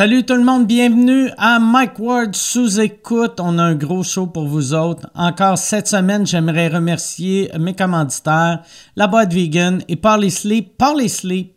Salut 0.00 0.24
tout 0.24 0.34
le 0.34 0.44
monde, 0.44 0.66
bienvenue 0.66 1.28
à 1.36 1.58
Mike 1.58 1.98
Ward 1.98 2.34
sous 2.34 2.80
écoute. 2.80 3.38
On 3.38 3.58
a 3.58 3.64
un 3.64 3.74
gros 3.74 4.02
show 4.02 4.26
pour 4.26 4.46
vous 4.46 4.72
autres. 4.72 5.06
Encore 5.14 5.58
cette 5.58 5.88
semaine, 5.88 6.26
j'aimerais 6.26 6.68
remercier 6.68 7.50
mes 7.60 7.74
commanditaires, 7.74 8.62
la 8.96 9.06
boîte 9.08 9.34
vegan 9.34 9.82
et 9.88 9.96
Parley 9.96 10.30
Sleep. 10.30 10.78
Parley 10.78 11.08
Sleep. 11.08 11.52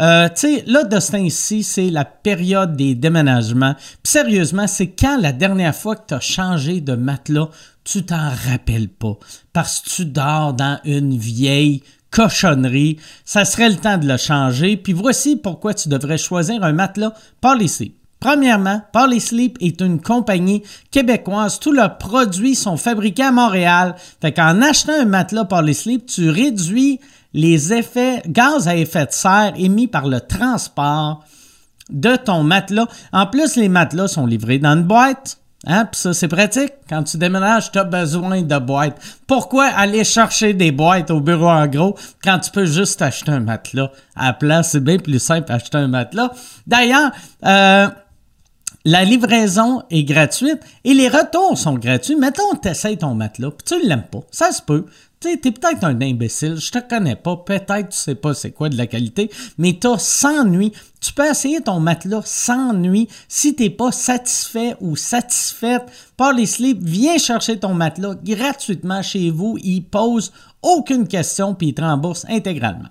Euh, 0.00 0.26
tu 0.30 0.56
sais, 0.56 0.64
là, 0.66 0.84
de 0.84 0.98
ce 0.98 1.18
ici, 1.18 1.62
c'est 1.62 1.90
la 1.90 2.06
période 2.06 2.76
des 2.76 2.94
déménagements. 2.94 3.74
Puis 3.74 4.10
sérieusement, 4.10 4.66
c'est 4.66 4.92
quand 4.92 5.18
la 5.20 5.32
dernière 5.32 5.76
fois 5.76 5.96
que 5.96 6.06
tu 6.08 6.14
as 6.14 6.20
changé 6.20 6.80
de 6.80 6.94
matelas, 6.94 7.50
tu 7.84 8.06
t'en 8.06 8.30
rappelles 8.48 8.88
pas. 8.88 9.18
Parce 9.52 9.80
que 9.80 9.90
tu 9.90 10.06
dors 10.06 10.54
dans 10.54 10.80
une 10.84 11.14
vieille 11.18 11.82
cochonnerie. 12.10 12.98
Ça 13.24 13.44
serait 13.44 13.70
le 13.70 13.76
temps 13.76 13.98
de 13.98 14.06
le 14.06 14.16
changer. 14.16 14.76
Puis 14.76 14.92
voici 14.92 15.36
pourquoi 15.36 15.74
tu 15.74 15.88
devrais 15.88 16.18
choisir 16.18 16.62
un 16.62 16.72
matelas 16.72 17.12
Parley 17.40 17.68
Sleep. 17.68 17.96
Premièrement, 18.18 18.82
Parley 18.92 19.20
Sleep 19.20 19.58
est 19.60 19.80
une 19.80 20.00
compagnie 20.00 20.62
québécoise. 20.90 21.60
Tous 21.60 21.72
leurs 21.72 21.98
produits 21.98 22.54
sont 22.54 22.76
fabriqués 22.76 23.24
à 23.24 23.32
Montréal. 23.32 23.94
Fait 24.20 24.32
qu'en 24.32 24.62
achetant 24.62 25.00
un 25.00 25.04
matelas 25.04 25.44
Parley 25.44 25.74
Sleep, 25.74 26.06
tu 26.06 26.30
réduis 26.30 26.98
les 27.34 27.72
effets 27.72 28.22
gaz 28.26 28.66
à 28.66 28.76
effet 28.76 29.06
de 29.06 29.12
serre 29.12 29.52
émis 29.56 29.86
par 29.86 30.08
le 30.08 30.20
transport 30.20 31.22
de 31.90 32.16
ton 32.16 32.42
matelas. 32.42 32.88
En 33.12 33.26
plus, 33.26 33.56
les 33.56 33.68
matelas 33.68 34.08
sont 34.08 34.26
livrés 34.26 34.58
dans 34.58 34.74
une 34.74 34.84
boîte. 34.84 35.38
Hein? 35.66 35.88
ça, 35.92 36.14
c'est 36.14 36.28
pratique. 36.28 36.72
Quand 36.88 37.02
tu 37.02 37.18
déménages, 37.18 37.72
tu 37.72 37.78
as 37.78 37.84
besoin 37.84 38.42
de 38.42 38.58
boîtes. 38.58 38.98
Pourquoi 39.26 39.64
aller 39.66 40.04
chercher 40.04 40.54
des 40.54 40.70
boîtes 40.70 41.10
au 41.10 41.20
bureau 41.20 41.48
en 41.48 41.66
gros 41.66 41.96
quand 42.22 42.38
tu 42.38 42.50
peux 42.50 42.66
juste 42.66 43.02
acheter 43.02 43.32
un 43.32 43.40
matelas? 43.40 43.90
À 44.14 44.26
la 44.26 44.32
place? 44.32 44.70
C'est 44.70 44.80
bien 44.80 44.98
plus 44.98 45.18
simple 45.18 45.50
acheter 45.50 45.78
un 45.78 45.88
matelas. 45.88 46.30
D'ailleurs, 46.66 47.10
euh, 47.44 47.88
la 48.84 49.04
livraison 49.04 49.82
est 49.90 50.04
gratuite 50.04 50.60
et 50.84 50.94
les 50.94 51.08
retours 51.08 51.58
sont 51.58 51.74
gratuits. 51.74 52.14
Mettons, 52.14 52.54
tu 52.62 52.68
essayes 52.68 52.96
ton 52.96 53.16
matelas, 53.16 53.50
puis 53.50 53.64
tu 53.80 53.84
l'aimes 53.84 54.04
pas. 54.10 54.20
Ça 54.30 54.52
se 54.52 54.62
peut. 54.62 54.86
Tu 55.26 55.48
es 55.48 55.50
peut-être 55.50 55.82
un 55.82 56.00
imbécile, 56.00 56.56
je 56.56 56.70
te 56.70 56.78
connais 56.78 57.16
pas, 57.16 57.36
peut-être 57.36 57.88
tu 57.88 57.96
sais 57.96 58.14
pas 58.14 58.32
c'est 58.32 58.52
quoi 58.52 58.68
de 58.68 58.76
la 58.76 58.86
qualité, 58.86 59.28
mais 59.58 59.76
tu 59.80 59.88
as 59.88 59.98
100 59.98 60.44
nuits. 60.44 60.72
Tu 61.00 61.12
peux 61.12 61.28
essayer 61.28 61.60
ton 61.60 61.80
matelas 61.80 62.22
sans 62.24 62.72
nuit. 62.72 63.08
Si 63.28 63.54
t'es 63.54 63.70
pas 63.70 63.90
satisfait 63.90 64.76
ou 64.80 64.94
satisfaite 64.94 65.84
par 66.16 66.32
les 66.32 66.46
slips, 66.46 66.82
viens 66.82 67.18
chercher 67.18 67.58
ton 67.58 67.74
matelas 67.74 68.14
gratuitement 68.14 69.02
chez 69.02 69.30
vous. 69.30 69.58
Il 69.62 69.82
pose 69.82 70.32
aucune 70.62 71.08
question 71.08 71.54
puis 71.54 71.68
il 71.68 71.74
te 71.74 71.82
rembourse 71.82 72.24
intégralement. 72.28 72.88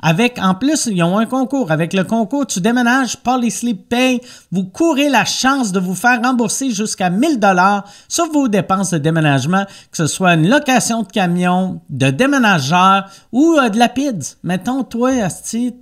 Avec, 0.00 0.38
en 0.38 0.54
plus, 0.54 0.86
ils 0.86 1.02
ont 1.02 1.18
un 1.18 1.26
concours. 1.26 1.72
Avec 1.72 1.92
le 1.92 2.04
concours 2.04 2.46
Tu 2.46 2.60
déménages, 2.60 3.16
Polysleep 3.16 3.88
Pay, 3.88 4.20
vous 4.52 4.64
courez 4.64 5.08
la 5.08 5.24
chance 5.24 5.72
de 5.72 5.80
vous 5.80 5.94
faire 5.94 6.22
rembourser 6.22 6.70
jusqu'à 6.70 7.10
1000 7.10 7.40
dollars 7.40 7.84
sur 8.08 8.30
vos 8.30 8.48
dépenses 8.48 8.90
de 8.90 8.98
déménagement, 8.98 9.64
que 9.90 9.96
ce 9.96 10.06
soit 10.06 10.34
une 10.34 10.48
location 10.48 11.02
de 11.02 11.08
camion, 11.08 11.80
de 11.90 12.10
déménageur 12.10 13.08
ou 13.32 13.56
euh, 13.58 13.68
de 13.68 13.78
la 13.78 13.88
PIDS. 13.88 14.36
Mettons, 14.44 14.84
toi, 14.84 15.10
Asti, 15.10 15.74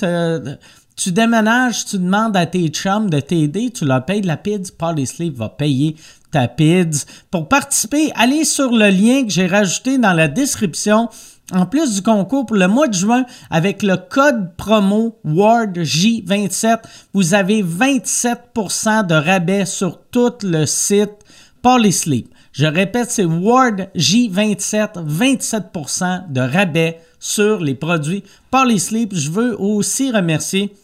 tu 0.97 1.13
déménages, 1.13 1.85
tu 1.85 1.99
demandes 1.99 2.37
à 2.37 2.47
tes 2.47 2.69
chums 2.69 3.11
de 3.11 3.21
t'aider, 3.21 3.71
tu 3.71 3.85
leur 3.85 4.05
payes 4.05 4.23
de 4.23 4.27
la 4.27 4.39
PIDS, 4.39 4.71
Polysleep 4.79 5.37
va 5.37 5.51
payer 5.51 5.95
ta 6.31 6.49
PIDS. 6.49 7.05
Pour 7.31 7.49
participer, 7.49 8.11
allez 8.15 8.45
sur 8.45 8.71
le 8.71 8.89
lien 8.89 9.25
que 9.25 9.31
j'ai 9.31 9.47
rajouté 9.47 9.99
dans 9.99 10.15
la 10.15 10.29
description 10.29 11.11
en 11.53 11.67
plus 11.67 11.95
du 11.95 12.03
concours 12.03 12.47
pour 12.47 12.57
le 12.57 12.69
mois 12.69 12.89
de 12.89 12.95
juin, 12.95 13.25
avec 13.51 13.83
le 13.83 13.97
code 13.97 14.55
promo 14.57 15.17
WARDJ27, 15.25 16.79
vous 17.15 17.35
avez 17.35 17.63
27% 17.63 19.07
de 19.07 19.15
rabais 19.15 19.65
sur 19.65 20.01
tout 20.11 20.33
le 20.43 20.67
site 20.67 21.13
Polysleep. 21.63 22.29
Je 22.53 22.67
répète, 22.67 23.11
c'est 23.11 23.25
WARDJ27, 23.27 25.07
27% 25.07 26.33
de 26.33 26.41
rabais 26.41 27.01
sur 27.21 27.61
les 27.61 27.75
produits 27.75 28.25
Polysleep. 28.51 29.15
Je 29.15 29.31
veux 29.31 29.61
aussi 29.61 30.11
remercier 30.11 30.75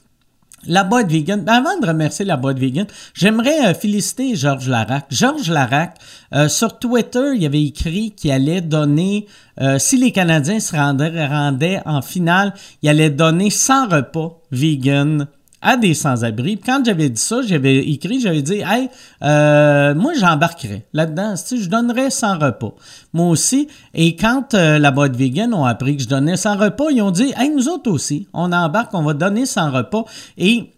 la 0.66 0.84
boîte 0.84 1.10
vegan. 1.10 1.44
Avant 1.48 1.78
de 1.80 1.86
remercier 1.86 2.24
la 2.24 2.36
boîte 2.36 2.58
vegan, 2.58 2.86
j'aimerais 3.14 3.66
euh, 3.66 3.74
féliciter 3.74 4.36
Georges 4.36 4.68
Larac. 4.68 5.06
Georges 5.10 5.50
Larac, 5.50 5.96
euh, 6.34 6.48
sur 6.48 6.78
Twitter, 6.78 7.32
il 7.36 7.44
avait 7.44 7.64
écrit 7.64 8.12
qu'il 8.12 8.30
allait 8.30 8.60
donner, 8.60 9.26
euh, 9.60 9.78
si 9.78 9.96
les 9.96 10.12
Canadiens 10.12 10.60
se 10.60 10.76
rendaient, 10.76 11.26
rendaient 11.26 11.80
en 11.84 12.02
finale, 12.02 12.54
il 12.82 12.88
allait 12.88 13.10
donner 13.10 13.50
100 13.50 13.88
repas 13.88 14.40
vegan 14.50 15.26
à 15.62 15.76
des 15.76 15.94
sans-abri. 15.94 16.58
Quand 16.58 16.84
j'avais 16.84 17.08
dit 17.08 17.20
ça, 17.20 17.40
j'avais 17.42 17.78
écrit, 17.78 18.20
j'avais 18.20 18.42
dit, 18.42 18.62
hey, 18.66 18.88
euh, 19.22 19.94
moi 19.94 20.12
j'embarquerais 20.18 20.86
là-dedans, 20.92 21.34
je 21.36 21.68
donnerais 21.68 22.10
100 22.10 22.38
repas. 22.38 22.74
Moi 23.12 23.28
aussi. 23.28 23.68
Et 23.94 24.16
quand 24.16 24.54
euh, 24.54 24.78
la 24.78 24.90
boîte 24.90 25.16
vegan 25.16 25.54
ont 25.54 25.64
appris 25.64 25.96
que 25.96 26.02
je 26.02 26.08
donnais 26.08 26.36
100 26.36 26.56
repas, 26.56 26.90
ils 26.90 27.00
ont 27.00 27.10
dit, 27.10 27.32
hey, 27.36 27.48
nous 27.50 27.68
autres 27.68 27.90
aussi, 27.90 28.28
on 28.34 28.52
embarque, 28.52 28.92
on 28.94 29.02
va 29.02 29.14
donner 29.14 29.46
100 29.46 29.70
repas. 29.70 30.04
Et 30.36 30.72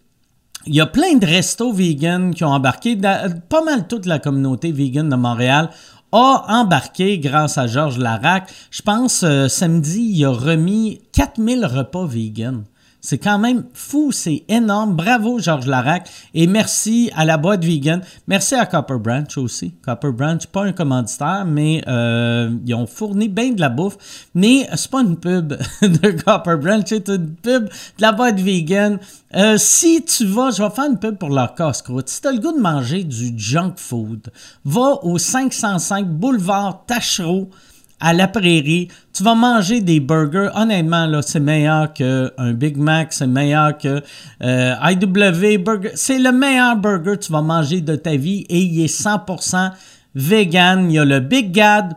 il 0.67 0.75
y 0.75 0.81
a 0.81 0.87
plein 0.87 1.15
de 1.15 1.25
restos 1.25 1.73
vegan 1.73 2.33
qui 2.33 2.43
ont 2.43 2.49
embarqué. 2.49 2.95
Pas 2.95 3.63
mal 3.63 3.87
toute 3.87 4.05
la 4.05 4.19
communauté 4.19 4.71
vegan 4.71 5.09
de 5.09 5.15
Montréal 5.15 5.69
a 6.11 6.45
embarqué 6.47 7.19
grâce 7.19 7.57
à 7.57 7.67
Georges 7.67 7.97
Larac. 7.97 8.49
Je 8.71 8.81
pense 8.81 9.23
euh, 9.23 9.47
samedi, 9.47 10.11
il 10.13 10.25
a 10.25 10.29
remis 10.29 11.01
4000 11.11 11.65
repas 11.65 12.05
vegan. 12.05 12.63
C'est 13.05 13.19
quand 13.19 13.37
même 13.37 13.65
fou, 13.71 14.11
c'est 14.11 14.45
énorme. 14.49 14.95
Bravo, 14.95 15.37
Georges 15.37 15.67
Larac. 15.67 16.09
Et 16.33 16.47
merci 16.47 17.11
à 17.15 17.23
la 17.23 17.37
boîte 17.37 17.63
vegan. 17.63 18.01
Merci 18.27 18.55
à 18.55 18.65
Copper 18.65 18.97
Branch 18.97 19.37
aussi. 19.37 19.75
Copper 19.85 20.11
Branch, 20.11 20.47
pas 20.47 20.63
un 20.63 20.71
commanditaire, 20.71 21.45
mais 21.45 21.83
euh, 21.87 22.49
ils 22.65 22.73
ont 22.73 22.87
fourni 22.87 23.29
bien 23.29 23.51
de 23.51 23.61
la 23.61 23.69
bouffe. 23.69 24.27
Mais 24.33 24.67
c'est 24.73 24.89
pas 24.89 25.01
une 25.01 25.17
pub 25.17 25.49
de 25.83 26.23
Copper 26.23 26.55
Branch, 26.59 26.83
c'est 26.83 27.07
une 27.09 27.35
pub 27.35 27.65
de 27.65 28.01
la 28.01 28.11
boîte 28.11 28.39
vegan. 28.39 28.97
Euh, 29.35 29.59
si 29.59 30.03
tu 30.03 30.25
vas, 30.25 30.49
je 30.49 30.63
vais 30.63 30.69
faire 30.71 30.85
une 30.89 30.97
pub 30.97 31.17
pour 31.17 31.29
leur 31.29 31.53
casse-croûte. 31.53 32.09
Si 32.09 32.21
tu 32.21 32.27
as 32.27 32.31
le 32.31 32.39
goût 32.39 32.53
de 32.53 32.61
manger 32.61 33.03
du 33.03 33.37
junk 33.37 33.73
food, 33.75 34.31
va 34.63 34.97
au 35.03 35.19
505 35.19 36.07
boulevard 36.07 36.85
Tachereau 36.87 37.51
à 37.99 38.13
la 38.13 38.27
prairie, 38.27 38.89
tu 39.13 39.23
vas 39.23 39.35
manger 39.35 39.81
des 39.81 39.99
burgers. 39.99 40.49
Honnêtement, 40.55 41.05
là, 41.05 41.21
c'est 41.21 41.39
meilleur 41.39 41.93
qu'un 41.93 42.53
Big 42.53 42.77
Mac, 42.77 43.13
c'est 43.13 43.27
meilleur 43.27 43.77
que 43.77 44.01
euh, 44.43 44.75
IW 44.83 45.57
Burger. 45.59 45.91
C'est 45.95 46.19
le 46.19 46.31
meilleur 46.31 46.75
burger 46.75 47.17
que 47.17 47.25
tu 47.25 47.31
vas 47.31 47.41
manger 47.41 47.81
de 47.81 47.95
ta 47.95 48.15
vie 48.15 48.45
et 48.49 48.59
il 48.59 48.83
est 48.83 48.93
100% 48.93 49.71
vegan. 50.13 50.89
Il 50.89 50.95
y 50.95 50.99
a 50.99 51.05
le 51.05 51.19
Big 51.19 51.51
Gad, 51.51 51.95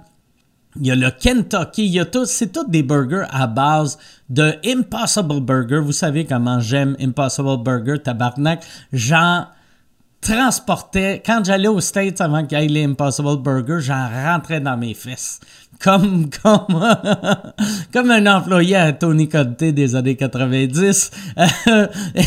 il 0.81 0.87
y 0.87 0.91
a 0.91 0.95
le 0.95 1.11
Kentucky, 1.11 2.01
c'est 2.27 2.53
tous 2.53 2.69
des 2.69 2.83
burgers 2.83 3.27
à 3.31 3.47
base 3.47 3.99
de 4.29 4.55
Impossible 4.65 5.41
Burger. 5.41 5.81
Vous 5.81 5.93
savez 5.93 6.25
comment 6.25 6.61
j'aime 6.61 6.97
Impossible 7.01 7.63
Burger, 7.63 7.99
tabarnak. 8.03 8.65
J'en 8.93 9.47
transportais, 10.21 11.23
quand 11.25 11.45
j'allais 11.45 11.69
aux 11.69 11.81
States 11.81 12.21
avant 12.21 12.45
qu'il 12.45 12.59
y 12.59 12.65
ait 12.65 12.69
les 12.69 12.85
Impossible 12.85 13.43
Burger, 13.43 13.79
j'en 13.81 14.09
rentrais 14.09 14.61
dans 14.61 14.77
mes 14.77 14.95
fesses 14.95 15.41
comme, 15.83 16.29
comme, 16.43 16.81
comme 17.93 18.11
un 18.11 18.27
employé 18.27 18.77
à 18.77 18.93
Tony 18.93 19.29
Conte 19.29 19.59
des 19.59 19.95
années 19.95 20.17
90. 20.17 21.11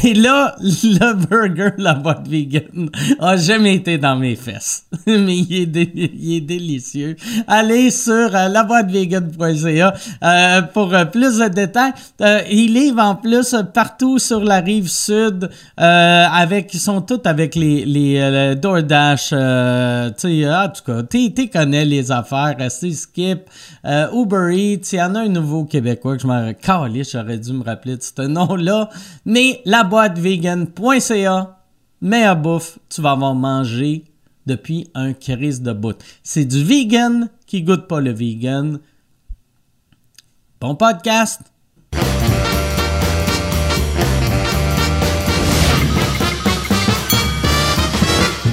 et 0.04 0.14
là, 0.14 0.56
le 0.60 1.14
burger, 1.14 1.72
la 1.78 1.96
boîte 1.96 2.28
vegan, 2.28 2.90
a 3.20 3.38
jamais 3.38 3.76
été 3.76 3.98
dans 3.98 4.16
mes 4.16 4.36
fesses. 4.36 4.86
Mais 5.08 5.38
il 5.38 5.78
est, 5.78 5.92
il 5.96 6.36
est 6.36 6.42
délicieux. 6.42 7.16
Allez 7.48 7.92
sur 7.92 8.36
euh, 8.36 8.48
laboîtevegan.ca 8.48 9.94
euh, 10.24 10.62
pour 10.74 10.94
euh, 10.94 11.06
plus 11.06 11.38
de 11.38 11.48
détails. 11.48 11.94
Euh, 12.22 12.42
il 12.50 12.74
livre 12.74 13.02
en 13.02 13.16
plus 13.16 13.56
partout 13.74 14.20
sur 14.20 14.44
la 14.44 14.60
rive 14.60 14.90
sud 14.90 15.50
euh, 15.80 16.26
avec, 16.32 16.74
ils 16.74 16.80
sont 16.80 17.02
tous 17.02 17.22
avec 17.26 17.56
les, 17.56 17.86
les 17.86 18.56
DoorDash. 18.56 19.30
tu 19.30 19.36
sais, 19.36 20.50
en 20.50 20.70
tout 20.70 20.84
cas, 20.86 21.04
tu 21.04 21.50
connais 21.50 21.86
les 21.86 22.12
affaires. 22.12 22.56
C'est 22.70 22.92
skip 22.92 23.41
euh, 23.86 24.12
Uber 24.12 24.50
Eats, 24.56 24.92
il 24.94 24.96
y 24.98 25.02
en 25.02 25.16
a 25.16 25.22
un 25.22 25.30
nouveau 25.30 25.66
québécois 25.66 26.16
que 26.16 26.24
je 26.24 26.28
m'en 26.28 26.54
calisse, 26.54 27.12
j'aurais 27.12 27.38
dû 27.38 27.54
me 27.54 27.64
rappeler 27.64 27.98
de 27.98 28.02
ce 28.02 28.22
nom-là. 28.22 28.90
Mais 29.26 29.62
la 29.66 29.84
boîte 29.84 30.18
vegan.ca, 30.18 31.60
meilleure 32.02 32.36
bouffe, 32.38 32.80
tu 32.90 33.02
vas 33.02 33.12
avoir 33.12 33.36
mangé 33.36 34.06
depuis 34.46 34.90
un 34.94 35.14
crise 35.14 35.62
de 35.62 35.74
bout. 35.74 35.98
C'est 36.24 36.46
du 36.46 36.64
vegan 36.64 37.30
qui 37.46 37.64
goûte 37.64 37.88
pas 37.88 38.02
le 38.02 38.12
vegan. 38.12 38.80
Bon 40.60 40.76
podcast! 40.76 41.51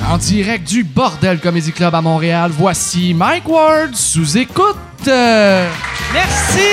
En 0.09 0.17
direct 0.17 0.67
du 0.67 0.85
Bordel 0.85 1.39
Comedy 1.39 1.71
Club 1.71 1.95
à 1.95 2.01
Montréal, 2.01 2.51
voici 2.51 3.13
Mike 3.13 3.47
Ward 3.47 3.95
sous 3.95 4.39
écoute. 4.39 4.77
Merci. 5.05 6.71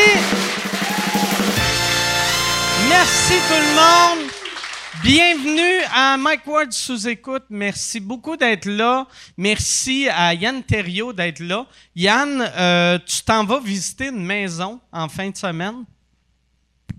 Merci 2.88 3.34
tout 3.48 3.60
le 3.60 3.76
monde 3.76 4.30
Bienvenue 5.04 5.84
à 5.94 6.16
Mike 6.16 6.48
Ward 6.48 6.72
sous 6.72 7.10
écoute. 7.10 7.44
Merci 7.50 8.00
beaucoup 8.00 8.38
d'être 8.38 8.68
là. 8.68 9.06
Merci 9.38 10.08
à 10.10 10.34
Yann 10.34 10.64
Thériault 10.64 11.12
d'être 11.12 11.42
là. 11.42 11.66
Yann, 11.94 12.42
euh, 12.56 12.98
tu 13.06 13.22
t'en 13.24 13.44
vas 13.44 13.60
visiter 13.60 14.08
une 14.08 14.26
maison 14.26 14.80
en 14.94 15.10
fin 15.10 15.30
de 15.30 15.36
semaine? 15.36 15.84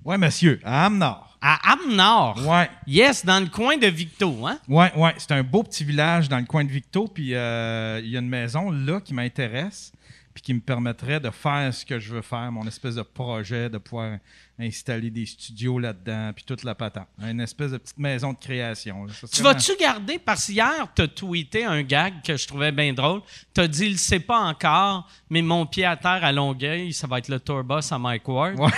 Ouais, 0.05 0.19
monsieur, 0.19 0.61
à 0.65 0.85
Amnord. 0.85 1.26
À 1.49 1.73
Amnord. 1.75 2.45
Ouais, 2.45 2.69
Yes, 2.89 3.25
dans 3.25 3.39
le 3.39 3.47
coin 3.47 3.77
de 3.77 3.87
Victo, 3.87 4.47
hein? 4.47 4.59
ouais, 4.69 4.93
ouais. 4.97 5.15
C'est 5.19 5.31
un 5.33 5.45
beau 5.45 5.63
petit 5.63 5.85
village 5.85 6.29
dans 6.29 6.39
le 6.39 6.45
coin 6.45 6.65
de 6.65 6.71
Victo, 6.71 7.07
puis 7.07 7.35
euh, 7.35 8.01
il 8.03 8.11
y 8.11 8.17
a 8.17 8.21
une 8.21 8.29
maison 8.29 8.71
là 8.73 9.01
qui 9.01 9.15
m'intéresse, 9.15 9.93
puis 10.35 10.43
qui 10.43 10.55
me 10.55 10.61
permettrait 10.61 11.21
de 11.21 11.31
faire 11.31 11.73
ce 11.73 11.87
que 11.87 12.01
je 12.01 12.13
veux 12.15 12.23
faire, 12.23 12.51
mon 12.51 12.67
espèce 12.67 12.97
de 12.97 13.03
projet, 13.03 13.71
de 13.71 13.79
pouvoir 13.79 14.19
installer 14.59 15.11
des 15.11 15.27
studios 15.27 15.79
là-dedans, 15.79 16.33
puis 16.35 16.43
toute 16.45 16.65
la 16.65 16.75
patente. 16.75 17.07
Une 17.23 17.41
espèce 17.41 17.73
de 17.73 17.77
petite 17.79 17.99
maison 17.99 18.33
de 18.33 18.39
création. 18.39 19.07
Tu 19.31 19.43
vas-tu 19.43 19.73
garder, 19.79 20.19
parce 20.19 20.47
qu'hier, 20.47 20.89
tu 20.95 21.03
as 21.03 21.09
tweeté 21.09 21.65
un 21.65 21.83
gag 21.83 22.15
que 22.25 22.37
je 22.37 22.47
trouvais 22.47 22.73
bien 22.73 22.93
drôle. 22.93 23.21
Tu 23.55 23.61
as 23.61 23.69
dit, 23.69 23.87
il 23.87 23.93
ne 23.93 23.99
sait 23.99 24.19
pas 24.21 24.39
encore, 24.41 25.09
mais 25.31 25.43
mon 25.43 25.65
pied 25.67 25.85
à 25.85 25.97
terre 25.97 26.25
à 26.25 26.33
Longueuil, 26.33 26.93
ça 26.93 27.07
va 27.07 27.19
être 27.19 27.29
le 27.29 27.39
tour 27.39 27.63
bus 27.65 27.93
à 27.93 27.99
Mike 27.99 28.27
Ward. 28.29 28.59
Ouais. 28.59 28.71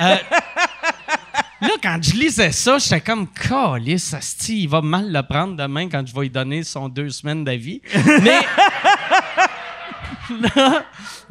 Euh, 0.00 0.16
là, 1.60 1.70
quand 1.82 1.98
je 2.02 2.12
lisais 2.12 2.52
ça, 2.52 2.78
j'étais 2.78 3.00
comme, 3.00 3.26
calice, 3.28 4.14
asti, 4.14 4.62
il 4.62 4.68
va 4.68 4.80
mal 4.80 5.12
le 5.12 5.22
prendre 5.22 5.56
demain 5.56 5.88
quand 5.88 6.06
je 6.06 6.14
vais 6.14 6.22
lui 6.22 6.30
donner 6.30 6.62
son 6.62 6.88
deux 6.88 7.10
semaines 7.10 7.44
d'avis. 7.44 7.80
Mais. 8.22 8.40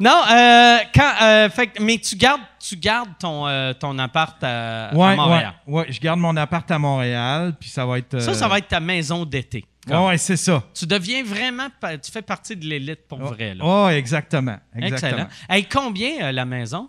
non, 0.00 0.22
euh, 0.30 0.78
quand, 0.94 1.12
euh, 1.22 1.48
fait 1.50 1.78
mais 1.80 1.98
tu 1.98 2.16
gardes, 2.16 2.40
tu 2.58 2.76
gardes 2.76 3.10
ton, 3.18 3.46
euh, 3.46 3.72
ton 3.72 3.98
appart 3.98 4.36
à, 4.42 4.90
Montréal. 4.92 5.54
ouais, 5.66 5.80
ouais. 5.80 5.86
Je 5.92 6.00
garde 6.00 6.18
mon 6.18 6.36
appart 6.36 6.68
à 6.70 6.78
Montréal, 6.78 7.54
puis 7.58 7.68
ça 7.68 7.86
va 7.86 7.98
être. 7.98 8.18
Ça, 8.20 8.34
ça 8.34 8.48
va 8.48 8.58
être 8.58 8.68
ta 8.68 8.80
maison 8.80 9.24
d'été. 9.24 9.64
Ouais, 9.88 10.06
ouais, 10.06 10.18
c'est 10.18 10.36
ça. 10.36 10.62
Tu 10.74 10.86
deviens 10.86 11.22
vraiment, 11.22 11.68
tu 12.02 12.10
fais 12.12 12.22
partie 12.22 12.56
de 12.56 12.66
l'élite 12.66 13.06
pour 13.08 13.18
vrai. 13.18 13.54
Là. 13.54 13.64
Oh, 13.64 13.88
exactement. 13.88 14.58
exactement. 14.76 15.10
Excellent. 15.12 15.28
Hey, 15.48 15.64
combien 15.64 16.30
la 16.30 16.44
maison? 16.44 16.88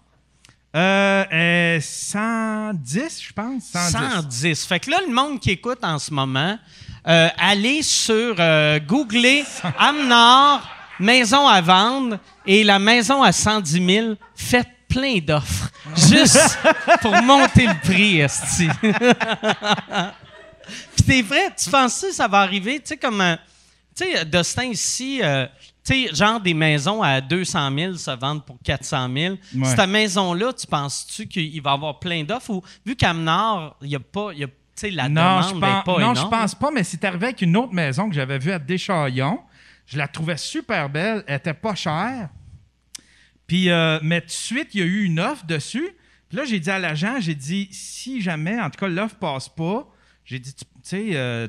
Euh, 0.76 1.26
euh, 1.34 1.80
110, 1.82 3.22
je 3.24 3.34
pense. 3.34 3.64
110. 3.72 3.92
110. 3.92 4.66
Fait 4.66 4.80
que 4.80 4.92
là, 4.92 5.00
le 5.08 5.14
monde 5.14 5.40
qui 5.40 5.52
écoute 5.52 5.80
en 5.82 5.98
ce 5.98 6.14
moment, 6.14 6.58
euh, 7.08 7.30
allez 7.38 7.82
sur 7.82 8.36
euh, 8.38 8.80
googler 8.80 9.44
Amnor, 9.80 10.62
maison 11.00 11.48
à 11.48 11.62
vendre, 11.62 12.20
et 12.46 12.64
la 12.64 12.78
maison 12.78 13.24
à 13.24 13.32
110 13.32 13.86
000, 13.96 14.14
faites 14.36 14.70
plein 14.88 15.18
d'offres. 15.20 15.70
Juste 15.96 16.60
pour 17.02 17.20
monter 17.24 17.66
le 17.66 17.80
prix, 17.82 18.20
esti. 18.20 18.68
Puis 20.96 21.04
c'est 21.08 21.22
vrai, 21.24 21.52
tu 21.58 21.70
penses 21.72 22.02
que 22.02 22.12
ça 22.12 22.28
va 22.28 22.42
arriver, 22.42 22.80
tu 22.80 22.90
sais, 22.90 22.98
comme... 22.98 23.22
euh, 23.22 23.36
tu 23.96 24.04
sais, 24.06 24.24
Dustin, 24.26 24.66
ici, 24.66 25.20
euh, 25.24 25.48
tu 25.84 26.08
sais, 26.08 26.16
genre 26.16 26.40
des 26.40 26.54
maisons 26.54 27.02
à 27.02 27.22
200 27.22 27.78
000 27.78 27.94
se 27.96 28.12
vendent 28.12 28.46
pour 28.46 28.58
400 28.64 29.10
000. 29.14 29.36
Ouais. 29.56 29.66
Cette 29.66 29.90
maison-là, 29.90 30.54
tu 30.54 30.68
penses-tu 30.68 31.28
qu'il 31.28 31.62
va 31.62 31.72
y 31.72 31.74
avoir 31.74 32.00
plein 32.00 32.24
d'offres? 32.24 32.50
Ou 32.52 32.64
vu 32.86 32.96
qu'Amnord, 32.96 33.78
il 33.82 33.90
n'y 33.90 33.96
a 33.96 34.00
pas... 34.00 34.34
Y 34.34 34.44
a, 34.44 34.48
tu 34.48 34.54
sais, 34.76 34.92
la 34.92 35.10
non, 35.10 35.42
je 35.42 35.48
demande 35.50 35.62
pense, 35.62 35.62
n'est 35.62 35.84
pas 35.84 35.92
non, 35.92 36.12
énorme. 36.12 36.18
je 36.18 36.38
pense 36.38 36.56
pas, 36.56 36.72
mais 36.72 36.84
c'est 36.84 37.04
arrivé 37.04 37.28
avec 37.28 37.42
une 37.42 37.58
autre 37.58 37.74
maison 37.74 38.10
que 38.10 38.16
j'avais 38.16 38.40
vue 38.40 38.52
à 38.52 38.60
Deschaillons. 38.60 39.40
Je 39.86 39.98
la 39.98 40.08
trouvais 40.08 40.38
super 40.38 40.90
belle, 40.90 41.24
elle 41.28 41.38
était 41.38 41.54
pas 41.54 41.76
chère. 41.76 42.30
Puis, 43.48 43.72
euh, 43.72 44.00
mais 44.04 44.22
tout 44.22 44.28
de 44.28 44.32
suite, 44.32 44.76
il 44.76 44.80
y 44.80 44.84
a 44.84 44.86
eu 44.86 45.04
une 45.06 45.20
offre 45.20 45.46
dessus. 45.46 45.90
Puis 46.30 46.38
là, 46.38 46.46
j'ai 46.46 46.60
dit 46.60 46.70
à 46.70 46.78
l'agent, 46.78 47.16
j'ai 47.20 47.34
dit, 47.34 47.68
si 47.72 48.22
jamais, 48.22 48.60
en 48.60 48.70
tout 48.70 48.80
cas, 48.80 48.88
l'offre 48.88 49.16
passe 49.16 49.50
pas, 49.50 49.88
j'ai 50.24 50.38
dit, 50.38 50.54
tu 50.54 50.66
sais, 50.84 51.16
euh, 51.16 51.48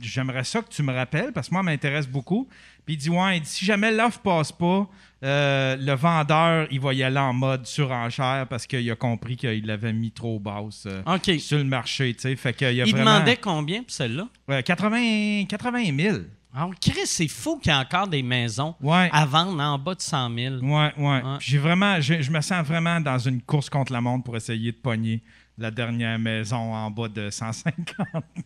j'aimerais 0.00 0.42
ça 0.42 0.60
que 0.60 0.68
tu 0.68 0.82
me 0.82 0.92
rappelles, 0.92 1.32
parce 1.32 1.48
que 1.48 1.54
moi, 1.54 1.60
ça 1.60 1.66
m'intéresse 1.66 2.08
beaucoup. 2.08 2.48
Puis 2.84 2.94
il 2.94 2.98
dit, 2.98 3.10
ouais, 3.10 3.36
il 3.38 3.42
dit, 3.42 3.48
si 3.48 3.64
jamais 3.64 3.92
l'offre 3.92 4.20
passe 4.20 4.50
pas, 4.52 4.88
euh, 5.24 5.76
le 5.76 5.92
vendeur, 5.94 6.66
il 6.70 6.80
va 6.80 6.92
y 6.94 7.02
aller 7.02 7.18
en 7.18 7.32
mode 7.32 7.64
surenchère 7.66 8.46
parce 8.48 8.66
qu'il 8.66 8.90
a 8.90 8.96
compris 8.96 9.36
qu'il 9.36 9.66
l'avait 9.66 9.92
mis 9.92 10.10
trop 10.10 10.40
basse 10.40 10.86
euh, 10.86 11.02
sur 11.38 11.58
le 11.58 11.64
marché. 11.64 12.14
Fait 12.36 12.62
a 12.62 12.72
Il 12.72 12.80
vraiment... 12.92 13.12
demandait 13.14 13.36
combien 13.36 13.82
pour 13.82 13.90
celle-là? 13.92 14.26
Ouais, 14.48 14.62
80, 14.62 15.44
80 15.48 15.84
000. 15.96 16.18
Ah, 16.54 16.68
Chris, 16.82 17.06
c'est 17.06 17.28
fou 17.28 17.58
qu'il 17.58 17.72
y 17.72 17.74
ait 17.74 17.78
encore 17.78 18.08
des 18.08 18.22
maisons 18.22 18.74
Ouais. 18.82 19.08
à 19.12 19.24
vendre 19.24 19.58
en 19.62 19.78
bas 19.78 19.94
de 19.94 20.02
100 20.02 20.34
000. 20.34 20.54
Ouais, 20.56 20.92
ouais. 20.98 21.04
Ouais. 21.06 21.22
J'ai 21.40 21.56
vraiment, 21.56 21.98
je, 22.00 22.20
je 22.20 22.30
me 22.30 22.40
sens 22.42 22.66
vraiment 22.66 23.00
dans 23.00 23.18
une 23.18 23.40
course 23.40 23.70
contre 23.70 23.90
la 23.92 24.02
montre 24.02 24.24
pour 24.24 24.36
essayer 24.36 24.70
de 24.72 24.76
pogner 24.76 25.22
la 25.58 25.70
dernière 25.70 26.18
maison 26.18 26.74
en 26.74 26.90
bas 26.90 27.08
de 27.08 27.30
150 27.30 27.76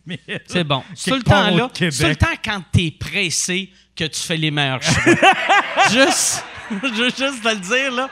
000. 0.07 0.19
C'est 0.45 0.63
bon. 0.63 0.83
C'est 0.93 1.11
tout 1.11 1.17
le 1.17 1.23
Quelque 1.23 1.29
part 1.29 1.47
temps 1.49 1.53
au 1.53 1.57
là. 1.57 1.69
Québec. 1.73 1.93
C'est 1.93 2.03
tout 2.03 2.09
le 2.09 2.15
temps 2.15 2.41
quand 2.43 2.61
t'es 2.71 2.93
pressé 2.99 3.71
que 3.95 4.03
tu 4.05 4.19
fais 4.19 4.37
les 4.37 4.51
meilleurs 4.51 4.81
choix. 4.83 5.03
juste, 5.91 6.43
je 6.71 6.87
veux 6.87 7.09
juste 7.09 7.43
te 7.43 7.49
le 7.49 7.55
dire, 7.59 7.91
là. 7.91 8.09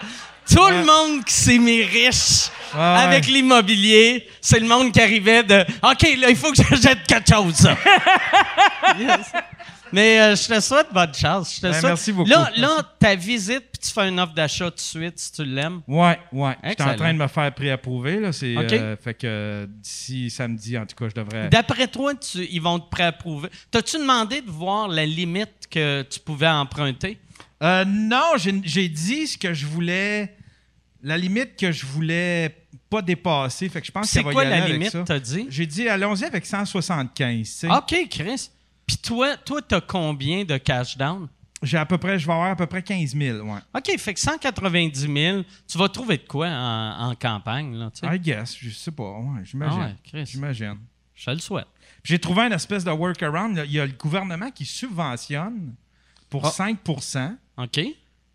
Tout 0.50 0.68
le 0.68 0.86
monde 0.86 1.25
qui 1.25 1.33
s'est 1.33 1.57
mis 1.57 1.83
riche 1.83 2.50
Ouais, 2.75 2.81
avec 2.81 3.27
l'immobilier, 3.27 4.27
c'est 4.42 4.59
le 4.59 4.68
monde 4.68 4.92
qui 4.92 5.00
arrivait 5.00 5.44
de 5.44 5.62
OK, 5.81 6.01
là, 6.19 6.30
il 6.30 6.36
faut 6.36 6.51
que 6.51 6.57
j'achète 6.69 7.06
quelque 7.07 7.33
chose. 7.33 7.69
Yes. 9.00 9.31
Mais 9.92 10.20
euh, 10.20 10.36
je 10.36 10.48
te 10.48 10.60
souhaite 10.60 10.88
bonne 10.94 11.14
chance. 11.14 11.56
Je 11.56 11.62
te 11.62 11.68
Ben, 11.68 11.74
souhaite. 11.74 11.84
merci 11.84 12.12
beaucoup. 12.12 12.30
Là, 12.30 12.52
là 12.58 12.82
ta 13.00 13.16
visite, 13.16 13.64
puis 13.72 13.80
tu 13.88 13.92
fais 13.92 14.10
une 14.10 14.20
offre 14.20 14.34
d'achat 14.34 14.70
tout 14.70 14.76
de 14.78 14.82
suite 14.82 15.20
si 15.20 15.32
tu 15.32 15.46
l'aimes. 15.46 15.82
Ouais, 15.88 16.18
ouais. 16.32 16.56
J'étais 16.64 16.84
en 16.84 16.86
Excellent. 16.88 16.96
train 16.96 17.14
de 17.14 17.20
me 17.20 17.28
faire 17.28 17.54
préapprouver. 17.54 18.20
Là. 18.20 18.32
C'est, 18.34 18.58
OK. 18.58 18.74
euh, 18.74 18.96
fait 19.02 19.14
que 19.14 19.68
d'ici 19.70 20.30
samedi, 20.30 20.78
en 20.78 20.86
tout 20.86 20.96
cas, 20.96 21.10
je 21.10 21.16
devrais. 21.22 21.50
D'après 21.50 21.88
toi, 21.88 22.14
tu- 22.16 22.46
ils 22.52 22.62
vont 22.62 22.80
te 22.80 22.90
préapprouver. 22.90 23.50
T'as-tu 23.72 23.98
demandé 23.98 24.42
de 24.42 24.50
voir 24.52 24.88
la 24.88 25.06
limite 25.06 25.68
que 25.70 26.02
tu 26.04 26.20
pouvais 26.20 26.48
emprunter? 26.48 27.20
Euh, 27.64 27.86
non, 27.86 28.34
j'ai, 28.38 28.60
j'ai 28.64 28.90
dit 28.90 29.28
ce 29.28 29.38
que 29.38 29.54
je 29.54 29.66
voulais. 29.66 30.36
La 31.04 31.18
limite 31.18 31.56
que 31.56 31.72
je 31.72 31.86
voulais 31.86 32.56
pas 32.90 33.02
dépasser. 33.04 33.70
Fait 33.70 33.80
que 33.80 33.86
je 33.88 33.92
pense 33.92 34.08
C'est 34.08 34.20
qu'elle 34.20 34.26
va 34.26 34.31
quoi 34.34 34.44
y 34.44 34.48
aller 34.48 34.60
la 34.62 34.68
limite, 34.70 34.98
t'as 35.06 35.20
dit? 35.20 35.46
J'ai 35.50 35.66
dit, 35.68 35.88
allons-y 35.88 36.24
avec 36.26 36.46
175. 36.46 37.38
tu 37.38 37.46
sais. 37.46 37.68
OK, 37.70 38.08
Chris. 38.10 38.50
Puis 38.88 38.98
toi, 38.98 39.36
toi, 39.38 39.62
t'as 39.62 39.82
combien 39.82 40.44
de 40.44 40.58
cash 40.58 40.98
down? 40.98 41.28
J'ai 41.64 41.78
à 41.78 41.86
peu 41.86 41.98
près, 41.98 42.20
je 42.20 42.28
vais 42.28 42.34
avoir 42.34 42.52
à 42.52 42.56
peu 42.56 42.68
près 42.68 42.84
15 42.84 43.16
000, 43.16 43.40
ouais. 43.40 43.60
OK, 43.74 43.98
fait 43.98 44.14
que 44.14 44.20
190 44.20 45.00
000, 45.00 45.42
tu 45.68 45.78
vas 45.78 45.90
trouver 45.90 46.18
de 46.18 46.24
quoi 46.28 46.48
en, 46.48 47.10
en 47.10 47.16
campagne, 47.16 47.76
là, 47.76 47.90
tu 47.92 48.08
sais? 48.08 48.16
I 48.16 48.20
guess, 48.20 48.56
je 48.60 48.70
sais 48.70 48.92
pas, 48.92 49.04
ouais, 49.20 49.42
j'imagine. 49.44 49.80
Ah 49.82 49.86
ouais, 49.88 49.96
Chris. 50.04 50.26
J'imagine. 50.28 50.78
Je 51.16 51.26
te 51.26 51.32
le 51.32 51.40
souhaite. 51.40 51.68
J'ai 52.04 52.20
trouvé 52.20 52.42
une 52.44 52.52
espèce 52.54 52.84
de 52.84 52.92
workaround. 52.92 53.64
Il 53.66 53.72
y 53.72 53.80
a 53.80 53.86
le 53.86 53.94
gouvernement 53.94 54.52
qui 54.52 54.66
subventionne 54.66 55.74
pour 56.30 56.45
Ah. 56.45 56.50
5% 56.52 57.36
OK? 57.57 57.80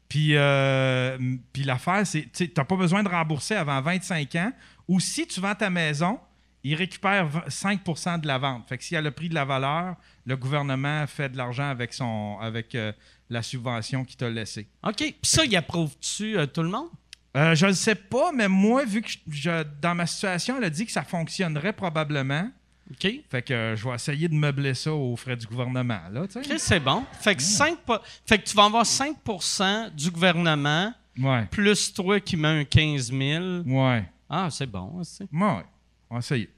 Puis, 0.09 0.35
euh, 0.35 1.17
puis 1.53 1.63
l'affaire, 1.63 2.05
c'est 2.05 2.27
tu 2.33 2.51
n'as 2.57 2.65
pas 2.65 2.75
besoin 2.77 3.03
de 3.05 3.09
rembourser 3.09 3.55
avant 3.55 3.81
25 3.81 4.35
ans. 4.37 4.53
Ou 4.89 4.99
si 4.99 5.25
tu 5.27 5.41
vends 5.41 5.55
ta 5.55 5.71
maison, 5.71 6.19
il 6.65 6.75
récupère 6.75 7.27
v- 7.27 7.41
5% 7.49 8.21
de 8.21 8.27
la 8.27 8.39
vente. 8.39 8.69
Fait 8.69 8.77
que 8.79 8.85
s'il 8.85 8.95
y 8.95 8.99
a 8.99 9.01
le 9.03 9.11
prix 9.11 9.29
de 9.29 9.35
la 9.35 9.45
valeur, 9.45 9.97
le 10.27 10.37
gouvernement 10.37 11.07
fait 11.07 11.29
de 11.31 11.37
l'argent 11.37 11.69
avec, 11.71 11.93
son, 11.95 12.37
avec 12.41 12.75
euh, 12.75 12.93
la 13.31 13.43
subvention 13.43 14.05
qu'il 14.05 14.17
t'a 14.17 14.29
laissée. 14.29 14.69
OK. 14.83 14.97
Puis 14.97 15.15
ça, 15.23 15.45
il 15.45 15.57
approuve-tu 15.57 16.37
euh, 16.39 16.47
tout 16.47 16.63
le 16.63 16.69
monde? 16.69 16.89
Euh, 17.37 17.55
je 17.55 17.67
ne 17.67 17.73
sais 17.73 17.95
pas, 17.95 18.33
mais 18.33 18.49
moi, 18.49 18.85
vu 18.85 19.03
que 19.03 19.09
je- 19.11 19.19
je- 19.31 19.65
dans 19.81 19.95
ma 19.95 20.07
situation, 20.07 20.57
elle 20.59 20.65
a 20.65 20.71
dit 20.71 20.85
que 20.85 20.93
ça 20.93 21.03
fonctionnerait 21.03 21.73
probablement. 21.73 22.51
OK? 22.91 23.09
Fait 23.31 23.43
que 23.43 23.55
euh, 23.55 23.77
je 23.77 23.89
vais 23.89 23.95
essayer 23.95 24.27
de 24.29 24.35
meubler 24.35 24.75
ça 24.75 24.93
aux 24.93 25.15
frais 25.15 25.37
du 25.37 25.47
gouvernement. 25.47 26.01
Là, 26.11 26.23
c'est 26.59 26.81
bon. 26.81 27.05
Fait 27.21 27.37
que, 27.37 27.43
5 27.43 27.79
po- 27.87 27.99
fait 28.27 28.39
que 28.39 28.49
tu 28.49 28.57
vas 28.57 28.65
avoir 28.65 28.85
5% 28.85 29.91
du 29.95 30.11
gouvernement, 30.11 30.93
Ouais. 31.19 31.47
plus 31.51 31.93
toi 31.95 32.19
qui 32.19 32.37
mets 32.37 32.49
un 32.49 32.65
15 32.65 33.13
000. 33.13 33.45
Ouais. 33.67 34.05
Ah, 34.29 34.49
c'est 34.51 34.67
bon, 34.67 34.93
Ouais, 34.99 35.05
ouais. 35.31 35.65
On 36.11 36.17
va 36.17 36.19
essayer. 36.19 36.51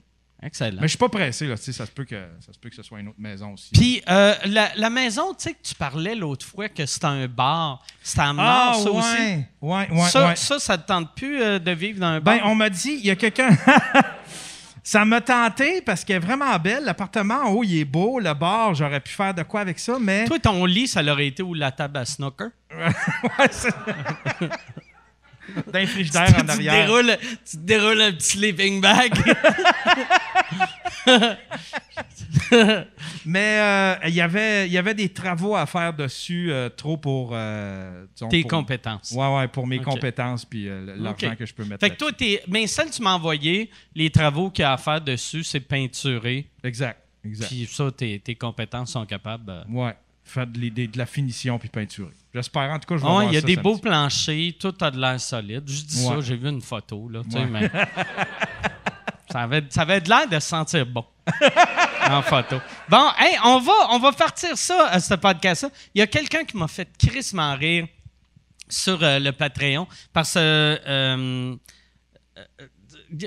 excellent. 0.42 0.80
Mais 0.80 0.88
je 0.88 0.92
suis 0.92 0.98
pas 0.98 1.08
pressé, 1.10 1.46
là. 1.46 1.56
tu 1.56 1.64
sais, 1.64 1.72
Ça 1.72 1.86
se, 1.86 1.90
peut 1.90 2.04
que, 2.04 2.20
ça 2.40 2.52
se 2.52 2.58
peut 2.58 2.70
que 2.70 2.76
ce 2.76 2.82
soit 2.82 3.00
une 3.00 3.08
autre 3.08 3.20
maison 3.20 3.52
aussi. 3.52 3.70
Puis 3.72 4.02
euh, 4.08 4.34
la, 4.46 4.70
la 4.76 4.90
maison, 4.90 5.34
tu 5.34 5.44
sais 5.44 5.52
que 5.52 5.62
tu 5.62 5.74
parlais 5.74 6.14
l'autre 6.14 6.46
fois 6.46 6.68
que 6.68 6.86
c'était 6.86 7.06
un 7.06 7.28
bar, 7.28 7.84
c'était 8.02 8.22
ah, 8.22 8.32
Nord, 8.32 8.82
ça 8.82 8.90
ouais. 8.90 8.98
aussi? 8.98 9.44
Ouais, 9.60 9.90
ouais, 9.90 10.08
ça, 10.08 10.28
ouais. 10.28 10.36
ça, 10.36 10.58
ça 10.58 10.78
te 10.78 10.86
tente 10.88 11.14
plus 11.14 11.40
euh, 11.42 11.58
de 11.58 11.70
vivre 11.70 12.00
dans 12.00 12.06
un 12.06 12.20
bar? 12.20 12.36
Ben, 12.36 12.42
on 12.46 12.54
m'a 12.54 12.70
dit, 12.70 12.94
il 12.98 13.06
y 13.06 13.10
a 13.10 13.16
quelqu'un. 13.16 13.50
ça 14.82 15.04
m'a 15.04 15.20
tenté 15.20 15.80
parce 15.82 16.04
qu'elle 16.04 16.16
est 16.16 16.26
vraiment 16.26 16.58
belle. 16.58 16.84
L'appartement 16.84 17.44
en 17.44 17.50
haut, 17.50 17.64
il 17.64 17.78
est 17.78 17.84
beau. 17.84 18.18
Le 18.18 18.34
bar, 18.34 18.74
j'aurais 18.74 19.00
pu 19.00 19.12
faire 19.12 19.34
de 19.34 19.42
quoi 19.42 19.60
avec 19.60 19.78
ça, 19.78 19.98
mais. 20.00 20.24
Toi, 20.24 20.38
ton 20.38 20.64
lit, 20.64 20.88
ça 20.88 21.02
l'aurait 21.02 21.28
été 21.28 21.42
où 21.42 21.54
la 21.54 21.70
table 21.70 21.98
à 21.98 22.04
snooker? 22.04 22.48
Ouais, 23.38 23.48
D'un 25.72 25.86
frigidaire 25.86 26.28
en 26.36 26.40
tu, 26.40 26.46
te 26.46 26.50
arrière. 26.52 26.86
déroules, 26.86 27.16
tu 27.48 27.56
déroules 27.56 28.00
un 28.02 28.12
petit 28.12 28.28
sleeping 28.38 28.80
bag. 28.80 29.12
Mais 33.24 33.58
euh, 33.60 33.94
il 34.08 34.14
y 34.14 34.20
avait 34.20 34.66
il 34.66 34.72
y 34.72 34.78
avait 34.78 34.94
des 34.94 35.08
travaux 35.08 35.54
à 35.56 35.66
faire 35.66 35.92
dessus, 35.94 36.50
euh, 36.52 36.68
trop 36.68 36.96
pour. 36.96 37.30
euh, 37.32 38.06
disons, 38.14 38.28
Tes 38.28 38.42
pour- 38.42 38.50
compétences. 38.50 39.12
Ouais, 39.12 39.26
ouais, 39.36 39.48
pour 39.48 39.66
mes 39.66 39.78
Ok. 39.78 39.84
compétences 39.84 40.44
puis 40.44 40.68
euh, 40.68 40.94
l'argent 40.96 41.30
Ok. 41.32 41.36
que 41.38 41.46
je 41.46 41.54
peux 41.54 41.64
mettre. 41.64 41.80
Fait 41.80 41.90
que 41.90 41.96
toi, 41.96 42.12
t'es. 42.12 42.42
Mais 42.48 42.66
celle 42.66 42.86
que 42.90 42.94
tu 42.94 43.02
m'as 43.02 43.14
envoyée, 43.14 43.70
les 43.94 44.10
travaux 44.10 44.50
qu'il 44.50 44.62
y 44.62 44.66
a 44.66 44.72
à 44.72 44.76
faire 44.76 45.00
dessus, 45.00 45.44
c'est 45.44 45.60
peinturer. 45.60 46.36
là-dessus. 46.62 46.68
Exact, 46.68 47.00
exact. 47.24 47.48
Puis 47.48 47.68
ça, 47.70 47.90
tes, 47.90 48.18
tes 48.20 48.34
compétences 48.34 48.92
sont 48.92 49.06
capables. 49.06 49.50
euh, 49.50 49.62
Ouais, 49.68 49.94
faire 50.24 50.46
de, 50.46 50.58
l'idée- 50.58 50.88
de 50.88 50.98
la 50.98 51.06
finition 51.06 51.58
puis 51.58 51.68
peinturer. 51.68 52.10
J'espère, 52.34 52.70
en 52.70 52.78
tout 52.78 52.86
cas, 52.88 52.96
je 52.96 53.02
vais 53.02 53.06
Ah 53.06 53.16
ouais, 53.16 53.20
voir 53.24 53.32
il 53.32 53.34
y 53.34 53.36
a 53.36 53.40
ça 53.40 53.46
des 53.46 53.56
beaux 53.56 53.76
planchers, 53.78 54.52
tout 54.58 54.74
a 54.80 54.90
de 54.90 54.98
l'air 54.98 55.20
solide. 55.20 55.64
Je 55.66 55.82
dis 55.82 56.02
ça, 56.04 56.20
j'ai 56.20 56.36
vu 56.36 56.48
une 56.48 56.62
photo, 56.62 57.08
là, 57.08 57.20
tu 57.24 57.30
sais, 57.32 57.38
Ouais. 57.40 57.46
mais... 57.46 57.70
ça, 59.30 59.40
avait, 59.42 59.64
ça 59.68 59.82
avait 59.82 60.00
de 60.00 60.08
l'air 60.08 60.28
de 60.28 60.34
se 60.38 60.48
sentir 60.48 60.86
bon 60.86 61.04
en 62.08 62.22
photo. 62.22 62.56
Bon, 62.88 63.08
hey, 63.18 63.36
on 63.44 63.58
va, 63.60 63.72
on 63.90 63.98
va 63.98 64.12
partir 64.12 64.56
ça, 64.56 64.88
à 64.88 64.98
ce 65.00 65.14
podcast-là. 65.14 65.70
Il 65.94 65.98
y 65.98 66.02
a 66.02 66.06
quelqu'un 66.06 66.44
qui 66.44 66.56
m'a 66.56 66.68
fait 66.68 66.88
crissement 66.98 67.54
rire 67.54 67.86
sur 68.68 69.02
euh, 69.02 69.18
le 69.18 69.32
Patreon 69.32 69.86
parce 70.12 70.34
que... 70.34 70.38
euh, 70.38 70.78
euh, 70.88 71.56
euh, 72.38 72.66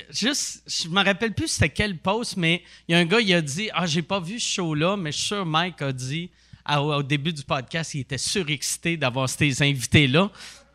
Juste, 0.09 0.63
je 0.67 0.89
me 0.89 1.03
rappelle 1.03 1.31
plus 1.35 1.47
c'était 1.47 1.69
quel 1.69 1.99
post, 1.99 2.37
mais 2.37 2.63
il 2.87 2.93
y 2.93 2.95
a 2.95 2.97
un 2.99 3.05
gars, 3.05 3.19
il 3.21 3.31
a 3.35 3.41
dit 3.41 3.69
Ah, 3.71 3.85
j'ai 3.85 4.01
pas 4.01 4.19
vu 4.19 4.39
ce 4.39 4.53
show-là, 4.55 4.97
mais 4.97 5.11
je 5.11 5.17
suis 5.19 5.27
sûr 5.27 5.45
Mike 5.45 5.79
a 5.83 5.91
dit 5.91 6.31
à- 6.65 6.81
au 6.81 7.03
début 7.03 7.31
du 7.33 7.43
podcast, 7.43 7.93
il 7.93 8.01
était 8.01 8.17
surexcité 8.17 8.97
d'avoir 8.97 9.29
ces 9.29 9.61
invités-là. 9.61 10.29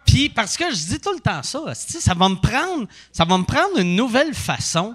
Puis, 0.07 0.29
parce 0.29 0.57
que 0.57 0.65
je 0.71 0.87
dis 0.87 1.01
tout 1.01 1.13
le 1.13 1.21
temps 1.21 1.43
ça, 1.43 1.61
ça 1.75 2.15
va 2.15 2.29
me 2.29 2.37
prendre, 2.37 2.87
ça 3.13 3.25
va 3.25 3.37
me 3.37 3.45
prendre 3.45 3.79
une 3.79 3.95
nouvelle 3.97 4.35
façon 4.35 4.95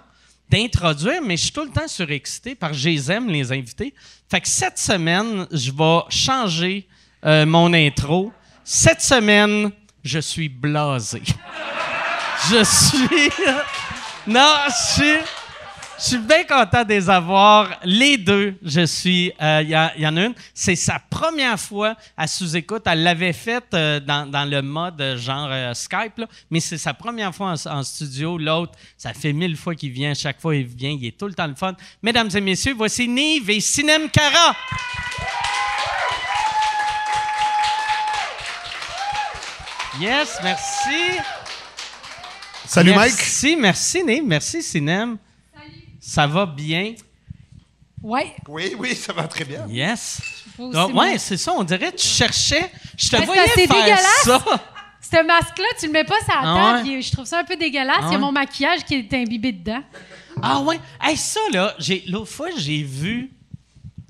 d'introduire, 0.50 1.22
mais 1.24 1.38
je 1.38 1.44
suis 1.44 1.52
tout 1.52 1.64
le 1.64 1.72
temps 1.72 1.88
surexcité 1.88 2.56
parce 2.56 2.74
que 2.74 2.78
je 2.80 2.90
les 3.30 3.52
invités. 3.52 3.94
Fait 4.30 4.42
que 4.42 4.48
cette 4.48 4.78
semaine, 4.78 5.48
je 5.52 5.72
vais 5.72 6.00
changer 6.10 6.88
euh, 7.26 7.46
mon 7.46 7.74
intro. 7.74 8.32
Cette 8.64 9.02
semaine, 9.02 9.72
je 10.04 10.20
suis 10.20 10.50
blasé. 10.50 11.22
Je 12.50 12.64
suis. 12.64 13.30
Non, 14.28 14.54
je 14.68 14.94
suis. 14.94 15.18
Je 15.98 16.04
suis 16.04 16.18
bien 16.18 16.44
content 16.44 16.84
de 16.84 16.90
les 16.90 17.10
avoir. 17.10 17.70
Les 17.86 18.18
deux, 18.18 18.56
je 18.62 18.86
suis. 18.86 19.32
euh, 19.42 19.62
Il 19.64 19.70
y, 20.02 20.08
en 20.08 20.18
a 20.18 20.26
une. 20.26 20.34
C'est 20.54 20.76
sa 20.76 21.00
première 21.00 21.58
fois 21.60 21.96
à 22.18 22.28
sous-écoute. 22.28 22.84
Elle 22.86 23.02
l'avait 23.04 23.32
faite 23.32 23.68
euh, 23.74 24.02
dans, 24.02 24.30
dans 24.30 24.44
le 24.44 24.62
mode 24.62 25.00
euh, 25.00 25.18
genre 25.18 25.48
euh, 25.50 25.74
Skype, 25.74 26.18
là, 26.18 26.28
mais 26.52 26.60
c'est 26.60 26.78
sa 26.78 26.94
première 26.94 27.34
fois 27.34 27.54
en, 27.66 27.78
en 27.78 27.84
studio. 27.84 28.38
L'autre, 28.38 28.74
ça 28.98 29.14
fait 29.14 29.32
mille 29.32 29.56
fois 29.56 29.74
qu'il 29.74 29.92
vient. 29.92 30.14
Chaque 30.14 30.42
fois 30.42 30.56
il 30.58 30.66
vient, 30.66 30.92
il 30.92 31.06
est 31.06 31.18
tout 31.18 31.28
le 31.28 31.34
temps 31.34 31.48
le 31.48 31.56
fun. 31.56 31.74
Mesdames 32.04 32.30
et 32.36 32.42
messieurs, 32.42 32.74
voici 32.76 33.08
Nive 33.08 33.50
et 33.50 33.62
Sinem 33.62 34.10
Cara. 34.10 34.54
Yes, 40.00 40.40
merci. 40.44 41.20
Salut 42.66 42.94
Mike. 42.94 43.14
Merci, 43.18 43.56
merci 43.56 44.04
Nive, 44.04 44.24
merci 44.26 44.62
Sinem. 44.62 45.18
Ça 46.08 46.28
va 46.28 46.46
bien? 46.46 46.94
Ouais. 48.04 48.36
Oui, 48.48 48.76
oui, 48.78 48.94
ça 48.96 49.12
va 49.12 49.24
très 49.28 49.44
bien. 49.44 49.66
Yes. 49.68 50.22
Donc, 50.60 50.94
ouais, 50.96 51.18
c'est 51.18 51.38
ça. 51.38 51.52
On 51.54 51.64
dirait 51.64 51.92
que 51.92 51.98
tu 51.98 52.08
cherchais. 52.08 52.72
Je 52.96 53.08
te 53.08 53.12
Parce 53.16 53.24
que 53.24 53.28
voyais 53.34 53.48
c'est 53.56 53.66
faire 53.68 53.76
dégueulasse. 53.84 54.22
ça. 54.24 54.44
Ce 55.02 55.26
masque-là, 55.26 55.66
tu 55.80 55.88
le 55.88 55.92
mets 55.94 56.04
pas 56.04 56.20
sur 56.20 56.28
la 56.36 56.42
Ah 56.42 56.56
table, 56.56 56.78
ouais? 56.78 56.94
puis 56.94 57.02
je 57.02 57.12
trouve 57.12 57.26
ça 57.26 57.40
un 57.40 57.44
peu 57.44 57.56
dégueulasse. 57.58 57.98
Ah 58.02 58.06
Il 58.08 58.12
y 58.12 58.16
a 58.16 58.18
ouais? 58.18 58.18
mon 58.20 58.32
maquillage 58.32 58.84
qui 58.86 58.96
est 58.96 59.14
imbibé 59.16 59.52
dedans. 59.52 59.82
Ah 60.42 60.60
ouais. 60.60 60.80
Hey, 61.02 61.18
ça, 61.18 61.40
là, 61.52 61.74
j'ai, 61.80 62.04
l'autre 62.08 62.32
fois, 62.32 62.50
j'ai 62.56 62.84
vu 62.84 63.32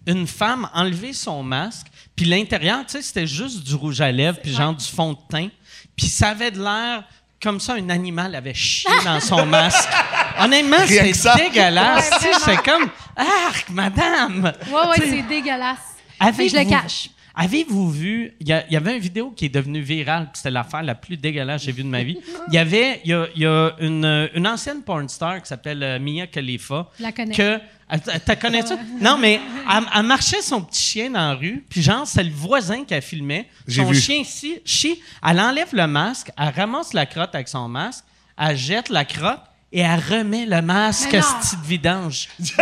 une 0.05 0.27
femme 0.27 0.69
enlever 0.73 1.13
son 1.13 1.43
masque, 1.43 1.87
puis 2.15 2.25
l'intérieur, 2.25 2.79
tu 2.85 2.91
sais, 2.93 3.01
c'était 3.01 3.27
juste 3.27 3.63
du 3.63 3.75
rouge 3.75 4.01
à 4.01 4.11
lèvres, 4.11 4.39
puis 4.41 4.51
genre 4.53 4.73
du 4.75 4.85
fond 4.85 5.13
de 5.13 5.17
teint. 5.29 5.49
Puis 5.95 6.07
ça 6.07 6.29
avait 6.29 6.51
de 6.51 6.61
l'air 6.61 7.03
comme 7.41 7.59
ça, 7.59 7.73
un 7.75 7.89
animal 7.89 8.33
avait 8.35 8.53
chié 8.53 8.89
dans 9.03 9.19
son 9.19 9.45
masque. 9.45 9.89
Honnêtement, 10.39 10.77
Rien 10.85 11.13
c'est 11.13 11.35
dégueulasse. 11.37 12.09
Ouais, 12.21 12.31
c'est 12.43 12.57
comme, 12.63 12.89
arc, 13.15 13.69
madame. 13.69 14.51
Ouais, 14.67 14.87
ouais, 14.89 14.95
c'est 15.09 15.21
dégueulasse. 15.27 15.77
Que 16.19 16.25
je 16.47 16.53
le 16.53 16.59
Avez-vous- 16.59 16.69
cache. 16.69 17.09
Avez-vous 17.37 17.91
vu, 17.91 18.31
il 18.39 18.47
y, 18.47 18.53
avait 18.77 18.93
une 18.95 19.01
vidéo 19.01 19.31
qui 19.31 19.45
est 19.45 19.49
devenue 19.49 19.81
virale, 19.81 20.27
puis 20.27 20.37
c'était 20.37 20.51
l'affaire 20.51 20.83
la 20.83 20.95
plus 20.95 21.17
dégueulasse 21.17 21.61
que 21.61 21.65
j'ai 21.65 21.71
vue 21.73 21.83
de 21.83 21.89
ma 21.89 22.01
vie. 22.01 22.17
Il 22.47 22.53
y 22.53 22.57
avait, 22.57 23.01
il 23.03 23.11
y 23.11 23.13
a, 23.13 23.27
il 23.35 23.41
y 23.41 23.45
a 23.45 23.71
une, 23.79 24.29
une 24.33 24.47
ancienne 24.47 24.81
porn 24.83 25.09
star 25.09 25.41
qui 25.41 25.49
s'appelle 25.49 25.83
euh, 25.83 25.99
Mia 25.99 26.27
Khalifa. 26.27 26.87
Je 26.97 27.03
la 27.03 27.11
connais. 27.11 27.35
Que, 27.35 27.59
elle- 27.89 28.01
elle- 28.13 28.21
t'as 28.21 28.35
connais 28.37 28.61
ça? 28.61 28.77
Non, 29.01 29.17
mais 29.17 29.41
elle, 29.69 29.83
elle 29.93 30.03
marchait 30.03 30.41
son 30.41 30.61
petit 30.61 30.81
chien 30.81 31.09
dans 31.09 31.27
la 31.27 31.33
rue, 31.35 31.65
puis 31.69 31.81
genre, 31.81 32.07
c'est 32.07 32.23
le 32.23 32.31
voisin 32.31 32.85
qui 32.85 33.01
filmait. 33.01 33.49
J'ai 33.67 33.81
Son 33.83 33.91
vu. 33.91 33.99
chien 33.99 34.15
ici, 34.15 34.59
chie, 34.63 35.01
elle 35.21 35.41
enlève 35.41 35.73
le 35.73 35.87
masque, 35.87 36.31
elle 36.37 36.53
ramasse 36.55 36.93
la 36.93 37.05
crotte 37.05 37.35
avec 37.35 37.49
son 37.49 37.67
masque, 37.67 38.05
elle 38.39 38.55
jette 38.55 38.87
la 38.87 39.03
crotte, 39.03 39.41
et 39.77 39.81
elle 39.81 39.99
remet 39.99 40.45
le 40.45 40.61
masque 40.61 41.13
à 41.13 41.17
non. 41.19 41.23
ce 41.23 41.55
petit 41.55 41.67
vidange. 41.67 42.29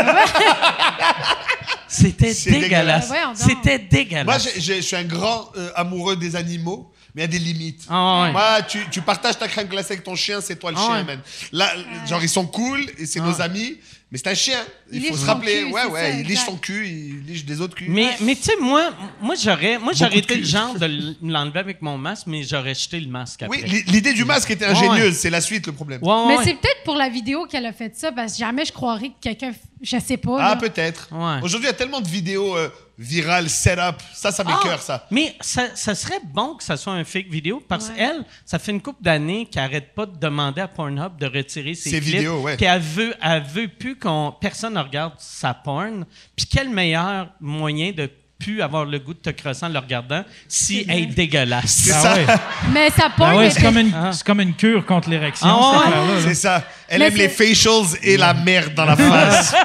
C'était 1.88 2.34
dégueulasse. 2.34 3.12
C'était 3.36 3.78
dégueulasse. 3.80 4.26
Moi, 4.46 4.52
je 4.58 4.82
suis 4.82 4.96
un 4.96 5.04
grand 5.04 5.52
euh, 5.56 5.70
amoureux 5.76 6.16
des 6.16 6.36
animaux, 6.36 6.92
mais 7.14 7.22
il 7.22 7.26
y 7.26 7.28
a 7.36 7.40
des 7.40 7.40
limites. 7.40 7.84
Ah 7.88 8.24
ouais. 8.24 8.32
Moi, 8.32 8.62
tu, 8.64 8.80
tu 8.90 9.02
partages 9.02 9.38
ta 9.38 9.48
crème 9.48 9.68
glacée 9.68 9.94
avec 9.94 10.04
ton 10.04 10.16
chien, 10.16 10.42
c'est 10.42 10.56
toi 10.56 10.72
le 10.72 10.78
Ah 10.80 10.82
chien, 10.88 10.96
ouais. 10.96 11.04
man. 11.04 11.20
Là, 11.52 11.70
genre, 12.08 12.24
ils 12.24 12.30
sont 12.30 12.48
cool 12.48 12.82
et 12.98 13.06
c'est 13.06 13.20
Ah. 13.20 13.24
nos 13.28 13.42
amis, 13.42 13.78
mais 14.14 14.20
c'est 14.20 14.30
un 14.30 14.36
chien. 14.36 14.60
Il, 14.92 15.04
Il 15.04 15.10
faut 15.10 15.18
se 15.18 15.26
rappeler. 15.26 15.64
cul, 15.66 15.72
ouais, 15.74 15.86
ouais, 15.88 16.02
ça, 16.02 16.10
il 16.12 16.26
liche 16.28 16.46
son 16.46 16.56
cul, 16.56 16.88
il 16.88 17.24
liche 17.26 17.44
des 17.44 17.60
autres 17.60 17.74
culs. 17.76 17.88
Mais, 17.90 18.10
mais 18.22 18.36
tu 18.36 18.44
sais, 18.44 18.54
moi, 18.62 18.92
moi 19.20 19.34
j'aurais, 19.36 19.80
moi, 19.80 19.92
j'aurais 19.94 20.20
été 20.20 20.36
le 20.36 20.44
genre 20.46 20.76
de 20.78 21.16
l'enlever 21.24 21.60
avec 21.60 21.82
mon 21.82 21.98
masque, 21.98 22.28
mais 22.28 22.44
j'aurais 22.44 22.76
jeté 22.76 23.00
le 23.00 23.08
masque 23.10 23.42
après. 23.44 23.62
oui, 23.64 23.68
l'i- 23.68 23.84
l'idée 23.92 24.14
du 24.14 24.24
masque 24.24 24.52
était 24.52 24.66
ingénieuse, 24.66 25.00
ouais. 25.08 25.12
c'est 25.14 25.32
la 25.32 25.42
suite 25.42 25.66
le 25.68 25.74
problème. 25.74 26.00
Ouais, 26.04 26.14
Mais 26.28 26.38
ouais. 26.38 26.44
c'est 26.46 26.54
peut-être 26.54 26.84
pour 26.86 26.96
la 26.96 27.10
vidéo 27.10 27.46
qu'elle 27.48 27.66
a 27.66 27.74
fait 27.74 27.96
ça, 27.96 28.12
parce 28.12 28.34
que 28.34 28.38
jamais 28.40 28.64
je 28.66 28.72
croirais 28.72 29.10
que 29.10 29.20
quelqu'un. 29.20 29.52
Je 29.82 29.98
sais 30.00 30.16
pas. 30.16 30.38
Ah, 30.40 30.56
peut-être. 30.56 31.10
Ouais. 31.12 31.40
Aujourd'hui, 31.44 31.68
il 31.68 31.72
y 31.72 31.74
a 31.74 31.74
tellement 31.74 32.00
de 32.00 32.08
vidéos 32.08 32.56
euh, 32.56 32.70
virales, 32.98 33.50
setup. 33.50 33.98
Ça, 34.14 34.32
ça 34.32 34.42
Ah! 34.48 34.50
m'écœure, 34.56 34.82
ça. 34.82 35.06
Mais 35.12 35.36
ça, 35.42 35.76
ça 35.76 35.94
serait 35.94 36.22
bon 36.24 36.56
que 36.56 36.64
ça 36.64 36.78
soit 36.78 36.94
un 36.94 37.04
fake 37.04 37.28
vidéo 37.28 37.62
parce 37.68 37.90
Ouais. 37.90 37.96
qu'elle, 37.96 38.24
ça 38.46 38.60
fait 38.60 38.72
une 38.72 38.82
couple 38.82 39.04
d'années 39.04 39.46
qu'elle 39.52 39.64
arrête 39.64 39.94
pas 39.94 40.06
de 40.06 40.18
demander 40.18 40.62
à 40.62 40.70
Pornhub 40.70 41.18
de 41.20 41.26
retirer 41.26 41.74
ses, 41.76 41.90
Ses 41.90 42.00
clips, 42.00 42.14
vidéos, 42.16 42.40
ouais. 42.40 42.56
Puis 42.56 42.66
elle 42.66 42.80
veut, 42.82 43.14
elle 43.22 43.44
veut 43.44 43.68
plus 43.68 43.98
personne 44.40 44.74
ne 44.76 44.80
regarde 44.80 45.14
sa 45.18 45.54
porn. 45.54 46.06
Puis 46.36 46.46
quel 46.46 46.70
meilleur 46.70 47.28
moyen 47.40 47.92
de 47.92 48.10
plus 48.40 48.62
avoir 48.62 48.84
le 48.84 49.00
goût 49.00 49.14
de 49.14 49.20
te 49.20 49.30
crosser 49.30 49.66
en 49.66 49.70
le 49.70 49.80
regardant 49.80 50.24
si 50.50 50.86
elle 50.90 51.04
est 51.04 51.06
dégueulasse? 51.06 51.72
C'est 51.86 51.94
Ah 51.94 52.00
ça. 52.02 52.14
ouais. 52.16 52.26
Mais 52.74 52.90
ça 52.90 53.04
Ah 53.08 53.14
porn. 53.16 53.36
ouais, 53.36 53.46
était- 53.48 53.56
c'est 53.56 53.62
comme, 53.62 53.78
une- 53.78 53.94
Ah. 53.96 54.12
c'est 54.12 54.26
comme 54.26 54.42
une 54.42 54.54
cure 54.54 54.86
contre 54.86 55.10
l'érection, 55.10 55.48
Ah. 55.50 55.84
C'est 56.22 56.34
ça. 56.36 56.62
Elle 56.90 57.00
Mais 57.00 57.08
aime 57.08 57.16
les 57.16 57.30
facials 57.30 57.98
et 58.02 58.18
la 58.18 58.34
merde 58.34 58.74
dans 58.74 58.86
la 58.86 58.96
face. 58.98 59.56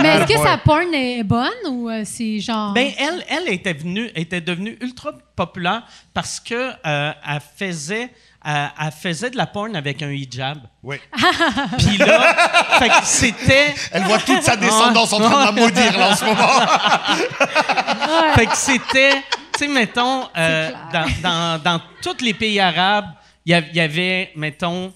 Mais 0.00 0.08
est-ce 0.18 0.32
que 0.32 0.38
sa 0.46 0.56
porn 0.58 0.94
est 0.94 1.24
bonne 1.24 1.50
ou 1.68 1.90
euh, 1.90 2.02
c'est 2.04 2.38
genre. 2.38 2.72
Ben, 2.72 2.90
elle, 2.96 3.24
elle 3.28 3.52
était, 3.52 3.72
venue, 3.72 4.08
était 4.14 4.40
devenue 4.40 4.78
ultra 4.80 5.10
populaire 5.34 5.82
parce 6.14 6.38
que 6.38 6.54
euh, 6.86 7.12
elle, 7.28 7.40
faisait, 7.56 8.10
euh, 8.46 8.66
elle 8.80 8.92
faisait 8.92 9.30
de 9.30 9.36
la 9.36 9.46
porn 9.46 9.74
avec 9.76 10.02
un 10.02 10.10
hijab. 10.10 10.58
Oui. 10.82 10.96
Puis 11.78 11.96
là, 11.96 12.34
fait 12.78 12.88
que 12.88 12.94
c'était. 13.04 13.74
Elle 13.92 14.02
voit 14.04 14.18
toute 14.18 14.42
sa 14.42 14.56
descendance 14.56 15.12
en 15.12 15.20
train 15.20 15.40
de 15.40 15.56
la 15.56 15.62
maudire 15.62 15.98
là 15.98 16.10
en 16.10 16.16
ce 16.16 16.24
moment. 16.24 16.48
Fait 18.34 18.46
que 18.46 18.56
c'était. 18.56 19.22
Tu 19.56 19.66
sais, 19.66 19.68
mettons, 19.68 20.28
euh, 20.36 20.70
dans, 20.92 21.06
dans, 21.22 21.62
dans 21.62 21.80
tous 22.02 22.22
les 22.24 22.34
pays 22.34 22.58
arabes, 22.58 23.06
il 23.46 23.52
y 23.52 23.54
a- 23.54 23.60
il 23.60 23.76
y 23.76 23.80
avait, 23.80 24.32
mettons, 24.34 24.92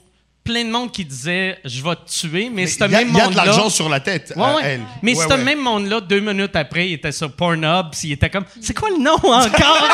plein 0.49 0.65
de 0.65 0.71
monde 0.71 0.91
qui 0.91 1.05
disait 1.05 1.59
Je 1.65 1.83
vais 1.83 1.95
te 1.97 2.11
tuer, 2.11 2.49
mais, 2.49 2.63
Mais 2.63 2.67
ce 2.67 2.77
Il 2.77 2.81
y, 2.81 2.85
a- 2.85 2.99
même 2.99 3.09
il 3.09 3.15
y 3.17 3.21
a 3.21 3.25
de 3.25 3.27
monde-là. 3.29 3.45
l'argent 3.45 3.69
sur 3.71 3.89
la 3.89 4.01
tête, 4.01 4.33
Ouais, 4.35 4.43
ouais. 4.55 4.63
elle. 4.65 4.81
Mais 5.03 5.15
Ouais, 5.15 5.27
ce 5.29 5.35
même 5.35 5.61
monde-là, 5.61 6.01
deux 6.01 6.21
minutes 6.21 6.57
après, 6.57 6.89
il 6.89 6.95
était 6.95 7.13
sur 7.13 7.31
Pornhub, 7.33 7.91
puis 7.91 8.01
il 8.09 8.13
était 8.13 8.31
comme 8.31 8.45
C'est 8.63 8.73
quoi 8.75 8.89
le 8.91 8.97
nom 8.99 9.15
encore? 9.17 9.89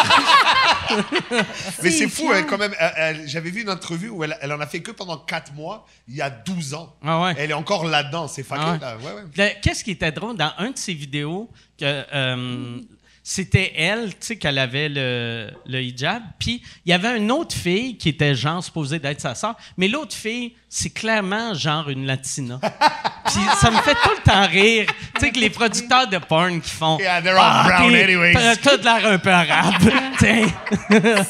Mais 1.83 1.91
c'est 1.91 2.09
fou, 2.09 2.31
hein, 2.33 2.43
quand 2.49 2.59
même. 2.59 2.75
Elle- 2.79 2.93
elle- 2.97 3.29
J'avais 3.29 3.51
vu 3.51 3.63
une 3.63 3.69
interview 3.71 4.15
où 4.17 4.25
elle, 4.25 4.37
elle 4.41 4.53
en 4.53 4.61
a 4.61 4.67
fait 4.67 4.81
que 4.81 4.91
pendant 4.93 5.17
4 5.19 5.53
mois, 5.55 5.87
il 6.09 6.17
y 6.17 6.23
a 6.23 6.31
12 6.31 6.75
ans. 6.75 6.95
Ah 7.05 7.21
ouais. 7.23 7.35
Elle 7.39 7.51
est 7.51 7.55
encore 7.55 7.85
là-dedans, 7.87 8.29
c'est 8.29 8.45
Ah 8.51 8.73
ouais. 8.73 8.79
là. 8.79 8.97
Ouais, 8.99 9.13
ouais. 9.13 9.23
Le- 9.37 9.61
Qu'est-ce 9.61 9.83
qui 9.83 9.91
était 9.93 10.13
drôle 10.13 10.37
dans 10.37 10.53
un 10.59 10.71
de 10.71 10.79
ses 10.79 10.95
vidéos 10.95 11.51
que 11.79 11.85
euh, 12.15 12.79
c'était 13.27 13.73
elle, 13.75 14.11
tu 14.11 14.17
sais, 14.21 14.37
qu'elle 14.37 14.59
avait 14.59 14.91
le, 14.91 15.49
le 15.67 15.81
hijab, 15.81 16.23
puis 16.39 16.63
il 16.85 16.91
y 16.91 16.93
avait 16.93 17.17
une 17.17 17.33
autre 17.33 17.57
fille 17.57 17.97
qui 17.97 18.11
était 18.11 18.35
genre 18.35 18.63
supposée 18.63 18.99
d'être 18.99 19.23
sa 19.23 19.35
sœur, 19.35 19.57
mais 19.79 19.89
l'autre 19.89 20.15
fille, 20.15 20.53
c'est 20.69 20.91
clairement 20.91 21.55
genre 21.55 21.89
une 21.89 22.05
latina. 22.05 22.61
puis 23.25 23.41
ça 23.59 23.71
me 23.71 23.79
fait 23.79 23.95
tout 23.95 24.11
le 24.15 24.23
temps 24.31 24.47
rire, 24.47 24.87
tu 25.15 25.21
sais, 25.23 25.31
que 25.33 25.39
les 25.41 25.49
producteurs 25.49 26.07
de 26.07 26.19
porn 26.19 26.61
qui 26.61 26.69
font 26.69 26.99
Yeah, 26.99 27.23
they're 27.23 27.39
all 27.39 27.65
brown 27.67 27.91
t'es- 27.93 28.05
anyways. 28.05 28.35
T'as 28.63 28.77
de 28.77 28.85
l'air 28.85 29.07
un 29.11 29.19
peu 29.19 29.31
arabe. 29.31 29.75
tu 30.19 30.25
sais. 30.27 30.45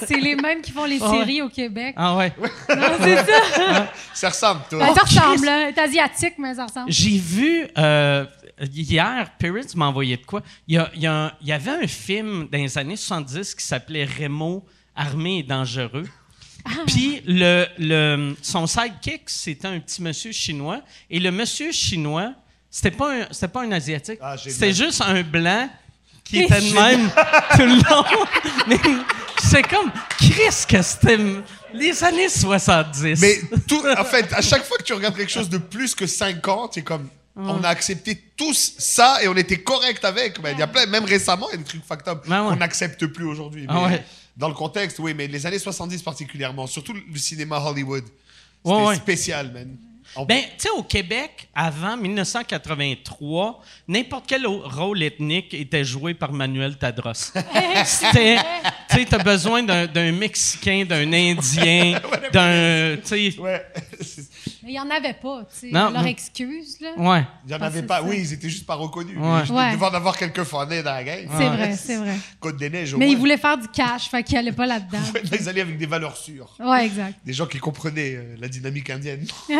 C'est 0.08 0.20
les 0.20 0.34
mêmes 0.34 0.62
qui 0.62 0.72
font 0.72 0.86
les 0.86 0.98
Ah 1.00 1.08
ouais. 1.12 1.18
séries 1.18 1.42
au 1.42 1.48
Québec. 1.48 1.94
ah 1.96 2.16
ouais. 2.16 2.32
Non, 2.76 2.88
c'est 3.00 3.16
ça. 3.24 3.92
Ça 4.12 4.28
ressemble, 4.30 4.60
toi. 4.68 4.80
Ben, 4.80 4.94
ça 4.94 5.02
ressemble, 5.02 5.46
là. 5.46 5.68
Elle 5.68 5.74
est 5.74 5.78
asiatique, 5.78 6.34
mais 6.38 6.54
ça 6.54 6.64
ressemble. 6.66 6.90
J'ai 6.90 7.18
vu, 7.18 7.68
euh, 7.78 8.24
hier, 8.72 9.30
Perry 9.38 9.62
m'a 9.74 9.86
envoyé 9.86 10.16
de 10.16 10.24
quoi? 10.24 10.42
Il 10.68 10.74
y, 10.74 10.78
a- 10.78 10.90
il 10.94 11.02
y 11.02 11.06
a 11.06 11.12
un- 11.26 11.32
il 11.40 11.48
y 11.48 11.52
avait 11.52 11.70
un 11.84 11.86
film 11.86 12.48
dans 12.50 12.58
les 12.58 12.78
années 12.78 12.96
70 12.96 13.54
qui 13.54 13.64
s'appelait 13.64 14.04
Remo, 14.04 14.64
armé 14.94 15.38
et 15.38 15.42
dangereux. 15.42 16.08
Puis 16.86 17.20
le, 17.26 17.66
le, 17.78 18.34
son 18.40 18.66
sidekick, 18.66 19.22
c'était 19.28 19.68
un 19.68 19.78
petit 19.80 20.00
monsieur 20.02 20.32
chinois. 20.32 20.80
Et 21.10 21.20
le 21.20 21.30
monsieur 21.30 21.72
chinois, 21.72 22.32
c'était 22.70 22.90
pas 22.90 23.12
un, 23.14 23.26
c'était 23.30 23.48
pas 23.48 23.62
un 23.64 23.72
asiatique. 23.72 24.18
Ah, 24.22 24.36
c'était 24.38 24.72
juste 24.72 25.02
un 25.02 25.22
blanc 25.22 25.68
qui 26.24 26.38
était 26.42 26.60
de 26.60 26.72
même 26.74 27.10
tout 27.52 27.66
le 27.66 27.90
long. 27.90 28.04
Mais 28.66 28.78
c'est 29.42 29.62
comme, 29.62 29.92
Chris, 30.16 30.64
que 30.66 30.80
c'était 30.80 31.18
les 31.74 32.02
années 32.02 32.30
70. 32.30 33.20
Mais 33.20 33.40
tout, 33.68 33.82
en 33.98 34.04
fait, 34.04 34.32
à 34.32 34.40
chaque 34.40 34.64
fois 34.64 34.78
que 34.78 34.84
tu 34.84 34.94
regardes 34.94 35.16
quelque 35.16 35.32
chose 35.32 35.50
de 35.50 35.58
plus 35.58 35.94
que 35.94 36.06
5 36.06 36.48
ans, 36.48 36.68
tu 36.68 36.82
comme. 37.34 37.50
On 37.50 37.64
a 37.64 37.68
accepté 37.68 38.16
tous 38.36 38.74
ça 38.78 39.22
et 39.22 39.28
on 39.28 39.36
était 39.36 39.58
correct 39.62 40.04
avec. 40.04 40.40
Mais 40.42 40.52
il 40.52 40.58
y 40.58 40.62
a 40.62 40.66
plein, 40.66 40.86
même 40.86 41.04
récemment, 41.04 41.48
il 41.50 41.52
y 41.52 41.54
a 41.54 41.58
des 41.58 41.64
trucs 41.64 41.82
up 42.08 42.24
Ah 42.30 42.42
ouais. 42.44 42.50
qu'on 42.50 42.56
n'accepte 42.56 43.06
plus 43.06 43.24
aujourd'hui. 43.24 43.66
Ah 43.68 43.84
ouais. 43.84 44.04
Dans 44.36 44.48
le 44.48 44.54
contexte, 44.54 44.98
oui, 44.98 45.14
mais 45.14 45.26
les 45.28 45.46
années 45.46 45.58
70 45.58 46.02
particulièrement, 46.02 46.66
surtout 46.66 46.92
le 46.92 47.18
cinéma 47.18 47.58
Hollywood, 47.60 48.04
c'était 48.64 48.76
Ouais, 48.76 48.96
spécial, 48.96 49.52
man. 49.52 49.76
En- 50.16 50.26
Ben, 50.26 50.42
tu 50.42 50.48
sais, 50.58 50.70
au 50.70 50.82
Québec, 50.82 51.48
avant 51.54 51.96
1983, 51.96 53.60
n'importe 53.88 54.24
quel 54.28 54.46
rôle 54.46 55.02
ethnique 55.02 55.54
était 55.54 55.84
joué 55.84 56.14
par 56.14 56.32
Manuel 56.32 56.76
Tadros. 56.76 57.12
C'était, 57.84 58.36
tu 58.90 58.96
sais, 58.98 59.06
t'as 59.08 59.18
besoin 59.22 59.62
d'un, 59.62 60.12
Mexicain, 60.12 60.84
d'un 60.88 61.12
Indien, 61.12 62.00
d'un, 62.32 62.96
tu 63.04 63.32
sais. 63.32 63.36
Mais 64.64 64.70
il 64.70 64.72
n'y 64.72 64.80
en 64.80 64.90
avait 64.90 65.12
pas, 65.14 65.44
tu 65.52 65.58
sais. 65.68 65.70
Non, 65.70 65.90
Leur 65.90 66.06
excuse, 66.06 66.78
là. 66.80 66.92
ouais. 66.96 67.26
Il 67.44 67.48
n'y 67.48 67.54
en 67.54 67.60
avait 67.60 67.82
pas. 67.82 67.98
ça. 67.98 68.02
Oui, 68.04 68.16
ils 68.20 68.32
étaient 68.32 68.48
juste 68.48 68.64
pas 68.66 68.74
reconnus. 68.74 69.16
Ouais. 69.18 69.42
Je 69.44 69.52
Ouais. 69.52 69.72
devais 69.72 69.84
en 69.86 69.94
avoir 69.94 70.16
quelques 70.16 70.42
fanés 70.44 70.82
dans 70.82 70.92
la 70.92 71.04
gang. 71.04 71.26
C'est 71.36 71.48
vrai, 71.48 71.76
c'est 71.76 71.96
vrai. 71.96 72.16
Côte 72.40 72.56
des 72.56 72.70
Neiges, 72.70 72.94
au 72.94 72.98
Mais 72.98 73.06
moins. 73.06 73.14
ils 73.14 73.18
voulaient 73.18 73.36
faire 73.36 73.58
du 73.58 73.68
cash, 73.68 74.08
fait 74.08 74.22
qu'ils 74.22 74.36
n'allaient 74.36 74.52
pas 74.52 74.66
là-dedans. 74.66 74.98
Ils 75.40 75.48
allaient 75.48 75.60
avec 75.60 75.76
des 75.76 75.86
valeurs 75.86 76.16
sûres. 76.16 76.54
Ouais, 76.58 76.86
exact. 76.86 77.18
Des 77.24 77.32
gens 77.32 77.46
qui 77.46 77.58
comprenaient 77.58 78.14
euh, 78.16 78.36
la 78.40 78.48
dynamique 78.48 78.88
indienne. 78.90 79.26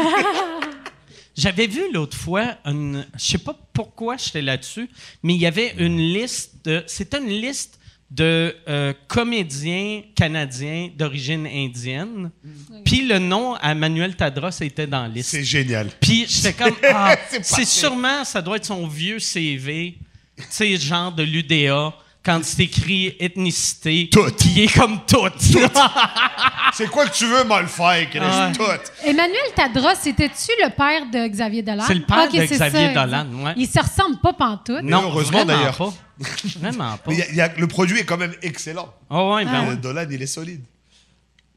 J'avais 1.36 1.66
vu 1.66 1.82
l'autre 1.92 2.16
fois, 2.16 2.56
une, 2.64 3.04
je 3.18 3.24
sais 3.24 3.38
pas 3.38 3.56
pourquoi 3.72 4.16
j'étais 4.16 4.40
là-dessus, 4.42 4.88
mais 5.24 5.34
il 5.34 5.40
y 5.40 5.46
avait 5.46 5.74
une 5.78 5.98
liste 5.98 6.64
de, 6.64 6.84
c'était 6.86 7.18
une 7.18 7.26
liste 7.28 7.80
de 8.10 8.54
euh, 8.68 8.92
comédiens 9.08 10.02
canadiens 10.14 10.90
d'origine 10.96 11.46
indienne. 11.46 12.30
Puis 12.84 13.06
le 13.06 13.18
nom 13.18 13.54
à 13.54 13.74
Manuel 13.74 14.14
Tadros 14.14 14.50
était 14.60 14.86
dans 14.86 15.02
la 15.02 15.08
liste. 15.08 15.30
C'est 15.30 15.44
génial. 15.44 15.88
Puis 16.00 16.26
j'étais 16.28 16.52
comme, 16.52 16.76
ah, 16.92 17.16
C'est 17.42 17.64
sûrement, 17.64 18.24
ça 18.24 18.40
doit 18.40 18.56
être 18.56 18.66
son 18.66 18.86
vieux 18.86 19.18
CV, 19.18 19.98
tu 20.36 20.44
sais, 20.50 20.76
genre 20.76 21.12
de 21.12 21.22
l'UDA, 21.22 21.92
quand 22.24 22.40
c'est 22.44 22.62
écrit 22.64 23.14
ethnicité. 23.20 24.08
Tout. 24.10 24.30
Qui 24.36 24.64
est 24.64 24.72
comme 24.74 25.00
tout. 25.06 25.28
C'est 26.72 26.88
quoi 26.88 27.06
que 27.06 27.14
tu 27.14 27.26
veux, 27.26 27.44
Malfoy, 27.44 28.08
que 28.10 28.18
Ah. 28.20 28.48
laisse 28.48 28.56
tout. 28.58 28.64
Emmanuel 29.06 29.42
Tadros, 29.54 29.94
c'était-tu 30.00 30.50
le 30.62 30.70
père 30.70 31.06
de 31.08 31.28
Xavier 31.28 31.62
Dolan? 31.62 31.84
C'est 31.86 31.94
le 31.94 32.02
père 32.02 32.28
de 32.28 32.36
Xavier 32.38 32.92
ça. 32.94 33.04
Dolan, 33.06 33.26
ouais. 33.44 33.52
Ils 33.56 33.68
se 33.68 33.78
ressemblent 33.78 34.18
pas 34.20 34.32
pantoute. 34.32 34.82
non, 34.82 35.02
heureusement, 35.04 35.44
vraiment 35.44 35.56
d'ailleurs. 35.56 35.76
pas. 35.76 35.92
Vraiment 36.60 36.96
pas. 36.96 37.02
Mais 37.06 37.14
il 37.14 37.18
y 37.18 37.22
a- 37.22 37.28
il 37.30 37.36
y 37.36 37.40
a- 37.40 37.52
le 37.56 37.66
produit 37.68 37.98
est 38.00 38.04
quand 38.04 38.16
même 38.16 38.34
excellent. 38.42 38.92
Oh 39.10 39.34
ouais, 39.36 39.44
ben 39.44 39.66
Euh, 39.66 39.68
ouais. 39.70 39.76
Dolan, 39.76 40.06
il 40.10 40.20
est 40.20 40.26
solide. 40.26 40.64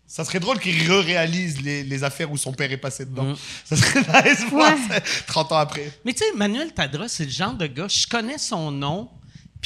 Ça 0.05 0.24
serait 0.24 0.39
drôle 0.39 0.59
qu'il 0.59 0.75
re-réalise 0.89 1.62
les, 1.62 1.83
les 1.83 2.03
affaires 2.03 2.31
où 2.31 2.38
son 2.38 2.53
père 2.53 2.71
est 2.71 2.77
passé 2.77 3.03
dedans. 3.05 3.33
Ça 3.65 3.75
serait 3.75 4.00
nice, 4.24 4.45
voir 4.51 4.71
Ouais. 4.71 4.77
ça 4.95 5.01
30 5.25 5.51
ans 5.51 5.57
après. 5.57 5.91
Mais 6.05 6.13
tu 6.13 6.19
sais, 6.19 6.31
Manuel 6.36 6.74
Tadros, 6.74 7.07
c'est 7.07 7.25
le 7.25 7.31
genre 7.31 7.53
de 7.53 7.65
gars, 7.67 7.88
je 7.89 8.05
connais 8.07 8.38
son 8.38 8.71
nom, 8.71 9.09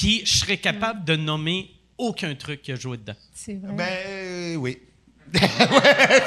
puis 0.01 0.21
je 0.25 0.37
serais 0.39 0.57
capable 0.57 1.05
de 1.05 1.15
nommer 1.15 1.69
aucun 1.97 2.33
truc 2.35 2.61
qu'il 2.63 2.73
a 2.73 2.77
joué 2.77 2.97
dedans. 2.97 3.13
C'est 3.35 3.53
vrai. 3.61 3.73
Ben, 3.73 3.87
euh, 4.07 4.55
oui. 4.55 4.77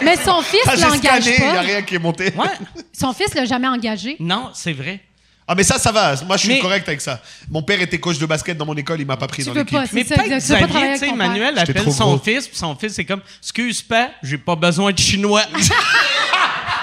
Mais 0.05 0.17
son 0.17 0.41
fils 0.43 0.61
j'ai 0.77 0.81
l'engage 0.81 1.25
scanné, 1.25 1.37
il 1.37 1.43
n'y 1.45 1.51
a 1.51 1.55
pas. 1.55 1.61
rien 1.61 1.83
qui 1.83 1.95
est 1.97 1.99
monté. 1.99 2.33
Ouais, 2.37 2.47
Son 2.93 3.13
fils 3.13 3.35
l'a 3.35 3.45
jamais 3.45 3.67
engagé. 3.69 4.17
non, 4.21 4.51
c'est 4.55 4.73
vrai. 4.73 5.01
Ah, 5.47 5.55
mais 5.55 5.63
ça, 5.63 5.79
ça 5.79 5.93
va. 5.93 6.15
Moi, 6.25 6.39
je 6.39 6.45
suis 6.45 6.55
Mais- 6.55 6.59
correct 6.61 6.89
avec 6.89 7.03
ça. 7.03 7.21
Mon 7.51 7.63
père 7.63 7.79
était 7.83 8.01
coach 8.01 8.17
de 8.19 8.25
basket 8.25 8.57
dans 8.57 8.65
mon 8.65 8.75
école, 8.77 8.99
il 9.03 9.07
m'a 9.07 9.19
pas 9.19 9.27
pris 9.27 9.43
Tu 9.43 9.51
dans 9.51 9.55
l'équipe. 9.55 9.73
pas, 9.77 9.85
c'est 9.87 9.93
Mais 9.93 10.05
ça, 10.05 10.15
peut-être 10.15 10.33
exact. 10.33 10.47
Tu 10.47 10.53
veux 10.55 10.59
pas 10.61 10.67
travailler 10.73 10.95
Xavier, 10.95 10.97
tu 10.97 11.01
avec 11.01 11.01
sais, 11.01 11.07
ton 11.11 11.19
père. 11.19 11.29
Manuel 11.29 11.55
J'étais 11.59 11.71
appelle 11.73 11.83
trop 11.83 11.93
son 11.93 12.17
gros. 12.17 12.25
fils, 12.25 12.49
puis 12.49 12.57
son 12.57 12.75
fils, 12.77 12.95
c'est 12.95 13.05
comme 13.05 13.21
Excuse 13.43 13.83
pas, 13.83 14.09
j'ai 14.23 14.39
pas 14.39 14.57
besoin 14.57 14.91
de 14.93 14.99
chinois. 14.99 15.43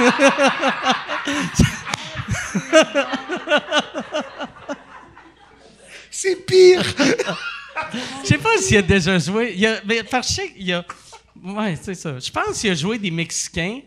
C'est 6.21 6.45
pire. 6.45 6.83
Je 8.23 8.27
sais 8.27 8.37
pas 8.37 8.55
s'il 8.59 8.77
a 8.77 8.81
déjà 8.83 9.17
joué. 9.17 9.53
Il 9.57 9.65
a, 9.65 9.81
mais 9.85 10.03
parce 10.03 10.35
que 10.35 10.41
y 10.59 10.71
a. 10.71 10.85
Ouais, 11.43 11.75
c'est 11.81 11.95
ça. 11.95 12.19
Je 12.19 12.29
pense 12.29 12.59
qu'il 12.59 12.69
a 12.69 12.75
joué 12.75 12.99
des 12.99 13.09
Mexicains. 13.09 13.81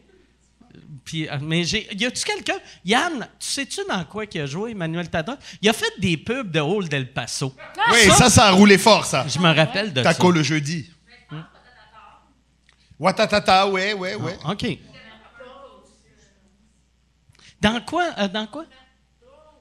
Puis, 1.05 1.29
euh, 1.29 1.39
mais 1.41 1.63
j'ai. 1.63 1.87
Y 1.95 2.07
a-tu 2.07 2.25
quelqu'un? 2.25 2.59
Yann, 2.85 3.29
tu 3.39 3.47
sais-tu 3.47 3.83
dans 3.89 4.05
quoi 4.05 4.27
qu'il 4.27 4.41
a 4.41 4.47
joué, 4.47 4.73
Emmanuel 4.73 5.09
Tadros? 5.09 5.37
Il 5.63 5.69
a 5.69 5.73
fait 5.73 5.93
des 5.99 6.17
pubs 6.17 6.51
de 6.51 6.59
Hall 6.59 6.89
del 6.89 7.13
Paso. 7.13 7.55
oui, 7.93 8.11
ça, 8.11 8.29
ça 8.29 8.47
a 8.47 8.51
roulé 8.51 8.79
fort, 8.79 9.05
ça. 9.05 9.27
Je 9.29 9.39
me 9.39 9.55
rappelle 9.55 9.93
de 9.93 10.03
Taco 10.03 10.33
ça. 10.33 10.37
le 10.39 10.43
jeudi. 10.43 10.91
Watatata, 12.99 13.69
ouais, 13.69 13.93
ouais, 13.93 14.15
ouais. 14.17 14.39
OK. 14.49 14.79
Dans 17.61 17.81
quoi? 17.83 18.11
euh, 18.19 18.29
dans 18.29 18.47
quoi? 18.47 18.65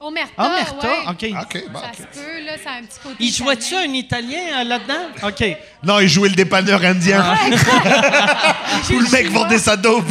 Omerta, 0.06 0.34
Ah, 0.38 0.48
Omerta, 0.48 0.88
ouais. 0.88 1.08
OK. 1.10 1.44
Ok, 1.44 1.64
bah, 1.72 1.80
Ça 1.82 1.88
ok. 1.88 1.96
se 1.96 2.20
peut, 2.20 2.46
là, 2.46 2.52
ça 2.62 2.72
a 2.72 2.74
un 2.80 2.84
petit 2.84 3.00
côté 3.02 3.16
Il 3.20 3.32
jouait-tu 3.34 3.74
italien. 3.74 3.90
un 3.90 3.94
Italien 3.94 4.60
euh, 4.60 4.64
là-dedans? 4.66 5.28
OK. 5.30 5.58
Non, 5.84 6.00
il 6.02 6.10
jouait 6.10 6.28
le 6.30 6.36
dépanneur 6.36 6.84
indien. 6.84 7.24
Où 8.90 9.00
le 9.00 9.12
mec 9.12 9.28
vendait 9.32 9.58
sa 9.60 9.78
dope. 9.78 10.04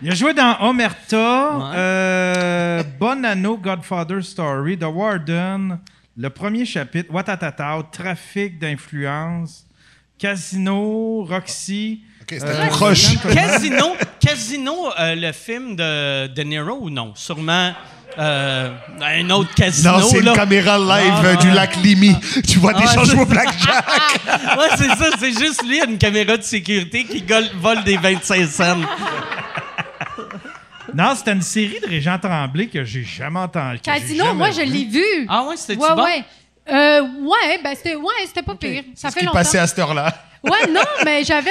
Il 0.00 0.10
a 0.10 0.14
joué 0.14 0.32
dans 0.34 0.56
Omerta, 0.60 1.56
Ouais. 1.56 1.64
euh, 1.74 2.82
Bonanno, 3.00 3.56
Godfather 3.56 4.22
Story, 4.22 4.78
The 4.78 4.84
Warden, 4.84 5.78
le 6.16 6.30
premier 6.30 6.64
chapitre, 6.64 7.12
Watatata, 7.12 7.78
Trafic 7.90 8.58
d'influence, 8.58 9.64
Casino, 10.18 11.24
Roxy. 11.24 12.02
C'était 12.28 12.44
euh. 12.46 13.34
Casino, 13.34 13.96
Casino 14.20 14.74
euh, 14.98 15.14
le 15.14 15.32
film 15.32 15.76
de 15.76 16.26
De 16.28 16.42
Niro 16.42 16.78
ou 16.82 16.90
non? 16.90 17.12
Sûrement 17.14 17.72
euh, 18.18 18.70
un 19.00 19.30
autre 19.30 19.54
casino. 19.54 19.92
Non, 19.98 20.08
c'est 20.08 20.18
une 20.20 20.32
caméra 20.32 20.76
live 20.78 21.12
Ah, 21.16 21.24
euh, 21.24 21.36
du 21.36 21.50
lac 21.50 21.76
Limi. 21.76 22.16
Tu 22.48 22.58
vois 22.58 22.72
des 22.72 22.82
Ah, 22.86 22.94
gens 22.94 23.04
jouer 23.04 23.20
au 23.20 23.26
blackjack. 23.26 23.84
ouais, 24.58 24.68
c'est 24.76 24.88
ça. 24.88 25.10
C'est 25.18 25.38
juste 25.38 25.62
lui, 25.64 25.80
une 25.86 25.98
caméra 25.98 26.36
de 26.36 26.42
sécurité 26.42 27.04
qui 27.04 27.22
gole- 27.22 27.50
vole 27.60 27.84
des 27.84 27.96
25 27.96 28.46
cents. 28.48 28.76
Non, 30.94 31.14
c'était 31.14 31.32
une 31.32 31.42
série 31.42 31.78
de 31.80 31.86
Régent 31.86 32.18
Tremblay 32.18 32.66
que 32.66 32.82
j'ai 32.82 33.04
jamais 33.04 33.40
entendu. 33.40 33.78
que 33.78 33.84
j'ai 33.84 34.00
Casino, 34.00 34.24
jamais 34.24 34.36
moi, 34.36 34.50
je 34.50 34.62
l'ai 34.62 34.84
vu. 34.86 35.04
Ah 35.28 35.44
ouais, 35.44 35.56
c'était-tu 35.56 35.82
ouais, 35.82 35.94
bon? 35.94 36.02
ouais. 36.02 36.24
Euh, 36.70 37.02
ouais, 37.20 37.60
ben 37.62 37.74
c'était 37.74 37.96
ouais, 37.96 38.12
c'était 38.26 38.42
pas 38.42 38.54
pire. 38.54 38.84
Ça 38.94 39.10
fait 39.10 39.20
qui 39.20 39.26
longtemps. 39.26 39.38
passait 39.38 39.58
à 39.58 39.66
cette 39.66 39.78
heure-là. 39.78 40.12
Ouais, 40.44 40.70
non, 40.70 40.80
mais 41.04 41.24
j'avais 41.24 41.50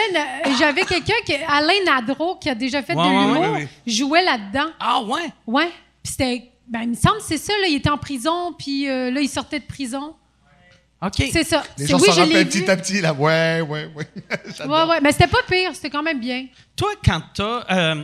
j'avais 0.57 0.83
quelqu'un 0.83 1.13
qui 1.25 1.33
Alain 1.35 1.83
Nadro 1.85 2.37
qui 2.37 2.49
a 2.49 2.55
déjà 2.55 2.81
fait 2.81 2.93
Ouais, 2.95 3.03
de 3.03 3.09
l'humour, 3.09 3.41
ouais, 3.41 3.49
ouais. 3.49 3.67
jouait 3.85 4.23
là-dedans. 4.23 4.71
Ah 4.79 5.01
ouais? 5.01 5.29
Ouais. 5.45 5.69
Puis 6.01 6.13
c'était 6.13 6.51
ben 6.69 6.83
il 6.83 6.89
me 6.91 6.95
semble 6.95 7.17
que 7.17 7.23
c'est 7.23 7.37
ça 7.37 7.51
là, 7.59 7.67
il 7.67 7.75
était 7.75 7.89
en 7.89 7.97
prison 7.97 8.53
puis 8.57 8.87
euh, 8.87 9.11
là 9.11 9.19
il 9.19 9.27
sortait 9.27 9.59
de 9.59 9.65
prison. 9.65 10.15
OK. 11.01 11.21
C'est 11.31 11.43
ça. 11.43 11.63
Les 11.77 11.85
gens 11.85 11.99
oui, 11.99 12.07
s'en 12.09 12.21
rappellent 12.21 12.47
petit 12.47 12.71
à 12.71 12.77
petit, 12.77 13.01
là. 13.01 13.13
Ouais, 13.13 13.59
ouais, 13.61 13.89
ouais. 13.93 14.07
Ouais, 14.65 14.83
ouais, 14.85 15.01
mais 15.01 15.11
c'était 15.11 15.27
pas 15.27 15.43
pire, 15.47 15.71
c'était 15.75 15.89
quand 15.89 16.01
même 16.01 16.19
bien. 16.21 16.47
Toi, 16.75 16.91
quand 17.05 17.21
t'as... 17.35 17.65
euh, 17.69 18.03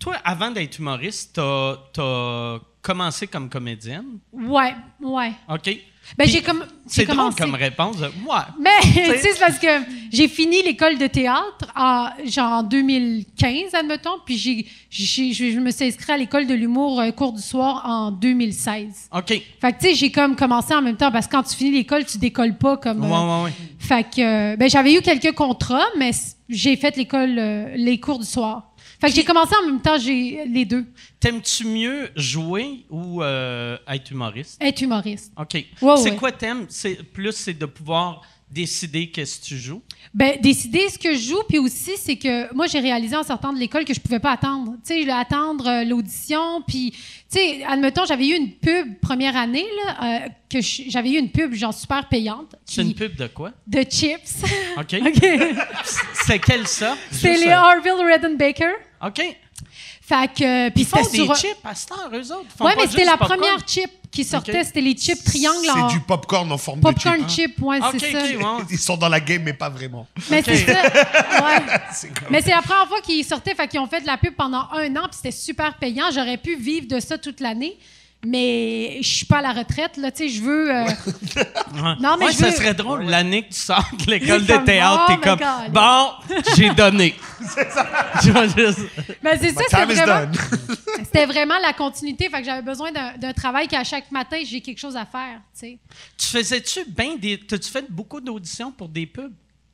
toi, 0.00 0.16
avant 0.24 0.50
d'être 0.50 0.78
humoriste, 0.78 1.34
t'as, 1.34 1.76
t'as 1.92 2.58
commencé 2.82 3.26
comme 3.26 3.48
comédienne? 3.50 4.18
Ouais, 4.32 4.74
ouais. 5.02 5.32
OK? 5.48 5.70
Ben 6.16 6.24
Puis 6.24 6.34
j'ai 6.34 6.42
comme 6.42 6.64
C'est 6.86 7.06
drôle 7.06 7.34
comme 7.34 7.54
réponse. 7.54 7.96
Ouais. 7.98 8.36
Mais 8.60 8.70
tu 8.82 8.92
sais, 8.92 9.32
c'est 9.32 9.40
parce 9.40 9.58
que 9.58 9.66
j'ai 10.12 10.28
fini 10.28 10.62
l'école 10.62 10.98
de 10.98 11.06
théâtre 11.06 11.66
en 11.74 12.08
genre 12.26 12.52
en 12.52 12.62
2015, 12.62 13.74
admettons, 13.74 14.18
puis 14.24 14.36
j'ai, 14.36 14.66
je 14.90 15.58
me 15.58 15.70
suis 15.70 15.86
inscrite 15.86 16.10
à 16.10 16.16
l'école 16.16 16.46
de 16.46 16.54
l'humour 16.54 17.00
euh, 17.00 17.10
cours 17.10 17.32
du 17.32 17.42
soir 17.42 17.82
en 17.84 18.10
2016. 18.10 19.08
OK. 19.12 19.28
Fait 19.28 19.42
que 19.72 19.78
tu 19.80 19.88
sais, 19.88 19.94
j'ai 19.94 20.10
comme 20.12 20.36
commencé 20.36 20.74
en 20.74 20.82
même 20.82 20.96
temps 20.96 21.10
parce 21.10 21.26
que 21.26 21.32
quand 21.32 21.42
tu 21.42 21.56
finis 21.56 21.72
l'école, 21.72 22.04
tu 22.04 22.18
décolles 22.18 22.58
pas 22.58 22.76
comme. 22.76 23.00
Ouais, 23.00 23.16
euh, 23.16 23.38
ouais, 23.38 23.44
ouais. 23.44 23.52
Fait 23.78 24.04
que 24.04 24.52
euh, 24.52 24.56
ben 24.56 24.68
j'avais 24.68 24.94
eu 24.94 25.00
quelques 25.00 25.32
contrats, 25.32 25.86
mais 25.98 26.12
j'ai 26.48 26.76
fait 26.76 26.96
l'école 26.96 27.36
euh, 27.38 27.74
les 27.76 27.98
cours 27.98 28.18
du 28.18 28.26
soir. 28.26 28.73
Fait 29.04 29.10
que 29.10 29.16
j'ai 29.16 29.24
commencé 29.24 29.54
en 29.62 29.66
même 29.66 29.82
temps, 29.82 29.98
j'ai 29.98 30.46
les 30.46 30.64
deux. 30.64 30.86
T'aimes-tu 31.20 31.66
mieux 31.66 32.08
jouer 32.16 32.86
ou 32.88 33.22
euh, 33.22 33.76
être 33.86 34.10
humoriste? 34.10 34.56
Être 34.62 34.80
humoriste. 34.80 35.30
OK. 35.38 35.52
Ouais, 35.54 35.96
c'est 35.98 36.10
ouais. 36.10 36.16
quoi 36.16 36.32
t'aimes? 36.32 36.64
C'est, 36.70 37.02
plus 37.02 37.32
c'est 37.32 37.52
de 37.52 37.66
pouvoir 37.66 38.22
décider 38.50 39.10
qu'est-ce 39.10 39.40
que 39.40 39.44
tu 39.44 39.58
joues? 39.58 39.82
Ben, 40.14 40.40
décider 40.40 40.88
ce 40.88 40.98
que 40.98 41.12
je 41.12 41.28
joue, 41.28 41.42
puis 41.46 41.58
aussi, 41.58 41.92
c'est 41.98 42.16
que 42.16 42.54
moi, 42.54 42.66
j'ai 42.66 42.80
réalisé 42.80 43.14
en 43.14 43.24
sortant 43.24 43.52
de 43.52 43.58
l'école 43.58 43.84
que 43.84 43.92
je 43.92 44.00
pouvais 44.00 44.20
pas 44.20 44.30
attendre. 44.30 44.74
Tu 44.86 45.04
sais, 45.04 45.10
attendre 45.10 45.66
euh, 45.66 45.84
l'audition, 45.84 46.62
puis, 46.66 46.92
tu 46.92 46.98
sais, 47.28 47.64
admettons, 47.64 48.06
j'avais 48.06 48.28
eu 48.28 48.36
une 48.36 48.52
pub 48.52 49.00
première 49.00 49.36
année, 49.36 49.66
là, 49.84 50.24
euh, 50.24 50.28
que 50.48 50.60
j'avais 50.62 51.10
eu 51.10 51.18
une 51.18 51.30
pub, 51.30 51.52
genre, 51.52 51.74
super 51.74 52.08
payante. 52.08 52.54
C'est 52.64 52.82
une 52.82 52.94
pub 52.94 53.16
de 53.16 53.26
quoi? 53.26 53.52
De 53.66 53.82
chips. 53.82 54.44
OK. 54.78 54.96
C'est 56.26 56.38
quelle 56.38 56.66
ça? 56.66 56.96
C'est 57.10 57.36
les 57.36 57.52
Orville 57.52 58.36
Baker. 58.38 58.72
OK. 59.06 59.36
Fait 60.06 60.28
que, 60.34 60.68
puis 60.70 60.84
c'était 60.84 61.02
des 61.10 61.24
sur- 61.24 61.36
chips 61.36 61.56
à 61.64 61.70
heure, 61.70 62.10
eux 62.12 62.32
autres. 62.32 62.44
Ils 62.44 62.58
font 62.58 62.64
Ouais, 62.66 62.74
pas 62.74 62.82
mais 62.82 62.88
c'était 62.88 63.04
la 63.04 63.16
popcorn? 63.16 63.38
première 63.40 63.66
chip 63.66 63.90
qui 64.10 64.22
sortait, 64.24 64.62
c'était 64.64 64.80
les 64.82 64.94
chips 64.94 65.24
triangles 65.24 65.70
en 65.70 65.88
C'est 65.88 65.94
du 65.94 66.00
popcorn 66.00 66.50
en 66.52 66.58
forme 66.58 66.80
de 66.80 66.84
popcorn 66.84 67.28
chip. 67.28 67.52
chip, 67.56 67.62
ouais, 67.62 67.78
c'est 67.92 68.12
ça. 68.12 68.22
ouais. 68.22 68.62
Ils 68.70 68.78
sont 68.78 68.96
dans 68.96 69.08
la 69.08 69.20
game, 69.20 69.42
mais 69.42 69.54
pas 69.54 69.70
vraiment. 69.70 70.06
Mais 70.30 70.42
c'est 70.42 70.56
ça. 70.66 70.82
Ouais. 70.82 72.10
Mais 72.30 72.42
c'est 72.42 72.50
la 72.50 72.62
première 72.62 72.86
fois 72.86 73.00
qu'ils 73.00 73.24
sortaient, 73.24 73.54
fait 73.54 73.66
qu'ils 73.68 73.80
ont 73.80 73.86
fait 73.86 74.00
de 74.02 74.06
la 74.06 74.18
pub 74.18 74.34
pendant 74.34 74.68
un 74.72 74.94
an, 74.96 75.02
puis 75.08 75.14
c'était 75.16 75.30
super 75.32 75.74
payant. 75.78 76.06
J'aurais 76.12 76.36
pu 76.38 76.56
vivre 76.56 76.86
de 76.86 77.00
ça 77.00 77.16
toute 77.18 77.40
l'année, 77.40 77.76
mais 78.26 78.98
je 79.02 79.08
suis 79.08 79.26
pas 79.26 79.38
à 79.38 79.42
la 79.42 79.52
retraite, 79.52 79.96
là, 79.96 80.10
tu 80.10 80.28
sais, 80.28 80.28
je 80.34 80.42
veux... 80.42 80.74
euh. 80.74 80.84
Non, 82.00 82.16
mais 82.18 82.26
Ouais, 82.26 82.32
je 82.32 82.36
ça 82.38 82.46
veux- 82.50 82.56
serait 82.56 82.74
drôle. 82.74 83.04
L'année 83.04 83.42
que 83.46 83.52
tu 83.52 83.60
sors 83.60 83.84
de 84.04 84.10
l'école 84.10 84.44
de 84.46 84.56
théâtre, 84.64 85.06
oh 85.08 85.12
t'es 85.12 85.28
comme. 85.28 85.38
Bon, 85.70 86.10
j'ai 86.56 86.70
donné. 86.70 87.14
c'est 87.54 87.70
ça. 87.70 87.86
Ben, 89.22 89.38
c'est 89.40 89.52
ça, 89.52 89.62
c'était 89.68 89.84
vraiment, 89.94 90.32
c'était 91.04 91.26
vraiment 91.26 91.58
la 91.60 91.72
continuité, 91.72 92.28
fait 92.28 92.38
que 92.40 92.44
j'avais 92.44 92.62
besoin 92.62 92.92
d'un 92.92 93.16
d'un 93.16 93.32
travail 93.32 93.68
qu'à 93.68 93.84
chaque 93.84 94.10
matin, 94.10 94.38
j'ai 94.44 94.60
quelque 94.60 94.78
chose 94.78 94.96
à 94.96 95.04
faire, 95.04 95.40
tu 95.52 95.60
sais. 95.60 95.78
Tu 96.16 96.26
faisais-tu 96.26 96.80
bien 96.88 97.16
des. 97.16 97.38
T'as-tu 97.38 97.70
fait 97.70 97.84
beaucoup 97.90 98.20
d'auditions 98.20 98.72
pour 98.72 98.88
des 98.88 99.06
pubs? 99.06 99.32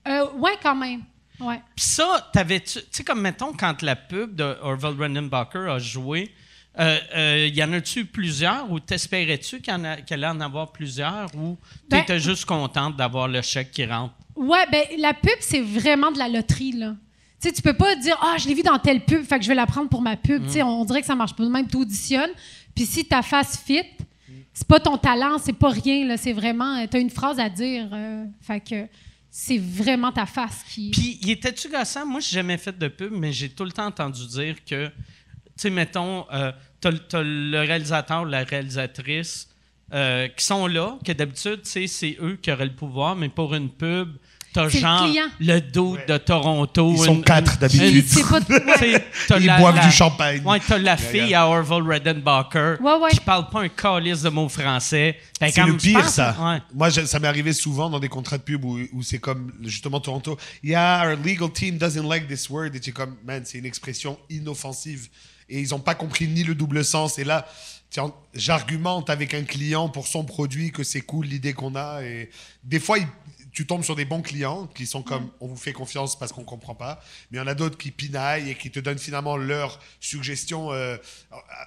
Euh, 0.08 0.26
ouais, 0.38 0.52
quand 0.62 0.74
même. 0.74 1.02
Ouais. 1.38 1.60
Puis 1.76 1.86
ça, 1.86 2.28
t'avais-tu. 2.32 2.80
Tu 2.80 2.86
sais, 2.90 3.04
comme 3.04 3.20
mettons, 3.20 3.52
quand 3.52 3.82
la 3.82 3.96
pub 3.96 4.34
de 4.34 4.56
Orville 4.62 4.96
Redenbacher 5.00 5.70
a 5.70 5.78
joué, 5.78 6.32
euh, 6.78 6.98
euh, 7.16 7.50
y 7.52 7.62
en 7.64 7.72
a-tu 7.72 8.04
plusieurs 8.04 8.70
ou 8.70 8.78
t'espérais-tu 8.80 9.60
qu'il 9.60 9.74
qu'elle 10.06 10.24
allait 10.24 10.36
en 10.36 10.40
avoir 10.40 10.70
plusieurs 10.72 11.34
ou 11.34 11.58
Ben- 11.88 12.00
t'étais 12.00 12.20
juste 12.20 12.44
contente 12.44 12.96
d'avoir 12.96 13.26
le 13.28 13.42
chèque 13.42 13.72
qui 13.72 13.84
rentre? 13.84 14.14
Ouais, 14.36 14.64
ben 14.70 14.84
la 14.98 15.12
pub, 15.12 15.32
c'est 15.40 15.60
vraiment 15.60 16.10
de 16.12 16.18
la 16.18 16.28
loterie, 16.28 16.72
là. 16.72 16.94
Tu 17.42 17.48
sais, 17.48 17.54
tu 17.54 17.62
peux 17.62 17.72
pas 17.74 17.96
dire, 17.96 18.16
ah, 18.22 18.36
je 18.38 18.46
l'ai 18.48 18.54
vu 18.54 18.62
dans 18.62 18.78
telle 18.78 19.04
pub, 19.04 19.24
fait 19.24 19.38
que 19.38 19.44
je 19.44 19.48
vais 19.48 19.54
la 19.54 19.66
prendre 19.66 19.88
pour 19.88 20.02
ma 20.02 20.16
pub. 20.16 20.44
Tu 20.46 20.52
sais, 20.52 20.62
on 20.62 20.84
dirait 20.84 21.00
que 21.00 21.06
ça 21.06 21.14
marche 21.14 21.34
pas 21.34 21.42
de 21.44 21.48
même. 21.48 21.66
Tu 21.66 21.76
auditionnes, 21.76 22.30
puis 22.74 22.84
si 22.86 23.04
ta 23.04 23.22
face 23.22 23.58
fit, 23.58 23.82
c'est 24.52 24.66
pas 24.66 24.78
ton 24.78 24.96
talent, 24.98 25.38
c'est 25.38 25.54
pas 25.54 25.70
rien, 25.70 26.06
là. 26.06 26.16
C'est 26.16 26.32
vraiment, 26.34 26.86
tu 26.86 26.96
as 26.96 27.00
une 27.00 27.10
phrase 27.10 27.38
à 27.40 27.48
dire. 27.48 27.88
euh, 27.92 28.24
fait 28.42 28.60
que 28.60 28.86
c'est 29.30 29.58
vraiment 29.58 30.12
ta 30.12 30.26
face 30.26 30.62
qui. 30.70 30.90
Puis, 30.90 31.18
était-tu 31.30 31.68
gossant? 31.68 32.04
Moi, 32.04 32.20
j'ai 32.20 32.34
jamais 32.34 32.58
fait 32.58 32.76
de 32.78 32.88
pub, 32.88 33.12
mais 33.12 33.32
j'ai 33.32 33.48
tout 33.48 33.64
le 33.64 33.72
temps 33.72 33.86
entendu 33.86 34.26
dire 34.26 34.56
que, 34.64 34.90
sais, 35.60 35.70
mettons, 35.70 36.26
euh, 36.32 36.52
t'as, 36.80 36.92
t'as 36.92 37.22
le 37.22 37.58
réalisateur 37.60 38.22
ou 38.22 38.24
la 38.26 38.44
réalisatrice 38.44 39.48
euh, 39.92 40.28
qui 40.28 40.44
sont 40.44 40.66
là, 40.66 40.96
que 41.04 41.12
d'habitude, 41.12 41.62
tu 41.62 41.70
sais, 41.70 41.86
c'est 41.86 42.16
eux 42.22 42.38
qui 42.40 42.52
auraient 42.52 42.64
le 42.66 42.74
pouvoir, 42.74 43.16
mais 43.16 43.28
pour 43.28 43.54
une 43.54 43.68
pub, 43.70 44.10
t'as 44.52 44.64
le 44.64 44.70
genre 44.70 45.06
le 45.40 45.60
dos 45.60 45.96
de 46.08 46.16
Toronto. 46.16 46.92
Ils 46.96 47.04
sont 47.04 47.14
une- 47.16 47.24
quatre 47.24 47.58
d'habitude. 47.58 48.04
Ouais. 48.80 49.04
Ils 49.40 49.46
la- 49.46 49.58
boivent 49.58 49.76
la- 49.76 49.86
du 49.86 49.92
champagne. 49.92 50.42
Ouais, 50.44 50.58
t'as 50.66 50.78
la 50.78 50.96
fille 50.96 51.34
à 51.34 51.46
Orville 51.46 51.82
Redenbacher 51.92 52.76
Ouais, 52.80 52.94
ouais. 52.96 53.10
qui 53.10 53.20
parle 53.20 53.48
pas 53.48 53.60
un 53.62 53.68
calice 53.68 54.22
de 54.22 54.28
mots 54.30 54.48
français. 54.48 55.16
Fait 55.38 55.50
C'est 55.50 55.64
le 55.64 55.76
pire, 55.76 56.00
pense- 56.02 56.14
ça. 56.14 56.36
Ouais. 56.40 56.58
Moi, 56.74 56.88
je- 56.90 57.04
ça 57.06 57.18
m'est 57.20 57.28
arrivé 57.28 57.52
souvent 57.52 57.88
dans 57.90 58.00
des 58.00 58.08
contrats 58.08 58.38
de 58.38 58.42
pub 58.42 58.64
où, 58.64 58.78
où 58.92 59.02
c'est 59.02 59.18
comme, 59.18 59.52
justement, 59.62 60.00
Toronto. 60.00 60.36
Yeah, 60.64 61.04
our 61.10 61.16
legal 61.24 61.50
team 61.52 61.78
doesn't 61.78 62.06
like 62.08 62.26
this 62.26 62.48
word. 62.50 62.70
Et 62.74 62.80
tu 62.80 62.90
es 62.90 62.92
comme, 62.92 63.16
man, 63.24 63.42
c'est 63.44 63.58
une 63.58 63.66
expression 63.66 64.18
inoffensive. 64.30 65.08
Et 65.50 65.60
ils 65.60 65.70
n'ont 65.70 65.80
pas 65.80 65.94
compris 65.94 66.28
ni 66.28 66.44
le 66.44 66.54
double 66.54 66.84
sens. 66.84 67.18
Et 67.18 67.24
là, 67.24 67.46
j'argumente 68.34 69.10
avec 69.10 69.34
un 69.34 69.42
client 69.42 69.88
pour 69.88 70.06
son 70.06 70.24
produit 70.24 70.70
que 70.70 70.82
c'est 70.84 71.00
cool 71.00 71.26
l'idée 71.26 71.52
qu'on 71.52 71.74
a. 71.74 72.02
Et 72.02 72.30
des 72.64 72.80
fois, 72.80 72.98
il- 72.98 73.06
tu 73.52 73.66
tombes 73.66 73.82
sur 73.84 73.96
des 73.96 74.04
bons 74.04 74.22
clients 74.22 74.66
qui 74.74 74.86
sont 74.86 75.02
comme, 75.02 75.30
on 75.40 75.46
vous 75.48 75.56
fait 75.56 75.72
confiance 75.72 76.18
parce 76.18 76.32
qu'on 76.32 76.44
comprend 76.44 76.74
pas. 76.74 77.00
Mais 77.30 77.38
il 77.38 77.40
y 77.40 77.42
en 77.42 77.46
a 77.46 77.54
d'autres 77.54 77.76
qui 77.78 77.90
pinaillent 77.90 78.50
et 78.50 78.54
qui 78.54 78.70
te 78.70 78.78
donnent 78.80 78.98
finalement 78.98 79.36
leur 79.36 79.80
suggestion 80.00 80.72
euh, 80.72 80.96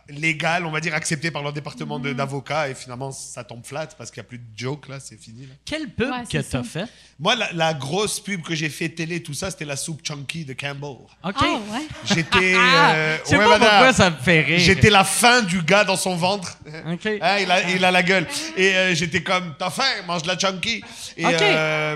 légale, 0.10 0.65
on 0.65 0.72
va 0.72 0.80
dire, 0.80 0.93
acceptée 0.93 1.32
par 1.32 1.43
leur 1.43 1.54
département 1.54 2.00
de- 2.00 2.13
d'avocats. 2.13 2.69
Et 2.69 2.76
finalement, 2.76 3.12
ça 3.12 3.43
tombe 3.43 3.65
flat 3.65 3.88
parce 3.98 4.12
qu'il 4.12 4.22
n'y 4.22 4.28
a 4.28 4.30
plus 4.30 4.38
de 4.39 4.46
joke 4.56 4.88
là, 4.89 5.00
c'est 5.00 5.17
fini. 5.17 5.46
là. 5.46 5.54
Quelle 5.65 5.89
pub 5.89 6.10
Ouais, 6.10 6.24
que 6.24 6.38
t'as 6.38 6.43
ça. 6.43 6.63
fait? 6.63 6.86
Moi, 7.19 7.36
la, 7.36 7.52
la 7.54 7.74
grosse 7.74 8.19
pub 8.19 8.41
que 8.41 8.56
j'ai 8.56 8.69
fait 8.69 8.89
télé, 8.89 9.22
tout 9.24 9.34
ça, 9.34 9.52
c'était 9.52 9.65
la 9.65 9.76
soupe 9.78 10.02
chunky 10.06 10.46
de 10.46 10.54
Campbell. 10.54 10.89
OK. 10.89 11.08
Ah, 11.24 11.60
ouais. 11.72 11.88
J'étais. 12.06 12.54
Ah, 12.76 12.93
euh, 12.93 13.17
je 13.24 13.30
sais 13.30 13.38
ouais, 13.38 13.43
pas 13.43 13.50
madame. 13.60 13.69
pourquoi 13.69 13.93
ça 13.93 14.10
me 14.10 14.15
fait 14.17 14.41
rire. 14.41 14.60
J'étais 14.60 14.89
la 14.89 15.04
fin 15.04 15.41
du 15.41 15.62
gars 15.62 15.84
dans 15.84 15.96
son 15.96 16.15
ventre. 16.15 16.58
OK. 16.91 17.08
Ah, 17.22 17.39
il, 17.39 17.50
a, 17.52 17.69
il 17.69 17.84
a 17.86 17.91
la 17.91 18.04
gueule. 18.04 18.28
Et 18.58 18.76
euh, 18.76 18.96
j'étais 18.96 19.22
comme, 19.24 19.56
t'as 19.58 19.69
faim, 19.69 19.84
mange 20.08 20.24
de 20.24 20.28
la 20.28 20.38
chunky. 20.38 20.84
Et, 21.17 21.26
Ok. 21.26 21.41
Euh, 21.73 21.95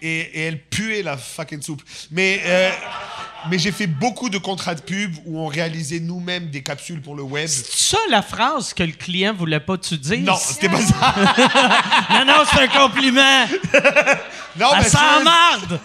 et, 0.00 0.18
et 0.20 0.40
elle 0.46 0.60
puait 0.60 1.02
la 1.02 1.16
fucking 1.16 1.62
soupe. 1.62 1.82
Mais, 2.10 2.40
euh, 2.44 2.70
mais 3.50 3.58
j'ai 3.58 3.70
fait 3.72 3.86
beaucoup 3.86 4.28
de 4.30 4.38
contrats 4.38 4.74
de 4.74 4.80
pub 4.80 5.14
où 5.26 5.38
on 5.38 5.46
réalisait 5.46 6.00
nous-mêmes 6.00 6.50
des 6.50 6.62
capsules 6.62 7.00
pour 7.00 7.14
le 7.14 7.22
web. 7.22 7.46
C'est 7.46 7.66
ça 7.72 7.98
la 8.10 8.22
phrase 8.22 8.74
que 8.74 8.82
le 8.82 8.92
client 8.92 9.32
voulait 9.34 9.60
pas 9.60 9.76
que 9.76 9.86
tu 9.86 9.96
dises? 9.98 10.24
Non, 10.24 10.36
c'était 10.36 10.68
pas 10.68 10.80
ça. 10.80 11.14
non, 12.10 12.24
non, 12.24 12.42
c'est 12.52 12.60
un 12.62 12.68
compliment. 12.68 13.46
Non, 14.58 14.68
mais 14.76 14.84
c'est- 14.84 15.24
marde. 15.24 15.80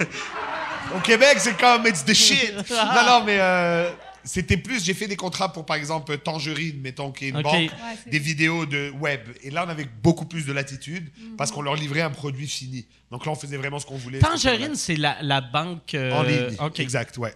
Au 0.96 1.00
Québec, 1.00 1.38
c'est 1.38 1.58
comme 1.58 1.88
it's 1.88 2.04
the 2.04 2.14
shit. 2.14 2.54
non, 2.70 3.06
non, 3.06 3.24
mais 3.26 3.38
euh, 3.40 3.90
c'était 4.28 4.58
plus. 4.58 4.84
J'ai 4.84 4.94
fait 4.94 5.08
des 5.08 5.16
contrats 5.16 5.52
pour, 5.52 5.66
par 5.66 5.76
exemple, 5.78 6.16
Tangerine, 6.20 6.80
mettons, 6.82 7.12
qui 7.12 7.26
est 7.26 7.30
une 7.30 7.42
banque, 7.42 7.54
Ouais, 7.56 7.98
des 8.12 8.20
vidéos 8.20 8.66
de 8.66 8.92
web. 9.00 9.22
Et 9.42 9.50
là, 9.50 9.64
on 9.66 9.70
avait 9.70 9.88
beaucoup 10.04 10.26
plus 10.26 10.46
de 10.46 10.54
latitude 10.54 11.10
parce 11.38 11.52
qu'on 11.52 11.62
leur 11.64 11.76
livrait 11.76 12.02
un 12.02 12.10
produit 12.12 12.48
fini. 12.48 12.86
Donc 13.10 13.26
là, 13.26 13.32
on 13.32 13.36
faisait 13.36 13.58
vraiment 13.58 13.80
ce 13.80 13.86
qu'on 13.86 13.98
voulait. 13.98 14.20
Tangerine, 14.20 14.76
c'est 14.76 14.96
la, 14.98 15.18
la 15.22 15.42
banque. 15.42 15.94
euh, 15.96 16.12
en 16.14 16.24
ligne. 16.24 16.58
Exact, 16.78 17.18
ouais. 17.18 17.34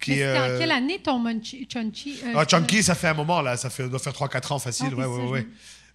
Qui, 0.00 0.10
c'était 0.12 0.24
en 0.36 0.42
euh, 0.42 0.58
quelle 0.58 0.72
année 0.72 0.98
ton 1.02 1.18
Munchi- 1.18 1.66
Chunchi? 1.66 2.18
euh, 2.24 2.32
Ah, 2.36 2.44
Chunky, 2.44 2.82
ça 2.82 2.94
fait 2.94 3.08
un 3.08 3.14
moment, 3.14 3.40
là. 3.40 3.56
Ça 3.56 3.70
fait, 3.70 3.88
doit 3.88 3.98
faire 3.98 4.12
3-4 4.12 4.52
ans 4.52 4.58
facile. 4.58 4.88
Ah, 4.92 4.96
ouais, 4.96 5.06
ouais, 5.06 5.28
ouais. 5.30 5.46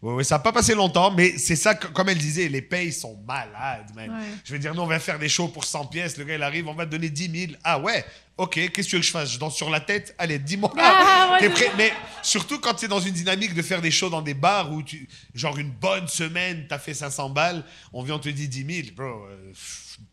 Ouais, 0.01 0.13
ouais, 0.13 0.23
ça 0.23 0.35
n'a 0.35 0.39
pas 0.39 0.53
passé 0.53 0.73
longtemps, 0.75 1.11
mais 1.11 1.37
c'est 1.37 1.57
ça, 1.57 1.75
comme 1.75 2.07
elle 2.07 2.17
disait, 2.17 2.47
les 2.47 2.61
payes 2.61 2.93
sont 2.93 3.17
malades, 3.27 3.87
man. 3.95 4.09
Ouais. 4.09 4.15
Je 4.45 4.53
veux 4.53 4.59
dire, 4.59 4.73
nous, 4.73 4.81
on 4.81 4.85
va 4.87 4.97
faire 4.99 5.19
des 5.19 5.27
shows 5.27 5.49
pour 5.49 5.65
100 5.65 5.87
pièces. 5.87 6.17
Le 6.17 6.23
gars, 6.23 6.35
il 6.35 6.43
arrive, 6.43 6.67
on 6.69 6.73
va 6.73 6.85
te 6.85 6.91
donner 6.91 7.09
10 7.09 7.47
000. 7.47 7.51
Ah 7.65 7.79
ouais, 7.79 8.05
ok, 8.37 8.53
qu'est-ce 8.53 8.71
que 8.71 8.81
tu 8.83 8.95
veux 8.95 9.01
que 9.01 9.05
je 9.05 9.11
fasse? 9.11 9.33
Je 9.33 9.37
danse 9.39 9.57
sur 9.57 9.69
la 9.69 9.81
tête? 9.81 10.15
Allez, 10.17 10.39
dis-moi. 10.39 10.73
Ah, 10.77 11.31
ouais, 11.33 11.39
c'est 11.41 11.49
prêt? 11.49 11.71
Mais 11.77 11.91
surtout 12.21 12.59
quand 12.59 12.75
tu 12.75 12.85
es 12.85 12.87
dans 12.87 13.01
une 13.01 13.11
dynamique 13.13 13.53
de 13.53 13.61
faire 13.61 13.81
des 13.81 13.91
shows 13.91 14.09
dans 14.09 14.21
des 14.21 14.33
bars 14.33 14.71
où, 14.71 14.81
tu, 14.83 15.05
genre, 15.35 15.57
une 15.57 15.71
bonne 15.71 16.07
semaine, 16.07 16.65
tu 16.69 16.73
as 16.73 16.79
fait 16.79 16.93
500 16.93 17.31
balles, 17.31 17.65
on 17.91 18.01
vient, 18.01 18.15
on 18.15 18.19
te 18.19 18.29
dit 18.29 18.47
10 18.47 18.83
000. 18.83 18.87
Bro, 18.95 19.05
euh, 19.05 19.51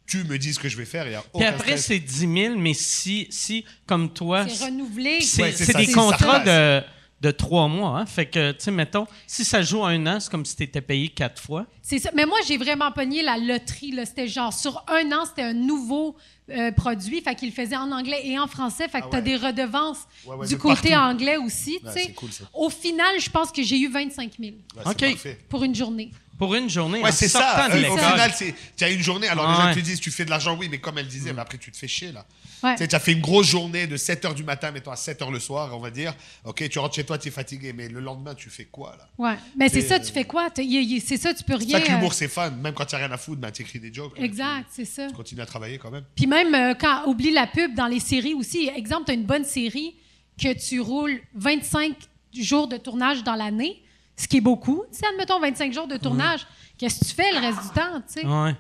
tu 0.05 0.25
me 0.25 0.37
dis 0.37 0.53
ce 0.53 0.59
que 0.59 0.69
je 0.69 0.77
vais 0.77 0.85
faire, 0.85 1.07
il 1.07 1.13
y 1.13 1.15
a 1.15 1.21
Puis 1.21 1.31
aucun 1.35 1.47
après, 1.47 1.77
stress. 1.77 1.87
c'est 1.87 2.01
10 2.01 2.19
000, 2.43 2.57
mais 2.59 2.75
si, 2.75 3.29
si 3.31 3.65
comme 3.87 4.13
toi, 4.13 4.47
C'est 4.49 4.65
renouvelé. 4.65 5.21
c'est 5.21 5.43
Ouais, 5.43 5.87
des 5.87 5.93
contrats 5.93 6.45
ça. 6.45 6.81
de, 6.81 6.85
de 7.21 7.31
trois 7.31 7.67
mois. 7.69 7.99
Hein? 8.01 8.07
Fait 8.07 8.27
que, 8.27 8.53
tu 8.53 8.59
sais, 8.65 8.71
mettons, 8.71 9.07
si 9.27 9.45
ça 9.45 9.63
joue 9.63 9.83
un 9.85 10.07
an, 10.07 10.21
c'est 10.21 10.31
comme 10.31 10.45
si 10.45 10.55
tu 10.57 10.63
étais 10.65 10.81
payé 10.83 11.09
quatre 11.09 11.41
fois. 11.41 11.67
C'est 11.83 11.99
ça. 11.99 12.11
Mais 12.15 12.27
moi, 12.27 12.37
j'ai 12.47 12.57
vraiment 12.59 12.93
pogné 12.93 13.23
la 13.23 13.39
loterie. 13.39 13.93
là. 13.93 14.05
C'était 14.05 14.29
genre, 14.29 14.53
sur 14.53 14.85
un 14.89 15.11
an, 15.13 15.25
c'était 15.25 15.43
un 15.43 15.55
nouveau 15.55 16.15
euh, 16.51 16.71
produit. 16.73 17.21
Fait 17.23 17.35
qu'il 17.35 17.49
le 17.49 17.55
faisait 17.55 17.77
en 17.77 17.91
anglais 17.91 18.21
et 18.25 18.39
en 18.39 18.47
français. 18.47 18.87
Fait 18.89 19.01
que 19.01 19.07
Ah 19.07 19.11
tu 19.13 19.17
as 19.17 19.21
des 19.23 19.37
redevances 19.37 20.01
Ouais, 20.27 20.37
ouais, 20.37 20.47
du 20.47 20.59
côté 20.59 20.91
partout. 20.91 21.11
anglais 21.15 21.37
aussi. 21.39 21.79
cool, 22.15 22.31
ça. 22.33 22.45
Au 22.53 22.69
final, 22.69 23.19
je 23.19 23.31
pense 23.31 23.51
que 23.51 23.63
j'ai 23.63 23.79
eu 23.79 23.89
25 23.89 24.33
000 24.39 24.53
Ouais, 24.77 24.83
c'est 24.85 24.89
Ok. 24.91 25.11
parfait. 25.13 25.39
pour 25.49 25.65
une 25.65 25.75
journée. 25.75 26.11
Pour 26.39 26.55
une 26.55 26.69
journée, 26.69 27.01
Ouais, 27.03 27.09
en 27.09 27.13
c'est 27.13 27.29
sortant 27.29 27.57
ça. 27.57 27.69
de 27.71 27.83
Euh, 27.85 27.91
Au 27.91 27.97
final, 27.97 28.33
c'est 28.35 28.55
tu 28.77 28.85
as 28.85 28.91
une 28.91 29.03
journée. 29.03 29.27
Alors, 29.29 29.47
Ah 29.49 29.53
les 29.53 29.57
gens 29.63 29.69
ouais. 29.69 29.75
te 29.75 29.81
disent, 29.81 30.01
tu 30.01 30.11
fais 30.11 30.25
de 30.25 30.31
l'argent, 30.31 30.57
oui, 30.59 30.69
mais 30.71 30.79
comme 30.79 30.99
elle 30.99 31.07
disait, 31.09 31.33
mais 31.33 31.41
après, 31.41 31.57
tu 31.59 31.71
te 31.71 31.77
fais 31.77 31.89
chier, 31.89 32.13
là. 32.13 32.27
Ouais. 32.63 32.75
Tu 32.77 32.95
as 32.95 32.99
fait 33.01 33.13
une 33.13 33.21
grosse 33.21 33.47
journée 33.47 33.87
de 33.87 33.97
7 33.97 34.25
h 34.25 34.35
du 34.35 34.45
matin, 34.45 34.71
mettons 34.71 34.91
à 34.91 34.97
7 34.97 35.21
h 35.21 35.31
le 35.31 35.41
soir, 35.41 35.71
on 35.75 35.79
va 35.79 35.91
dire. 35.91 36.15
OK, 36.45 36.69
tu 36.69 36.79
rentres 36.79 36.95
chez 36.95 37.05
toi, 37.05 37.19
tu 37.19 37.29
es 37.29 37.31
fatigué, 37.31 37.73
mais 37.73 37.89
le 37.89 38.01
lendemain, 38.01 38.35
tu 38.35 38.51
fais 38.51 38.65
quoi, 38.67 38.97
là? 38.99 39.09
Ouais. 39.19 39.37
Mais 39.57 39.69
c'est 39.69 39.83
ça, 39.83 39.99
tu 40.01 40.13
fais 40.13 40.25
quoi? 40.25 40.49
C'est 40.55 41.17
ça, 41.17 41.33
tu 41.35 41.45
peux 41.45 41.55
C'est 41.59 41.65
rien. 41.67 41.79
ça 41.79 41.85
que 41.87 41.91
l'humour, 41.93 42.11
euh, 42.11 42.15
c'est 42.15 42.29
fun. 42.29 42.51
Même 42.51 42.75
quand 42.75 42.85
tu 42.87 42.95
n'as 42.95 43.03
rien 43.07 43.13
à 43.13 43.17
foutre, 43.19 43.41
ben, 43.41 43.51
tu 43.51 43.63
écris 43.63 43.81
des 43.81 43.93
jokes. 43.93 44.19
Exact, 44.19 44.67
c'est 44.71 44.85
ça. 44.85 45.05
Tu, 45.05 45.11
tu 45.11 45.17
continues 45.17 45.41
à 45.43 45.47
travailler 45.47 45.79
quand 45.79 45.91
même. 45.91 46.05
Puis 46.15 46.27
même 46.27 46.55
euh, 46.55 46.75
quand 46.75 47.07
oublie 47.07 47.31
la 47.33 47.47
pub 47.47 47.75
dans 47.75 47.87
les 47.87 48.01
séries 48.01 48.35
aussi. 48.35 48.69
Exemple, 48.75 49.05
tu 49.07 49.11
as 49.13 49.15
une 49.15 49.25
bonne 49.27 49.45
série 49.45 49.95
que 50.41 50.53
tu 50.53 50.81
roules 50.81 51.21
25 51.35 51.95
jours 52.39 52.69
de 52.69 52.77
tournage 52.77 53.23
dans 53.25 53.35
l'année, 53.35 53.83
ce 54.17 54.27
qui 54.27 54.39
est 54.39 54.41
beaucoup. 54.41 54.85
Tu 54.93 54.99
sais, 54.99 55.07
admettons 55.07 55.39
25 55.41 55.73
jours 55.73 55.87
de 55.87 55.97
tournage. 55.97 56.47
Qu'est-ce 56.79 57.01
que 57.01 57.05
tu 57.07 57.15
fais 57.15 57.33
le 57.33 57.39
reste 57.39 57.63
du 57.63 57.69
temps? 57.69 58.01
tu 58.07 58.21
sais? 58.21 58.27
Ouais. 58.27 58.55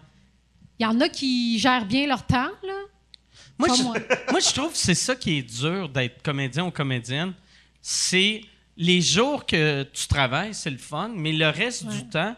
Il 0.79 0.83
y 0.83 0.87
en 0.87 1.01
a 1.01 1.09
qui 1.09 1.59
gèrent 1.59 1.87
bien 1.87 2.07
leur 2.07 2.25
temps, 2.27 2.51
là. 2.63 2.75
Moi, 3.59 3.69
je, 3.77 3.83
moi. 3.83 3.95
moi, 4.31 4.41
je 4.41 4.53
trouve 4.53 4.73
que 4.73 4.79
c'est 4.79 4.95
ça 4.95 5.17
qui 5.17 5.39
est 5.39 5.43
dur 5.43 5.89
d'être 5.89 6.23
comédien 6.23 6.67
ou 6.67 6.71
comédienne. 6.71 7.33
C'est 7.81 8.43
les 8.77 9.01
jours 9.01 9.47
que 9.47 9.85
tu 9.85 10.07
travailles, 10.07 10.53
c'est 10.53 10.71
le 10.71 10.77
fun, 10.77 11.11
mais 11.15 11.33
le 11.33 11.49
reste 11.49 11.87
du 11.87 12.07
temps, 12.09 12.37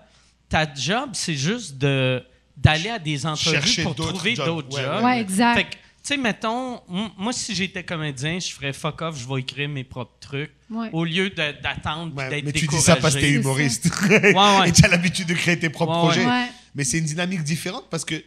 ta 0.48 0.72
job, 0.72 1.10
c'est 1.14 1.34
juste 1.34 1.76
de 1.78 2.22
d'aller 2.56 2.90
à 2.90 2.98
des 2.98 3.24
entrevues 3.24 3.54
Chercher 3.56 3.82
pour 3.84 3.94
d'autres 3.94 4.14
trouver 4.14 4.34
jobs. 4.34 4.46
d'autres 4.46 4.76
Ouais, 4.76 4.82
jobs. 4.84 5.04
Ouais, 5.04 5.20
exact. 5.20 5.54
Fait 5.56 5.64
que, 5.64 5.70
tu 5.70 5.78
sais, 6.08 6.16
mettons, 6.16 6.80
moi, 7.16 7.32
si 7.32 7.54
j'étais 7.54 7.84
comédien, 7.84 8.38
je 8.38 8.52
ferais 8.52 8.72
fuck 8.72 9.00
off, 9.02 9.18
je 9.18 9.26
vais 9.28 9.40
écrire 9.40 9.68
mes 9.68 9.84
propres 9.84 10.18
trucs. 10.20 10.50
Ouais. 10.70 10.88
Au 10.92 11.04
lieu 11.04 11.30
d'attendre 11.30 12.14
Ouais, 12.16 12.28
d'être 12.28 12.44
mais 12.44 12.52
tu 12.52 12.60
dis 12.60 12.66
découragé. 12.66 12.84
ça 12.86 12.96
parce 12.96 13.14
que 13.14 13.20
t'es 13.20 13.30
humoriste. 13.30 13.88
Ouais, 14.10 14.34
ouais. 14.34 14.68
Et 14.68 14.72
tu 14.72 14.84
as 14.84 14.88
l'habitude 14.88 15.26
de 15.28 15.34
créer 15.34 15.58
tes 15.58 15.70
propres 15.70 15.92
Ouais, 15.94 15.98
projets. 16.00 16.20
ouais. 16.26 16.30
Ouais. 16.30 16.48
Mais 16.74 16.84
c'est 16.84 16.98
une 16.98 17.04
dynamique 17.06 17.42
différente 17.42 17.84
parce 17.90 18.04
que 18.04 18.22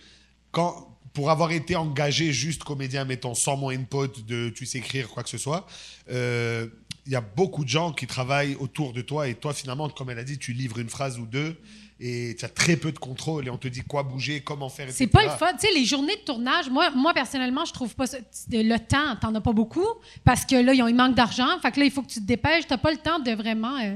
quand, 0.52 0.98
pour 1.13 1.30
avoir 1.30 1.52
été 1.52 1.76
engagé 1.76 2.34
juste 2.34 2.63
comédien, 2.63 3.06
mettons, 3.06 3.34
sans 3.36 3.58
mon 3.58 3.70
input 3.70 4.24
de 4.28 4.50
tu 4.50 4.65
sais 4.65 4.80
écrire 4.80 5.10
quoi 5.10 5.24
que 5.24 5.30
ce 5.30 5.38
soit, 5.38 5.67
euh, 6.12 6.67
il 7.06 7.12
y 7.12 7.15
a 7.15 7.22
beaucoup 7.22 7.63
de 7.63 7.70
gens 7.70 7.91
qui 7.94 8.08
travaillent 8.08 8.56
autour 8.60 8.94
de 8.94 9.02
toi 9.02 9.28
et 9.28 9.36
toi, 9.36 9.54
finalement, 9.54 9.89
comme 9.89 10.10
elle 10.10 10.20
a 10.20 10.24
dit, 10.24 10.38
tu 10.38 10.54
livres 10.54 10.80
une 10.80 10.89
phrase 10.89 11.20
ou 11.20 11.26
deux 11.26 11.60
et 12.04 12.36
tu 12.38 12.44
as 12.44 12.50
très 12.50 12.76
peu 12.76 12.92
de 12.92 12.98
contrôle 12.98 13.46
et 13.46 13.52
on 13.52 13.58
te 13.58 13.68
dit 13.68 13.82
quoi 13.82 14.02
bouger, 14.02 14.42
comment 14.42 14.70
faire, 14.70 14.88
C'est 14.90 15.06
pas 15.06 15.24
le 15.24 15.30
fun. 15.30 15.54
Tu 15.54 15.68
sais, 15.68 15.74
les 15.74 15.86
journées 15.86 16.16
de 16.16 16.22
tournage, 16.22 16.68
moi, 16.70 16.90
moi 16.92 17.14
personnellement, 17.14 17.64
je 17.64 17.74
trouve 17.74 17.94
pas 17.96 18.08
ça. 18.08 18.18
Le 18.52 18.78
temps, 18.78 19.16
t'en 19.22 19.36
as 19.36 19.42
pas 19.42 19.54
beaucoup 19.54 19.86
parce 20.24 20.44
que 20.44 20.56
là, 20.56 20.74
ils 20.74 20.82
ont 20.82 20.92
manque 20.92 21.14
d'argent. 21.16 21.60
Fait 21.62 21.72
que 21.72 21.80
là, 21.80 21.86
il 21.86 21.92
faut 21.92 22.02
que 22.02 22.10
tu 22.10 22.20
te 22.20 22.26
dépêches. 22.26 22.66
T'as 22.68 22.78
pas 22.78 22.92
le 22.92 22.98
temps 22.98 23.20
de 23.20 23.32
vraiment. 23.32 23.78
euh, 23.78 23.96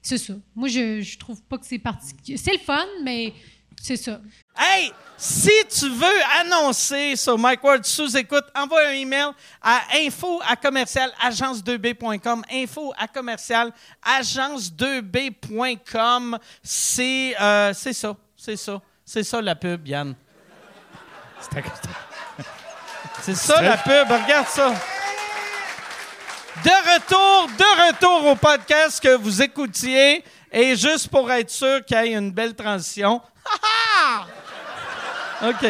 c'est 0.00 0.18
ça. 0.18 0.34
Moi, 0.54 0.68
je, 0.68 1.00
je 1.00 1.18
trouve 1.18 1.42
pas 1.42 1.58
que 1.58 1.66
c'est 1.66 1.78
particulier. 1.78 2.36
C'est 2.36 2.52
le 2.52 2.58
fun, 2.58 2.84
mais 3.04 3.32
c'est 3.82 3.96
ça. 3.96 4.20
Hey, 4.56 4.92
si 5.16 5.50
tu 5.68 5.88
veux 5.88 6.22
annoncer 6.38 7.16
sur 7.16 7.36
Mike 7.36 7.64
Ward 7.64 7.84
sous 7.84 8.16
écoute, 8.16 8.44
envoie 8.54 8.86
un 8.86 8.92
email 8.92 9.30
à 9.60 9.80
info 9.96 10.40
à 10.48 10.54
commercial 10.54 11.10
agence2b.com. 11.20 12.44
Info 12.52 12.94
à 12.96 13.08
commercial 13.08 13.72
agence2b.com. 14.06 16.38
C'est 16.62 17.34
euh, 17.40 17.72
c'est 17.74 17.92
ça, 17.92 18.14
c'est 18.36 18.56
ça, 18.56 18.80
c'est 19.04 19.24
ça 19.24 19.42
la 19.42 19.56
pub, 19.56 19.88
Yann. 19.88 20.14
C'est 23.20 23.34
ça 23.34 23.60
la 23.60 23.76
pub, 23.76 24.08
regarde 24.08 24.46
ça. 24.46 24.72
De 26.64 26.70
retour, 26.70 27.48
de 27.56 27.88
retour 27.88 28.26
au 28.26 28.36
podcast 28.36 29.02
que 29.02 29.16
vous 29.16 29.42
écoutiez. 29.42 30.22
Et 30.52 30.76
juste 30.76 31.08
pour 31.08 31.30
être 31.32 31.50
sûr 31.50 31.84
qu'il 31.84 31.96
y 31.96 32.00
ait 32.00 32.14
une 32.14 32.30
belle 32.30 32.54
transition. 32.54 33.22
OK. 35.42 35.66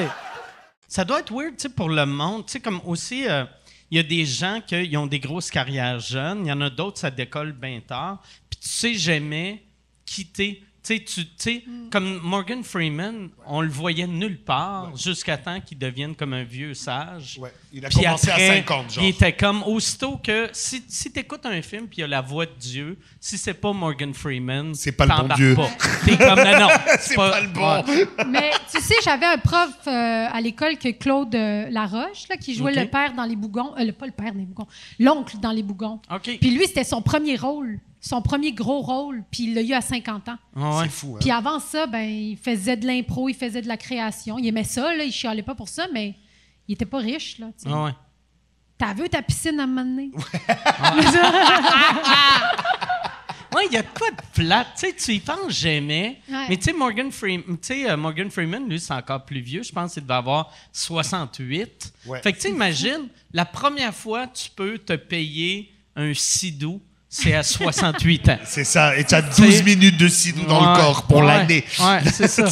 Ça 0.88 1.04
doit 1.04 1.20
être 1.20 1.32
weird, 1.32 1.56
pour 1.74 1.88
le 1.88 2.04
monde. 2.04 2.46
Tu 2.46 2.52
sais, 2.52 2.60
comme 2.60 2.80
aussi, 2.84 3.28
euh, 3.28 3.44
il 3.90 3.96
y 3.96 4.00
a 4.00 4.02
des 4.02 4.24
gens 4.24 4.60
qui 4.66 4.96
ont 4.96 5.06
des 5.06 5.20
grosses 5.20 5.50
carrières 5.50 6.00
jeunes. 6.00 6.44
Il 6.44 6.48
y 6.48 6.52
en 6.52 6.60
a 6.60 6.68
d'autres, 6.68 6.98
ça 6.98 7.10
décolle 7.10 7.52
bien 7.52 7.80
tard. 7.80 8.20
Puis 8.50 8.58
tu 8.60 8.68
sais 8.68 8.94
jamais 8.94 9.64
quitter. 10.04 10.64
Tu 10.84 10.96
sais, 10.96 11.04
tu- 11.04 11.22
sais, 11.36 11.64
comme 11.92 12.18
Morgan 12.24 12.64
Freeman, 12.64 13.28
on 13.46 13.60
le 13.60 13.68
voyait 13.68 14.08
nulle 14.08 14.38
part 14.40 14.96
jusqu'à 14.96 15.36
temps 15.36 15.60
qu'il 15.60 15.78
devienne 15.78 16.16
comme 16.16 16.32
un 16.32 16.42
vieux 16.42 16.74
sage. 16.74 17.38
Ouais, 17.40 17.52
il 17.72 17.86
a 17.86 17.88
Puis 17.88 18.02
commencé 18.02 18.30
après, 18.30 18.48
à 18.48 18.54
50, 18.56 18.90
genre. 18.94 19.04
Il 19.04 19.10
était 19.10 19.32
comme, 19.32 19.62
aussitôt 19.62 20.16
que, 20.16 20.48
si, 20.52 20.82
si 20.88 21.12
tu 21.12 21.20
écoutes 21.20 21.46
un 21.46 21.62
film 21.62 21.86
puis 21.86 21.98
il 21.98 22.00
y 22.00 22.04
a 22.04 22.08
la 22.08 22.20
voix 22.20 22.46
de 22.46 22.52
Dieu, 22.58 22.98
si 23.20 23.38
c'est 23.38 23.54
pas 23.54 23.72
Morgan 23.72 24.12
Freeman, 24.12 24.74
C'est 24.74 24.90
pas 24.90 25.04
le 25.06 25.10
bon 25.10 25.16
t'embarques 25.18 25.40
Dieu. 25.40 25.54
pas. 25.54 25.70
T'es 26.04 26.16
comme, 26.16 26.42
non, 26.42 26.58
non. 26.60 26.68
C'est 26.98 27.14
pas, 27.14 27.40
le 27.40 27.46
bon. 27.48 27.84
Ouais. 27.84 28.06
Mais 28.26 28.50
tu 28.72 28.80
sais, 28.80 28.94
j'avais 29.04 29.26
un 29.26 29.38
prof 29.38 29.70
euh, 29.86 30.26
à 30.32 30.40
l'école 30.40 30.78
que 30.78 30.88
Claude 30.90 31.32
euh, 31.36 31.70
Laroche, 31.70 32.26
là, 32.28 32.36
qui 32.36 32.54
jouait 32.56 32.74
le 32.74 32.88
père 32.88 33.12
dans 33.14 33.24
les 33.24 33.36
bougons. 33.36 33.72
Euh, 33.78 33.84
le, 33.84 33.92
pas 33.92 34.06
le 34.06 34.12
père 34.12 34.32
dans 34.32 34.38
les 34.40 34.46
bougons, 34.46 34.66
l'oncle 34.98 35.36
dans 35.38 35.52
les 35.52 35.62
bougons. 35.62 36.00
OK. 36.12 36.38
Puis 36.40 36.50
lui, 36.50 36.66
c'était 36.66 36.82
son 36.82 37.02
premier 37.02 37.36
rôle, 37.36 37.78
son 38.02 38.20
premier 38.20 38.52
gros 38.52 38.80
rôle, 38.80 39.22
puis 39.30 39.44
il 39.44 39.54
l'a 39.54 39.62
eu 39.62 39.72
à 39.72 39.80
50 39.80 40.28
ans. 40.28 40.36
Ah 40.56 40.78
ouais. 40.78 40.84
C'est 40.84 40.90
fou, 40.90 41.14
hein. 41.14 41.18
Puis 41.20 41.30
avant 41.30 41.60
ça, 41.60 41.86
ben, 41.86 42.02
il 42.02 42.36
faisait 42.36 42.76
de 42.76 42.84
l'impro, 42.84 43.28
il 43.28 43.34
faisait 43.34 43.62
de 43.62 43.68
la 43.68 43.76
création. 43.76 44.40
Il 44.40 44.46
aimait 44.48 44.64
ça, 44.64 44.92
là, 44.94 45.04
il 45.04 45.12
chialait 45.12 45.44
pas 45.44 45.54
pour 45.54 45.68
ça, 45.68 45.86
mais 45.92 46.16
il 46.66 46.74
était 46.74 46.84
pas 46.84 46.98
riche. 46.98 47.38
Là, 47.38 47.46
tu 47.56 47.62
sais. 47.62 47.68
Ah 47.72 47.84
ouais. 47.84 47.92
T'as 48.76 48.92
vu 48.94 49.08
ta 49.08 49.22
piscine 49.22 49.60
à 49.60 49.62
un 49.62 49.66
moment 49.68 49.84
donné? 49.84 50.10
Ouais, 53.54 53.66
il 53.66 53.72
y 53.72 53.76
a 53.76 53.82
de 53.82 53.88
quoi 53.96 54.10
de 54.10 54.16
plate. 54.34 54.66
Tu 54.74 54.86
sais, 54.86 54.92
tu 54.94 55.12
y 55.12 55.20
penses 55.20 55.52
jamais. 55.52 56.18
Ouais. 56.28 56.46
Mais 56.48 56.56
tu 56.56 56.64
sais, 56.64 56.72
Morgan, 56.72 57.12
Freeman, 57.12 57.44
tu 57.46 57.58
sais, 57.60 57.88
euh, 57.88 57.96
Morgan 57.96 58.28
Freeman, 58.28 58.68
lui, 58.68 58.80
c'est 58.80 58.94
encore 58.94 59.24
plus 59.24 59.40
vieux. 59.40 59.62
Je 59.62 59.70
pense 59.70 59.94
qu'il 59.94 60.02
devait 60.02 60.14
avoir 60.14 60.52
68. 60.72 61.92
Ouais. 62.06 62.20
Fait 62.20 62.32
que 62.32 62.38
tu 62.38 62.42
sais, 62.42 62.50
imagine, 62.50 63.06
la 63.32 63.44
première 63.44 63.94
fois 63.94 64.26
tu 64.26 64.50
peux 64.50 64.76
te 64.78 64.94
payer 64.94 65.72
un 65.94 66.12
sidou, 66.14 66.82
c'est 67.14 67.34
à 67.34 67.42
68 67.42 68.28
ans. 68.30 68.38
C'est 68.44 68.64
ça. 68.64 68.96
Et 68.96 69.04
tu 69.04 69.14
as 69.14 69.20
12 69.22 69.34
C'est- 69.56 69.62
minutes 69.62 69.98
de 69.98 70.08
sidou 70.08 70.44
dans 70.46 70.60
Ouais, 70.62 70.70
le 70.78 70.80
corps 70.82 71.02
pour 71.06 71.18
ouais, 71.18 71.26
l'année. 71.26 71.64
Ouais, 71.78 72.00
c'est 72.10 72.26
ça. 72.26 72.44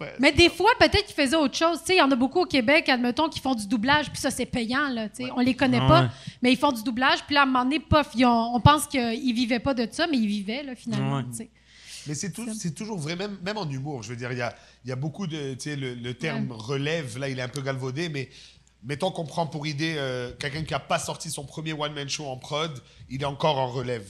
Ouais. 0.00 0.12
Mais 0.20 0.30
des 0.32 0.50
fois, 0.50 0.70
peut-être 0.78 1.06
qu'ils 1.06 1.14
faisaient 1.14 1.36
autre 1.36 1.56
chose. 1.56 1.78
Tu 1.80 1.86
sais, 1.86 1.94
il 1.94 1.98
y 1.98 2.02
en 2.02 2.10
a 2.10 2.16
beaucoup 2.16 2.40
au 2.42 2.46
Québec, 2.46 2.88
admettons, 2.88 3.28
qui 3.28 3.40
font 3.40 3.54
du 3.54 3.66
doublage, 3.66 4.10
puis 4.10 4.20
ça, 4.20 4.30
c'est 4.30 4.46
payant, 4.46 4.88
là. 4.88 5.08
Tu 5.08 5.24
sais, 5.24 5.30
on 5.34 5.40
les 5.40 5.54
connaît 5.54 5.80
Ouais. 5.80 5.88
pas, 5.88 6.10
mais 6.42 6.52
ils 6.52 6.58
font 6.58 6.70
du 6.72 6.82
doublage, 6.82 7.20
puis 7.26 7.34
là, 7.34 7.40
à 7.40 7.42
un 7.44 7.46
moment 7.46 7.64
donné, 7.64 7.80
pof, 7.80 8.08
ils 8.14 8.26
ont- 8.26 8.54
on 8.54 8.60
pense 8.60 8.86
qu'ils 8.86 9.34
vivaient 9.34 9.58
pas 9.58 9.72
de 9.74 9.88
ça, 9.90 10.06
mais 10.06 10.18
ils 10.18 10.26
vivaient, 10.28 10.62
là, 10.62 10.74
finalement. 10.76 11.16
Ouais. 11.16 11.48
Mais 12.06 12.14
c'est 12.14 12.30
tout- 12.32 12.48
c'est 12.58 12.74
toujours 12.74 12.98
vrai, 12.98 13.16
même, 13.16 13.38
même 13.44 13.56
en 13.58 13.68
humour. 13.68 14.02
Je 14.02 14.10
veux 14.10 14.16
dire, 14.16 14.32
il 14.32 14.38
y 14.38 14.42
a, 14.42 14.54
il 14.84 14.88
y 14.88 14.92
a 14.92 14.96
beaucoup 14.96 15.26
de. 15.26 15.54
Tu 15.54 15.70
sais, 15.70 15.76
le, 15.76 15.94
le 15.94 16.14
terme 16.14 16.52
relève, 16.52 17.18
là, 17.18 17.28
il 17.28 17.38
est 17.38 17.42
un 17.42 17.48
peu 17.48 17.60
galvaudé, 17.60 18.08
mais 18.08 18.28
mettons 18.82 19.10
qu'on 19.10 19.24
prend 19.26 19.46
pour 19.46 19.66
idée 19.66 19.94
euh, 19.96 20.32
quelqu'un 20.38 20.62
qui 20.64 20.72
n'a 20.72 20.80
pas 20.80 20.98
sorti 20.98 21.30
son 21.30 21.44
premier 21.44 21.72
one-man 21.72 22.08
show 22.08 22.26
en 22.26 22.36
prod, 22.36 22.80
il 23.10 23.22
est 23.22 23.26
encore 23.26 23.58
en 23.58 23.68
relève. 23.68 24.06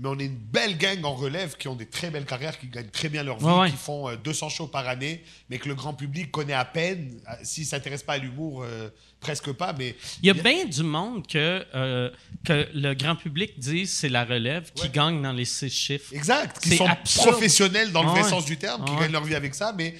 Mais 0.00 0.08
on 0.08 0.18
est 0.18 0.24
une 0.24 0.34
belle 0.36 0.76
gang 0.76 1.04
en 1.04 1.14
relève 1.14 1.56
qui 1.56 1.68
ont 1.68 1.76
des 1.76 1.86
très 1.86 2.10
belles 2.10 2.24
carrières, 2.24 2.58
qui 2.58 2.66
gagnent 2.66 2.88
très 2.88 3.08
bien 3.08 3.22
leur 3.22 3.38
vie, 3.38 3.44
Ouais, 3.44 3.58
ouais. 3.60 3.70
qui 3.70 3.76
font 3.76 4.08
euh, 4.08 4.16
200 4.16 4.48
shows 4.48 4.66
par 4.66 4.88
année, 4.88 5.22
mais 5.48 5.58
que 5.58 5.68
le 5.68 5.76
grand 5.76 5.94
public 5.94 6.32
connaît 6.32 6.52
à 6.52 6.64
peine. 6.64 7.20
Euh, 7.28 7.32
S'il 7.44 7.62
ne 7.62 7.68
s'intéresse 7.68 8.02
pas 8.02 8.14
à 8.14 8.18
l'humour, 8.18 8.64
euh, 8.64 8.88
presque 9.20 9.52
pas. 9.52 9.72
Mais 9.78 9.94
Il 10.20 10.26
y 10.26 10.30
a 10.30 10.34
bien 10.34 10.64
du 10.64 10.82
monde 10.82 11.24
que, 11.28 11.64
euh, 11.76 12.10
que 12.44 12.68
le 12.74 12.94
grand 12.94 13.14
public 13.14 13.56
dit 13.60 13.86
c'est 13.86 14.08
la 14.08 14.24
relève 14.24 14.72
qui 14.74 14.82
Ouais. 14.84 14.90
gagne 14.92 15.22
dans 15.22 15.32
les 15.32 15.44
six 15.44 15.70
chiffres. 15.70 16.12
Exact, 16.12 16.58
qui 16.60 16.76
sont 16.76 16.84
absurde. 16.86 17.28
professionnels 17.28 17.92
dans 17.92 18.02
le 18.02 18.08
Ah 18.08 18.20
vrai 18.20 18.24
sens 18.28 18.44
du 18.44 18.56
terme, 18.56 18.84
qui 18.84 18.92
Ah 18.96 19.00
gagnent 19.02 19.12
leur 19.12 19.24
vie 19.24 19.36
avec 19.36 19.54
ça, 19.54 19.72
mais 19.76 19.94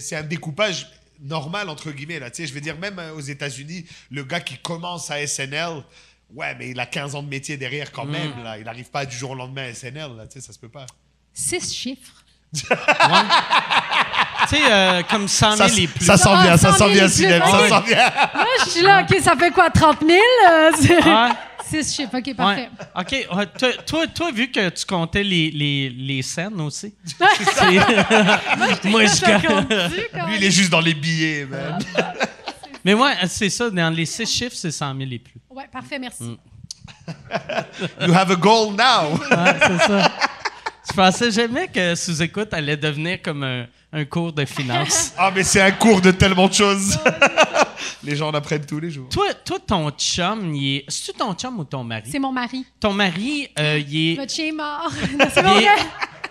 c'est 0.00 0.16
un 0.16 0.24
découpage 0.24 0.88
normal 1.22 1.68
entre 1.68 1.90
guillemets 1.90 2.18
là. 2.18 2.30
Tu 2.30 2.42
sais, 2.42 2.46
je 2.48 2.54
veux 2.54 2.60
dire 2.60 2.76
même 2.78 2.98
euh, 2.98 3.12
aux 3.14 3.20
États-Unis, 3.20 3.84
le 4.10 4.24
gars 4.24 4.40
qui 4.40 4.56
commence 4.58 5.10
à 5.10 5.26
SNL, 5.26 5.82
ouais, 6.34 6.54
mais 6.58 6.70
il 6.70 6.80
a 6.80 6.86
15 6.86 7.14
ans 7.14 7.22
de 7.22 7.28
métier 7.28 7.56
derrière 7.56 7.88
Mm. 7.88 7.92
quand 7.94 8.04
même 8.06 8.42
là. 8.44 8.58
Il 8.58 8.64
n'arrive 8.64 8.90
pas 8.90 9.04
du 9.06 9.16
jour 9.16 9.30
au 9.30 9.34
lendemain 9.34 9.68
à 9.68 9.74
SNL 9.74 10.16
là. 10.16 10.26
Tu 10.26 10.40
sais, 10.40 10.46
ça 10.46 10.52
se 10.52 10.58
peut 10.58 10.68
pas. 10.68 10.86
Six 11.32 11.74
chiffres. 11.74 12.24
Tu 14.48 14.56
sais, 14.56 14.62
euh, 14.70 15.02
comme 15.10 15.26
100 15.26 15.56
000 15.56 15.68
Ça, 15.68 15.74
les 15.74 15.86
plus. 15.88 16.04
ça 16.04 16.16
sent 16.16 16.28
bien, 16.42 16.56
ça 16.56 16.72
100 16.72 16.78
sent 16.78 16.84
000 16.84 16.90
bien, 16.94 17.08
Sinel, 17.08 17.42
ça 17.42 17.68
sent 17.68 17.86
bien. 17.86 17.96
Là, 17.96 18.44
je 18.64 18.70
suis 18.70 18.82
là, 18.82 19.02
OK, 19.02 19.18
ça 19.20 19.34
fait 19.34 19.50
quoi, 19.50 19.70
30 19.70 19.98
000? 20.06 20.12
Euh, 20.50 20.70
c'est- 20.80 21.02
Ouais. 21.04 21.28
Six 21.68 21.94
chiffres, 21.94 22.16
OK, 22.16 22.34
parfait. 22.34 22.68
Ouais. 22.96 23.02
OK. 23.02 23.36
ouais, 23.36 23.46
toi, 23.58 23.68
toi, 23.84 24.06
toi, 24.06 24.30
vu 24.32 24.50
que 24.50 24.68
tu 24.68 24.84
comptais 24.86 25.22
les, 25.24 25.50
les, 25.50 25.90
les 25.90 26.22
scènes 26.22 26.60
aussi. 26.60 26.94
Moi, 27.20 28.68
Moi, 28.84 29.04
je 29.06 29.14
du, 29.14 30.02
quand 30.12 30.26
Lui, 30.28 30.36
il 30.36 30.44
est 30.44 30.50
juste 30.50 30.70
dans 30.70 30.80
les 30.80 30.94
billets, 30.94 31.44
man. 31.46 31.78
Mais 32.84 32.94
moi, 32.94 33.12
c'est 33.26 33.50
ça. 33.50 33.68
Dans 33.68 33.92
les 33.92 34.06
six 34.06 34.26
chiffres, 34.26 34.54
c'est 34.54 34.70
100 34.70 34.96
000 34.96 35.10
et 35.10 35.18
plus. 35.18 35.40
Ouais, 35.50 35.66
parfait, 35.70 35.98
merci. 35.98 36.22
Mm. 36.22 36.36
You 38.06 38.14
have 38.14 38.30
a 38.30 38.36
goal 38.36 38.72
now. 38.72 39.14
Ouais, 39.30 39.58
c'est 39.60 39.86
ça. 39.86 40.12
Je 40.88 40.94
pensais 40.94 41.30
jamais 41.32 41.66
que 41.66 41.94
sous-écoute 41.96 42.54
allait 42.54 42.76
devenir 42.76 43.20
comme 43.20 43.42
un, 43.42 43.66
un 43.92 44.04
cours 44.04 44.32
de 44.32 44.44
finance? 44.44 45.12
Ah, 45.18 45.32
mais 45.34 45.42
c'est 45.42 45.60
un 45.60 45.72
cours 45.72 46.00
de 46.00 46.12
tellement 46.12 46.46
de 46.48 46.54
choses. 46.54 46.98
Les 48.04 48.16
gens 48.16 48.28
en 48.28 48.34
apprennent 48.34 48.64
tous 48.66 48.80
les 48.80 48.90
jours. 48.90 49.08
toi, 49.08 49.32
toi, 49.34 49.58
ton 49.66 49.90
chum, 49.90 50.54
il 50.54 50.76
est. 50.76 50.84
C'est-tu 50.88 51.18
ton 51.18 51.34
chum 51.34 51.58
ou 51.58 51.64
ton 51.64 51.84
mari? 51.84 52.08
C'est 52.10 52.18
mon 52.18 52.32
mari. 52.32 52.64
Ton 52.80 52.92
mari, 52.92 53.48
euh, 53.58 53.78
il 53.86 54.12
est. 54.12 54.14
Votre 54.16 54.32
chien 54.32 54.46
est 54.46 54.52
mort. 54.52 54.90
Non, 55.18 55.26
c'est 55.32 55.40
Il 55.40 55.46
mon 55.46 55.58
est, 55.58 55.64
gars. 55.64 55.76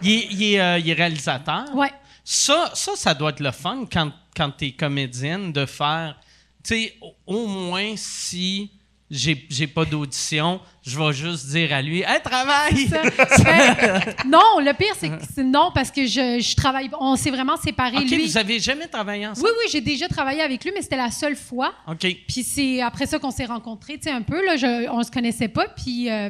il 0.02 0.12
est- 0.12 0.28
il 0.32 0.44
est, 0.44 0.60
euh, 0.60 0.80
il 0.80 0.89
est 0.89 0.94
réalisateur. 0.94 1.65
Ouais. 1.76 1.91
Ça, 2.24 2.72
ça, 2.74 2.94
ça 2.96 3.13
doit 3.13 3.30
être 3.32 3.39
le 3.39 3.52
fun 3.52 3.86
quand, 3.91 4.12
quand 4.36 4.52
tu 4.58 4.65
es 4.65 4.72
comédienne 4.72 5.52
de 5.54 5.65
faire, 5.65 6.18
tu 6.63 6.74
sais, 6.76 6.96
au, 7.02 7.13
au 7.28 7.48
moins 7.48 7.94
si 7.96 8.72
j'ai 9.12 9.46
j'ai 9.50 9.68
pas 9.68 9.86
d'audition, 9.86 10.60
je 10.86 10.98
vais 11.00 11.13
juste 11.13 11.48
dire 11.48 11.74
à 11.74 11.82
lui, 11.82 12.02
hey, 12.02 12.21
travaille! 12.24 12.89
Non, 14.28 14.60
le 14.60 14.74
pire, 14.74 14.93
c'est 14.98 15.10
que 15.10 15.15
c'est 15.36 15.43
non, 15.43 15.71
parce 15.74 15.91
que 15.91 16.06
je, 16.06 16.39
je 16.39 16.56
travaille. 16.56 16.89
On 17.00 17.15
s'est 17.15 17.32
vraiment 17.32 17.58
séparés. 17.58 18.04
Lui. 18.06 18.26
vous 18.28 18.38
avez 18.38 18.60
jamais 18.60 18.88
travaillé 18.88 19.28
ensemble? 19.28 19.48
Oui, 19.48 19.54
oui, 19.63 19.69
j'ai 19.71 19.82
déjà 19.82 20.08
travaillé 20.08 20.41
avec 20.41 20.63
lui, 20.63 20.71
mais 20.74 20.82
c'était 20.82 20.98
la 20.98 21.12
seule 21.12 21.36
fois. 21.36 21.74
OK. 21.88 22.06
Puis 22.28 22.43
c'est 22.43 22.82
après 22.82 23.06
ça 23.06 23.19
qu'on 23.19 23.32
s'est 23.32 23.45
rencontrés, 23.45 23.98
tu 23.98 24.04
sais, 24.04 24.12
un 24.12 24.21
peu. 24.21 24.43
Là, 24.45 24.58
je, 24.58 24.89
on 24.89 25.04
se 25.04 25.12
connaissait 25.12 25.48
pas. 25.48 25.67
Puis, 25.69 26.10
euh, 26.10 26.30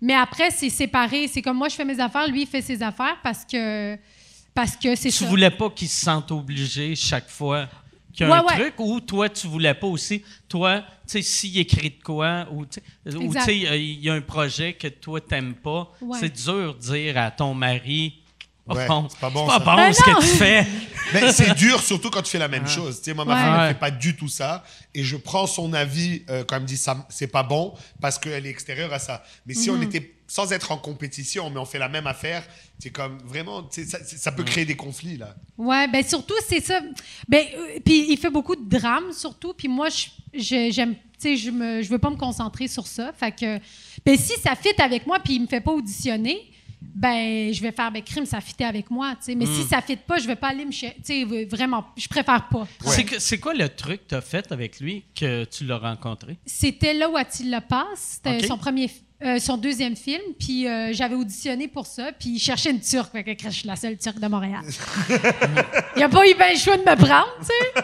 mais 0.00 0.14
après, 0.14 0.50
c'est 0.50 0.70
séparé. 0.70 1.28
C'est 1.28 1.42
comme 1.42 1.56
moi, 1.56 1.68
je 1.68 1.74
fais 1.76 1.84
mes 1.84 2.00
affaires, 2.00 2.26
lui, 2.28 2.42
il 2.42 2.46
fait 2.48 2.62
ses 2.62 2.82
affaires 2.82 3.16
parce 3.22 3.44
que 3.44 3.96
parce 4.54 4.74
que 4.76 4.94
c'est 4.96 5.10
Tu 5.10 5.16
ça. 5.24 5.26
voulais 5.26 5.50
pas 5.50 5.70
qu'il 5.70 5.88
se 5.88 6.00
sente 6.04 6.30
obligé 6.32 6.94
chaque 6.96 7.28
fois? 7.30 7.68
Qu'il 8.24 8.28
y 8.28 8.30
a 8.32 8.36
un 8.36 8.44
Ouais, 8.44 8.54
truc 8.54 8.74
ou 8.78 9.00
toi, 9.00 9.28
tu 9.28 9.46
voulais 9.46 9.74
pas 9.74 9.86
aussi? 9.86 10.22
Toi, 10.48 10.80
tu 10.80 10.86
sais, 11.06 11.22
s'il 11.22 11.58
écrit 11.58 11.90
de 11.90 12.02
quoi 12.02 12.46
ou 12.52 12.66
tu 12.66 12.80
sais, 13.06 13.56
il 13.56 14.00
y 14.04 14.10
a 14.10 14.14
un 14.14 14.20
projet 14.20 14.74
que 14.74 14.88
toi, 14.88 15.20
t'aimes 15.20 15.54
pas, 15.54 15.92
Ouais. 16.00 16.18
c'est 16.20 16.32
dur 16.44 16.74
de 16.74 16.80
dire 16.80 17.16
à 17.18 17.30
ton 17.30 17.54
mari. 17.54 18.19
Ouais, 18.76 18.86
bon, 18.86 19.08
c'est 19.08 19.18
pas 19.18 19.30
bon, 19.30 19.48
c'est 19.50 19.58
pas 19.58 19.64
ça. 19.64 19.64
bon 19.64 19.76
Ben 19.76 19.92
ce 19.92 20.10
non. 20.10 20.16
que 20.16 20.20
tu 20.22 20.26
fais. 20.36 20.66
Mais 21.12 21.32
c'est 21.32 21.54
dur, 21.54 21.82
surtout 21.82 22.08
quand 22.10 22.22
tu 22.22 22.30
fais 22.30 22.38
la 22.38 22.46
même 22.48 22.68
chose. 22.68 22.98
Tu 22.98 23.04
sais, 23.06 23.14
moi, 23.14 23.24
ma 23.24 23.34
Ouais. 23.34 23.40
femme, 23.40 23.54
elle 23.54 23.60
Ouais. 23.62 23.68
fait 23.68 23.78
pas 23.80 23.90
du 23.90 24.14
tout 24.16 24.28
ça. 24.28 24.62
Et 24.94 25.02
je 25.02 25.16
prends 25.16 25.46
son 25.46 25.72
avis 25.72 26.22
euh, 26.30 26.44
quand 26.44 26.56
elle 26.56 26.62
me 26.62 26.66
dit 26.68 26.76
ça, 26.76 27.04
c'est 27.08 27.26
pas 27.26 27.42
bon, 27.42 27.74
parce 28.00 28.18
qu'elle 28.18 28.46
est 28.46 28.50
extérieure 28.50 28.92
à 28.92 28.98
ça. 29.00 29.24
Mais 29.46 29.54
si 29.54 29.70
Mhm. 29.70 29.78
on 29.78 29.82
était 29.82 30.14
sans 30.28 30.52
être 30.52 30.70
en 30.70 30.76
compétition, 30.76 31.50
mais 31.50 31.58
on 31.58 31.64
fait 31.64 31.80
la 31.80 31.88
même 31.88 32.06
affaire, 32.06 32.44
c'est 32.78 32.90
comme 32.90 33.18
vraiment, 33.24 33.64
tu 33.64 33.84
sais, 33.84 33.98
ça, 34.16 34.30
peut 34.30 34.44
créer 34.44 34.64
des 34.64 34.76
conflits, 34.76 35.16
là. 35.16 35.34
Ouais, 35.58 35.88
ben 35.88 36.06
surtout, 36.06 36.36
c'est 36.48 36.60
ça. 36.60 36.80
Ben, 37.28 37.44
euh, 37.56 37.80
puis 37.84 38.12
il 38.12 38.16
fait 38.16 38.30
beaucoup 38.30 38.54
de 38.54 38.62
drame, 38.78 39.12
surtout. 39.12 39.52
Puis 39.52 39.66
moi, 39.66 39.88
je- 39.88 40.06
je- 40.38 40.70
j'aime, 40.70 40.94
tu 40.94 41.00
sais, 41.18 41.36
je 41.36 41.50
me, 41.50 41.82
je 41.82 41.88
veux 41.88 41.98
pas 41.98 42.10
me 42.10 42.16
concentrer 42.16 42.68
sur 42.68 42.86
ça. 42.86 43.10
Fait 43.18 43.32
que, 43.32 43.58
ben 44.06 44.16
si 44.16 44.34
ça 44.40 44.54
fit 44.54 44.80
avec 44.80 45.04
moi, 45.08 45.18
puis 45.18 45.34
il 45.34 45.40
me 45.42 45.46
fait 45.48 45.60
pas 45.60 45.72
auditionner, 45.72 46.38
ben 46.82 47.52
je 47.52 47.60
vais 47.60 47.72
faire, 47.72 47.90
ben 47.92 48.02
crime, 48.02 48.24
ça 48.26 48.40
fitait 48.40 48.64
avec 48.64 48.90
moi, 48.90 49.10
tu 49.18 49.26
sais. 49.26 49.34
Mais 49.34 49.46
si 49.46 49.64
ça 49.64 49.80
fit 49.82 49.96
pas, 49.96 50.18
je 50.18 50.26
vais 50.26 50.36
pas 50.36 50.48
aller 50.48 50.64
me, 50.64 50.72
tu 50.72 50.86
sais, 51.02 51.24
vraiment, 51.44 51.84
je 51.96 52.08
préfère 52.08 52.48
pas. 52.48 52.66
C'est 52.86 53.04
que- 53.04 53.18
C'est 53.18 53.38
quoi 53.38 53.52
le 53.54 53.68
truc 53.68 54.04
que 54.04 54.08
tu 54.10 54.14
as 54.14 54.20
fait 54.22 54.50
avec 54.50 54.80
lui 54.80 55.04
que 55.14 55.44
tu 55.44 55.64
l'as 55.64 55.78
rencontré? 55.78 56.38
C'était 56.46 56.94
là 56.94 57.08
où 57.10 57.16
a-t-il 57.16 57.50
le 57.50 57.60
passe. 57.60 58.20
C'était 58.24 58.46
son 58.46 58.56
premier, 58.56 58.90
euh, 59.22 59.38
son 59.38 59.58
deuxième 59.58 59.94
film. 59.94 60.22
Puis 60.38 60.66
euh, 60.66 60.92
j'avais 60.92 61.14
auditionné 61.16 61.68
pour 61.68 61.86
ça. 61.86 62.12
Puis 62.18 62.30
il 62.30 62.38
cherchait 62.38 62.70
une 62.70 62.80
Turque. 62.80 63.12
Fait 63.12 63.36
que 63.36 63.44
je 63.44 63.50
suis 63.50 63.68
la 63.68 63.76
seule 63.76 63.98
Turque 63.98 64.18
de 64.18 64.28
Montréal. 64.28 64.62
il 65.96 66.02
a 66.02 66.08
pas 66.08 66.26
eu 66.26 66.34
bien 66.34 66.52
le 66.52 66.58
choix 66.58 66.76
de 66.78 66.82
me 66.82 66.96
prendre, 66.96 67.28
tu 67.40 67.46
sais. 67.46 67.82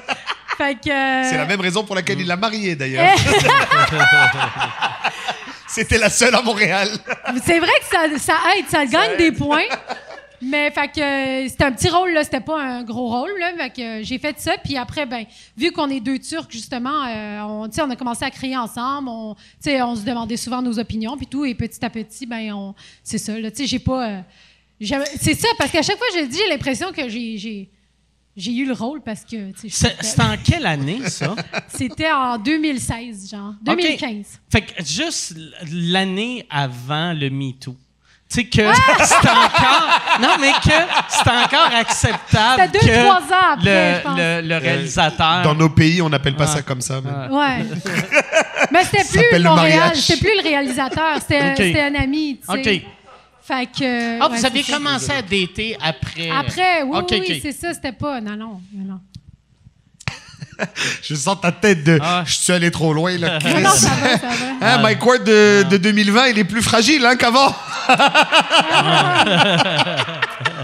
Fait 0.56 0.74
que. 0.74 0.88
euh, 0.88 1.28
C'est 1.30 1.36
la 1.36 1.44
même 1.44 1.60
raison 1.60 1.84
pour 1.84 1.94
laquelle 1.94 2.18
il 2.20 2.26
l'a 2.26 2.36
mariée, 2.36 2.74
d'ailleurs. 2.76 3.14
C'était 5.68 5.98
la 5.98 6.10
seule 6.10 6.34
à 6.34 6.42
Montréal. 6.42 6.88
C'est 7.44 7.58
vrai 7.58 7.72
que 7.80 7.86
ça, 7.86 8.18
ça 8.18 8.34
aide, 8.56 8.66
ça 8.68 8.86
gagne 8.86 9.16
des 9.16 9.32
points. 9.32 9.66
Mais 10.42 10.70
fait 10.70 10.88
que 10.88 11.00
euh, 11.00 11.48
c'était 11.48 11.64
un 11.64 11.72
petit 11.72 11.88
rôle 11.88 12.12
là, 12.12 12.22
c'était 12.22 12.40
pas 12.40 12.60
un 12.60 12.82
gros 12.82 13.08
rôle 13.08 13.30
là, 13.38 13.52
fait 13.56 13.70
que 13.70 13.80
euh, 13.80 14.02
j'ai 14.02 14.18
fait 14.18 14.38
ça. 14.38 14.56
Puis 14.62 14.76
après 14.76 15.06
ben 15.06 15.24
vu 15.56 15.72
qu'on 15.72 15.88
est 15.88 16.00
deux 16.00 16.18
Turcs 16.18 16.50
justement, 16.50 17.04
euh, 17.06 17.40
on, 17.40 17.68
on 17.68 17.90
a 17.90 17.96
commencé 17.96 18.24
à 18.24 18.30
créer 18.30 18.56
ensemble, 18.56 19.08
on, 19.08 19.34
tu 19.34 19.70
sais, 19.70 19.80
on 19.82 19.96
se 19.96 20.02
demandait 20.02 20.36
souvent 20.36 20.60
nos 20.60 20.78
opinions 20.78 21.16
puis 21.16 21.26
tout. 21.26 21.44
Et 21.44 21.54
petit 21.54 21.82
à 21.84 21.90
petit 21.90 22.26
ben 22.26 22.52
on, 22.52 22.74
c'est 23.02 23.18
ça 23.18 23.38
là, 23.38 23.50
tu 23.50 23.58
sais 23.58 23.66
j'ai 23.66 23.78
pas, 23.78 24.08
euh, 24.08 24.20
c'est 25.18 25.34
ça 25.34 25.48
parce 25.58 25.70
qu'à 25.70 25.82
chaque 25.82 25.96
fois 25.96 26.06
je 26.14 26.20
le 26.20 26.26
dis 26.26 26.36
j'ai 26.36 26.48
l'impression 26.48 26.92
que 26.92 27.08
j'ai, 27.08 27.70
j'ai, 28.36 28.52
eu 28.52 28.66
le 28.66 28.72
rôle 28.74 29.00
parce 29.02 29.20
que 29.24 29.36
C'est 29.68 29.96
c'est 30.00 30.20
en 30.20 30.36
quelle 30.44 30.66
année, 30.66 31.00
ça? 31.08 31.34
c'était 31.68 32.10
en 32.12 32.38
2016 32.38 33.30
genre, 33.30 33.54
2015. 33.62 34.40
Fait 34.50 34.62
que 34.62 34.84
juste 34.84 35.34
l'année 35.72 36.46
avant 36.50 37.12
le 37.12 37.30
MeToo. 37.30 37.74
Tu 38.28 38.34
sais 38.40 38.44
que 38.44 38.62
Ah! 38.62 38.74
c'est 39.04 39.30
encore. 39.30 40.00
Non, 40.20 40.36
mais 40.40 40.50
que 40.54 40.76
c'est 41.08 41.30
encore 41.30 41.70
acceptable. 41.72 42.62
C'était 42.64 42.78
deux, 42.80 42.86
que 42.92 43.02
trois 43.04 43.20
ans 43.22 43.52
après, 43.52 43.92
le, 43.92 43.96
je 43.98 44.02
pense. 44.02 44.18
le- 44.18 44.40
le 44.48 44.56
réalisateur. 44.56 45.42
Dans 45.42 45.54
nos 45.54 45.68
pays, 45.68 46.02
on 46.02 46.08
n'appelle 46.08 46.34
pas 46.34 46.44
Ah. 46.44 46.56
ça 46.56 46.62
comme 46.62 46.80
ça. 46.80 47.00
mais- 47.04 47.10
Ah. 47.14 47.28
Ouais. 47.32 47.64
Mais 48.72 48.82
c'était 48.84 49.04
plus 49.04 49.06
s'appelle 49.22 49.42
le 49.42 49.48
Montréal, 49.48 49.78
mariage. 49.78 49.96
c'était 49.98 50.20
plus 50.20 50.36
le 50.36 50.42
réalisateur, 50.42 51.18
c'était 51.20 51.54
c'était 51.56 51.80
un 51.82 51.94
ami, 51.94 52.40
tu 52.40 52.62
sais. 52.64 52.76
OK. 52.78 52.82
Fait 53.46 53.66
que. 53.66 54.20
Ah, 54.20 54.28
ouais, 54.28 54.38
vous 54.38 54.44
avez 54.46 54.62
ça. 54.62 54.76
commencé 54.76 55.12
à 55.12 55.22
dater 55.22 55.76
après. 55.80 56.30
Après, 56.30 56.82
oui, 56.82 56.98
oui, 57.10 57.38
c'est 57.40 57.52
ça, 57.52 57.72
c'était 57.72 57.92
pas. 57.92 58.20
Non, 58.20 58.36
non, 58.36 58.60
non. 58.74 59.00
Je 61.02 61.14
sens 61.14 61.40
ta 61.40 61.52
tête 61.52 61.84
de. 61.84 61.98
Ah. 62.02 62.24
Je 62.26 62.32
suis 62.32 62.52
allé 62.52 62.70
trop 62.70 62.92
loin, 62.92 63.16
là. 63.18 63.38
Non, 63.44 63.60
non, 63.60 63.70
ça 63.70 63.90
va, 63.90 64.18
ça 64.18 64.26
va. 64.28 64.74
Hein, 64.74 64.78
Mike 64.78 65.04
Ward 65.04 65.22
de, 65.24 65.64
de 65.68 65.76
2020, 65.76 66.28
il 66.28 66.38
est 66.38 66.44
plus 66.44 66.62
fragile 66.62 67.04
hein, 67.04 67.14
qu'avant. 67.16 67.54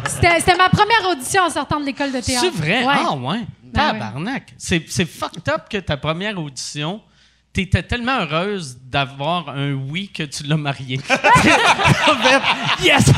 C'était 0.08 0.40
c'était 0.40 0.56
ma 0.56 0.68
première 0.68 1.08
audition 1.10 1.42
en 1.42 1.50
sortant 1.50 1.78
de 1.78 1.84
l'école 1.84 2.10
de 2.12 2.20
théâtre. 2.20 2.44
C'est 2.44 2.54
vrai? 2.54 2.84
Ouais. 2.84 2.94
Ah, 2.96 3.14
ouais. 3.14 3.40
Ben 3.62 3.92
Tabarnak. 3.92 4.54
C'est 4.58 4.84
c'est 4.88 5.06
fucked 5.06 5.48
up 5.48 5.62
que 5.70 5.78
ta 5.78 5.96
première 5.96 6.38
audition, 6.38 7.00
t'étais 7.52 7.82
tellement 7.82 8.20
heureuse 8.20 8.78
d'avoir 8.84 9.50
un 9.50 9.72
oui 9.72 10.10
que 10.12 10.22
tu 10.22 10.44
l'as 10.44 10.56
marié. 10.56 11.00
Yes! 12.82 13.10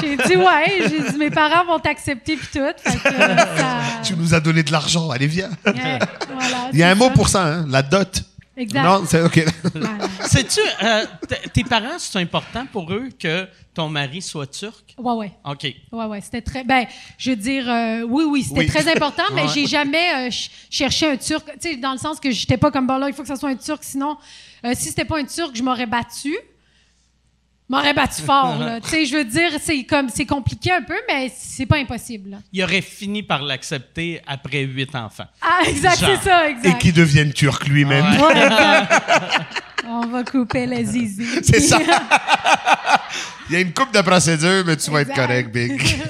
J'ai 0.00 0.16
dit, 0.16 0.36
ouais, 0.36 0.88
j'ai 0.88 1.10
dit, 1.10 1.18
mes 1.18 1.30
parents 1.30 1.64
vont 1.64 1.80
t'accepter 1.80 2.36
puis 2.36 2.46
tout. 2.52 2.90
Fait 2.90 2.98
que, 2.98 3.14
euh, 3.14 3.36
ça... 3.56 3.78
Tu 4.04 4.14
nous 4.14 4.32
as 4.32 4.40
donné 4.40 4.62
de 4.62 4.70
l'argent, 4.70 5.10
allez, 5.10 5.26
viens. 5.26 5.50
Ouais, 5.66 5.98
voilà, 6.32 6.68
Il 6.72 6.78
y 6.78 6.82
a 6.84 6.90
un 6.90 6.94
mot 6.94 7.10
pour 7.10 7.28
ça, 7.28 7.44
hein, 7.44 7.66
la 7.68 7.82
dot. 7.82 8.22
Exact. 8.58 8.82
Non, 8.82 9.04
c'est 9.06 9.22
OK. 9.22 9.44
Sais-tu, 10.26 10.60
euh, 10.82 11.04
tes 11.52 11.62
parents, 11.64 11.98
c'est 11.98 12.18
important 12.18 12.66
pour 12.66 12.92
eux 12.92 13.08
que 13.18 13.46
ton 13.72 13.88
mari 13.88 14.20
soit 14.20 14.46
turc? 14.48 14.94
Ouais, 14.98 15.12
ouais. 15.14 15.32
OK. 15.44 15.62
Ouais, 15.92 16.04
ouais, 16.06 16.20
c'était 16.20 16.42
très. 16.42 16.64
Ben, 16.64 16.84
je 17.16 17.30
veux 17.30 17.36
dire, 17.36 17.70
euh, 17.70 18.02
oui, 18.02 18.24
oui, 18.28 18.42
c'était 18.42 18.58
Oui. 18.60 18.66
très 18.66 18.90
important, 18.90 19.22
mais 19.32 19.42
Ouais. 19.42 19.48
j'ai 19.54 19.66
jamais 19.66 20.10
euh, 20.12 20.30
ch- 20.30 20.50
cherché 20.70 21.06
un 21.06 21.16
Turc. 21.16 21.44
Tu 21.60 21.70
sais, 21.70 21.76
dans 21.76 21.92
le 21.92 21.98
sens 21.98 22.18
que 22.18 22.30
j'étais 22.32 22.56
pas 22.56 22.70
comme 22.72 22.86
bon 22.86 22.98
là, 22.98 23.08
il 23.08 23.14
faut 23.14 23.22
que 23.22 23.28
ça 23.28 23.36
soit 23.36 23.50
un 23.50 23.56
Turc, 23.56 23.84
sinon, 23.84 24.16
euh, 24.64 24.72
si 24.74 24.88
c'était 24.88 25.04
pas 25.04 25.18
un 25.18 25.24
Turc, 25.24 25.54
je 25.54 25.62
m'aurais 25.62 25.86
battu. 25.86 26.34
M'aurais 27.68 27.92
battu 27.92 28.22
fort, 28.22 28.56
là. 28.58 28.80
Tu 28.82 28.88
sais, 28.88 29.04
je 29.06 29.16
veux 29.16 29.24
dire, 29.24 29.50
c'est 29.60 29.84
comme, 29.84 30.08
c'est 30.08 30.24
compliqué 30.24 30.72
un 30.72 30.82
peu, 30.82 30.96
mais 31.06 31.30
c'est 31.36 31.66
pas 31.66 31.76
impossible, 31.76 32.30
là. 32.30 32.38
Il 32.52 32.62
aurait 32.64 32.80
fini 32.80 33.22
par 33.22 33.42
l'accepter 33.42 34.20
après 34.26 34.62
huit 34.62 34.94
enfants. 34.94 35.26
Ah, 35.42 35.60
exact, 35.66 35.96
c'est 35.98 36.16
ça, 36.28 36.48
Et 36.48 36.52
exact. 36.52 36.78
qui 36.80 36.92
devienne 36.92 37.32
turc 37.32 37.66
lui-même. 37.66 38.04
Ouais. 38.04 38.22
Ouais, 38.22 38.46
exact. 38.46 39.02
On 39.86 40.06
va 40.06 40.24
couper 40.24 40.66
les 40.66 40.84
zizi. 40.84 41.26
C'est 41.42 41.60
ça. 41.60 41.78
Il 43.48 43.54
y 43.54 43.56
a 43.56 43.60
une 43.60 43.72
coupe 43.72 43.92
de 43.94 44.00
procédure, 44.02 44.62
mais 44.66 44.76
tu 44.76 44.90
vas 44.90 45.00
être 45.02 45.14
correct, 45.14 45.50
Big. 45.52 45.80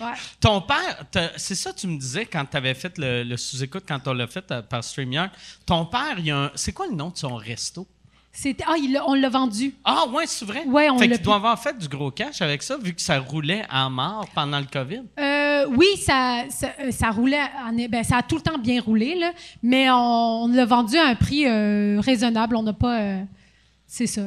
Ouais. 0.00 0.10
Ton 0.40 0.60
père, 0.60 1.04
c'est 1.36 1.54
ça 1.54 1.72
que 1.72 1.78
tu 1.78 1.86
me 1.86 1.96
disais 1.98 2.26
quand 2.26 2.44
tu 2.44 2.56
avais 2.56 2.74
fait 2.74 2.98
le, 2.98 3.22
le 3.22 3.36
sous-écoute, 3.36 3.84
quand 3.88 4.06
on 4.06 4.12
l'a 4.12 4.26
fait 4.26 4.44
euh, 4.50 4.60
par 4.60 4.82
StreamYard. 4.84 5.30
Ton 5.64 5.86
père, 5.86 6.16
il 6.18 6.26
y 6.26 6.30
a 6.30 6.36
un- 6.36 6.50
c'est 6.56 6.72
quoi 6.72 6.86
le 6.88 6.94
nom 6.94 7.08
de 7.10 7.16
son 7.16 7.36
resto? 7.36 7.86
C'était, 8.36 8.64
ah, 8.66 8.74
il 8.76 9.00
on 9.06 9.14
l'a 9.14 9.28
vendu. 9.28 9.74
Ah, 9.84 10.06
ouais, 10.12 10.24
c'est 10.26 10.44
vrai? 10.44 10.64
Ouais, 10.66 10.90
on 10.90 10.98
fait 10.98 11.06
l'a 11.06 11.14
qu'il 11.16 11.24
doit 11.24 11.36
avoir 11.36 11.56
fait 11.62 11.78
du 11.78 11.86
gros 11.86 12.10
cash 12.10 12.42
avec 12.42 12.64
ça, 12.64 12.76
vu 12.76 12.92
que 12.92 13.00
ça 13.00 13.20
roulait 13.20 13.62
en 13.72 13.88
mort 13.90 14.26
pendant 14.34 14.58
le 14.58 14.66
COVID. 14.66 15.02
Euh, 15.20 15.66
oui, 15.76 15.86
ça, 16.04 16.42
ça, 16.50 16.72
euh, 16.80 16.90
ça 16.90 17.10
roulait, 17.10 17.38
en- 17.64 17.88
ben, 17.88 18.02
ça 18.02 18.16
a 18.18 18.22
tout 18.22 18.34
le 18.34 18.40
temps 18.42 18.58
bien 18.58 18.80
roulé, 18.80 19.14
là, 19.14 19.30
mais 19.62 19.88
on, 19.88 20.44
on 20.44 20.48
l'a 20.48 20.64
vendu 20.64 20.96
à 20.96 21.06
un 21.06 21.14
prix 21.14 21.46
euh, 21.46 22.00
raisonnable. 22.00 22.56
On 22.56 22.64
n'a 22.64 22.72
pas. 22.72 22.98
euh, 23.00 23.22
c'est 23.86 24.08
ça. 24.08 24.22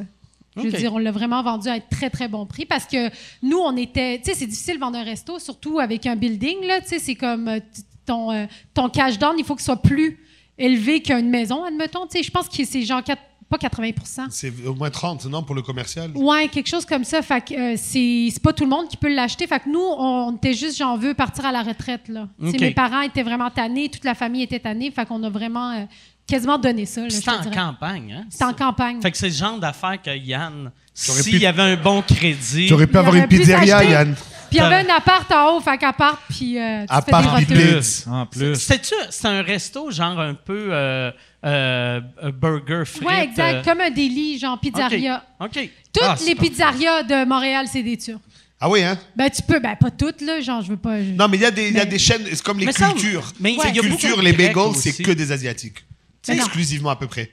Je 0.55 0.61
veux 0.61 0.71
dire, 0.79 0.93
on 0.93 0.97
l'a 0.99 1.11
vraiment 1.11 1.43
vendu 1.43 1.67
à 1.67 1.73
un 1.73 1.79
très, 1.79 2.09
très 2.09 2.27
bon 2.29 2.45
prix 2.45 2.65
parce 2.65 2.85
que 2.85 3.09
nous, 3.43 3.57
on 3.59 3.75
était. 3.75 4.19
Tu 4.19 4.31
sais, 4.31 4.35
c'est 4.37 4.47
difficile 4.47 4.75
de 4.75 4.79
vendre 4.79 4.97
un 4.97 5.03
resto, 5.03 5.37
surtout 5.37 5.79
avec 5.79 6.05
un 6.05 6.15
building. 6.15 6.57
Tu 6.61 6.87
sais, 6.87 6.99
c'est 6.99 7.15
comme 7.15 7.59
ton, 8.05 8.47
ton 8.73 8.87
cash 8.89 9.19
down, 9.19 9.35
il 9.37 9.43
faut 9.43 9.53
qu'il 9.55 9.65
soit 9.65 9.81
plus 9.81 10.17
élevé 10.57 11.01
qu'une 11.03 11.29
maison, 11.29 11.63
admettons. 11.65 12.07
Tu 12.07 12.17
sais, 12.19 12.23
je 12.23 12.31
pense 12.31 12.47
que 12.47 12.63
c'est 12.63 12.81
genre 12.83 13.03
quatre- 13.03 13.21
pas 13.49 13.57
80% 13.57 14.27
C'est 14.29 14.51
au 14.65 14.73
moins 14.75 14.89
30, 14.89 15.25
non, 15.27 15.41
pour 15.43 15.55
le 15.55 15.61
commercial? 15.61 16.11
Ouais, 16.15 16.47
quelque 16.49 16.67
chose 16.67 16.85
comme 16.85 17.03
ça. 17.03 17.21
Fait 17.21 17.41
que 17.41 17.53
euh, 17.53 17.75
c'est 17.77 18.29
c'est 18.31 18.41
pas 18.41 18.53
tout 18.53 18.63
le 18.63 18.69
monde 18.69 18.87
qui 18.89 18.97
peut 18.97 19.13
l'acheter. 19.13 19.47
Fait 19.47 19.59
que 19.59 19.69
nous, 19.69 19.79
on 19.79 20.35
était 20.35 20.53
juste, 20.53 20.77
j'en 20.77 20.97
veux 20.97 21.13
partir 21.13 21.45
à 21.45 21.51
la 21.51 21.63
retraite. 21.63 22.07
Là. 22.09 22.27
Mes 22.39 22.71
parents 22.71 23.01
étaient 23.01 23.23
vraiment 23.23 23.49
tannés, 23.49 23.89
toute 23.89 24.03
la 24.05 24.15
famille 24.15 24.43
était 24.43 24.59
tannée. 24.59 24.91
Fait 24.91 25.05
qu'on 25.05 25.23
a 25.23 25.29
vraiment 25.29 25.71
euh, 25.71 25.85
quasiment 26.27 26.57
donné 26.57 26.85
ça. 26.85 27.07
te 27.07 27.29
en 27.29 27.41
dirais. 27.41 27.55
campagne, 27.55 28.13
hein? 28.19 28.25
C'était 28.29 28.43
en 28.43 28.53
campagne. 28.53 29.01
Fait 29.01 29.11
que 29.11 29.17
c'est 29.17 29.27
le 29.29 29.33
genre 29.33 29.57
d'affaire 29.59 30.01
que 30.01 30.15
Yann, 30.17 30.71
s'il 30.93 31.33
pu- 31.33 31.39
y 31.39 31.45
avait 31.45 31.61
un 31.61 31.75
bon 31.77 32.01
crédit. 32.01 32.67
Tu 32.67 32.73
aurais 32.73 32.87
pu 32.87 32.97
avoir 32.97 33.13
aurait 33.13 33.21
une 33.23 33.27
pizzeria. 33.27 33.83
Yann. 33.83 34.15
Puis 34.57 34.65
il 34.67 34.71
y 34.71 34.73
avait 34.73 34.89
un 34.91 34.95
appart 34.95 35.31
en 35.31 35.55
haut, 35.57 35.61
fait 35.61 35.77
qu'appart, 35.77 36.19
puis 36.29 36.57
euh, 36.59 36.81
tu 36.81 36.87
te 36.87 37.05
fais 37.05 37.11
part 37.11 37.41
des. 37.41 37.79
En 38.07 38.25
plus. 38.25 38.55
C'était-tu 38.55 38.95
c'est 39.09 39.27
un 39.27 39.41
resto 39.41 39.91
genre 39.91 40.19
un 40.19 40.33
peu 40.33 40.69
euh, 40.71 41.11
euh, 41.45 42.01
burger 42.33 42.83
frites? 42.85 43.03
Ouais, 43.07 43.23
exact. 43.25 43.53
euh, 43.55 43.63
Comme 43.63 43.81
un 43.81 43.89
délit, 43.91 44.39
genre 44.39 44.59
pizzeria. 44.59 45.23
OK. 45.39 45.69
Toutes 45.93 46.03
Ah, 46.03 46.15
les 46.25 46.35
pizzerias 46.35 47.03
de 47.03 47.25
Montréal, 47.25 47.65
c'est 47.71 47.83
des 47.83 47.97
Turcs. 47.97 48.19
Ah 48.59 48.69
oui, 48.69 48.81
hein? 48.83 48.97
Ben, 49.15 49.29
tu 49.29 49.41
peux, 49.43 49.59
ben, 49.59 49.75
pas 49.75 49.91
toutes, 49.91 50.21
là. 50.21 50.41
Genre, 50.41 50.63
je 50.63 50.69
veux 50.69 50.77
pas. 50.77 50.99
je- 50.99 51.11
Non, 51.11 51.27
mais 51.27 51.37
il 51.37 51.41
y, 51.41 51.45
a 51.45 51.51
des- 51.51 51.67
il 51.67 51.75
y 51.75 51.79
a 51.79 51.83
Mais- 51.83 51.89
des 51.91 51.99
chaînes, 51.99 52.23
c'est 52.27 52.41
comme 52.41 52.57
les 52.59 52.65
Mais 52.65 52.71
ça, 52.71 52.89
cultures. 52.89 53.31
mais 53.39 53.51
les 53.51 53.55
il 53.55 53.75
y 53.75 53.79
a 53.79 53.81
beaucoup 53.83 53.97
cultures, 53.97 54.21
les 54.23 54.33
bagels, 54.33 54.73
c'est 54.75 55.03
que 55.03 55.11
des 55.11 55.31
Asiatiques. 55.31 55.85
C'est 56.23 56.33
Mais 56.33 56.39
exclusivement 56.39 56.89
à 56.89 56.95
peu 56.95 57.05
près. 57.07 57.29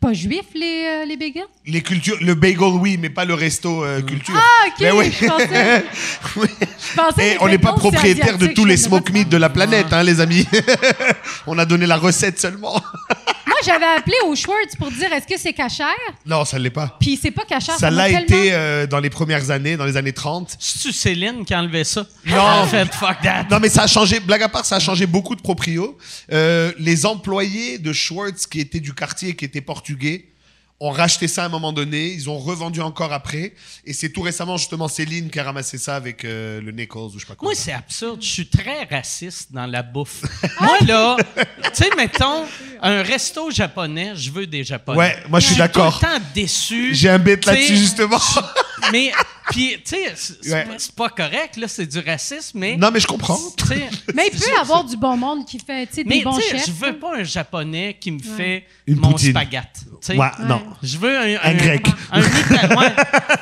Pas 0.00 0.14
juifs, 0.14 0.54
les, 0.54 0.84
euh, 0.86 1.04
les 1.04 1.18
bagels? 1.18 1.44
Les 1.66 1.82
cultures, 1.82 2.16
le 2.22 2.34
bagel, 2.34 2.58
oui, 2.80 2.96
mais 2.98 3.10
pas 3.10 3.26
le 3.26 3.34
resto 3.34 3.84
euh, 3.84 4.00
culture. 4.00 4.34
Ah, 4.34 4.68
OK. 4.68 4.74
Mais 4.80 4.92
oui. 4.92 5.12
Je 5.12 5.26
pensais. 5.26 5.84
Oui. 6.36 6.48
Je 6.58 6.96
pensais 6.96 7.26
Et 7.26 7.30
les 7.32 7.38
on 7.40 7.48
n'est 7.48 7.58
pas 7.58 7.74
propriétaire 7.74 8.38
de 8.38 8.46
tous 8.46 8.64
les 8.64 8.78
smoke 8.78 9.12
meat 9.12 9.28
de 9.28 9.36
la 9.36 9.50
planète, 9.50 9.92
hein, 9.92 10.02
les 10.02 10.20
amis. 10.20 10.46
on 11.46 11.58
a 11.58 11.66
donné 11.66 11.86
la 11.86 11.96
recette 11.96 12.40
seulement. 12.40 12.80
J'avais 13.64 13.84
appelé 13.86 14.16
au 14.26 14.34
Schwartz 14.34 14.74
pour 14.76 14.90
dire 14.90 15.12
est-ce 15.12 15.26
que 15.26 15.38
c'est 15.38 15.52
cachère? 15.52 15.86
Non, 16.24 16.44
ça 16.44 16.58
ne 16.58 16.64
l'est 16.64 16.70
pas. 16.70 16.96
Puis 17.00 17.18
c'est 17.20 17.30
pas 17.30 17.44
cachère. 17.44 17.76
Ça 17.76 17.90
l'a 17.90 18.04
tellement- 18.06 18.20
été 18.22 18.52
euh, 18.52 18.86
dans 18.86 19.00
les 19.00 19.10
premières 19.10 19.50
années, 19.50 19.76
dans 19.76 19.84
les 19.84 19.96
années 19.96 20.12
30. 20.12 20.56
C'est-tu 20.58 20.92
Céline 20.92 21.44
qui 21.44 21.52
a 21.54 21.60
enlevé 21.60 21.84
ça? 21.84 22.06
Non. 22.26 22.40
En 22.40 22.66
fait, 22.66 22.92
fuck 22.94 23.20
that. 23.22 23.46
Non, 23.50 23.58
mais 23.60 23.68
ça 23.68 23.82
a 23.82 23.86
changé, 23.86 24.20
blague 24.20 24.42
à 24.42 24.48
part, 24.48 24.64
ça 24.64 24.76
a 24.76 24.80
changé 24.80 25.06
beaucoup 25.06 25.34
de 25.36 25.42
proprios. 25.42 25.96
Euh, 26.32 26.72
les 26.78 27.04
employés 27.06 27.78
de 27.78 27.92
Schwartz 27.92 28.46
qui 28.46 28.60
étaient 28.60 28.80
du 28.80 28.94
quartier, 28.94 29.34
qui 29.36 29.44
étaient 29.44 29.60
portugais, 29.60 30.26
ont 30.80 30.90
racheté 30.90 31.28
ça 31.28 31.42
à 31.42 31.46
un 31.46 31.50
moment 31.50 31.72
donné, 31.72 32.08
ils 32.08 32.30
ont 32.30 32.38
revendu 32.38 32.80
encore 32.80 33.12
après, 33.12 33.52
et 33.84 33.92
c'est 33.92 34.08
tout 34.08 34.22
récemment 34.22 34.56
justement 34.56 34.88
Céline 34.88 35.30
qui 35.30 35.38
a 35.38 35.44
ramassé 35.44 35.76
ça 35.76 35.94
avec 35.94 36.24
euh, 36.24 36.60
le 36.62 36.72
Nichols 36.72 37.10
ou 37.14 37.18
je 37.18 37.20
sais 37.20 37.26
pas 37.26 37.34
quoi. 37.34 37.48
Moi, 37.48 37.54
c'est 37.54 37.72
absurde. 37.72 38.22
Je 38.22 38.28
suis 38.28 38.46
très 38.46 38.84
raciste 38.84 39.52
dans 39.52 39.66
la 39.66 39.82
bouffe. 39.82 40.22
Moi, 40.60 40.78
là, 40.86 41.16
tu 41.36 41.44
sais, 41.74 41.90
mettons, 41.96 42.46
un 42.80 43.02
resto 43.02 43.50
japonais, 43.50 44.12
je 44.16 44.30
veux 44.30 44.46
des 44.46 44.64
japonais. 44.64 44.98
Ouais, 44.98 45.16
moi 45.28 45.38
je 45.38 45.46
suis 45.46 45.54
tout 45.54 45.60
d'accord. 45.60 46.00
le 46.02 46.06
temps 46.06 46.24
déçu. 46.34 46.94
J'ai 46.94 47.10
un 47.10 47.18
bête 47.18 47.44
là-dessus 47.44 47.76
justement. 47.76 48.18
Mais, 48.92 49.12
puis, 49.50 49.76
tu 49.84 49.96
sais, 49.96 50.12
c'est 50.14 50.52
Ouais. 50.52 50.66
pas- 50.96 51.08
correct, 51.08 51.56
là, 51.56 51.66
c'est 51.68 51.86
du 51.86 51.98
racisme, 51.98 52.58
mais. 52.58 52.76
non 52.76 52.90
mais 52.92 53.00
je 53.00 53.06
comprends. 53.06 53.38
Mais 54.14 54.28
il 54.32 54.38
peut 54.38 54.50
y 54.50 54.58
avoir 54.60 54.84
du 54.84 54.96
bon 54.96 55.16
monde 55.16 55.46
qui 55.46 55.58
fait 55.58 55.86
tu 55.86 55.94
sais, 55.96 56.04
des 56.04 56.22
bons 56.22 56.38
chefs. 56.40 56.66
je 56.66 56.72
veux 56.72 56.98
pas 56.98 57.18
un 57.18 57.22
japonais 57.24 57.96
qui 58.00 58.10
me 58.10 58.18
fait 58.18 58.64
Une 58.86 58.96
mon 58.98 59.12
poutine. 59.12 59.30
spaghette. 59.30 59.68
tu 59.74 59.88
sais. 60.00 60.16
Ouais, 60.16 60.28
non. 60.46 60.62
Je 60.82 60.98
veux 60.98 61.16
un, 61.16 61.38
Un 61.42 61.54
grec. 61.54 61.86
Un, 62.10 62.20
Ita- 62.20 62.76
ouais, 62.78 62.92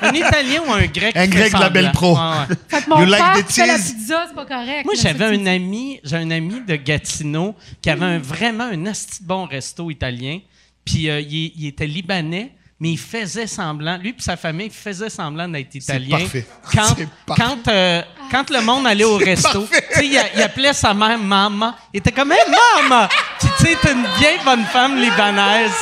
un 0.03 0.15
Italien 0.15 0.63
ou 0.67 0.73
un 0.73 0.87
grec. 0.87 1.17
Un 1.17 1.25
qui 1.25 1.31
grec 1.31 1.51
fait 1.51 1.57
de 1.57 1.63
la 1.63 1.71
belle 1.71 1.93
pro. 1.93 2.15
Ouais, 2.15 2.21
ouais. 2.21 2.57
Fait 2.69 2.83
que 2.85 2.91
mon 2.91 3.01
You 3.01 3.07
like 3.07 3.23
père 3.23 3.35
the 3.39 3.47
qui 3.47 3.53
fait 3.55 3.67
la 3.67 3.77
pizza, 3.79 4.25
c'est 4.29 4.35
pas 4.35 4.47
correct. 4.47 4.85
Moi, 4.85 4.95
j'avais 5.01 5.25
un 5.25 5.47
ami, 5.47 6.01
j'ai 6.05 6.17
un 6.17 6.31
ami 6.31 6.61
de 6.67 6.77
Gatineau 6.77 7.55
qui 7.81 7.89
avait 7.91 8.19
vraiment 8.19 8.65
un 8.65 8.87
asti 8.87 9.23
bon 9.23 9.47
resto 9.47 9.91
italien. 9.91 10.41
Puis 10.85 11.09
euh, 11.11 11.21
il, 11.21 11.53
il 11.57 11.67
était 11.67 11.87
libanais, 11.87 12.53
mais 12.81 12.91
il 12.91 12.99
faisait 12.99 13.47
semblant, 13.49 13.97
lui 13.99 14.11
et 14.11 14.15
sa 14.23 14.37
famille 14.37 14.71
faisaient 14.71 15.11
semblant 15.11 15.49
d'être 15.49 15.75
italien. 15.75 16.19
parfait. 16.19 16.47
Quand, 16.73 16.97
quand, 17.37 17.69
euh, 17.69 18.03
quand 18.31 18.51
le 18.51 18.61
monde 18.61 18.87
allait 18.87 19.05
au 19.05 19.17
resto, 19.19 19.67
il, 20.01 20.21
il 20.37 20.43
appelait 20.43 20.73
sa 20.73 20.95
mère 20.95 21.19
maman. 21.19 21.75
Il 21.93 21.99
était 21.99 22.13
comme, 22.13 22.31
hey, 22.33 22.39
maman! 22.49 23.09
Puis 23.41 23.49
tu 23.59 23.65
sais, 23.65 23.77
t'es 23.83 23.93
une 23.93 24.07
vieille 24.19 24.39
bonne 24.45 24.65
femme 24.67 24.97
libanaise 25.01 25.73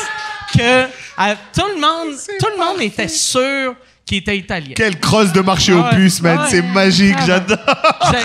que 0.56 0.62
euh, 0.62 1.34
tout 1.54 1.66
le 1.74 1.80
monde, 1.80 2.16
tout 2.38 2.48
le 2.56 2.64
monde 2.64 2.80
était 2.80 3.08
sûr 3.08 3.74
qu'il 4.06 4.18
était 4.18 4.38
italien. 4.38 4.72
Quelle 4.76 4.98
crosse 5.00 5.32
de 5.32 5.40
marché 5.40 5.72
Ouais. 5.74 5.80
aux 5.80 5.94
puces, 5.94 6.22
man, 6.22 6.38
Ouais. 6.38 6.46
c'est 6.48 6.62
magique, 6.62 7.16
Ah, 7.18 7.24
j'adore. 7.26 7.58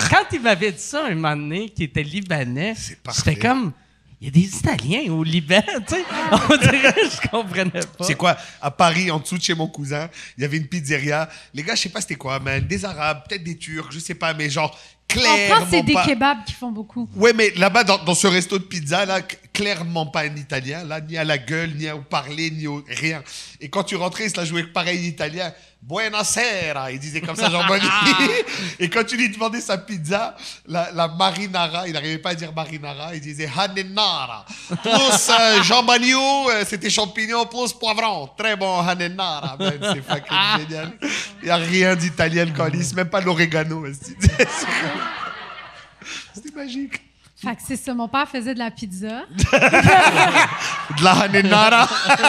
Quand 0.09 0.25
il 0.31 0.39
m'avait 0.41 0.71
dit 0.71 0.81
ça 0.81 1.05
un 1.09 1.15
moment 1.15 1.35
donné, 1.35 1.69
qu'il 1.69 1.85
était 1.85 2.03
libanais, 2.03 2.75
j'étais 3.15 3.35
comme, 3.35 3.71
il 4.21 4.25
y 4.25 4.27
a 4.27 4.31
des 4.31 4.55
Italiens 4.55 5.11
au 5.11 5.23
Liban, 5.23 5.63
tu 5.87 5.95
sais. 5.95 6.03
On 6.31 6.55
dirait, 6.55 6.93
je 6.95 7.27
comprenais 7.27 7.71
pas. 7.71 8.03
C'est 8.03 8.13
quoi? 8.13 8.37
À 8.61 8.69
Paris, 8.69 9.09
en 9.09 9.19
dessous 9.19 9.39
de 9.39 9.41
chez 9.41 9.55
mon 9.55 9.67
cousin, 9.67 10.09
il 10.37 10.41
y 10.41 10.45
avait 10.45 10.57
une 10.57 10.67
pizzeria. 10.67 11.27
Les 11.55 11.63
gars, 11.63 11.73
je 11.73 11.81
sais 11.81 11.89
pas 11.89 12.01
c'était 12.01 12.15
quoi, 12.15 12.39
man. 12.39 12.61
Des 12.67 12.85
Arabes, 12.85 13.23
peut-être 13.27 13.43
des 13.43 13.57
Turcs, 13.57 13.91
je 13.91 13.97
sais 13.97 14.13
pas, 14.13 14.35
mais 14.35 14.47
genre 14.47 14.79
En 15.09 15.13
clairement 15.13 15.55
France, 15.55 15.67
c'est 15.71 15.83
des 15.83 15.93
pas. 15.93 16.05
kebabs 16.05 16.45
qui 16.45 16.53
font 16.53 16.71
beaucoup. 16.71 17.09
Ouais, 17.15 17.33
mais 17.33 17.51
là-bas, 17.57 17.83
dans, 17.83 17.97
dans 17.97 18.15
ce 18.15 18.27
resto 18.27 18.57
de 18.57 18.63
pizza, 18.63 19.05
là, 19.05 19.19
clairement 19.53 20.05
pas 20.05 20.21
un 20.21 20.35
italien, 20.37 20.83
là, 20.85 21.01
ni 21.01 21.17
à 21.17 21.25
la 21.25 21.37
gueule, 21.37 21.71
ni 21.75 21.89
au 21.91 21.99
parler, 22.01 22.49
ni 22.51 22.67
au 22.67 22.81
rien. 22.87 23.21
Et 23.59 23.69
quand 23.69 23.83
tu 23.83 23.97
rentrais, 23.97 24.25
il 24.25 24.29
se 24.31 24.37
la 24.37 24.45
jouait 24.45 24.63
pareil 24.63 25.05
italien. 25.05 25.51
Buonasera, 25.83 26.91
il 26.91 26.99
disait 26.99 27.21
comme 27.21 27.35
ça, 27.35 27.49
genre 27.49 27.65
bonne 27.65 27.81
nuit. 27.81 28.31
Et 28.79 28.87
quand 28.87 29.03
tu 29.03 29.17
lui 29.17 29.29
demandais 29.29 29.61
sa 29.61 29.79
pizza, 29.79 30.35
la, 30.67 30.91
la 30.93 31.07
marinara, 31.07 31.87
il 31.87 31.93
n'arrivait 31.93 32.19
pas 32.19 32.29
à 32.29 32.35
dire 32.35 32.53
marinara, 32.53 33.15
il 33.15 33.19
disait 33.21 33.49
hanenara. 33.57 34.45
Plus 34.83 35.29
euh, 35.31 35.63
jambagno, 35.63 36.51
euh, 36.51 36.63
c'était 36.67 36.91
champignon, 36.91 37.47
plus 37.47 37.73
poivron. 37.73 38.29
Très 38.37 38.55
bon 38.55 38.79
hanenara, 38.79 39.57
man, 39.57 39.73
c'est 39.81 40.03
fucking 40.03 40.37
génial. 40.69 40.91
Il 41.41 41.45
n'y 41.45 41.49
a 41.49 41.55
rien 41.55 41.95
d'italien, 41.95 42.45
le 42.45 42.51
colis, 42.51 42.93
même 42.95 43.09
pas 43.09 43.19
l'oregano. 43.19 43.83
C'était 46.33 46.55
magique. 46.55 47.01
Fait 47.43 47.55
que 47.55 47.61
c'est 47.67 47.75
ça. 47.75 47.93
Mon 47.93 48.07
père 48.07 48.27
faisait 48.27 48.53
de 48.53 48.59
la 48.59 48.69
pizza. 48.71 49.21
De 50.97 51.03
la 51.03 51.11
hanenara. 51.13 51.87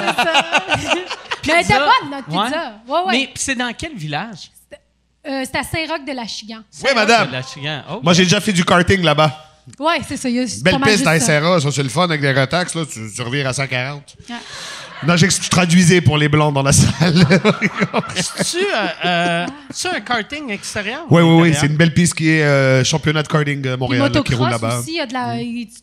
Mais 1.46 1.52
elle 1.54 1.64
était 1.64 1.74
bonne, 1.78 2.10
notre 2.10 2.28
Ouais. 2.30 2.44
pizza. 2.46 2.72
Ouais, 2.86 2.98
ouais. 3.00 3.12
Mais 3.12 3.26
pis 3.26 3.42
c'est 3.42 3.54
dans 3.56 3.72
quel 3.76 3.94
village? 3.96 4.50
Euh, 5.26 5.44
c'est 5.44 5.56
à 5.56 5.62
Saint-Roch 5.62 6.04
de 6.06 6.12
la 6.12 6.26
Chigan. 6.26 6.60
Oui, 6.84 6.90
madame. 6.94 7.30
La 7.30 7.42
Chigan. 7.42 7.82
Oh. 7.90 8.00
Moi, 8.02 8.12
j'ai 8.12 8.24
déjà 8.24 8.40
fait 8.40 8.52
du 8.52 8.64
karting 8.64 9.02
là-bas. 9.02 9.30
Ouais, 9.78 10.00
c'est 10.06 10.16
ça. 10.16 10.28
il 10.28 10.34
y 10.36 10.40
a- 10.40 10.46
c'est 10.48 10.62
Belle 10.62 10.78
mal 10.78 10.90
piste 10.90 11.04
dans 11.04 11.12
juste 11.12 11.26
ça. 11.26 11.40
SRA, 11.40 11.60
ça 11.60 11.70
c'est 11.70 11.82
le 11.84 11.88
fun 11.88 12.04
avec 12.04 12.20
des 12.20 12.32
retax, 12.32 12.74
là, 12.74 12.82
tu, 12.84 13.00
tu 13.14 13.22
revires 13.22 13.46
à 13.48 13.52
140. 13.52 14.16
Ouais. 14.28 14.34
Non, 15.06 15.16
j'ai 15.16 15.28
je 15.30 15.48
traduisais 15.50 16.00
pour 16.00 16.16
les 16.16 16.28
blancs 16.28 16.54
dans 16.54 16.62
la 16.62 16.72
salle. 16.72 17.14
C'est-tu 18.14 18.64
euh, 18.64 18.86
euh, 19.04 19.46
un 19.96 20.00
karting 20.00 20.50
extérieur? 20.50 21.00
oui, 21.10 21.22
ou 21.22 21.36
oui, 21.40 21.50
oui, 21.50 21.54
c'est 21.58 21.66
une 21.66 21.76
belle 21.76 21.92
piste 21.92 22.14
qui 22.14 22.28
est 22.30 22.42
euh, 22.44 22.84
championnat 22.84 23.22
de 23.22 23.28
karting 23.28 23.60
de 23.60 23.70
Puis 23.70 23.78
Montréal 23.78 24.10
là, 24.14 24.20
qui 24.22 24.34
roule 24.34 24.46
motocross 24.46 24.62
là-bas. 24.62 24.78
aussi, 24.80 24.90
il 24.92 24.96
y 24.96 25.00
a 25.00 25.06
de 25.06 25.12
la, 25.12 25.36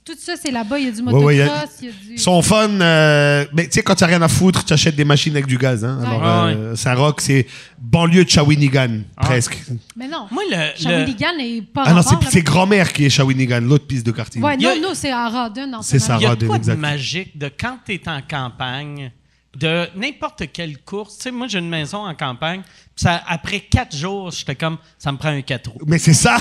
tout 0.06 0.18
ça, 0.20 0.34
c'est 0.42 0.52
là-bas. 0.52 0.80
Il 0.80 0.86
y 0.86 0.88
a 0.88 0.92
du 0.92 1.02
motocross, 1.02 1.26
ouais, 1.28 1.36
il 1.36 1.38
y 1.38 1.40
y 1.40 1.90
a- 1.90 1.92
du... 1.92 2.14
Ils 2.14 2.20
sont 2.20 2.42
fun, 2.42 2.70
euh, 2.70 3.46
mais 3.54 3.66
tu 3.66 3.72
sais, 3.74 3.82
quand 3.84 3.96
t'as 3.96 4.06
rien 4.08 4.22
à 4.22 4.28
foutre, 4.28 4.64
tu 4.64 4.74
achètes 4.74 4.96
des 4.96 5.06
machines 5.06 5.34
avec 5.34 5.48
du 5.48 5.58
gaz. 5.58 5.84
Hein. 5.84 6.00
Alors, 6.06 6.20
Ouais. 6.46 6.54
euh, 6.56 6.76
Saint-Roch, 6.76 7.16
c'est 7.20 7.46
banlieue 7.82 8.26
de 8.26 8.30
Shawinigan, 8.30 9.02
presque. 9.16 9.58
Mais 9.96 10.08
non. 10.08 10.28
Moi, 10.32 10.44
le. 10.50 10.58
le- 10.58 10.82
Shawinigan 10.82 11.36
n'est 11.38 11.62
pas 11.62 11.84
Ah 11.86 11.94
non, 11.94 12.02
c'est 12.30 12.42
grand-mère 12.42 12.92
qui 12.94 13.06
est 13.06 13.10
Shawinigan, 13.10 13.62
l'autre 13.62 13.88
piste 13.88 14.06
de 14.06 14.12
karting. 14.12 14.42
Ouais, 14.44 14.54
a- 14.54 14.58
non, 14.58 14.90
non, 14.90 14.94
c'est 14.94 15.12
à 15.12 15.28
Rawdon. 15.30 15.74
en 15.74 15.82
ce 15.82 15.92
C'est 15.92 16.00
ça. 16.00 16.14
moment. 16.14 16.20
Il 16.20 16.24
y 16.24 16.26
a 16.26 16.30
Rodin, 16.30 16.48
quoi 16.48 16.60
de 16.60 16.74
magique 16.74 17.38
de 17.38 17.50
quand 17.50 17.78
tu 17.86 17.94
es 17.94 18.10
en 18.10 18.22
campagne, 18.22 19.12
de 19.58 19.88
n'importe 19.96 20.44
quelle 20.54 20.78
course. 20.80 21.18
Tu 21.18 21.24
sais, 21.24 21.32
moi, 21.32 21.48
j'ai 21.48 21.60
une 21.60 21.70
maison 21.70 22.06
en 22.06 22.14
campagne. 22.14 22.62
Ça, 22.96 23.24
après 23.28 23.62
quatre 23.62 23.96
jours, 23.96 24.30
j'étais 24.32 24.56
comme, 24.56 24.78
ça 24.98 25.12
me 25.12 25.18
prend 25.18 25.30
un 25.30 25.42
quatre 25.42 25.72
roues. 25.72 25.80
Mais 25.88 25.98
c'est 25.98 26.14
ça. 26.14 26.38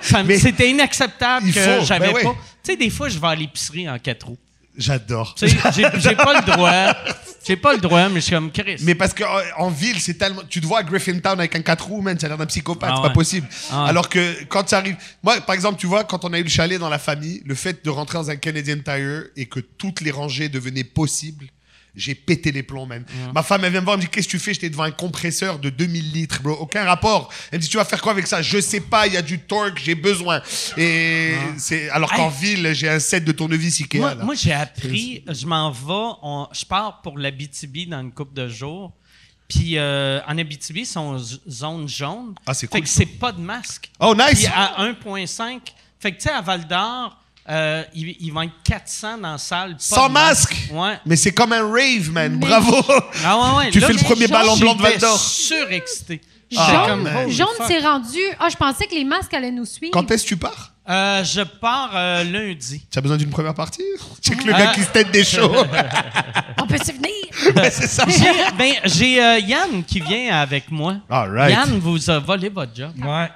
C'était 0.00 0.70
inacceptable 0.70 1.52
que 1.52 1.80
j'avais 1.84 2.06
ben 2.08 2.14
ouais. 2.14 2.22
pas. 2.22 2.34
Tu 2.62 2.72
sais, 2.72 2.76
des 2.76 2.90
fois, 2.90 3.08
je 3.08 3.18
vais 3.18 3.26
à 3.26 3.34
l'épicerie 3.34 3.88
en 3.88 3.98
quatre 3.98 4.26
roues. 4.28 4.38
J'adore. 4.80 5.34
Tu 5.36 5.48
sais, 5.48 5.56
j'ai 5.98 6.16
pas 6.16 6.40
le 6.40 6.50
droit. 6.50 6.92
J'ai 7.46 7.56
pas 7.56 7.72
le 7.72 7.78
droit, 7.80 8.08
mais 8.08 8.16
je 8.20 8.26
suis 8.26 8.34
comme 8.34 8.50
Chris. 8.52 8.76
Mais 8.82 8.94
parce 8.94 9.14
qu'en 9.14 9.26
en 9.56 9.70
ville, 9.70 9.98
c'est 10.00 10.14
tellement. 10.14 10.42
Tu 10.48 10.60
te 10.60 10.66
vois 10.66 10.80
à 10.80 10.82
Griffintown 10.82 11.38
avec 11.38 11.54
un 11.56 11.62
4 11.62 11.86
roues, 11.86 12.02
man, 12.02 12.18
ça 12.18 12.26
a 12.26 12.28
l'air 12.28 12.38
d'un 12.38 12.46
psychopathe, 12.46 12.90
Ah 12.92 12.96
c'est 12.96 13.02
ouais. 13.02 13.08
pas 13.08 13.14
possible. 13.14 13.48
Ah. 13.70 13.86
Alors 13.86 14.08
que 14.08 14.44
quand 14.44 14.68
ça 14.68 14.78
arrive. 14.78 14.96
Moi, 15.22 15.40
par 15.40 15.54
exemple, 15.54 15.78
tu 15.78 15.86
vois, 15.86 16.04
quand 16.04 16.24
on 16.24 16.32
a 16.32 16.38
eu 16.38 16.42
le 16.42 16.48
chalet 16.50 16.78
dans 16.78 16.88
la 16.90 16.98
famille, 16.98 17.42
le 17.46 17.54
fait 17.54 17.84
de 17.84 17.90
rentrer 17.90 18.18
dans 18.18 18.30
un 18.30 18.36
Canadian 18.36 18.76
Tire 18.84 19.24
et 19.36 19.46
que 19.46 19.60
toutes 19.60 20.00
les 20.02 20.10
rangées 20.10 20.48
devenaient 20.48 20.84
possibles, 20.84 21.46
j'ai 21.96 22.14
pété 22.14 22.52
les 22.52 22.62
plombs, 22.62 22.86
man. 22.86 23.04
Ma 23.34 23.42
femme, 23.42 23.64
elle 23.64 23.72
vient 23.72 23.80
me 23.80 23.84
voir, 23.84 23.94
elle 23.94 24.00
me 24.00 24.06
dit 24.06 24.10
Qu'est-ce 24.10 24.26
que 24.28 24.32
tu 24.32 24.38
fais? 24.38 24.54
J'étais 24.54 24.70
devant 24.70 24.84
un 24.84 24.90
compresseur 24.90 25.58
de 25.58 25.70
2000 25.70 26.12
litres, 26.12 26.40
bro. 26.42 26.52
Aucun 26.52 26.84
rapport. 26.84 27.32
Elle 27.50 27.58
me 27.58 27.62
dit 27.62 27.68
Tu 27.68 27.76
vas 27.76 27.84
faire 27.84 28.00
quoi 28.00 28.12
avec 28.12 28.26
ça? 28.26 28.42
Je 28.42 28.60
sais 28.60 28.80
pas, 28.80 29.06
il 29.06 29.14
y 29.14 29.16
a 29.16 29.22
du 29.22 29.38
torque, 29.40 29.78
j'ai 29.82 29.94
besoin. 29.94 30.40
Et 30.76 31.34
c'est. 31.58 31.88
Alors 31.90 32.12
qu'en 32.12 32.28
ville, 32.28 32.72
j'ai 32.74 32.88
un 32.88 33.00
set 33.00 33.24
de 33.24 33.32
tournevis 33.32 33.80
Ikea. 33.80 33.98
Moi, 33.98 34.14
moi, 34.16 34.34
j'ai 34.34 34.52
appris, 34.52 35.24
je 35.28 35.46
m'en 35.46 35.70
vais, 35.70 36.16
on- 36.22 36.48
je 36.52 36.64
pars 36.64 37.00
pour 37.02 37.18
l'Abitibi 37.18 37.86
dans 37.86 38.00
une 38.00 38.12
couple 38.12 38.34
de 38.34 38.48
jours. 38.48 38.92
Puis 39.48 39.78
euh, 39.78 40.20
en 40.28 40.38
Abitibi, 40.38 40.86
c'est 40.86 40.98
en 40.98 41.18
zone 41.18 41.88
jaune. 41.88 42.34
Ah, 42.46 42.54
c'est 42.54 42.66
Fait 42.70 42.78
cool, 42.78 42.82
que 42.82 42.88
ça. 42.88 42.94
c'est 42.98 43.06
pas 43.18 43.32
de 43.32 43.40
masque. 43.40 43.90
Oh, 43.98 44.14
nice 44.14 44.38
Puis 44.38 44.46
à 44.46 44.76
1,5. 44.84 45.58
Fait 45.98 46.12
que 46.12 46.16
tu 46.18 46.22
sais, 46.28 46.30
à 46.30 46.40
Val 46.40 46.66
d'Or, 46.66 47.19
euh, 47.50 47.82
ils, 47.94 48.16
ils 48.20 48.30
vont 48.32 48.42
être 48.42 48.52
400 48.64 49.18
dans 49.18 49.32
la 49.32 49.38
salle. 49.38 49.72
pas 49.72 49.76
Sans 49.80 50.08
masque? 50.08 50.56
Ouais. 50.72 50.98
Mais 51.04 51.16
c'est 51.16 51.32
comme 51.32 51.52
un 51.52 51.68
rave, 51.70 52.10
man. 52.12 52.32
Mais- 52.40 52.46
Bravo 52.46 52.76
Ah 53.24 53.36
ouais, 53.38 53.58
ouais. 53.64 53.70
Tu 53.70 53.80
Là, 53.80 53.88
fais 53.88 53.92
le 53.94 53.98
premier 53.98 54.28
ballon 54.28 54.56
blanc 54.56 54.74
de 54.74 54.82
Val 54.82 54.92
j'étais 54.92 55.06
d'Or. 55.06 55.18
surexcité. 55.18 56.20
Jaune, 56.52 56.64
J'étais 56.66 56.86
comme, 56.88 57.06
holy 57.24 57.32
jaune 57.32 57.46
fuck. 57.56 57.66
c'est 57.68 57.78
rendu. 57.78 58.18
Ah, 58.40 58.48
je 58.50 58.56
pensais 58.56 58.86
que 58.88 58.94
les 58.94 59.04
masques 59.04 59.32
allaient 59.34 59.52
nous 59.52 59.64
suivre. 59.64 59.92
Quand 59.92 60.10
est-ce 60.10 60.24
que 60.24 60.28
tu 60.30 60.36
pars? 60.36 60.72
Euh, 60.88 61.22
je 61.22 61.42
pars 61.42 61.90
euh, 61.94 62.24
lundi. 62.24 62.84
Tu 62.90 62.98
as 62.98 63.02
besoin 63.02 63.16
d'une 63.16 63.30
première 63.30 63.54
partie? 63.54 63.84
Check 64.22 64.44
le 64.44 64.52
Ah. 64.54 64.58
gars 64.58 64.72
qui 64.74 64.80
se 64.82 64.88
tête 64.88 65.12
des 65.12 65.22
shows. 65.22 65.52
On 66.60 66.66
peut-y 66.66 66.92
venir? 66.92 67.10
Ouais, 67.56 67.70
c'est 67.70 67.86
ça. 67.86 68.04
J'ai 68.08 68.32
ben, 68.58 68.74
j'ai, 68.84 69.22
euh, 69.22 69.38
Yann 69.38 69.82
qui 69.84 70.00
vient 70.00 70.36
avec 70.40 70.70
moi. 70.70 70.96
All 71.08 71.30
right. 71.34 71.50
Yann 71.56 71.78
vous 71.78 72.10
a 72.10 72.18
volé 72.18 72.48
votre 72.48 72.72
job. 72.74 72.90
Ouais. 73.02 73.30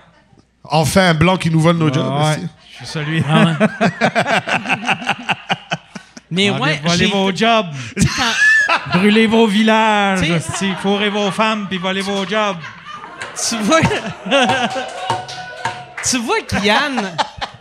Enfin, 0.65 1.11
un 1.11 1.15
blanc 1.15 1.37
qui 1.37 1.49
nous 1.51 1.61
vole 1.61 1.77
nos 1.77 1.93
jobs. 1.93 2.05
ouais. 2.07 2.37
aussi. 2.37 2.47
Je 2.81 2.85
suis 2.85 2.93
celui. 2.93 3.23
Mais 6.31 6.49
Allez, 6.49 6.61
ouais, 6.61 6.81
volez 6.83 7.07
j'ai- 7.07 7.13
vos 7.13 7.35
jobs. 7.35 7.67
quand- 7.97 8.35
Brûlez 8.99 9.27
vos 9.27 9.47
villages. 9.47 10.29
Hostie. 10.31 10.73
Fourrez 10.81 11.11
vos 11.11 11.31
femmes 11.31 11.67
puis 11.69 11.79
volez 11.79 12.01
vos 12.01 12.27
jobs. 12.27 12.57
tu 13.49 13.57
vois, 13.59 13.81
tu 16.11 16.19
vois 16.19 16.41
que 16.43 16.57
Yann, 16.65 17.15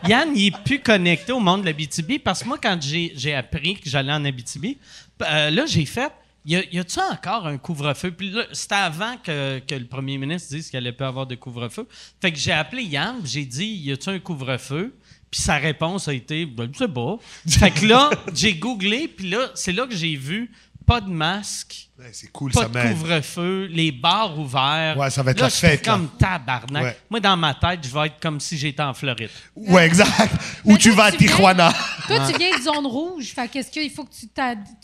Yann, 0.08 0.30
il 0.36 0.48
est 0.48 0.58
plus 0.64 0.80
connecté 0.80 1.32
au 1.34 1.40
monde 1.40 1.62
de 1.62 1.66
l'Abitibi 1.68 2.20
parce 2.20 2.42
que 2.44 2.48
moi, 2.48 2.58
quand 2.62 2.78
j'ai 2.82 3.14
j'ai 3.16 3.36
appris 3.36 3.76
que 3.76 3.90
j'allais 3.90 4.14
en 4.14 4.24
Abitibi, 4.26 4.78
euh, 5.22 5.50
là, 5.52 5.64
j'ai 5.68 5.86
fait. 5.86 6.12
Y 6.46 6.56
a- 6.58 6.64
y 6.74 6.80
a-tu 6.80 7.00
encore 7.00 7.48
un 7.48 7.58
couvre-feu? 7.58 8.12
Puis 8.12 8.30
là, 8.32 8.44
c'était 8.52 8.76
avant 8.76 9.16
que, 9.18 9.60
que 9.60 9.76
le 9.76 9.86
premier 9.86 10.18
ministre 10.18 10.54
dise 10.56 10.70
qu'il 10.70 10.78
allait 10.78 10.92
pas 10.92 11.08
avoir 11.08 11.26
de 11.26 11.36
couvre-feu. 11.36 11.88
Fait 12.22 12.32
que 12.32 12.38
j'ai 12.38 12.52
appelé 12.52 12.84
Yann, 12.84 13.18
j'ai 13.24 13.46
dit 13.46 13.66
Y 13.66 13.92
a-tu 13.94 14.10
un 14.10 14.20
couvre-feu? 14.20 14.94
Puis 15.32 15.42
sa 15.42 15.56
réponse 15.58 16.08
a 16.08 16.14
été 16.14 16.46
Ben, 16.46 16.70
je 16.74 16.80
sais 16.80 16.88
pas. 16.88 17.18
Fait 17.48 17.72
que 17.72 17.86
là, 17.86 18.10
j'ai 18.34 18.54
googlé, 18.56 19.08
puis 19.08 19.30
là, 19.30 19.52
c'est 19.56 19.72
là 19.72 19.88
que 19.88 19.96
j'ai 19.96 20.16
vu 20.16 20.52
pas 20.86 21.00
de 21.00 21.10
masque, 21.10 21.90
Ouais, 22.04 22.10
c'est 22.12 22.30
cool, 22.34 22.52
pas 22.52 22.64
ça 22.64 22.68
de 22.68 22.82
couvre-feu, 22.94 23.68
les 23.72 23.90
bars 23.94 24.38
ouverts. 24.38 24.98
Ouais, 24.98 25.10
ça 25.10 25.24
va 25.24 25.32
être 25.32 25.38
Là, 25.38 25.44
la 25.46 25.50
je 25.50 25.56
fais 25.56 25.70
fête, 25.70 25.86
là. 25.88 25.94
comme 25.94 26.10
tabarnak. 26.20 26.84
Ouais. 26.84 26.98
Moi, 27.10 27.20
dans 27.22 27.38
ma 27.38 27.54
tête, 27.54 27.80
je 27.82 27.88
vais 27.94 28.08
être 28.08 28.20
comme 28.20 28.42
si 28.42 28.58
j'étais 28.58 28.84
en 28.84 28.94
Floride. 28.94 29.30
Ouais, 29.56 29.86
exact. 29.86 30.34
Ou 30.66 30.78
tu 30.78 30.92
vas 30.92 31.06
à 31.06 31.10
viens- 31.12 31.20
Tijuana. 31.20 31.72
Toi, 32.08 32.18
tu 32.30 32.38
viens 32.38 32.58
de 32.58 32.62
zone 32.62 32.86
rouge. 32.88 33.28
Fait 33.34 33.48
qu'est-ce 33.48 33.72
qu'il 33.72 33.90
faut 33.90 34.04
que 34.04 34.10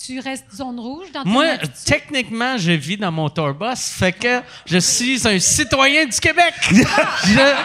tu, 0.01 0.19
restes 0.19 0.45
zone 0.55 0.79
rouge 0.79 1.11
dans 1.11 1.23
ton 1.23 1.29
Moi, 1.29 1.43
attitude? 1.45 1.73
techniquement, 1.85 2.57
je 2.57 2.71
vis 2.71 2.95
dans 2.95 3.11
mon 3.11 3.29
tourbus, 3.29 3.75
fait 3.91 4.13
que 4.13 4.41
je 4.65 4.77
suis 4.77 5.27
un 5.27 5.39
citoyen 5.39 6.05
du 6.05 6.17
Québec. 6.19 6.53
Je- 6.71 7.55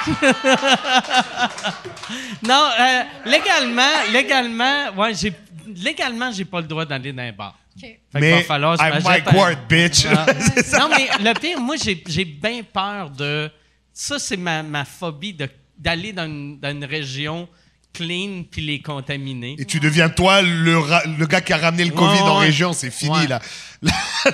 non, 2.42 2.68
euh, 2.80 3.02
légalement, 3.26 3.82
légalement, 4.12 4.90
ouais, 4.96 5.12
j'ai 5.14 5.32
légalement, 5.76 6.32
j'ai 6.32 6.46
pas 6.46 6.60
le 6.62 6.66
droit 6.66 6.86
d'aller 6.86 7.12
dans 7.12 7.22
un 7.22 7.32
bar. 7.32 7.54
OK. 7.76 7.80
Fait 7.82 8.00
qu'il 8.12 8.20
Mais 8.20 8.32
va 8.32 8.42
falloir 8.42 8.76
I'm 8.80 9.02
Mike 9.02 9.28
un- 9.28 9.36
Ward, 9.36 9.58
bitch. 9.68 10.06
Ah. 10.06 10.26
non, 10.78 10.88
mais 10.90 11.08
le 11.22 11.38
pire, 11.38 11.60
moi, 11.60 11.76
j'ai 11.82 12.02
j'ai 12.06 12.24
bien 12.24 12.62
peur 12.62 13.10
de. 13.10 13.50
Ça, 13.92 14.18
c'est 14.18 14.36
ma, 14.36 14.62
ma 14.62 14.84
phobie 14.84 15.34
de- 15.34 15.48
d'aller 15.78 16.12
dans 16.12 16.24
une, 16.26 16.58
dans 16.60 16.70
une 16.70 16.84
région 16.84 17.48
clean 17.92 18.44
puis 18.50 18.62
les 18.62 18.80
contaminer. 18.80 19.56
Et 19.58 19.64
tu 19.64 19.80
deviens 19.80 20.08
toi 20.08 20.42
le, 20.42 20.78
ra- 20.78 21.02
le 21.04 21.26
gars 21.26 21.40
qui 21.40 21.52
a 21.52 21.56
ramené 21.58 21.84
le 21.84 21.90
Covid 21.92 22.14
Ouais, 22.20 22.20
en 22.22 22.38
ouais. 22.38 22.46
région, 22.46 22.72
c'est 22.72 22.90
fini 22.90 23.10
Ouais. 23.18 23.26
là. 23.26 23.40
Là, 23.82 23.92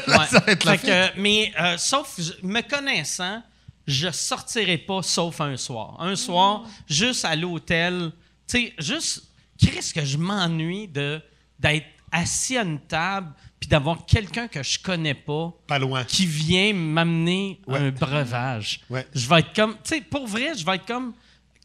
là, 0.09 0.18
Ouais. 0.18 0.26
ça 0.26 0.41
va 0.41 0.53
être 0.53 0.64
la 0.64 0.76
que, 0.76 1.18
mais 1.20 1.53
euh, 1.61 1.78
sauf, 1.78 2.18
me 2.43 2.61
connaissant, 2.62 3.43
je 3.87 4.11
sortirai 4.11 4.76
pas 4.76 5.01
sauf 5.03 5.41
un 5.41 5.57
soir. 5.57 5.97
Un 6.01 6.16
soir, 6.16 6.64
juste 6.89 7.24
à 7.24 7.37
l'hôtel. 7.37 8.11
Tu 8.49 8.59
sais, 8.59 8.72
juste, 8.78 9.22
qu'est-ce 9.59 9.95
que 9.95 10.05
je 10.05 10.16
m'ennuie 10.18 10.89
de 10.89 11.20
d'être 11.61 11.87
assis 12.12 12.57
à 12.57 12.62
une 12.62 12.80
table 12.80 13.32
puis 13.59 13.68
d'avoir 13.68 14.04
quelqu'un 14.07 14.48
que 14.48 14.62
je 14.62 14.78
connais 14.78 15.14
pas 15.14 15.52
Pas 15.66 15.78
loin. 15.78 16.04
qui 16.04 16.26
vient 16.26 16.72
m'amener 16.74 17.61
Ouais. 17.66 17.78
un 17.78 17.90
breuvage. 17.90 18.80
Ouais. 18.90 19.07
Je 19.14 19.28
vais 19.28 19.40
être 19.40 19.54
comme, 19.54 19.72
tu 19.82 19.94
sais, 19.96 20.00
pour 20.02 20.26
vrai, 20.26 20.52
je 20.57 20.64
vais 20.64 20.74
être 20.76 20.86
comme 20.86 21.14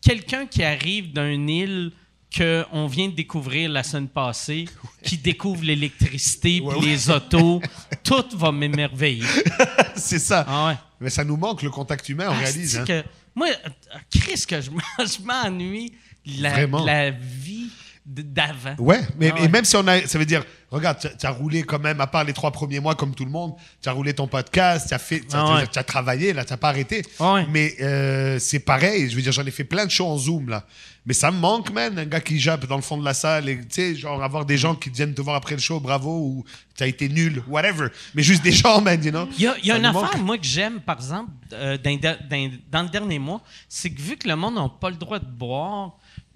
quelqu'un 0.01 0.45
qui 0.45 0.63
arrive 0.63 1.11
d'une 1.13 1.49
île 1.49 1.91
qu'on 2.35 2.87
vient 2.87 3.09
de 3.09 3.13
découvrir 3.13 3.69
la 3.69 3.83
semaine 3.83 4.07
passée, 4.07 4.65
qui 5.03 5.17
découvre 5.17 5.63
l'électricité, 5.63 6.61
puis 6.65 6.79
les 6.89 7.09
autos. 7.09 7.61
Tout 8.05 8.23
va 8.35 8.53
m'émerveiller. 8.53 9.25
C'est 9.95 10.17
ça. 10.19 10.45
Ah. 10.47 10.77
Mais 11.01 11.09
ça 11.09 11.25
nous 11.25 11.35
manque 11.35 11.61
le 11.61 11.69
contact 11.69 12.07
humain, 12.07 12.27
on 12.29 12.33
Ah, 12.33 12.37
réalise. 12.39 12.77
hein. 12.77 12.85
que, 12.85 13.03
moi, 13.35 13.47
euh, 13.49 13.97
Chris, 14.09 14.45
que 14.47 14.61
je 14.61 14.69
je 14.99 15.21
m'ennuie 15.25 15.91
la, 16.25 16.65
la 16.67 17.09
vie 17.11 17.69
d'avant. 18.05 18.75
Ouais, 18.79 18.99
mais 19.19 19.31
Ah 19.33 19.37
et 19.37 19.41
ouais. 19.43 19.47
même 19.47 19.65
si 19.65 19.75
on 19.75 19.87
a, 19.87 20.01
ça 20.07 20.17
veut 20.17 20.25
dire, 20.25 20.43
regarde, 20.71 20.97
tu 20.99 21.25
as- 21.25 21.29
roulé 21.29 21.63
quand 21.63 21.79
même, 21.79 22.01
à 22.01 22.07
part 22.07 22.23
les 22.23 22.33
trois 22.33 22.51
premiers 22.51 22.79
mois 22.79 22.95
comme 22.95 23.13
tout 23.13 23.25
le 23.25 23.31
monde, 23.31 23.53
tu 23.81 23.89
as 23.89 23.91
roulé 23.91 24.13
ton 24.13 24.27
podcast, 24.27 24.87
tu 24.87 24.93
as 24.93 24.99
fait, 24.99 25.19
tu 25.19 25.35
as, 25.35 25.39
Ah 25.39 25.63
as- 25.75 25.83
travaillé 25.83 26.33
là, 26.33 26.43
tu 26.43 26.51
n'as 26.51 26.57
pas 26.57 26.69
arrêté. 26.69 27.03
Ah 27.19 27.33
ouais. 27.35 27.45
Mais 27.49 27.75
euh, 27.81 28.39
c'est 28.39 28.59
pareil, 28.59 29.09
je 29.09 29.15
veux 29.15 29.21
dire, 29.21 29.31
j'en 29.31 29.45
ai 29.45 29.51
fait 29.51 29.63
plein 29.63 29.85
de 29.85 29.91
shows 29.91 30.07
en 30.07 30.17
Zoom 30.17 30.49
là. 30.49 30.65
Mais 31.05 31.13
ça 31.15 31.31
me 31.31 31.37
manque, 31.39 31.71
man, 31.71 31.97
un 31.97 32.05
gars 32.05 32.19
qui 32.21 32.39
jappe 32.39 32.67
dans 32.67 32.75
le 32.75 32.83
fond 32.83 32.95
de 32.97 33.03
la 33.03 33.15
salle, 33.15 33.49
et 33.49 33.57
tu 33.57 33.65
sais, 33.69 33.95
genre 33.95 34.21
avoir 34.23 34.45
des 34.45 34.57
gens 34.57 34.75
qui 34.75 34.91
viennent 34.91 35.15
te 35.15 35.21
voir 35.21 35.35
après 35.35 35.55
le 35.55 35.61
show, 35.61 35.79
bravo, 35.79 36.11
ou 36.11 36.45
tu 36.75 36.83
as 36.83 36.87
été 36.87 37.09
nul, 37.09 37.41
whatever. 37.47 37.87
Mais 38.13 38.21
juste 38.21 38.43
des 38.43 38.51
gens, 38.51 38.81
man, 38.81 39.03
you 39.03 39.09
know. 39.09 39.27
Il 39.35 39.43
y 39.43 39.47
a, 39.47 39.55
y 39.63 39.71
a 39.71 39.77
une 39.77 39.85
affaire, 39.85 40.15
moi, 40.19 40.37
que 40.37 40.45
j'aime, 40.45 40.79
par 40.79 40.97
exemple, 40.97 41.31
euh, 41.53 41.75
dans, 41.77 41.99
dans- 42.29 42.51
dans 42.71 42.83
le 42.83 42.89
dernier 42.89 43.17
mois, 43.17 43.41
c'est 43.67 43.89
que 43.89 43.99
vu 43.99 44.15
que 44.15 44.27
le 44.27 44.35
monde 44.35 44.53
n'a 44.55 44.69
pas 44.79 44.91
le 44.91 44.95
droit 44.95 45.17
de 45.17 45.25
boire, 45.25 45.93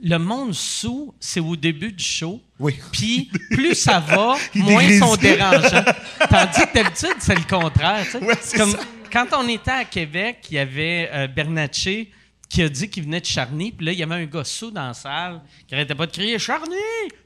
le 0.07 0.19
monde 0.19 0.53
sous, 0.53 1.15
c'est 1.19 1.39
au 1.39 1.55
début 1.55 1.91
du 1.91 2.03
show. 2.03 2.39
Oui. 2.59 2.75
Puis, 2.91 3.31
plus 3.49 3.73
ça 3.73 3.99
va, 3.99 4.37
moins 4.55 4.83
ils 4.83 4.99
sont 4.99 5.15
dérangeants. 5.15 5.83
Tandis 6.29 6.61
que 6.67 6.73
d'habitude, 6.75 7.15
c'est 7.17 7.33
le 7.33 7.43
contraire. 7.49 8.05
Ouais, 8.21 8.35
c'est 8.39 8.55
Comme 8.55 8.69
ça. 8.69 8.79
Quand 9.11 9.25
on 9.33 9.47
était 9.47 9.71
à 9.71 9.83
Québec, 9.83 10.45
il 10.51 10.57
y 10.57 10.59
avait 10.59 11.09
euh, 11.11 11.27
Bernatchez 11.27 12.11
qui 12.47 12.61
a 12.61 12.69
dit 12.69 12.87
qu'il 12.87 13.03
venait 13.03 13.19
de 13.19 13.25
Charny. 13.25 13.71
Puis 13.71 13.83
là, 13.83 13.91
il 13.93 13.97
y 13.97 14.03
avait 14.03 14.13
un 14.13 14.25
gars 14.25 14.43
sous 14.43 14.69
dans 14.69 14.87
la 14.87 14.93
salle 14.93 15.41
qui 15.67 15.73
arrêtait 15.73 15.95
pas 15.95 16.05
de 16.05 16.11
crier 16.11 16.37
Charny! 16.37 16.75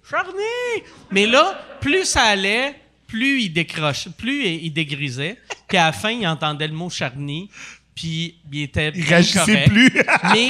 Charny! 0.10 0.84
Mais 1.12 1.26
là, 1.26 1.62
plus 1.82 2.06
ça 2.06 2.22
allait, 2.24 2.76
plus 3.08 3.42
il 3.42 3.50
décrochait, 3.50 4.12
plus 4.18 4.46
il 4.46 4.72
dégrisait. 4.72 5.38
Puis 5.68 5.78
à 5.78 5.88
la 5.88 5.92
fin, 5.92 6.12
il 6.12 6.26
entendait 6.26 6.68
le 6.68 6.74
mot 6.74 6.90
Charny. 6.90 7.50
Puis 7.94 8.40
il 8.54 8.62
était. 8.64 8.94
Il 8.96 9.04
réagissait 9.04 9.66
correct. 9.66 9.68
plus. 9.68 9.92
Mais 10.34 10.48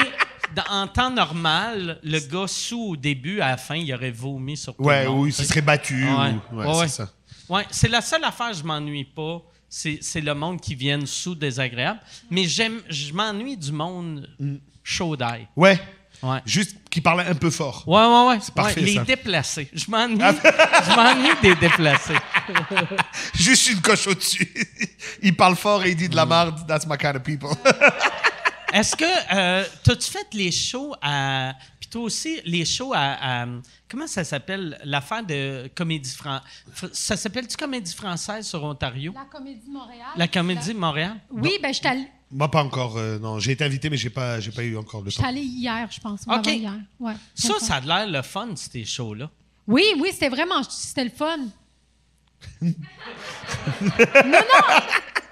dans- 0.55 0.63
en 0.83 0.87
temps 0.87 1.09
normal, 1.09 1.99
le 2.03 2.19
gars 2.19 2.47
sous 2.47 2.91
au 2.91 2.95
début, 2.95 3.41
à 3.41 3.49
la 3.49 3.57
fin, 3.57 3.75
il 3.75 3.93
aurait 3.93 4.11
vomi 4.11 4.57
sur 4.57 4.75
tout 4.75 4.83
Ouais, 4.83 5.03
le 5.03 5.09
monde. 5.09 5.19
oui, 5.23 5.29
il 5.29 5.33
se 5.33 5.43
serait 5.43 5.61
battu. 5.61 6.03
Ouais. 6.05 6.33
ou- 6.51 6.55
ouais, 6.57 6.65
Ouais, 6.65 6.87
c'est 6.87 7.03
ça. 7.03 7.09
Ouais, 7.47 7.65
c'est 7.71 7.87
la 7.89 8.01
seule 8.01 8.23
affaire 8.23 8.53
je 8.53 8.63
m'ennuie 8.63 9.03
pas. 9.05 9.41
C'est, 9.67 9.99
c'est 10.01 10.21
le 10.21 10.33
monde 10.33 10.59
qui 10.59 10.73
vient 10.75 10.99
sous 11.05 11.35
désagréable. 11.35 11.99
Mais 12.31 12.45
j'aime, 12.45 12.81
je 12.89 13.13
m'ennuie 13.13 13.55
du 13.57 13.71
monde 13.71 14.27
chaud 14.83 15.15
d'ail. 15.15 15.47
Ouais. 15.55 15.79
Ouais. 16.21 16.41
Juste 16.45 16.75
qui 16.89 16.99
parlait 17.01 17.25
un 17.25 17.35
peu 17.35 17.49
fort. 17.49 17.83
Ouais, 17.87 18.01
ouais, 18.01 18.27
ouais. 18.35 18.39
parfait, 18.53 18.81
Ouais, 18.81 18.85
les 18.87 18.95
ça. 18.95 19.03
déplacés. 19.05 19.69
Je 19.73 19.89
m'ennuie, 19.89 20.17
je 20.89 20.95
m'ennuie 20.95 21.29
des 21.41 21.55
déplacés. 21.55 22.15
Juste 23.35 23.69
une 23.69 23.79
coche 23.81 24.07
au-dessus. 24.07 24.51
il 25.21 25.35
parle 25.35 25.55
fort 25.55 25.83
et 25.85 25.91
il 25.91 25.95
dit 25.95 26.09
de 26.09 26.15
la 26.15 26.25
merde. 26.25 26.67
That's 26.67 26.85
my 26.87 26.97
kind 26.97 27.15
of 27.15 27.23
people. 27.23 27.49
Est-ce 28.73 28.95
que 28.95 29.05
euh, 29.35 29.65
t'as-tu 29.83 30.09
fait 30.11 30.27
les 30.33 30.51
shows 30.51 30.93
à. 31.01 31.53
Puis 31.79 31.89
toi 31.89 32.01
aussi, 32.03 32.39
les 32.45 32.65
shows 32.65 32.93
à. 32.93 33.41
à- 33.43 33.47
comment 33.89 34.07
ça 34.07 34.23
s'appelle? 34.23 34.79
L'affaire 34.83 35.23
de 35.23 35.69
comédie 35.75 36.11
française. 36.11 36.43
Ça 36.93 37.17
s'appelle-tu 37.17 37.57
comédie 37.57 37.93
française 37.93 38.45
sur 38.47 38.63
Ontario? 38.63 39.11
La 39.15 39.25
Comédie 39.25 39.69
Montréal. 39.69 40.07
La 40.15 40.27
comédie 40.27 40.73
de 40.73 40.79
Montréal? 40.79 41.17
Oui, 41.31 41.57
ben 41.61 41.73
je 41.73 41.79
suis 41.79 41.87
allée- 41.87 42.07
Moi, 42.31 42.49
pas 42.51 42.63
encore. 42.63 42.97
euh, 42.97 43.17
non, 43.19 43.39
j'ai 43.39 43.53
été 43.53 43.63
invité, 43.63 43.89
mais 43.89 43.97
j'ai 43.97 44.09
pas, 44.11 44.39
j'ai 44.39 44.51
pas 44.51 44.63
eu 44.63 44.77
encore 44.77 45.01
le 45.01 45.07
je 45.09 45.15
suis 45.15 45.21
temps. 45.23 45.29
allée 45.29 45.41
hier, 45.41 45.87
je 45.91 45.99
pense. 45.99 46.21
ou 46.27 46.31
OK. 46.31 46.47
avant 46.47 46.51
hier. 46.57 46.73
Ouais, 46.99 47.13
Ça, 47.33 47.53
ça 47.59 47.75
a 47.75 47.79
l'air 47.81 48.07
le 48.07 48.21
fun, 48.21 48.49
ces 48.55 48.85
shows-là. 48.85 49.29
Oui, 49.67 49.83
oui, 49.99 50.09
c'était 50.11 50.29
vraiment. 50.29 50.61
C'était 50.63 51.03
le 51.05 51.09
fun. 51.11 51.37
non, 52.61 52.71
non! 53.81 54.39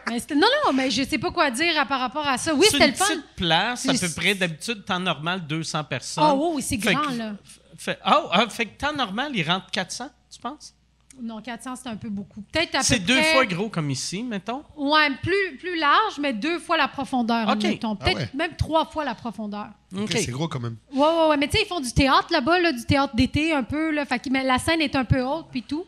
Mais 0.09 0.35
non, 0.35 0.47
non, 0.65 0.73
mais 0.73 0.89
je 0.91 1.03
sais 1.03 1.17
pas 1.17 1.31
quoi 1.31 1.51
dire 1.51 1.79
à- 1.79 1.85
par 1.85 1.99
rapport 1.99 2.27
à 2.27 2.37
ça. 2.37 2.53
Oui, 2.53 2.65
C'est 2.69 2.71
c'était 2.71 2.85
une 2.85 2.91
le 2.91 2.97
fun. 2.97 3.05
petite 3.05 3.25
place, 3.35 3.87
à 3.89 3.93
C'est- 3.93 4.07
peu 4.07 4.13
près, 4.21 4.35
d'habitude, 4.35 4.85
temps 4.85 4.99
normal, 4.99 5.45
200 5.45 5.83
personnes. 5.83 6.23
Oh, 6.37 6.53
oui, 6.55 6.61
c'est 6.61 6.77
Fait 6.77 6.93
grand, 6.93 7.07
que- 7.09 7.17
là. 7.17 7.33
Fait, 7.77 7.99
oh, 8.05 8.29
fait 8.49 8.65
que 8.65 8.77
temps 8.77 8.93
normal, 8.93 9.31
il 9.35 9.47
rentre 9.49 9.69
400, 9.71 10.09
tu 10.33 10.39
penses? 10.39 10.73
Non, 11.19 11.41
400, 11.41 11.75
c'est 11.75 11.89
un 11.89 11.95
peu 11.95 12.09
beaucoup. 12.09 12.41
Peut-être 12.51 12.75
à 12.75 12.83
C'est 12.83 12.99
peu 12.99 13.05
deux 13.05 13.19
près- 13.19 13.33
fois 13.33 13.45
gros 13.47 13.69
comme 13.69 13.89
ici, 13.89 14.21
mettons? 14.21 14.63
Ouais, 14.75 15.09
plus, 15.23 15.57
plus 15.57 15.75
large, 15.79 16.19
mais 16.19 16.31
deux 16.31 16.59
fois 16.59 16.77
la 16.77 16.87
profondeur, 16.87 17.47
OK. 17.47 17.53
admettons. 17.53 17.95
Peut-être 17.95 18.17
Ah 18.17 18.21
ouais. 18.21 18.29
même 18.35 18.55
trois 18.55 18.85
fois 18.85 19.03
la 19.03 19.15
profondeur. 19.15 19.65
OK. 19.97 20.11
C'est 20.11 20.27
gros 20.29 20.47
quand 20.47 20.59
même. 20.59 20.75
Ouais, 20.93 20.99
ouais, 21.07 21.27
ouais. 21.29 21.37
Mais 21.37 21.47
tu 21.47 21.57
sais, 21.57 21.63
ils 21.63 21.67
font 21.67 21.79
du 21.79 21.91
théâtre 21.91 22.27
là-bas, 22.31 22.59
là, 22.59 22.71
du 22.71 22.83
théâtre 22.85 23.15
d'été 23.15 23.51
un 23.51 23.63
peu. 23.63 23.89
Là, 23.91 24.05
fait 24.05 24.19
que, 24.19 24.29
mais 24.29 24.43
la 24.43 24.59
scène 24.59 24.79
est 24.79 24.95
un 24.95 25.05
peu 25.05 25.23
haute, 25.23 25.47
puis 25.51 25.63
tout. 25.63 25.85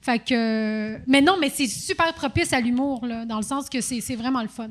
Fait 0.00 0.18
que. 0.18 0.98
Mais 1.06 1.20
non, 1.20 1.36
mais 1.38 1.50
c'est 1.50 1.66
super 1.66 2.12
propice 2.14 2.52
à 2.52 2.60
l'humour, 2.60 3.06
dans 3.26 3.36
le 3.36 3.42
sens 3.42 3.68
que 3.68 3.80
c'est 3.80 4.00
c'est 4.00 4.16
vraiment 4.16 4.42
le 4.42 4.48
fun. 4.48 4.70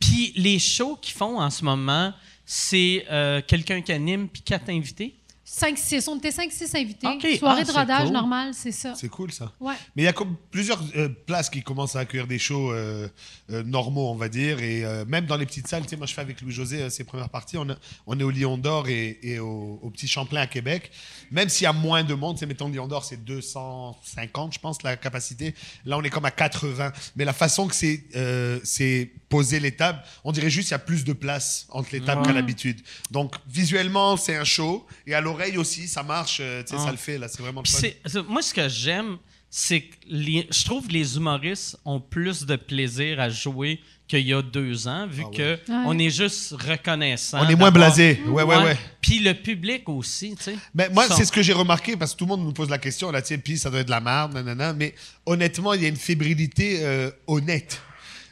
Puis 0.00 0.32
les 0.36 0.58
shows 0.58 0.96
qu'ils 1.00 1.14
font 1.14 1.40
en 1.40 1.50
ce 1.50 1.64
moment, 1.64 2.12
c'est 2.44 3.06
euh, 3.10 3.40
quelqu'un 3.46 3.80
qui 3.80 3.92
anime 3.92 4.28
puis 4.28 4.42
quatre 4.42 4.68
invités? 4.68 5.14
5-6. 5.46 6.08
On 6.08 6.16
était 6.16 6.30
5-6 6.30 6.76
invités. 6.76 7.06
OK. 7.06 7.26
Soirée 7.38 7.60
Ah, 7.60 7.64
de 7.64 7.70
c'est 7.70 7.78
rodage 7.78 8.04
cool. 8.04 8.12
normale, 8.12 8.54
c'est 8.54 8.72
ça. 8.72 8.94
C'est 8.94 9.08
cool 9.08 9.30
ça. 9.32 9.52
Ouais. 9.60 9.74
Mais 9.94 10.02
il 10.02 10.04
y 10.06 10.08
a 10.08 10.12
comme 10.12 10.36
plusieurs 10.50 10.82
euh, 10.96 11.08
places 11.26 11.50
qui 11.50 11.62
commencent 11.62 11.96
à 11.96 12.00
accueillir 12.00 12.26
des 12.26 12.38
shows 12.38 12.72
euh, 12.72 13.08
euh, 13.50 13.62
normaux, 13.62 14.10
on 14.10 14.14
va 14.14 14.28
dire. 14.28 14.60
Et 14.60 14.84
euh, 14.84 15.04
même 15.06 15.26
dans 15.26 15.36
les 15.36 15.44
petites 15.46 15.68
salles, 15.68 15.82
tu 15.82 15.90
sais, 15.90 15.96
moi 15.96 16.06
je 16.06 16.14
fais 16.14 16.22
avec 16.22 16.40
Louis-José 16.40 16.82
euh, 16.82 16.90
ses 16.90 17.04
premières 17.04 17.28
parties. 17.28 17.58
On, 17.58 17.68
a- 17.68 17.76
on 18.06 18.18
est 18.18 18.22
au 18.22 18.30
Lion 18.30 18.56
d'Or 18.56 18.88
et, 18.88 19.18
et 19.22 19.38
au, 19.38 19.78
au 19.82 19.90
Petit 19.90 20.08
Champlain 20.08 20.40
à 20.40 20.46
Québec. 20.46 20.90
Même 21.30 21.48
s'il 21.50 21.64
y 21.64 21.66
a 21.68 21.72
moins 21.72 22.04
de 22.04 22.14
monde, 22.14 22.36
tu 22.36 22.40
sais, 22.40 22.46
mettons 22.46 22.68
Lion 22.68 22.88
d'Or, 22.88 23.04
c'est 23.04 23.22
250, 23.24 24.54
je 24.54 24.58
pense, 24.58 24.82
la 24.82 24.96
capacité. 24.96 25.54
Là, 25.84 25.98
on 25.98 26.02
est 26.02 26.10
comme 26.10 26.24
à 26.24 26.30
80. 26.30 26.92
Mais 27.16 27.24
la 27.24 27.32
façon 27.32 27.66
que 27.68 27.74
c'est 27.74 28.04
euh, 28.16 28.58
c'est 28.64 29.10
posé 29.28 29.60
les 29.60 29.72
tables, 29.72 30.00
on 30.22 30.32
dirait 30.32 30.50
juste 30.50 30.68
qu'il 30.68 30.74
y 30.74 30.76
a 30.76 30.78
plus 30.78 31.04
de 31.04 31.12
place 31.12 31.66
entre 31.70 31.88
les 31.92 32.00
tables 32.00 32.22
qu'à 32.24 32.32
l'habitude. 32.32 32.80
Donc 33.10 33.34
visuellement, 33.48 34.16
c'est 34.16 34.36
un 34.36 34.44
show. 34.44 34.86
Et 35.06 35.14
à 35.14 35.20
l'oreille 35.36 35.58
aussi, 35.58 35.86
ça 35.88 36.02
marche. 36.02 36.38
euh, 36.40 36.62
sais, 36.66 36.74
Ah. 36.78 36.84
ça 36.84 36.90
le 36.90 36.96
fait. 36.96 37.18
Là, 37.18 37.28
c'est 37.28 37.42
vraiment 37.42 37.62
le 37.62 37.68
fun. 37.68 38.22
moi, 38.28 38.42
ce 38.42 38.54
que 38.54 38.68
j'aime, 38.68 39.18
c'est 39.50 39.80
que 39.82 39.94
les- 40.08 40.46
je 40.50 40.64
trouve 40.64 40.86
que 40.86 40.92
les 40.92 41.16
humoristes 41.16 41.78
ont 41.84 42.00
plus 42.00 42.44
de 42.44 42.56
plaisir 42.56 43.20
à 43.20 43.28
jouer 43.28 43.80
qu'il 44.08 44.26
y 44.26 44.34
a 44.34 44.42
deux 44.42 44.86
ans, 44.86 45.06
vu 45.06 45.22
Ah 45.26 45.30
que 45.36 45.52
Ouais. 45.54 45.82
on 45.86 45.98
est 45.98 46.10
juste 46.10 46.52
reconnaissant. 46.52 47.38
On 47.40 47.48
est 47.48 47.54
moins 47.56 47.70
blasé. 47.70 48.20
Ouais, 48.26 48.42
ouais, 48.42 48.56
ouais. 48.62 48.76
Puis 49.00 49.20
le 49.20 49.32
public 49.32 49.88
aussi, 49.88 50.34
tu 50.36 50.42
sais. 50.44 50.56
Mais 50.74 50.88
moi, 50.90 51.06
Sont- 51.08 51.14
c'est 51.16 51.24
ce 51.24 51.32
que 51.32 51.40
j'ai 51.42 51.52
remarqué 51.54 51.96
parce 51.96 52.12
que 52.12 52.18
tout 52.18 52.24
le 52.24 52.30
monde 52.30 52.44
nous 52.44 52.52
pose 52.52 52.68
la 52.68 52.78
question, 52.78 53.10
là, 53.10 53.22
tu 53.22 53.28
sais, 53.28 53.38
puis 53.38 53.56
ça 53.56 53.70
doit 53.70 53.80
être 53.80 53.86
de 53.86 53.90
la 53.92 54.00
merde, 54.00 54.34
nanana. 54.34 54.72
Mais 54.74 54.94
honnêtement, 55.24 55.72
il 55.72 55.82
y 55.82 55.86
a 55.86 55.88
une 55.88 55.96
fébrilité 55.96 56.80
euh, 56.82 57.10
honnête. 57.26 57.80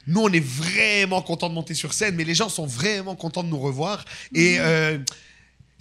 Nous, 0.07 0.20
on 0.20 0.28
est 0.32 0.44
vraiment 0.44 1.22
contents 1.22 1.48
de 1.48 1.55
monter 1.55 1.74
sur 1.74 1.92
scène, 1.94 2.16
mais 2.16 2.24
les 2.24 2.34
gens 2.34 2.48
sont 2.48 2.66
vraiment 2.66 3.14
contents 3.14 3.44
de 3.44 3.48
nous 3.48 3.61
revoir. 3.61 4.05
Et 4.34 4.57
euh, 4.59 4.98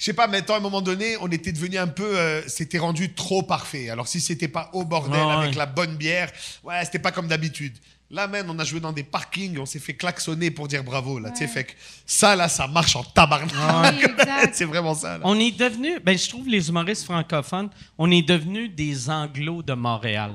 je 0.02 0.06
sais 0.06 0.14
pas, 0.14 0.26
maintenant, 0.26 0.56
à 0.56 0.58
un 0.58 0.62
moment 0.62 0.82
donné, 0.82 1.16
on 1.22 1.28
était 1.28 1.52
devenu 1.52 1.78
un 1.78 1.86
peu. 1.86 2.18
euh, 2.18 2.42
c'était 2.48 2.80
rendu 2.80 3.14
trop 3.14 3.44
parfait. 3.44 3.92
Alors, 3.92 4.08
si 4.08 4.20
c'était 4.20 4.48
pas 4.48 4.72
au 4.74 4.84
bordel 4.84 5.22
ouais. 5.24 5.32
avec 5.32 5.54
la 5.56 5.68
bonne 5.68 5.96
bière, 5.96 6.32
ouais, 6.64 6.84
c'était 6.86 6.98
pas 6.98 7.12
comme 7.12 7.28
d'habitude. 7.28 7.78
Là, 8.10 8.28
man, 8.28 8.48
on 8.50 8.58
a 8.58 8.64
joué 8.64 8.80
dans 8.80 8.92
des 8.92 9.04
parkings, 9.04 9.60
on 9.60 9.68
s'est 9.68 9.78
fait 9.78 9.94
klaxonner 9.94 10.50
pour 10.50 10.68
dire 10.68 10.84
bravo, 10.84 11.20
là. 11.20 11.30
Tu 11.30 11.38
sais, 11.38 11.44
Ouais. 11.44 11.50
fait 11.52 11.64
que 11.66 11.74
ça, 12.08 12.36
là, 12.36 12.50
ça 12.50 12.66
marche 12.66 12.96
en 12.96 13.04
tabarnak. 13.04 13.96
C'est 14.54 14.66
vraiment 14.74 14.96
ça, 14.96 15.20
là. 15.20 15.24
On 15.24 15.40
est 15.40 15.56
devenu, 15.56 16.00
ben 16.00 16.18
je 16.18 16.28
trouve 16.30 16.48
les 16.48 16.68
humoristes 16.68 17.04
francophones, 17.06 17.70
on 18.00 18.10
est 18.10 18.28
devenus 18.28 18.72
des 18.76 19.08
anglos 19.08 19.62
de 19.62 19.74
Montréal. 19.74 20.32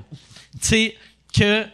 Tu 0.62 0.68
sais 0.68 0.96
que 1.36 1.66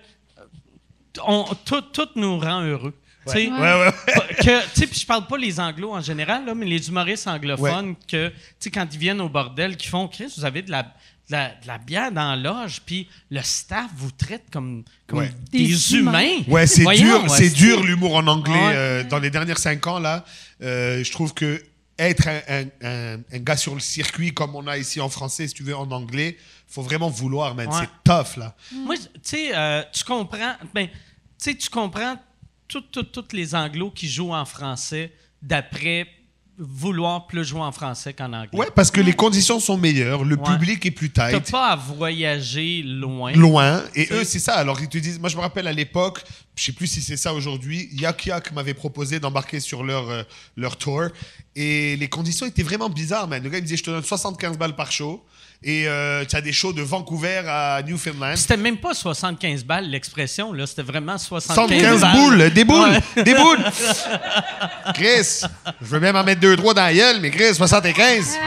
on, 1.26 1.44
tout, 1.66 1.82
tout 1.82 2.08
nous 2.16 2.38
rend 2.38 2.62
heureux. 2.62 2.94
Tu 3.26 3.32
sais, 3.32 3.48
Ouais, 3.48 3.58
ouais, 3.60 3.86
ouais. 3.86 4.34
que, 4.36 4.64
tu 4.74 4.80
sais, 4.80 4.86
puis 4.86 4.98
je 5.00 5.06
parle 5.06 5.26
pas 5.26 5.36
les 5.38 5.60
anglos 5.60 5.92
en 5.92 6.00
général, 6.00 6.44
là, 6.44 6.54
mais 6.54 6.66
les 6.66 6.88
humoristes 6.88 7.28
anglophones 7.28 7.94
que, 8.08 8.28
tu 8.28 8.34
sais, 8.58 8.70
quand 8.70 8.86
ils 8.92 8.98
viennent 8.98 9.20
au 9.20 9.28
bordel, 9.28 9.76
qui 9.76 9.86
font, 9.88 10.08
Chris, 10.08 10.32
vous 10.36 10.44
avez 10.44 10.62
de 10.62 10.70
la, 10.70 10.82
de 10.82 10.88
la, 11.30 11.48
de 11.50 11.66
la 11.66 11.78
bière 11.78 12.10
dans 12.10 12.34
la 12.34 12.36
loge, 12.36 12.80
puis 12.84 13.08
le 13.30 13.40
staff 13.42 13.90
vous 13.96 14.10
traite 14.10 14.44
comme, 14.52 14.82
comme 15.06 15.20
Ouais. 15.20 15.30
des, 15.52 15.58
Des 15.68 15.94
humains. 15.94 16.20
humains. 16.20 16.42
Ouais, 16.48 16.66
c'est 16.66 16.84
dur, 16.84 17.22
ouais, 17.22 17.28
c'est 17.28 17.50
dur 17.50 17.82
l'humour 17.84 18.16
en 18.16 18.26
anglais. 18.26 18.52
Ouais. 18.54 18.72
euh, 18.74 19.04
dans 19.04 19.18
les 19.20 19.30
dernières 19.30 19.58
cinq 19.58 19.86
ans, 19.86 19.98
là, 20.00 20.24
euh, 20.62 21.04
je 21.04 21.12
trouve 21.12 21.32
que 21.32 21.62
être 21.98 22.26
un, 22.26 22.40
un- 22.48 22.64
un- 22.82 23.16
un 23.32 23.38
gars 23.38 23.56
sur 23.56 23.74
le 23.74 23.80
circuit 23.80 24.32
comme 24.34 24.56
on 24.56 24.66
a 24.66 24.76
ici 24.78 25.00
en 25.00 25.08
français, 25.08 25.46
si 25.46 25.54
tu 25.54 25.62
veux, 25.62 25.76
en 25.76 25.88
anglais, 25.92 26.36
faut 26.66 26.82
vraiment 26.82 27.08
vouloir, 27.10 27.54
man. 27.54 27.68
C'est 27.70 27.88
tough, 28.02 28.36
là. 28.38 28.56
Moi, 28.72 28.96
tu 28.96 29.04
sais, 29.22 29.50
euh, 29.54 29.82
tu 29.92 30.02
comprends, 30.02 30.54
ben, 30.74 30.88
tu 30.88 30.92
sais, 31.38 31.54
tu 31.54 31.68
comprends 31.68 32.16
tous 32.80 33.24
les 33.32 33.54
anglos 33.54 33.90
qui 33.90 34.08
jouent 34.08 34.32
en 34.34 34.44
français 34.44 35.12
d'après 35.42 36.06
vouloir 36.58 37.26
plus 37.26 37.44
jouer 37.44 37.60
en 37.62 37.72
français 37.72 38.12
qu'en 38.12 38.32
anglais. 38.32 38.56
Ouais, 38.58 38.68
parce 38.74 38.90
que 38.90 39.00
les 39.00 39.14
conditions 39.14 39.58
sont 39.58 39.78
meilleures, 39.78 40.22
le 40.22 40.36
Ouais. 40.36 40.42
public 40.52 40.84
est 40.86 40.90
plus 40.90 41.10
T'as 41.10 41.30
tight. 41.32 41.50
pas 41.50 41.70
à 41.70 41.76
voyager 41.76 42.82
loin. 42.82 43.32
Loin, 43.32 43.82
et 43.94 44.06
eux, 44.12 44.22
c'est 44.22 44.38
ça. 44.38 44.54
Alors, 44.54 44.80
ils 44.80 44.88
te 44.88 44.98
disent, 44.98 45.18
moi, 45.18 45.28
je 45.30 45.36
me 45.36 45.40
rappelle 45.40 45.66
à 45.66 45.72
l'époque, 45.72 46.22
je 46.54 46.62
sais 46.64 46.72
plus 46.72 46.86
si 46.86 47.00
c'est 47.00 47.16
ça 47.16 47.32
aujourd'hui, 47.32 47.88
Yak 47.92 48.26
Yak 48.26 48.52
m'avait 48.52 48.74
proposé 48.74 49.18
d'embarquer 49.18 49.60
sur 49.60 49.82
leur, 49.82 50.08
euh, 50.10 50.22
leur 50.56 50.76
tour, 50.76 51.04
et 51.56 51.96
les 51.96 52.08
conditions 52.08 52.46
étaient 52.46 52.62
vraiment 52.62 52.90
bizarres, 52.90 53.26
man. 53.28 53.42
Le 53.42 53.48
gars, 53.48 53.58
il 53.58 53.62
me 53.62 53.66
disait, 53.66 53.78
je 53.78 53.84
te 53.84 53.90
donne 53.90 54.04
75 54.04 54.56
balles 54.58 54.76
par 54.76 54.92
show, 54.92 55.24
et 55.64 55.86
euh, 55.86 56.24
tu 56.24 56.34
as 56.36 56.40
des 56.40 56.52
shows 56.52 56.72
de 56.72 56.82
Vancouver 56.82 57.42
à 57.46 57.80
Newfoundland. 57.86 58.36
C'était 58.36 58.56
même 58.56 58.78
pas 58.78 58.94
75 58.94 59.64
balles 59.64 59.88
l'expression, 59.88 60.52
là. 60.52 60.66
C'était 60.66 60.82
vraiment 60.82 61.16
75 61.18 61.54
75 61.54 62.00
balles. 62.00 62.16
boules, 62.16 62.50
des 62.50 62.64
boules, 62.64 62.90
Ouais. 63.16 63.22
des 63.22 63.34
boules. 63.34 63.64
Chris, 64.94 65.40
je 65.80 65.86
veux 65.86 66.00
même 66.00 66.16
en 66.16 66.24
mettre 66.24 66.40
deux, 66.40 66.56
trois 66.56 66.74
dans 66.74 66.82
la 66.82 66.94
gueule, 66.94 67.20
mais 67.20 67.30
Chris, 67.30 67.54
75. 67.54 68.36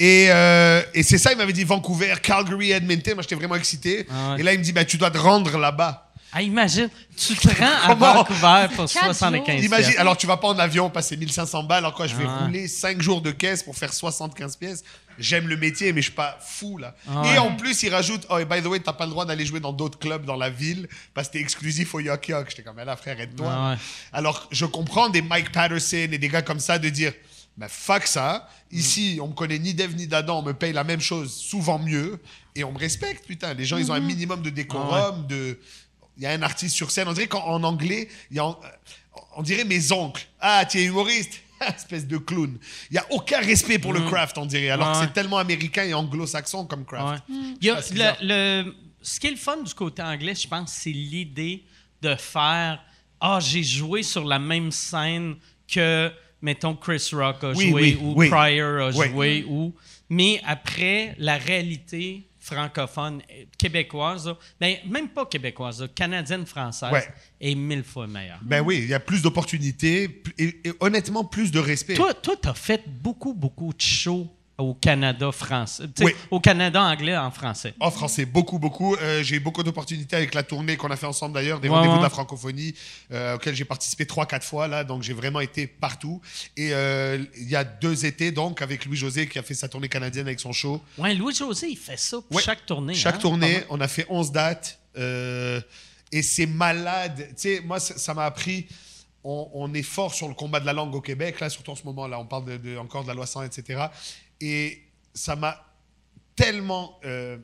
Et, 0.00 0.28
euh, 0.30 0.80
et 0.94 1.02
c'est 1.02 1.18
ça, 1.18 1.32
il 1.32 1.38
m'avait 1.38 1.52
dit 1.52 1.64
Vancouver, 1.64 2.14
Calgary, 2.22 2.70
Edmonton. 2.70 3.14
Moi, 3.14 3.22
j'étais 3.22 3.34
vraiment 3.34 3.56
excité. 3.56 4.06
Ah 4.08 4.34
ouais. 4.34 4.40
Et 4.40 4.42
là, 4.44 4.52
il 4.52 4.60
me 4.60 4.64
dit, 4.64 4.72
ben, 4.72 4.84
tu 4.84 4.96
dois 4.96 5.10
te 5.10 5.18
rendre 5.18 5.58
là-bas. 5.58 6.07
Ah, 6.32 6.42
imagine, 6.42 6.90
tu 7.16 7.34
te 7.34 7.48
rends 7.48 7.90
à? 7.90 7.94
Vancouver 7.94 8.66
pour 8.76 8.84
Quatre 8.90 9.14
75 9.14 9.64
Imagine, 9.64 9.94
alors 9.98 10.16
tu 10.16 10.26
vas 10.26 10.36
pas 10.36 10.48
en 10.48 10.58
avion 10.58 10.90
passer 10.90 11.16
1500 11.16 11.62
balles, 11.62 11.78
alors 11.78 11.94
quoi, 11.94 12.06
je 12.06 12.14
vais 12.14 12.24
Ah. 12.28 12.44
rouler 12.44 12.68
5 12.68 13.00
jours 13.00 13.22
de 13.22 13.30
caisse 13.30 13.62
pour 13.62 13.74
faire 13.76 13.92
75 13.92 14.56
pièces? 14.56 14.84
J'aime 15.18 15.48
le 15.48 15.56
métier, 15.56 15.92
mais 15.92 16.00
je 16.02 16.06
suis 16.08 16.14
pas 16.14 16.38
fou, 16.40 16.76
là. 16.78 16.94
Ah 17.08 17.22
Et 17.24 17.30
ouais. 17.30 17.38
en 17.38 17.56
plus, 17.56 17.82
il 17.82 17.92
rajoute, 17.92 18.26
oh, 18.30 18.38
et 18.38 18.44
by 18.44 18.62
the 18.62 18.66
way, 18.66 18.78
t'as 18.78 18.92
pas 18.92 19.04
le 19.06 19.10
droit 19.10 19.24
d'aller 19.24 19.44
jouer 19.46 19.58
dans 19.58 19.72
d'autres 19.72 19.98
clubs 19.98 20.24
dans 20.24 20.36
la 20.36 20.50
ville 20.50 20.86
parce 21.14 21.28
que 21.28 21.32
t'es 21.34 21.40
exclusif 21.40 21.94
au 21.94 22.00
Yok 22.00 22.28
Yok. 22.28 22.46
J'étais 22.50 22.62
comme, 22.62 22.76
là, 22.76 22.96
frère, 22.96 23.18
aide-toi. 23.18 23.48
Ah 23.50 23.70
ouais. 23.72 23.76
Alors, 24.12 24.46
je 24.52 24.64
comprends 24.66 25.08
des 25.08 25.22
Mike 25.22 25.50
Patterson 25.50 25.96
et 26.12 26.18
des 26.18 26.28
gars 26.28 26.42
comme 26.42 26.60
ça 26.60 26.78
de 26.78 26.88
dire, 26.88 27.12
ben 27.56 27.68
fuck 27.68 28.06
ça. 28.06 28.48
Ici, 28.70 29.18
on 29.20 29.28
me 29.28 29.32
connaît 29.32 29.58
ni 29.58 29.74
d'Eve 29.74 29.96
ni 29.96 30.06
d'Adam, 30.06 30.38
on 30.38 30.42
me 30.42 30.52
paye 30.52 30.72
la 30.72 30.84
même 30.84 31.00
chose, 31.00 31.34
souvent 31.34 31.78
mieux, 31.80 32.20
et 32.54 32.62
on 32.62 32.70
me 32.70 32.78
respecte, 32.78 33.26
putain. 33.26 33.54
Les 33.54 33.64
gens, 33.64 33.78
ils 33.78 33.90
ont 33.90 33.94
un 33.94 34.00
minimum 34.00 34.42
de 34.42 34.50
décorum, 34.50 35.26
de. 35.26 35.58
Il 36.18 36.24
y 36.24 36.26
a 36.26 36.32
un 36.32 36.42
artiste 36.42 36.74
sur 36.74 36.90
scène. 36.90 37.08
On 37.08 37.12
dirait 37.12 37.28
qu'en 37.28 37.44
en 37.46 37.62
anglais, 37.62 38.08
il 38.30 38.36
y 38.36 38.40
a, 38.40 38.44
en- 38.44 38.58
on 39.36 39.42
dirait 39.42 39.64
mes 39.64 39.92
oncles. 39.92 40.26
Ah, 40.40 40.64
tu 40.68 40.78
es 40.78 40.84
humoriste 40.84 41.40
Espèce 41.76 42.06
de 42.06 42.18
clown. 42.18 42.58
Il 42.90 42.94
n'y 42.94 42.98
a 42.98 43.06
aucun 43.10 43.40
respect 43.40 43.78
pour 43.78 43.92
le 43.92 44.00
craft, 44.02 44.36
on 44.38 44.46
dirait. 44.46 44.70
Alors 44.70 44.92
que 44.92 44.98
c'est 45.06 45.12
tellement 45.12 45.38
américain 45.38 45.84
et 45.84 45.94
anglo-saxon 45.94 46.66
comme 46.66 46.84
craft. 46.84 47.22
Ouais. 47.28 47.36
Il 47.60 47.66
y 47.66 47.70
a 47.70 47.80
Ah, 47.80 48.16
le, 48.20 48.74
ce 49.02 49.18
qui 49.20 49.26
est 49.28 49.32
le 49.32 49.36
fun 49.36 49.62
du 49.62 49.72
côté 49.74 50.02
anglais, 50.02 50.34
je 50.34 50.46
pense, 50.46 50.72
c'est 50.72 50.90
l'idée 50.90 51.64
de 52.02 52.14
faire 52.14 52.80
Ah, 53.20 53.38
j'ai 53.40 53.62
joué 53.64 54.02
sur 54.04 54.24
la 54.24 54.38
même 54.38 54.70
scène 54.70 55.36
que, 55.72 56.12
mettons, 56.42 56.74
Chris 56.76 57.08
Rock 57.12 57.42
a 57.44 57.50
Oui, 57.52 57.70
joué 57.70 57.82
oui, 57.82 57.98
ou 58.00 58.12
oui. 58.16 58.28
Pryor 58.28 58.88
a 58.88 58.90
Oui. 58.96 59.08
joué. 59.08 59.44
Ou... 59.48 59.74
Mais 60.08 60.40
après, 60.46 61.14
la 61.18 61.36
réalité 61.38 62.27
francophone, 62.48 63.22
euh, 63.30 63.44
québécoise, 63.58 64.34
ben, 64.60 64.76
même 64.88 65.08
pas 65.08 65.26
québécoise, 65.26 65.88
canadienne-française, 65.94 66.92
Ouais. 66.92 67.08
est 67.40 67.54
mille 67.54 67.84
fois 67.84 68.06
meilleure. 68.06 68.38
Ben 68.42 68.60
oui, 68.60 68.78
il 68.82 68.88
y 68.88 68.94
a 68.94 69.00
plus 69.00 69.22
d'opportunités 69.22 70.22
et, 70.38 70.44
et 70.68 70.72
honnêtement 70.80 71.24
plus 71.24 71.50
de 71.50 71.58
respect. 71.58 71.94
Toi, 71.94 72.14
toi, 72.14 72.34
t'as 72.40 72.54
fait 72.54 72.82
beaucoup, 72.88 73.34
beaucoup 73.34 73.72
de 73.72 73.80
shows 73.80 74.28
au 74.58 74.74
Canada 74.74 75.30
français. 75.30 75.84
Oui. 76.00 76.12
Au 76.32 76.40
Canada 76.40 76.82
anglais 76.82 77.16
en 77.16 77.30
français. 77.30 77.74
En 77.78 77.92
français, 77.92 78.24
beaucoup, 78.26 78.58
beaucoup. 78.58 78.96
Euh, 78.96 79.22
j'ai 79.22 79.36
eu 79.36 79.40
beaucoup 79.40 79.62
d'opportunités 79.62 80.16
avec 80.16 80.34
la 80.34 80.42
tournée 80.42 80.76
qu'on 80.76 80.90
a 80.90 80.96
fait 80.96 81.06
ensemble 81.06 81.34
d'ailleurs, 81.34 81.60
des 81.60 81.68
Ouais, 81.68 81.76
rendez-vous 81.76 81.92
ouais. 81.94 81.98
de 82.00 82.02
la 82.02 82.10
francophonie, 82.10 82.74
euh, 83.12 83.36
auxquels 83.36 83.54
j'ai 83.54 83.64
participé 83.64 84.04
trois, 84.04 84.26
quatre 84.26 84.44
fois 84.44 84.66
là, 84.66 84.82
donc 84.82 85.02
j'ai 85.04 85.12
vraiment 85.12 85.38
été 85.40 85.68
partout. 85.68 86.20
Et 86.56 86.70
euh, 86.74 87.24
il 87.36 87.48
y 87.48 87.54
a 87.54 87.62
deux 87.62 88.04
étés 88.04 88.32
donc 88.32 88.60
avec 88.60 88.84
Louis 88.84 88.96
José 88.96 89.28
qui 89.28 89.38
a 89.38 89.42
fait 89.42 89.54
sa 89.54 89.68
tournée 89.68 89.88
canadienne 89.88 90.26
avec 90.26 90.40
son 90.40 90.52
show. 90.52 90.82
Ouais, 90.98 91.14
Louis-José, 91.14 91.68
il 91.70 91.76
fait 91.78 91.96
ça 91.98 92.16
pour 92.20 92.36
Ouais. 92.36 92.42
chaque 92.42 92.66
tournée. 92.66 92.94
Chaque 92.94 93.14
hein? 93.14 93.18
tournée, 93.18 93.62
on 93.70 93.80
a 93.80 93.86
fait 93.86 94.06
11 94.08 94.32
dates 94.32 94.80
et 96.10 96.22
c'est 96.22 96.46
malade. 96.46 97.26
Tu 97.30 97.34
sais, 97.36 97.60
moi 97.64 97.78
ça 97.78 97.96
ça 97.96 98.12
m'a 98.12 98.24
appris. 98.24 98.66
On, 99.24 99.48
on 99.52 99.74
est 99.74 99.82
fort 99.82 100.14
sur 100.14 100.26
le 100.28 100.34
combat 100.34 100.58
de 100.60 100.66
la 100.66 100.72
langue 100.72 100.94
au 100.94 101.00
Québec 101.00 101.40
là, 101.40 101.50
surtout 101.50 101.72
en 101.72 101.76
ce 101.76 101.82
moment 101.84 102.06
là, 102.06 102.18
on 102.20 102.24
parle 102.24 102.44
de, 102.44 102.56
de- 102.56 102.76
encore 102.78 103.02
de 103.02 103.08
la 103.08 103.14
loi 103.14 103.26
100, 103.26 103.42
etc. 103.44 103.86
Et 104.40 104.82
ça 105.14 105.36
m'a 105.36 105.64
tellement 106.36 106.98
euh, 107.04 107.36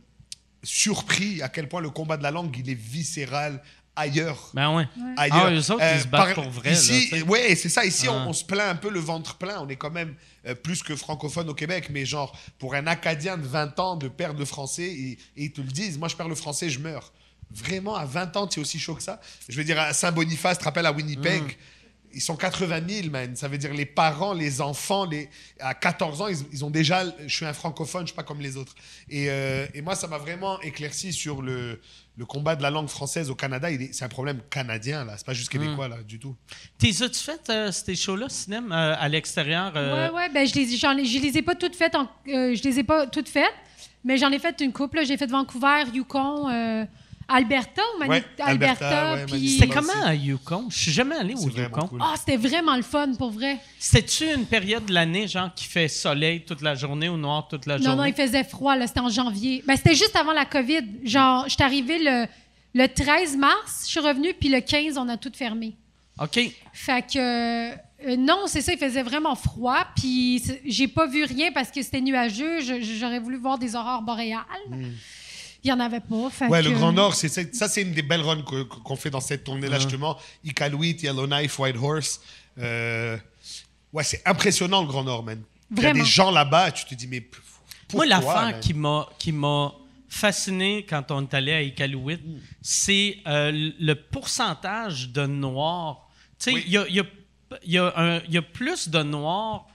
surpris 0.63 1.43
à 1.43 1.49
quel 1.49 1.69
point 1.69 1.81
le 1.81 1.91
combat 1.91 2.17
de 2.17 2.23
la 2.23 2.31
langue 2.31 2.57
il 2.59 2.71
est 2.71 2.75
viscéral 2.75 3.63
ailleurs. 3.97 4.51
Ben 4.55 4.75
ouais. 4.75 4.89
ailleurs. 5.17 5.47
Ah, 5.47 5.53
eux 5.53 5.71
autres, 5.73 5.85
ils 5.95 6.01
se 6.01 6.07
battent 6.09 6.35
pour 6.35 6.51
vrai, 6.51 6.73
Ici, 6.73 7.11
là, 7.13 7.23
ouais, 7.25 7.55
c'est 7.55 7.69
ça. 7.69 7.85
Ici, 7.85 8.07
Ah. 8.09 8.13
on, 8.13 8.31
on 8.31 8.33
se 8.33 8.45
plaint 8.45 8.69
un 8.71 8.75
peu 8.75 8.91
le 8.91 8.99
ventre 9.01 9.37
plein. 9.37 9.61
On 9.61 9.69
est 9.69 9.77
quand 9.77 9.91
même 9.91 10.15
euh, 10.47 10.55
plus 10.55 10.83
que 10.83 10.97
francophone 10.97 11.49
au 11.49 11.55
Québec, 11.55 11.89
mais 11.91 12.05
genre, 12.05 12.37
pour 12.59 12.75
un 12.75 12.87
Acadien 12.87 13.37
de 13.37 13.47
20 13.47 13.79
ans 13.79 13.97
de 13.97 14.09
perdre 14.09 14.39
le 14.41 14.45
français, 14.45 14.85
et, 14.91 15.11
et 15.37 15.45
ils 15.45 15.53
te 15.53 15.61
le 15.61 15.69
disent, 15.69 15.97
moi 15.99 16.09
je 16.09 16.17
perds 16.17 16.29
le 16.29 16.35
français, 16.35 16.71
je 16.71 16.81
meurs. 16.81 17.13
Vraiment, 17.51 17.95
à 17.95 18.05
20 18.05 18.37
ans, 18.37 18.47
tu 18.49 18.59
es 18.59 18.63
aussi 18.63 18.81
chaud 18.81 18.95
que 18.97 19.03
ça? 19.03 19.21
Je 19.49 19.57
veux 19.57 19.63
dire, 19.65 19.79
à 19.79 19.93
Saint-Boniface, 19.93 20.57
tu 20.57 20.61
te 20.61 20.65
rappelles, 20.65 20.87
à 20.87 20.93
Winnipeg, 20.93 21.43
Mm. 21.43 21.49
Ils 22.15 22.21
sont 22.21 22.37
80 22.37 22.81
000, 22.89 23.11
man. 23.11 23.35
Ça 23.37 23.49
veut 23.49 23.59
dire 23.59 23.73
les 23.75 23.87
parents, 23.87 24.33
les 24.33 24.61
enfants, 24.61 25.05
les... 25.05 25.29
à 25.61 25.75
14 25.75 26.21
ans, 26.23 26.29
ils, 26.29 26.37
ils 26.53 26.65
ont 26.65 26.71
déjà. 26.71 27.05
Je 27.27 27.35
suis 27.35 27.45
un 27.47 27.53
francophone, 27.53 28.03
je 28.03 28.09
suis 28.09 28.17
pas 28.17 28.23
comme 28.23 28.41
les 28.41 28.57
autres. 28.57 28.75
Et, 29.09 29.27
euh, 29.31 29.67
et 29.75 29.83
moi, 29.83 29.95
ça 29.95 30.07
m'a 30.07 30.19
vraiment 30.19 30.61
éclairci 30.61 31.13
sur 31.13 31.43
le, 31.43 31.81
le 32.17 32.25
combat 32.27 32.57
de 32.57 32.63
la 32.63 32.71
langue 32.71 32.89
française 32.89 33.31
au 33.31 33.35
Canada. 33.35 33.71
Il 33.71 33.83
est- 33.83 33.93
C'est 33.93 34.05
un 34.05 34.09
problème 34.09 34.41
canadien, 34.51 35.05
là. 35.05 35.15
C'est 35.17 35.27
pas 35.27 35.35
juste 35.35 35.53
Mm. 35.55 35.59
québécois, 35.59 35.89
là, 35.89 35.97
du 36.07 36.19
tout. 36.19 36.35
T'es 36.79 36.91
as-tu 37.03 37.19
fait 37.21 37.51
euh, 37.51 37.73
ces 37.73 37.97
shows-là, 37.97 38.29
cinéma, 38.29 38.91
euh, 38.93 38.97
à 38.99 39.09
l'extérieur? 39.09 39.73
euh, 39.77 40.09
Ouais, 40.11 40.15
ouais, 40.15 40.29
ben 40.33 40.47
je 40.47 40.55
les, 40.55 40.77
j'en 40.77 40.97
ai- 40.97 41.05
je 41.05 41.19
les 41.19 41.37
ai 41.39 41.43
pas 41.43 41.55
toutes 41.55 41.77
faites. 41.77 41.95
En, 41.95 42.09
euh, 42.29 42.55
je 42.55 42.63
les 42.63 42.79
ai 42.79 42.85
pas 42.85 43.07
toutes 43.07 43.29
faites, 43.29 43.53
mais 44.05 44.17
j'en 44.19 44.31
ai 44.31 44.39
fait 44.39 44.61
une 44.61 44.73
couple. 44.73 44.97
là. 44.99 45.05
J'ai 45.05 45.17
fait 45.17 45.27
Vancouver, 45.31 45.85
Yukon, 45.93 46.49
euh, 46.51 46.85
Alberta, 47.29 47.83
ou 47.95 47.99
Mani- 48.01 48.11
Ouais, 48.11 48.25
Alberta, 48.39 48.87
Alberta, 48.89 49.15
ouais, 49.15 49.25
puis- 49.27 49.33
Manitoba. 49.35 49.53
C'était 49.61 49.69
comment 49.75 50.05
à 50.07 50.15
Yukon? 50.15 50.67
Je 50.71 50.77
suis 50.79 50.93
jamais 50.93 51.17
allé 51.17 51.35
au 51.35 51.49
Yukon. 51.49 51.87
cool. 51.89 52.01
Ah, 52.03 52.15
c'était 52.19 52.37
vraiment 52.37 52.77
le 52.77 52.83
fun, 52.83 53.13
pour 53.19 53.31
vrai. 53.31 53.59
C'était-tu 53.79 54.33
une 54.35 54.47
période 54.47 54.85
de 54.87 54.93
l'année, 54.93 55.27
genre, 55.29 55.53
qui 55.55 55.65
fait 55.65 55.89
soleil 55.89 56.45
toute 56.45 56.61
la 56.63 56.75
journée 56.75 57.09
ou 57.09 57.17
noir 57.17 57.49
toute 57.49 57.67
la 57.67 57.79
Non, 57.79 57.85
journée? 57.85 57.97
non, 57.99 58.05
il 58.07 58.15
faisait 58.15 58.45
froid, 58.45 58.77
là. 58.77 58.87
C'était 58.87 59.01
en 59.01 59.09
janvier. 59.11 59.63
Ben, 59.67 59.77
c'était 59.77 59.95
juste 59.95 60.17
avant 60.17 60.33
la 60.33 60.45
COVID. 60.45 60.83
Genre, 61.05 61.45
je 61.47 61.55
suis 61.55 61.63
arrivée 61.63 61.99
le, 61.99 62.27
le 62.75 62.87
13 62.89 63.37
mars, 63.37 63.83
je 63.87 63.91
suis 63.91 64.01
revenue, 64.01 64.35
puis 64.39 64.49
le 64.49 64.61
15, 64.61 64.99
on 64.99 65.09
a 65.09 65.17
tout 65.17 65.33
fermé. 65.35 65.75
OK. 66.21 66.39
Fait 66.73 67.03
que 67.13 67.71
euh, 67.73 68.17
non, 68.17 68.43
c'est 68.47 68.61
ça, 68.61 68.73
il 68.73 68.79
faisait 68.79 69.03
vraiment 69.03 69.35
froid, 69.35 69.85
puis 69.97 70.41
j'ai 70.65 70.87
pas 70.87 71.07
vu 71.07 71.25
rien 71.25 71.51
parce 71.53 71.71
que 71.71 71.83
c'était 71.83 72.01
nuageux. 72.01 72.61
Je- 72.61 72.81
J'aurais 72.83 73.19
voulu 73.19 73.37
voir 73.37 73.59
des 73.59 73.75
aurores 73.75 74.03
boréales. 74.03 74.45
Il 75.65 75.69
y 75.71 75.73
en 75.73 75.81
avait 75.81 76.01
pas. 76.01 76.29
Fait. 76.31 76.47
Ouais, 76.49 76.63
que- 76.63 76.69
le 76.69 76.75
Grand 76.75 76.93
Nord, 76.93 77.15
c'est 77.15 77.29
c'est- 77.29 77.55
ça, 77.55 77.69
c'est 77.69 77.83
une 77.83 77.93
des 77.95 78.03
belles 78.03 78.21
runs 78.21 78.43
qu'on 78.43 78.97
fait 78.97 79.11
dans 79.11 79.21
cette 79.21 79.45
tournée-là, 79.45 79.79
justement. 79.79 80.19
Iqaluit, 80.45 80.97
Yellowknife, 81.03 81.59
White 81.59 81.77
Horse. 81.81 82.21
Euh, 82.59 83.17
ouais, 83.93 84.05
c'est 84.05 84.23
impressionnant, 84.27 84.83
le 84.83 84.89
Grand 84.89 85.05
Nord, 85.05 85.23
man. 85.25 85.43
Il 85.77 85.83
y 85.83 85.87
a 85.87 85.93
des 85.95 86.05
gens 86.05 86.31
là-bas, 86.31 86.71
tu 86.73 86.85
te 86.85 86.95
dis, 86.95 87.07
mais 87.09 87.21
p- 87.23 87.39
Moi, 87.95 88.05
pourquoi, 88.05 88.07
l'affaire 88.07 88.61
qui 88.61 88.75
m'a 88.75 89.09
qui 89.19 89.33
m'a 89.33 89.73
fasciné 90.09 90.85
quand 90.89 91.11
on 91.11 91.23
est 91.23 91.35
allé 91.35 91.53
à 91.53 91.63
Iqaluit, 91.63 92.21
c'est 92.63 93.19
euh, 93.27 93.51
le 93.81 93.95
pourcentage 93.95 95.09
de 95.11 95.27
noirs. 95.27 96.09
Tu 96.39 96.51
sais, 96.51 96.53
Oui. 96.55 96.63
il 96.67 96.73
y, 96.73 96.77
a, 96.79 96.87
il 96.89 96.95
y 96.97 97.01
a- 97.01 97.05
il 97.65 97.73
y 97.73 97.79
a 97.79 97.93
un- 97.97 98.19
il 98.21 98.33
y 98.35 98.39
a 98.39 98.43
plus 98.43 98.89
de 98.91 99.03
noirs 99.03 99.67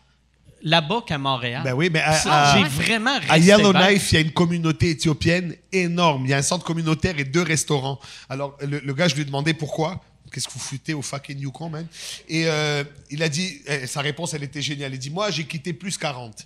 là-bas 0.62 1.02
qu'à 1.06 1.18
Montréal. 1.18 1.62
Ben 1.64 1.74
oui, 1.74 1.90
mais 1.92 2.02
à- 2.02 2.56
j'ai 2.58 2.64
vraiment 2.66 3.14
resté 3.18 3.32
À 3.32 3.38
Yellowknife, 3.38 4.12
il 4.12 4.16
y 4.16 4.18
a 4.18 4.22
une 4.22 4.32
communauté 4.32 4.90
éthiopienne 4.92 5.56
énorme. 5.72 6.26
Il 6.26 6.30
y 6.30 6.34
a 6.34 6.38
un 6.38 6.42
centre 6.42 6.66
communautaire 6.66 7.18
et 7.20 7.24
deux 7.24 7.42
restaurants. 7.44 8.00
Alors, 8.30 8.58
le, 8.62 8.80
le 8.80 8.94
gars, 8.94 9.08
je 9.08 9.16
lui 9.16 9.22
ai 9.22 9.26
demandé 9.26 9.54
pourquoi. 9.54 10.02
Qu'est-ce 10.32 10.48
que 10.48 10.54
vous 10.54 10.60
foutez 10.60 10.94
au 10.94 11.02
fucking 11.02 11.40
Yukon, 11.40 11.70
man? 11.70 11.88
Et 12.28 12.44
euh, 12.46 12.84
il 13.10 13.24
a 13.24 13.30
dit, 13.30 13.62
eh, 13.66 13.88
sa 13.88 14.02
réponse, 14.02 14.34
elle 14.36 14.44
était 14.44 14.62
géniale. 14.62 14.94
Il 14.94 15.00
dit, 15.00 15.10
moi, 15.10 15.32
j'ai 15.32 15.46
quitté 15.46 15.74
plus 15.74 15.98
40. 15.98 16.46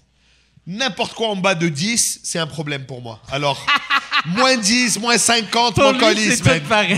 N'importe 0.66 1.14
quoi 1.14 1.30
en 1.30 1.36
bas 1.36 1.56
de 1.56 1.68
10, 1.68 2.22
c'est 2.24 2.40
un 2.40 2.48
problème 2.48 2.86
pour 2.86 3.02
moi. 3.02 3.22
Alors, 3.30 3.66
moins 4.28 4.56
10, 4.56 4.98
moins 5.00 5.18
50, 5.18 5.76
Pour 5.76 5.84
mon 5.84 6.00
colis, 6.00 6.38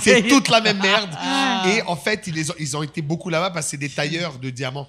c'est 0.04 0.22
toute 0.28 0.50
la 0.50 0.62
même 0.62 0.78
merde. 0.80 1.10
Et 1.76 1.82
en 1.88 1.96
fait, 1.96 2.28
ils, 2.28 2.52
ont, 2.52 2.56
ils 2.60 2.78
ont 2.78 2.84
été 2.84 3.02
beaucoup 3.02 3.30
là-bas 3.30 3.50
parce 3.50 3.66
que 3.66 3.72
c'est 3.72 3.78
des 3.78 3.90
tailleurs 3.90 4.38
de 4.38 4.52
diamants. 4.52 4.88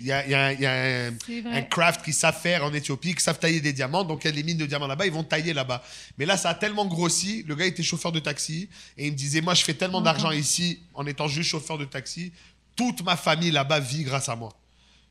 Il 0.00 0.06
y 0.06 0.12
a, 0.12 0.26
il 0.26 0.30
y 0.30 0.34
a- 0.34 0.52
il 0.52 0.60
y 0.60 0.66
a 0.66 0.72
un, 0.72 1.10
C'est 1.26 1.40
vrai. 1.40 1.56
un 1.58 1.62
craft 1.62 2.04
qui 2.04 2.12
savent 2.12 2.38
faire 2.38 2.64
en 2.64 2.74
Éthiopie, 2.74 3.14
qui 3.14 3.22
savent 3.22 3.38
tailler 3.38 3.62
des 3.62 3.72
diamants. 3.72 4.04
Donc, 4.04 4.24
il 4.24 4.26
y 4.26 4.30
a 4.30 4.32
des 4.32 4.42
mines 4.42 4.58
de 4.58 4.66
diamants 4.66 4.86
là-bas, 4.88 5.06
ils 5.06 5.12
vont 5.12 5.24
tailler 5.24 5.54
là-bas. 5.54 5.82
Mais 6.18 6.26
là, 6.26 6.36
ça 6.36 6.50
a 6.50 6.54
tellement 6.54 6.84
grossi. 6.84 7.44
Le 7.48 7.54
gars 7.54 7.64
était 7.64 7.82
chauffeur 7.82 8.12
de 8.12 8.18
taxi 8.20 8.68
et 8.98 9.06
il 9.06 9.12
me 9.12 9.16
disait 9.16 9.40
Moi, 9.40 9.54
je 9.54 9.64
fais 9.64 9.72
tellement 9.74 10.02
d'argent 10.02 10.32
ici 10.32 10.80
en 10.92 11.06
étant 11.06 11.28
juste 11.28 11.48
chauffeur 11.48 11.78
de 11.78 11.86
taxi. 11.86 12.30
Toute 12.76 13.02
ma 13.02 13.16
famille 13.16 13.50
là-bas 13.52 13.80
vit 13.80 14.02
grâce 14.04 14.28
à 14.28 14.36
moi. 14.36 14.52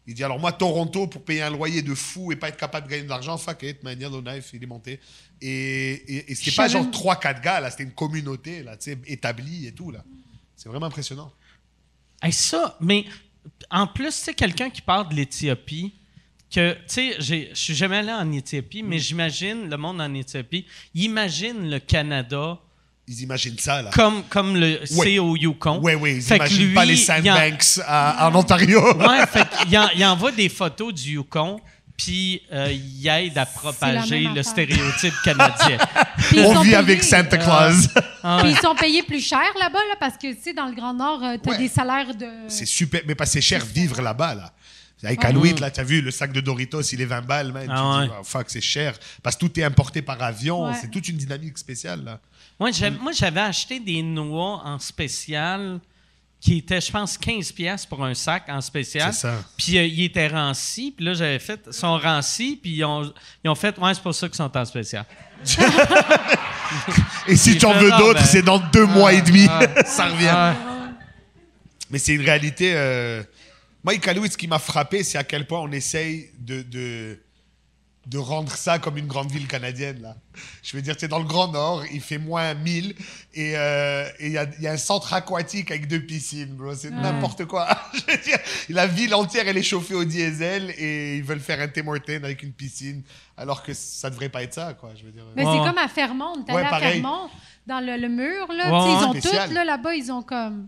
Il 0.07 0.13
dit 0.13 0.23
Alors, 0.23 0.39
moi, 0.39 0.53
Toronto, 0.53 1.07
pour 1.07 1.23
payer 1.25 1.41
un 1.41 1.49
loyer 1.49 1.81
de 1.81 1.93
fou 1.93 2.31
et 2.31 2.37
pas 2.37 2.47
être 2.49 2.57
capable 2.57 2.87
de 2.87 2.91
gagner 2.91 3.03
de 3.03 3.09
l'argent, 3.09 3.37
fuck 3.37 3.61
it, 3.63 3.83
man, 3.83 3.99
Yellowknife, 3.99 4.51
il 4.53 4.63
est 4.63 4.67
monté. 4.67 4.99
Et, 5.41 5.91
et, 5.91 6.31
et 6.31 6.35
c'était 6.35 6.55
pas 6.55 6.67
genre 6.69 6.85
3-4 6.85 7.41
gars, 7.41 7.59
là, 7.59 7.69
c'était 7.69 7.83
une 7.83 7.91
communauté, 7.91 8.63
là, 8.63 8.77
tu 8.77 8.91
sais, 8.91 8.97
établie 9.05 9.67
et 9.67 9.73
tout, 9.73 9.91
là. 9.91 10.03
C'est 10.55 10.69
vraiment 10.69 10.85
impressionnant. 10.87 11.31
Hey, 12.21 12.31
ça, 12.31 12.77
mais 12.79 13.05
en 13.69 13.85
plus, 13.85 14.11
c'est 14.11 14.33
quelqu'un 14.33 14.69
qui 14.69 14.81
parle 14.81 15.09
de 15.09 15.15
l'Éthiopie, 15.15 15.93
que, 16.49 16.73
tu 16.73 16.79
sais, 16.87 17.15
je 17.19 17.53
suis 17.53 17.75
jamais 17.75 17.97
allé 17.97 18.11
en 18.13 18.31
Éthiopie, 18.31 18.81
Mm. 18.81 18.87
mais 18.87 18.99
j'imagine 18.99 19.69
le 19.69 19.77
monde 19.77 19.99
en 19.99 20.13
Éthiopie, 20.13 20.65
imagine 20.95 21.69
le 21.69 21.79
Canada 21.79 22.59
Ils 23.09 23.21
imaginent 23.21 23.57
ça, 23.57 23.81
là. 23.81 23.89
comme, 23.93 24.23
comme 24.29 24.55
le 24.57 24.81
Ouais. 24.97 25.17
au 25.19 25.35
Yukon. 25.37 25.79
Ouais, 25.79 25.95
ouais, 25.95 26.15
ils 26.17 26.21
Fait 26.21 26.39
que 26.39 26.43
imaginent 26.43 26.73
pas 26.73 26.85
lui, 26.85 26.95
les 26.95 27.01
il 27.01 27.11
en- 27.11 27.15
sandbanks 27.35 27.79
à- 27.87 28.27
en 28.27 28.35
Ontario. 28.35 28.97
Ouais, 28.97 29.25
fait 29.31 29.47
qu'il 29.65 29.77
en- 29.77 29.89
il 29.95 30.03
envoie 30.05 30.31
des 30.33 30.49
photos 30.49 30.93
du 30.93 31.11
Yukon, 31.13 31.59
puis 31.95 32.41
euh, 32.51 32.69
il 32.71 33.07
aide 33.07 33.37
à 33.37 33.45
propager 33.45 34.19
le 34.23 34.29
affaire. 34.31 34.45
stéréotype 34.45 35.13
canadien. 35.23 35.77
On 36.37 36.53
vit 36.59 36.69
payés- 36.71 36.75
avec 36.75 37.01
Santa 37.03 37.37
Claus. 37.37 37.87
Ah 38.23 38.39
Puis 38.41 38.51
ils 38.51 38.57
sont 38.57 38.75
payés 38.75 39.03
plus 39.03 39.21
cher 39.25 39.39
là-bas, 39.57 39.79
là, 39.89 39.95
parce 39.99 40.17
que, 40.17 40.33
tu 40.33 40.41
sais, 40.41 40.53
dans 40.53 40.65
le 40.65 40.75
Grand 40.75 40.93
Nord, 40.93 41.23
euh, 41.23 41.37
t'as 41.41 41.51
Ouais. 41.51 41.57
des 41.59 41.69
salaires 41.69 42.13
de... 42.13 42.27
C'est 42.49 42.65
super, 42.65 43.01
mais 43.07 43.15
pas 43.15 43.25
c'est 43.25 43.39
cher 43.41 43.63
vivre 43.65 44.01
là-bas, 44.01 44.35
là. 44.35 44.51
Avec 45.03 45.23
Alouette, 45.23 45.59
là, 45.59 45.69
t'as 45.69 45.83
vu, 45.83 46.01
le 46.01 46.09
sac 46.09 46.31
de 46.33 46.41
Doritos, 46.41 46.81
il 46.81 46.99
est 46.99 47.05
20 47.05 47.21
balles, 47.21 47.53
man. 47.53 47.67
Ah 47.69 47.75
tu 47.75 47.99
ouais. 48.01 48.05
dis, 48.07 48.13
oh, 48.19 48.23
fuck, 48.23 48.45
c'est 48.49 48.59
cher. 48.61 48.95
Parce 49.21 49.35
que 49.35 49.45
tout 49.45 49.59
est 49.59 49.63
importé 49.63 50.01
par 50.01 50.21
avion. 50.23 50.65
Ouais. 50.65 50.73
C'est 50.81 50.89
toute 50.89 51.07
une 51.07 51.17
dynamique 51.17 51.57
spéciale, 51.59 52.03
là. 52.03 52.19
Moi, 52.59 52.71
j'avais, 52.71 53.41
acheté 53.41 53.79
des 53.79 54.01
noix 54.01 54.61
en 54.65 54.79
spécial 54.79 55.79
qui 56.39 56.57
étaient, 56.59 56.81
je 56.81 56.91
pense, 56.91 57.17
15 57.17 57.51
pièces 57.51 57.85
pour 57.85 58.03
un 58.03 58.13
sac 58.13 58.43
en 58.47 58.61
spécial. 58.61 59.13
C'est 59.13 59.21
ça. 59.21 59.43
Puis 59.57 59.77
euh, 59.77 59.85
ils 59.85 60.03
étaient 60.05 60.27
rancis. 60.27 60.93
Puis 60.95 61.05
là, 61.05 61.13
j'avais 61.13 61.39
fait, 61.39 61.59
ils 61.67 61.73
sont 61.73 61.97
rancis. 61.97 62.59
Puis 62.61 62.71
ils 62.77 62.83
ont, 62.83 63.11
ils 63.43 63.49
ont 63.49 63.55
fait, 63.55 63.77
ouais, 63.79 63.93
c'est 63.93 64.03
pour 64.03 64.13
ça 64.13 64.27
qu'ils 64.27 64.37
sont 64.37 64.55
en 64.55 64.65
spécial. 64.65 65.05
Et 67.27 67.35
si 67.35 67.57
tu 67.57 67.65
en 67.65 67.73
veux 67.73 67.89
non, 67.89 67.97
d'autres, 67.97 68.19
ben- 68.19 68.25
c'est 68.25 68.41
dans 68.41 68.59
deux 68.59 68.85
mois 68.85 69.13
et 69.13 69.21
demi. 69.21 69.47
ah. 69.49 69.61
ça 69.85 70.07
revient. 70.07 70.55
Mais 71.89 71.99
c'est 71.99 72.13
une 72.13 72.21
réalité. 72.21 72.73
euh, 72.75 73.23
Moi, 73.83 73.95
Iqaluit, 73.95 74.29
ce 74.29 74.37
qui 74.37 74.47
m'a 74.47 74.59
frappé, 74.59 75.03
c'est 75.03 75.17
à 75.17 75.23
quel 75.23 75.45
point 75.47 75.59
on 75.59 75.71
essaye 75.71 76.29
de, 76.39 76.61
de, 76.61 77.19
de 78.09 78.17
rendre 78.17 78.51
ça 78.55 78.79
comme 78.79 78.97
une 78.97 79.05
grande 79.07 79.29
ville 79.29 79.47
canadienne. 79.47 80.01
Là. 80.01 80.15
Je 80.63 80.77
veux 80.77 80.81
dire, 80.81 80.95
tu 80.95 81.03
es 81.03 81.07
dans 81.09 81.19
le 81.19 81.25
Grand 81.25 81.49
Nord, 81.49 81.83
il 81.91 81.99
fait 81.99 82.17
moins 82.17 82.53
1000 82.53 82.95
et 83.33 83.57
euh, 83.57 84.07
il 84.21 84.31
y, 84.31 84.37
a, 84.37 84.45
il 84.57 84.63
y 84.63 84.67
a 84.67 84.71
un 84.71 84.77
centre 84.77 85.13
aquatique 85.13 85.71
avec 85.71 85.87
deux 85.89 85.99
piscines, 85.99 86.55
bro. 86.55 86.73
C'est 86.73 86.89
n'importe 86.89 87.43
quoi. 87.45 87.67
Je 87.93 88.11
veux 88.11 88.17
dire, 88.23 88.37
la 88.69 88.87
ville 88.87 89.13
entière, 89.13 89.45
elle 89.47 89.57
est 89.57 89.61
chauffée 89.63 89.93
au 89.93 90.05
diesel 90.05 90.73
et 90.77 91.17
ils 91.17 91.23
veulent 91.23 91.41
faire 91.41 91.59
un 91.59 91.67
Tim 91.67 91.85
Hortons 91.87 92.23
avec 92.23 92.43
une 92.43 92.53
piscine, 92.53 93.03
alors 93.35 93.61
que 93.61 93.73
ça 93.73 94.09
devrait 94.09 94.29
pas 94.29 94.43
être 94.43 94.53
ça, 94.53 94.73
quoi. 94.73 94.91
Je 94.97 95.03
veux 95.03 95.11
dire. 95.11 95.25
Mais 95.35 95.43
Ouais. 95.45 95.51
c'est 95.57 95.67
comme 95.69 95.77
à 95.77 95.89
Fermont. 95.89 96.43
T'es 96.45 96.53
Ouais, 96.53 96.65
à 96.65 96.69
pareil. 96.69 97.01
Fermont, 97.01 97.27
dans 97.65 97.81
le, 97.85 97.97
le 97.97 98.07
mur, 98.07 98.47
là. 98.53 98.63
Tu 98.63 98.69
ils 98.69 99.05
ont 99.05 99.11
Spécial. 99.19 99.49
tout, 99.49 99.53
là, 99.53 99.65
là-bas, 99.65 99.95
ils 99.95 100.09
ont 100.13 100.21
comme... 100.23 100.67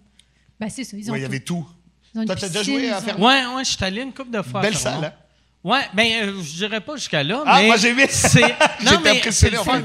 Ben, 0.60 0.70
c'est 0.70 0.84
ça, 0.84 0.98
ils 0.98 1.10
ont 1.10 1.14
Ouais, 1.14 1.20
il 1.20 1.24
y 1.24 1.26
avait 1.26 1.40
tout. 1.40 1.66
Toi, 2.14 2.26
t'as 2.26 2.36
déjà 2.36 2.60
piscine, 2.60 2.64
joué 2.80 2.90
à 2.90 2.98
ils 2.98 2.98
ont- 2.98 3.06
Fermont? 3.06 3.28
Ouais, 3.28 3.46
ouais, 3.56 3.64
je 3.64 3.70
suis 3.72 3.86
allé 3.86 4.02
une 4.02 4.14
couple 4.14 4.32
de 4.32 4.42
fois. 4.42 4.62
Belle 4.62 4.76
Fermont. 4.76 5.02
salle, 5.04 5.14
hein? 5.18 5.24
Ouais, 5.64 5.82
ben, 5.93 6.07
euh, 6.24 6.41
je 6.41 6.55
dirais 6.55 6.80
pas 6.80 6.95
jusqu'à 6.95 7.22
là, 7.22 7.43
Ah, 7.45 7.57
mais. 7.60 7.68
moi, 7.68 7.76
j'ai 7.78 7.89
aimé. 7.89 8.05
c'est- 8.10 8.39
Non, 8.84 8.91
J'étais 9.03 9.22
mais 9.26 9.32
c'est 9.32 9.49
le 9.49 9.60
en 9.60 9.64
fun. 9.66 9.82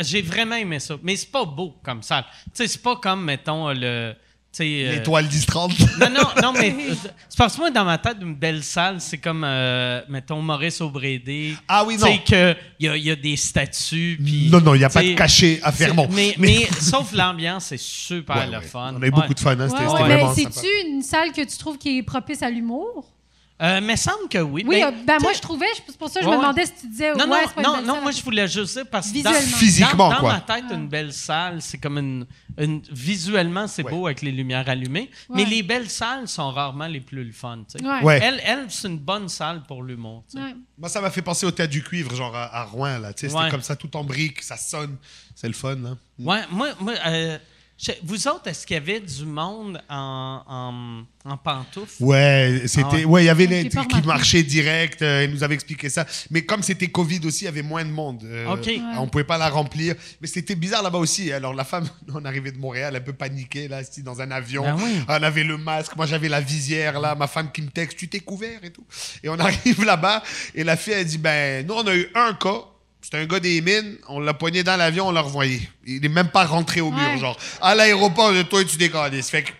J'ai 0.00 0.22
vraiment 0.22 0.56
aimé 0.56 0.78
ça. 0.80 0.96
Mais 1.02 1.14
c'est 1.16 1.30
pas 1.30 1.44
beau 1.44 1.74
comme 1.82 2.02
salle. 2.02 2.24
Tu 2.46 2.50
sais, 2.54 2.66
c'est 2.66 2.82
pas 2.82 2.96
comme, 2.96 3.24
mettons, 3.24 3.68
le. 3.68 4.14
tu 4.14 4.16
sais, 4.52 4.64
euh, 4.86 4.92
L'étoile 4.92 5.26
10-30. 5.26 5.98
Non, 6.00 6.08
non, 6.08 6.42
non, 6.42 6.52
mais 6.58 6.70
euh, 6.90 6.94
c'est 7.28 7.36
parce 7.36 7.54
que 7.54 7.60
moi, 7.60 7.70
dans 7.70 7.84
ma 7.84 7.98
tête, 7.98 8.16
une 8.22 8.34
belle 8.34 8.62
salle, 8.62 8.98
c'est 8.98 9.18
comme, 9.18 9.44
euh, 9.44 10.00
mettons, 10.08 10.40
Maurice 10.40 10.80
Aubrédé. 10.80 11.54
Ah 11.68 11.84
oui, 11.84 11.96
Tu 11.96 12.00
sais, 12.04 12.10
non. 12.12 12.18
qu'il 12.24 12.56
y 12.80 12.88
a, 12.88 12.96
il 12.96 13.04
y 13.04 13.10
a 13.10 13.16
des 13.16 13.36
statues. 13.36 14.18
Non, 14.50 14.62
non, 14.62 14.74
il 14.74 14.78
n'y 14.78 14.84
a 14.84 14.88
pas 14.88 15.02
de 15.02 15.12
cachet 15.12 15.60
à 15.62 15.70
Fermont. 15.70 16.08
c'est- 16.10 16.16
Mais, 16.16 16.34
mais 16.38 16.66
sauf 16.80 17.12
l'ambiance, 17.12 17.66
c'est 17.66 17.78
super 17.78 18.36
Ouais, 18.36 18.46
le 18.46 18.56
ouais. 18.56 18.64
fun. 18.64 18.94
On 18.96 19.02
a 19.02 19.06
eu 19.06 19.10
beaucoup 19.10 19.34
de 19.34 19.40
fun, 19.40 19.52
hein, 19.60 19.68
c'était 19.68 19.82
Ouais, 19.82 19.88
c'était 19.90 20.02
ouais. 20.02 20.08
vraiment 20.16 20.34
Mais 20.34 20.44
c'est-tu 20.50 20.88
une 20.88 21.02
salle 21.02 21.30
que 21.32 21.42
tu 21.42 21.58
trouves 21.58 21.76
qui 21.76 21.98
est 21.98 22.02
propice 22.02 22.42
à 22.42 22.48
l'humour? 22.48 23.04
Euh, 23.62 23.80
mais 23.82 23.96
semble 23.96 24.28
que 24.30 24.38
oui. 24.38 24.64
Oui, 24.66 24.80
Ben, 24.80 24.86
euh, 24.88 25.04
ben, 25.06 25.18
moi, 25.20 25.32
je 25.34 25.40
trouvais, 25.40 25.66
je- 25.76 25.82
c'est 25.86 25.98
pour 25.98 26.08
ça 26.08 26.20
que 26.20 26.24
je 26.24 26.30
Ouais, 26.30 26.36
me 26.36 26.40
demandais 26.40 26.64
si 26.64 26.72
tu 26.80 26.86
disais, 26.88 27.12
Non, 27.12 27.18
ouais, 27.18 27.26
non, 27.26 27.30
pas 27.30 27.60
une 27.60 27.62
non, 27.62 27.76
belle 27.76 27.84
non, 27.86 27.92
salle. 27.94 28.02
moi, 28.02 28.10
je 28.12 28.22
voulais 28.22 28.48
juste 28.48 28.72
dire 28.74 28.86
parce 28.90 29.08
que 29.12 29.22
dans- 29.22 29.30
Visuellement. 29.32 29.56
Physiquement, 29.58 30.08
dans, 30.08 30.14
dans 30.14 30.20
quoi. 30.20 30.32
ma 30.32 30.40
tête, 30.40 30.64
une 30.70 30.88
belle 30.88 31.12
salle, 31.12 31.60
c'est 31.60 31.76
comme 31.78 31.98
une, 31.98 32.26
une- 32.58 32.80
visuellement, 32.90 33.66
c'est 33.66 33.84
Ouais. 33.84 33.90
beau 33.90 34.06
avec 34.06 34.22
les 34.22 34.32
lumières 34.32 34.68
allumées, 34.68 35.10
mais 35.28 35.44
les 35.44 35.62
belles 35.62 35.90
salles 35.90 36.26
sont 36.26 36.50
rarement 36.50 36.86
les 36.86 37.00
plus 37.00 37.22
le 37.22 37.32
fun. 37.32 37.58
tu 37.70 37.78
sais. 37.78 37.84
Ouais. 37.86 38.02
Ouais. 38.02 38.20
Elle, 38.22 38.40
elle 38.44 38.64
c'est 38.70 38.88
une 38.88 38.98
bonne 38.98 39.28
salle 39.28 39.62
pour 39.68 39.82
l'humour. 39.82 40.24
Moi, 40.78 40.88
ça 40.88 41.00
m'a 41.02 41.10
fait 41.10 41.20
penser 41.22 41.44
au 41.44 41.50
théâtre 41.50 41.72
du 41.72 41.82
cuivre, 41.82 42.14
genre 42.14 42.34
à, 42.34 42.56
à 42.60 42.64
Rouen, 42.64 42.98
là. 42.98 43.12
Tu 43.12 43.28
sais, 43.28 43.36
C'était 43.36 43.50
comme 43.50 43.60
ça, 43.62 43.76
tout 43.76 43.94
en 43.96 44.04
briques, 44.04 44.40
ça 44.42 44.56
sonne. 44.56 44.96
C'est 45.34 45.48
le 45.48 45.52
fun, 45.54 45.76
là. 45.76 45.90
Ouais, 46.18 46.40
moi, 46.50 46.68
moi 46.80 46.94
euh, 47.06 47.38
vous 48.04 48.28
autres, 48.28 48.46
est-ce 48.48 48.66
qu'il 48.66 48.74
y 48.74 48.76
avait 48.78 49.00
du 49.00 49.24
monde 49.24 49.80
en, 49.88 50.42
en, 51.24 51.30
en 51.30 51.36
pantoufles? 51.38 52.02
Ouais, 52.02 52.62
c'était, 52.66 52.84
Ah 52.90 52.94
ouais. 52.96 53.04
ouais, 53.04 53.22
il 53.22 53.26
y 53.26 53.30
avait 53.30 53.46
les 53.46 53.68
qui 53.68 54.02
marchaient 54.06 54.42
direct. 54.42 55.00
euh, 55.02 55.24
ils 55.24 55.30
nous 55.34 55.42
avaient 55.42 55.54
expliqué 55.54 55.88
ça. 55.88 56.04
Mais 56.30 56.42
comme 56.42 56.62
c'était 56.62 56.88
Covid 56.88 57.20
aussi, 57.24 57.42
il 57.42 57.46
y 57.46 57.48
avait 57.48 57.62
moins 57.62 57.84
de 57.84 57.90
monde. 57.90 58.22
euh, 58.24 58.52
Ok. 58.52 58.66
Ouais. 58.66 58.80
On 58.98 59.06
pouvait 59.06 59.24
pas 59.24 59.38
la 59.38 59.48
remplir. 59.48 59.94
Mais 60.20 60.26
c'était 60.26 60.54
bizarre 60.56 60.82
là-bas 60.82 60.98
aussi. 60.98 61.32
Alors 61.32 61.54
la 61.54 61.64
femme, 61.64 61.88
on 62.14 62.24
arrivait 62.24 62.52
de 62.52 62.58
Montréal, 62.58 62.94
un 62.96 63.00
peu 63.00 63.12
paniquée 63.14 63.66
là, 63.68 63.78
assis 63.78 64.02
dans 64.02 64.20
un 64.20 64.30
avion. 64.30 64.62
Ben 64.64 64.76
oui. 64.82 65.00
On 65.08 65.22
avait 65.22 65.44
le 65.44 65.56
masque, 65.56 65.96
moi 65.96 66.06
j'avais 66.06 66.28
la 66.28 66.40
visière 66.40 67.00
là. 67.00 67.14
Ma 67.14 67.26
femme 67.28 67.50
qui 67.50 67.62
me 67.62 67.70
texte, 67.70 67.96
tu 67.98 68.08
t'es 68.08 68.20
couvert 68.20 68.62
et 68.62 68.70
tout. 68.70 68.84
Et 69.22 69.28
on 69.28 69.38
arrive 69.38 69.84
là-bas 69.84 70.22
et 70.54 70.64
la 70.64 70.76
fille 70.76 70.92
elle 70.92 71.06
dit, 71.06 71.18
ben 71.18 71.66
nous 71.66 71.74
on 71.74 71.86
a 71.86 71.94
eu 71.96 72.08
un 72.14 72.34
cas. 72.34 72.60
C'était 73.02 73.16
un 73.16 73.26
gars 73.26 73.40
des 73.40 73.60
mines, 73.62 73.96
on 74.08 74.20
l'a 74.20 74.34
poigné 74.34 74.62
dans 74.62 74.76
l'avion, 74.76 75.08
on 75.08 75.10
l'a 75.10 75.22
revoyé. 75.22 75.60
Il 75.86 76.04
est 76.04 76.08
même 76.08 76.28
pas 76.28 76.44
rentré 76.44 76.80
au 76.80 76.90
mur, 76.90 76.98
Ouais. 77.08 77.18
genre. 77.18 77.36
À 77.60 77.74
l'aéroport, 77.74 78.30
toi, 78.48 78.62
tu 78.64 78.76
décales. 78.76 79.22
Fait 79.22 79.42
que, 79.42 79.52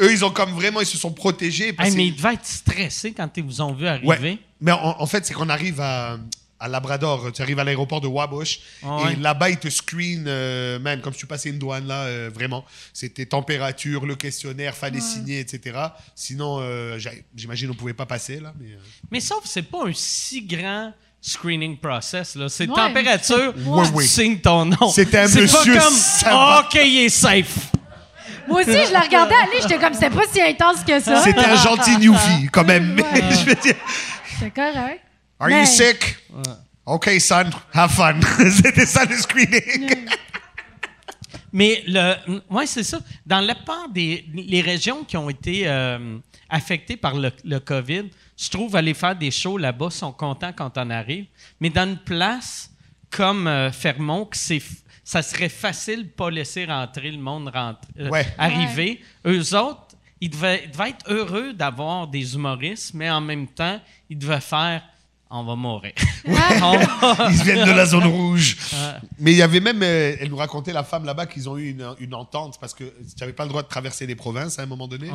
eux, 0.00 0.10
ils 0.12 0.24
ont 0.24 0.30
comme 0.30 0.52
vraiment, 0.52 0.80
ils 0.80 0.86
se 0.86 0.96
sont 0.98 1.12
protégés. 1.12 1.72
parce 1.72 1.88
Hey, 1.90 1.94
que- 1.94 1.98
mais 1.98 2.06
ils 2.08 2.16
devaient 2.16 2.34
être 2.34 2.46
stressés 2.46 3.12
quand 3.12 3.28
ils 3.36 3.44
vous 3.44 3.60
ont 3.60 3.74
vu 3.74 3.86
arriver. 3.86 4.06
Ouais. 4.06 4.38
Mais 4.60 4.72
en, 4.72 4.96
en 5.00 5.06
fait, 5.06 5.26
c'est 5.26 5.34
qu'on 5.34 5.48
arrive 5.50 5.80
à, 5.80 6.18
à 6.58 6.68
Labrador. 6.68 7.30
Tu 7.32 7.42
arrives 7.42 7.58
à 7.58 7.64
l'aéroport 7.64 8.00
de 8.00 8.06
Wabush. 8.06 8.60
Ah 8.82 8.96
ouais. 9.04 9.12
Et 9.12 9.16
là-bas, 9.16 9.50
ils 9.50 9.58
te 9.58 9.68
screenent, 9.68 10.24
euh, 10.26 10.78
man, 10.78 11.00
comme 11.02 11.12
si 11.12 11.20
tu 11.20 11.26
passais 11.26 11.50
une 11.50 11.58
douane, 11.58 11.86
là, 11.86 12.04
euh, 12.04 12.30
vraiment. 12.32 12.64
C'était 12.94 13.26
température, 13.26 14.04
le 14.06 14.14
questionnaire, 14.16 14.74
fallait 14.74 15.00
signer, 15.00 15.40
etc. 15.40 15.78
Sinon, 16.14 16.58
euh, 16.60 16.98
j'imagine, 17.36 17.70
on 17.70 17.74
pouvait 17.74 17.94
pas 17.94 18.06
passer, 18.06 18.40
là. 18.40 18.52
Mais, 18.58 18.72
euh, 18.72 18.78
Mais 19.10 19.20
sauf 19.20 19.42
que 19.42 19.48
c'est 19.48 19.62
pas 19.62 19.86
un 19.86 19.92
si 19.94 20.42
grand 20.42 20.92
screening 21.20 21.76
process. 21.78 22.34
là. 22.34 22.48
C'est 22.48 22.68
Ouais. 22.68 22.74
température, 22.74 23.52
Ouais, 23.56 23.84
tu 23.86 23.90
oui. 23.94 24.06
signes 24.06 24.38
ton 24.38 24.64
nom. 24.64 24.88
C'était 24.90 25.26
C'est 25.28 25.42
monsieur 25.42 25.74
pas 25.76 25.80
comme, 25.84 25.94
sympa. 25.94 26.64
OK, 26.66 26.80
il 26.84 27.04
est 27.04 27.08
safe. 27.08 27.70
Moi 28.48 28.62
aussi, 28.62 28.86
je 28.86 28.92
la 28.92 29.00
regardais 29.00 29.34
aller, 29.34 29.60
j'étais 29.62 29.78
comme, 29.78 29.94
c'était 29.94 30.10
pas 30.10 30.22
si 30.32 30.40
intense 30.40 30.82
que 30.84 30.98
ça. 30.98 31.22
C'était 31.22 31.44
un 31.44 31.56
gentil 31.56 31.96
newfie, 31.98 32.48
quand 32.50 32.64
même. 32.64 32.94
Mais 32.94 33.02
Ouais. 33.02 33.20
je 33.30 33.44
veux 33.44 33.54
dire, 33.54 33.74
C'était 34.38 34.50
correct. 34.50 35.02
Are 35.38 35.48
Mais- 35.48 35.60
you 35.60 35.66
sick? 35.66 36.16
OK, 36.86 37.10
son, 37.20 37.44
have 37.72 37.90
fun. 37.92 38.18
C'était 38.50 38.86
ça 38.86 39.04
le 39.04 39.16
screening. 39.16 39.94
Mais 41.52 41.82
le, 41.86 42.14
ouais, 42.48 42.66
c'est 42.66 42.82
ça. 42.84 42.98
Dans 43.26 43.40
la 43.40 43.54
part 43.54 43.88
des 43.88 44.24
les 44.34 44.60
régions 44.60 45.04
qui 45.04 45.16
ont 45.16 45.28
été 45.28 45.62
euh, 45.66 46.18
affectées 46.48 46.96
par 46.96 47.14
le, 47.14 47.30
le 47.44 47.58
COVID, 47.58 48.04
je 48.40 48.48
trouve 48.48 48.74
aller 48.74 48.94
faire 48.94 49.14
des 49.14 49.30
shows 49.30 49.58
là-bas 49.58 49.90
sont 49.90 50.12
contents 50.12 50.52
quand 50.56 50.78
on 50.78 50.88
arrive. 50.90 51.26
Mais 51.60 51.68
dans 51.68 51.86
une 51.88 51.98
place 51.98 52.70
comme 53.10 53.46
euh, 53.46 53.70
Fermont, 53.70 54.24
que 54.24 54.36
c'est 54.36 54.62
ça 55.04 55.22
serait 55.22 55.48
facile 55.48 56.04
de 56.04 56.08
pas 56.08 56.30
laisser 56.30 56.64
rentrer 56.64 57.10
le 57.10 57.18
monde 57.18 57.50
euh, 57.54 58.08
Ouais. 58.08 58.26
arriver. 58.38 59.02
Eux 59.26 59.56
autres, 59.56 59.96
ils 60.20 60.30
devaient, 60.30 60.62
ils 60.64 60.70
devaient 60.70 60.90
être 60.90 61.04
heureux 61.10 61.52
d'avoir 61.52 62.06
des 62.06 62.34
humoristes, 62.34 62.94
mais 62.94 63.10
en 63.10 63.20
même 63.20 63.48
temps, 63.48 63.80
ils 64.08 64.16
devaient 64.16 64.40
faire 64.40 64.82
on 65.32 65.44
va 65.44 65.54
mourir. 65.56 65.92
Ouais. 66.26 66.34
On 66.62 66.76
va- 66.76 67.28
Ils 67.30 67.42
viennent 67.42 67.66
de 67.66 67.70
la 67.72 67.86
zone 67.86 68.04
rouge. 68.06 68.56
Mais 69.18 69.30
il 69.32 69.36
y 69.38 69.42
avait 69.42 69.60
même, 69.60 69.80
euh, 69.82 70.16
elle 70.20 70.28
nous 70.28 70.36
racontait 70.36 70.72
la 70.72 70.82
femme 70.84 71.04
là-bas 71.04 71.26
qu'ils 71.26 71.48
ont 71.48 71.56
eu 71.56 71.70
une, 71.70 71.86
une 72.00 72.14
entente 72.14 72.58
parce 72.60 72.74
que 72.74 72.84
tu 72.84 72.92
n'avais 73.20 73.32
pas 73.32 73.44
le 73.44 73.48
droit 73.50 73.62
de 73.62 73.68
traverser 73.68 74.06
les 74.06 74.14
provinces 74.16 74.58
à 74.58 74.62
un 74.62 74.66
moment 74.66 74.88
donné. 74.88 75.08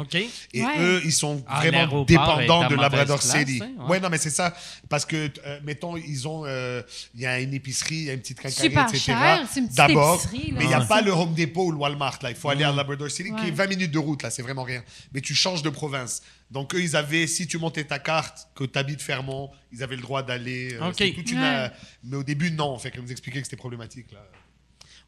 Et 0.53 0.63
Ouais. 0.63 0.74
eux, 0.80 1.01
ils 1.03 1.11
sont 1.11 1.43
Ah, 1.47 1.59
vraiment 1.59 2.03
dépendants 2.05 2.68
de 2.68 2.76
Labrador 2.76 3.22
City. 3.22 3.59
hein, 3.61 3.70
ouais. 3.84 3.89
ouais. 3.91 3.99
non, 3.99 4.09
mais 4.09 4.18
c'est 4.18 4.30
ça. 4.30 4.53
Parce 4.89 5.05
que, 5.05 5.30
euh, 5.45 5.59
mettons, 5.63 5.97
ils 5.97 6.28
ont, 6.28 6.43
euh, 6.45 6.82
il 7.13 7.22
y 7.22 7.26
a 7.26 7.39
une 7.41 7.53
épicerie, 7.53 7.95
il 7.95 8.03
y 8.05 8.09
a 8.09 8.13
une 8.13 8.22
petite 8.22 8.39
quincaillerie, 8.39 8.70
Super 8.70 8.84
etc. 8.88 8.99
cher, 9.05 9.45
c'est 9.51 9.59
une 9.59 9.66
petite 9.68 9.78
D'abord, 9.78 10.22
mais 10.34 10.39
il 10.63 10.68
n'y 10.68 10.74
a 10.74 10.82
pas 10.82 11.01
le 11.01 11.11
Home 11.11 11.34
Depot 11.34 11.66
ou 11.66 11.72
le 11.72 11.78
Walmart. 11.78 12.20
Là, 12.22 12.30
il 12.30 12.36
faut 12.36 12.49
aller 12.49 12.63
à 12.63 12.72
Labrador 12.72 13.09
City, 13.11 13.32
qui 13.39 13.47
est 13.49 13.51
20 13.51 13.68
minutes 13.68 13.91
de 13.91 13.99
route. 13.99 14.24
Là, 14.24 14.30
c'est 14.30 14.41
vraiment 14.41 14.63
rien. 14.63 14.82
Mais 15.13 15.22
tu 15.22 15.36
changes 15.36 15.61
de 15.61 15.70
province. 15.70 16.22
Donc 16.51 16.75
eux, 16.75 16.81
ils 16.81 16.95
avaient, 16.95 17.25
si 17.27 17.47
tu 17.47 17.57
montais 17.57 17.83
ta 17.83 17.99
carte, 17.99 18.47
que 18.55 18.63
tu 18.63 18.77
habites 18.77 19.01
Fermont, 19.01 19.49
ils 19.71 19.81
avaient 19.83 19.95
le 19.95 20.01
droit 20.01 20.21
d'aller. 20.23 20.73
euh, 20.75 20.89
Ok. 20.89 20.95
c'est 20.97 21.11
toute 21.11 21.31
une, 21.31 21.39
Ouais. 21.39 21.45
euh, 21.45 21.69
mais 22.03 22.17
au 22.17 22.23
début, 22.23 22.51
non. 22.51 22.77
Fait 22.77 22.91
qu'elle 22.91 23.01
nous 23.01 23.11
expliquait 23.11 23.39
que 23.39 23.45
c'était 23.45 23.55
problématique. 23.57 24.11
Là. 24.11 24.19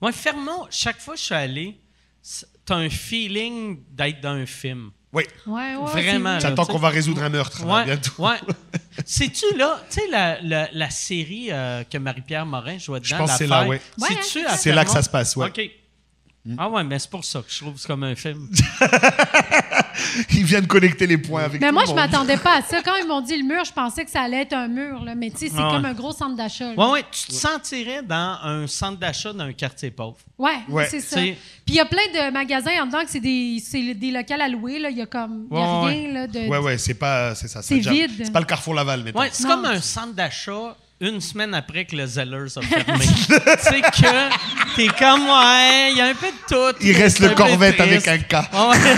Ouais, 0.02 0.12
Fermont, 0.12 0.66
chaque 0.70 1.00
fois 1.00 1.14
que 1.14 1.20
je 1.20 1.26
suis 1.26 1.36
allé, 1.36 1.80
t'as 2.66 2.76
un 2.76 2.90
feeling 2.90 3.80
d'être 3.92 4.20
dans 4.22 4.32
un 4.32 4.46
film. 4.46 4.92
Oui. 5.14 5.24
Ouais, 5.46 5.76
ouais, 5.76 5.92
Vraiment. 5.92 6.40
J'attends 6.40 6.66
qu'on 6.66 6.78
va 6.80 6.90
résoudre 6.90 7.24
un 7.24 7.30
meurtre 7.30 7.66
là, 7.66 7.74
Ouais, 7.78 7.86
bientôt. 7.86 8.12
ouais. 8.18 8.36
C'est-tu 9.06 9.46
là, 9.56 9.82
tu 9.90 10.02
sais, 10.02 10.08
la, 10.12 10.42
la, 10.42 10.70
la 10.74 10.90
série 10.90 11.48
euh, 11.52 11.84
que 11.86 11.98
Marie-Pierre 11.98 12.46
Morin 12.46 12.78
jouait 12.78 13.00
dedans, 13.00 13.10
Je 13.10 13.16
pense 13.16 13.32
que 13.32 13.38
c'est 13.38 13.48
là. 13.48 13.66
C'est-tu 13.98 14.40
Ouais, 14.40 14.46
à 14.46 14.58
C'est 14.58 14.74
là 14.74 14.84
que 14.84 14.92
ça 14.92 15.02
se 15.02 15.10
passe, 15.10 15.36
ouais. 15.38 15.48
OK. 15.48 15.62
Ah 16.58 16.70
ouais, 16.70 16.84
mais 16.84 17.00
c'est 17.00 17.10
pour 17.10 17.26
ça 17.26 17.40
que 17.40 17.46
je 17.52 17.58
trouve 17.60 17.74
que 17.74 17.80
c'est 17.80 17.88
comme 17.88 18.04
un 18.04 18.16
film. 18.16 18.50
Ils 20.32 20.44
viennent 20.44 20.68
connecter 20.68 21.08
les 21.08 21.18
points 21.18 21.44
avec 21.44 21.60
Mais 21.60 21.70
tout 21.70 21.74
moi, 21.74 21.84
le 21.84 21.88
je 21.90 21.94
monde. 21.94 22.00
m'attendais 22.02 22.38
pas 22.38 22.58
à 22.58 22.62
ça. 22.62 22.82
Quand 22.84 22.96
ils 23.02 23.08
m'ont 23.08 23.22
dit 23.22 23.36
le 23.36 23.44
mur, 23.44 23.64
je 23.66 23.72
pensais 23.74 24.06
que 24.06 24.12
ça 24.12 24.22
allait 24.22 24.42
être 24.44 24.54
un 24.54 24.68
mur. 24.68 25.04
Là. 25.04 25.16
Mais 25.16 25.32
tu 25.32 25.38
sais, 25.38 25.48
c'est 25.50 25.56
Ah 25.58 25.68
ouais. 25.68 25.74
comme 25.76 25.86
un 25.86 25.94
gros 25.94 26.12
centre 26.12 26.36
d'achat. 26.36 26.74
là. 26.74 26.86
Ouais, 26.86 26.92
ouais, 26.94 27.04
tu 27.12 27.28
te 27.28 27.34
sentirais 27.34 28.02
dans 28.04 28.38
un 28.44 28.68
centre 28.68 29.00
d'achat 29.00 29.34
d'un 29.34 29.52
quartier 29.54 29.90
pauvre. 29.92 30.18
Ouais, 30.38 30.58
Ouais. 30.70 30.88
c'est 30.90 31.00
ça. 31.02 31.16
C'est- 31.18 31.36
Puis 31.66 31.74
il 31.74 31.76
y 31.76 31.80
a 31.80 31.86
plein 31.86 31.98
de 32.14 32.32
magasins 32.32 32.72
en 32.82 32.86
dedans 32.86 33.04
que 33.04 33.10
c'est 33.10 33.20
des, 33.20 33.58
c'est 33.64 33.94
des 33.96 34.12
locales 34.12 34.42
à 34.42 34.48
louer. 34.50 34.78
Là. 34.80 34.90
Il 34.92 34.98
y 34.98 35.02
a 35.02 35.08
comme. 35.08 35.48
Il 35.52 35.58
y 35.58 35.60
a 35.62 35.82
Ouais, 35.82 35.90
rien 35.92 36.14
là, 36.14 36.28
de. 36.28 36.40
Ouais, 36.48 36.60
ouais, 36.60 36.78
c'est 36.78 36.94
pas. 36.94 37.34
C'est 37.34 37.48
ça. 37.48 37.62
C'est 37.64 37.80
vide. 37.80 38.12
C'est 38.18 38.32
pas 38.32 38.40
le 38.40 38.46
Carrefour 38.46 38.76
Laval, 38.76 39.04
maintenant. 39.04 39.22
Ouais, 39.22 39.30
c'est 39.32 39.44
Non. 39.48 39.56
comme 39.56 39.66
un 39.66 39.82
centre 39.82 40.14
d'achat 40.14 40.76
une 41.00 41.22
semaine 41.22 41.54
après 41.54 41.86
que 41.86 41.96
le 41.96 42.06
Zellers 42.08 42.58
a 42.58 42.62
fermé. 42.62 43.06
tu 43.06 43.24
sais 43.24 43.82
que 43.82 44.76
t'es 44.76 44.88
comme, 44.88 45.22
ouais, 45.28 45.92
il 45.92 45.98
y 45.98 46.02
a 46.02 46.06
un 46.08 46.16
peu 46.16 46.28
de 46.28 46.48
tout. 46.48 46.78
Il 46.82 46.96
reste 46.96 47.20
le 47.20 47.30
Corvette 47.30 47.80
avec 47.80 48.08
un 48.08 48.18
K. 48.18 48.34
Ouais, 48.34 48.78
C'est 48.82 48.98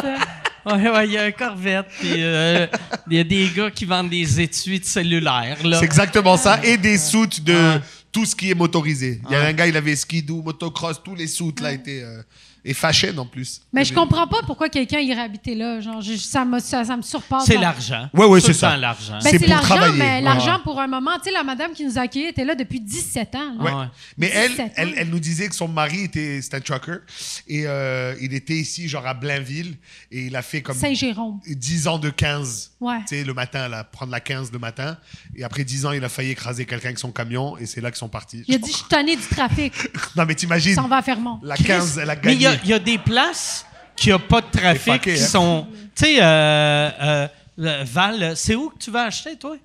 ça. 0.00 0.14
ouais, 0.76 0.88
ouais, 0.90 1.06
il 1.06 1.12
y 1.12 1.18
a 1.18 1.24
un 1.24 1.32
Corvette. 1.32 1.86
Puis 2.00 2.14
euh, 2.16 2.66
il 3.10 3.16
y 3.16 3.20
a 3.20 3.24
des 3.24 3.48
gars 3.54 3.70
qui 3.70 3.84
vendent 3.84 4.10
des 4.10 4.40
étuis 4.40 4.80
de 4.80 4.84
cellulaire. 4.84 5.58
Là. 5.66 5.78
C'est 5.78 5.84
exactement 5.84 6.36
ça. 6.36 6.60
Et 6.64 6.76
des 6.76 6.98
soutes 6.98 7.42
de 7.42 7.80
tout 8.12 8.24
ce 8.24 8.34
qui 8.34 8.50
est 8.50 8.54
motorisé. 8.54 9.20
Il 9.28 9.32
y 9.32 9.36
a 9.36 9.42
un 9.44 9.52
gars, 9.52 9.66
il 9.66 9.76
avait 9.76 9.96
skidoo, 9.96 10.42
motocross, 10.42 11.02
tous 11.02 11.14
les 11.14 11.26
soutes 11.26 11.60
là 11.60 11.72
étaient. 11.72 12.02
euh, 12.02 12.22
et 12.68 12.74
fashion 12.74 13.16
en 13.16 13.24
plus. 13.26 13.62
Mais 13.72 13.84
je 13.84 13.94
comprends 13.94 14.26
pas 14.26 14.40
pourquoi 14.46 14.68
quelqu'un 14.68 14.98
irait 15.00 15.22
habiter 15.22 15.54
là. 15.54 15.80
Genre, 15.80 16.00
je- 16.02 16.16
ça, 16.16 16.44
me, 16.44 16.58
ça, 16.60 16.84
ça 16.84 16.96
me 16.96 17.02
surpasse. 17.02 17.46
C'est 17.46 17.56
l'argent. 17.56 18.08
Ouais, 18.12 18.26
ouais, 18.26 18.40
Tout 18.40 18.46
c'est 18.46 18.52
le 18.52 18.58
ça. 18.58 18.70
temps 18.72 18.76
l'argent. 18.76 19.12
Ben, 19.14 19.20
C'est 19.22 19.30
c'est 19.30 19.38
pour 19.38 19.48
l'argent, 19.48 19.74
travailler. 19.76 19.98
mais 19.98 20.04
Ouais. 20.16 20.20
l'argent 20.20 20.60
pour 20.62 20.78
un 20.80 20.86
moment. 20.86 21.12
Tu 21.16 21.24
sais, 21.24 21.30
la 21.32 21.42
madame 21.44 21.72
qui 21.72 21.84
nous 21.84 21.96
a 21.98 22.02
accueillis 22.02 22.26
était 22.26 22.44
là 22.44 22.54
depuis 22.54 22.80
17 22.80 23.34
ans. 23.34 23.54
là. 23.58 23.64
Ouais. 23.64 23.72
Ouais. 23.72 23.86
Mais 24.18 24.30
elle, 24.34 24.50
17 24.50 24.66
ans. 24.66 24.72
elle, 24.76 24.94
elle 24.96 25.08
nous 25.08 25.18
disait 25.20 25.48
que 25.48 25.54
son 25.54 25.68
mari 25.68 26.02
était 26.04 26.40
c'était 26.42 26.56
un 26.56 26.60
trucker 26.60 26.98
et 27.46 27.62
euh, 27.66 28.14
il 28.20 28.34
était 28.34 28.54
ici 28.56 28.88
genre 28.88 29.06
à 29.06 29.14
Blainville 29.14 29.76
et 30.12 30.26
il 30.26 30.36
a 30.36 30.42
fait 30.42 30.60
comme 30.62 30.76
Saint-Jérôme. 30.76 31.40
10 31.46 31.86
ans 31.88 31.98
de 31.98 32.10
15. 32.10 32.72
Ouais. 32.80 32.98
Tu 33.08 33.16
sais, 33.16 33.24
le 33.24 33.34
matin, 33.34 33.68
là, 33.68 33.82
prendre 33.84 34.12
la 34.12 34.20
15 34.20 34.52
le 34.52 34.58
matin. 34.58 34.96
Et 35.34 35.42
après 35.42 35.64
10 35.64 35.86
ans, 35.86 35.92
il 35.92 36.04
a 36.04 36.08
failli 36.08 36.30
écraser 36.30 36.64
quelqu'un 36.66 36.88
avec 36.88 36.98
son 36.98 37.10
camion 37.12 37.56
et 37.56 37.66
c'est 37.66 37.80
là 37.80 37.90
qu'ils 37.90 37.98
sont 37.98 38.08
partis. 38.08 38.44
Il 38.46 38.54
a 38.54 38.58
dit 38.58 38.70
Je 38.70 38.76
suis 38.76 38.84
tanné 38.88 39.16
du 39.16 39.22
trafic. 39.22 39.72
Non, 40.16 40.24
mais 40.26 40.34
t'imagines, 40.34 40.74
Ça 40.74 40.82
en 40.82 40.88
va 40.88 40.96
à 40.98 41.02
Fermont. 41.02 41.38
la 41.42 41.56
15, 41.56 41.98
elle 41.98 42.10
a 42.10 42.14
Mais 42.16 42.20
gagné. 42.20 42.34
il 42.36 42.42
y 42.42 42.46
a- 42.46 42.57
il 42.64 42.70
y, 42.70 42.72
a 42.72 42.78
des 42.78 42.98
places 42.98 43.66
qui 43.96 44.10
n'ont 44.10 44.18
pas 44.18 44.40
de 44.40 44.50
trafic, 44.50 44.92
fucké, 44.94 45.14
qui 45.14 45.22
hein. 45.22 45.26
sont. 45.26 45.66
Tu 45.94 46.04
sais, 46.04 46.16
euh, 46.22 47.26
euh, 47.58 47.84
Val, 47.84 48.32
c'est 48.36 48.54
où 48.54 48.70
que 48.70 48.78
tu 48.78 48.90
vas 48.90 49.04
acheter, 49.04 49.36
toi? 49.36 49.56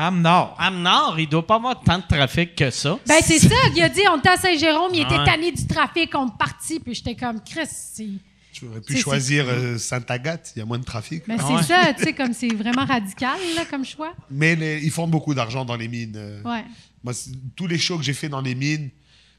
À 0.00 0.10
Nord, 0.12 1.16
il 1.18 1.28
doit 1.28 1.44
pas 1.44 1.56
avoir 1.56 1.80
tant 1.80 1.98
de 1.98 2.04
trafic 2.08 2.54
que 2.54 2.70
ça. 2.70 2.98
Ben, 3.06 3.16
c'est 3.20 3.40
ça. 3.40 3.54
Il 3.74 3.82
a 3.82 3.88
dit 3.88 4.02
On 4.12 4.18
était 4.18 4.28
à 4.28 4.36
Saint-Jérôme, 4.36 4.92
il 4.94 5.00
était 5.00 5.18
Ouais. 5.18 5.24
tanné 5.24 5.50
du 5.50 5.66
trafic, 5.66 6.14
on 6.14 6.28
est 6.28 6.38
parti. 6.38 6.78
Puis 6.78 6.94
j'étais 6.94 7.16
comme 7.16 7.40
Chris, 7.42 7.66
c'est. 7.68 8.06
Tu 8.52 8.66
aurais 8.66 8.80
pu 8.80 8.96
choisir 8.96 9.44
euh, 9.48 9.76
Sainte-Agathe, 9.76 10.52
il 10.54 10.60
y 10.60 10.62
a 10.62 10.64
moins 10.64 10.78
de 10.78 10.84
trafic. 10.84 11.24
Ben, 11.26 11.36
c'est 11.38 11.52
ouais. 11.52 11.62
ça, 11.62 11.92
tu 11.96 12.04
sais, 12.04 12.12
comme 12.12 12.32
c'est 12.32 12.52
vraiment 12.54 12.84
radical, 12.84 13.38
là, 13.56 13.64
comme 13.68 13.84
choix. 13.84 14.12
Mais 14.30 14.54
les- 14.56 14.80
ils 14.84 14.90
font 14.90 15.06
beaucoup 15.06 15.34
d'argent 15.34 15.64
dans 15.64 15.76
les 15.76 15.88
mines. 15.88 16.14
euh. 16.16 16.42
Ouais. 16.42 16.64
Moi, 17.04 17.12
tous 17.56 17.66
les 17.66 17.78
shows 17.78 17.98
que 17.98 18.04
j'ai 18.04 18.14
fait 18.14 18.28
dans 18.28 18.40
les 18.40 18.54
mines, 18.54 18.90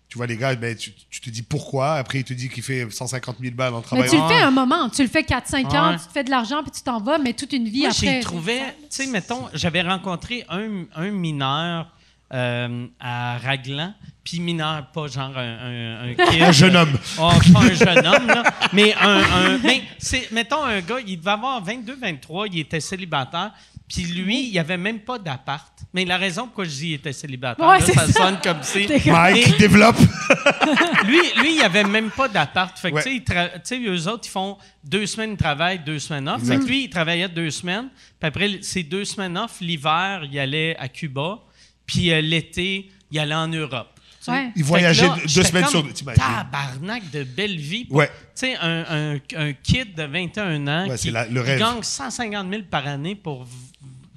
tu 0.10 0.18
vois 0.18 0.26
les 0.26 0.38
gars, 0.38 0.56
ben, 0.56 0.76
tu, 0.76 0.92
tu 1.10 1.22
te 1.22 1.30
dis 1.30 1.44
pourquoi? 1.44 1.94
Après, 1.94 2.18
il 2.20 2.24
te 2.24 2.34
dit 2.34 2.50
qu'il 2.50 2.64
fait 2.64 2.90
150 2.90 3.38
000 3.40 3.54
balles 3.54 3.74
en 3.76 3.78
Mais 3.78 3.84
travaillant. 3.84 4.10
tu 4.12 4.18
le 4.18 4.28
fais 4.28 4.42
un 4.44 4.50
moment. 4.52 4.90
Tu 4.90 5.04
le 5.04 5.08
fais 5.08 5.22
4-5 5.22 5.78
ans, 5.78 5.96
tu 5.98 6.08
te 6.08 6.12
fais 6.12 6.24
de 6.24 6.32
l'argent, 6.32 6.64
puis 6.64 6.72
tu 6.72 6.82
t'en 6.82 7.00
vas, 7.00 7.20
mais 7.20 7.34
toute 7.34 7.54
une 7.54 7.68
vie 7.70 7.82
Moi, 7.82 7.90
après. 7.92 8.08
j'ai 8.16 8.20
trouvé, 8.22 8.60
tu 8.60 8.86
sais, 8.90 9.06
mettons, 9.08 9.48
j'avais 9.54 9.84
rencontré 9.84 10.46
un, 10.50 10.86
un 10.96 11.12
mineur 11.12 11.88
euh, 12.34 12.88
à 13.00 13.38
Raglan, 13.38 13.94
puis 14.24 14.40
mineur, 14.40 14.88
pas 14.92 15.08
genre 15.08 15.36
un, 15.38 15.42
un, 15.42 16.10
un 16.10 16.14
kid. 16.32 16.42
Un 16.42 16.52
jeune 16.52 16.76
homme. 16.76 16.98
Oh, 17.20 17.32
pas 17.54 17.60
un 17.62 17.74
jeune 17.74 18.06
homme, 18.08 18.28
là, 18.28 18.44
mais 18.74 18.94
un. 18.96 19.18
un 19.20 19.58
mais 19.60 19.84
c'est, 20.00 20.32
mettons, 20.32 20.64
un 20.64 20.82
gars, 20.82 20.98
il 21.06 21.18
devait 21.20 21.32
avoir 21.32 21.64
22, 21.64 21.98
23, 22.02 22.48
il 22.48 22.60
était 22.62 22.80
célibataire, 22.80 23.52
puis 23.90 24.04
lui, 24.04 24.48
il 24.50 24.60
avait 24.60 24.78
même 24.78 25.00
pas 25.00 25.18
d'appart. 25.18 25.74
Mais 25.94 26.06
la 26.06 26.18
raison 26.18 26.44
pourquoi 26.46 26.66
je 26.66 26.70
dis 26.70 26.78
qu'il 26.80 26.94
était 26.94 27.12
célibataire, 27.12 27.68
Ouais, 27.68 27.80
là, 27.80 27.86
c'est 27.86 27.94
ça, 27.94 28.06
ça. 28.08 28.14
sonne 28.14 28.38
comme 28.42 28.62
si. 28.62 28.88
Mike, 29.08 29.58
développe. 29.58 29.98
lui, 31.06 31.18
lui, 31.42 31.56
il 31.56 31.62
avait 31.64 31.84
même 31.84 32.12
pas 32.12 32.28
d'appart. 32.28 32.78
Fait 32.78 32.92
que, 32.92 32.96
Ouais. 32.98 33.04
tu 33.04 33.10
sais, 33.10 33.16
il 33.16 33.22
tra- 33.24 33.52
tu 33.54 33.60
sais, 33.64 33.80
eux 33.80 34.08
autres, 34.08 34.24
ils 34.28 34.30
font 34.32 34.58
deux 34.84 35.06
semaines 35.06 35.34
de 35.34 35.38
travail, 35.40 35.80
deux 35.86 36.00
semaines 36.00 36.30
off. 36.30 36.44
Fait 36.44 36.58
que 36.58 36.64
lui, 36.66 36.84
il 36.86 36.90
travaillait 36.90 37.30
deux 37.30 37.50
semaines. 37.50 37.90
Puis 38.20 38.28
après, 38.28 38.60
ces 38.62 38.84
deux 38.84 39.06
semaines 39.06 39.38
off, 39.38 39.58
l'hiver, 39.62 40.22
il 40.32 40.38
allait 40.40 40.76
à 40.78 40.88
Cuba. 40.88 41.40
Puis 41.86 42.12
euh, 42.12 42.22
l'été, 42.22 42.90
il 43.12 43.20
allait 43.20 43.34
en 43.36 43.48
Europe. 43.48 43.99
Ouais. 44.28 44.52
Il 44.56 44.64
voyageait 44.64 45.08
là, 45.08 45.18
deux 45.24 45.44
semaines 45.44 45.64
comme, 45.64 45.72
sur 45.72 45.84
deux. 45.84 46.14
Tabarnak 46.14 47.10
de 47.12 47.24
belle 47.24 47.58
vie. 47.58 47.86
pour- 47.86 47.98
Ouais. 47.98 48.08
Tu 48.08 48.14
sais, 48.36 48.56
un, 48.58 49.14
un, 49.16 49.20
un 49.36 49.54
kid 49.54 49.96
de 49.96 50.04
21 50.04 50.68
ans 50.68 50.88
Ouais, 50.90 50.96
qui, 50.98 51.04
c'est 51.04 51.12
la- 51.12 51.26
le 51.28 51.42
qui 51.42 51.48
rêve. 51.48 51.60
gagne 51.60 51.82
150 51.84 52.50
000 52.50 52.64
par 52.70 52.86
année 52.88 53.16
pour 53.16 53.48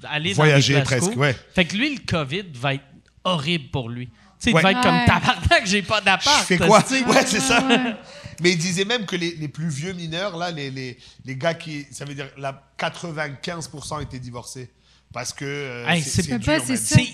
aller 0.03 0.33
Voyager 0.33 0.73
dans 0.75 0.83
Glasgow. 0.83 1.05
presque, 1.05 1.17
ouais. 1.19 1.35
Fait 1.55 1.65
que 1.65 1.75
lui, 1.77 1.95
le 1.95 2.01
COVID 2.05 2.43
va 2.53 2.73
être 2.75 2.83
horrible 3.23 3.69
pour 3.71 3.89
lui. 3.89 4.07
Tu 4.07 4.13
sais, 4.39 4.51
il 4.51 4.61
va 4.61 4.71
être 4.71 4.81
comme 4.81 5.05
tabarnak, 5.05 5.65
j'ai 5.65 5.81
pas 5.81 6.01
d'appart. 6.01 6.41
Je 6.41 6.45
fais 6.45 6.57
quoi? 6.57 6.81
tu 6.83 6.95
sais. 6.97 7.03
Ouais, 7.07 7.25
c'est 7.25 7.39
ça. 7.39 7.65
ouais. 7.65 7.95
Mais 8.41 8.51
il 8.51 8.57
disait 8.57 8.83
même 8.83 9.05
que 9.05 9.15
les, 9.15 9.35
les 9.35 9.47
plus 9.47 9.69
vieux 9.69 9.93
mineurs, 9.93 10.35
là, 10.35 10.51
les, 10.51 10.69
les, 10.69 10.97
les 11.23 11.35
gars 11.37 11.53
qui. 11.53 11.85
Ça 11.91 12.03
veut 12.03 12.13
dire 12.15 12.27
la 12.37 12.61
95% 12.77 14.01
étaient 14.03 14.19
divorcés. 14.19 14.69
Parce 15.13 15.31
que 15.31 15.45
euh, 15.45 15.87
Hey, 15.87 16.01
c'est 16.01 16.27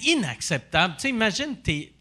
inacceptable. 0.08 0.96
Tu 0.98 1.02
sais, 1.04 1.10
imagine, 1.10 1.58
t'es 1.62 1.92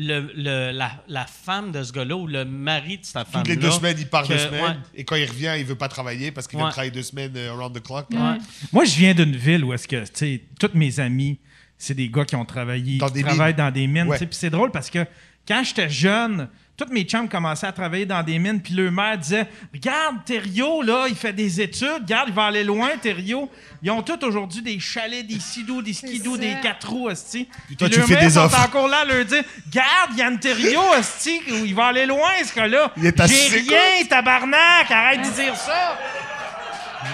le, 0.00 0.32
le- 0.34 0.70
la, 0.72 0.92
la 1.08 1.26
femme 1.26 1.72
de 1.72 1.82
ce 1.82 1.92
gars-là 1.92 2.16
ou 2.16 2.26
le 2.26 2.44
mari 2.44 2.98
de 2.98 3.04
cette 3.04 3.14
femme-là. 3.14 3.40
Toutes 3.40 3.48
les 3.48 3.56
deux 3.56 3.70
semaines, 3.70 3.96
il 3.98 4.06
part 4.08 4.22
que- 4.22 4.28
deux 4.32 4.38
semaines. 4.38 4.62
ouais. 4.64 4.76
Et 4.94 5.04
quand 5.04 5.16
il 5.16 5.26
revient, 5.28 5.52
il 5.58 5.64
veut 5.64 5.74
pas 5.74 5.88
travailler 5.88 6.30
parce 6.32 6.46
qu'il 6.48 6.56
vient 6.56 6.66
Ouais. 6.66 6.70
de 6.70 6.74
travailler 6.74 6.90
deux 6.90 7.02
semaines 7.02 7.32
euh, 7.36 7.52
around 7.52 7.74
the 7.78 7.82
clock. 7.82 8.06
Ouais. 8.10 8.38
Moi, 8.72 8.84
je 8.84 8.96
viens 8.96 9.14
d'une 9.14 9.36
ville 9.36 9.64
où 9.64 9.72
est-ce 9.72 9.86
que, 9.86 10.02
tu 10.04 10.10
sais, 10.14 10.42
tous 10.58 10.70
mes 10.74 10.98
amis, 11.00 11.38
c'est 11.76 11.94
des 11.94 12.08
gars 12.08 12.24
qui 12.24 12.36
ont 12.36 12.44
travaillé, 12.44 12.98
Dans 12.98 13.06
qui 13.08 13.14
des 13.14 13.22
travaillent 13.22 13.52
mines. 13.54 13.56
dans 13.66 13.70
des 13.70 13.86
mines. 13.86 14.08
Puis 14.18 14.28
c'est 14.32 14.50
drôle 14.50 14.70
parce 14.70 14.90
que 14.90 15.04
quand 15.46 15.62
j'étais 15.64 15.88
jeune, 15.90 16.48
tous 16.80 16.92
mes 16.92 17.02
chums 17.02 17.28
commençaient 17.28 17.66
à 17.66 17.72
travailler 17.72 18.06
dans 18.06 18.22
des 18.22 18.38
mines, 18.38 18.60
puis 18.60 18.72
le 18.72 18.90
maire 18.90 19.18
disait 19.18 19.46
Regarde, 19.72 20.24
Thériault, 20.24 20.82
là, 20.82 21.06
il 21.08 21.14
fait 21.14 21.32
des 21.32 21.60
études, 21.60 22.02
regarde, 22.02 22.28
il 22.28 22.34
va 22.34 22.46
aller 22.46 22.64
loin, 22.64 22.90
Thériault. 23.00 23.50
Ils 23.82 23.90
ont 23.90 24.02
tous 24.02 24.24
aujourd'hui 24.24 24.62
des 24.62 24.80
chalets, 24.80 25.26
des 25.26 25.40
sidous, 25.40 25.82
des 25.82 25.92
skidous, 25.92 26.38
des 26.38 26.56
quatre 26.62 26.88
roues, 26.88 27.08
hostie. 27.08 27.48
Puis 27.66 27.76
toi, 27.76 27.88
tu 27.88 27.98
le 27.98 28.06
fais 28.06 28.14
maire 28.14 28.24
des 28.24 28.30
sont 28.30 28.40
offres. 28.40 28.64
encore 28.64 28.88
là 28.88 29.00
à 29.00 29.04
leur 29.04 29.24
dire 29.24 29.42
Regarde, 29.66 30.16
Yann 30.16 30.38
Thériault, 30.38 30.98
hostie, 30.98 31.40
il 31.48 31.74
va 31.74 31.86
aller 31.86 32.06
loin, 32.06 32.30
ce 32.44 32.54
gars-là. 32.54 32.92
Il 32.96 33.04
est 33.04 33.20
assez 33.20 33.50
J'ai 33.50 33.58
rien, 33.58 34.06
tabarnak, 34.08 34.90
arrête 34.90 35.20
de 35.20 35.42
dire 35.42 35.56
ça. 35.56 35.98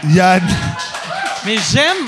Yann, 0.08 0.42
Mais 1.44 1.56
j'aime, 1.72 2.06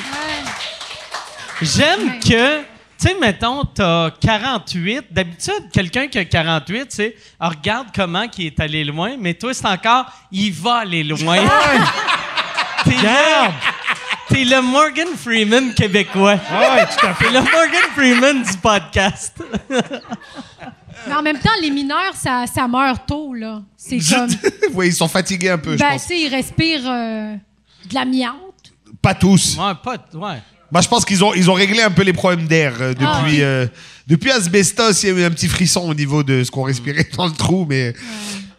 j'aime 1.62 2.20
que, 2.20 2.60
sais, 3.06 3.16
mettons, 3.20 3.64
t'as 3.64 4.10
48. 4.10 5.06
D'habitude, 5.10 5.70
quelqu'un 5.72 6.08
qui 6.08 6.18
a 6.18 6.24
48, 6.24 6.88
tu 6.88 6.96
sais, 6.96 7.16
ah, 7.38 7.48
regarde 7.48 7.88
comment 7.94 8.24
il 8.36 8.46
est 8.46 8.60
allé 8.60 8.84
loin, 8.84 9.16
mais 9.18 9.34
toi, 9.34 9.54
c'est 9.54 9.66
encore, 9.66 10.06
il 10.32 10.52
va 10.52 10.78
aller 10.78 11.04
loin. 11.04 11.38
T'es 12.84 12.90
le, 12.90 13.50
t'es 14.28 14.44
le 14.44 14.62
Morgan 14.62 15.08
Freeman 15.16 15.74
québécois. 15.74 16.34
Ouais, 16.34 16.86
tout 16.86 17.06
à 17.06 17.12
fait. 17.12 17.24
T'es 17.26 17.32
le 17.32 17.40
Morgan 17.40 17.90
Freeman 17.94 18.42
du 18.42 18.56
podcast. 18.58 19.42
Mais 21.06 21.14
en 21.14 21.22
même 21.22 21.38
temps, 21.38 21.50
les 21.60 21.70
mineurs, 21.70 22.14
ça, 22.14 22.46
ça 22.46 22.66
meurt 22.68 23.06
tôt, 23.06 23.34
là. 23.34 23.62
C'est 23.76 23.98
comme. 23.98 24.28
oui, 24.74 24.88
ils 24.88 24.94
sont 24.94 25.08
fatigués 25.08 25.50
un 25.50 25.58
peu, 25.58 25.72
je 25.72 25.78
Ben, 25.78 25.92
tu 25.94 25.98
sais, 25.98 26.20
ils 26.20 26.28
respirent 26.28 26.88
euh, 26.88 27.34
de 27.88 27.94
l'amiante. 27.94 28.72
Pas 29.02 29.14
tous. 29.14 29.56
Ouais, 29.58 29.74
pas, 29.82 29.96
ouais. 30.14 30.38
Moi, 30.70 30.82
je 30.82 30.88
pense 30.88 31.04
qu'ils 31.04 31.24
ont, 31.24 31.32
ils 31.34 31.50
ont 31.50 31.54
réglé 31.54 31.80
un 31.80 31.90
peu 31.90 32.02
les 32.02 32.12
problèmes 32.12 32.46
d'air 32.46 32.74
euh, 32.80 32.90
depuis, 32.92 33.06
Ah, 33.06 33.22
oui. 33.26 33.38
euh, 33.42 33.66
depuis 34.06 34.30
Asbestos. 34.30 35.02
Il 35.02 35.08
y 35.08 35.12
a 35.12 35.14
eu 35.20 35.22
un 35.24 35.30
petit 35.30 35.48
frisson 35.48 35.80
au 35.88 35.94
niveau 35.94 36.22
de 36.22 36.44
ce 36.44 36.50
qu'on 36.50 36.62
respirait 36.64 37.08
dans 37.16 37.26
le 37.26 37.32
trou, 37.32 37.64
mais 37.66 37.94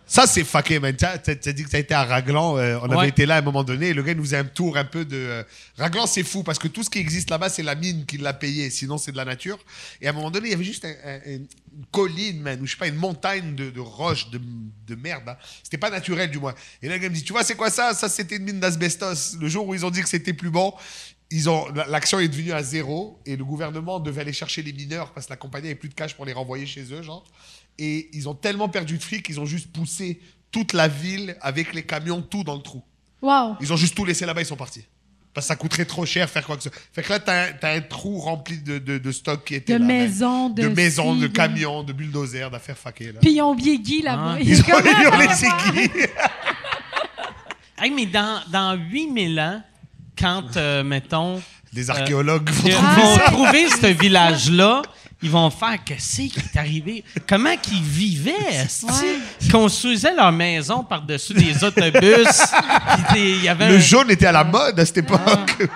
ça, 0.08 0.26
c'est 0.26 0.44
fucké, 0.44 0.80
man. 0.80 0.96
T'as 0.98 1.20
t'as- 1.20 1.36
t'as 1.36 1.52
dit 1.52 1.64
que 1.64 1.70
t'as 1.70 1.78
été 1.78 1.94
à 1.94 2.04
Raglan. 2.04 2.58
euh, 2.58 2.80
on 2.82 2.90
Ouais. 2.90 2.98
avait 2.98 3.10
été 3.10 3.28
là 3.28 3.36
à 3.36 3.38
un 3.38 3.42
moment 3.44 3.64
donné. 3.64 3.90
et 3.90 3.94
le 3.94 4.02
gars 4.02 4.14
il 4.14 4.18
nous 4.18 4.24
faisait 4.24 4.38
un 4.38 4.44
tour 4.44 4.76
un 4.76 4.86
peu 4.86 5.06
de. 5.06 5.16
euh, 5.18 5.44
Raglan, 5.78 6.08
c'est 6.08 6.24
fou 6.24 6.42
parce 6.42 6.58
que 6.58 6.68
tout 6.68 6.82
ce 6.82 6.90
qui 6.90 6.98
existe 6.98 7.30
là-bas, 7.30 7.48
c'est 7.50 7.62
la 7.62 7.76
mine 7.76 8.08
qui 8.08 8.18
l'a 8.18 8.34
payé. 8.34 8.72
Sinon, 8.72 8.98
c'est 8.98 9.12
de 9.12 9.18
la 9.18 9.26
nature. 9.26 9.60
Et 10.02 10.08
à 10.08 10.10
un 10.10 10.14
moment 10.14 10.32
donné, 10.32 10.48
il 10.48 10.52
y 10.52 10.56
avait 10.56 10.64
juste 10.64 10.86
un- 10.86 10.90
un- 11.12 11.20
une 11.28 11.46
colline, 11.92 12.42
man, 12.42 12.60
ou 12.60 12.66
je 12.66 12.72
sais 12.72 12.78
pas, 12.78 12.88
une 12.88 12.96
montagne 12.96 13.54
de, 13.54 13.70
de 13.70 13.80
roches, 13.80 14.32
de, 14.32 14.42
de 14.88 14.96
merde. 14.96 15.26
hein. 15.28 15.36
C'était 15.62 15.78
pas 15.78 15.92
naturel, 15.92 16.32
du 16.32 16.40
moins. 16.40 16.56
Et 16.82 16.88
là, 16.88 16.96
le 16.96 17.02
gars 17.04 17.10
me 17.10 17.14
dit 17.14 17.24
Tu 17.24 17.34
vois, 17.34 17.44
c'est 17.44 17.54
quoi 17.56 17.70
ça? 17.70 17.94
Ça, 17.94 18.10
c'était 18.10 18.38
une 18.38 18.46
mine 18.46 18.60
d'asbestos. 18.60 19.38
Le 19.40 19.48
jour 19.48 19.68
où 19.68 19.76
ils 19.76 19.86
ont 19.86 19.92
dit 19.92 20.02
que 20.02 20.10
c'était 20.10 20.34
plus 20.34 20.50
bon, 20.50 20.74
ils 21.32 21.50
ont 21.50 21.68
l'action 21.88 22.20
est 22.20 22.28
devenue 22.28 22.54
à 22.54 22.64
zéro 22.64 23.20
et 23.26 23.36
le 23.36 23.46
gouvernement 23.46 24.00
devait 24.00 24.22
aller 24.22 24.34
chercher 24.34 24.64
les 24.64 24.74
mineurs 24.74 25.12
parce 25.14 25.28
que 25.28 25.32
la 25.34 25.38
compagnie 25.38 25.68
avait 25.68 25.76
plus 25.76 25.90
de 25.90 25.94
cash 25.94 26.16
pour 26.16 26.26
les 26.26 26.34
renvoyer 26.34 26.66
chez 26.66 26.84
eux, 26.92 27.02
genre. 27.04 27.24
Et 27.78 28.10
ils 28.14 28.28
ont 28.28 28.34
tellement 28.34 28.68
perdu 28.70 28.98
de 28.98 29.04
fric 29.04 29.24
qu'ils 29.24 29.40
ont 29.40 29.46
juste 29.46 29.72
poussé 29.72 30.20
toute 30.52 30.74
la 30.74 30.88
ville 30.88 31.38
avec 31.42 31.74
les 31.74 31.84
camions, 31.84 32.22
tout 32.22 32.44
dans 32.44 32.56
le 32.56 32.62
trou. 32.62 32.82
Wow. 33.22 33.58
Ils 33.62 33.72
ont 33.72 33.78
juste 33.78 33.96
tout 33.96 34.06
laissé 34.06 34.26
là-bas, 34.26 34.42
ils 34.42 34.46
sont 34.48 34.56
partis. 34.56 34.84
Parce 35.32 35.46
que 35.46 35.50
ça 35.50 35.56
coûterait 35.56 35.86
trop 35.86 36.06
cher 36.08 36.28
faire 36.28 36.44
quoi 36.46 36.58
que 36.58 36.64
ce 36.64 36.70
soit. 36.70 36.80
Fait 36.92 37.04
que 37.04 37.10
là, 37.10 37.20
t'as 37.20 37.50
un, 37.50 37.54
t'as 37.54 37.76
un 37.76 37.82
trou 37.82 38.18
rempli 38.18 38.58
de, 38.58 38.80
de, 38.80 38.98
de 38.98 39.12
stock 39.12 39.46
qui 39.46 39.54
était 39.56 39.74
De 39.78 39.80
là. 39.80 39.86
de 39.86 40.64
de 40.64 40.68
maisons, 40.70 41.16
de 41.16 41.28
camions, 41.28 41.84
de 41.84 41.94
bulldozers, 41.94 42.50
d'affaires 42.50 42.78
fuckées. 42.78 43.12
Là. 43.12 43.20
Puis 43.22 43.34
ils 43.34 43.42
ont 43.42 43.52
oublié 43.52 43.78
Guy 43.78 44.02
là-bas. 44.02 44.38
Ah. 44.38 44.42
Il 44.42 44.50
Ils 44.50 44.60
ont, 44.60 44.64
comme- 44.64 44.86
ils 44.88 45.08
ont 45.08 45.18
laissé 45.20 45.48
Guy. 45.72 45.90
Hey, 47.78 47.92
mais 47.92 48.08
dans, 48.08 48.42
dans 48.52 48.74
8000 48.76 49.40
ans, 49.40 49.62
quand, 50.20 50.58
euh, 50.58 50.84
mettons, 50.84 51.42
Les 51.74 51.90
archéologues 51.90 52.50
vont 52.50 52.68
ils 52.68 52.74
trouver 52.74 53.02
vont 53.02 53.16
ça. 53.16 53.22
trouver 53.24 53.70
ce 53.70 53.88
village-là, 54.02 54.82
ils 55.22 55.30
vont 55.30 55.50
faire 55.50 55.84
qu'est-ce 55.84 56.16
qui 56.24 56.34
est 56.40 56.58
arrivé? 56.58 57.04
Comment 57.28 57.56
qu'ils 57.58 57.82
vivaient? 57.84 58.34
Ils 59.42 59.52
construisaient 59.52 60.16
leur 60.16 60.32
maison 60.32 60.84
par-dessus 60.84 61.34
des 61.34 61.64
autobus? 61.64 62.02
puis 63.12 63.14
des- 63.14 63.32
il 63.38 63.44
y 63.44 63.50
avait 63.50 63.70
Le 63.70 63.76
un- 63.76 63.80
jaune 63.80 64.12
était 64.12 64.28
à 64.28 64.32
la 64.32 64.44
mode 64.44 64.80
à 64.80 64.86
cette 64.86 65.00
époque. 65.00 65.68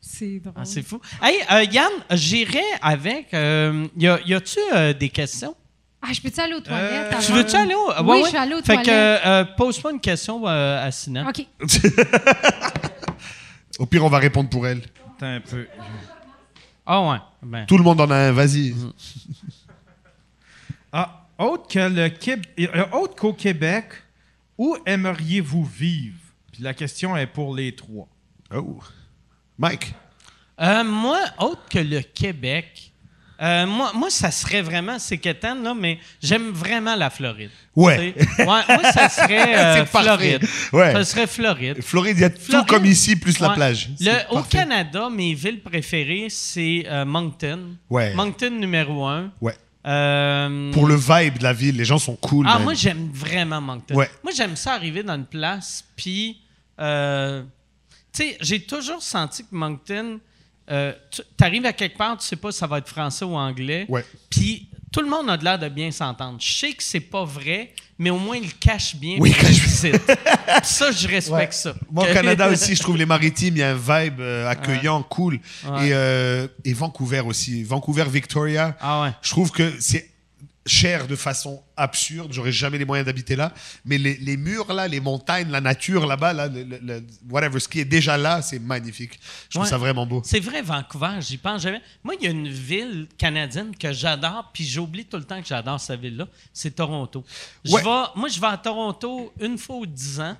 C'est 0.00 0.40
drôle. 0.40 0.54
Ah, 0.56 0.64
c'est 0.64 0.82
fou. 0.82 1.00
Hey, 1.22 1.36
euh, 1.50 1.64
Yann, 1.72 1.90
j'irais 2.12 2.60
avec. 2.82 3.32
euh, 3.34 3.86
y 3.96 4.06
a- 4.06 4.20
y 4.26 4.34
a-tu 4.34 4.58
euh, 4.74 4.92
des 4.92 5.08
questions? 5.08 5.54
Ah, 6.02 6.12
je 6.12 6.20
peux-tu 6.20 6.40
aller 6.40 6.54
aux 6.54 6.60
toilettes? 6.60 7.10
Tu 7.10 7.14
avant? 7.14 7.34
veux-tu 7.36 7.56
aller 7.56 7.74
au. 7.74 7.92
Oui, 8.04 8.20
je 8.24 8.28
suis 8.28 8.36
allée 8.36 8.54
aux 8.54 8.62
Fait 8.62 8.76
que, 8.78 8.82
toilettes. 8.82 9.22
euh, 9.26 9.44
pose-moi 9.56 9.92
une 9.92 10.00
question 10.00 10.46
euh, 10.48 10.84
à 10.86 10.90
Sinan. 10.90 11.28
OK. 11.28 11.46
Au 13.78 13.86
pire, 13.86 14.04
on 14.04 14.08
va 14.08 14.18
répondre 14.18 14.50
pour 14.50 14.66
elle. 14.66 14.82
Attends 15.16 15.26
un 15.26 15.40
peu. 15.40 15.66
Ah, 16.84 17.00
ouais. 17.08 17.16
Ben. 17.42 17.64
Tout 17.66 17.78
le 17.78 17.84
monde 17.84 18.00
en 18.00 18.10
a 18.10 18.16
un, 18.16 18.32
vas-y. 18.32 18.74
Ah, 20.94 21.26
autre 21.38 21.68
que 21.68 21.78
le 21.78 22.10
Québec, 22.10 22.50
euh, 22.74 22.84
autre 22.92 23.14
qu'au 23.16 23.32
Québec, 23.32 23.86
où 24.58 24.76
aimeriez-vous 24.84 25.64
vivre? 25.64 26.18
Puis 26.52 26.62
la 26.62 26.74
question 26.74 27.16
est 27.16 27.26
pour 27.26 27.54
les 27.54 27.74
trois. 27.74 28.06
Oh. 28.54 28.78
Mike. 29.58 29.94
Euh, 30.60 30.84
moi, 30.84 31.18
autre 31.38 31.62
que 31.70 31.78
le 31.78 32.02
Québec, 32.02 32.91
euh, 33.42 33.66
moi, 33.66 33.90
moi, 33.94 34.08
ça 34.08 34.30
serait 34.30 34.62
vraiment, 34.62 34.98
c'est 35.00 35.18
quétaine, 35.18 35.64
là, 35.64 35.74
mais 35.74 35.98
j'aime 36.22 36.50
vraiment 36.50 36.94
la 36.94 37.10
Floride. 37.10 37.50
Ouais. 37.74 38.14
Moi, 38.38 38.62
ça 38.92 39.08
serait 39.08 39.80
euh. 39.80 39.84
Floride. 39.86 40.46
Ouais. 40.72 40.92
Ça 40.92 41.04
serait 41.04 41.26
Floride. 41.26 41.82
Floride, 41.82 42.18
il 42.18 42.20
y 42.20 42.24
a 42.24 42.30
tout 42.30 42.64
comme 42.66 42.86
ici, 42.86 43.16
plus 43.16 43.40
la 43.40 43.50
plage. 43.50 43.90
Le- 43.98 44.36
au. 44.36 44.42
Canada, 44.42 45.08
mes 45.10 45.34
villes 45.34 45.60
préférées, 45.60 46.28
c'est 46.28 46.84
euh, 46.86 47.04
Moncton. 47.04 47.76
Ouais. 47.90 48.14
Moncton 48.14 48.50
numéro 48.50 49.06
un. 49.06 49.32
Ouais. 49.40 49.54
Pour 49.82 50.86
le 50.86 50.94
vibe 50.94 51.38
de 51.38 51.42
la 51.42 51.52
ville, 51.52 51.76
les 51.76 51.84
gens 51.84 51.98
sont 51.98 52.14
cool. 52.14 52.46
Ah, 52.48 52.60
moi, 52.60 52.74
j'aime 52.74 53.10
vraiment 53.12 53.60
Moncton. 53.60 53.96
Ouais. 53.96 54.08
Moi, 54.22 54.32
j'aime 54.36 54.54
ça 54.54 54.74
arriver 54.74 55.02
dans 55.02 55.16
une 55.16 55.26
place, 55.26 55.84
puis, 55.96 56.38
tu 56.78 56.84
sais, 58.12 58.36
j'ai 58.40 58.60
toujours 58.60 59.02
senti 59.02 59.42
que 59.42 59.54
Moncton, 59.54 60.20
euh, 60.70 60.92
tu 61.10 61.22
arrives 61.44 61.66
à 61.66 61.72
quelque 61.72 61.96
part, 61.98 62.16
tu 62.18 62.26
sais 62.26 62.36
pas 62.36 62.52
si 62.52 62.58
ça 62.58 62.66
va 62.66 62.78
être 62.78 62.88
français 62.88 63.24
ou 63.24 63.34
anglais, 63.34 63.86
Ouais. 63.88 64.04
puis 64.30 64.68
tout 64.92 65.00
le 65.00 65.08
monde 65.08 65.28
a 65.30 65.36
de 65.38 65.44
l'air 65.44 65.58
de 65.58 65.68
bien 65.68 65.90
s'entendre. 65.90 66.38
Je 66.40 66.52
sais 66.52 66.72
que 66.72 66.82
c'est 66.82 67.00
pas 67.00 67.24
vrai, 67.24 67.72
mais 67.98 68.10
au 68.10 68.18
moins, 68.18 68.36
il 68.36 68.44
le 68.44 68.52
cache 68.60 68.94
bien. 68.96 69.16
Oui. 69.18 69.32
Puis 69.32 69.54
ça, 70.62 70.90
je 70.92 71.08
respecte 71.08 71.54
ça. 71.54 71.74
Moi, 71.90 72.04
au 72.08 72.12
Canada 72.12 72.48
aussi, 72.52 72.74
je 72.76 72.82
trouve 72.82 72.96
les 72.98 73.06
maritimes, 73.06 73.56
il 73.56 73.60
y 73.60 73.62
a 73.62 73.70
un 73.70 73.74
vibe 73.74 74.20
euh, 74.20 74.48
accueillant, 74.48 75.02
cool. 75.02 75.40
Ouais. 75.66 75.88
Et, 75.88 75.94
euh, 75.94 76.46
et 76.64 76.74
Vancouver 76.74 77.20
aussi. 77.20 77.62
Vancouver, 77.64 78.04
Victoria. 78.08 78.76
Ah 78.80 79.02
ouais. 79.02 79.10
Je 79.22 79.30
trouve 79.30 79.50
que 79.50 79.72
c'est 79.80 80.10
cher 80.64 81.08
de 81.08 81.16
façon 81.16 81.62
absurde. 81.76 82.32
J'aurais 82.32 82.52
jamais 82.52 82.78
les 82.78 82.84
moyens 82.84 83.04
d'habiter 83.06 83.34
là. 83.34 83.52
Mais 83.84 83.98
les, 83.98 84.14
les 84.18 84.36
murs 84.36 84.72
là, 84.72 84.86
les 84.86 85.00
montagnes, 85.00 85.50
la 85.50 85.60
nature 85.60 86.06
là-bas, 86.06 86.32
là, 86.32 86.46
le- 86.48 86.62
le- 86.62 86.78
le- 86.82 87.06
whatever, 87.28 87.58
ce 87.58 87.68
qui 87.68 87.80
est 87.80 87.84
déjà 87.84 88.16
là, 88.16 88.42
c'est 88.42 88.58
magnifique. 88.60 89.18
Je 89.50 89.58
trouve 89.58 89.68
ça 89.68 89.78
vraiment 89.78 90.06
beau. 90.06 90.22
C'est 90.24 90.38
vrai, 90.40 90.62
Vancouver, 90.62 91.18
j'y 91.20 91.36
pense 91.36 91.62
jamais. 91.62 91.82
Moi, 92.04 92.14
il 92.20 92.24
y 92.24 92.28
a 92.28 92.30
une 92.30 92.48
ville 92.48 93.08
canadienne 93.18 93.74
que 93.76 93.92
j'adore, 93.92 94.50
puis 94.54 94.64
j'oublie 94.64 95.04
tout 95.04 95.16
le 95.16 95.24
temps 95.24 95.40
que 95.42 95.48
j'adore 95.48 95.80
cette 95.80 96.00
ville-là, 96.00 96.28
c'est 96.52 96.76
Toronto. 96.76 97.24
Je 97.64 97.72
Ouais. 97.72 97.82
vais, 97.82 98.04
moi, 98.14 98.28
je 98.28 98.40
vais 98.40 98.46
à 98.46 98.56
Toronto 98.56 99.32
une 99.40 99.58
fois 99.58 99.76
ou 99.76 99.86
dix 99.86 100.20
ans, 100.20 100.36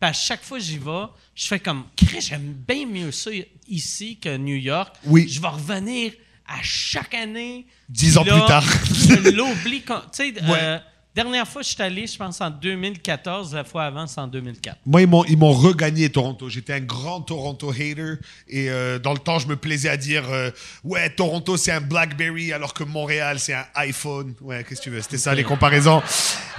puis 0.00 0.10
à 0.10 0.12
chaque 0.12 0.42
fois 0.44 0.58
que 0.58 0.64
j'y 0.64 0.78
vais, 0.78 1.06
je 1.34 1.46
fais 1.46 1.58
comme, 1.58 1.84
j'aime 2.20 2.52
bien 2.68 2.86
mieux 2.86 3.10
ça 3.10 3.30
ici 3.66 4.16
que 4.18 4.36
New 4.36 4.56
York. 4.56 4.94
Oui. 5.06 5.26
Je 5.28 5.40
vais 5.40 5.48
revenir 5.48 6.12
à 6.48 6.62
chaque 6.62 7.14
année. 7.14 7.66
Dix 7.88 8.16
ans 8.18 8.24
là, 8.24 8.38
plus 8.38 8.46
tard. 8.46 8.64
je 8.84 9.30
l'oublie. 9.30 9.82
Tu 9.82 9.92
sais, 10.12 10.32
Ouais. 10.42 10.58
euh, 10.60 10.78
dernière 11.14 11.48
fois 11.48 11.62
que 11.62 11.68
je 11.68 11.72
suis 11.72 11.82
allé, 11.82 12.06
je 12.06 12.16
pense 12.16 12.40
en 12.40 12.50
2014, 12.50 13.54
la 13.54 13.64
fois 13.64 13.84
avant, 13.84 14.06
c'est 14.06 14.20
en 14.20 14.26
2004. 14.26 14.78
Moi, 14.84 15.02
ils 15.02 15.08
m'ont, 15.38 15.52
regagné 15.52 16.10
Toronto. 16.10 16.48
J'étais 16.48 16.74
un 16.74 16.80
grand 16.80 17.20
Toronto 17.22 17.70
hater. 17.70 18.16
Et 18.48 18.70
euh, 18.70 18.98
dans 18.98 19.12
le 19.12 19.18
temps, 19.18 19.38
je 19.38 19.48
me 19.48 19.56
plaisais 19.56 19.88
à 19.88 19.96
dire 19.96 20.24
euh, 20.30 20.50
Ouais, 20.84 21.08
Toronto, 21.10 21.56
c'est 21.56 21.72
un 21.72 21.80
Blackberry, 21.80 22.52
alors 22.52 22.74
que 22.74 22.84
Montréal, 22.84 23.38
c'est 23.38 23.54
un 23.54 23.66
iPhone. 23.76 24.34
Ouais, 24.40 24.64
qu'est-ce 24.64 24.80
que 24.80 24.84
tu 24.84 24.90
veux? 24.90 25.00
C'était 25.00 25.18
ça, 25.18 25.34
les 25.34 25.44
comparaisons. 25.44 26.02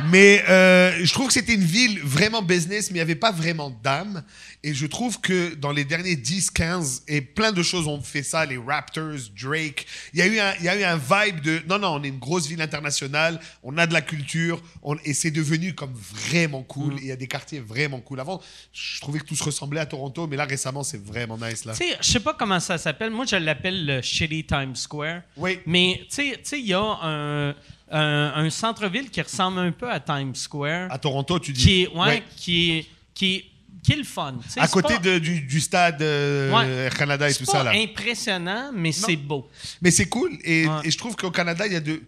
Mais 0.09 0.43
je 0.47 1.13
trouve 1.13 1.27
que 1.27 1.33
c'était 1.33 1.53
une 1.53 1.63
ville 1.63 1.99
vraiment 2.03 2.41
business, 2.41 2.89
mais 2.89 2.95
il 2.95 2.99
n'y 2.99 3.01
avait 3.01 3.15
pas 3.15 3.31
vraiment 3.31 3.69
d'âme. 3.83 4.23
Et 4.67 4.73
je 4.73 4.85
trouve 4.85 5.21
que 5.21 5.53
dans 5.55 5.71
les 5.71 5.85
derniers 5.85 6.17
10, 6.17 6.51
15, 6.51 7.03
et 7.07 7.21
plein 7.21 7.53
de 7.53 7.63
choses 7.63 7.87
ont 7.87 8.01
fait 8.01 8.21
ça, 8.21 8.45
les 8.45 8.57
Raptors, 8.57 9.17
Drake, 9.41 9.85
il 10.13 10.19
y, 10.19 10.21
a 10.21 10.27
eu 10.27 10.39
un- 10.39 10.53
il 10.59 10.65
y 10.65 10.67
a 10.67 10.75
eu 10.77 10.83
un 10.83 10.97
vibe 10.97 11.39
de 11.39 11.61
non, 11.69 11.79
non, 11.79 11.87
on 11.95 12.03
est 12.03 12.09
une 12.09 12.19
grosse 12.19 12.47
ville 12.47 12.61
internationale, 12.61 13.39
on 13.63 13.77
a 13.77 13.87
de 13.87 13.93
la 13.93 14.01
culture, 14.01 14.61
on- 14.83 14.97
et 15.05 15.13
c'est 15.13 15.31
devenu 15.31 15.73
comme 15.73 15.93
vraiment 15.93 16.63
cool. 16.63 16.95
Et 16.95 17.03
il 17.03 17.07
y 17.07 17.11
a 17.13 17.15
des 17.15 17.27
quartiers 17.27 17.61
vraiment 17.61 18.01
cool. 18.01 18.19
Avant, 18.19 18.41
je 18.73 18.99
trouvais 18.99 19.19
que 19.19 19.25
tout 19.25 19.37
se 19.37 19.43
ressemblait 19.45 19.79
à 19.79 19.85
Toronto, 19.85 20.27
mais 20.27 20.35
là 20.35 20.43
récemment, 20.43 20.83
c'est 20.83 21.01
vraiment 21.01 21.37
nice 21.37 21.63
là. 21.63 21.71
Tu 21.73 21.85
sais, 21.87 21.97
je 22.01 22.05
sais 22.11 22.19
pas 22.19 22.33
comment 22.33 22.59
ça 22.59 22.77
s'appelle. 22.77 23.09
Moi, 23.11 23.23
je 23.25 23.37
l'appelle 23.37 23.85
le 23.85 24.01
Shitty 24.01 24.43
Times 24.43 24.75
Square. 24.75 25.21
Oui. 25.37 25.59
Mais 25.65 26.01
tu 26.09 26.15
sais- 26.15 26.31
tu 26.33 26.39
sais, 26.43 26.59
il 26.59 26.67
y 26.67 26.73
a 26.73 26.81
un, 26.81 27.51
un- 27.51 28.33
un 28.35 28.49
centre-ville 28.49 29.09
qui 29.09 29.21
ressemble 29.21 29.59
un 29.59 29.71
peu 29.71 29.89
à 29.89 30.01
Times 30.01 30.35
Square, 30.35 30.91
À 30.91 30.97
Toronto, 30.97 31.39
tu 31.39 31.53
dis. 31.53 31.63
qui 31.63 31.81
est, 31.83 31.87
ouais, 31.87 31.99
Ouais. 31.99 32.23
qui 32.35 32.71
est, 32.71 32.85
qui 33.13 33.35
est, 33.35 33.45
qui 33.83 33.93
est 33.93 33.97
le 33.97 34.03
fun. 34.03 34.35
À 34.57 34.65
c'est 34.67 34.71
côté 34.73 34.93
pas- 34.95 34.99
de- 34.99 35.19
du, 35.19 35.41
du 35.41 35.59
stade 35.61 36.01
euh, 36.01 36.51
Ouais. 36.51 36.89
Canada 36.97 37.29
et 37.29 37.33
c'est 37.33 37.39
tout 37.39 37.45
ça 37.51 37.63
là. 37.63 37.71
impressionnant, 37.75 38.71
mais 38.75 38.91
c'est 38.91 39.15
beau. 39.15 39.47
Mais 39.81 39.91
c'est 39.91 40.07
cool. 40.07 40.31
Et, 40.43 40.67
Ouais. 40.67 40.73
et 40.83 40.91
je 40.91 40.97
trouve 40.97 41.15
qu'au 41.15 41.31
Canada, 41.31 41.65
il 41.67 41.73
y 41.73 41.77
a 41.77 41.79
de. 41.81 42.01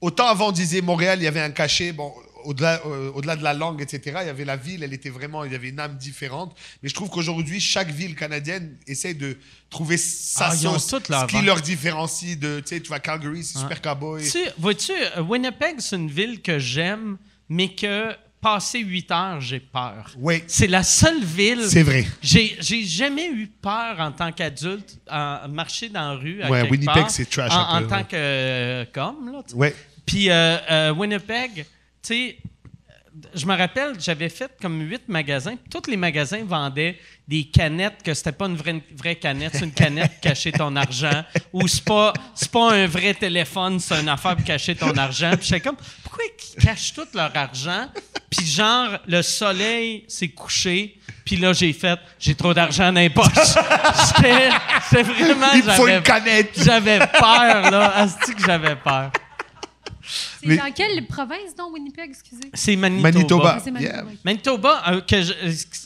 Autant 0.00 0.26
avant, 0.26 0.48
on 0.48 0.52
disait 0.52 0.80
Montréal, 0.82 1.18
il 1.20 1.24
y 1.24 1.28
avait 1.28 1.40
un 1.40 1.50
cachet. 1.50 1.92
Bon, 1.92 2.12
au-delà, 2.44 2.82
euh, 2.84 3.10
de 3.36 3.42
la 3.42 3.54
langue, 3.54 3.80
etc., 3.80 4.18
il 4.22 4.26
y 4.26 4.28
avait 4.30 4.44
la 4.44 4.56
ville, 4.56 4.82
elle 4.82 4.92
était 4.92 5.08
vraiment. 5.08 5.44
Il 5.44 5.52
y 5.52 5.54
avait 5.54 5.70
une 5.70 5.80
âme 5.80 5.96
différente. 5.96 6.54
Mais 6.82 6.90
je 6.90 6.94
trouve 6.94 7.08
qu'aujourd'hui, 7.08 7.58
chaque 7.58 7.90
ville 7.90 8.14
canadienne 8.14 8.76
essaie 8.86 9.14
de 9.14 9.38
trouver 9.70 9.96
sa 9.96 10.48
Ah, 10.48 10.56
sauce. 10.56 10.86
ce 10.88 11.26
qui 11.26 11.40
leur 11.40 11.60
différencie 11.62 12.38
de. 12.38 12.60
Tu 12.60 12.74
sais, 12.74 12.80
tu 12.82 12.90
vas 12.90 12.96
à 12.96 13.00
Calgary, 13.00 13.42
c'est 13.44 13.58
super 13.58 13.80
cowboy. 13.80 14.28
Tu, 14.30 14.38
vois-tu, 14.58 14.92
euh, 15.16 15.22
Winnipeg, 15.22 15.76
c'est 15.78 15.96
une 15.96 16.10
ville 16.10 16.42
que 16.42 16.58
j'aime, 16.58 17.16
mais 17.48 17.74
que 17.74 18.14
passer 18.44 18.80
8 18.80 19.10
heures, 19.10 19.40
j'ai 19.40 19.58
peur. 19.58 20.10
Oui, 20.18 20.44
C'est 20.46 20.66
la 20.66 20.82
seule 20.82 21.24
ville. 21.24 21.62
c'est 21.66 21.82
vrai. 21.82 22.04
J'ai, 22.20 22.56
j'ai 22.60 22.84
jamais 22.84 23.26
eu 23.30 23.46
peur 23.46 23.96
en 23.98 24.12
tant 24.12 24.30
qu'adulte 24.32 24.98
à 25.08 25.46
marcher 25.48 25.88
dans 25.88 26.12
la 26.12 26.14
rue. 26.14 26.42
à 26.42 26.50
Ouais, 26.50 26.62
Winnipeg, 26.70 26.94
part, 26.94 27.10
c'est 27.10 27.24
trash 27.28 27.50
En, 27.52 27.74
un 27.76 27.78
peu, 27.80 27.86
en 27.86 27.88
tant 27.88 28.04
que 28.04 28.08
euh, 28.16 28.84
comme, 28.92 29.32
là. 29.32 29.42
tu 29.46 29.52
sais. 29.52 29.56
Ouais. 29.56 29.74
Puis 30.04 30.28
euh, 30.30 30.58
euh, 30.70 30.92
Winnipeg, 30.92 31.54
tu 31.54 31.64
sais, 32.02 32.36
je 33.34 33.46
me 33.46 33.56
rappelle, 33.56 33.94
j'avais 33.98 34.28
fait 34.28 34.50
comme 34.60 34.80
huit 34.80 35.02
magasins. 35.08 35.56
Tous 35.70 35.90
les 35.90 35.96
magasins 35.96 36.44
vendaient 36.44 36.98
des 37.26 37.44
canettes 37.44 38.02
que 38.02 38.14
c'était 38.14 38.32
pas 38.32 38.46
une 38.46 38.56
vraie, 38.56 38.82
vraie 38.96 39.16
canette, 39.16 39.52
c'est 39.54 39.64
une 39.64 39.72
canette 39.72 40.12
pour 40.12 40.20
cacher 40.20 40.52
ton 40.52 40.74
argent. 40.76 41.24
Ou 41.52 41.66
c'est 41.66 41.84
pas, 41.84 42.12
pas 42.52 42.72
un 42.72 42.86
vrai 42.86 43.14
téléphone, 43.14 43.80
c'est 43.80 44.00
une 44.00 44.08
affaire 44.08 44.36
pour 44.36 44.44
cacher 44.44 44.74
ton 44.74 44.96
argent. 44.96 45.32
Puis 45.36 45.48
j'étais 45.48 45.60
comme, 45.60 45.76
pourquoi 46.02 46.24
ils 46.24 46.62
cachent 46.62 46.94
tout 46.94 47.06
leur 47.14 47.36
argent? 47.36 47.88
Puis 48.30 48.46
genre, 48.46 48.98
le 49.06 49.22
soleil 49.22 50.04
s'est 50.08 50.28
couché. 50.28 50.98
Puis 51.24 51.36
là, 51.36 51.52
j'ai 51.52 51.72
fait, 51.72 51.98
j'ai 52.18 52.34
trop 52.34 52.52
d'argent 52.52 52.92
dans 52.92 53.00
les 53.00 53.08
poches. 53.10 53.26
J'étais 53.32 55.02
vraiment, 55.02 55.52
Il 55.54 55.62
faut 55.62 55.88
une 55.88 56.02
canette. 56.02 56.50
J'avais 56.62 56.98
peur, 56.98 57.70
là. 57.70 57.96
Asti 57.96 58.34
que 58.34 58.44
j'avais 58.44 58.76
peur. 58.76 59.10
C'est 60.44 60.50
Mais- 60.50 60.56
dans 60.58 60.70
quelle 60.72 61.06
province, 61.06 61.54
donc, 61.56 61.72
Winnipeg, 61.72 62.10
excusez? 62.10 62.50
C'est 62.52 62.76
Manitoba. 62.76 63.10
Manitoba. 63.12 63.54
Ah, 63.56 63.60
c'est 63.64 63.70
Manitoba. 63.70 63.96
Yeah. 63.96 64.04
Manitoba, 64.24 64.82
euh, 64.88 65.00
que 65.00 65.22
je- 65.22 65.32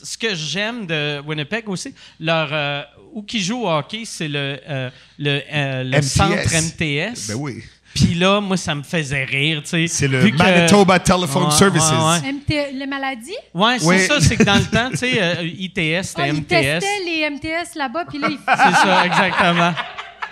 ce 0.03 0.17
que 0.17 0.35
j'aime 0.35 0.85
de 0.85 1.21
Winnipeg 1.25 1.69
aussi, 1.69 1.93
leur 2.19 2.49
euh, 2.51 2.81
où 3.13 3.23
qui 3.23 3.39
joue 3.41 3.63
au 3.63 3.69
hockey, 3.69 4.03
c'est 4.05 4.27
le, 4.27 4.59
euh, 4.69 4.89
le, 5.17 5.41
euh, 5.51 5.83
le 5.83 5.97
MTS. 5.97 6.01
centre 6.11 6.53
MTS. 6.53 7.27
Ben 7.29 7.35
oui. 7.35 7.63
Puis 7.95 8.13
là, 8.13 8.39
moi, 8.39 8.55
ça 8.55 8.75
me 8.75 8.83
faisait 8.83 9.23
rire, 9.23 9.61
tu 9.63 9.69
sais. 9.69 9.87
C'est 9.87 10.07
le 10.07 10.19
Vu 10.19 10.31
que- 10.31 10.37
Manitoba 10.37 10.99
Telephone 10.99 11.45
Ouais, 11.45 11.51
Services. 11.51 11.89
ouais, 11.89 12.21
ouais. 12.21 12.29
MT 12.33 12.71
les 12.73 12.85
maladies? 12.85 13.31
Ouais, 13.53 13.79
c'est 13.79 13.85
Oui. 13.85 13.99
ça, 14.05 14.21
c'est 14.21 14.37
que 14.37 14.43
dans 14.43 14.55
le 14.55 14.65
temps, 14.65 14.89
tu 14.91 14.97
sais, 14.97 15.21
euh, 15.21 15.43
ITS, 15.43 16.03
c'était 16.03 16.21
Ah, 16.21 16.27
ils 16.27 16.33
MTS. 16.35 16.47
testaient 16.79 17.03
les 17.05 17.21
MTS 17.29 17.75
là-bas, 17.75 18.05
puis 18.05 18.19
là, 18.19 18.27
ils... 18.29 18.37
C'est 18.37 18.75
ça, 18.75 19.05
exactement. 19.07 19.73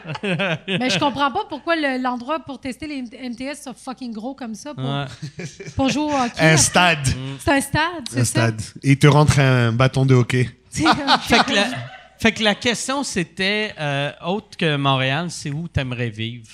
Mais 0.23 0.89
je 0.89 0.99
comprends 0.99 1.31
pas 1.31 1.45
pourquoi 1.49 1.75
le- 1.75 2.01
l'endroit 2.01 2.39
pour 2.39 2.59
tester 2.59 2.87
les 2.87 3.01
MTS 3.01 3.61
soit 3.63 3.73
fucking 3.73 4.11
gros 4.13 4.33
comme 4.35 4.55
ça 4.55 4.73
pour, 4.73 4.83
Ouais. 4.83 5.05
pour 5.75 5.89
jouer 5.89 6.03
au 6.03 6.11
hockey. 6.15 6.39
Un 6.39 6.57
stade. 6.57 7.07
C'est 7.39 7.51
un 7.51 7.61
stade, 7.61 7.81
c'est 8.09 8.19
Un 8.19 8.25
ça? 8.25 8.25
stade. 8.25 8.61
Et 8.83 8.91
il 8.91 8.97
te 8.99 9.07
rentre 9.07 9.39
un 9.39 9.71
bâton 9.71 10.05
de 10.05 10.13
hockey. 10.15 10.49
Fait 10.71 11.43
que 11.43 11.53
la, 11.53 11.65
fait 12.19 12.31
que 12.31 12.43
la 12.43 12.55
question, 12.55 13.03
c'était, 13.03 13.73
euh, 13.79 14.11
autre 14.25 14.57
que 14.57 14.75
Montréal, 14.75 15.29
c'est 15.29 15.51
où 15.51 15.67
t'aimerais 15.67 16.09
vivre? 16.09 16.47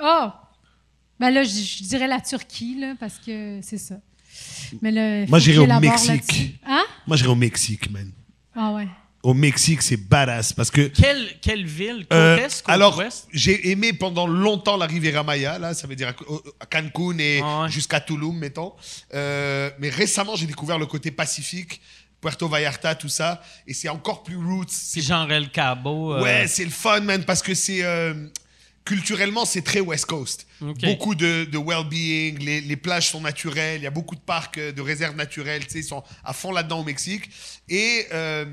Oh! 0.00 0.28
Ben 1.18 1.30
là, 1.30 1.42
je, 1.42 1.82
dirais 1.82 2.06
la 2.06 2.20
Turquie, 2.20 2.78
là, 2.78 2.94
parce 3.00 3.18
que 3.18 3.58
c'est 3.62 3.78
ça. 3.78 3.96
Mais 4.80 4.92
là, 4.92 5.24
faut 5.24 5.30
Moi, 5.30 5.38
j'irais 5.40 5.58
au 5.76 5.80
Mexique. 5.80 6.60
Hein? 6.64 6.84
Moi, 7.06 7.16
j'irais 7.16 7.30
au 7.30 7.34
Mexique, 7.34 7.90
man. 7.90 8.10
Ah 8.54 8.72
ouais. 8.74 8.86
Au 9.28 9.34
Mexique, 9.34 9.82
c'est 9.82 9.98
badass 9.98 10.54
parce 10.54 10.70
que. 10.70 10.80
Quelle, 10.88 11.28
quelle 11.42 11.66
ville? 11.66 12.06
Côte 12.08 12.12
Euh, 12.12 12.36
Est, 12.38 12.62
côte 12.62 12.72
alors, 12.74 13.02
j'ai 13.30 13.70
aimé 13.70 13.92
pendant 13.92 14.26
longtemps 14.26 14.78
la 14.78 14.86
Riviera 14.86 15.22
Maya, 15.22 15.58
là, 15.58 15.74
ça 15.74 15.86
veut 15.86 15.96
dire 15.96 16.08
à, 16.60 16.66
Cancun 16.66 17.18
et 17.18 17.40
Ah 17.44 17.62
ouais. 17.64 17.68
jusqu'à 17.70 18.00
Tulum, 18.00 18.38
mettons. 18.38 18.72
Euh, 19.12 19.70
mais 19.80 19.90
récemment, 19.90 20.34
j'ai 20.34 20.46
découvert 20.46 20.78
le 20.78 20.86
côté 20.86 21.10
pacifique, 21.10 21.80
Puerto 22.22 22.48
Vallarta, 22.48 22.94
tout 22.94 23.10
ça, 23.10 23.42
et 23.66 23.74
c'est 23.74 23.90
encore 23.90 24.22
plus 24.22 24.36
roots. 24.38 24.64
C'est 24.70 25.02
Genre 25.02 25.30
El 25.30 25.50
Cabo. 25.50 26.14
euh, 26.14 26.22
Ouais, 26.22 26.46
c'est 26.48 26.64
le 26.64 26.70
fun, 26.70 27.00
man, 27.00 27.22
parce 27.24 27.42
que 27.42 27.52
c'est. 27.54 27.84
euh, 27.84 28.14
culturellement, 28.84 29.44
c'est 29.44 29.60
très 29.60 29.80
West 29.80 30.06
Coast. 30.06 30.46
Beaucoup 30.62 31.14
de, 31.14 31.44
de 31.44 31.58
well-being, 31.58 32.38
les, 32.42 32.62
les 32.62 32.76
plages 32.76 33.10
sont 33.10 33.20
naturelles, 33.20 33.80
il 33.80 33.84
y 33.84 33.86
a 33.86 33.90
beaucoup 33.90 34.14
de 34.14 34.20
parcs, 34.20 34.58
de 34.58 34.80
réserves 34.80 35.14
naturelles, 35.14 35.66
tu 35.66 35.72
sais, 35.72 35.78
ils 35.80 35.84
sont 35.84 36.02
à 36.24 36.32
fond 36.32 36.52
là-dedans 36.52 36.80
au 36.80 36.84
Mexique. 36.84 37.28
Et 37.68 38.06
euh, 38.14 38.46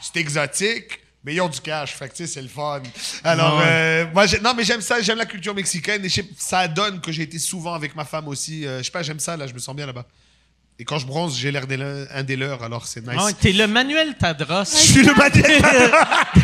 c'est 0.00 0.18
exotique, 0.20 1.00
mais 1.24 1.34
ils 1.34 1.40
ont 1.40 1.48
du 1.48 1.60
cash, 1.60 1.92
fait 1.94 2.08
que 2.08 2.26
c'est 2.26 2.42
le 2.42 2.48
fun. 2.48 2.80
Alors, 3.24 3.58
Ouais. 3.58 3.64
euh, 3.66 4.06
moi, 4.14 4.24
non, 4.42 4.54
mais 4.56 4.64
j'aime 4.64 4.80
ça, 4.80 5.00
j'aime 5.02 5.18
la 5.18 5.26
culture 5.26 5.54
mexicaine, 5.54 6.04
et 6.04 6.08
ça 6.38 6.66
donne 6.68 7.00
que 7.00 7.12
j'ai 7.12 7.22
été 7.22 7.38
souvent 7.38 7.74
avec 7.74 7.94
ma 7.94 8.04
femme 8.04 8.28
aussi. 8.28 8.66
Euh, 8.66 8.78
je 8.78 8.84
sais 8.84 8.90
pas, 8.90 9.02
j'aime 9.02 9.20
ça, 9.20 9.36
là, 9.36 9.46
je 9.46 9.52
me 9.54 9.58
sens 9.58 9.74
bien 9.76 9.86
là-bas. 9.86 10.06
Et 10.78 10.84
quand 10.84 10.98
je 10.98 11.04
bronze, 11.06 11.36
j'ai 11.38 11.50
l'air 11.52 11.66
d'un 11.66 12.06
un 12.10 12.22
des 12.22 12.36
leurs, 12.36 12.62
alors 12.62 12.86
c'est 12.86 13.02
nice. 13.06 13.14
Ah 13.18 13.26
ouais, 13.26 13.34
t'es 13.34 13.52
le 13.52 13.66
Manuel 13.66 14.14
Tadros. 14.16 14.64
je 14.64 14.76
suis 14.78 15.02
le 15.02 15.12
maniaque. 15.14 15.62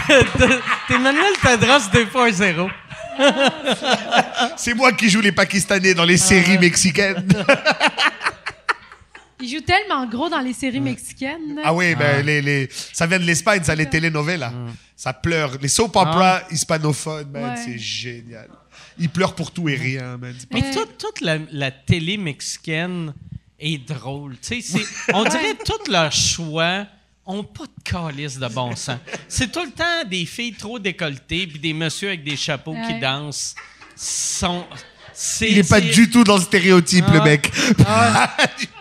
t'es 0.88 0.98
Manuel 0.98 1.32
Tadros 1.42 1.88
2.0. 1.90 2.70
C'est 4.58 4.74
moi 4.74 4.92
qui 4.92 5.08
joue 5.08 5.22
les 5.22 5.32
Pakistanais 5.32 5.94
dans 5.94 6.04
les 6.04 6.18
séries 6.18 6.58
mexicaines. 6.58 7.26
Il 9.40 9.48
joue 9.48 9.60
tellement 9.60 10.06
gros 10.06 10.28
dans 10.28 10.40
les 10.40 10.52
séries 10.54 10.80
mexicaines. 10.80 11.60
Ah 11.62 11.74
oui, 11.74 11.94
ben, 11.94 12.24
les, 12.24 12.40
les- 12.40 12.68
ça 12.70 13.06
vient 13.06 13.18
de 13.18 13.24
l'Espagne, 13.24 13.62
ça, 13.62 13.74
les 13.74 13.86
telenovelas. 13.88 14.52
Ça 14.96 15.12
pleure. 15.12 15.52
Les 15.60 15.68
soap 15.68 15.94
opera 15.96 16.40
hispanophones, 16.50 17.30
man, 17.30 17.50
Ouais. 17.50 17.62
c'est 17.62 17.78
génial. 17.78 18.48
Ils 18.98 19.10
pleurent 19.10 19.34
pour 19.34 19.50
tout 19.50 19.68
et 19.68 19.74
rien, 19.76 20.16
man. 20.16 20.34
Mais 20.52 20.70
toute, 20.70 20.96
toute 20.96 21.20
la, 21.20 21.36
la 21.52 21.70
télé 21.70 22.16
mexicaine 22.16 23.12
est 23.60 23.86
drôle. 23.86 24.36
Tu 24.40 24.62
sais, 24.62 24.78
c'est- 24.78 25.12
on 25.12 25.24
dirait 25.24 25.54
que 25.54 25.64
tous 25.64 25.90
leurs 25.90 26.12
choix 26.12 26.86
ont 27.26 27.44
pas 27.44 27.64
de 27.64 27.82
calice 27.84 28.38
de 28.38 28.48
bon 28.48 28.74
sens. 28.74 28.98
C'est 29.28 29.52
tout 29.52 29.64
le 29.64 29.70
temps 29.72 30.08
des 30.08 30.24
filles 30.24 30.54
trop 30.54 30.78
décolletées 30.78 31.46
puis 31.46 31.58
des 31.58 31.72
messieurs 31.74 32.08
avec 32.08 32.24
des 32.24 32.36
chapeaux 32.36 32.74
qui 32.86 32.98
dansent. 33.00 33.54
Sont, 33.96 34.64
c'est, 35.12 35.50
Il 35.50 35.58
est 35.58 35.68
pas 35.68 35.80
du 35.80 36.08
tout 36.10 36.22
dans 36.24 36.36
le 36.36 36.42
stéréotype, 36.42 37.04
Ah 37.08 37.12
le 37.14 37.18
ouais. 37.20 37.24
mec. 37.24 37.50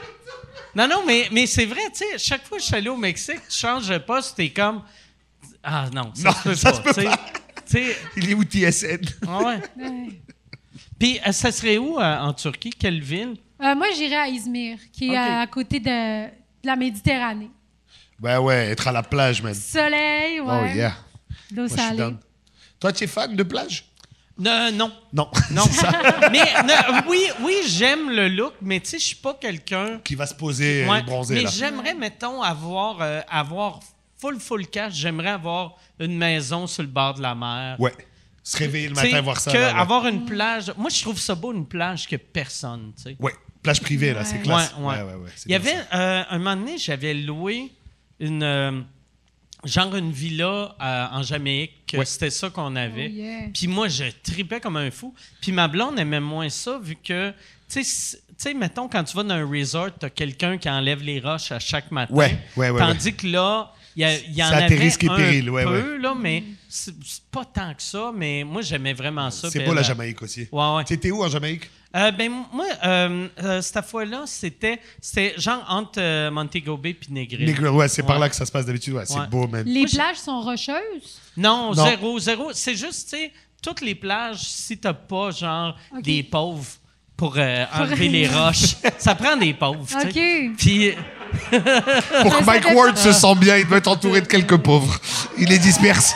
Non, 0.76 0.88
non, 0.88 1.04
mais, 1.06 1.28
mais 1.32 1.46
c'est 1.48 1.66
vrai, 1.66 1.82
tu 1.92 2.00
sais, 2.00 2.18
chaque 2.18 2.46
fois 2.46 2.58
que 2.58 2.62
je 2.64 2.68
suis 2.68 2.76
allé 2.76 2.90
au 2.90 2.98
Mexique, 2.98 3.40
tu 3.50 3.58
changes 3.58 3.88
de 3.88 3.98
poste, 3.98 4.36
t'es 4.36 4.50
comme. 4.50 4.82
Ah 5.64 5.90
non, 5.94 6.12
ça 6.14 6.30
Non, 6.30 6.36
se 6.36 6.44
peut 6.44 6.56
ça 6.56 6.72
pas. 6.72 6.78
se 6.78 6.82
peut 6.82 6.94
tu 6.94 7.02
sais. 7.02 7.08
pas. 7.08 7.20
Tu 7.66 7.72
sais, 7.84 7.96
Il 8.18 8.30
est 8.30 8.34
où 8.34 8.44
TSN? 8.44 9.02
ah 9.28 9.40
ouais. 9.44 9.60
Ouais. 9.78 10.10
Puis, 11.00 11.20
euh, 11.26 11.32
ça 11.32 11.52
serait 11.52 11.78
où 11.78 12.00
euh, 12.00 12.18
en 12.20 12.34
Turquie? 12.34 12.70
Quelle 12.70 13.02
ville? 13.02 13.36
Euh, 13.62 13.74
moi, 13.76 13.88
j'irais 13.96 14.16
à 14.18 14.28
Izmir, 14.28 14.78
qui 14.92 15.12
est 15.12 15.18
à, 15.18 15.40
à 15.42 15.48
côté 15.48 15.80
de, 15.80 16.26
de 16.26 16.32
la 16.68 16.76
Méditerranée. 16.76 17.50
Ben 18.20 18.40
ouais, 18.40 18.68
être 18.68 18.88
à 18.88 18.92
la 18.92 19.04
plage, 19.04 19.42
man. 19.42 19.54
Soleil, 19.54 20.40
ouais. 20.42 20.60
Oh 20.72 20.76
yeah. 20.76 20.96
L'eau 21.54 21.68
salée. 21.68 22.16
Toi, 22.80 22.92
tu 22.94 23.04
es 23.04 23.08
fan 23.08 23.36
de 23.36 23.44
plage? 23.44 23.86
Euh, 24.46 24.72
non. 24.72 24.92
Non. 25.14 25.30
Non. 25.52 25.64
mais 26.32 26.44
non, 26.64 27.02
oui, 27.08 27.22
oui 27.42 27.56
j'aime 27.68 28.10
le 28.10 28.28
look, 28.28 28.54
mais 28.62 28.80
tu 28.82 28.88
sais, 28.90 29.00
je 29.00 29.06
suis 29.06 29.16
pas 29.16 29.34
quelqu'un. 29.34 30.00
Qui 30.04 30.16
va 30.16 30.26
se 30.26 30.34
poser 30.34 30.86
Ouais, 30.88 31.00
et 31.00 31.04
bronzer, 31.04 31.36
mais 31.36 31.50
j'aimerais, 31.50 31.94
mettons, 31.96 32.42
avoir, 32.42 33.02
euh, 33.02 33.22
avoir 33.30 33.80
full, 34.18 34.40
full 34.40 34.68
cash. 34.68 34.94
J'aimerais 34.96 35.30
avoir 35.30 35.76
une 36.00 36.18
maison 36.18 36.68
sur 36.68 36.84
le 36.84 36.90
bord 36.90 37.14
de 37.14 37.22
la 37.22 37.34
mer. 37.34 37.78
Ouais. 37.80 37.94
Se 38.44 38.58
réveiller 38.58 38.90
le 38.90 38.96
matin, 38.96 39.22
voir 39.22 39.40
ça. 39.40 39.52
que 39.52 39.58
là, 39.58 39.74
ouais. 39.74 39.80
avoir 39.80 40.06
une 40.06 40.26
plage. 40.26 40.72
Moi, 40.78 40.90
je 40.90 41.02
trouve 41.02 41.20
ça 41.20 41.34
beau, 41.34 41.52
une 41.54 41.66
plage 41.66 42.08
que 42.08 42.16
personne, 42.18 42.92
tu 42.96 43.04
sais. 43.04 43.18
Ouais. 43.20 43.34
Plage 43.64 43.82
privée, 43.82 44.14
là, 44.14 44.24
c'est 44.24 44.40
classe. 44.40 44.76
Ouais, 44.78 44.86
ouais. 44.86 45.02
ouais, 45.02 45.30
Il 45.48 45.52
y 45.54 45.56
avait, 45.56 45.74
ça. 45.90 45.98
euh, 45.98 46.24
un 46.30 46.38
moment 46.38 46.56
donné, 46.56 46.78
j'avais 46.78 47.14
loué 47.16 47.72
une. 48.20 48.86
Genre 49.66 49.96
une 49.96 50.12
villa 50.12 50.76
euh, 50.82 51.06
en 51.12 51.24
Jamaïque. 51.24 51.72
Ouais. 51.94 52.06
C'était 52.06 52.30
ça 52.30 52.50
qu'on 52.50 52.76
avait. 52.76 53.08
Oh, 53.12 53.16
yeah. 53.16 53.40
Puis 53.54 53.68
moi, 53.68 53.88
je 53.88 54.06
tripais 54.24 54.60
comme 54.60 54.78
un 54.78 54.92
fou. 54.92 55.14
Puis 55.42 55.52
ma 55.52 55.68
blonde 55.68 55.98
aimait 56.00 56.20
moins 56.20 56.50
ça, 56.50 56.80
vu 56.82 56.96
que, 56.96 57.30
tu 57.32 57.36
sais, 57.68 57.84
c- 57.84 58.18
tu 58.30 58.34
sais, 58.38 58.54
mettons, 58.54 58.88
quand 58.88 59.04
tu 59.04 59.16
vas 59.16 59.24
dans 59.24 59.34
un 59.36 59.50
resort, 59.50 59.90
t'as 59.98 60.10
quelqu'un 60.10 60.58
qui 60.58 60.70
enlève 60.70 61.02
les 61.02 61.20
roches 61.20 61.52
à 61.52 61.60
chaque 61.60 61.90
matin. 61.92 62.14
Ouais, 62.14 62.38
ouais, 62.58 62.70
ouais, 62.70 62.80
Tandis 62.80 63.14
que 63.16 63.28
là, 63.28 63.72
il 63.96 64.02
y, 64.02 64.04
a- 64.06 64.20
il 64.20 64.36
y 64.36 64.44
en 64.44 64.48
avait 64.48 64.76
risques 64.76 65.06
et 65.06 65.10
un 65.10 65.48
ouais, 65.48 65.64
peu, 65.64 65.98
là, 65.98 66.14
mais 66.20 66.44
c'est 66.68 66.94
c'est 67.04 67.24
pas 67.32 67.46
tant 67.46 67.74
que 67.74 67.82
ça. 67.82 68.12
Mais 68.14 68.44
moi, 68.44 68.62
j'aimais 68.62 68.94
vraiment 68.94 69.32
ça. 69.32 69.50
C'est 69.50 69.64
beau, 69.64 69.74
la 69.74 69.84
Jamaïque 69.84 70.22
aussi. 70.22 70.48
Ouais, 70.52 70.76
ouais. 70.76 70.84
T'étais 70.84 71.12
où 71.12 71.24
en 71.24 71.30
Jamaïque? 71.30 71.70
Euh, 71.96 72.12
ben, 72.12 72.30
moi, 72.52 72.66
euh, 72.84 73.28
euh, 73.44 73.62
cette 73.62 73.86
fois-là, 73.86 74.24
c'était 74.26 74.80
c'était 75.00 75.34
genre 75.38 75.64
entre 75.70 76.00
euh, 76.02 76.30
Montego 76.30 76.76
Bay 76.78 76.94
puis 76.94 77.08
Negril. 77.14 77.46
Negril, 77.48 77.70
ouais, 77.70 77.88
c'est 77.88 78.04
par 78.04 78.20
là 78.20 78.28
que 78.28 78.36
ça 78.36 78.46
se 78.46 78.52
passe 78.52 78.66
d'habitude. 78.66 78.94
Ouais, 78.96 79.06
c'est 79.06 79.18
Ouais. 79.18 79.28
beau, 79.28 79.48
man. 79.48 79.64
Les 79.66 79.80
Moi, 79.82 79.88
je- 79.90 79.96
plages 79.96 80.18
sont 80.18 80.42
rocheuses? 80.42 81.22
Non, 81.38 81.74
Non. 81.74 81.86
zéro, 81.86 82.20
zéro. 82.20 82.52
C'est 82.54 82.76
juste, 82.76 83.10
tu 83.10 83.18
sais, 83.18 83.32
toutes 83.62 83.80
les 83.82 83.96
plages, 83.96 84.40
si 84.42 84.78
t'as 84.78 84.94
pas, 84.94 85.32
genre, 85.32 85.76
des 86.02 86.22
pauvres 86.24 86.66
pour 87.16 87.36
euh, 87.38 87.66
enlever 87.74 88.10
les 88.10 88.28
roches, 88.28 88.76
ça 88.98 89.16
prend 89.16 89.38
des 89.38 89.54
pauvres, 89.54 89.86
tu 89.88 89.94
sais. 89.98 90.08
OK. 90.50 90.56
Puis, 90.58 90.92
Pour 91.50 92.38
que 92.40 92.44
Mike. 92.44 92.66
Ward 92.74 92.98
se 92.98 93.12
sente 93.14 93.40
bien, 93.40 93.58
il 93.58 93.68
doit 93.68 93.78
être 93.78 93.88
entouré 93.88 94.20
de 94.22 94.28
quelques 94.28 94.58
pauvres. 94.58 95.00
Il 95.38 95.48
les 95.48 95.60
disperse. 95.60 96.14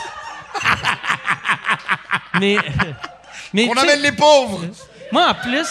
mais... 2.38 2.56
mais 3.54 3.68
On 3.70 3.76
amène 3.78 4.02
les 4.02 4.12
pauvres! 4.12 4.66
Moi, 5.12 5.28
en 5.30 5.34
plus, 5.34 5.66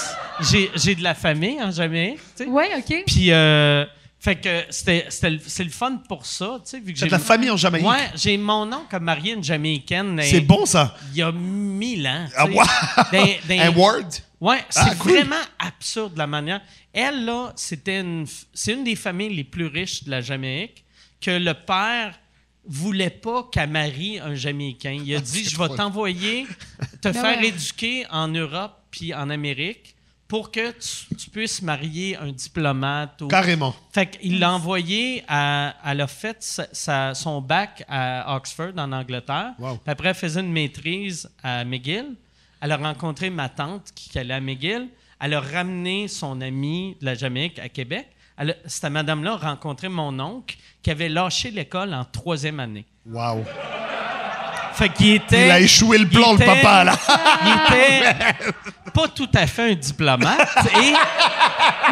j'ai 0.52 0.70
j'ai 0.76 0.96
de 0.96 1.04
la 1.04 1.16
famille 1.16 1.62
en 1.62 1.72
Jamaïque, 1.72 2.20
tu 2.36 2.44
sais. 2.44 2.50
Ouais, 2.50 2.70
OK. 2.78 3.04
Puis, 3.08 3.32
euh, 3.32 3.86
fait 4.20 4.36
que 4.36 4.64
c'était, 4.70 5.08
c'est 5.10 5.64
le 5.64 5.70
fun 5.70 5.98
pour 6.10 6.26
ça, 6.26 6.60
tu 6.64 6.72
sais, 6.72 6.80
vu 6.80 6.92
que 6.94 7.00
j'ai... 7.00 7.06
de 7.06 7.12
la 7.12 7.20
famille 7.20 7.50
en 7.50 7.56
Jamaïque? 7.58 7.86
Ouais, 7.88 8.10
j'ai 8.16 8.38
mon 8.38 8.72
oncle 8.72 8.94
a 8.96 9.00
marié 9.00 9.34
une 9.34 9.44
Jamaïcaine. 9.44 10.20
C'est 10.24 10.42
bon, 10.42 10.66
ça. 10.66 10.96
Il 11.12 11.18
y 11.18 11.22
a 11.22 11.32
mille 11.32 12.06
ans. 12.06 12.26
Ah, 12.36 12.46
wow! 12.46 12.64
Un 13.50 13.70
Ward? 13.76 14.14
Ouais, 14.42 14.60
c'est 14.70 14.80
Ah, 14.82 14.96
cool. 14.96 15.12
vraiment 15.14 15.36
absurde 15.58 16.18
la 16.18 16.28
manière. 16.28 16.62
Elle, 16.94 17.26
là, 17.26 17.52
c'était 17.56 18.00
une, 18.00 18.26
c'est 18.54 18.74
une 18.74 18.84
des 18.86 18.96
familles 18.96 19.34
les 19.36 19.44
plus 19.44 19.68
riches 19.68 20.04
de 20.06 20.12
la 20.12 20.22
Jamaïque 20.22 20.84
que 21.22 21.32
le 21.32 21.54
père 21.54 22.18
voulait 22.66 23.10
pas 23.10 23.48
qu'elle 23.52 23.70
marie 23.70 24.20
un 24.20 24.36
Jamaïcain. 24.36 24.92
Il 25.04 25.14
a 25.16 25.20
dit, 25.20 25.44
c'est 25.44 25.50
je 25.50 25.58
vais 25.58 25.70
t'envoyer, 25.76 26.46
te 27.02 27.10
Ben 27.10 27.14
faire 27.14 27.38
ouais. 27.40 27.48
éduquer 27.48 28.06
en 28.10 28.28
Europe 28.30 28.79
puis 28.92 29.14
en 29.14 29.30
Amérique 29.30 29.96
pour 30.28 30.52
que 30.52 30.72
tu, 30.72 31.16
tu 31.16 31.30
puisses 31.32 31.62
marier 31.64 32.16
un 32.18 32.32
diplomate. 32.32 33.22
Ou... 33.24 33.28
Carrément. 33.28 33.76
Fait 33.92 34.06
qu'il 34.08 34.40
l'a 34.40 34.52
envoyé 34.54 35.24
à. 35.28 35.76
Elle 35.86 36.02
a 36.02 36.08
fait 36.08 36.38
sa- 36.44 36.68
sa- 36.72 37.14
son 37.16 37.42
bac 37.42 37.84
à 37.88 38.36
Oxford, 38.36 38.74
en 38.78 38.92
Angleterre. 38.92 39.54
Wow. 39.58 39.78
Puis 39.78 39.92
après, 39.92 40.10
elle 40.10 40.16
faisait 40.16 40.42
une 40.42 40.52
maîtrise 40.52 41.30
à 41.42 41.66
McGill. 41.66 42.16
Elle 42.62 42.72
a 42.74 42.78
rencontré 42.78 43.30
ma 43.32 43.50
tante 43.50 43.92
qui, 43.96 44.10
qui 44.10 44.20
allait 44.20 44.36
à 44.36 44.40
McGill. 44.42 44.90
Elle 45.20 45.34
a 45.34 45.40
ramené 45.42 46.08
son 46.08 46.40
ami 46.42 46.96
de 47.02 47.06
la 47.06 47.16
Jamaïque 47.16 47.58
à 47.60 47.68
Québec. 47.70 48.08
elle 48.38 48.52
a- 48.52 48.56
cette 48.68 48.92
madame-là 48.92 49.34
a 49.34 49.38
rencontré 49.38 49.90
mon 49.90 50.18
oncle 50.20 50.58
qui 50.84 50.92
avait 50.92 51.10
lâché 51.10 51.50
l'école 51.52 51.94
en 51.94 52.06
troisième 52.06 52.60
année. 52.60 52.86
Waouh. 53.06 53.44
Fait 54.74 54.90
qu'il 54.90 55.16
était. 55.16 55.46
Il 55.48 55.52
a 55.52 55.60
échoué 55.60 55.98
le 55.98 56.08
plan, 56.08 56.34
le 56.34 56.40
papa, 56.40 56.84
là. 56.84 56.94
Il 57.46 57.52
était 57.76 58.16
pas 58.94 59.08
tout 59.08 59.30
à 59.36 59.46
fait 59.48 59.72
un 59.72 59.76
diplomate. 59.76 60.50
et 60.82 60.94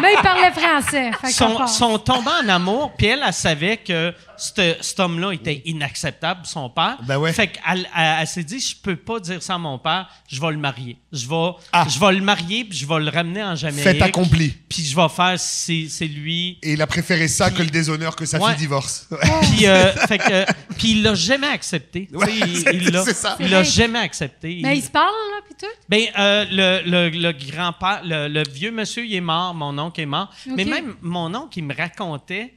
Mais 0.02 0.14
il 0.16 0.22
parlait 0.22 0.50
français. 0.52 1.10
Ça 1.24 1.30
sont, 1.30 1.56
passe. 1.56 1.76
sont 1.78 1.98
tombés 1.98 2.30
en 2.44 2.48
amour, 2.48 2.92
puis 2.96 3.06
elle, 3.08 3.22
elle 3.26 3.32
savait 3.32 3.76
que 3.78 4.12
cet 4.38 5.00
homme-là 5.00 5.32
était 5.32 5.62
inacceptable, 5.64 6.40
son 6.44 6.70
père. 6.70 6.98
Ben 7.02 7.18
ouais. 7.18 7.32
Fait 7.32 7.48
qu'elle 7.48 7.86
elle, 7.96 8.16
elle 8.20 8.26
s'est 8.26 8.42
dit, 8.44 8.60
je 8.60 8.76
peux 8.76 8.96
pas 8.96 9.20
dire 9.20 9.42
ça 9.42 9.54
à 9.54 9.58
mon 9.58 9.78
père, 9.78 10.08
je 10.30 10.40
vais 10.40 10.50
le 10.50 10.58
marier. 10.58 10.96
Je 11.12 11.28
vais, 11.28 11.50
Ah. 11.72 11.86
je 11.88 11.98
vais 11.98 12.12
le 12.12 12.20
marier, 12.22 12.64
puis 12.64 12.78
je 12.78 12.86
vais 12.86 12.98
le 13.00 13.10
ramener 13.10 13.42
en 13.42 13.54
Jamaïque. 13.54 13.82
Fait 13.82 14.02
accompli. 14.02 14.50
Puis 14.68 14.84
je 14.84 14.94
vais 14.96 15.08
faire, 15.08 15.34
c'est 15.38 15.86
c'est 15.88 16.06
lui. 16.06 16.58
Et 16.62 16.72
il 16.74 16.82
a 16.82 16.86
préféré 16.86 17.28
ça 17.28 17.50
que 17.50 17.62
le 17.62 17.70
déshonneur 17.70 18.14
que 18.16 18.26
sa 18.26 18.38
Ouais. 18.38 18.50
fille 18.50 18.58
divorce. 18.58 19.08
Puis, 19.42 19.66
euh, 19.66 19.92
fait 20.06 20.18
que, 20.18 20.44
puis 20.76 20.92
il 20.92 21.02
l'a 21.02 21.14
jamais 21.14 21.46
accepté. 21.48 22.08
Il- 22.12 22.58
c'est- 22.58 22.74
il 22.74 22.90
l'a- 22.90 23.02
c'est 23.04 23.14
ça. 23.14 23.36
Il 23.40 23.50
l'a 23.50 23.64
C'est 23.64 23.70
jamais 23.82 23.98
accepté. 23.98 24.60
Mais 24.62 24.74
Il- 24.76 24.78
il 24.78 24.82
se 24.82 24.90
parle, 24.90 25.06
là, 25.06 25.40
puis 25.44 25.54
tout? 25.58 25.74
Ben, 25.88 26.02
euh, 26.18 26.44
le, 26.50 26.90
le, 26.90 27.08
le 27.18 27.32
grand-père, 27.32 28.02
le, 28.04 28.28
le 28.28 28.42
vieux 28.52 28.70
monsieur, 28.70 29.04
il 29.04 29.14
est 29.14 29.20
mort, 29.20 29.54
mon 29.54 29.76
oncle 29.78 30.00
est 30.00 30.06
mort. 30.06 30.30
Mais 30.54 30.64
même 30.64 30.94
mon 31.02 31.34
oncle, 31.34 31.58
il 31.58 31.64
me 31.64 31.74
racontait, 31.74 32.54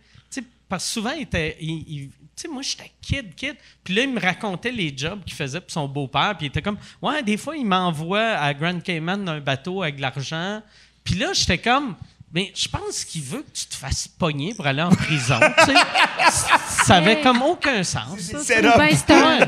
parce 0.71 0.85
que 0.85 0.91
souvent, 0.91 1.11
il 1.11 1.21
était. 1.23 1.57
il- 1.61 1.85
il- 1.87 2.09
tu 2.09 2.43
sais, 2.43 2.47
moi, 2.47 2.61
j'étais 2.63 2.91
kid, 3.01 3.35
kid. 3.35 3.55
Puis 3.83 3.93
là, 3.93 4.03
il 4.03 4.09
me 4.13 4.19
racontait 4.19 4.71
les 4.71 4.91
jobs 4.97 5.23
qu'il 5.23 5.35
faisait 5.35 5.59
pour 5.61 5.69
son 5.69 5.87
beau-père. 5.87 6.33
Puis 6.37 6.47
il 6.47 6.49
était 6.49 6.61
comme, 6.61 6.77
ouais, 7.01 7.21
des 7.21 7.37
fois, 7.37 7.55
il 7.57 7.65
m'envoie 7.65 8.21
à 8.37 8.53
Grand 8.53 8.79
Cayman 8.81 9.23
d'un 9.25 9.39
bateau 9.41 9.83
avec 9.83 9.97
de 9.97 10.01
l'argent. 10.01 10.61
Puis 11.03 11.15
là, 11.15 11.33
j'étais 11.33 11.57
comme, 11.59 11.95
mais 12.33 12.51
je 12.55 12.67
pense 12.69 13.03
qu'il 13.05 13.21
veut 13.21 13.41
que 13.43 13.51
tu 13.51 13.65
te 13.65 13.75
fasses 13.75 14.07
pogner 14.07 14.53
pour 14.55 14.65
aller 14.65 14.81
en 14.81 14.89
prison. 14.89 15.37
tu 15.59 15.65
sais. 15.65 15.73
Ça 16.85 16.95
avait 16.95 17.19
comme 17.21 17.41
aucun 17.41 17.83
sens. 17.83 18.17
ça. 18.19 18.39
C'est 18.39 18.61
ben, 18.61 18.89
c'est 18.93 19.11
un, 19.11 19.39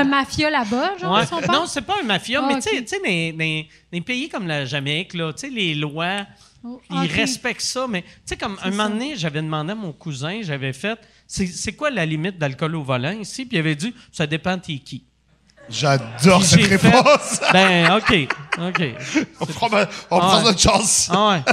un 0.00 0.04
mafia 0.04 0.50
là-bas, 0.50 0.96
genre, 0.98 1.14
Ouais. 1.16 1.26
son 1.26 1.40
père? 1.40 1.50
Non, 1.52 1.66
c'est 1.66 1.82
pas 1.82 1.96
un 2.00 2.04
mafia, 2.04 2.40
Ah, 2.42 2.46
mais 2.48 2.54
ok. 2.54 2.62
tu 2.62 2.70
sais- 2.70 2.82
tu 2.84 2.88
sais, 2.88 3.32
dans, 3.32 3.66
des 3.92 4.00
pays 4.00 4.28
comme 4.28 4.46
la 4.46 4.64
Jamaïque, 4.64 5.14
là, 5.14 5.32
tu 5.32 5.40
sais, 5.40 5.50
les 5.50 5.74
lois, 5.74 6.26
Oh, 6.64 6.80
ils 6.90 7.04
ok. 7.04 7.10
respectent 7.12 7.60
ça. 7.62 7.86
Mais 7.88 8.02
tu 8.02 8.08
sais, 8.26 8.36
comme 8.36 8.56
un 8.62 8.70
moment 8.70 8.88
donné, 8.90 9.14
j'avais 9.16 9.40
demandé 9.42 9.72
à 9.72 9.74
mon 9.74 9.92
cousin, 9.92 10.40
j'avais 10.42 10.72
fait, 10.72 10.98
c'est 11.26 11.72
quoi 11.72 11.90
la 11.90 12.04
limite 12.04 12.38
d'alcool 12.38 12.74
au 12.76 12.82
volant 12.82 13.12
ici? 13.12 13.44
Puis 13.46 13.56
il 13.56 13.60
avait 13.60 13.74
dit, 13.76 13.94
ça 14.12 14.26
dépend 14.26 14.56
de 14.56 14.62
t'es 14.62 14.78
qui. 14.78 15.04
J'adore 15.70 16.42
cette 16.42 16.62
fait, 16.64 16.76
réponse. 16.76 17.40
ben, 17.52 17.96
OK, 17.98 18.28
OK. 18.58 18.82
On 19.40 19.46
prend, 19.46 19.68
ma- 19.68 19.82
on 20.10 20.16
Ah 20.16 20.20
prend 20.20 20.42
notre 20.42 20.58
chance. 20.58 21.10
Ah 21.12 21.28
ouais. 21.30 21.52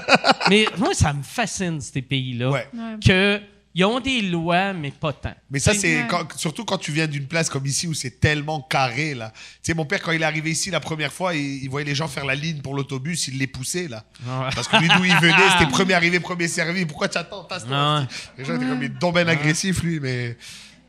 Mais 0.49 0.65
moi, 0.77 0.93
ça 0.93 1.11
me 1.11 1.21
fascine, 1.21 1.81
ces 1.81 2.01
pays-là. 2.01 2.49
Ouais. 2.49 2.67
Ouais. 2.73 2.95
Que 3.05 3.41
ils 3.77 3.83
ont 3.83 3.99
des 3.99 4.21
lois, 4.21 4.71
mais 4.71 4.89
pas 4.89 5.11
tant. 5.11 5.35
Mais 5.51 5.59
ça, 5.59 5.73
c'est 5.73 6.05
quand- 6.09 6.25
surtout 6.37 6.63
quand 6.63 6.77
tu 6.77 6.93
viens 6.93 7.07
d'une 7.07 7.27
place 7.27 7.49
comme 7.49 7.65
ici 7.65 7.87
où 7.87 7.93
c'est 7.93 8.21
tellement 8.21 8.61
carré, 8.61 9.13
là. 9.13 9.31
Tu 9.35 9.41
sais, 9.63 9.73
mon 9.73 9.85
père, 9.85 10.01
quand 10.01 10.13
il 10.13 10.21
est 10.21 10.25
arrivé 10.25 10.51
ici 10.51 10.71
la 10.71 10.79
première 10.79 11.11
fois, 11.11 11.35
il, 11.35 11.61
il 11.63 11.69
voyait 11.69 11.85
les 11.85 11.93
gens 11.93 12.07
faire 12.07 12.25
la 12.25 12.35
ligne 12.35 12.61
pour 12.61 12.73
l'autobus, 12.73 13.27
il 13.27 13.37
les 13.37 13.47
poussait, 13.47 13.89
là. 13.89 14.05
Ouais. 14.25 14.49
Parce 14.55 14.69
que 14.69 14.77
lui, 14.77 14.87
d'où 14.87 15.03
il 15.03 15.15
venait, 15.17 15.49
c'était 15.51 15.69
premier 15.69 15.93
arrivé, 15.93 16.21
premier 16.21 16.47
servi. 16.47 16.85
Pourquoi 16.85 17.09
tu 17.09 17.17
attends 17.17 17.43
Tasse-toi. 17.43 17.75
Ah. 17.77 18.07
Les 18.37 18.45
gens 18.45 18.55
étaient 18.55 18.65
comme, 18.65 18.81
il 18.81 18.85
est 18.85 19.11
ben 19.11 19.27
agressif, 19.27 19.83
lui, 19.83 19.99
mais 19.99 20.37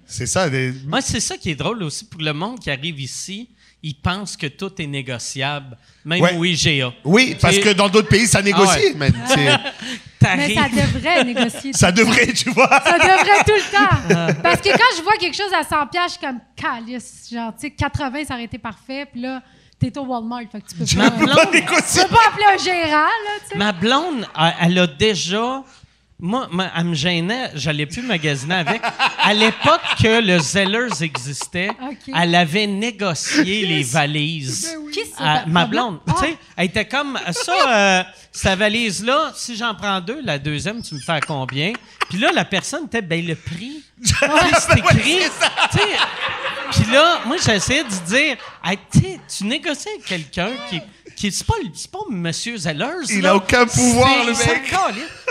c'est 0.06 0.26
ça. 0.26 0.48
Des... 0.48 0.72
Moi, 0.86 1.00
c'est 1.02 1.18
ça 1.20 1.36
qui 1.36 1.50
est 1.50 1.56
drôle 1.56 1.82
aussi 1.82 2.04
pour 2.04 2.20
le 2.22 2.32
monde 2.32 2.60
qui 2.60 2.70
arrive 2.70 3.00
ici. 3.00 3.50
Ils 3.82 3.94
pensent 3.94 4.36
que 4.36 4.46
tout 4.48 4.72
est 4.80 4.86
négociable, 4.86 5.76
même 6.04 6.20
Ouais. 6.20 6.36
au 6.36 6.44
IGA. 6.44 6.92
Oui, 7.04 7.36
parce 7.40 7.58
que 7.58 7.72
dans 7.72 7.88
d'autres 7.88 8.08
pays, 8.08 8.26
ça 8.26 8.42
négocie, 8.42 8.94
Ah 8.94 8.98
ouais. 8.98 9.10
C'est- 9.28 9.36
Mais 10.36 10.54
T'arrives- 10.54 10.54
ça 10.58 10.68
devrait 10.86 11.24
négocier. 11.24 11.72
Ça 11.72 11.92
devrait, 11.92 12.32
tu 12.32 12.50
vois. 12.50 12.68
Ça 12.84 12.94
devrait 12.98 13.44
tout 13.46 13.52
le 13.54 13.70
temps. 13.70 14.34
Parce 14.42 14.60
que 14.60 14.70
quand 14.70 14.96
je 14.96 15.02
vois 15.02 15.16
quelque 15.18 15.36
chose 15.36 15.52
à 15.56 15.62
100 15.62 15.86
pièces, 15.86 16.02
je 16.06 16.10
suis 16.12 16.20
comme 16.20 16.40
calice. 16.56 17.28
Genre, 17.32 17.52
tu 17.54 17.60
sais, 17.68 17.70
80, 17.70 18.24
ça 18.24 18.34
aurait 18.34 18.44
été 18.44 18.58
parfait. 18.58 19.06
Puis 19.12 19.20
là, 19.20 19.40
t'es 19.78 19.96
au 19.98 20.04
Walmart, 20.06 20.40
fait 20.50 20.60
que 20.62 20.84
tu 20.84 20.96
peux 20.96 21.02
Ma 21.02 21.10
pas... 21.10 21.16
blonde- 21.18 21.50
Tu 21.52 21.60
négocier. 21.60 22.02
peux 22.02 22.08
pas 22.08 22.20
appeler 22.28 22.46
un 22.54 22.64
gérant, 22.64 23.02
là, 23.04 23.30
tu 23.44 23.52
sais. 23.52 23.58
Ma 23.58 23.72
blonde, 23.72 24.26
elle 24.62 24.78
a 24.78 24.86
déjà. 24.88 25.62
Moi, 26.18 26.48
ma- 26.50 26.72
elle 26.74 26.84
me 26.84 26.94
gênait, 26.94 27.50
j'allais 27.54 27.84
plus 27.84 28.00
magasiner 28.00 28.54
avec. 28.54 28.80
À 29.22 29.34
l'époque 29.34 29.82
que 30.02 30.20
le 30.22 30.38
Zellers 30.38 31.02
existait, 31.02 31.68
Ok. 31.68 32.14
elle 32.14 32.34
avait 32.34 32.66
négocié 32.66 33.66
les 33.66 33.82
valises. 33.82 34.74
Qui 34.94 35.00
c'est? 35.04 35.22
à- 35.22 35.40
Ta- 35.40 35.46
ma 35.46 35.60
ta 35.62 35.66
blonde, 35.66 36.00
blonde? 36.06 36.18
tu 36.18 36.24
sais, 36.26 36.38
elle 36.56 36.64
était 36.66 36.86
comme 36.88 37.18
ça, 37.32 37.52
euh, 37.68 38.02
cette 38.32 38.58
valise-là, 38.58 39.32
si 39.34 39.56
j'en 39.56 39.74
prends 39.74 40.00
deux, 40.00 40.22
la 40.24 40.38
deuxième, 40.38 40.80
tu 40.80 40.94
me 40.94 41.00
fais 41.00 41.12
à 41.12 41.20
combien? 41.20 41.74
Puis 42.08 42.16
là, 42.18 42.30
la 42.32 42.46
personne 42.46 42.86
était, 42.86 43.02
ben 43.02 43.24
le 43.26 43.34
prix. 43.34 43.82
Tu 44.02 44.08
sais, 44.14 44.26
c'est 44.58 44.78
écrit. 44.78 45.18
tu 45.72 45.78
sais. 45.78 45.84
Puis 46.70 46.92
là, 46.92 47.20
moi, 47.26 47.36
j'essayais 47.44 47.84
de 47.84 48.06
dire, 48.06 48.36
Hey, 48.64 48.78
tu 48.90 49.00
sais, 49.00 49.20
tu 49.38 49.44
négocies 49.44 49.88
avec 49.88 50.04
quelqu'un 50.06 50.50
qui, 50.70 50.80
qui 51.16 51.32
c'est 51.32 51.46
pas, 51.46 51.54
c'est 51.74 51.90
pas 51.90 52.00
Monsieur 52.10 52.56
Zellers. 52.56 53.06
Il 53.10 53.22
là? 53.22 53.30
a 53.30 53.34
aucun 53.36 53.66
pouvoir, 53.66 54.24
le 54.24 54.32
mec. 54.32 54.74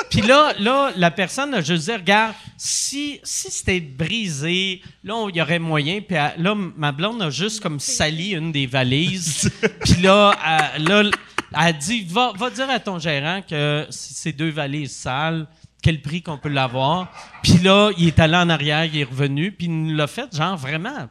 Puis 0.09 0.21
là, 0.21 0.53
là, 0.59 0.91
la 0.95 1.11
personne 1.11 1.53
a 1.53 1.61
juste 1.61 1.85
dit, 1.85 1.93
regarde, 1.93 2.33
si, 2.57 3.19
si 3.23 3.51
c'était 3.51 3.79
brisé, 3.79 4.81
là, 5.03 5.27
il 5.29 5.35
y 5.35 5.41
aurait 5.41 5.59
moyen. 5.59 6.01
Puis 6.01 6.17
là, 6.17 6.55
ma 6.55 6.91
blonde 6.91 7.21
a 7.21 7.29
juste 7.29 7.61
comme 7.61 7.79
sali 7.79 8.31
une 8.31 8.51
des 8.51 8.65
valises. 8.65 9.49
Puis 9.81 10.01
là, 10.01 10.35
elle, 10.75 10.83
là, 10.83 11.03
elle 11.03 11.11
a 11.51 11.71
dit, 11.71 12.03
va, 12.09 12.33
va 12.35 12.49
dire 12.49 12.69
à 12.69 12.79
ton 12.79 12.99
gérant 12.99 13.41
que 13.47 13.85
si 13.89 14.13
c'est 14.13 14.33
deux 14.33 14.49
valises 14.49 14.95
sales, 14.95 15.47
quel 15.81 16.01
prix 16.01 16.23
qu'on 16.23 16.39
peut 16.39 16.49
l'avoir. 16.49 17.11
Puis 17.43 17.59
là, 17.59 17.91
il 17.97 18.07
est 18.07 18.19
allé 18.19 18.35
en 18.35 18.49
arrière, 18.49 18.85
il 18.85 18.99
est 18.99 19.03
revenu, 19.03 19.51
puis 19.51 19.67
il 19.67 19.83
nous 19.83 19.95
l'a 19.95 20.07
fait, 20.07 20.35
genre, 20.35 20.57
vraiment 20.57 21.07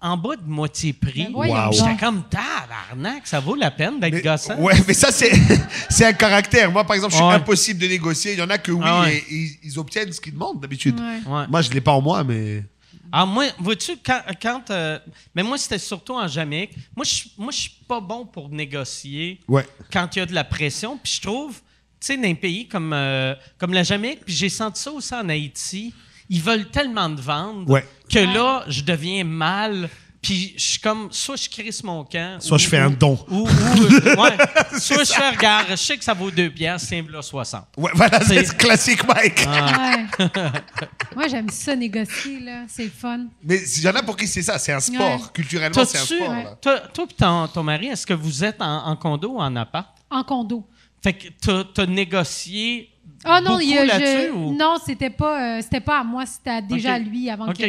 en 0.00 0.16
bas 0.16 0.36
de 0.36 0.48
moitié 0.48 0.92
prix. 0.92 1.24
Ben 1.30 1.34
Wow. 1.34 1.72
J'étais 1.72 1.96
comme, 1.98 2.22
tabarnak, 2.28 3.26
ça 3.26 3.38
vaut 3.40 3.54
la 3.54 3.70
peine 3.70 4.00
d'être 4.00 4.22
gossant. 4.22 4.56
ouais, 4.58 4.74
mais 4.88 4.94
ça, 4.94 5.10
c'est, 5.12 5.30
c'est 5.90 6.06
un 6.06 6.12
caractère. 6.12 6.70
Moi, 6.72 6.84
par 6.84 6.96
exemple, 6.96 7.12
je 7.12 7.16
suis 7.18 7.24
Ouais. 7.26 7.34
impossible 7.34 7.80
de 7.80 7.86
négocier. 7.86 8.32
Il 8.32 8.38
y 8.38 8.42
en 8.42 8.50
a 8.50 8.58
que 8.58 8.72
oui, 8.72 8.82
Ah 8.84 9.02
ouais. 9.02 9.16
et, 9.18 9.24
ils, 9.30 9.58
ils 9.64 9.78
obtiennent 9.78 10.12
ce 10.12 10.20
qu'ils 10.20 10.32
demandent 10.32 10.60
d'habitude. 10.60 10.98
Ouais. 10.98 11.46
Moi, 11.48 11.62
je 11.62 11.70
l'ai 11.70 11.80
pas 11.80 11.92
en 11.92 12.00
moi, 12.00 12.24
mais. 12.24 12.64
Ah, 13.12 13.26
moi, 13.26 13.46
vois-tu, 13.58 13.92
quand. 14.04 14.20
quand 14.40 14.70
euh, 14.70 14.98
mais 15.34 15.42
moi, 15.42 15.58
c'était 15.58 15.78
surtout 15.78 16.14
en 16.14 16.28
Jamaïque. 16.28 16.70
Moi, 16.96 17.04
je 17.04 17.24
moi, 17.36 17.50
je 17.52 17.58
suis 17.58 17.72
pas 17.88 18.00
bon 18.00 18.24
pour 18.24 18.48
négocier 18.48 19.40
Ouais. 19.48 19.66
quand 19.92 20.14
il 20.14 20.20
y 20.20 20.22
a 20.22 20.26
de 20.26 20.34
la 20.34 20.44
pression. 20.44 20.96
Puis 21.02 21.14
je 21.16 21.20
trouve, 21.22 21.54
tu 21.54 22.06
sais, 22.06 22.16
dans 22.16 22.28
un 22.28 22.34
pays 22.34 22.68
comme, 22.68 22.92
euh, 22.92 23.34
comme 23.58 23.72
la 23.74 23.82
Jamaïque, 23.82 24.20
puis 24.24 24.32
j'ai 24.34 24.48
senti 24.48 24.80
ça 24.80 24.92
aussi 24.92 25.12
en 25.14 25.28
Haïti, 25.28 25.92
ils 26.30 26.40
veulent 26.40 26.70
tellement 26.70 27.10
de 27.10 27.20
vendre 27.20 27.68
Ouais. 27.68 27.86
que 28.10 28.18
là, 28.20 28.64
je 28.68 28.80
deviens 28.82 29.24
mal. 29.24 29.90
Puis 30.22 30.52
je 30.58 30.62
suis 30.72 30.78
comme, 30.80 31.08
soit 31.10 31.36
je 31.36 31.48
crisse 31.48 31.82
mon 31.82 32.04
camp. 32.04 32.38
Soit 32.42 32.56
ou- 32.56 32.60
je 32.60 32.68
fais 32.68 32.76
un 32.76 32.90
don. 32.90 33.18
Ou, 33.30 33.48
ou- 33.48 34.20
ouais. 34.20 34.36
Soit 34.78 35.04
je 35.04 35.12
fais, 35.14 35.30
regarde, 35.30 35.68
je 35.70 35.76
sais 35.76 35.96
que 35.96 36.04
ça 36.04 36.12
vaut 36.12 36.30
deux 36.30 36.50
piastres, 36.50 36.88
c'est 36.90 37.00
là 37.10 37.22
60. 37.22 37.64
Ouais, 37.78 37.90
voilà, 37.94 38.20
c'est 38.22 38.54
classique, 38.54 39.02
Mike. 39.08 39.46
Ah. 39.48 39.96
Ouais. 40.18 40.26
Moi, 41.16 41.26
j'aime 41.26 41.48
ça 41.48 41.74
négocier, 41.74 42.38
là. 42.40 42.64
C'est 42.68 42.84
le 42.84 42.90
fun. 42.90 43.28
Mais 43.42 43.62
il 43.62 43.82
y 43.82 43.88
en 43.88 43.94
a 43.94 44.02
pour 44.02 44.14
qui 44.14 44.26
c'est 44.28 44.42
ça, 44.42 44.58
c'est 44.58 44.72
un 44.72 44.80
sport. 44.80 45.00
Ouais. 45.22 45.26
Culturellement, 45.32 45.84
c'est 45.86 45.96
un 45.98 46.04
sport. 46.04 46.28
ouais. 46.28 46.44
là. 46.44 46.58
Toi, 46.60 46.80
toi 46.92 47.06
et 47.10 47.14
ton, 47.14 47.48
ton 47.48 47.62
mari, 47.62 47.86
est-ce 47.86 48.06
que 48.06 48.12
vous 48.14 48.44
êtes 48.44 48.60
en, 48.60 48.88
en 48.88 48.96
condo 48.96 49.30
ou 49.36 49.40
en 49.40 49.56
appart? 49.56 49.88
En 50.10 50.22
condo. 50.22 50.66
Fait 51.02 51.14
que 51.14 51.28
t'as, 51.40 51.64
t'as 51.64 51.86
négocié. 51.86 52.90
Ah 53.24 53.40
non, 53.40 53.58
il 53.60 53.70
y 53.70 53.78
a- 53.78 53.84
là-dessus, 53.84 54.28
je- 54.28 54.32
ou? 54.32 54.54
non, 54.54 54.76
c'était 54.84 55.10
pas, 55.10 55.58
euh, 55.58 55.62
c'était 55.62 55.80
pas 55.80 56.00
à 56.00 56.04
moi, 56.04 56.24
c'était 56.26 56.50
à- 56.50 56.60
déjà 56.62 56.90
Ok. 56.90 56.94
à 56.94 56.98
lui 56.98 57.30
avant 57.30 57.48
OK. 57.48 57.56
que 57.58 57.64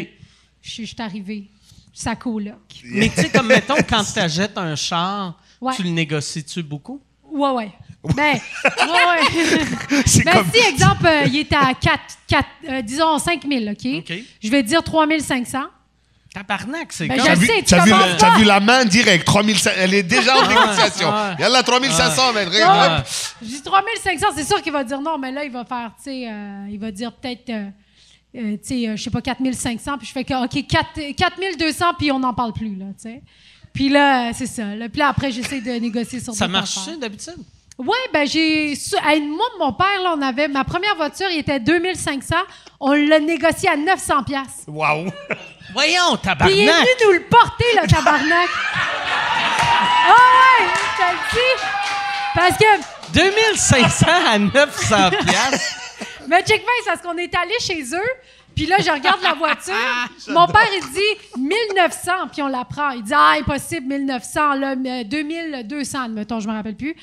je, 0.61 0.81
je 0.81 0.85
suis 0.85 0.95
arrivée. 0.99 1.47
Sa 1.93 2.15
coloc. 2.15 2.55
Mais 2.85 3.09
tu 3.09 3.15
sais, 3.21 3.29
comme 3.29 3.47
mettons, 3.47 3.75
quand 3.87 4.03
tu 4.03 4.17
achètes 4.19 4.57
un 4.57 4.75
char, 4.75 5.37
Ouais. 5.59 5.73
tu 5.75 5.83
le 5.83 5.89
négocies-tu 5.89 6.63
beaucoup? 6.63 7.01
Ouais, 7.29 7.49
ouais. 7.51 7.71
Ben, 8.15 8.33
ouais, 8.33 8.39
ouais. 8.87 10.01
C'est 10.05 10.23
ben, 10.23 10.33
comme. 10.37 10.47
si, 10.53 10.59
exemple, 10.67 11.05
euh, 11.05 11.25
il 11.27 11.35
était 11.37 11.55
à 11.55 11.73
4, 11.73 12.01
4 12.27 12.47
euh, 12.69 12.81
disons 12.81 13.19
5 13.19 13.45
000, 13.47 13.65
OK? 13.71 13.85
OK. 13.99 14.13
Je 14.41 14.49
vais 14.49 14.63
dire 14.63 14.81
3 14.83 15.05
500. 15.19 15.59
Tabarnak, 16.33 16.93
c'est 16.93 17.07
Ben, 17.07 17.17
comme. 17.17 17.27
je 17.27 17.39
vu, 17.39 17.45
sais, 17.45 17.57
tu 17.57 17.63
t'as 17.65 18.37
vu, 18.37 18.45
la 18.45 18.59
main 18.61 18.85
direct, 18.85 19.25
3500, 19.25 19.69
elle 19.77 19.93
est 19.93 20.03
déjà 20.03 20.37
en 20.37 20.47
négociation. 20.47 21.09
ouais. 21.09 21.35
Yallah, 21.39 21.61
3500, 21.63 22.21
mais 22.33 22.45
regarde. 22.45 22.91
Ouais. 22.91 22.97
hop. 22.99 23.05
Je 23.41 23.47
dis 23.47 23.61
3 23.61 23.83
500, 24.01 24.27
c'est 24.35 24.43
sûr 24.45 24.61
qu'il 24.61 24.71
va 24.71 24.83
dire 24.85 25.01
non, 25.01 25.17
mais 25.17 25.31
là, 25.31 25.43
il 25.43 25.51
va 25.51 25.65
faire, 25.65 25.91
tu 25.97 26.03
sais, 26.03 26.29
euh, 26.29 26.67
il 26.69 26.79
va 26.79 26.89
dire 26.91 27.11
peut-être, 27.11 27.49
euh, 27.49 27.67
euh, 28.37 28.51
tu 28.53 28.59
sais, 28.63 28.87
euh, 28.87 28.95
je 28.95 29.03
sais 29.03 29.09
pas, 29.09 29.21
4 29.21 29.39
500, 29.53 29.97
puis 29.97 30.07
je 30.07 30.11
fais 30.13 30.23
que, 30.23 30.45
OK, 30.45 30.65
4, 30.67 31.15
4 31.17 31.57
200, 31.59 31.85
puis 31.99 32.11
on 32.13 32.19
n'en 32.19 32.33
parle 32.33 32.53
plus, 32.53 32.75
là, 32.77 32.85
tu 32.95 33.09
sais. 33.09 33.21
Puis 33.73 33.89
là, 33.89 34.31
c'est 34.33 34.47
ça. 34.47 34.75
Là. 34.75 34.89
Puis 34.89 34.99
là, 34.99 35.09
après, 35.09 35.31
j'essaie 35.31 35.61
de 35.61 35.71
négocier 35.71 36.19
sur 36.19 36.33
Ça 36.33 36.47
marche 36.47 36.77
d'habitude? 36.99 37.37
Oui, 37.83 37.97
ben 38.13 38.27
j'ai. 38.27 38.77
moi, 39.21 39.45
mon 39.57 39.73
père, 39.73 40.01
là, 40.03 40.13
on 40.15 40.21
avait. 40.21 40.47
Ma 40.47 40.63
première 40.63 40.95
voiture, 40.95 41.27
il 41.31 41.39
était 41.39 41.59
2500. 41.59 42.35
On 42.79 42.93
l'a 42.93 43.19
négocié 43.19 43.69
à 43.69 43.75
900$. 43.75 44.23
piastres. 44.23 44.63
Waouh. 44.67 45.07
Voyons, 45.73 46.17
Puis 46.17 46.51
il 46.51 46.59
est 46.59 46.71
venu 46.71 46.77
tabarnak! 46.77 46.87
nous 47.05 47.11
le 47.13 47.23
porter, 47.23 47.65
le 47.81 47.87
tabarnak. 47.87 48.49
Ah 50.07 50.13
ouais, 50.59 50.67
je 50.67 50.97
te 50.97 51.11
le 51.11 51.17
dis. 51.33 51.63
Parce 52.35 52.57
que. 52.57 53.13
2500 53.13 54.05
à 54.31 54.37
900 54.37 55.09
piastres. 55.25 55.77
Mais 56.27 56.43
check 56.43 56.59
bien, 56.61 56.69
c'est 56.83 56.89
parce 56.91 57.01
qu'on 57.01 57.17
est 57.17 57.33
allé 57.35 57.55
chez 57.59 57.81
eux. 57.95 58.11
Puis 58.55 58.65
là, 58.65 58.77
je 58.79 58.91
regarde 58.91 59.21
la 59.23 59.33
voiture. 59.33 59.73
Mon 60.27 60.45
père, 60.47 60.67
il 60.77 60.83
dit 60.91 61.41
1900, 61.41 62.11
puis 62.31 62.41
on 62.43 62.47
la 62.47 62.63
prend. 62.63 62.91
Il 62.91 63.03
dit 63.03 63.13
Ah, 63.15 63.35
impossible, 63.39 63.87
1900, 63.87 64.53
là, 64.55 64.75
mais 64.75 65.03
2200, 65.03 66.03
admettons, 66.03 66.39
je 66.39 66.47
me 66.47 66.53
rappelle 66.53 66.75
plus. 66.75 66.95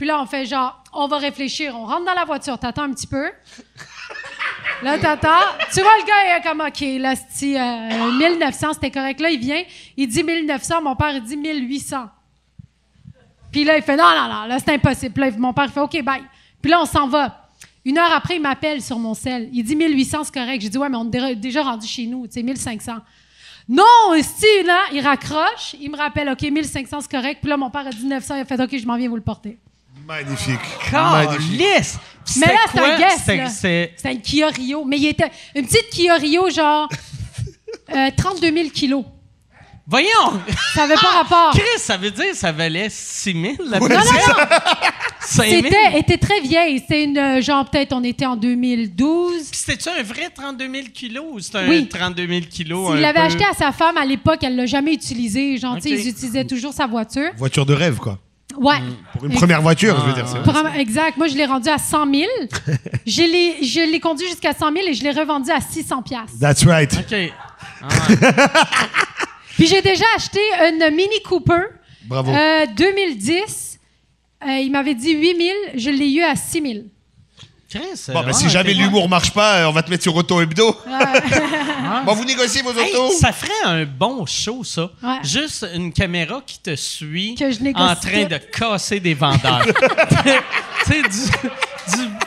Puis 0.00 0.06
là, 0.08 0.18
on 0.18 0.24
fait 0.24 0.46
genre, 0.46 0.82
on 0.94 1.08
va 1.08 1.18
réfléchir. 1.18 1.76
On 1.76 1.84
rentre 1.84 2.06
dans 2.06 2.14
la 2.14 2.24
voiture, 2.24 2.58
t'attends 2.58 2.84
un 2.84 2.92
petit 2.94 3.06
peu. 3.06 3.30
Là, 4.82 4.98
t'attends. 4.98 5.28
Tu 5.74 5.82
vois, 5.82 5.90
le 5.98 6.06
gars, 6.06 6.14
il 6.24 6.38
est 6.38 6.42
comme, 6.42 6.60
OK, 6.62 7.02
là, 7.02 7.12
c'est 7.28 7.60
euh, 7.60 8.10
1900, 8.12 8.72
c'était 8.72 8.90
correct. 8.90 9.20
Là, 9.20 9.28
il 9.28 9.38
vient, 9.38 9.62
il 9.98 10.08
dit 10.08 10.24
1900, 10.24 10.80
mon 10.80 10.96
père, 10.96 11.10
il 11.14 11.22
dit 11.22 11.36
1800. 11.36 12.08
Puis 13.52 13.64
là, 13.64 13.76
il 13.76 13.82
fait, 13.82 13.94
non, 13.94 14.04
non, 14.04 14.26
non, 14.32 14.44
là, 14.46 14.58
c'est 14.58 14.72
impossible. 14.72 15.12
Puis 15.12 15.22
là, 15.22 15.36
mon 15.36 15.52
père, 15.52 15.66
il 15.66 15.70
fait, 15.70 15.80
OK, 15.80 16.02
bye. 16.02 16.22
Puis 16.62 16.70
là, 16.70 16.80
on 16.80 16.86
s'en 16.86 17.06
va. 17.06 17.50
Une 17.84 17.98
heure 17.98 18.10
après, 18.10 18.36
il 18.36 18.40
m'appelle 18.40 18.80
sur 18.80 18.98
mon 18.98 19.12
sel. 19.12 19.50
Il 19.52 19.62
dit 19.64 19.76
1800, 19.76 20.24
c'est 20.24 20.32
correct. 20.32 20.62
J'ai 20.62 20.70
dit, 20.70 20.78
ouais, 20.78 20.88
mais 20.88 20.96
on 20.96 21.08
est 21.08 21.10
dé- 21.10 21.34
déjà 21.36 21.62
rendu 21.62 21.86
chez 21.86 22.06
nous, 22.06 22.26
tu 22.26 22.32
sais, 22.32 22.42
1500. 22.42 22.94
Non, 23.68 23.84
si, 24.22 24.62
là, 24.64 24.78
il 24.94 25.00
raccroche. 25.06 25.76
Il 25.78 25.90
me 25.90 25.96
rappelle, 25.98 26.30
OK, 26.30 26.40
1500, 26.40 27.02
c'est 27.02 27.10
correct. 27.10 27.40
Puis 27.42 27.50
là, 27.50 27.58
mon 27.58 27.68
père 27.68 27.86
a 27.86 27.90
dit 27.90 28.06
900. 28.06 28.36
Il 28.36 28.40
a 28.40 28.44
fait, 28.46 28.58
OK, 28.62 28.78
je 28.78 28.86
m'en 28.86 28.96
viens 28.96 29.10
vous 29.10 29.16
le 29.16 29.22
porter. 29.22 29.58
Magnifique. 30.06 30.58
Magnifique. 30.92 32.00
Mais 32.36 32.46
là, 32.46 32.58
c'est 32.66 32.78
quoi? 32.78 32.88
un 32.88 32.98
là. 32.98 33.48
c'est- 33.48 33.94
une 34.04 34.20
Kia 34.20 34.48
Rio. 34.48 34.84
Mais 34.84 34.98
il 34.98 35.06
était 35.06 35.30
une 35.54 35.66
petite 35.66 35.90
Kia 35.90 36.14
Rio, 36.14 36.48
genre 36.50 36.88
euh, 37.94 38.10
32 38.16 38.52
000 38.52 38.68
kilos. 38.70 39.04
Voyons! 39.86 40.08
Ça 40.74 40.82
n'avait 40.82 40.94
pas 41.00 41.22
rapport. 41.24 41.50
Chris, 41.52 41.64
ça 41.78 41.96
veut 41.96 42.12
dire 42.12 42.30
que 42.30 42.36
ça 42.36 42.52
valait 42.52 42.86
6 42.88 43.32
000? 43.32 43.54
la 43.68 43.80
Ouais, 43.80 43.88
petite? 43.88 44.04
c'est 44.04 44.20
ça. 44.20 44.48
5 45.20 45.48
000? 45.50 45.62
C'était 45.64 45.98
était 45.98 46.16
très 46.18 46.40
vieille. 46.40 46.78
C'était 46.78 47.02
une, 47.02 47.18
euh, 47.18 47.40
genre, 47.40 47.68
peut-être, 47.68 47.92
on 47.92 48.04
était 48.04 48.26
en 48.26 48.36
2012. 48.36 49.48
Puis 49.50 49.58
C'était-tu 49.58 49.88
un 49.88 50.02
vrai 50.04 50.28
32 50.32 50.70
000 50.72 50.86
kilos 50.94 51.24
ou 51.32 51.40
c'était 51.40 51.58
un 51.58 51.68
Oui. 51.68 51.88
32 51.88 52.24
000 52.28 52.40
kilos? 52.48 52.90
Il 52.92 52.98
un 52.98 53.00
l'avait 53.00 53.18
peu- 53.18 53.24
acheté 53.26 53.44
à 53.44 53.52
sa 53.54 53.72
femme 53.72 53.96
à 53.96 54.04
l'époque, 54.04 54.38
elle 54.44 54.54
l'a 54.54 54.66
jamais 54.66 54.92
utilisé. 54.92 55.56
Genre, 55.58 55.76
ils 55.84 56.06
utilisaient 56.08 56.44
toujours 56.46 56.72
sa 56.72 56.86
voiture. 56.86 57.30
Voiture 57.36 57.66
de 57.66 57.74
rêve, 57.74 57.96
quoi. 57.96 58.16
Ouais. 58.56 58.76
Pour 59.14 59.24
une 59.26 59.32
première 59.34 59.62
voiture, 59.62 59.98
je 60.00 60.06
veux 60.08 60.12
dire. 60.14 60.26
c'est- 60.28 60.42
Pour 60.42 60.56
un- 60.56 60.72
exact. 60.74 61.16
Moi, 61.16 61.28
je 61.28 61.36
l'ai 61.36 61.46
rendu 61.46 61.68
à 61.68 61.78
100 61.78 62.12
000. 62.12 62.26
je 63.06 63.22
l'ai 63.22 63.64
je 63.66 63.80
l'ai 63.90 64.00
conduit 64.00 64.26
jusqu'à 64.26 64.52
100 64.52 64.72
000 64.72 64.86
et 64.88 64.94
je 64.94 65.02
l'ai 65.02 65.12
revendu 65.12 65.50
à 65.50 65.60
600 65.60 66.02
pièces. 66.02 66.38
That's 66.40 66.64
right. 66.66 66.92
OK. 66.98 67.32
Puis 69.56 69.66
j'ai 69.66 69.82
déjà 69.82 70.04
acheté 70.16 70.40
une 70.68 70.94
Mini 70.94 71.20
Cooper 71.24 71.62
Bravo. 72.04 72.30
euh, 72.32 72.66
2010. 72.76 73.78
Euh, 74.42 74.50
il 74.58 74.70
m'avait 74.72 74.94
dit 74.94 75.12
8 75.12 75.36
000. 75.36 75.48
Je 75.74 75.90
l'ai 75.90 76.10
eu 76.12 76.22
à 76.22 76.34
6 76.34 76.62
000. 76.62 76.74
Chris, 77.70 77.82
Bon, 78.08 78.22
ben, 78.24 78.32
si 78.32 78.46
vraiment 78.46 78.50
jamais 78.50 78.74
l'humour 78.74 79.08
marche 79.08 79.30
pas, 79.30 79.58
euh, 79.60 79.66
on 79.68 79.72
va 79.72 79.82
te 79.84 79.90
mettre 79.90 80.02
sur 80.02 80.14
Auto 80.16 80.40
Hebdo. 80.40 80.76
bon, 82.04 82.14
vous 82.14 82.24
négociez 82.24 82.62
vos 82.62 82.72
Hey, 82.72 82.92
autos. 82.96 83.12
ça 83.12 83.30
ferait 83.32 83.52
un 83.64 83.84
bon 83.84 84.26
show, 84.26 84.64
ça. 84.64 84.90
Ouais. 85.02 85.18
Juste 85.22 85.64
une 85.72 85.92
caméra 85.92 86.42
qui 86.44 86.58
te 86.58 86.74
suit 86.74 87.36
Que 87.36 87.52
je 87.52 87.60
négocie 87.60 87.84
en 87.84 87.94
train 87.94 88.22
tout. 88.24 88.28
de 88.30 88.38
casser 88.38 88.98
des 88.98 89.14
vendeurs. 89.14 89.64
tu 90.84 90.92
sais, 91.12 91.30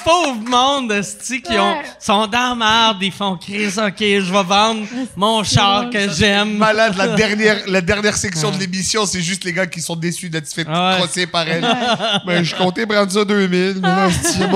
pauvre 0.04 0.40
monde 0.50 0.92
esti, 0.92 1.42
qui 1.42 1.54
ont, 1.58 1.74
Ouais. 1.74 1.84
sont 2.00 2.28
dans 2.28 2.50
la 2.50 2.56
merde, 2.56 2.98
ils 3.02 3.12
font 3.12 3.36
Chris, 3.38 3.74
OK, 3.78 3.96
je 4.00 4.32
vais 4.34 4.44
vendre 4.44 4.82
mon 5.16 5.44
char 5.44 5.90
que 5.90 6.10
j'aime. 6.12 6.58
Malade, 6.58 6.96
la 6.98 7.08
dernière, 7.16 7.58
la 7.68 7.82
dernière 7.82 8.16
section 8.18 8.52
de 8.52 8.58
l'émission, 8.60 9.06
c'est 9.06 9.22
juste 9.22 9.44
les 9.44 9.54
gars 9.54 9.68
qui 9.68 9.82
sont 9.82 9.96
déçus 9.96 10.30
d'être 10.30 10.52
fait 10.52 10.68
Ouais. 10.68 10.96
crosser 11.00 11.28
par 11.28 11.48
elle. 11.48 11.66
Ben, 12.26 12.44
je 12.44 12.56
comptais 12.56 12.86
prendre 12.86 13.12
ça 13.12 13.24
2000, 13.26 13.76
mais 13.82 13.88
là, 13.88 14.10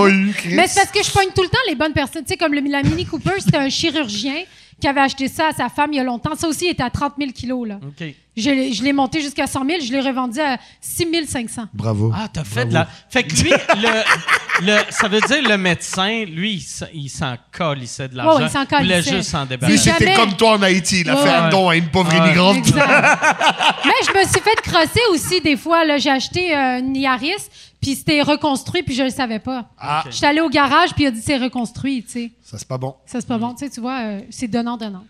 eu, 0.10 0.34
Chris. 0.34 0.53
Mais 0.53 0.68
c'est 0.68 0.82
parce 0.82 0.91
que 0.91 1.03
je 1.03 1.11
pogne 1.11 1.30
tout 1.36 1.44
le 1.44 1.49
temps 1.49 1.57
les 1.68 1.76
bonnes 1.76 1.94
personnes. 1.94 2.24
Tu 2.24 2.30
sais, 2.30 2.38
comme 2.38 2.53
le, 2.53 2.61
la 2.69 2.84
Mini 2.84 3.06
Cooper, 3.06 3.32
c'était 3.40 3.57
un 3.57 3.69
chirurgien 3.69 4.44
qui 4.80 4.88
avait 4.88 5.02
acheté 5.02 5.28
ça 5.28 5.48
à 5.48 5.52
sa 5.54 5.70
femme 5.70 5.91
il 5.94 5.98
y 5.98 5.99
a 5.99 6.04
longtemps. 6.04 6.36
Ça 6.36 6.48
aussi, 6.48 6.66
il 6.66 6.70
était 6.72 6.84
à 6.84 6.90
30 6.90 7.14
000 7.18 7.32
kilos. 7.32 7.68
Là. 7.68 7.80
OK. 7.82 8.08
Je, 8.36 8.49
l'ai- 8.52 8.72
je 8.74 8.84
l'ai 8.84 8.94
monté 8.94 9.20
jusqu'à 9.22 9.48
100 9.48 9.66
000. 9.66 9.80
Je 9.84 9.91
l'ai 9.91 9.99
revendu 10.02 10.40
à 10.40 10.58
6 10.80 11.08
500. 11.28 11.64
Bravo. 11.74 12.12
Ah, 12.16 12.28
t'as 12.32 12.44
fait 12.44 12.66
de 12.66 12.74
la. 12.76 12.88
Fait 13.10 13.24
que 13.24 13.34
lui, 13.41 13.49
le, 13.49 14.66
le- 14.68 14.78
ça 14.91 15.08
veut 15.08 15.20
dire 15.22 15.41
le 15.49 15.58
médecin, 15.58 16.24
lui, 16.26 16.64
il 16.94 17.10
s'en- 17.10 17.36
calissait 17.52 18.08
de 18.10 18.16
l'argent. 18.18 18.38
Ouais, 18.38 18.45
il 18.45 18.52
s'en 18.52 18.64
Il 18.70 18.78
voulait 18.84 19.02
juste 19.02 19.24
s'en 19.32 19.45
débarrasser. 19.48 19.78
C'était 19.80 20.06
jamais- 20.06 20.16
comme 20.16 20.34
toi 20.38 20.52
en 20.58 20.62
Haïti, 20.62 21.02
il 21.02 21.10
a 21.10 21.16
Ouais. 21.16 21.24
fait 21.24 21.30
un 21.30 21.49
don 21.49 21.70
à 21.70 21.76
une 21.76 21.90
pauvre 21.90 22.12
Ouais. 22.12 22.18
immigrante. 22.20 22.64
Mais 22.76 23.91
je 24.06 24.20
me 24.20 24.24
suis 24.24 24.41
fait 24.41 24.62
crosser 24.62 25.02
aussi 25.12 25.41
des 25.41 25.58
fois. 25.58 25.84
Là, 25.86 25.98
j'ai 25.98 26.12
acheté 26.12 26.56
euh, 26.56 26.80
une 26.80 26.95
Yaris, 26.95 27.34
puis 27.82 27.95
c'était 27.95 28.22
reconstruit, 28.22 28.84
puis 28.84 28.95
je 28.95 29.04
le 29.04 29.10
savais 29.10 29.40
pas. 29.40 29.66
Ah. 29.80 30.04
Je 30.08 30.12
suis 30.16 30.26
allée 30.26 30.41
au 30.41 30.49
garage, 30.49 30.94
puis 30.94 31.04
il 31.04 31.08
a 31.08 31.12
dit 31.12 31.22
c'est 31.24 31.38
reconstruit. 31.38 32.04
Tu 32.04 32.12
sais, 32.12 32.32
Ça, 32.44 32.58
c'est 32.58 32.68
pas 32.68 32.78
bon. 32.78 32.95
ça 33.06 33.20
c'est 33.22 33.28
pas 33.28 33.38
bon. 33.38 33.54
Tu 33.54 33.66
sais, 33.66 33.70
tu 33.72 33.80
vois, 33.82 33.99
euh, 33.99 34.22
c'est 34.30 34.48
donnant 34.48 34.78
donnant. 34.78 35.04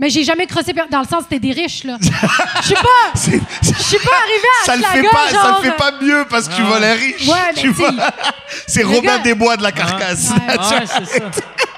Mais 0.00 0.08
j'ai 0.08 0.24
jamais 0.24 0.46
crossé 0.46 0.72
dans 0.90 1.00
le 1.02 1.06
sens 1.06 1.24
c'était 1.24 1.38
des 1.38 1.52
riches 1.52 1.84
là. 1.84 1.98
Je 2.00 2.66
suis 2.66 2.74
pas, 2.74 3.12
C'est- 3.14 3.40
je 3.62 3.82
suis 3.82 3.98
pas 3.98 4.10
arrivée 4.22 4.48
à 4.62 4.64
ça 4.66 4.76
le 4.76 4.82
fait 4.82 5.08
pas, 5.08 5.28
ça 5.28 5.34
genre, 5.42 5.60
le 5.62 5.70
fait 5.70 5.76
pas 5.76 5.92
mieux 6.00 6.26
parce 6.28 6.48
que 6.48 6.56
tu 6.56 6.62
vois 6.62 6.80
les 6.80 6.92
riches. 6.94 7.28
Ouais, 7.28 7.34
mais 7.48 7.60
tu 7.60 7.60
tu 7.60 7.68
vois. 7.68 7.92
C'est 8.66 8.82
Robin 8.82 9.02
gars- 9.02 9.18
Desbois 9.18 9.56
de 9.58 9.62
la 9.62 9.72
carcasse. 9.72 10.30
Ouais. 10.30 10.56
Ah, 10.58 10.70
ouais, 10.70 10.86
c'est 10.86 11.04
ça. 11.04 11.24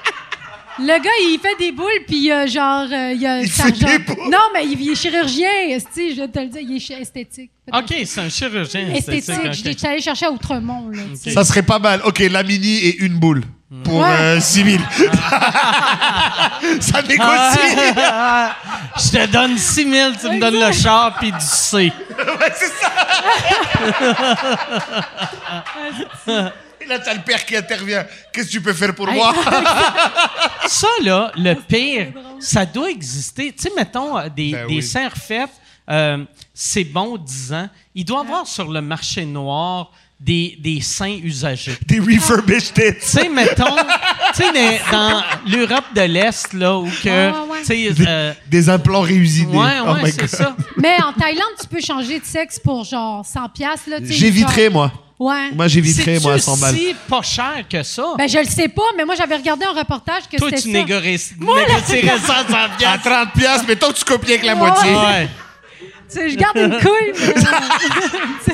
Le 0.79 1.03
gars, 1.03 1.09
il 1.21 1.39
fait 1.41 1.55
des 1.57 1.71
boules, 1.71 1.87
puis 2.07 2.31
euh, 2.31 2.45
genre, 2.47 2.85
euh, 2.91 3.13
il 3.13 3.25
a 3.25 3.41
Il 3.41 3.49
fait 3.49 3.71
des 3.71 3.97
boules? 3.99 4.29
Non, 4.29 4.37
mais 4.53 4.65
il, 4.65 4.79
il 4.79 4.91
est 4.91 4.95
chirurgien, 4.95 5.49
esti, 5.69 6.13
je 6.15 6.21
vais 6.21 6.27
te 6.27 6.39
le 6.39 6.45
dire, 6.47 6.61
il 6.61 6.75
est 6.77 7.01
esthétique. 7.01 7.49
OK, 7.73 7.93
c'est 8.05 8.21
un 8.21 8.29
chirurgien. 8.29 8.81
Esthétique. 8.93 9.29
esthétique, 9.29 9.53
Je 9.53 9.69
ok. 9.71 9.81
l'ai- 9.81 9.87
allée 9.89 10.01
chercher 10.01 10.25
à 10.27 10.31
Outremont. 10.31 10.89
Là, 10.89 11.01
tu 11.11 11.17
sais. 11.19 11.31
Ça 11.31 11.43
serait 11.43 11.63
pas 11.63 11.79
mal. 11.79 12.01
Ok, 12.05 12.19
la 12.19 12.43
mini 12.43 12.77
et 12.77 12.97
une 12.99 13.17
boule 13.19 13.43
pour 13.83 13.99
Ouais. 14.01 14.07
euh, 14.07 14.39
6 14.39 14.63
000. 14.63 14.77
ça 16.79 17.01
négocie. 17.01 17.93
Ah, 17.97 18.55
Je 18.97 19.09
te 19.17 19.25
donne 19.31 19.57
6 19.57 19.91
000, 19.91 20.11
tu 20.21 20.29
me 20.29 20.39
donnes 20.39 20.59
le 20.59 20.71
char 20.71 21.17
puis 21.19 21.31
du 21.31 21.37
C. 21.41 21.77
ouais, 22.09 22.53
c'est 22.55 22.71
ça. 26.25 26.53
Là, 26.87 26.99
t'as 26.99 27.13
le 27.13 27.21
père 27.21 27.45
qui 27.45 27.55
intervient. 27.55 28.05
Qu'est-ce 28.31 28.47
que 28.47 28.51
tu 28.51 28.61
peux 28.61 28.73
faire 28.73 28.93
pour 28.95 29.07
moi? 29.11 29.33
Ça, 30.67 30.87
là, 31.03 31.31
le 31.37 31.53
pire, 31.55 32.07
ça 32.39 32.65
doit 32.65 32.89
exister. 32.89 33.53
Tu 33.53 33.63
sais, 33.63 33.71
mettons, 33.75 34.17
euh, 34.17 34.27
des, 34.29 34.51
Ben 34.51 34.67
des 34.67 34.75
oui. 34.75 34.83
serres 34.83 35.15
faites, 35.15 35.49
euh, 35.89 36.25
c'est 36.53 36.83
bon 36.83 37.17
10 37.17 37.53
ans. 37.53 37.69
Il 37.95 38.03
doit 38.05 38.21
y 38.23 38.25
avoir 38.25 38.45
sur 38.45 38.69
le 38.69 38.81
marché 38.81 39.25
noir 39.25 39.91
des, 40.19 40.57
des 40.59 40.81
seins 40.81 41.17
usagés. 41.23 41.77
Des 41.85 41.99
refurbished 41.99 42.73
tits. 42.73 42.95
Tu 42.99 43.01
sais, 43.01 43.29
mettons, 43.29 43.75
tu 44.35 44.43
sais, 44.43 44.81
dans, 44.91 45.23
l'Europe 45.47 45.85
de 45.95 46.01
l'Est, 46.01 46.53
là, 46.53 46.77
où 46.77 46.85
que, 46.85 47.07
Ouais, 47.07 47.29
ouais, 47.31 47.49
ouais. 47.51 47.59
tu 47.59 47.65
sais, 47.65 47.91
Des, 47.93 48.05
euh, 48.07 48.33
des 48.49 48.69
implants 48.69 49.01
réusinés. 49.01 49.55
ouais, 49.57 49.77
Oh 49.85 49.91
ouais, 49.93 50.03
my 50.03 50.11
c'est 50.11 50.27
ça. 50.27 50.55
Mais 50.75 50.95
en 51.01 51.13
Thaïlande, 51.13 51.43
tu 51.61 51.67
peux 51.67 51.81
changer 51.81 52.19
de 52.19 52.25
sexe 52.25 52.59
pour 52.59 52.83
genre 52.83 53.25
100 53.25 53.49
piastres, 53.49 53.89
là. 53.89 53.99
tu 54.01 54.07
sais, 54.07 54.13
J'éviterais, 54.13 54.65
genre- 54.65 54.73
moi. 54.73 54.91
Ouais. 55.19 55.51
Moi, 55.51 55.67
j'éviterais, 55.67 56.19
moi, 56.19 56.33
à 56.33 56.39
100 56.39 56.57
balles. 56.57 56.75
si 56.75 56.95
pas 57.07 57.21
cher 57.23 57.63
que 57.69 57.81
ça? 57.81 58.13
Ben, 58.17 58.29
je 58.29 58.37
le 58.37 58.45
sais 58.45 58.67
pas, 58.67 58.83
mais 58.95 59.03
moi, 59.03 59.15
j'avais 59.15 59.35
regardé 59.35 59.65
un 59.65 59.71
reportage 59.73 60.23
que 60.31 60.37
Toi, 60.37 60.49
c'était 60.51 60.61
tu 60.61 60.71
ça. 60.71 60.77
négocierais 60.77 62.19
ça 62.19 62.35
à 62.37 62.47
100 62.47 62.53
À 62.53 62.69
piastres. 62.77 63.03
30 63.09 63.33
piastres, 63.33 63.67
mettons 63.67 63.91
que 63.91 63.97
tu 63.97 64.05
copies 64.05 64.33
avec 64.33 64.45
la 64.45 64.55
moitié. 64.55 64.91
Ouais. 64.91 65.27
Tu 66.09 66.15
sais, 66.19 66.29
je 66.29 66.35
garde 66.37 66.57
une 66.57 66.77
couille, 66.79 67.13
mais... 67.17 67.33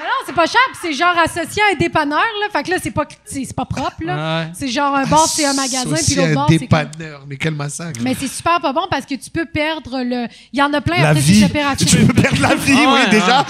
Non, 0.00 0.06
non, 0.06 0.24
c'est 0.24 0.34
pas 0.34 0.46
cher, 0.46 0.60
c'est 0.80 0.94
genre 0.94 1.14
associé 1.18 1.62
à 1.62 1.74
un 1.74 1.78
dépanneur, 1.78 2.18
là. 2.40 2.46
Fait 2.50 2.62
que 2.62 2.70
là, 2.70 2.76
c'est 2.82 2.90
pas, 2.90 3.04
c'est 3.24 3.54
pas 3.54 3.66
propre, 3.66 4.02
là. 4.02 4.40
Ouais. 4.44 4.50
C'est 4.54 4.68
genre 4.68 4.94
un 4.94 5.04
bar, 5.04 5.26
c'est 5.26 5.44
un 5.44 5.52
magasin, 5.52 5.94
puis 5.94 6.14
l'autre 6.14 6.34
bar, 6.34 6.46
c'est 6.48 6.58
comme... 6.58 6.68
dépanneur. 6.88 7.20
Mais 7.28 7.36
quel 7.36 7.54
massacre. 7.54 8.00
Mais 8.02 8.16
c'est 8.18 8.28
super 8.28 8.60
pas 8.60 8.72
bon 8.72 8.86
parce 8.90 9.04
que 9.04 9.14
tu 9.14 9.28
peux 9.28 9.44
perdre 9.44 10.00
le... 10.02 10.26
Il 10.54 10.58
y 10.58 10.62
en 10.62 10.72
a 10.72 10.80
plein 10.80 11.02
la 11.02 11.08
après 11.10 11.20
vie. 11.20 11.40
ces. 11.78 11.84
Tu 11.86 11.96
peux 12.06 12.14
perdre 12.14 12.40
la 12.40 12.54
vie, 12.54 12.78
Ah 12.78 12.92
ouais, 12.94 13.00
oui, 13.04 13.10
déjà. 13.10 13.46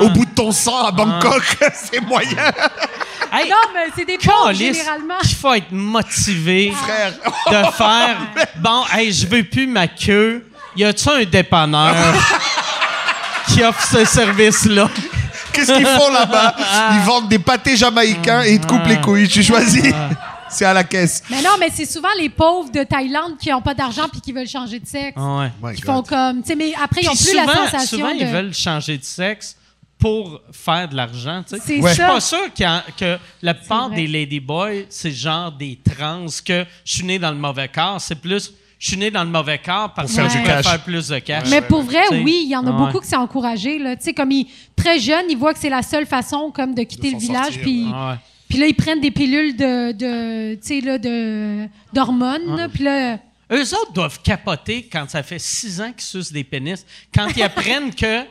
Au 0.00 0.08
bout 0.10 0.24
de 0.24 0.30
ton 0.30 0.52
sang 0.52 0.84
à 0.86 0.92
Bangkok, 0.92 1.42
c'est 1.74 2.00
moyen. 2.00 2.36
Hey, 3.32 3.48
Non, 3.48 3.56
mais 3.72 3.86
c'est 3.96 4.04
des 4.04 4.18
pauvres, 4.18 4.52
généralement. 4.52 5.14
Il 5.22 5.34
faut 5.36 5.54
être 5.54 5.70
motivé 5.70 6.72
Frère. 6.72 7.12
de 7.12 7.70
faire 7.76 8.16
bon, 8.56 8.82
hey, 8.92 9.12
je 9.12 9.24
veux 9.24 9.44
plus 9.44 9.68
ma 9.68 9.86
queue. 9.86 10.44
Y 10.76 10.84
a-tu 10.84 11.08
un 11.08 11.24
dépanneur 11.24 11.94
qui 13.46 13.62
offre 13.62 13.86
ce 13.86 14.04
service-là? 14.04 14.88
Qu'est-ce 15.52 15.72
qu'ils 15.72 15.86
font 15.86 16.10
là-bas. 16.12 16.54
Ils 16.94 17.00
vendent 17.06 17.28
des 17.28 17.38
pâtés 17.38 17.76
jamaïcains 17.76 18.42
et 18.44 18.54
ils 18.54 18.60
te 18.60 18.66
coupent 18.66 18.86
les 18.86 19.00
couilles. 19.00 19.28
Tu 19.28 19.42
choisis. 19.42 19.82
C'est 20.48 20.64
à 20.64 20.72
la 20.72 20.82
caisse. 20.82 21.22
Mais 21.30 21.42
non, 21.42 21.50
mais 21.60 21.68
c'est 21.72 21.86
souvent 21.86 22.08
les 22.18 22.28
pauvres 22.28 22.72
de 22.72 22.82
Thaïlande 22.82 23.38
qui 23.38 23.50
n'ont 23.50 23.62
pas 23.62 23.72
d'argent 23.72 24.08
puis 24.10 24.20
qui 24.20 24.32
veulent 24.32 24.48
changer 24.48 24.80
de 24.80 24.86
sexe. 24.86 25.16
Ouais. 25.16 25.74
Qui 25.76 25.82
God. 25.82 25.94
font 25.94 26.02
comme... 26.02 26.42
Tu 26.42 26.48
sais, 26.48 26.56
mais 26.56 26.72
après, 26.74 27.02
ils 27.02 27.06
n'ont 27.06 27.12
plus 27.12 27.24
souvent, 27.24 27.46
la 27.46 27.54
sensation 27.70 27.98
souvent 27.98 28.10
de... 28.12 28.18
ils 28.20 28.26
veulent 28.26 28.52
changer 28.52 28.98
de 28.98 29.04
sexe 29.04 29.56
pour 29.96 30.40
faire 30.50 30.88
de 30.88 30.96
l'argent. 30.96 31.44
tu 31.48 31.54
sais. 31.54 31.62
C'est 31.64 31.80
Je 31.80 31.86
suis 31.86 31.96
ça. 31.96 32.08
pas 32.08 32.20
sûr 32.20 32.40
a- 32.64 32.82
que 32.98 33.16
la 33.42 33.54
plupart 33.54 33.90
des 33.90 34.08
ladyboys, 34.08 34.86
c'est 34.88 35.12
genre 35.12 35.52
des 35.52 35.78
trans 35.84 36.26
que 36.44 36.64
je 36.84 36.92
suis 36.94 37.04
né 37.04 37.20
dans 37.20 37.30
le 37.30 37.36
mauvais 37.38 37.68
corps. 37.68 38.00
C'est 38.00 38.16
plus, 38.16 38.52
je 38.80 38.88
suis 38.88 38.96
né 38.96 39.10
dans 39.10 39.22
le 39.22 39.30
mauvais 39.30 39.58
corps 39.58 39.92
parce 39.94 40.12
faire 40.14 40.26
que 40.26 40.32
du 40.32 40.38
je 40.38 40.42
peux 40.42 40.48
cash. 40.48 40.66
faire 40.66 40.82
plus 40.82 41.08
de 41.08 41.18
cash. 41.18 41.48
Mais 41.50 41.60
pour 41.60 41.82
vrai, 41.82 42.00
oui, 42.10 42.40
il 42.44 42.50
y 42.50 42.56
en 42.56 42.66
a 42.66 42.70
Ouais. 42.72 42.78
beaucoup 42.86 43.00
qui 43.00 43.06
s'est 43.08 43.14
encouragé. 43.16 43.78
Là. 43.78 43.94
Tu 43.94 44.04
sais, 44.04 44.14
comme 44.14 44.30
ils, 44.32 44.46
très 44.74 44.98
jeunes, 44.98 45.26
ils 45.28 45.36
voient 45.36 45.52
que 45.52 45.60
c'est 45.60 45.68
la 45.70 45.82
seule 45.82 46.06
façon 46.06 46.50
comme 46.50 46.74
de 46.74 46.82
quitter 46.82 47.08
De 47.10 47.14
le 47.14 47.20
village. 47.20 47.60
Puis 47.60 47.86
Ah 47.94 48.16
ouais. 48.50 48.58
Là, 48.58 48.66
ils 48.66 48.74
prennent 48.74 49.00
des 49.00 49.10
pilules 49.12 49.54
de, 49.54 49.92
de 49.92 50.54
tu 50.54 50.60
sais, 50.62 50.80
là, 50.80 50.98
de, 50.98 51.68
d'hormones. 51.92 52.68
Puis 52.74 52.82
là, 52.84 53.18
Eux 53.52 53.74
autres 53.74 53.92
doivent 53.92 54.20
capoter 54.22 54.88
quand 54.90 55.08
ça 55.10 55.22
fait 55.22 55.38
six 55.38 55.80
ans 55.80 55.92
qu'ils 55.92 56.00
sucent 56.02 56.32
des 56.32 56.42
pénis. 56.44 56.84
Quand 57.14 57.28
ils 57.36 57.42
apprennent 57.42 57.94
que. 57.94 58.24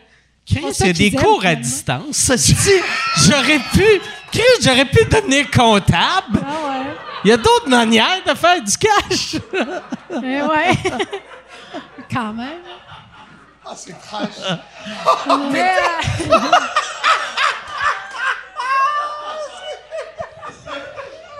Chris, 0.49 0.63
C'est 0.69 0.73
ça 0.73 0.85
il 0.87 0.87
y 0.87 1.07
a 1.07 1.09
des 1.11 1.15
cours 1.15 1.45
à 1.45 1.55
distance. 1.55 2.15
Ça 2.15 2.37
se 2.37 2.51
dit, 2.53 2.81
j'aurais 3.17 3.59
pu. 3.73 3.85
Chris, 4.31 4.41
j'aurais 4.61 4.85
pu 4.85 5.05
devenir 5.05 5.49
comptable. 5.51 6.39
ah 6.43 6.69
ouais. 6.69 6.85
Il 7.23 7.29
y 7.29 7.33
a 7.33 7.37
d'autres 7.37 7.67
manières 7.67 8.23
de 8.25 8.33
faire 8.33 8.61
du 8.61 8.77
cash. 8.77 9.35
Eh 10.11 10.41
ouais. 10.41 10.71
Quand 12.13 12.33
même. 12.33 12.61
Ah, 13.65 13.73
c'est 13.75 13.95
trash. 14.01 14.59
Mais, 15.51 15.75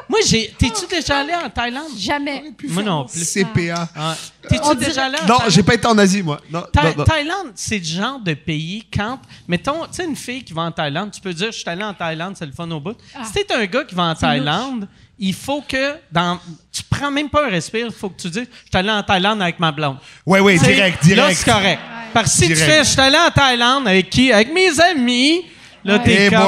Moi, 0.10 0.20
j'ai. 0.28 0.52
T'es-tu 0.58 0.88
déjà 0.88 1.20
allé 1.20 1.34
en 1.36 1.50
Thaïlande? 1.50 1.92
jamais. 1.98 2.44
Moi 2.70 2.82
non 2.84 3.06
plus. 3.06 3.24
CPA. 3.24 3.88
Ah. 3.96 4.16
T'es-tu 4.50 4.62
On 4.64 4.74
déjà 4.74 4.90
dirait- 4.92 5.02
allé 5.06 5.18
en 5.18 5.22
Non, 5.22 5.28
Thaïlande? 5.38 5.52
j'ai 5.52 5.64
pas 5.64 5.74
été 5.76 5.86
en 5.88 5.98
Asie, 6.00 6.24
moi. 6.24 6.40
Non, 6.52 6.64
Tha- 6.74 6.84
non, 6.84 6.94
non. 6.98 7.04
Thaïlande, 7.04 7.52
c'est 7.54 7.78
le 7.78 7.84
genre 7.84 8.20
de 8.20 8.34
pays 8.34 8.84
quand, 8.92 9.20
mettons, 9.48 9.82
tu 9.86 9.88
sais, 9.94 10.06
une 10.06 10.16
fille 10.16 10.44
qui 10.44 10.52
va 10.54 10.64
en 10.64 10.72
Thaïlande, 10.72 11.12
tu 11.12 11.22
peux 11.22 11.34
dire, 11.34 11.52
je 11.52 11.60
suis 11.60 11.70
allé 11.70 11.84
en 11.84 11.94
Thaïlande, 11.94 12.36
c'est 12.38 12.46
le 12.48 12.52
fun 12.54 12.70
au 12.72 12.80
bout. 12.80 12.96
Ah. 13.16 13.20
Si 13.24 13.46
t'es 13.46 13.54
un 13.54 13.66
gars 13.66 13.84
qui 13.84 13.94
va 13.94 14.04
en 14.06 14.16
Thaïlande, 14.16 14.88
il 15.20 15.34
faut 15.36 15.62
que, 15.62 15.94
dans, 16.12 16.40
tu 16.72 16.82
prends 16.90 17.12
même 17.12 17.30
pas 17.30 17.46
un 17.46 17.50
respire, 17.50 17.86
il 17.86 17.92
faut 17.94 18.10
que 18.10 18.20
tu 18.20 18.30
dises, 18.32 18.48
je 18.50 18.70
suis 18.70 18.78
allé 18.78 18.90
en 18.90 19.04
Thaïlande 19.04 19.42
avec 19.44 19.60
ma 19.60 19.72
blonde. 19.72 19.98
Ouais, 20.26 20.40
ouais, 20.40 20.58
T'sais, 20.58 20.74
direct, 20.74 21.04
Là, 21.04 21.08
direct. 21.16 21.38
c'est 21.38 21.52
correct. 21.52 21.82
Parce 22.14 22.32
que 22.32 22.38
si 22.38 22.48
tu 22.48 22.54
Direct. 22.56 22.72
fais, 22.72 22.84
je 22.84 22.90
suis 22.90 23.00
allé 23.02 23.18
en 23.18 23.30
Thaïlande 23.30 23.88
avec 23.88 24.10
qui? 24.10 24.32
Avec 24.34 24.52
mes 24.52 24.80
amis. 24.82 25.46
Là, 25.86 25.98
Ouais. 25.98 26.04
t'es 26.04 26.14
Hey 26.26 26.30
comme, 26.32 26.40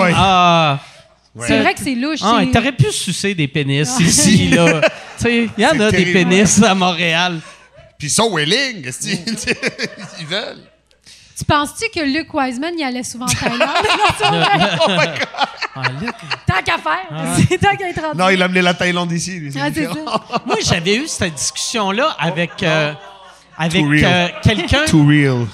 ah. 1.40 1.44
C'est 1.48 1.60
vrai 1.60 1.74
que 1.74 1.80
c'est 1.80 1.96
louche. 1.96 2.20
Ah, 2.24 2.42
t'aurais 2.52 2.72
pu 2.72 2.92
sucer 2.92 3.34
des 3.34 3.48
pénis 3.48 3.90
ici, 4.00 4.50
là. 4.50 4.82
Il 5.26 5.50
y 5.58 5.66
en 5.66 5.80
a 5.80 5.92
des 5.92 6.12
pénis 6.12 6.62
à 6.64 6.76
Montréal. 6.76 7.40
Puis 7.98 8.08
ils 8.08 8.12
sont 8.12 8.36
willing, 8.36 8.84
ils 10.20 10.26
veulent? 10.26 10.64
Tu 11.38 11.46
penses-tu 11.46 11.86
que 11.94 12.04
Luke 12.04 12.34
Wiseman 12.34 12.78
y 12.78 12.84
allait 12.84 13.04
souvent 13.04 13.26
en 13.26 13.30
Thaïlande? 13.30 13.62
Ah, 15.74 15.84
là, 15.84 16.12
tant 16.46 16.62
qu'à 16.66 16.78
faire. 16.78 17.46
C'est 17.50 17.58
tant 17.58 17.74
qu'à 17.78 17.90
être 17.90 18.02
rendu. 18.02 18.18
Non, 18.18 18.28
il 18.28 18.42
a 18.42 18.46
amené 18.46 18.62
la 18.62 18.74
Thaïlande 18.74 19.10
ici, 19.14 19.40
lui. 19.40 19.54
Ah. 19.58 19.70
Moi, 20.46 20.58
j'avais 20.62 20.98
eu 20.98 21.08
cette 21.08 21.34
discussion-là 21.34 22.14
avec, 22.20 22.62
euh, 22.62 22.92
avec 23.58 23.82
Too 23.82 23.90
real. 23.90 24.06
euh, 24.06 24.28
quelqu'un. 24.44 24.86
Too 24.86 25.06
real. 25.08 25.48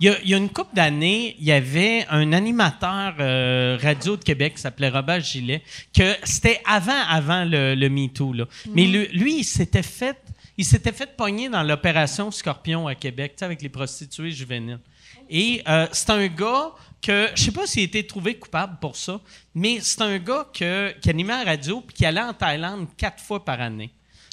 Il 0.00 0.06
y, 0.06 0.08
a, 0.08 0.18
il 0.22 0.30
y 0.30 0.34
a 0.34 0.38
une 0.38 0.48
couple 0.48 0.74
d'années, 0.74 1.36
il 1.38 1.44
y 1.44 1.52
avait 1.52 2.06
un 2.08 2.32
animateur 2.32 3.14
euh, 3.20 3.78
radio 3.82 4.16
de 4.16 4.24
Québec 4.24 4.54
qui 4.54 4.62
s'appelait 4.62 4.88
Robert 4.88 5.20
Gillet, 5.20 5.62
que 5.94 6.16
c'était 6.24 6.60
avant, 6.64 7.02
avant 7.06 7.44
le, 7.44 7.74
le 7.74 7.88
MeToo. 7.90 8.32
Là. 8.32 8.46
Mais 8.74 8.84
lui, 8.86 9.08
lui, 9.08 9.38
il 9.40 9.44
s'était 9.44 9.82
fait. 9.82 10.16
Il 10.56 10.64
s'était 10.64 10.92
fait 10.92 11.16
pogner 11.16 11.48
dans 11.48 11.62
l'opération 11.62 12.30
Scorpion 12.30 12.86
à 12.86 12.94
Québec, 12.94 13.34
avec 13.40 13.62
les 13.62 13.68
prostituées 13.68 14.30
juvéniles. 14.30 14.80
Et 15.28 15.62
euh, 15.68 15.86
c'est 15.92 16.10
un 16.10 16.26
gars 16.26 16.72
que, 17.00 17.28
je 17.34 17.42
sais 17.42 17.52
pas 17.52 17.66
s'il 17.66 17.82
a 17.82 17.84
été 17.84 18.06
trouvé 18.06 18.34
coupable 18.34 18.78
pour 18.80 18.96
ça, 18.96 19.20
mais 19.54 19.80
c'est 19.80 20.02
un 20.02 20.18
gars 20.18 20.46
que, 20.52 20.92
qui 21.00 21.08
animait 21.10 21.44
la 21.44 21.50
radio 21.52 21.80
puis 21.80 21.94
qui 21.94 22.06
allait 22.06 22.20
en 22.20 22.34
Thaïlande 22.34 22.88
quatre 22.96 23.22
fois 23.22 23.44
par 23.44 23.60
année. 23.60 23.90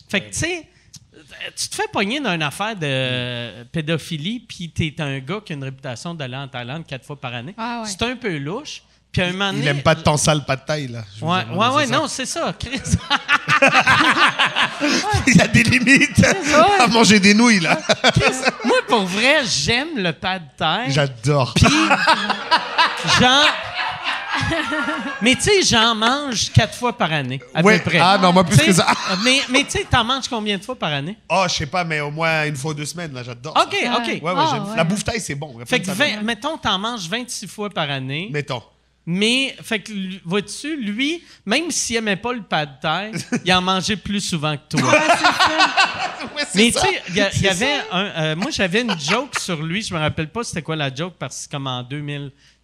Fait 0.10 0.22
que, 0.22 0.28
tu 0.28 0.40
sais, 0.40 0.68
tu 1.56 1.70
te 1.70 1.76
fais 1.76 1.88
pogner 1.92 2.20
dans 2.20 2.34
une 2.34 2.44
affaire 2.44 2.76
de 2.76 3.64
pédophilie, 3.72 4.40
puis 4.42 4.72
tu 4.76 4.86
es 4.88 5.02
un 5.02 5.20
gars 5.20 5.40
qui 5.46 5.54
a 5.54 5.56
une 5.56 5.64
réputation 5.64 6.14
d'aller 6.14 6.36
en 6.38 6.48
Thaïlande 6.48 6.86
quatre 6.86 7.06
fois 7.06 7.20
par 7.20 7.34
année. 7.34 7.54
Ah 7.58 7.82
ouais. 7.84 7.90
C'est 7.90 8.02
un 8.04 8.16
peu 8.16 8.38
louche. 8.38 8.84
Puis 9.12 9.22
à 9.22 9.28
un 9.28 9.32
moment 9.32 9.50
Il 9.52 9.60
donné- 9.60 9.68
aime 9.70 9.82
pas 9.82 9.96
de 9.96 10.02
temps 10.02 10.18
sale, 10.18 10.44
pas 10.46 10.58
de 10.58 10.66
taille, 10.66 10.88
là. 10.90 11.04
Je 11.18 11.24
Ouais, 11.26 11.44
dire, 11.46 11.58
ouais, 11.58 11.66
c'est 11.70 11.76
ouais, 11.76 11.88
ça. 11.88 11.94
non, 11.96 12.08
c'est 12.08 12.26
ça, 12.26 12.54
Chris. 12.60 12.82
Il 15.28 15.36
y 15.36 15.42
a 15.42 15.48
des 15.48 15.64
limites 15.64 16.24
à 16.80 16.88
manger 16.88 17.20
des 17.20 17.34
nouilles, 17.34 17.60
là. 17.62 17.80
Moi, 18.66 18.78
pour 18.88 19.06
vrai, 19.06 19.38
j'aime 19.46 19.98
le 19.98 20.12
pad 20.14 20.44
thai. 20.58 20.90
J'adore. 20.92 21.54
Puis, 21.56 21.66
j'en. 23.20 23.42
Mais 25.22 25.36
tu 25.36 25.42
sais, 25.42 25.62
j'en 25.64 25.96
mange 25.96 26.52
quatre 26.52 26.74
fois 26.76 26.96
par 26.98 27.12
année, 27.12 27.40
à 27.54 27.62
Ouais. 27.62 27.80
peu 27.80 27.90
près. 27.90 28.00
Ah, 28.00 28.18
non, 28.22 28.32
moi, 28.34 28.44
plus 28.44 28.58
Tu 28.58 28.64
sais, 28.64 28.68
que 28.68 28.74
ça. 28.74 28.88
Mais, 29.24 29.40
mais 29.50 29.64
tu 29.64 29.72
sais, 29.72 29.86
t'en 29.90 30.04
manges 30.04 30.28
combien 30.30 30.58
de 30.58 30.64
fois 30.64 30.76
par 30.78 30.92
année? 30.94 31.18
Oh, 31.30 31.44
je 31.48 31.54
sais 31.54 31.66
pas, 31.66 31.84
mais 31.84 32.00
au 32.02 32.12
moins 32.12 32.46
une 32.46 32.56
fois 32.56 32.72
ou 32.72 32.74
deux 32.74 32.86
semaines, 32.86 33.14
là, 33.14 33.24
j'adore. 33.24 33.54
ça. 33.58 33.64
OK, 33.64 33.76
OK. 33.98 34.08
Ouais, 34.08 34.22
ouais, 34.22 34.34
Ah, 34.36 34.50
j'aime. 34.54 34.64
ouais. 34.70 34.76
La 34.78 34.84
bouffe 34.84 35.04
taille, 35.04 35.20
c'est 35.22 35.36
bon. 35.36 35.58
Fait 35.66 35.80
que, 35.80 35.86
de 35.86 35.92
ça. 35.92 35.94
vingt- 35.94 36.22
mettons, 36.24 36.58
t'en 36.58 36.78
manges 36.78 37.08
26 37.10 37.48
fois 37.48 37.70
par 37.70 37.90
année. 37.90 38.30
Mettons. 38.32 38.62
Mais, 39.10 39.56
fait 39.64 39.80
que, 39.80 39.92
vois-tu, 40.26 40.76
lui, 40.76 41.24
même 41.46 41.72
s'il 41.72 41.96
aimait 41.96 42.18
pas 42.18 42.34
le 42.34 42.42
pad 42.42 42.80
thai, 42.82 43.12
il 43.46 43.54
en 43.54 43.62
mangeait 43.62 43.96
plus 43.96 44.20
souvent 44.22 44.56
que 44.58 44.78
toi. 44.78 44.92
Ouais, 44.92 46.44
c'est 46.50 46.56
Mais 46.56 46.72
tu 46.72 46.80
sais, 46.80 47.02
il 47.10 47.16
y, 47.44 47.48
avait 47.48 47.80
un. 47.92 48.06
euh, 48.06 48.36
moi, 48.36 48.52
j'avais 48.52 48.82
une 48.82 49.00
joke 49.00 49.40
sur 49.40 49.62
lui. 49.64 49.82
Je 49.82 49.94
me 49.94 50.00
rappelle 50.00 50.28
pas 50.30 50.44
c'était 50.44 50.62
quoi 50.62 50.76
la 50.76 50.94
joke 50.94 51.14
parce 51.18 51.36
que 51.36 51.42
c'est 51.44 51.52
comme 51.52 51.68
en 51.68 51.84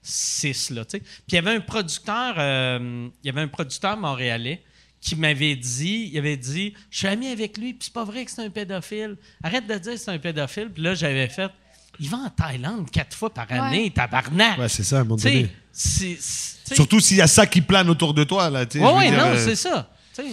2006, 0.03 0.69
là, 0.71 0.85
tu 0.85 0.91
sais. 0.91 0.99
Puis 0.99 1.09
il 1.29 1.35
y 1.35 1.37
avait 1.37 1.55
un 1.55 1.61
producteur, 1.61 2.35
euh, 2.37 3.07
il 3.23 3.27
y 3.27 3.29
avait 3.29 3.41
un 3.41 3.47
producteur 3.47 3.97
montréalais 3.97 4.61
qui 5.01 5.15
m'avait 5.15 5.55
dit, 5.55 6.09
il 6.13 6.17
avait 6.17 6.37
dit, 6.37 6.73
je 6.89 6.99
suis 6.99 7.07
ami 7.07 7.27
avec 7.27 7.57
lui, 7.57 7.73
puis 7.73 7.85
c'est 7.85 7.93
pas 7.93 8.03
vrai 8.05 8.23
que 8.25 8.31
c'est 8.31 8.43
un 8.43 8.49
pédophile. 8.49 9.17
Arrête 9.43 9.67
de 9.67 9.77
dire 9.77 9.93
que 9.93 9.97
c'est 9.99 10.11
un 10.11 10.17
pédophile. 10.19 10.69
Puis 10.73 10.81
là, 10.83 10.95
j'avais 10.95 11.27
fait, 11.27 11.51
il 11.99 12.09
va 12.09 12.17
en 12.17 12.29
Thaïlande 12.29 12.89
quatre 12.89 13.15
fois 13.15 13.33
par 13.33 13.51
année, 13.51 13.91
tabarnak. 13.91 14.57
Ouais, 14.57 14.69
c'est 14.69 14.83
ça, 14.83 14.97
à 14.97 14.99
un 15.01 15.03
moment 15.03 15.17
Tu 15.17 15.23
sais, 15.23 15.31
donné. 15.33 15.49
c'est- 15.71 16.17
c'est- 16.19 16.75
Surtout 16.75 16.99
s'il 17.01 17.17
y 17.17 17.21
a 17.21 17.27
ça 17.27 17.45
qui 17.45 17.61
plane 17.61 17.89
autour 17.89 18.13
de 18.13 18.23
toi, 18.23 18.49
là. 18.49 18.65
tu 18.65 18.79
sais, 18.79 18.85
Ouais, 18.85 18.93
ouais, 18.93 19.11
non, 19.11 19.25
euh, 19.31 19.37
c'est 19.45 19.55
ça. 19.57 19.89
Tu 20.15 20.21
sais. 20.23 20.29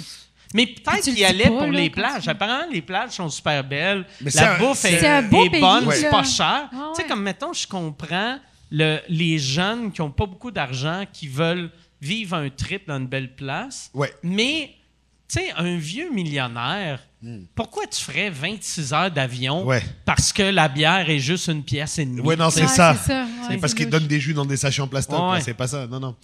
Mais 0.55 0.67
peut-être 0.67 1.03
qu'il 1.05 1.19
y 1.19 1.25
allait 1.25 1.45
pas, 1.45 1.51
pour 1.51 1.63
là, 1.67 1.81
les 1.81 1.91
plages. 1.91 2.23
tu- 2.25 2.29
Apparemment, 2.31 2.67
les 2.73 2.83
plages 2.83 3.11
sont 3.11 3.29
super 3.29 3.63
belles. 3.65 4.05
Mais 4.21 4.31
c'est 4.31 4.41
la 4.41 4.57
bouffe 4.59 4.85
est, 4.85 4.99
c'est 5.01 5.07
un 5.07 5.23
beau 5.23 5.45
est 5.47 5.51
pays, 5.51 5.61
bonne, 5.61 5.89
c'est 5.93 6.11
pas 6.11 6.25
cher. 6.25 6.69
Ah, 6.73 6.91
Tu 6.95 6.97
sais, 6.97 7.03
ouais. 7.03 7.09
comme 7.09 7.23
mettons, 7.23 7.53
je 7.53 7.67
comprends 7.69 8.39
le, 8.71 8.99
les 9.09 9.39
jeunes 9.39 9.93
qui 9.93 10.01
ont 10.01 10.11
pas 10.11 10.27
beaucoup 10.27 10.51
d'argent, 10.51 11.05
qui 11.13 11.29
veulent 11.29 11.71
vivre 12.01 12.37
un 12.37 12.49
trip 12.51 12.87
dans 12.89 12.97
une 12.99 13.07
belle 13.07 13.35
place. 13.35 13.91
Ouais. 13.95 14.13
Mais, 14.23 14.71
tu 15.29 15.39
sais, 15.41 15.51
un 15.57 15.77
vieux 15.77 16.11
millionnaire, 16.13 17.01
pourquoi 17.55 17.87
tu 17.87 18.01
ferais 18.01 18.31
26 18.31 18.93
heures 18.95 19.11
d'avion 19.11 19.65
Hmm. 19.65 19.69
Ouais. 19.69 19.83
parce 20.07 20.33
que 20.33 20.43
la 20.43 20.69
bière 20.69 21.11
est 21.11 21.19
juste 21.19 21.49
une 21.49 21.63
pièce 21.63 21.99
et 21.99 22.07
demie? 22.07 22.21
Ouais, 22.23 22.37
non, 22.37 22.49
c'est 22.51 22.63
Ouais, 22.63 22.69
ça. 22.69 22.97
c'est 23.05 23.13
ouais, 23.51 23.59
parce 23.59 23.75
qu'ils 23.75 23.91
donnent 23.91 24.07
des 24.07 24.19
jus 24.21 24.33
dans 24.33 24.47
des 24.47 24.57
sachets 24.57 24.81
en 24.81 24.89
ouais. 25.33 25.41
C'est 25.43 25.53
pas 25.55 25.67
ça. 25.69 25.87
Non, 25.87 26.01
non. 26.01 26.17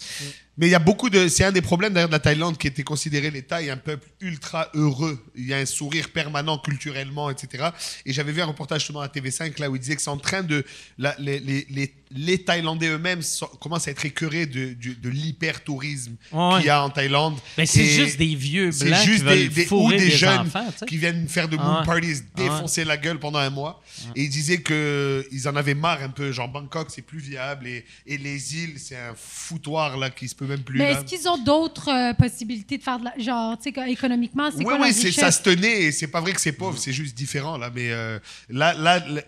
Mais 0.58 0.68
il 0.68 0.70
y 0.70 0.74
a 0.74 0.78
beaucoup 0.78 1.10
de. 1.10 1.28
C'est 1.28 1.44
un 1.44 1.52
des 1.52 1.60
problèmes 1.60 1.92
d'ailleurs 1.92 2.08
de 2.08 2.14
la 2.14 2.18
Thaïlande 2.18 2.56
qui 2.56 2.66
était 2.66 2.82
considéré 2.82 3.30
les 3.30 3.42
Thaïs 3.42 3.68
un 3.70 3.76
peuple 3.76 4.08
ultra 4.20 4.68
heureux. 4.74 5.22
Il 5.36 5.46
y 5.46 5.52
a 5.52 5.58
un 5.58 5.66
sourire 5.66 6.08
permanent 6.10 6.58
culturellement, 6.58 7.28
etc. 7.30 7.68
Et 8.06 8.12
j'avais 8.12 8.32
vu 8.32 8.40
un 8.40 8.46
reportage 8.46 8.80
justement 8.80 9.00
à 9.00 9.08
TV5 9.08 9.60
là 9.60 9.68
où 9.68 9.76
il 9.76 9.80
disait 9.80 9.96
que 9.96 10.02
c'est 10.02 10.08
en 10.10 10.16
train 10.16 10.42
de. 10.42 10.64
la- 10.98 11.14
les, 11.18 11.40
les, 11.40 11.66
les, 11.70 11.92
les 12.12 12.38
Thaïlandais 12.44 12.88
eux-mêmes 12.88 13.20
commencent 13.60 13.88
à 13.88 13.90
être 13.90 14.06
écœurés 14.06 14.46
de, 14.46 14.74
de 14.74 15.08
l'hyper-tourisme 15.10 16.14
Ouais. 16.32 16.56
qu'il 16.58 16.66
y 16.66 16.70
a 16.70 16.82
en 16.82 16.90
Thaïlande. 16.90 17.38
Ben, 17.56 17.66
c'est 17.66 17.80
Et 17.80 17.86
juste 17.86 18.16
des 18.18 18.34
vieux 18.34 18.72
c'est 18.72 18.86
blancs 18.86 19.04
juste 19.04 19.24
qui 19.26 19.48
des, 19.48 19.48
des- 19.48 19.68
ou 19.72 19.90
des 19.90 19.98
des 19.98 20.10
jeunes 20.10 20.38
enfants, 20.46 20.66
tu 20.72 20.78
sais. 20.78 20.86
qui 20.86 20.96
viennent 20.98 21.28
faire 21.28 21.48
de 21.48 21.56
moon 21.56 21.82
parties, 21.84 22.22
Ah 22.34 22.40
défoncer 22.42 22.84
la 22.84 22.96
gueule 22.96 23.18
pendant 23.18 23.38
un 23.40 23.50
mois. 23.50 23.82
Et 24.14 24.22
ils 24.24 24.30
disaient 24.30 24.62
qu'ils 24.62 25.48
en 25.48 25.56
avaient 25.56 25.74
marre 25.74 26.02
un 26.02 26.10
peu. 26.10 26.32
Genre 26.32 26.48
Bangkok, 26.48 26.88
c'est 26.90 27.02
plus 27.02 27.18
viable. 27.18 27.66
Et, 27.66 27.84
et 28.06 28.18
les 28.18 28.56
îles, 28.56 28.74
c'est 28.78 28.96
un 28.96 29.14
foutoir 29.16 29.96
là 29.98 30.10
qui 30.10 30.28
se 30.28 30.34
peut 30.34 30.45
même 30.46 30.62
plus. 30.62 30.78
Mais 30.78 30.92
est-ce 30.92 31.04
qu'ils 31.04 31.28
ont 31.28 31.38
d'autres 31.42 31.88
euh, 31.90 32.14
possibilités 32.14 32.78
de 32.78 32.82
faire 32.82 32.98
de 32.98 33.04
la. 33.04 33.18
Genre, 33.18 33.56
tu 33.58 33.64
sais, 33.64 33.72
que- 33.72 33.88
économiquement, 33.90 34.50
c'est 34.50 34.58
Oui, 34.58 34.64
quoi 34.64 34.78
oui, 34.80 34.88
richesse? 34.92 35.14
ça 35.16 35.30
se 35.30 35.42
tenait. 35.42 35.82
Et 35.84 35.92
c'est 35.92 36.06
pas 36.08 36.20
vrai 36.20 36.32
que 36.32 36.40
c'est 36.40 36.52
pauvre, 36.52 36.78
c'est 36.78 36.92
juste 36.92 37.16
différent 37.16 37.56
là. 37.58 37.70
Mais 37.74 37.90
euh, 37.90 38.18
là, 38.48 38.74
là, 38.74 38.98
le- 39.06 39.22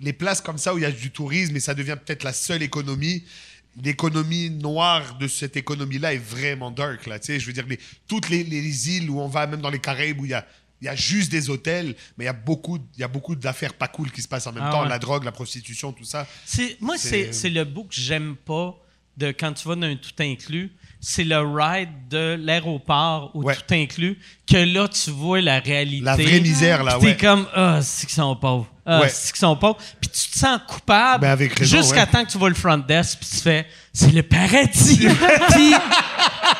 les 0.00 0.12
places 0.12 0.40
comme 0.40 0.58
ça 0.58 0.74
où 0.74 0.78
il 0.78 0.82
y 0.82 0.84
a 0.86 0.90
du 0.90 1.10
tourisme 1.10 1.54
et 1.56 1.60
ça 1.60 1.74
devient 1.74 1.96
peut-être 2.04 2.24
la 2.24 2.32
seule 2.32 2.62
économie. 2.62 3.24
L'économie 3.82 4.50
noire 4.50 5.16
de 5.16 5.26
cette 5.28 5.56
économie-là 5.56 6.12
est 6.12 6.18
vraiment 6.18 6.70
dark. 6.70 7.06
Là, 7.06 7.18
tu 7.18 7.28
sais, 7.28 7.40
je 7.40 7.46
veux 7.46 7.54
dire, 7.54 7.66
les- 7.66 7.78
toutes 8.06 8.28
les, 8.28 8.44
les 8.44 8.90
îles 8.90 9.08
où 9.08 9.18
on 9.20 9.28
va, 9.28 9.46
même 9.46 9.62
dans 9.62 9.70
les 9.70 9.78
Caraïbes, 9.78 10.20
où 10.20 10.24
il 10.26 10.32
y 10.32 10.34
a, 10.34 10.46
il 10.82 10.86
y 10.86 10.88
a 10.88 10.94
juste 10.96 11.30
des 11.30 11.48
hôtels, 11.48 11.94
mais 12.18 12.24
il 12.24 12.26
y 12.26 12.28
a 12.28 12.32
beaucoup, 12.34 12.76
il 12.96 13.00
y 13.00 13.04
a 13.04 13.08
beaucoup 13.08 13.34
d'affaires 13.34 13.72
pas 13.72 13.88
cool 13.88 14.10
qui 14.10 14.20
se 14.20 14.28
passent 14.28 14.46
en 14.46 14.52
même 14.52 14.64
Ah 14.66 14.70
temps. 14.72 14.82
ouais. 14.82 14.88
La 14.88 14.98
drogue, 14.98 15.24
la 15.24 15.32
prostitution, 15.32 15.92
tout 15.92 16.04
ça. 16.04 16.26
C'est- 16.44 16.76
moi, 16.80 16.98
C'est- 16.98 17.08
c'est 17.26 17.32
c'est 17.32 17.50
le 17.50 17.64
bout 17.64 17.84
que 17.84 17.94
j'aime 17.94 18.36
pas 18.36 18.76
de 19.16 19.30
quand 19.30 19.52
tu 19.52 19.66
vas 19.68 19.74
dans 19.74 19.86
un 19.86 19.96
tout 19.96 20.10
inclus. 20.20 20.70
C'est 21.04 21.24
le 21.24 21.38
ride 21.40 21.88
de 22.10 22.36
l'aéroport 22.40 23.32
au 23.34 23.42
Ouais. 23.42 23.56
tout 23.56 23.74
inclus, 23.74 24.16
que 24.48 24.56
là, 24.56 24.86
tu 24.86 25.10
vois 25.10 25.40
la 25.40 25.58
réalité. 25.58 26.04
La 26.04 26.14
vraie 26.14 26.38
misère, 26.38 26.84
là, 26.84 26.96
Puis 26.98 27.08
ouais. 27.08 27.16
T'es 27.16 27.26
comme, 27.26 27.44
ah, 27.56 27.80
c'est 27.82 28.06
qu'ils 28.06 28.14
sont 28.14 28.36
pauvres. 28.36 28.68
Ah, 28.86 29.00
Ouais. 29.00 29.08
c'est 29.08 29.32
qu'ils 29.32 29.40
sont 29.40 29.56
pauvres. 29.56 29.78
Puis 30.00 30.10
tu 30.10 30.30
te 30.30 30.38
sens 30.38 30.60
coupable 30.68 31.22
Ben, 31.22 31.48
jusqu'à 31.60 32.06
temps 32.06 32.24
que 32.24 32.30
tu 32.30 32.38
vois 32.38 32.50
le 32.50 32.54
front 32.54 32.78
desk, 32.78 33.18
puis 33.18 33.28
tu 33.30 33.36
fais, 33.38 33.66
c'est 33.92 34.12
le 34.12 34.22
paradis. 34.22 34.98
puis 35.50 35.70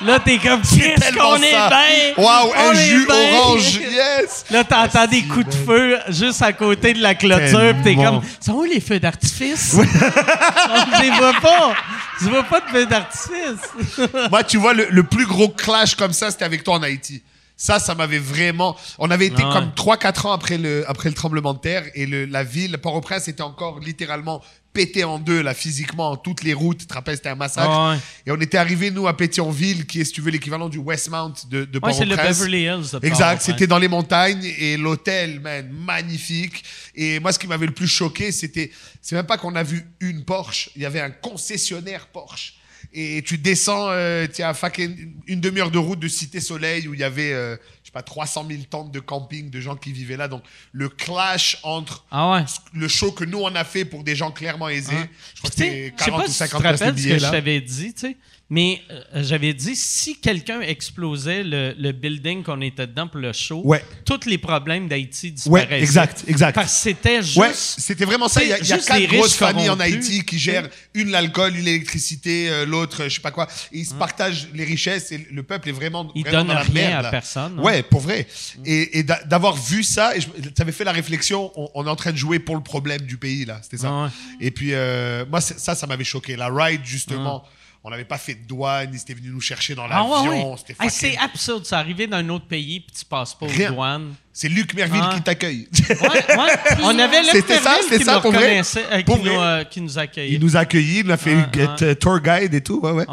là, 0.05 0.19
t'es 0.19 0.39
comme, 0.39 0.61
qu'est-ce 0.63 1.13
qu'on 1.15 1.37
est 1.37 1.51
bien. 1.53 2.15
Waouh, 2.25 2.53
un 2.53 2.75
jus 2.75 3.07
orange, 3.09 3.75
yes! 3.77 4.45
Là, 4.51 4.65
t'entends 4.65 5.07
des 5.07 5.23
coups 5.23 5.47
de 5.47 5.55
feu 5.55 5.99
juste 6.09 6.43
à 6.43 6.53
côté 6.53 6.95
de 6.95 7.01
la 7.01 7.15
clôture, 7.15 7.75
pis 7.77 7.83
t'es 7.85 7.95
comme, 7.95 8.21
sont 8.41 8.55
où 8.55 8.65
les 8.65 8.81
feux 8.81 8.99
d'artifice? 8.99 9.77
On 9.79 11.01
les 11.01 11.11
voit 11.11 11.35
pas. 11.41 11.75
Je 12.21 12.29
vois 12.29 12.45
pas 12.45 12.61
de 12.61 12.67
feu 12.67 12.87
d'artifice. 12.87 13.99
Moi, 14.31 14.45
tu 14.45 14.59
vois, 14.59 14.75
le, 14.75 14.87
le 14.91 15.03
plus 15.03 15.27
gros 15.27 15.49
clash 15.49 15.95
comme 15.97 16.13
ça, 16.13 16.31
c'était 16.31 16.45
avec 16.45 16.63
toi 16.65 16.75
en 16.75 16.83
Haïti. 16.83 17.23
Ça, 17.57 17.79
ça 17.79 17.95
m'avait 17.95 18.19
vraiment. 18.19 18.77
On 18.99 19.11
avait 19.11 19.27
été 19.27 19.43
Ah 19.45 19.49
ouais. 19.49 19.53
comme 19.53 19.69
3-4 19.71 20.27
ans 20.27 20.33
après 20.33 20.59
le, 20.59 20.85
après 20.89 21.09
le 21.09 21.15
tremblement 21.15 21.55
de 21.55 21.59
terre 21.61 21.85
et 21.95 22.07
le, 22.07 22.25
la 22.25 22.43
ville, 22.45 22.77
Port-au-Prince, 22.79 23.29
était 23.29 23.43
encore 23.43 23.79
littéralement 23.81 24.43
pété 24.73 25.05
en 25.05 25.19
deux, 25.19 25.43
là, 25.43 25.55
physiquement, 25.55 26.17
toutes 26.17 26.43
les 26.43 26.55
routes. 26.55 26.79
Tu 26.79 26.87
te 26.87 26.95
rappelles, 26.95 27.17
c'était 27.17 27.29
un 27.29 27.35
massacre. 27.35 27.71
Ah 27.71 27.93
ouais. 27.93 27.99
Et 28.27 28.31
on 28.31 28.41
était 28.41 28.59
arrivé, 28.59 28.91
nous, 28.91 29.07
à 29.07 29.17
Pétionville, 29.17 29.87
qui 29.87 30.01
est, 30.01 30.05
si 30.05 30.13
tu 30.13 30.21
veux, 30.21 30.31
l'équivalent 30.31 30.69
du 30.69 30.79
Westmount 30.79 31.35
de, 31.51 31.65
de 31.65 31.81
Ouais, 31.83 31.93
c'est 31.93 32.05
le. 32.05 32.17
Beverly 32.17 32.63
Hills. 32.63 32.99
Exact, 33.03 33.43
c'était 33.43 33.67
dans 33.67 33.79
les 33.79 33.89
montagnes 33.89 34.45
et 34.45 34.77
l'hôtel, 34.77 35.41
man, 35.41 35.69
magnifique. 35.71 36.65
Et 36.95 37.21
moi, 37.21 37.33
ce 37.33 37.39
qui 37.39 37.47
m'avait 37.47 37.67
le 37.67 37.75
plus 37.75 37.89
choqué, 37.89 38.33
c'était, 38.33 38.71
c'est 39.01 39.15
même 39.15 39.27
pas 39.27 39.39
qu'on 39.39 39.55
a 39.55 39.63
vu 39.63 39.85
une 40.01 40.25
Porsche, 40.25 40.71
il 40.77 40.83
y 40.83 40.87
avait 40.87 41.01
un 41.01 41.11
concessionnaire 41.11 42.07
Porsche. 42.09 42.55
Et 42.95 43.23
tu 43.23 43.39
descends, 43.39 43.89
euh, 43.91 44.27
tu 44.33 44.43
as 44.43 44.53
fucking 44.55 45.15
une 45.27 45.41
demi-heure 45.41 45.71
de 45.71 45.79
route 45.79 45.99
de 45.99 46.09
Cité 46.09 46.41
Soleil 46.41 46.89
où 46.89 46.95
il 46.95 47.01
y 47.01 47.05
avait, 47.05 47.33
euh, 47.33 47.57
sais 47.93 47.99
pas, 47.99 48.03
300 48.03 48.47
000 48.49 48.63
tentes 48.69 48.91
de 48.91 49.01
camping 49.01 49.51
de 49.51 49.61
gens 49.61 49.77
qui 49.77 49.93
vivaient 49.93 50.17
là. 50.17 50.29
Donc, 50.29 50.43
le 50.73 50.89
clash 50.89 51.59
entre 51.63 52.05
Ah 52.11 52.33
ouais. 52.33 52.45
le 52.75 52.89
show 52.89 53.13
que 53.13 53.25
nous 53.25 53.39
on 53.39 53.55
a 53.55 53.65
fait 53.65 53.85
pour 53.85 54.03
des 54.05 54.17
gens 54.17 54.31
clairement 54.31 54.69
aisés, 54.69 54.95
je 55.35 55.39
crois 55.41 55.51
que 55.51 55.57
sais, 55.57 55.93
je 55.99 56.05
sais 56.05 56.11
40 56.11 56.21
pas 56.21 56.27
ou 56.27 56.31
si 56.31 56.39
tu 56.39 56.45
te 56.45 56.51
50 56.51 56.63
piastres 56.63 56.85
le 56.85 56.91
rappelles 56.91 57.03
ce 57.03 57.09
que 57.09 57.19
je 57.19 57.31
t'avais 57.31 57.61
dit, 57.61 57.95
tu 57.95 58.01
sais, 58.01 58.17
mais 58.55 58.83
euh, 58.91 59.23
j'avais 59.23 59.55
dit 59.55 59.75
si 59.75 60.19
quelqu'un 60.21 60.61
explosait 60.61 61.43
le, 61.43 61.75
le 61.79 61.93
building 61.93 62.43
qu'on 62.43 62.61
était 62.61 62.87
dedans 62.87 63.09
pour 63.09 63.19
le 63.21 63.33
show, 63.33 63.63
Ouais. 63.65 63.83
tous 64.05 64.27
les 64.27 64.37
problèmes 64.37 64.89
d'Haïti 64.89 65.29
Ouais, 65.29 65.33
disparaissaient. 65.33 65.79
exact, 65.83 66.25
exact. 66.29 66.55
Parce 66.55 66.75
que 66.75 66.79
c'était 66.81 67.23
juste. 67.23 67.37
Ouais, 67.39 67.51
c'était 67.55 68.05
vraiment 68.05 68.29
ça. 68.29 68.43
Il 68.43 68.51
y 68.51 68.53
a, 68.53 68.59
y 68.59 68.73
a 68.73 68.79
quatre 68.79 69.07
grosses 69.07 69.35
familles 69.37 69.71
en. 69.71 69.81
Haïti 69.81 70.23
qui 70.25 70.39
gèrent 70.39 70.69
une 70.93 71.11
l'alcool, 71.11 71.57
une 71.57 71.65
l'électricité, 71.65 72.51
euh, 72.51 72.67
l'autre, 72.67 73.05
je 73.05 73.15
sais 73.15 73.21
pas 73.23 73.31
quoi. 73.31 73.49
Et 73.73 73.79
ils 73.79 73.87
se 73.87 73.95
partagent 73.95 74.49
les 74.53 74.65
richesses 74.65 75.11
et 75.13 75.27
le 75.31 75.43
peuple 75.43 75.71
est 75.71 75.73
vraiment, 75.73 76.11
Ils 76.15 76.23
vraiment 76.23 76.39
donnent 76.41 76.49
dans 76.49 76.55
la 76.55 76.61
rien 76.61 76.75
merde, 76.75 76.99
à 76.99 77.03
là. 77.03 77.11
personne, 77.11 77.55
hein. 77.59 77.63
Ouais, 77.63 77.83
pour 77.83 78.01
vrai. 78.01 78.27
Et, 78.67 78.99
et 78.99 79.03
d'a- 79.03 79.25
d'avoir 79.25 79.57
vu 79.57 79.83
ça, 79.83 80.15
et 80.15 80.21
je- 80.21 80.49
t'avais 80.51 80.73
fait 80.73 80.85
la 80.85 80.93
réflexion, 80.93 81.51
on, 81.57 81.71
on 81.75 81.87
est 81.87 81.91
en 81.91 81.97
train 81.97 82.13
de 82.13 82.17
jouer 82.19 82.39
pour 82.39 82.55
le 82.57 82.63
problème 82.63 83.01
du 83.03 83.17
pays 83.17 83.45
là, 83.47 83.61
c'était 83.63 83.79
ça. 83.79 83.89
Ah. 83.91 84.11
Et 84.41 84.51
puis 84.51 84.75
euh, 84.75 85.25
moi 85.31 85.41
ça, 85.41 85.75
ça 85.75 85.87
m'avait 85.87 86.05
choqué. 86.05 86.37
La 86.37 86.49
ride 86.49 86.83
justement, 86.85 87.45
on 87.85 87.91
n'avait 87.91 88.05
pas 88.05 88.19
fait 88.19 88.35
de 88.35 88.47
douane, 88.47 88.91
ils 88.93 89.01
étaient 89.01 89.15
venus 89.15 89.33
nous 89.33 89.41
chercher 89.41 89.75
dans 89.75 89.87
Ah 89.91 90.05
ouais, 90.05 90.11
l'avion, 90.27 90.53
ouais. 90.55 90.59
Hey, 90.81 90.91
c'est 90.91 91.17
absurde, 91.19 91.65
ça 91.67 91.79
arriver 91.79 92.07
d'un 92.07 92.29
autre 92.29 92.47
pays 92.47 92.81
puis 92.81 92.95
tu 92.97 93.05
passes 93.05 93.35
pas 93.35 93.47
aux 93.47 93.49
Rien. 93.49 93.73
douanes. 93.73 94.15
C'est 94.33 94.49
Luc 94.49 94.73
Merville 94.75 95.01
Ah. 95.03 95.13
qui 95.15 95.23
t'accueille. 95.23 95.69
Ouais. 95.91 95.97
On 96.85 96.99
avait 96.99 97.21
Luc 97.23 97.31
C'était 97.33 97.59
ça, 97.59 97.71
Merville 97.71 97.85
c'était 97.85 97.99
qui 97.99 98.05
ça, 98.05 98.15
nous 98.15 98.21
pour 98.23 98.33
vrai. 98.33 98.45
reconnaissait, 98.45 98.85
euh, 98.93 98.99
qui, 98.99 99.05
Pour 99.05 99.19
nous, 99.19 99.33
euh, 99.33 99.65
qui 99.65 99.81
nous 99.81 99.99
accueillait. 99.99 100.35
Il 100.35 100.41
nous 100.41 100.57
a 100.57 100.61
accueillis, 100.61 101.01
il 101.01 101.11
a 101.11 101.17
fait 101.17 101.35
Ah, 101.37 101.49
ah. 101.59 101.77
euh, 101.83 101.95
tour 101.95 102.19
guide 102.21 102.55
et 102.55 102.61
tout. 102.63 102.81
Ouais, 102.81 102.93
ouais. 102.93 103.05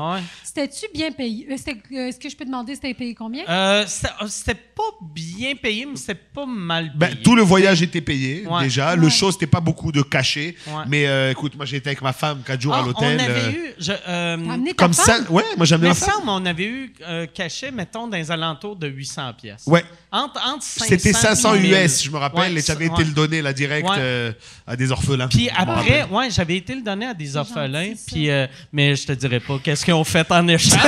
Ah. 0.59 0.65
C'était-tu 0.67 0.93
bien 0.93 1.11
payé? 1.11 1.47
Euh, 1.49 1.53
euh, 1.93 2.07
Est-ce 2.07 2.19
que 2.19 2.29
je 2.29 2.35
peux 2.35 2.45
demander 2.45 2.75
c'était 2.75 2.93
payé 2.93 3.13
combien? 3.15 3.43
Euh, 3.47 3.83
c'était 3.87 4.13
euh, 4.21 4.27
c'était 4.27 4.55
pas 4.55 4.83
bien 5.13 5.55
payé, 5.55 5.85
mais 5.85 5.95
c'était 5.95 6.15
pas 6.15 6.45
mal 6.45 6.85
payé. 6.97 7.13
Ben, 7.15 7.17
tout 7.23 7.35
le 7.35 7.41
voyage 7.43 7.81
était 7.81 8.01
payé 8.01 8.45
Ouais. 8.47 8.63
déjà. 8.63 8.95
Le 8.95 9.09
show, 9.09 9.31
c'était 9.31 9.47
pas 9.47 9.59
beaucoup 9.61 9.91
de 9.91 10.01
cachets. 10.01 10.55
Ouais. 10.67 10.83
Mais 10.87 11.07
euh, 11.07 11.31
écoute, 11.31 11.55
moi 11.55 11.65
j'étais 11.65 11.89
avec 11.89 12.01
ma 12.01 12.13
femme 12.13 12.41
quatre 12.45 12.61
jours 12.61 12.73
Ah, 12.75 12.79
à 12.81 12.85
l'hôtel. 12.85 13.17
On 13.19 13.23
avait 13.23 13.39
euh, 13.39 13.51
eu. 13.51 13.73
Je, 13.79 13.91
euh, 13.91 14.37
T'as 14.37 14.53
amené 14.53 14.73
ta 14.73 14.83
Comme 14.83 14.93
ça, 14.93 15.19
ouais, 15.29 15.43
moi 15.57 15.65
bien 15.65 15.77
ma 15.77 15.93
femme. 15.93 16.27
on 16.27 16.45
avait 16.45 16.65
eu 16.65 16.93
euh, 17.07 17.25
cachet, 17.27 17.71
mettons, 17.71 18.07
dans 18.07 18.17
les 18.17 18.29
alentours 18.31 18.75
de 18.75 18.87
800 18.87 19.33
pièces. 19.41 19.63
Ouais, 19.67 19.85
Entre, 20.11 20.39
entre 20.45 20.63
500 20.63 20.85
c'était 20.89 21.13
500 21.13 21.55
et 21.55 21.59
1000. 21.61 21.73
US, 21.85 22.03
je 22.03 22.09
me 22.11 22.17
rappelle, 22.17 22.53
Ouais, 22.53 22.59
et 22.59 22.63
tu 22.63 22.71
avais 22.71 22.87
ouais. 22.89 22.93
été 22.93 23.03
le 23.05 23.11
donner 23.11 23.41
là 23.41 23.53
direct 23.53 23.87
Ouais. 23.87 23.95
euh, 23.97 24.31
à 24.67 24.75
des 24.75 24.91
orphelins. 24.91 25.27
Puis 25.27 25.49
après, 25.55 26.03
ouais, 26.05 26.29
j'avais 26.31 26.57
été 26.57 26.75
le 26.75 26.81
donner 26.81 27.05
à 27.07 27.13
des 27.13 27.37
orphelins, 27.37 27.93
puis 28.07 28.29
euh, 28.29 28.47
mais 28.73 28.95
je 28.95 29.07
te 29.07 29.11
dirais 29.13 29.39
pas 29.39 29.57
qu'est-ce 29.63 29.85
qu'ils 29.85 29.93
ont 29.93 30.03
fait 30.03 30.29
en 30.31 30.47
échange? 30.49 30.79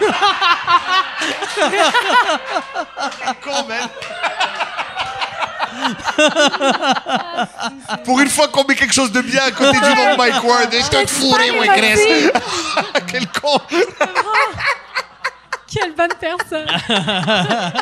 Con, 3.42 3.64
man. 3.68 3.88
Pour 8.04 8.20
une 8.20 8.28
fois 8.28 8.48
qu'on 8.48 8.64
met 8.64 8.74
quelque 8.74 8.94
chose 8.94 9.12
de 9.12 9.20
bien 9.20 9.42
à 9.42 9.50
côté 9.50 9.78
du 9.78 9.94
nom 9.94 10.12
de 10.12 10.16
Mike 10.16 10.44
Ward, 10.44 10.72
et 10.72 10.80
je 10.80 10.88
te 10.88 11.06
fourré, 11.08 11.50
moi, 11.52 11.66
Grèce. 11.66 12.30
Quel 13.06 13.26
con. 13.28 13.60
Quelle 15.72 15.94
bonne 15.94 16.14
personne! 16.20 16.66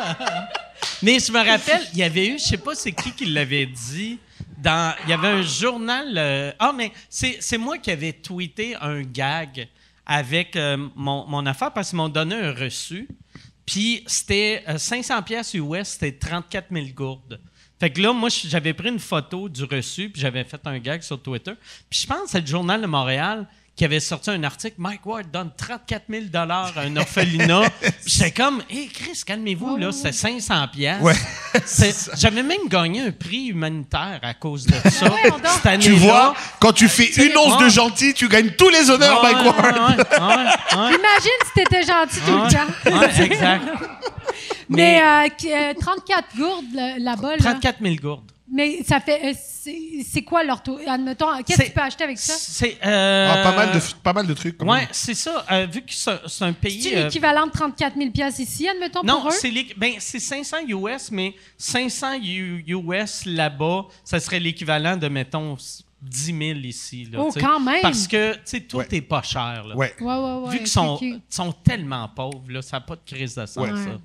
mais 1.01 1.19
je 1.19 1.31
me 1.31 1.39
rappelle, 1.39 1.81
il 1.93 1.99
y 1.99 2.03
avait 2.03 2.27
eu, 2.27 2.37
je 2.37 2.43
sais 2.43 2.57
pas 2.57 2.75
c'est 2.75 2.91
qui 2.91 3.11
qui 3.11 3.25
l'avait 3.25 3.65
dit, 3.65 4.19
dans, 4.61 4.95
il 5.03 5.09
y 5.09 5.13
avait 5.13 5.27
un 5.27 5.41
journal. 5.41 6.17
euh, 6.17 6.51
ah, 6.59 6.73
mais 6.75 6.91
c'est 7.09 7.57
moi 7.57 7.77
qui 7.77 7.91
avais 7.91 8.13
tweeté 8.13 8.75
un 8.75 9.01
gag 9.01 9.67
avec 10.05 10.55
euh, 10.55 10.77
mon, 10.95 11.25
mon 11.27 11.45
affaire 11.45 11.71
parce 11.71 11.89
qu'ils 11.89 11.97
m'ont 11.97 12.09
donné 12.09 12.35
un 12.35 12.53
reçu. 12.53 13.07
Puis 13.65 14.03
c'était 14.07 14.63
euh, 14.67 14.77
500 14.77 15.21
pièces 15.23 15.53
US, 15.53 15.89
c'était 15.89 16.11
34 16.11 16.67
000 16.71 16.87
gourdes. 16.95 17.39
Fait 17.79 17.91
que 17.91 18.01
là, 18.01 18.11
moi, 18.11 18.29
j'avais 18.29 18.73
pris 18.73 18.89
une 18.89 18.99
photo 18.99 19.47
du 19.47 19.63
reçu, 19.63 20.09
puis 20.09 20.21
j'avais 20.21 20.43
fait 20.43 20.59
un 20.65 20.79
gag 20.79 21.01
sur 21.01 21.21
Twitter. 21.21 21.53
Puis 21.89 22.01
je 22.01 22.07
pense 22.07 22.23
que 22.23 22.29
c'est 22.31 22.41
le 22.41 22.47
Journal 22.47 22.81
de 22.81 22.87
Montréal 22.87 23.47
qui 23.79 23.85
avait 23.85 24.01
sorti 24.01 24.29
un 24.29 24.43
article. 24.43 24.75
Mike 24.77 25.05
Ward 25.05 25.31
donne 25.31 25.51
34 25.55 26.03
000 26.09 26.25
à 26.33 26.71
un 26.81 26.97
orphelinat. 26.97 27.61
Puis 27.79 27.91
j'étais 28.07 28.31
comme, 28.31 28.61
hé, 28.69 28.89
Chris, 28.93 29.21
calmez-vous, 29.25 29.77
là, 29.77 29.93
c'était 29.93 30.11
500 30.11 30.67
pièces. 30.67 31.01
Ouais. 31.01 31.13
J'avais 32.17 32.43
même 32.43 32.67
gagné 32.67 33.03
un 33.03 33.11
prix 33.11 33.45
humanitaire 33.45 34.19
à 34.21 34.33
cause 34.33 34.65
de 34.65 34.73
ça. 34.89 35.05
Ouais, 35.05 35.31
cette 35.45 35.65
année-là. 35.65 35.79
Tu 35.79 35.93
vois, 35.93 36.33
quand 36.59 36.73
tu 36.73 36.89
fais 36.89 37.05
une 37.25 37.37
once 37.37 37.57
ouais. 37.57 37.63
de 37.63 37.69
gentil, 37.69 38.13
tu 38.13 38.27
gagnes 38.27 38.49
tous 38.49 38.67
les 38.67 38.89
honneurs, 38.89 39.23
Ouais, 39.23 39.31
Mike 39.31 39.45
Ward. 39.45 39.63
ouais, 39.63 39.71
ouais, 39.71 39.95
ouais, 39.95 40.81
ouais. 40.81 40.95
Imagine 40.97 41.39
si 41.45 41.53
t'étais 41.55 41.83
gentil 41.83 42.19
tout 42.25 42.35
le 42.35 42.51
temps. 42.51 42.99
Ouais, 42.99 43.25
exact. 43.25 43.63
Mais, 44.69 44.75
Mais, 44.99 45.01
euh, 45.01 45.29
qui- 45.35 45.51
euh, 45.51 45.73
34 45.79 46.37
gourdes 46.37 46.73
là- 46.73 46.99
là-bas, 46.99 47.31
là. 47.31 47.37
34 47.37 47.79
000 47.81 47.95
gourdes. 47.95 48.31
Mais 48.51 48.81
ça 48.83 48.99
fait. 48.99 49.31
euh, 49.31 49.33
c'est 50.03 50.23
quoi 50.23 50.43
leur 50.43 50.63
taux? 50.63 50.79
Admettons, 50.87 51.27
qu'est-ce 51.45 51.59
que 51.61 51.65
tu 51.67 51.71
peux 51.71 51.81
acheter 51.81 52.03
avec 52.03 52.17
ça? 52.17 52.33
C'est 52.35 52.77
euh, 52.83 53.29
Ah, 53.31 53.43
pas, 53.43 53.55
mal 53.55 53.71
de, 53.75 53.79
pas 54.01 54.13
mal 54.13 54.25
de 54.25 54.33
trucs. 54.33 54.57
quand 54.57 54.67
Ouais, 54.71 54.87
c'est 54.91 55.13
ça. 55.13 55.45
Euh, 55.51 55.67
vu 55.71 55.81
que 55.81 55.91
c'est 55.93 56.43
un 56.45 56.53
pays. 56.53 56.81
C'est 56.81 57.03
l'équivalent 57.03 57.45
de 57.45 57.51
34 57.51 57.95
000 57.95 58.09
piastres 58.09 58.39
ici, 58.41 58.67
admettons, 58.67 59.03
non, 59.03 59.21
pour 59.21 59.29
eux? 59.29 59.51
ben, 59.77 59.93
c'est 59.99 60.19
500 60.19 60.57
US, 60.67 61.11
mais 61.11 61.35
500 61.57 62.13
U- 62.23 62.63
US 62.67 63.25
là-bas, 63.27 63.85
ça 64.03 64.19
serait 64.19 64.39
l'équivalent 64.39 64.97
de, 64.97 65.07
mettons, 65.09 65.55
10 66.01 66.25
000 66.35 66.59
ici. 66.63 67.07
Là, 67.11 67.19
Oh, 67.21 67.29
quand 67.39 67.59
même! 67.59 67.81
Parce 67.83 68.07
que, 68.07 68.33
tu 68.33 68.39
sais, 68.45 68.61
tout 68.61 68.77
Ouais. 68.77 68.87
est 68.91 69.01
pas 69.01 69.21
cher. 69.21 69.65
Là. 69.67 69.75
Ouais. 69.75 69.93
Ouais, 69.99 70.05
ouais, 70.15 70.33
ouais. 70.45 70.49
Vu 70.53 70.57
qu'ils 70.59 70.67
sont, 70.67 70.99
sont 71.29 71.51
tellement 71.51 72.07
pauvres, 72.07 72.41
là, 72.49 72.61
ça 72.63 72.77
n'a 72.77 72.81
pas 72.81 72.95
de 72.95 73.01
crise 73.05 73.35
de 73.35 73.45
sens, 73.45 73.57
Ouais. 73.57 73.69
ça. 73.75 73.99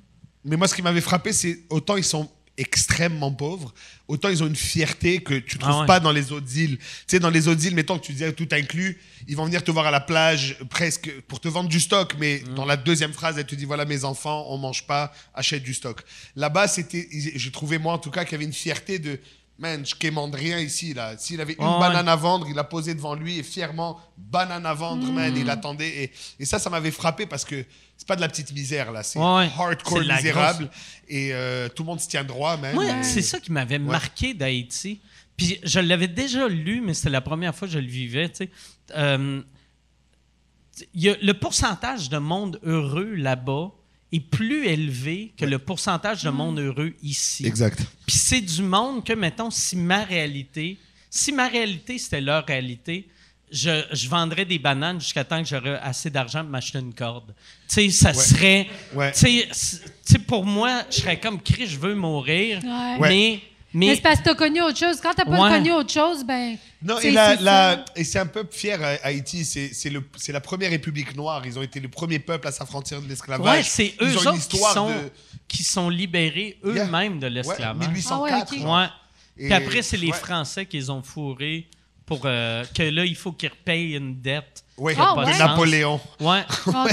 Mais 0.44 0.56
moi, 0.56 0.68
ce 0.68 0.74
qui 0.74 0.82
m'avait 0.82 1.00
frappé, 1.00 1.32
c'est 1.32 1.60
autant 1.70 1.96
ils 1.96 2.04
sont 2.04 2.30
extrêmement 2.56 3.32
pauvres, 3.32 3.74
autant 4.06 4.28
ils 4.28 4.40
ont 4.42 4.46
une 4.46 4.54
fierté 4.54 5.18
que 5.20 5.34
tu 5.34 5.58
trouves 5.58 5.72
Ah 5.74 5.80
ouais. 5.80 5.86
pas 5.88 5.98
dans 5.98 6.12
les 6.12 6.30
autres 6.30 6.56
îles. 6.56 6.78
Tu 6.78 6.84
sais, 7.08 7.18
dans 7.18 7.30
les 7.30 7.48
autres 7.48 7.64
îles, 7.66 7.74
mettons 7.74 7.98
que 7.98 8.04
tu 8.06 8.12
disais 8.12 8.32
tout 8.32 8.46
inclus, 8.52 9.00
ils 9.26 9.36
vont 9.36 9.44
venir 9.46 9.64
te 9.64 9.72
voir 9.72 9.86
à 9.86 9.90
la 9.90 9.98
plage 10.00 10.56
presque 10.70 11.10
pour 11.22 11.40
te 11.40 11.48
vendre 11.48 11.68
du 11.68 11.80
stock, 11.80 12.14
mais 12.20 12.42
Mm. 12.46 12.54
dans 12.54 12.64
la 12.64 12.76
deuxième 12.76 13.12
phrase, 13.12 13.38
elle 13.38 13.46
te 13.46 13.56
dit 13.56 13.64
voilà 13.64 13.84
mes 13.86 14.04
enfants, 14.04 14.46
on 14.50 14.56
mange 14.58 14.86
pas, 14.86 15.12
achète 15.34 15.64
du 15.64 15.74
stock. 15.74 16.02
Là-bas, 16.36 16.68
c'était, 16.68 17.08
j'ai 17.12 17.50
trouvé 17.50 17.78
moi 17.78 17.92
en 17.94 17.98
tout 17.98 18.10
cas 18.12 18.24
qu'il 18.24 18.32
y 18.32 18.36
avait 18.36 18.44
une 18.44 18.52
fierté 18.52 18.98
de 19.00 19.18
Man, 19.56 19.86
je 19.86 19.94
commande 19.94 20.34
rien 20.34 20.58
ici, 20.58 20.94
là. 20.94 21.16
S'il 21.16 21.40
avait 21.40 21.52
une 21.52 21.58
Ah 21.60 21.74
ouais. 21.74 21.78
banane 21.78 22.08
à 22.08 22.16
vendre, 22.16 22.48
il 22.48 22.56
l'a 22.56 22.64
posée 22.64 22.92
devant 22.92 23.14
lui 23.14 23.38
et 23.38 23.44
fièrement, 23.44 24.00
banane 24.18 24.66
à 24.66 24.74
vendre, 24.74 25.06
man, 25.12 25.32
Mm. 25.32 25.36
il 25.36 25.48
attendait. 25.48 25.88
Et, 26.04 26.12
et 26.40 26.44
ça, 26.44 26.58
ça 26.58 26.70
m'avait 26.70 26.90
frappé 26.90 27.24
parce 27.24 27.44
que 27.44 27.64
c'est 27.96 28.06
pas 28.08 28.16
de 28.16 28.20
la 28.20 28.28
petite 28.28 28.52
misère, 28.52 28.92
là. 28.92 29.02
C'est 29.02 29.18
Ouais, 29.18 29.24
ouais. 29.24 29.50
hardcore 29.56 29.98
C'est 29.98 30.04
de 30.04 30.08
la 30.08 30.16
misérable. 30.16 30.70
Et 31.08 31.32
euh, 31.32 31.68
tout 31.68 31.82
le 31.82 31.86
monde 31.88 32.00
se 32.00 32.08
tient 32.08 32.24
droit, 32.24 32.56
man. 32.56 32.74
Moi, 32.74 32.86
Et- 32.86 33.02
c'est 33.02 33.22
ça 33.22 33.40
qui 33.40 33.52
m'avait 33.52 33.78
marqué 33.78 34.34
d'Haïti. 34.34 35.00
Puis 35.36 35.58
je 35.64 35.80
l'avais 35.80 36.08
déjà 36.08 36.46
lu, 36.48 36.80
mais 36.80 36.94
c'était 36.94 37.10
la 37.10 37.20
première 37.20 37.54
fois 37.54 37.66
que 37.68 37.74
je 37.74 37.78
le 37.78 37.86
vivais. 37.88 38.28
tu 38.28 38.36
sais. 38.44 38.50
Euh, 38.96 39.42
il 40.92 41.02
y 41.02 41.08
a- 41.08 41.16
le 41.22 41.34
pourcentage 41.34 42.08
de 42.08 42.18
monde 42.18 42.58
heureux 42.64 43.14
là-bas 43.14 43.70
est 44.12 44.20
plus 44.20 44.66
élevé 44.66 45.32
que 45.36 45.44
le 45.44 45.58
pourcentage 45.58 46.22
de 46.22 46.30
monde 46.30 46.58
heureux 46.58 46.94
ici. 47.02 47.46
Exact. 47.46 47.80
Puis 48.06 48.16
c'est 48.16 48.40
du 48.40 48.62
monde 48.62 49.04
que, 49.04 49.12
mettons, 49.12 49.50
si 49.50 49.76
ma 49.76 50.04
réalité, 50.04 50.78
si 51.10 51.32
ma 51.32 51.48
réalité 51.48 51.98
c'était 51.98 52.20
leur 52.20 52.44
réalité, 52.46 53.08
je, 53.50 53.84
je 53.92 54.08
vendrais 54.08 54.44
des 54.44 54.58
bananes 54.58 55.00
jusqu'à 55.00 55.24
temps 55.24 55.42
que 55.42 55.48
j'aurais 55.48 55.78
assez 55.80 56.10
d'argent 56.10 56.40
pour 56.40 56.50
m'acheter 56.50 56.78
une 56.78 56.94
corde. 56.94 57.34
Tu 57.68 57.74
sais, 57.74 57.90
ça 57.90 58.12
serait. 58.14 58.66
Ouais. 58.94 59.12
Tu 59.12 59.42
sais, 59.52 60.18
pour 60.26 60.44
moi, 60.44 60.82
je 60.90 60.96
serais 60.96 61.18
comme 61.20 61.40
Chris, 61.40 61.66
je 61.66 61.78
veux 61.78 61.94
mourir. 61.94 62.60
Ouais. 62.64 62.96
Ouais. 62.98 63.08
Mais. 63.08 63.40
Mais 63.76 63.86
Mais, 63.88 63.94
c'est 63.96 64.02
parce 64.02 64.20
que 64.20 64.24
t'as 64.26 64.34
connu 64.36 64.62
autre 64.62 64.78
chose. 64.78 65.00
Quand 65.00 65.12
t'as 65.14 65.24
pas 65.24 65.32
Ouais. 65.36 65.50
connu 65.50 65.72
autre 65.72 65.92
chose, 65.92 66.24
ben. 66.24 66.56
Non, 66.80 66.96
et, 67.00 67.10
la, 67.10 67.36
c'est 67.36 67.42
la- 67.42 67.84
et 67.96 68.04
c'est 68.04 68.20
un 68.20 68.26
peuple 68.26 68.54
fier, 68.54 68.78
euh, 68.80 68.94
Haïti. 69.02 69.44
C'est 69.44 69.74
c'est 69.74 69.90
le- 69.90 70.04
c'est 70.16 70.30
la 70.30 70.40
première 70.40 70.70
république 70.70 71.16
noire. 71.16 71.44
Ils 71.44 71.58
ont 71.58 71.62
été 71.62 71.80
le 71.80 71.88
premier 71.88 72.20
peuple 72.20 72.46
à 72.46 72.52
s'affranchir 72.52 73.02
de 73.02 73.08
l'esclavage. 73.08 73.44
ouais, 73.44 73.62
c'est 73.64 73.96
eux 74.00 74.10
Ils 74.10 74.16
ont 74.16 74.20
autres 74.20 74.30
une 74.34 74.36
histoire 74.38 74.70
qui, 74.70 74.74
sont, 74.78 74.88
de. 74.90 75.10
qui 75.48 75.64
sont 75.64 75.88
libérés 75.90 76.56
eux-mêmes 76.64 77.18
de 77.18 77.26
Ouais, 77.26 77.30
l'esclavage. 77.32 77.88
1804. 77.88 78.12
Ah 78.12 78.20
ouais, 78.22 78.42
ok. 78.42 78.62
genre. 78.62 78.78
Ouais. 78.78 78.86
Et- 79.38 79.44
Puis 79.46 79.52
après, 79.54 79.82
c'est 79.82 79.96
les 79.96 80.06
ouais. 80.12 80.12
Français 80.18 80.66
qui 80.66 80.76
les 80.76 80.88
ont 80.90 81.02
fourrés 81.02 81.66
pour 82.06 82.22
euh, 82.24 82.64
que 82.74 82.82
là, 82.82 83.04
il 83.04 83.16
faut 83.16 83.32
qu'il 83.32 83.48
repaye 83.50 83.94
une 83.96 84.20
dette. 84.20 84.64
Oui, 84.76 84.94
de. 84.94 85.38
Napoléon. 85.38 86.00
Ouais. 86.20 86.42
Oh. 86.66 86.84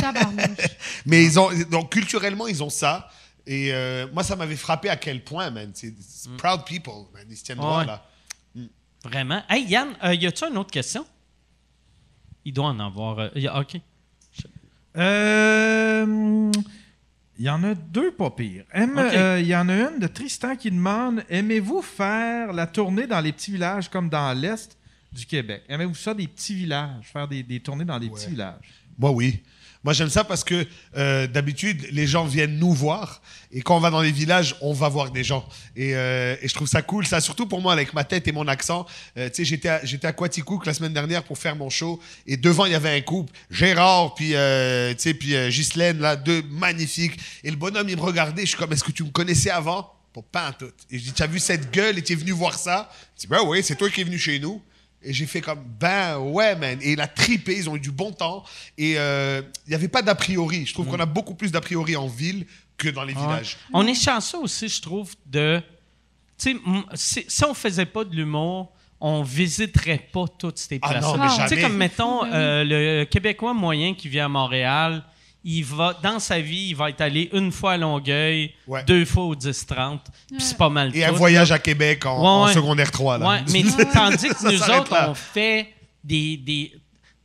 Mais 1.05 1.23
ils 1.25 1.39
ont, 1.39 1.49
donc 1.69 1.91
culturellement, 1.91 2.47
ils 2.47 2.61
ont 2.63 2.69
ça. 2.69 3.09
Et 3.47 3.73
euh, 3.73 4.07
moi, 4.13 4.23
ça 4.23 4.35
m'avait 4.35 4.55
frappé 4.55 4.89
à 4.89 4.95
quel 4.95 5.23
point, 5.23 5.49
man. 5.49 5.71
C'est 5.73 5.93
c'est 5.99 6.29
proud 6.37 6.63
people, 6.65 7.05
man. 7.13 7.25
Ils 7.29 7.35
se 7.37 7.43
tiennent 7.43 7.57
droit, 7.57 7.79
Ouais. 7.79 7.85
là. 7.85 8.05
Vraiment. 9.03 9.41
Hey, 9.49 9.65
Yann, 9.67 9.95
euh, 10.03 10.13
y 10.13 10.27
a-tu 10.27 10.45
une 10.45 10.57
autre 10.59 10.69
question? 10.71 11.05
Il 12.45 12.53
doit 12.53 12.67
en 12.67 12.79
avoir. 12.79 13.17
euh, 13.19 13.29
y 13.35 13.47
a- 13.47 13.59
OK. 13.59 13.77
Euh, 14.97 16.51
Il 17.39 17.45
y 17.45 17.49
en 17.49 17.63
a 17.63 17.73
deux 17.73 18.11
pas 18.11 18.29
pires. 18.29 18.65
Aime- 18.71 18.99
euh, 18.99 19.39
Il 19.41 19.47
y 19.47 19.55
en 19.55 19.67
a 19.69 19.73
une 19.73 19.97
de 19.99 20.05
Tristan 20.07 20.55
qui 20.55 20.69
demande 20.69 21.23
Aimez-vous 21.29 21.81
faire 21.81 22.53
la 22.53 22.67
tournée 22.67 23.07
dans 23.07 23.19
les 23.21 23.31
petits 23.31 23.51
villages 23.53 23.89
comme 23.89 24.09
dans 24.09 24.37
l'Est? 24.39 24.77
Du 25.11 25.25
Québec 25.25 25.63
Aimez-vous 25.67 25.95
ça, 25.95 26.13
des 26.13 26.27
petits 26.27 26.55
villages 26.55 27.05
Faire 27.11 27.27
des, 27.27 27.43
des 27.43 27.59
tournées 27.59 27.85
dans 27.85 27.99
des 27.99 28.09
petits 28.09 28.29
villages? 28.29 28.65
Moi, 28.97 29.11
oui. 29.11 29.41
Moi, 29.83 29.93
j'aime 29.93 30.09
ça 30.09 30.23
parce 30.23 30.43
que 30.43 30.67
euh, 30.95 31.25
d'habitude, 31.25 31.87
les 31.91 32.05
gens 32.05 32.25
viennent 32.25 32.59
nous 32.59 32.71
voir. 32.71 33.19
Et 33.51 33.63
quand 33.63 33.75
on 33.75 33.79
va 33.79 33.89
dans 33.89 34.01
les 34.01 34.11
villages, 34.11 34.55
on 34.61 34.73
va 34.73 34.87
voir 34.89 35.09
des 35.09 35.23
gens. 35.23 35.43
Et, 35.75 35.95
euh, 35.95 36.35
et 36.39 36.47
je 36.47 36.53
trouve 36.53 36.67
ça 36.67 36.83
cool. 36.83 37.07
Ça, 37.07 37.19
surtout 37.19 37.47
pour 37.47 37.61
moi, 37.61 37.73
avec 37.73 37.93
ma 37.95 38.03
tête 38.03 38.27
et 38.27 38.31
mon 38.31 38.47
accent. 38.47 38.85
Euh, 39.17 39.27
tu 39.29 39.37
sais, 39.37 39.45
j'étais 39.45 39.69
à, 39.69 39.83
j'étais 39.83 40.05
à 40.05 40.13
Quaticook 40.13 40.67
la 40.67 40.75
semaine 40.75 40.93
dernière 40.93 41.23
pour 41.23 41.37
faire 41.37 41.55
mon 41.55 41.71
show. 41.71 41.99
Et 42.27 42.37
devant, 42.37 42.65
il 42.65 42.73
y 42.73 42.75
avait 42.75 42.95
un 42.95 43.01
couple. 43.01 43.33
Gérard, 43.49 44.13
puis, 44.13 44.29
tu 44.29 44.35
sais, 44.35 45.15
puis 45.15 45.33
Ghislaine, 45.49 45.99
là, 45.99 46.15
deux 46.15 46.43
magnifiques. 46.43 47.19
Et 47.43 47.49
le 47.49 47.57
bonhomme, 47.57 47.89
il 47.89 47.97
me 47.97 48.01
regardait. 48.01 48.43
Je 48.43 48.49
suis 48.49 48.57
comme, 48.57 48.71
est-ce 48.73 48.83
que 48.83 48.91
tu 48.91 49.03
me 49.03 49.09
connaissais 49.09 49.49
avant? 49.49 49.91
Pour 50.13 50.25
pas 50.25 50.49
en 50.49 50.53
tout. 50.53 50.71
Et 50.91 50.99
je 50.99 51.05
dis, 51.05 51.13
tu 51.13 51.23
as 51.23 51.27
vu 51.27 51.39
cette 51.39 51.71
gueule 51.71 51.97
et 51.97 52.03
tu 52.03 52.13
es 52.13 52.15
venu 52.15 52.31
voir 52.31 52.59
ça 52.59 52.91
Il 53.17 53.21
dit, 53.21 53.27
ben 53.27 53.39
oui, 53.45 53.63
c'est 53.63 53.77
toi 53.77 53.89
qui 53.89 54.01
es 54.01 54.03
venu 54.03 54.19
chez 54.19 54.39
nous. 54.39 54.61
Et 55.03 55.13
j'ai 55.13 55.25
fait 55.25 55.41
comme, 55.41 55.63
ben 55.79 56.17
ouais, 56.19 56.55
man. 56.55 56.77
Et 56.81 56.91
il 56.93 57.01
a 57.01 57.07
tripé, 57.07 57.57
ils 57.57 57.69
ont 57.69 57.75
eu 57.75 57.79
du 57.79 57.91
bon 57.91 58.11
temps. 58.11 58.43
Et 58.77 58.95
euh, 58.97 59.41
il 59.65 59.69
n'y 59.69 59.75
avait 59.75 59.87
pas 59.87 60.01
d'a 60.01 60.13
priori. 60.15 60.65
Je 60.65 60.73
trouve 60.73 60.87
qu'on 60.87 60.99
a 60.99 61.05
beaucoup 61.07 61.33
plus 61.33 61.51
d'a 61.51 61.61
priori 61.61 61.95
en 61.95 62.07
ville 62.07 62.45
que 62.77 62.89
dans 62.89 63.03
les 63.03 63.13
villages. 63.13 63.57
On 63.73 63.85
est 63.87 63.95
chanceux 63.99 64.37
aussi, 64.39 64.69
je 64.69 64.81
trouve, 64.81 65.13
de. 65.25 65.61
Tu 66.37 66.53
sais, 66.53 66.57
si, 66.93 67.25
si 67.27 67.45
on 67.45 67.53
faisait 67.53 67.85
pas 67.85 68.03
de 68.03 68.15
l'humour, 68.15 68.71
on 68.99 69.23
visiterait 69.23 70.07
pas 70.13 70.25
toutes 70.37 70.59
ces 70.59 70.79
Ah 70.83 70.89
places. 70.89 71.03
non, 71.03 71.17
mais 71.17 71.47
Tu 71.47 71.55
sais, 71.55 71.61
comme 71.61 71.77
mettons, 71.77 72.23
euh, 72.25 72.63
le 72.63 73.03
Québécois 73.05 73.53
moyen 73.53 73.95
qui 73.95 74.07
vient 74.09 74.25
à 74.25 74.29
Montréal, 74.29 75.03
il 75.43 75.63
va, 75.63 75.97
dans 76.03 76.19
sa 76.19 76.39
vie, 76.39 76.67
il 76.69 76.75
va 76.75 76.89
être 76.89 77.01
allé 77.01 77.29
une 77.33 77.51
fois 77.51 77.73
à 77.73 77.77
Longueuil, 77.77 78.53
Ouais. 78.67 78.83
deux 78.83 79.05
fois 79.05 79.23
au 79.23 79.35
10-30, 79.35 79.99
puis 80.29 80.39
c'est 80.39 80.57
pas 80.57 80.69
mal 80.69 80.95
Et 80.95 81.03
un 81.03 81.11
voyage 81.11 81.49
là. 81.49 81.55
à 81.55 81.59
Québec 81.59 82.05
en, 82.05 82.19
Ouais, 82.21 82.27
en 82.27 82.45
ouais. 82.47 82.53
secondaire 82.53 82.91
3. 82.91 83.17
Là. 83.17 83.27
Ouais, 83.29 83.43
mais 83.51 83.63
tandis 83.93 84.29
que 84.29 84.51
nous 84.51 84.61
autres, 84.63 84.93
là. 84.93 85.09
on 85.09 85.15
fait 85.15 85.73
des, 86.03 86.37
des, 86.37 86.73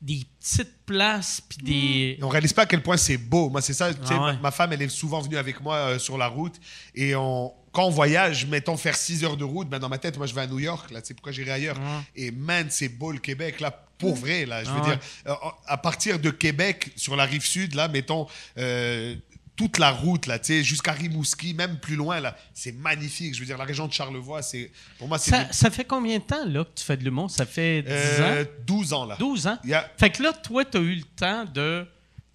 des 0.01 0.21
petites 0.41 0.85
places, 0.87 1.43
puis 1.49 1.59
des. 1.63 1.73
Et 1.73 2.19
on 2.23 2.29
réalise 2.29 2.53
pas 2.53 2.63
à 2.63 2.67
quel 2.67 2.83
point 2.83 2.97
c'est 2.97 3.17
beau. 3.19 3.51
Moi, 3.51 3.61
c'est 3.61 3.73
ça. 3.75 3.91
Ah 4.09 4.15
ma, 4.19 4.33
ma 4.35 4.51
femme, 4.51 4.73
elle 4.73 4.83
est 4.83 4.89
souvent 4.89 5.21
venue 5.21 5.37
avec 5.37 5.61
moi 5.61 5.75
euh, 5.77 5.99
sur 5.99 6.17
la 6.17 6.29
route. 6.29 6.55
Et 6.95 7.15
on, 7.17 7.53
quand 7.73 7.85
on 7.85 7.91
voyage, 7.91 8.47
mettons 8.47 8.77
faire 8.77 8.95
6 8.97 9.25
heures 9.25 9.37
de 9.37 9.45
route, 9.45 9.69
ben, 9.69 9.79
dans 9.79 9.89
ma 9.89 9.99
tête, 9.99 10.17
moi, 10.17 10.27
je 10.27 10.35
vais 10.35 10.43
à 10.43 10.47
New 10.47 10.61
York. 10.61 10.91
Là, 10.93 11.01
pourquoi 11.11 11.33
j'irai 11.33 11.51
ailleurs? 11.51 11.77
Et 12.15 12.31
man, 12.31 12.67
c'est 12.71 12.89
beau 12.89 13.11
le 13.13 13.19
Québec. 13.19 13.61
Là, 13.61 13.86
pour 13.99 14.15
vrai, 14.15 14.45
là, 14.47 14.63
je 14.65 14.71
veux 14.71 14.81
Ah 14.83 14.89
dire, 14.89 14.99
euh, 15.29 15.35
à 15.67 15.77
partir 15.77 16.19
de 16.19 16.31
Québec, 16.31 16.93
sur 16.97 17.17
la 17.17 17.25
rive 17.25 17.45
sud, 17.45 17.75
là, 17.75 17.89
mettons. 17.89 18.27
euh, 18.59 19.15
toute 19.57 19.79
la 19.79 19.91
route 19.91 20.27
là, 20.27 20.39
tu 20.39 20.49
sais, 20.53 20.63
jusqu'à 20.63 20.93
Rimouski, 20.93 21.55
même 21.55 21.79
plus 21.79 21.97
loin 21.97 22.21
là, 22.21 22.37
c'est 22.53 22.73
magnifique. 22.73 23.35
Je 23.35 23.41
veux 23.41 23.47
dire, 23.47 23.57
la 23.57 23.65
région 23.65 23.87
de 23.89 23.93
Charlevoix, 23.95 24.43
c'est 24.43 24.71
pour 24.99 25.09
moi 25.09 25.17
c'est 25.19 25.31
Ça, 25.31 25.51
ça 25.51 25.71
fait 25.71 25.85
combien 25.87 26.19
de 26.19 26.25
temps 26.25 26.45
là, 26.45 26.63
que 26.63 26.73
tu 26.75 26.85
fais 26.85 26.99
de 26.99 27.03
l'humour? 27.03 27.31
Ça 27.31 27.47
fait 27.47 27.81
10 27.81 27.89
euh, 27.91 28.43
ans? 28.43 28.47
12 28.67 28.93
ans 28.93 29.07
là. 29.07 29.17
12 29.19 29.47
ans? 29.47 29.59
Il 29.65 29.71
y 29.71 29.75
a- 29.75 29.91
Fait 29.97 30.11
que 30.11 30.23
là, 30.23 30.35
toi, 30.35 30.63
tu 30.67 30.77
as 30.77 30.81
eu 30.81 30.97
le 30.97 31.05
temps 31.05 31.47
de. 31.47 31.87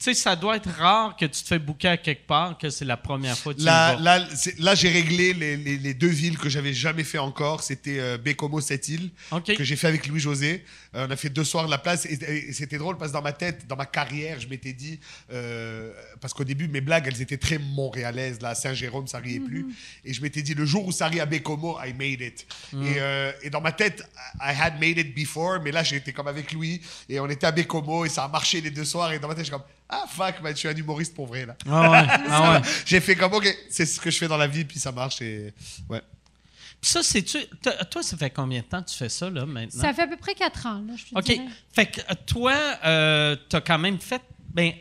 Tu 0.01 0.05
sais, 0.05 0.13
ça 0.15 0.35
doit 0.35 0.55
être 0.55 0.69
rare 0.71 1.15
que 1.15 1.25
tu 1.25 1.43
te 1.43 1.47
fais 1.47 1.59
booker 1.59 1.89
à 1.89 1.97
quelque 1.97 2.25
part, 2.25 2.57
que 2.57 2.71
c'est 2.71 2.85
la 2.85 2.97
première 2.97 3.37
fois 3.37 3.53
que 3.53 3.59
tu 3.59 3.65
Là, 3.65 3.95
vas. 3.97 4.01
là, 4.01 4.27
là, 4.57 4.73
j'ai 4.73 4.89
réglé 4.89 5.33
les, 5.33 5.55
les- 5.57 5.77
les 5.77 5.93
deux 5.93 6.07
villes 6.07 6.39
que 6.39 6.49
j'avais 6.49 6.73
jamais 6.73 7.03
fait 7.03 7.19
encore. 7.19 7.61
C'était 7.61 7.99
euh, 7.99 8.17
Bécomo, 8.17 8.61
cette 8.61 8.89
île, 8.89 9.11
OK. 9.29 9.55
que 9.55 9.63
j'ai 9.63 9.75
fait 9.75 9.85
avec 9.87 10.07
Louis-José. 10.07 10.65
Euh, 10.95 11.05
on 11.07 11.11
a 11.11 11.15
fait 11.15 11.29
deux 11.29 11.43
soirs 11.43 11.65
de 11.67 11.69
la 11.71 11.77
place. 11.77 12.07
Et, 12.07 12.13
et 12.13 12.51
c'était 12.53 12.79
drôle 12.79 12.97
parce 12.97 13.11
que 13.11 13.17
dans 13.17 13.21
ma 13.21 13.31
tête, 13.31 13.67
dans 13.67 13.75
ma 13.75 13.85
carrière, 13.85 14.39
je 14.39 14.47
m'étais 14.47 14.73
dit... 14.73 14.99
euh, 15.31 15.91
parce 16.19 16.33
qu'au 16.33 16.43
début, 16.45 16.67
mes 16.67 16.81
blagues, 16.81 17.05
elles 17.07 17.21
étaient 17.21 17.37
très 17.37 17.59
montréalaises. 17.59 18.41
Là, 18.41 18.49
à 18.49 18.55
Saint-Jérôme, 18.55 19.05
ça 19.05 19.19
riait 19.19 19.39
plus. 19.39 19.67
Et 20.03 20.13
je 20.13 20.21
m'étais 20.23 20.41
dit, 20.41 20.55
le 20.55 20.65
jour 20.65 20.85
où 20.87 20.91
ça 20.91 21.07
rit 21.09 21.19
à 21.19 21.27
Bécomo, 21.27 21.77
I 21.85 21.93
made 21.93 22.21
it. 22.21 22.47
Et, 22.73 22.95
euh, 22.97 23.31
et 23.43 23.51
dans 23.51 23.61
ma 23.61 23.71
tête, 23.71 24.03
I 24.41 24.53
had 24.59 24.79
made 24.79 24.97
it 24.97 25.13
before. 25.13 25.59
Mais 25.63 25.71
là, 25.71 25.83
j'étais 25.83 26.11
comme 26.11 26.27
avec 26.27 26.51
Louis. 26.53 26.81
Et 27.07 27.19
on 27.19 27.29
était 27.29 27.45
à 27.45 27.51
Bécomo 27.51 28.03
et 28.05 28.09
ça 28.09 28.23
a 28.23 28.27
marché 28.27 28.61
les 28.61 28.71
deux 28.71 28.85
soirs. 28.85 29.11
Et 29.13 29.19
dans 29.19 29.27
ma 29.27 29.35
tête, 29.35 29.45
je 29.45 29.51
suis 29.51 29.57
comme... 29.59 29.67
Ah, 29.93 30.05
fuck, 30.07 30.41
man, 30.41 30.53
je 30.53 30.59
suis 30.59 30.67
un 30.69 30.75
humoriste 30.75 31.13
pour 31.13 31.27
vrai, 31.27 31.45
là. 31.45 31.55
Ah 31.69 31.91
ouais, 31.91 32.07
ah 32.29 32.51
ouais. 32.61 32.61
J'ai 32.85 33.01
fait 33.01 33.15
comme, 33.15 33.33
OK, 33.33 33.45
c'est 33.69 33.85
ce 33.85 33.99
que 33.99 34.09
je 34.09 34.17
fais 34.17 34.27
dans 34.29 34.37
la 34.37 34.47
vie, 34.47 34.63
puis 34.63 34.79
ça 34.79 34.91
marche. 34.91 35.21
Et... 35.21 35.53
Ouais. 35.89 36.01
Puis 36.79 36.89
ça, 36.91 37.03
c'est-tu. 37.03 37.37
toi- 37.89 38.01
ça 38.01 38.17
fait 38.17 38.29
combien 38.29 38.61
de 38.61 38.65
temps 38.65 38.81
que 38.81 38.89
tu 38.89 38.95
fais 38.97 39.09
ça, 39.09 39.29
là, 39.29 39.45
maintenant? 39.45 39.81
Ça 39.81 39.93
fait 39.93 40.03
à 40.03 40.07
peu 40.07 40.17
près 40.17 40.33
quatre 40.33 40.65
ans, 40.65 40.81
là, 40.87 40.93
je 40.95 41.03
te 41.05 41.09
OK. 41.17 41.23
dirais. 41.25 41.45
Fait 41.73 41.85
que 41.87 41.99
euh, 42.01 42.13
toi, 42.25 42.53
euh, 42.85 43.35
tu 43.49 43.55
as 43.57 43.61
quand 43.61 43.77
même 43.77 43.99
fait. 43.99 44.21
Ben, 44.53 44.71
tu 44.71 44.77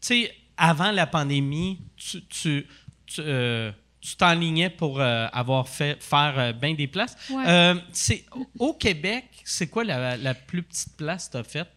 sais, 0.00 0.34
avant 0.56 0.90
la 0.92 1.06
pandémie, 1.06 1.80
tu. 1.96 2.22
tu, 2.26 2.66
tu, 3.06 3.20
euh, 3.20 3.72
tu 4.02 4.16
t'enlignais 4.16 4.70
pour 4.70 4.98
euh, 5.00 5.26
avoir 5.30 5.68
fait 5.68 6.02
faire 6.02 6.54
bien 6.54 6.72
des 6.72 6.86
places. 6.86 7.14
Ouais. 7.28 7.44
Euh, 7.46 7.74
c'est, 7.92 8.24
au 8.58 8.72
Québec, 8.72 9.24
c'est 9.44 9.66
quoi 9.66 9.84
la, 9.84 10.16
la 10.16 10.32
plus 10.34 10.62
petite 10.62 10.96
place 10.96 11.26
que 11.26 11.32
tu 11.32 11.36
as 11.38 11.44
faite? 11.44 11.68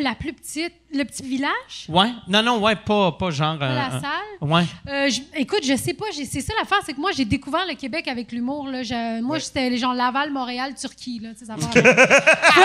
La 0.00 0.14
plus 0.14 0.32
petite, 0.32 0.72
le 0.94 1.04
petit 1.04 1.22
village, 1.22 1.84
Ouais. 1.86 2.08
Non, 2.26 2.42
non, 2.42 2.58
ouais, 2.62 2.76
pas, 2.76 3.12
pas 3.12 3.30
genre. 3.30 3.58
pas 3.58 3.66
euh, 3.66 3.74
la 3.74 3.84
un- 3.86 4.00
salle? 4.00 4.10
Ouais. 4.40 4.62
Euh, 4.88 5.10
je- 5.10 5.20
écoute, 5.38 5.60
je 5.64 5.76
sais 5.76 5.92
pas, 5.92 6.06
c'est 6.12 6.40
ça 6.40 6.54
l'affaire, 6.58 6.78
c'est 6.86 6.94
que 6.94 7.00
moi 7.00 7.10
j'ai 7.14 7.26
découvert 7.26 7.66
le 7.68 7.74
Québec 7.74 8.08
avec 8.08 8.32
l'humour. 8.32 8.68
Là. 8.68 8.82
Je- 8.82 9.20
moi, 9.20 9.38
c'était 9.38 9.68
les 9.68 9.76
gens 9.76 9.92
Laval, 9.92 10.30
Montréal, 10.30 10.72
Turquie. 10.80 11.18
Là, 11.22 11.30
tu 11.34 11.40
sais, 11.40 11.44
ça 11.44 11.56
va. 11.56 11.68
Fait 11.68 11.82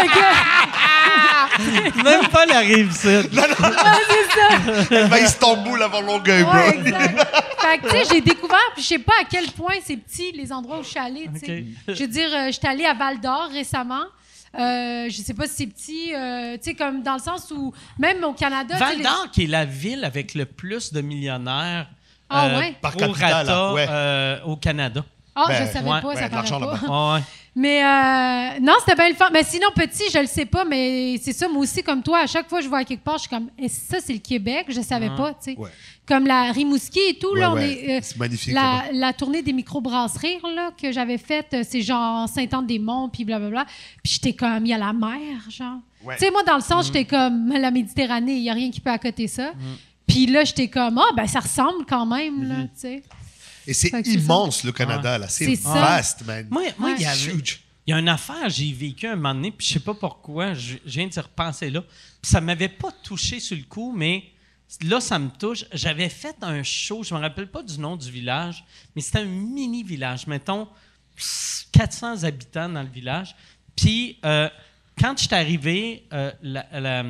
que- 0.08 2.04
Même 2.04 2.28
pas 2.30 2.45
la 2.45 2.60
rive 2.60 2.94
sud. 2.95 3.30
Elle 4.91 5.08
va 5.08 5.16
à 5.16 5.20
Istanbul 5.20 5.82
avant 5.84 6.02
Longueuil, 6.02 6.44
bro. 6.44 6.54
Ouais, 6.54 6.78
exact. 6.78 7.28
Fait 7.60 7.78
que, 7.80 7.90
tu 7.90 7.91
sais, 7.91 8.04
j'ai 8.14 8.22
découvert, 8.22 8.58
puis 8.74 8.84
je 8.84 8.88
sais 8.88 8.99
pas 8.99 9.14
à 9.22 9.26
quel 9.30 9.48
point 9.52 9.76
c'est 9.84 9.98
petit, 9.98 10.32
les 10.32 10.54
endroits 10.54 10.80
où 10.80 10.84
je 10.84 10.90
suis 10.90 10.99
allée, 10.99 11.28
tu 11.34 11.45
sais. 11.45 11.66
Je 11.88 11.94
veux 12.04 12.08
dire, 12.08 12.30
euh, 12.34 12.52
j'étais 12.52 12.68
allée 12.68 12.86
à 12.86 12.94
Val 12.94 13.20
d'Or 13.20 13.49
récemment. 13.52 14.04
Euh, 14.56 15.10
je 15.10 15.22
sais 15.22 15.34
pas 15.34 15.45
si 15.48 15.53
c'est 15.56 15.68
petit, 15.68 16.14
euh, 16.15 16.56
tu 16.57 16.64
sais, 16.72 16.74
comme 16.76 17.03
dans 17.03 17.14
le 17.14 17.19
sens 17.19 17.52
où, 17.52 17.74
même 17.99 18.24
au 18.24 18.34
Canada... 18.34 18.78
Val 18.78 18.98
les- 18.98 19.03
d'Or, 19.03 19.28
qui 19.32 19.44
est 19.44 19.48
la 19.48 19.65
ville 19.65 20.03
avec 20.06 20.34
le 20.34 20.45
plus 20.45 20.94
de 20.94 21.02
millionnaires. 21.02 21.88
Ah 22.30 22.57
ouais? 22.57 22.76
Par 22.82 22.91
pro 22.91 23.07
capita, 23.07 23.30
là, 23.30 23.38
rata, 23.38 23.74
ouais. 23.74 23.88
euh, 23.90 24.40
au 24.45 24.56
Canada. 24.56 25.03
Ah, 25.36 25.45
Ben, 25.48 25.65
je 25.68 25.72
savais 25.72 25.90
ouais, 25.90 26.02
pas, 26.02 26.07
ouais, 26.07 26.15
ça 26.15 26.30
paraît 26.30 26.49
pas. 26.49 27.14
ouais. 27.15 27.22
Mais 27.60 27.84
euh, 27.84 28.60
non, 28.62 28.74
c'était 28.82 28.94
bien 28.96 29.10
le 29.10 29.16
fun. 29.16 29.30
Mais 29.34 29.44
sinon, 29.44 29.66
petit, 29.76 30.04
je 30.14 30.20
le 30.20 30.28
sais 30.28 30.46
pas, 30.46 30.64
mais 30.64 31.18
c'est 31.20 31.34
ça, 31.34 31.48
moi 31.48 31.64
aussi, 31.64 31.82
comme 31.82 32.04
toi, 32.04 32.20
à 32.20 32.28
chaque 32.28 32.48
fois 32.48 32.60
que 32.60 32.64
je 32.66 32.70
vois 32.70 32.78
à 32.80 32.84
quelque 32.84 33.04
part, 33.04 33.16
je 33.18 33.22
suis 33.22 33.30
comme, 33.30 33.50
Et 33.58 33.68
ça, 33.68 33.98
c'est 34.00 34.14
le 34.14 34.20
Québec, 34.20 34.68
je 34.70 34.80
savais 34.82 35.10
pas, 35.10 35.34
tu 35.34 35.54
sais. 35.54 35.58
Ouais. 35.58 35.72
Comme 36.08 36.28
la 36.28 36.52
Rimouski 36.52 37.00
et 37.10 37.18
tout, 37.18 37.34
là, 37.34 37.52
Ouais, 37.52 37.56
on 37.56 37.60
ouais. 37.60 37.72
est. 37.90 37.98
euh, 37.98 38.00
C'est 38.04 38.18
magnifique, 38.20 38.54
La, 38.54 39.12
tournée 39.14 39.42
des 39.42 39.54
micro-brasseries, 39.54 40.38
là, 40.56 40.70
que 40.80 40.92
j'avais 40.92 41.18
faite, 41.18 41.48
euh, 41.56 41.64
c'est 41.68 41.82
genre 41.82 42.30
Saint-Anne-des-Monts, 42.30 43.10
puis 43.10 43.26
blablabla. 43.26 43.66
Puis 44.04 44.14
j'étais 44.14 44.34
comme, 44.34 44.64
il 44.64 44.70
y 44.70 44.74
a 44.74 44.78
la 44.78 44.94
mer, 44.94 45.42
genre. 45.50 45.80
Ouais. 46.06 46.16
Tu 46.20 46.26
sais, 46.26 46.32
moi, 46.32 46.44
dans 46.44 46.58
le 46.58 46.62
sens, 46.62 46.86
j'étais 46.86 47.06
comme, 47.06 47.50
la 47.54 47.72
Méditerranée, 47.72 48.36
il 48.36 48.44
y 48.44 48.52
a 48.52 48.54
rien 48.54 48.70
qui 48.70 48.82
peut 48.82 48.92
accoter 48.92 49.26
ça. 49.28 49.52
Puis 50.06 50.28
là, 50.28 50.44
j'étais 50.44 50.68
comme, 50.68 51.00
ah, 51.00 51.12
ben, 51.16 51.26
ça 51.26 51.40
ressemble 51.40 51.86
quand 51.90 52.06
même, 52.06 52.44
là, 52.48 52.56
tu 52.66 52.70
sais. 52.76 53.04
Et 53.68 53.73
c'est 53.73 53.89
immense, 54.23 54.64
le 54.64 54.72
Canada, 54.72 55.18
là. 55.18 55.27
C'est 55.27 55.45
vaste, 55.81 56.26
man. 56.26 56.48
Moi, 56.49 56.64
moi, 56.77 56.91
il 56.98 57.02
y 57.02 57.06
avait- 57.06 57.34
Huge. 57.34 57.60
Il 57.85 57.91
y 57.91 57.94
a 57.94 57.99
une 57.99 58.10
affaire, 58.10 58.49
j'ai 58.49 58.72
vécu 58.73 59.07
un 59.07 59.15
moment 59.15 59.34
donné, 59.34 59.52
puis 59.52 59.65
je 59.65 59.73
sais 59.73 59.80
pas 59.80 59.94
pourquoi, 59.94 60.53
je, 60.53 60.76
je 60.85 60.91
viens 60.99 61.07
de 61.07 61.19
repenser 61.19 61.69
là. 61.69 61.81
Puis 62.22 62.30
ça 62.31 62.41
m'avait 62.41 62.68
pas 62.68 62.91
touché 63.03 63.39
sur 63.39 63.56
le 63.56 63.64
coup, 63.64 63.94
mais 63.95 64.26
là, 64.84 64.99
ça 64.99 65.18
me 65.19 65.30
touche. 65.30 65.64
J'avais 65.72 66.10
fait 66.10 66.35
un 66.41 66.64
show, 66.64 67.03
je 67.03 67.14
me 67.14 67.19
rappelle 67.19 67.48
pas 67.49 67.64
du 67.64 67.80
nom 67.80 67.95
du 67.95 68.11
village, 68.11 68.65
mais 68.94 69.02
c'était 69.02 69.19
un 69.19 69.26
mini 69.26 69.84
village, 69.84 70.27
mettons 70.27 70.68
400 71.72 72.23
habitants 72.23 72.69
dans 72.69 72.84
le 72.84 72.89
village. 72.89 73.35
Puis 73.76 74.18
euh, 74.26 74.49
quand 74.99 75.14
je 75.18 75.26
suis 75.26 75.35
arrivé, 75.35 76.06
euh, 76.14 76.31
la- 76.41 76.65
la- 76.80 77.06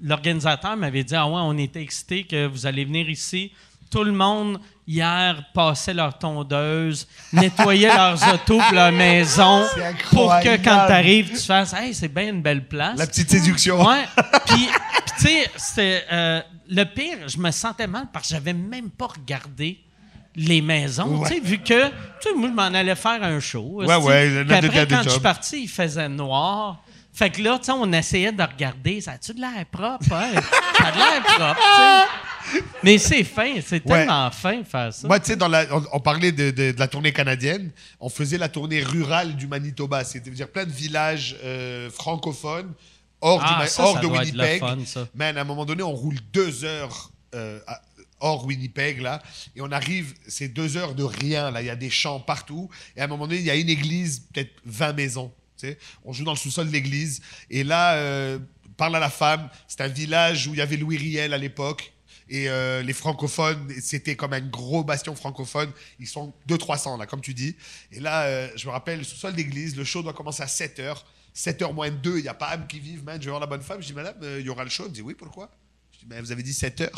l'organisateur 0.00 0.76
m'avait 0.76 1.04
dit 1.04 1.14
Ah 1.14 1.26
ouais, 1.26 1.40
on 1.42 1.56
était 1.58 1.82
excités 1.82 2.24
que 2.24 2.46
vous 2.46 2.66
allez 2.66 2.84
venir 2.84 3.08
ici. 3.10 3.52
Tout 3.90 4.04
le 4.04 4.12
monde, 4.12 4.60
hier, 4.86 5.42
passait 5.52 5.94
leur 5.94 6.16
tondeuse, 6.18 7.06
nettoyait 7.32 7.88
leurs 7.94 8.34
autos 8.34 8.58
pour 8.58 8.74
leur 8.74 8.92
maison 8.92 9.66
pour 10.10 10.34
que 10.42 10.56
quand 10.56 10.86
tu 10.86 10.92
arrives, 10.92 11.30
tu 11.30 11.44
fasses 11.44 11.72
Hey, 11.74 11.94
c'est 11.94 12.08
bien 12.08 12.28
une 12.28 12.42
belle 12.42 12.66
place. 12.66 12.98
La 12.98 13.06
petite 13.06 13.30
séduction. 13.30 13.84
Ouais. 13.86 14.04
Puis, 14.46 14.68
puis 15.18 15.32
tu 15.32 15.50
sais, 15.56 16.04
euh, 16.12 16.40
le 16.68 16.84
pire, 16.84 17.28
je 17.28 17.38
me 17.38 17.50
sentais 17.50 17.86
mal 17.86 18.06
parce 18.12 18.28
que 18.28 18.34
j'avais 18.34 18.52
même 18.52 18.90
pas 18.90 19.06
regardé 19.06 19.80
les 20.34 20.60
maisons. 20.60 21.22
Tu 21.22 21.34
sais, 21.34 21.40
vu 21.40 21.58
que. 21.58 21.86
Tu 21.86 21.92
sais, 22.20 22.34
moi, 22.34 22.48
je 22.48 22.54
m'en 22.54 22.62
allais 22.62 22.94
faire 22.94 23.22
un 23.22 23.40
show. 23.40 23.82
Ouais, 23.82 23.96
ouais, 23.96 24.44
Puis 24.44 24.54
après, 24.54 24.86
quand 24.86 25.02
je 25.02 25.08
suis 25.08 25.20
parti, 25.20 25.62
il 25.62 25.68
faisait 25.68 26.08
noir. 26.08 26.82
Fait 27.16 27.30
que 27.30 27.40
là, 27.40 27.58
tu 27.58 27.64
sais, 27.64 27.72
on 27.72 27.90
essayait 27.94 28.30
de 28.32 28.42
regarder, 28.42 29.00
ça 29.00 29.12
a-tu 29.12 29.32
de 29.32 29.40
l'air 29.40 29.64
propre? 29.72 30.12
Hein? 30.12 30.32
ça 30.78 30.86
a 30.88 30.92
de 30.92 30.96
l'air 30.98 31.22
propre, 31.22 31.60
tu 31.60 32.56
sais. 32.58 32.62
Mais 32.82 32.98
c'est 32.98 33.24
fin, 33.24 33.54
c'est 33.64 33.84
Ouais. 33.86 34.00
tellement 34.00 34.30
fin 34.30 34.58
de 34.58 34.64
faire 34.66 34.92
ça. 34.92 35.08
Moi, 35.08 35.18
tu 35.18 35.32
sais, 35.32 35.38
on, 35.42 35.82
on 35.94 36.00
parlait 36.00 36.30
de, 36.30 36.50
de- 36.50 36.72
de 36.72 36.78
la 36.78 36.86
tournée 36.88 37.12
canadienne. 37.12 37.70
On 37.98 38.08
faisait 38.10 38.38
la 38.38 38.48
tournée 38.50 38.82
rurale 38.82 39.34
du 39.34 39.46
Manitoba. 39.46 40.04
C'est-à-dire 40.04 40.48
plein 40.48 40.64
de 40.66 40.70
villages 40.70 41.36
euh, 41.42 41.90
francophones 41.90 42.72
hors, 43.20 43.42
Ah, 43.42 43.66
ça, 43.66 43.82
hors 43.82 43.94
ça 43.94 44.00
de 44.00 44.06
Winnipeg. 44.06 44.60
fun, 44.60 44.78
ça. 44.84 45.08
Man, 45.14 45.38
à 45.38 45.40
un 45.40 45.44
moment 45.44 45.64
donné, 45.64 45.82
on 45.82 45.92
roule 45.94 46.18
deux 46.32 46.64
heures 46.64 47.10
euh, 47.34 47.58
à- 47.66 47.80
hors 48.20 48.46
Winnipeg, 48.46 49.00
là, 49.00 49.22
et 49.56 49.60
on 49.60 49.72
arrive, 49.72 50.14
c'est 50.28 50.48
deux 50.48 50.76
heures 50.76 50.94
de 50.94 51.02
rien, 51.02 51.50
là. 51.50 51.62
Il 51.62 51.66
y 51.66 51.70
a 51.70 51.76
des 51.76 51.90
champs 51.90 52.20
partout. 52.20 52.68
Et 52.96 53.00
à 53.00 53.04
un 53.04 53.06
moment 53.08 53.26
donné, 53.26 53.40
il 53.40 53.46
y 53.46 53.50
a 53.50 53.56
une 53.56 53.68
église, 53.70 54.20
peut-être 54.32 54.52
20 54.66 54.92
maisons. 54.92 55.32
On 56.04 56.12
joue 56.12 56.24
dans 56.24 56.32
le 56.32 56.38
sous-sol 56.38 56.68
de 56.68 56.72
l'église. 56.72 57.20
Et 57.50 57.64
là, 57.64 57.94
euh, 57.94 58.38
parle 58.76 58.96
à 58.96 59.00
la 59.00 59.10
femme. 59.10 59.48
C'est 59.68 59.80
un 59.80 59.88
village 59.88 60.46
où 60.46 60.54
il 60.54 60.58
y 60.58 60.60
avait 60.60 60.76
Louis 60.76 60.96
Riel 60.96 61.32
à 61.32 61.38
l'époque. 61.38 61.92
Et 62.28 62.48
euh, 62.48 62.82
les 62.82 62.92
francophones, 62.92 63.72
c'était 63.80 64.16
comme 64.16 64.32
un 64.32 64.40
gros 64.40 64.82
bastion 64.82 65.14
francophone. 65.14 65.70
Ils 66.00 66.08
sont 66.08 66.34
200-300, 66.48 66.98
là, 66.98 67.06
comme 67.06 67.20
tu 67.20 67.34
dis. 67.34 67.56
Et 67.92 68.00
là, 68.00 68.24
euh, 68.24 68.48
je 68.56 68.66
me 68.66 68.72
rappelle, 68.72 68.98
le 68.98 69.04
sous-sol 69.04 69.34
d'église, 69.34 69.76
le 69.76 69.84
show 69.84 70.02
doit 70.02 70.12
commencer 70.12 70.42
à 70.42 70.48
7 70.48 70.80
h 70.80 70.96
7 71.34 71.60
h 71.60 71.74
moins 71.74 71.90
2, 71.90 72.16
il 72.16 72.22
n'y 72.22 72.28
a 72.28 72.34
pas 72.34 72.46
âme 72.46 72.66
qui 72.66 72.80
vive, 72.80 73.04
man. 73.04 73.20
Je 73.20 73.26
vais 73.26 73.30
voir 73.30 73.40
la 73.40 73.46
bonne 73.46 73.60
femme. 73.60 73.80
Je 73.82 73.86
dis, 73.86 73.92
madame, 73.92 74.16
il 74.22 74.46
y 74.46 74.48
aura 74.48 74.64
le 74.64 74.70
show. 74.70 74.84
Elle 74.84 74.88
me 74.88 74.94
dit, 74.94 75.02
oui, 75.02 75.14
pourquoi? 75.14 75.50
Je 75.92 75.98
dis, 75.98 76.06
ben, 76.06 76.20
vous 76.20 76.32
avez 76.32 76.42
dit 76.42 76.54
7 76.54 76.80
h 76.80 76.90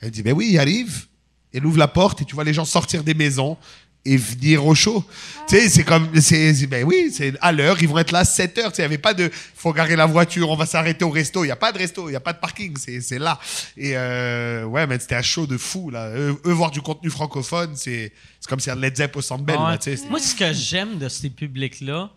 Elle 0.00 0.08
me 0.08 0.12
dit, 0.12 0.22
ben 0.22 0.32
oui, 0.32 0.48
il 0.52 0.58
arrive. 0.58 1.06
Elle 1.52 1.66
ouvre 1.66 1.78
la 1.78 1.88
porte 1.88 2.22
et 2.22 2.24
tu 2.24 2.34
vois 2.34 2.44
les 2.44 2.54
gens 2.54 2.64
sortir 2.64 3.02
des 3.02 3.14
maisons 3.14 3.58
et 4.04 4.16
venir 4.16 4.64
au 4.66 4.74
show. 4.74 5.04
Tu 5.48 5.56
sais, 5.56 5.68
c'est 5.68 5.84
comme, 5.84 6.08
c'est, 6.20 6.66
ben 6.66 6.84
oui, 6.84 7.10
c'est 7.12 7.34
à 7.40 7.52
l'heure, 7.52 7.76
ils 7.82 7.88
vont 7.88 7.98
être 7.98 8.12
là 8.12 8.24
7 8.24 8.56
heures. 8.58 8.72
Tu 8.72 8.76
sais, 8.76 8.82
il 8.82 8.86
n'y 8.88 8.94
avait 8.94 8.98
pas 8.98 9.12
de, 9.14 9.30
faut 9.54 9.72
garer 9.72 9.94
la 9.96 10.06
voiture, 10.06 10.48
on 10.48 10.56
va 10.56 10.64
s'arrêter 10.64 11.04
au 11.04 11.10
resto. 11.10 11.44
Il 11.44 11.48
n'y 11.48 11.52
a 11.52 11.56
pas 11.56 11.70
de 11.72 11.78
resto, 11.78 12.08
il 12.08 12.12
n'y 12.12 12.16
a 12.16 12.20
pas 12.20 12.32
de 12.32 12.38
parking, 12.38 12.74
c'est, 12.78 13.00
c'est 13.02 13.18
là. 13.18 13.38
Et 13.76 13.92
euh, 13.96 14.64
ouais, 14.64 14.86
mais 14.86 14.98
c'était 14.98 15.16
un 15.16 15.22
show 15.22 15.46
de 15.46 15.58
fou, 15.58 15.90
là. 15.90 16.08
Eux, 16.10 16.34
eux, 16.46 16.52
voir 16.52 16.70
du 16.70 16.80
contenu 16.80 17.10
francophone, 17.10 17.72
c'est, 17.76 18.12
c'est 18.40 18.48
comme 18.48 18.60
si 18.60 18.70
un 18.70 18.76
Led 18.76 18.96
Zepp 18.96 19.16
au 19.16 19.20
Centre 19.20 19.44
Bell, 19.44 19.58
Ouais. 19.58 19.70
là, 19.72 19.78
tu 19.78 19.94
sais. 19.96 20.08
Moi, 20.08 20.18
ce 20.20 20.34
que 20.34 20.52
j'aime 20.52 20.98
de 20.98 21.08
ces 21.08 21.28
publics-là, 21.28 22.10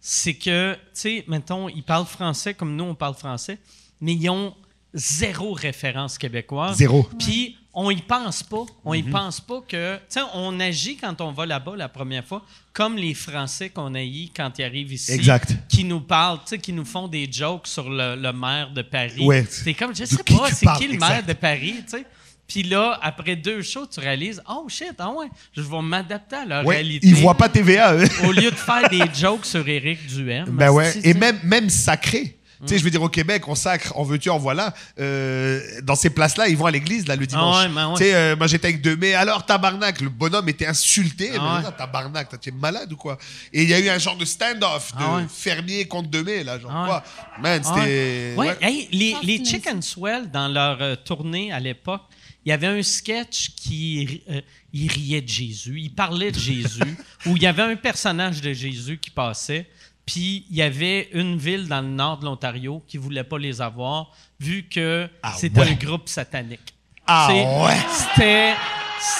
c'est 0.00 0.34
que, 0.34 0.74
tu 0.74 0.78
sais, 0.94 1.24
mettons, 1.28 1.68
ils 1.68 1.82
parlent 1.84 2.06
français 2.06 2.54
comme 2.54 2.74
nous, 2.74 2.84
on 2.84 2.94
parle 2.94 3.14
français, 3.14 3.58
mais 4.00 4.14
ils 4.14 4.28
ont 4.30 4.54
zéro 4.94 5.52
référence 5.52 6.18
québécoise. 6.18 6.76
Zéro. 6.76 7.08
Puis, 7.18 7.56
on 7.74 7.90
y 7.90 8.02
pense 8.02 8.42
pas. 8.42 8.64
On 8.84 8.94
y 8.94 9.02
pense 9.02 9.40
pas 9.40 9.60
que. 9.68 9.96
Tu 9.96 10.00
sais, 10.08 10.20
on 10.34 10.58
agit 10.58 10.96
quand 10.96 11.20
on 11.20 11.30
va 11.30 11.46
là-bas 11.46 11.76
la 11.76 11.88
première 11.88 12.24
fois, 12.24 12.44
comme 12.72 12.96
les 12.96 13.14
Français 13.14 13.68
qu'on 13.68 13.94
a 13.94 14.02
eu 14.02 14.28
quand 14.34 14.50
ils 14.58 14.64
arrivent 14.64 14.92
ici. 14.92 15.12
Exact. 15.12 15.54
Qui 15.68 15.84
nous 15.84 16.00
parlent, 16.00 16.38
tu 16.38 16.48
sais, 16.50 16.58
qui 16.58 16.72
nous 16.72 16.84
font 16.84 17.06
des 17.06 17.30
jokes 17.30 17.66
sur 17.68 17.88
le, 17.88 18.16
le 18.16 18.32
maire 18.32 18.70
de 18.72 18.82
Paris. 18.82 19.24
Ouais. 19.24 19.46
C'est 19.48 19.74
comme, 19.74 19.94
je 19.94 20.04
sais 20.04 20.16
pas, 20.24 20.48
c'est 20.52 20.66
qui 20.78 20.88
le 20.88 20.94
exact. 20.94 21.08
maire 21.08 21.26
de 21.26 21.32
Paris, 21.34 21.74
tu 21.84 21.98
sais? 21.98 22.06
Puis 22.48 22.62
là, 22.62 22.98
après 23.02 23.36
deux 23.36 23.60
shows, 23.60 23.86
tu 23.86 24.00
réalises, 24.00 24.42
oh 24.48 24.66
shit, 24.70 24.94
ah 24.98 25.10
ouais, 25.10 25.26
je 25.54 25.60
vais 25.60 25.82
m'adapter 25.82 26.36
à 26.50 26.64
Ouais, 26.64 26.76
réalité. 26.76 27.06
ils 27.06 27.14
voient 27.14 27.36
pas 27.36 27.50
TVA, 27.50 27.94
eux. 27.94 28.08
Au 28.24 28.32
lieu 28.32 28.50
de 28.50 28.56
faire 28.56 28.88
des 28.88 29.04
jokes 29.14 29.44
sur 29.44 29.68
Éric 29.68 30.06
Duhem. 30.06 30.46
Ben 30.48 30.70
ouais. 30.70 30.94
Et 31.04 31.12
même 31.12 31.68
sacré. 31.68 32.37
Tu 32.62 32.68
sais, 32.68 32.78
je 32.78 32.84
veux 32.84 32.90
dire, 32.90 33.02
au 33.02 33.08
Québec, 33.08 33.46
on 33.46 33.54
sacre, 33.54 33.96
en 33.96 34.02
veux-tu, 34.02 34.30
en 34.30 34.38
voilà. 34.38 34.74
Euh, 34.98 35.60
dans 35.82 35.94
ces 35.94 36.10
places-là, 36.10 36.48
ils 36.48 36.56
vont 36.56 36.66
à 36.66 36.70
l'église, 36.70 37.06
là, 37.06 37.14
le 37.16 37.26
dimanche. 37.26 37.56
Ah 37.60 37.68
ouais, 37.68 37.84
ouais. 37.84 37.92
Tu 37.96 38.02
sais, 38.04 38.14
euh, 38.14 38.36
moi, 38.36 38.46
j'étais 38.48 38.68
avec 38.68 38.82
Demey. 38.82 39.14
Alors, 39.14 39.46
tabarnak, 39.46 40.00
le 40.00 40.08
bonhomme 40.08 40.48
était 40.48 40.66
insulté. 40.66 41.30
Ah 41.38 41.60
Mais 41.62 41.66
ouais. 41.68 41.72
tabarnak, 41.76 42.28
toi, 42.28 42.38
tu 42.38 42.48
es 42.48 42.52
malade 42.52 42.92
ou 42.92 42.96
quoi? 42.96 43.16
Et 43.52 43.62
il 43.62 43.68
y 43.68 43.74
a 43.74 43.78
eu 43.78 43.88
un 43.88 43.98
genre 43.98 44.16
de 44.16 44.24
stand-off 44.24 44.92
de 44.96 45.02
Ah 45.02 45.16
ouais. 45.16 45.22
fermier 45.32 45.86
contre 45.86 46.08
Demey, 46.10 46.42
là, 46.42 46.58
genre 46.58 46.70
Ah 46.74 46.82
ouais. 46.82 46.88
quoi? 46.88 47.04
Man, 47.40 47.62
Ah 47.64 47.74
ouais. 47.74 47.80
c'était. 47.80 48.34
Ouais, 48.36 48.48
ouais. 48.48 48.56
hey, 48.60 48.88
les, 48.92 49.16
les 49.22 49.44
Chicken 49.44 49.80
Swell, 49.80 50.30
dans 50.30 50.48
leur 50.48 50.78
euh, 50.82 50.96
tournée 50.96 51.52
à 51.52 51.60
l'époque, 51.60 52.02
il 52.44 52.50
y 52.50 52.52
avait 52.52 52.66
un 52.66 52.82
sketch 52.82 53.50
qui 53.56 54.22
euh, 54.30 54.40
il 54.72 54.90
riait 54.90 55.20
de 55.20 55.28
Jésus, 55.28 55.80
il 55.80 55.90
parlait 55.94 56.32
de 56.32 56.38
Jésus, 56.38 56.80
où 57.26 57.36
il 57.36 57.42
y 57.42 57.46
avait 57.46 57.62
un 57.62 57.76
personnage 57.76 58.40
de 58.40 58.52
Jésus 58.52 58.98
qui 58.98 59.10
passait, 59.10 59.68
puis 60.10 60.46
il 60.50 60.56
y 60.56 60.62
avait 60.62 61.10
une 61.12 61.36
ville 61.36 61.68
dans 61.68 61.82
le 61.82 61.88
nord 61.88 62.16
de 62.18 62.24
l'Ontario 62.24 62.82
qui 62.88 62.96
voulait 62.96 63.24
pas 63.24 63.36
les 63.38 63.60
avoir, 63.60 64.06
vu 64.40 64.64
que 64.72 65.06
Ah 65.22 65.34
c'était 65.36 65.60
ouais. 65.60 65.68
un 65.70 65.74
groupe 65.74 66.08
satanique. 66.08 66.72
Ah 67.06 67.28
C'est- 67.30 67.44
ouais. 67.44 67.76
C'était. 67.92 68.54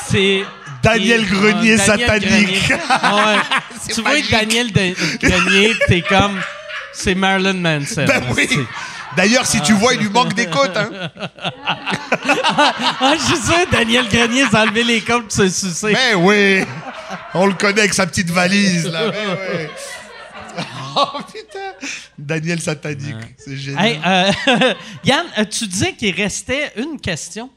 C'est. 0.09 0.45
Daniel 0.83 1.27
Grenier 1.27 1.77
Daniel 1.77 1.79
satanique. 1.79 2.69
Grenier. 2.69 2.83
Ouais. 3.27 3.93
Tu 3.95 4.01
vois. 4.01 4.13
Daniel 4.31 4.73
de- 4.73 5.19
Grenier, 5.29 5.73
t'es 5.87 6.01
comme. 6.01 6.41
C'est 6.95 7.15
Marilyn 7.15 7.53
Manson. 7.55 8.05
Ben 8.07 8.23
oui. 8.35 8.49
D'ailleurs, 9.17 9.45
si 9.47 9.61
tu 9.61 9.73
vois, 9.75 9.95
il 9.95 10.01
lui 10.01 10.09
manque 10.09 10.33
des 10.35 10.47
côtes, 10.47 10.77
hein. 10.77 10.91
Ah, 13.01 13.15
je 13.17 13.35
sûr, 13.35 13.67
Daniel 13.71 14.09
Grenier 14.09 14.47
s'est 14.51 14.57
enlevé 14.57 14.85
les 14.85 15.01
côtes 15.01 15.25
pour 15.25 15.33
se 15.33 15.49
sucer. 15.49 15.93
Mais 15.93 16.15
oui. 16.15 16.65
On 17.35 17.47
le 17.47 17.55
connaît 17.55 17.81
avec 17.81 17.95
sa 17.95 18.07
petite 18.07 18.31
valise, 18.31 18.87
là. 18.87 19.11
Mais 19.11 19.27
ouais. 19.27 19.71
Oh 20.97 21.19
putain. 21.33 21.73
Daniel 22.19 22.61
satanique. 22.61 23.17
C'est 23.37 23.57
génial. 23.57 23.85
Hey, 23.87 24.01
euh, 24.07 24.75
Yann, 25.05 25.27
euh, 25.39 25.45
tu 25.45 25.67
disais 25.67 25.93
qu'il 25.95 26.15
restait 26.15 26.73
une 26.77 27.01
question? 27.01 27.51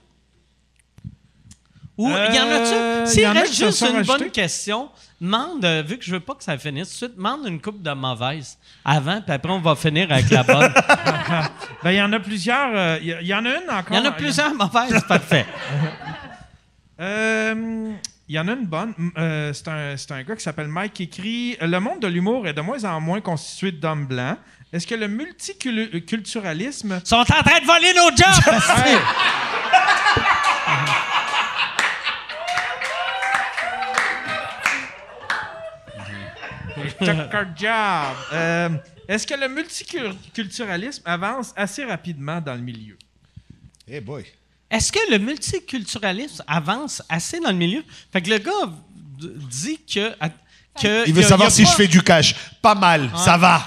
Ou 1.97 2.07
il 2.09 2.35
y 2.35 2.39
en 2.39 2.47
Euh, 2.47 3.03
a-tu? 3.03 3.09
y 3.09 3.13
S'il 3.13 3.27
reste 3.27 3.53
juste 3.55 3.81
une 3.81 4.01
bonne 4.03 4.31
question, 4.31 4.89
demande, 5.19 5.63
euh, 5.65 5.83
vu 5.85 5.97
que 5.97 6.05
je 6.05 6.11
veux 6.11 6.19
pas 6.19 6.33
que 6.35 6.43
ça 6.43 6.57
finisse 6.57 6.87
tout 6.89 6.93
de 6.93 6.97
suite, 7.11 7.15
demande 7.17 7.45
une 7.47 7.61
coupe 7.61 7.81
de 7.81 7.91
mauvaise 7.91 8.57
avant, 8.83 9.21
puis 9.21 9.33
après 9.33 9.51
on 9.51 9.59
va 9.59 9.75
finir 9.75 10.11
avec 10.11 10.29
la 10.31 10.43
bonne. 10.43 10.73
Ben, 11.83 11.91
il 11.91 11.97
y 11.97 12.01
en 12.01 12.11
a 12.13 12.19
plusieurs. 12.19 12.71
euh, 12.75 12.97
Il 13.01 13.07
y, 13.09 13.15
il 13.21 13.27
y 13.27 13.33
en 13.33 13.43
a 13.45 13.49
une 13.49 13.69
encore. 13.69 13.85
Il 13.91 13.95
y 13.97 13.99
en 13.99 14.05
a 14.05 14.11
plusieurs 14.11 14.53
mauvaises, 14.53 15.03
parfait. 15.07 15.45
Euh, 16.99 17.91
Il 18.31 18.35
y 18.35 18.39
en 18.39 18.47
a 18.47 18.53
une 18.53 18.65
bonne. 18.65 18.93
Euh, 19.17 19.51
c'est 19.51 19.67
un, 19.67 19.97
c'est 19.97 20.09
un 20.13 20.23
gars 20.23 20.37
qui 20.37 20.43
s'appelle 20.43 20.69
Mike 20.69 20.93
qui 20.93 21.03
écrit 21.03 21.57
Le 21.59 21.79
monde 21.79 21.99
de 21.99 22.07
l'humour 22.07 22.47
est 22.47 22.53
de 22.53 22.61
moins 22.61 22.81
en 22.85 23.01
moins 23.01 23.19
constitué 23.19 23.73
d'hommes 23.73 24.05
blancs. 24.05 24.37
Est-ce 24.71 24.87
que 24.87 24.95
le 24.95 25.09
multiculturalisme. 25.09 27.01
Ils 27.03 27.07
sont 27.09 27.17
en 27.17 27.25
train 27.25 27.41
de 27.41 27.65
voler 27.65 27.93
nos 27.93 28.09
jobs! 28.15 28.27
Hey! 28.85 28.97
Check 37.05 37.33
our 37.33 37.45
job. 37.53 38.15
Euh, 38.31 38.69
Est-ce 39.09 39.27
que 39.27 39.33
le 39.33 39.49
multiculturalisme 39.49 41.03
avance 41.03 41.51
assez 41.57 41.83
rapidement 41.83 42.39
dans 42.39 42.55
le 42.55 42.61
milieu? 42.61 42.97
Eh 43.89 43.99
boy. 43.99 44.23
Est-ce 44.71 44.91
que 44.91 44.99
le 45.11 45.19
multiculturalisme 45.19 46.43
avance 46.47 47.03
assez 47.09 47.39
dans 47.39 47.51
le 47.51 47.57
milieu? 47.57 47.83
Fait 48.11 48.21
que 48.21 48.29
le 48.29 48.37
gars 48.39 48.51
dit 49.49 49.77
que. 49.85 50.13
que 50.81 51.07
Il 51.07 51.13
veut 51.13 51.21
y 51.21 51.25
a- 51.25 51.27
savoir 51.27 51.49
y 51.49 51.51
a 51.51 51.55
si 51.55 51.63
pas- 51.63 51.69
je 51.71 51.75
fais 51.75 51.87
du 51.87 52.01
cash. 52.01 52.35
Pas 52.61 52.73
mal, 52.75 53.11
ça 53.15 53.37
va. 53.37 53.61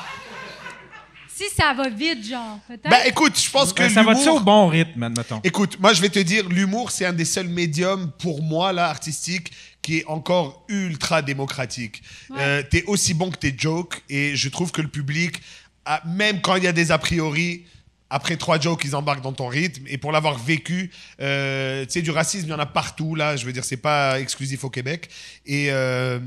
Si 1.36 1.44
ça 1.56 1.74
va 1.74 1.88
vite, 1.88 2.24
genre, 2.24 2.60
peut-être. 2.68 2.88
Ben 2.88 3.00
écoute, 3.06 3.38
je 3.38 3.50
pense 3.50 3.72
que 3.72 3.82
Ben, 3.82 3.90
ça 3.90 4.04
va-tu 4.04 4.20
l'humour- 4.20 4.36
au 4.36 4.40
bon 4.40 4.68
rythme, 4.68 5.02
admettons? 5.02 5.40
Écoute, 5.42 5.78
moi 5.80 5.92
je 5.92 6.00
vais 6.00 6.08
te 6.08 6.20
dire, 6.20 6.48
l'humour 6.48 6.92
c'est 6.92 7.04
un 7.06 7.12
des 7.12 7.24
seuls 7.24 7.48
médiums 7.48 8.12
pour 8.20 8.40
moi 8.40 8.72
là 8.72 8.86
artistique 8.88 9.50
qui 9.82 9.98
est 9.98 10.04
encore 10.06 10.64
ultra 10.68 11.22
démocratique. 11.22 12.02
Euh, 12.38 12.62
t'es 12.70 12.84
aussi 12.86 13.14
bon 13.14 13.30
que 13.32 13.36
tes 13.36 13.54
jokes 13.56 14.00
et 14.08 14.36
je 14.36 14.48
trouve 14.48 14.70
que 14.70 14.80
le 14.80 14.86
public, 14.88 15.40
a- 15.84 16.00
même 16.06 16.40
quand 16.40 16.54
il 16.54 16.62
y 16.64 16.68
a 16.68 16.72
des 16.72 16.92
a 16.92 16.98
priori, 16.98 17.64
après 18.10 18.36
trois 18.36 18.60
jokes, 18.60 18.82
ils 18.84 18.94
embarquent 18.94 19.22
dans 19.22 19.32
ton 19.32 19.48
rythme. 19.48 19.84
Et 19.88 19.98
pour 19.98 20.12
l'avoir 20.12 20.38
vécu, 20.38 20.90
euh, 21.20 21.84
tu 21.84 21.92
sais, 21.92 22.02
du 22.02 22.10
racisme, 22.10 22.46
il 22.46 22.50
y 22.50 22.54
en 22.54 22.58
a 22.58 22.66
partout 22.66 23.14
là. 23.14 23.36
Je 23.36 23.44
veux 23.44 23.52
dire, 23.52 23.64
c'est 23.64 23.76
pas 23.76 24.20
exclusif 24.20 24.64
au 24.64 24.70
Québec. 24.70 25.08
Et, 25.46 25.70
euh, 25.70 26.20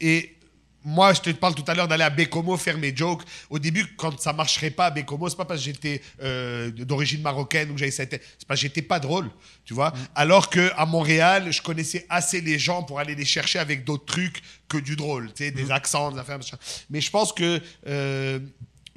et 0.00 0.36
moi, 0.84 1.14
je 1.14 1.20
te 1.20 1.30
parle 1.30 1.54
tout 1.54 1.64
à 1.66 1.74
l'heure 1.74 1.88
d'aller 1.88 2.04
à 2.04 2.10
Bécomo 2.10 2.56
faire 2.56 2.76
mes 2.78 2.94
jokes. 2.94 3.22
Au 3.48 3.58
début, 3.58 3.86
quand 3.96 4.20
ça 4.20 4.32
marcherait 4.32 4.70
pas 4.70 4.86
à 4.86 4.90
Bécomo, 4.90 5.28
c'est 5.28 5.36
pas 5.36 5.46
parce 5.46 5.60
que 5.60 5.66
j'étais 5.66 6.02
euh, 6.22 6.70
d'origine 6.70 7.22
marocaine 7.22 7.70
ou 7.70 7.74
que 7.74 7.80
j'avais 7.80 7.90
cette... 7.90 8.22
C'est 8.38 8.46
parce 8.46 8.60
que 8.60 8.66
j'étais 8.66 8.82
pas 8.82 9.00
drôle, 9.00 9.30
tu 9.64 9.72
vois. 9.72 9.92
Alors 10.14 10.50
que 10.50 10.70
à 10.76 10.84
Montréal, 10.84 11.52
je 11.52 11.62
connaissais 11.62 12.04
assez 12.10 12.42
les 12.42 12.58
gens 12.58 12.82
pour 12.82 13.00
aller 13.00 13.14
les 13.14 13.24
chercher 13.24 13.58
avec 13.58 13.84
d'autres 13.84 14.04
trucs 14.04 14.42
que 14.68 14.76
du 14.76 14.94
drôle, 14.94 15.32
tu 15.32 15.44
sais, 15.44 15.50
des 15.50 15.70
accents, 15.70 16.12
des 16.12 16.18
affaires, 16.18 16.36
machin. 16.36 16.58
Mais 16.90 17.00
je 17.00 17.10
pense 17.10 17.32
que 17.32 17.60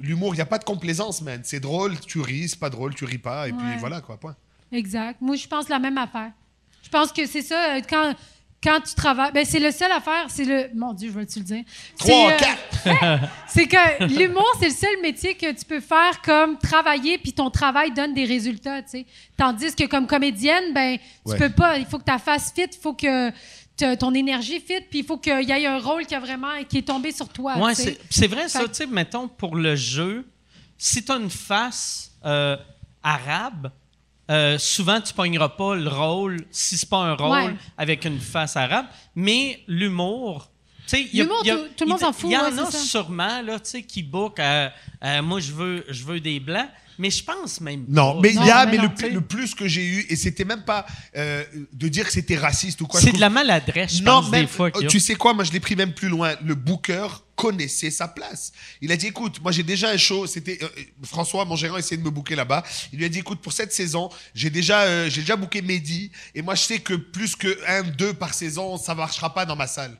l'humour, 0.00 0.34
il 0.34 0.36
n'y 0.38 0.42
a 0.42 0.46
pas 0.46 0.58
de 0.58 0.64
complaisance, 0.64 1.22
man. 1.22 1.40
C'est 1.44 1.60
drôle, 1.60 1.98
tu 2.00 2.20
ris, 2.20 2.48
c'est 2.50 2.58
pas 2.60 2.70
drôle, 2.70 2.94
tu 2.94 3.04
ris 3.04 3.18
pas, 3.18 3.48
et 3.48 3.52
puis 3.52 3.66
voilà, 3.78 4.00
quoi, 4.00 4.16
point. 4.18 4.36
Exact. 4.72 5.20
Moi, 5.20 5.36
je 5.36 5.46
pense 5.46 5.68
la 5.68 5.78
même 5.78 5.98
affaire. 5.98 6.30
Je 6.82 6.88
pense 6.90 7.12
que 7.12 7.26
c'est 7.26 7.42
ça, 7.42 7.76
euh, 7.76 7.80
quand, 7.88 8.14
quand 8.62 8.80
tu 8.80 8.94
travailles. 8.94 9.32
Ben, 9.32 9.44
c'est 9.44 9.58
le 9.60 9.70
seul 9.70 9.90
affaire, 9.90 10.26
c'est 10.28 10.44
le. 10.44 10.70
Mon 10.74 10.92
Dieu, 10.92 11.10
je 11.12 11.18
vais-tu 11.18 11.38
le 11.40 11.44
dire? 11.44 11.64
Trois, 11.98 12.08
C'est, 12.08 12.34
euh, 12.34 12.38
quatre! 12.38 13.28
C'est 13.48 13.66
que 13.66 14.04
l'humour, 14.18 14.46
c'est 14.60 14.68
le 14.68 14.74
seul 14.74 15.00
métier 15.02 15.34
que 15.34 15.50
tu 15.52 15.64
peux 15.64 15.80
faire 15.80 16.20
comme 16.22 16.56
travailler, 16.58 17.18
puis 17.18 17.32
ton 17.32 17.50
travail 17.50 17.90
donne 17.92 18.14
des 18.14 18.24
résultats, 18.24 18.82
tu 18.82 18.90
sais. 18.90 19.06
Tandis 19.36 19.74
que 19.74 19.84
comme 19.84 20.06
comédienne, 20.06 20.72
ben, 20.74 20.96
tu 20.98 21.32
Ouais. 21.32 21.38
peux 21.38 21.50
pas. 21.50 21.78
Il 21.78 21.86
faut 21.86 21.98
que 21.98 22.04
ta 22.04 22.18
face 22.18 22.52
fit, 22.52 22.62
il 22.70 22.78
faut 22.80 22.94
que 22.94 23.30
ton 23.98 24.14
énergie 24.14 24.60
fit, 24.60 24.80
puis 24.90 25.00
il 25.00 25.04
faut 25.04 25.18
qu'il 25.18 25.48
y 25.48 25.52
ait 25.52 25.66
un 25.66 25.78
rôle 25.78 26.06
qui 26.06 26.14
a 26.14 26.20
vraiment 26.20 26.48
qui 26.68 26.78
est 26.78 26.82
tombé 26.88 27.12
sur 27.12 27.28
toi. 27.28 27.54
C'est 27.74 27.98
c'est 28.10 28.26
vrai, 28.26 28.48
ça, 28.48 28.60
tu 28.68 28.74
sais, 28.74 28.86
mettons, 28.86 29.28
pour 29.28 29.56
le 29.56 29.76
jeu, 29.76 30.26
si 30.76 31.04
tu 31.04 31.12
as 31.12 31.16
une 31.16 31.30
face 31.30 32.12
euh, 32.24 32.56
arabe, 33.02 33.70
euh, 34.30 34.58
souvent 34.58 35.00
tu 35.00 35.14
pogneras 35.14 35.48
pas 35.50 35.74
le 35.74 35.88
rôle 35.88 36.44
si 36.50 36.76
c'est 36.76 36.88
pas 36.88 36.98
un 36.98 37.14
rôle 37.14 37.30
Ouais. 37.30 37.56
avec 37.76 38.04
une 38.04 38.20
face 38.20 38.56
arabe. 38.56 38.86
Mais 39.14 39.62
l'humour. 39.66 40.50
L'humour, 41.12 41.42
tout- 41.44 41.68
tout 41.76 41.84
le 41.84 41.90
monde 41.90 42.00
s'en 42.00 42.12
fout, 42.12 42.30
Il 42.30 42.34
y 42.34 42.36
en 42.36 42.50
ouais, 42.50 42.58
a 42.60 42.70
ça. 42.70 42.78
sûrement 42.78 43.42
là, 43.42 43.58
tu 43.60 43.70
sais, 43.70 43.82
qui 43.82 44.02
book. 44.02 44.38
euh, 44.40 44.68
euh, 45.04 45.22
moi, 45.22 45.40
je 45.40 45.52
veux, 45.52 45.84
je 45.88 46.04
veux 46.04 46.20
des 46.20 46.40
blancs, 46.40 46.68
mais 46.98 47.10
je 47.10 47.22
pense 47.22 47.60
même. 47.60 47.84
Non, 47.88 48.14
pas. 48.14 48.20
mais 48.22 48.28
il 48.30 48.34
y 48.34 48.38
Non, 48.38 48.52
a, 48.52 48.66
mais 48.66 48.72
mais 48.72 48.76
non, 48.78 48.82
le, 48.84 48.94
plus, 48.94 49.10
le 49.10 49.20
plus 49.20 49.54
que 49.54 49.68
j'ai 49.68 49.84
eu, 49.86 50.06
et 50.08 50.16
c'était 50.16 50.44
même 50.44 50.64
pas 50.64 50.86
euh, 51.16 51.44
de 51.72 51.88
dire 51.88 52.06
que 52.06 52.12
c'était 52.12 52.36
raciste 52.36 52.80
ou 52.80 52.86
quoi. 52.86 53.00
c'est 53.00 53.12
de 53.12 53.20
la 53.20 53.30
maladresse, 53.30 53.96
je 53.98 54.02
non, 54.02 54.20
pense, 54.22 54.30
même, 54.30 54.42
des 54.42 54.46
fois. 54.50 54.70
tu 54.72 54.98
sais 55.00 55.14
quoi, 55.14 55.34
moi 55.34 55.44
je 55.44 55.52
l'ai 55.52 55.60
pris 55.60 55.76
même 55.76 55.92
plus 55.94 56.08
loin. 56.08 56.34
Le 56.44 56.54
booker 56.54 57.06
connaissait 57.36 57.92
sa 57.92 58.08
place. 58.08 58.50
Il 58.80 58.90
a 58.90 58.96
dit, 58.96 59.06
écoute, 59.06 59.40
moi 59.40 59.52
j'ai 59.52 59.62
déjà 59.62 59.90
un 59.90 59.96
show, 59.96 60.26
c'était 60.26 60.58
euh, 60.60 60.68
François, 61.04 61.44
mon 61.44 61.54
gérant, 61.54 61.76
essayait 61.76 61.96
de 62.00 62.04
me 62.04 62.10
booker 62.10 62.34
là-bas. 62.34 62.64
Il 62.92 62.98
lui 62.98 63.04
a 63.04 63.08
dit, 63.08 63.20
écoute, 63.20 63.40
pour 63.40 63.52
cette 63.52 63.72
saison, 63.72 64.08
j'ai 64.34 64.50
déjà, 64.50 64.80
euh, 64.82 65.08
j'ai 65.08 65.20
déjà 65.20 65.36
booké 65.36 65.62
Mehdi, 65.62 66.10
et 66.34 66.42
moi 66.42 66.56
je 66.56 66.62
sais 66.62 66.80
que 66.80 66.94
plus 66.94 67.36
que 67.36 67.56
un, 67.68 67.82
deux 67.84 68.12
par 68.12 68.34
saison, 68.34 68.76
ça 68.76 68.94
marchera 68.96 69.32
pas 69.32 69.46
dans 69.46 69.54
ma 69.54 69.68
salle. 69.68 69.96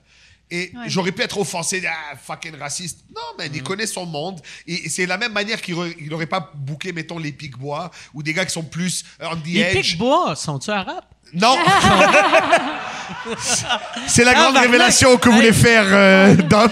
Et 0.51 0.71
Ouais. 0.75 0.85
j'aurais 0.87 1.13
pu 1.13 1.23
être 1.23 1.39
offensé, 1.39 1.83
ah, 1.87 2.17
fucking 2.27 2.57
raciste. 2.59 3.01
Non, 3.15 3.21
mais 3.39 3.49
Mm. 3.49 3.53
il 3.57 3.63
connaît 3.63 3.87
son 3.87 4.07
monde. 4.07 4.41
Et 4.67 4.89
c'est 4.89 5.05
la 5.07 5.19
même 5.19 5.33
manière 5.33 5.61
qu'il 5.61 5.75
n'aurait 6.11 6.27
pas 6.27 6.51
booké, 6.55 6.93
mettons, 6.93 7.19
les 7.19 7.33
Pic-Bois, 7.33 7.91
ou 8.15 8.23
des 8.23 8.33
gars 8.33 8.45
qui 8.47 8.53
sont 8.53 8.63
plus 8.63 9.05
euh, 9.21 9.27
on 9.33 9.37
the 9.37 9.47
Les 9.47 9.61
edge. 9.61 9.73
pics-bois, 9.93 10.35
sont-tu 10.37 10.71
arabes? 10.71 11.05
Non 11.35 11.57
C'est 14.07 14.25
la 14.25 14.35
grande 14.35 14.55
Ah, 14.57 14.61
révélation 14.61 15.17
que 15.19 15.29
voulait 15.29 15.53
faire 15.53 15.85
euh, 15.87 16.35
Dom. 16.35 16.71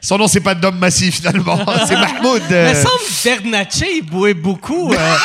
Son 0.00 0.16
nom, 0.16 0.26
c'est 0.28 0.40
pas 0.40 0.54
Dom 0.54 0.78
Massif, 0.78 1.16
finalement. 1.16 1.58
C'est 1.86 1.94
Mahmoud. 1.96 2.42
Euh. 2.50 2.70
me 2.70 2.74
semble 2.74 2.98
que 3.06 3.24
Bernatchez, 3.24 3.96
il 3.98 4.02
boit 4.02 4.32
beaucoup. 4.32 4.92
euh. 4.94 5.16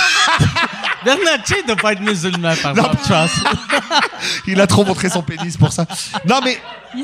Bernatchez 1.05 1.61
ne 1.61 1.67
doit 1.67 1.75
pas 1.77 1.93
être 1.93 2.01
musulman, 2.01 2.53
par 2.61 2.73
contre. 2.73 3.29
Il 4.47 4.59
a 4.59 4.67
trop 4.67 4.83
montré 4.83 5.09
son 5.09 5.21
pénis 5.21 5.55
pour 5.55 5.71
ça. 5.71 5.85
Non, 6.27 6.41
mais 6.43 6.57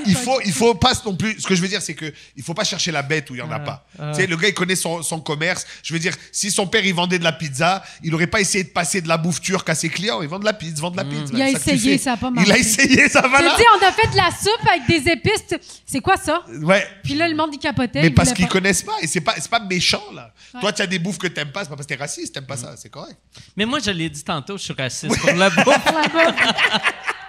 il 0.05 0.15
faut, 0.15 0.39
il 0.45 0.51
faut 0.51 0.75
pas 0.75 0.93
non 1.05 1.15
plus. 1.15 1.39
Ce 1.39 1.47
que 1.47 1.55
je 1.55 1.61
veux 1.61 1.67
dire, 1.67 1.81
c'est 1.81 1.93
que 1.93 2.11
il 2.35 2.43
faut 2.43 2.53
pas 2.53 2.63
chercher 2.63 2.91
la 2.91 3.01
bête 3.01 3.29
où 3.29 3.35
il 3.35 3.39
y 3.39 3.41
en 3.41 3.51
a 3.51 3.59
pas. 3.59 3.85
Tu 3.97 4.21
sais, 4.21 4.27
le 4.27 4.35
gars, 4.35 4.47
il 4.47 4.53
connaît 4.53 4.75
son, 4.75 5.01
son 5.01 5.19
commerce. 5.19 5.65
Je 5.83 5.93
veux 5.93 5.99
dire, 5.99 6.15
si 6.31 6.51
son 6.51 6.67
père, 6.67 6.85
il 6.85 6.93
vendait 6.93 7.19
de 7.19 7.23
la 7.23 7.31
pizza, 7.31 7.83
il 8.03 8.13
aurait 8.13 8.27
pas 8.27 8.41
essayé 8.41 8.63
de 8.63 8.69
passer 8.69 9.01
de 9.01 9.07
la 9.07 9.17
bouffe 9.17 9.41
turque 9.41 9.69
à 9.69 9.75
ses 9.75 9.89
clients. 9.89 10.21
Il 10.21 10.27
vend 10.27 10.39
de 10.39 10.45
la 10.45 10.53
pizza, 10.53 10.81
vend 10.81 10.91
de 10.91 10.97
la 10.97 11.05
pizza. 11.05 11.33
Il 11.33 11.41
a 11.41 11.49
essayé, 11.49 11.97
ça 11.97 12.13
a 12.13 12.17
pas 12.17 12.31
Il 12.45 12.51
a 12.51 12.57
essayé, 12.57 13.09
ça 13.09 13.21
va 13.21 13.37
Tu 13.39 13.43
on 13.45 13.85
a 13.85 13.91
fait 13.91 14.11
de 14.11 14.17
la 14.17 14.29
soupe 14.31 14.67
avec 14.67 14.87
des 14.87 15.11
épices. 15.11 15.59
C'est 15.85 16.01
quoi 16.01 16.17
ça? 16.17 16.43
Ouais. 16.61 16.87
Puis 17.03 17.15
là, 17.15 17.27
le 17.27 17.35
monde, 17.35 17.51
il 17.53 17.59
capotait. 17.59 18.01
Mais 18.01 18.07
il 18.07 18.13
parce 18.13 18.33
qu'ils 18.33 18.45
pas. 18.45 18.51
connaissent 18.53 18.83
pas. 18.83 18.95
Et 19.01 19.07
c'est 19.07 19.21
pas, 19.21 19.35
c'est 19.37 19.49
pas 19.49 19.59
méchant, 19.59 20.03
là. 20.13 20.33
Ouais. 20.53 20.61
Toi, 20.61 20.73
tu 20.73 20.81
as 20.81 20.87
des 20.87 20.99
bouffes 20.99 21.17
que 21.17 21.27
t'aimes 21.27 21.51
pas, 21.51 21.63
c'est 21.63 21.69
pas 21.69 21.75
parce 21.75 21.87
que 21.87 21.93
t'es 21.93 21.99
raciste, 21.99 22.33
t'aimes 22.33 22.45
pas 22.45 22.57
ça. 22.57 22.75
C'est 22.77 22.89
correct. 22.89 23.17
Mais 23.55 23.65
moi, 23.65 23.79
je 23.79 23.91
l'ai 23.91 24.09
dit 24.09 24.23
tantôt, 24.23 24.57
je 24.57 24.63
suis 24.63 24.73
raciste 24.73 25.17
pour 25.19 25.31
la 25.33 25.49
bouffe. 25.49 25.65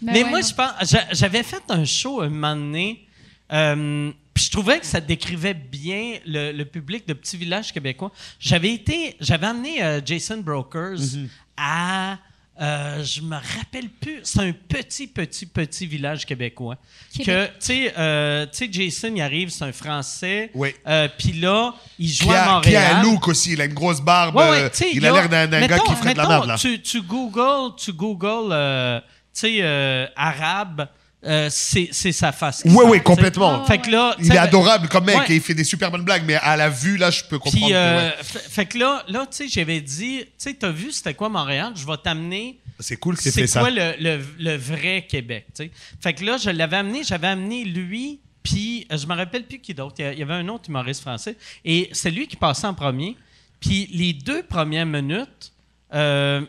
Ben 0.00 0.12
Mais 0.12 0.22
ouais, 0.24 0.30
moi, 0.30 0.40
non. 0.40 0.46
je 0.46 0.54
pense. 0.54 0.90
j'a- 0.90 1.08
J'avais 1.12 1.42
fait 1.42 1.62
un 1.68 1.84
show 1.84 2.20
un 2.22 2.28
moment 2.28 2.54
donné, 2.56 3.06
euh, 3.52 4.10
puis 4.34 4.44
je 4.44 4.50
trouvais 4.50 4.78
que 4.78 4.86
ça 4.86 5.00
décrivait 5.00 5.54
bien 5.54 6.18
le, 6.26 6.52
le 6.52 6.64
public 6.64 7.06
de 7.08 7.14
petits 7.14 7.36
villages 7.36 7.72
québécois. 7.72 8.12
J'avais 8.38 8.72
été. 8.72 9.16
J'avais 9.20 9.46
amené 9.46 9.82
euh, 9.82 10.00
Jason 10.04 10.38
Brokers 10.38 10.98
Mm-hmm. 10.98 11.28
à. 11.56 12.18
euh, 12.60 13.04
je 13.04 13.20
me 13.20 13.34
rappelle 13.36 13.88
plus. 13.88 14.20
C'est 14.24 14.40
un 14.40 14.52
petit, 14.52 15.06
petit, 15.06 15.46
petit 15.46 15.86
village 15.86 16.26
québécois. 16.26 16.76
Québec. 17.12 17.26
Que, 17.26 17.46
tu 17.46 17.52
sais, 17.60 17.94
euh, 17.96 18.46
tu 18.46 18.58
sais, 18.58 18.68
Jason, 18.70 19.12
il 19.14 19.20
arrive, 19.22 19.48
c'est 19.50 19.64
un 19.64 19.72
Français. 19.72 20.50
Oui. 20.54 20.74
Euh, 20.86 21.08
Puis 21.18 21.32
là, 21.34 21.74
il 21.98 22.08
joue 22.08 22.26
Qui 22.26 22.32
à 22.34 22.42
a, 22.42 22.46
qui 22.46 22.52
Montréal. 22.70 22.92
a 22.92 22.98
un 22.98 23.02
look 23.04 23.28
aussi. 23.28 23.52
Il 23.52 23.60
a 23.60 23.64
une 23.64 23.74
grosse 23.74 24.00
barbe. 24.00 24.34
Ouais, 24.36 24.50
ouais, 24.50 24.70
il 24.92 25.04
a 25.06 25.12
l'air 25.12 25.28
d'un 25.28 25.46
d'un 25.46 25.66
gars 25.66 25.78
qui 25.80 25.94
ferait 25.94 26.14
de 26.14 26.18
la 26.18 26.28
merde, 26.28 26.46
là. 26.48 26.56
Tu, 26.58 26.80
tu 26.82 27.00
googles, 27.02 27.74
tu 27.76 27.92
googles, 27.92 28.50
euh, 28.52 29.00
tu 29.38 29.46
sais, 29.46 29.58
euh, 29.60 30.06
arabe, 30.16 30.88
euh, 31.24 31.48
c'est 31.50 31.92
sa 32.12 32.32
face. 32.32 32.62
tu 32.62 32.70
sais. 32.70 33.00
complètement. 33.00 33.64
Fait 33.64 33.78
que 33.78 33.90
là, 33.90 34.14
tu 34.18 34.24
Il 34.26 34.32
est 34.32 34.38
adorable 34.38 34.88
comme 34.88 35.04
mec 35.04 35.16
Ouais. 35.18 35.24
et 35.30 35.34
il 35.36 35.40
fait 35.40 35.54
des 35.54 35.64
super 35.64 35.90
bonnes 35.90 36.04
blagues, 36.04 36.22
mais 36.26 36.36
à 36.36 36.56
la 36.56 36.68
vue, 36.70 36.96
là, 36.96 37.10
je 37.10 37.24
peux 37.24 37.38
comprendre. 37.38 37.64
Puis, 37.66 37.72
que, 37.72 37.76
euh, 37.76 38.08
ouais. 38.10 38.14
fait, 38.22 38.66
que 38.66 38.78
là, 38.78 39.04
là 39.08 39.26
tu 39.30 39.36
sais, 39.36 39.48
j'avais 39.48 39.80
dit, 39.80 40.20
tu 40.24 40.30
sais, 40.38 40.54
t'as 40.54 40.70
vu 40.70 40.92
c'était 40.92 41.14
quoi 41.14 41.28
Montréal? 41.28 41.72
Je 41.74 41.84
vais 41.86 41.96
t'amener. 42.02 42.58
C'est 42.80 42.96
cool 42.96 43.16
que 43.16 43.22
c'est 43.22 43.32
C'est 43.32 43.40
fait 43.42 43.46
ça. 43.48 43.60
quoi 43.60 43.70
le, 43.70 43.94
le, 43.98 44.24
le 44.38 44.56
vrai 44.56 45.06
Québec, 45.08 45.46
tu 45.54 45.64
sais? 45.64 45.70
Fait 46.00 46.14
que 46.14 46.24
là, 46.24 46.36
je 46.36 46.50
l'avais 46.50 46.76
amené, 46.76 47.02
j'avais 47.02 47.26
amené 47.26 47.64
lui, 47.64 48.20
puis 48.44 48.86
je 48.88 49.04
me 49.06 49.14
rappelle 49.16 49.44
plus 49.44 49.58
qui 49.58 49.74
d'autre. 49.74 49.96
Il 49.98 50.04
y 50.04 50.08
a- 50.08 50.12
il 50.12 50.18
y 50.20 50.22
avait 50.22 50.34
un 50.34 50.46
autre 50.48 50.68
humoriste 50.68 51.00
français, 51.00 51.36
et 51.64 51.90
c'est 51.92 52.12
lui 52.12 52.28
qui 52.28 52.36
passait 52.36 52.68
en 52.68 52.74
premier. 52.74 53.16
Puis 53.58 53.88
les 53.92 54.12
deux 54.12 54.44
premières 54.44 54.86
minutes, 54.86 55.52
euh, 55.92 56.42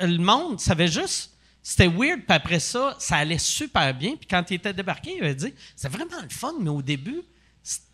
le 0.00 0.18
monde 0.18 0.58
savait 0.58 0.88
juste. 0.88 1.30
C'était 1.62 1.86
weird, 1.86 2.20
puis 2.26 2.36
après 2.36 2.58
ça, 2.60 2.96
ça 2.98 3.16
allait 3.16 3.38
super 3.38 3.94
bien. 3.94 4.16
Puis 4.16 4.26
quand 4.28 4.42
il 4.50 4.54
était 4.54 4.72
débarqué, 4.72 5.14
il 5.16 5.22
avait 5.22 5.34
dit 5.34 5.54
c'est 5.76 5.88
vraiment 5.90 6.20
le 6.22 6.28
fun, 6.28 6.54
mais 6.60 6.70
au 6.70 6.82
début, 6.82 7.22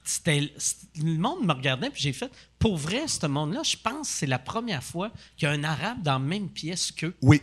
c'était 0.04 0.50
le 0.96 1.18
monde 1.18 1.44
me 1.44 1.52
regardait, 1.52 1.90
puis 1.90 2.00
j'ai 2.02 2.12
fait 2.14 2.30
pour 2.58 2.76
vrai, 2.78 3.02
ce 3.06 3.26
monde-là, 3.26 3.60
je 3.62 3.76
pense 3.76 4.08
que 4.08 4.14
c'est 4.14 4.26
la 4.26 4.38
première 4.38 4.82
fois 4.82 5.10
qu'il 5.36 5.46
y 5.48 5.50
a 5.50 5.54
un 5.54 5.64
arabe 5.64 6.02
dans 6.02 6.14
la 6.14 6.18
même 6.18 6.48
pièce 6.48 6.90
qu'eux. 6.92 7.14
Oui. 7.22 7.42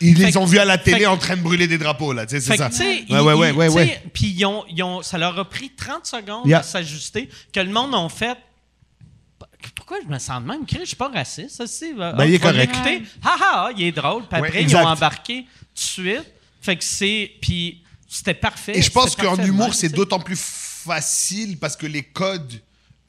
Ils 0.00 0.16
les 0.18 0.36
ont 0.36 0.44
vus 0.44 0.58
à 0.60 0.64
la 0.64 0.78
télé 0.78 1.00
que- 1.00 1.06
en 1.06 1.16
train 1.16 1.36
de 1.36 1.42
brûler 1.42 1.66
des 1.66 1.78
drapeaux, 1.78 2.12
là. 2.12 2.24
tu 2.26 2.36
sais, 2.36 2.40
C'est 2.40 2.56
ça. 2.56 2.70
sais, 2.70 3.04
Ouais, 3.10 3.18
ouais, 3.20 3.50
ouais, 3.50 3.86
ils-. 4.04 4.10
Puis 4.10 4.44
ont, 4.44 4.64
ils 4.68 4.80
ont- 4.84 5.02
ça 5.02 5.18
leur 5.18 5.36
a 5.38 5.44
pris 5.48 5.70
30 5.70 6.06
secondes 6.06 6.46
Yeah. 6.46 6.60
de 6.60 6.64
s'ajuster, 6.64 7.28
que 7.52 7.58
le 7.60 7.70
monde 7.72 7.92
ont 7.94 8.08
fait. 8.08 8.36
Pourquoi 9.74 9.98
je 10.02 10.08
me 10.08 10.18
sens 10.18 10.42
de 10.42 10.46
même? 10.46 10.64
Chris, 10.66 10.80
Je 10.80 10.86
suis 10.86 10.96
pas 10.96 11.08
raciste, 11.08 11.50
ça, 11.56 11.66
c'est. 11.66 11.92
Ben, 11.94 12.24
il 12.24 12.34
est 12.34 12.38
correct. 12.38 12.74
Ha 13.24 13.36
ha, 13.40 13.70
il 13.76 13.84
est 13.84 13.92
drôle. 13.92 14.22
Puis 14.28 14.40
Ouais, 14.40 14.46
après, 14.48 14.60
ils 14.60 14.64
exact. 14.64 14.84
ont 14.84 14.88
embarqué 14.88 15.42
tout 15.42 15.48
de 15.74 15.78
suite. 15.80 16.26
Fait 16.60 16.76
que 16.76 16.84
c'est. 16.84 17.32
Puis 17.40 17.82
c'était 18.08 18.34
parfait. 18.34 18.78
Et 18.78 18.82
je 18.82 18.90
pense 18.90 19.14
qu'en 19.16 19.36
humour, 19.36 19.74
c'est 19.74 19.88
d'autant 19.88 20.20
plus 20.20 20.38
facile 20.40 21.58
parce 21.58 21.76
que 21.76 21.86
les 21.86 22.02
codes 22.02 22.60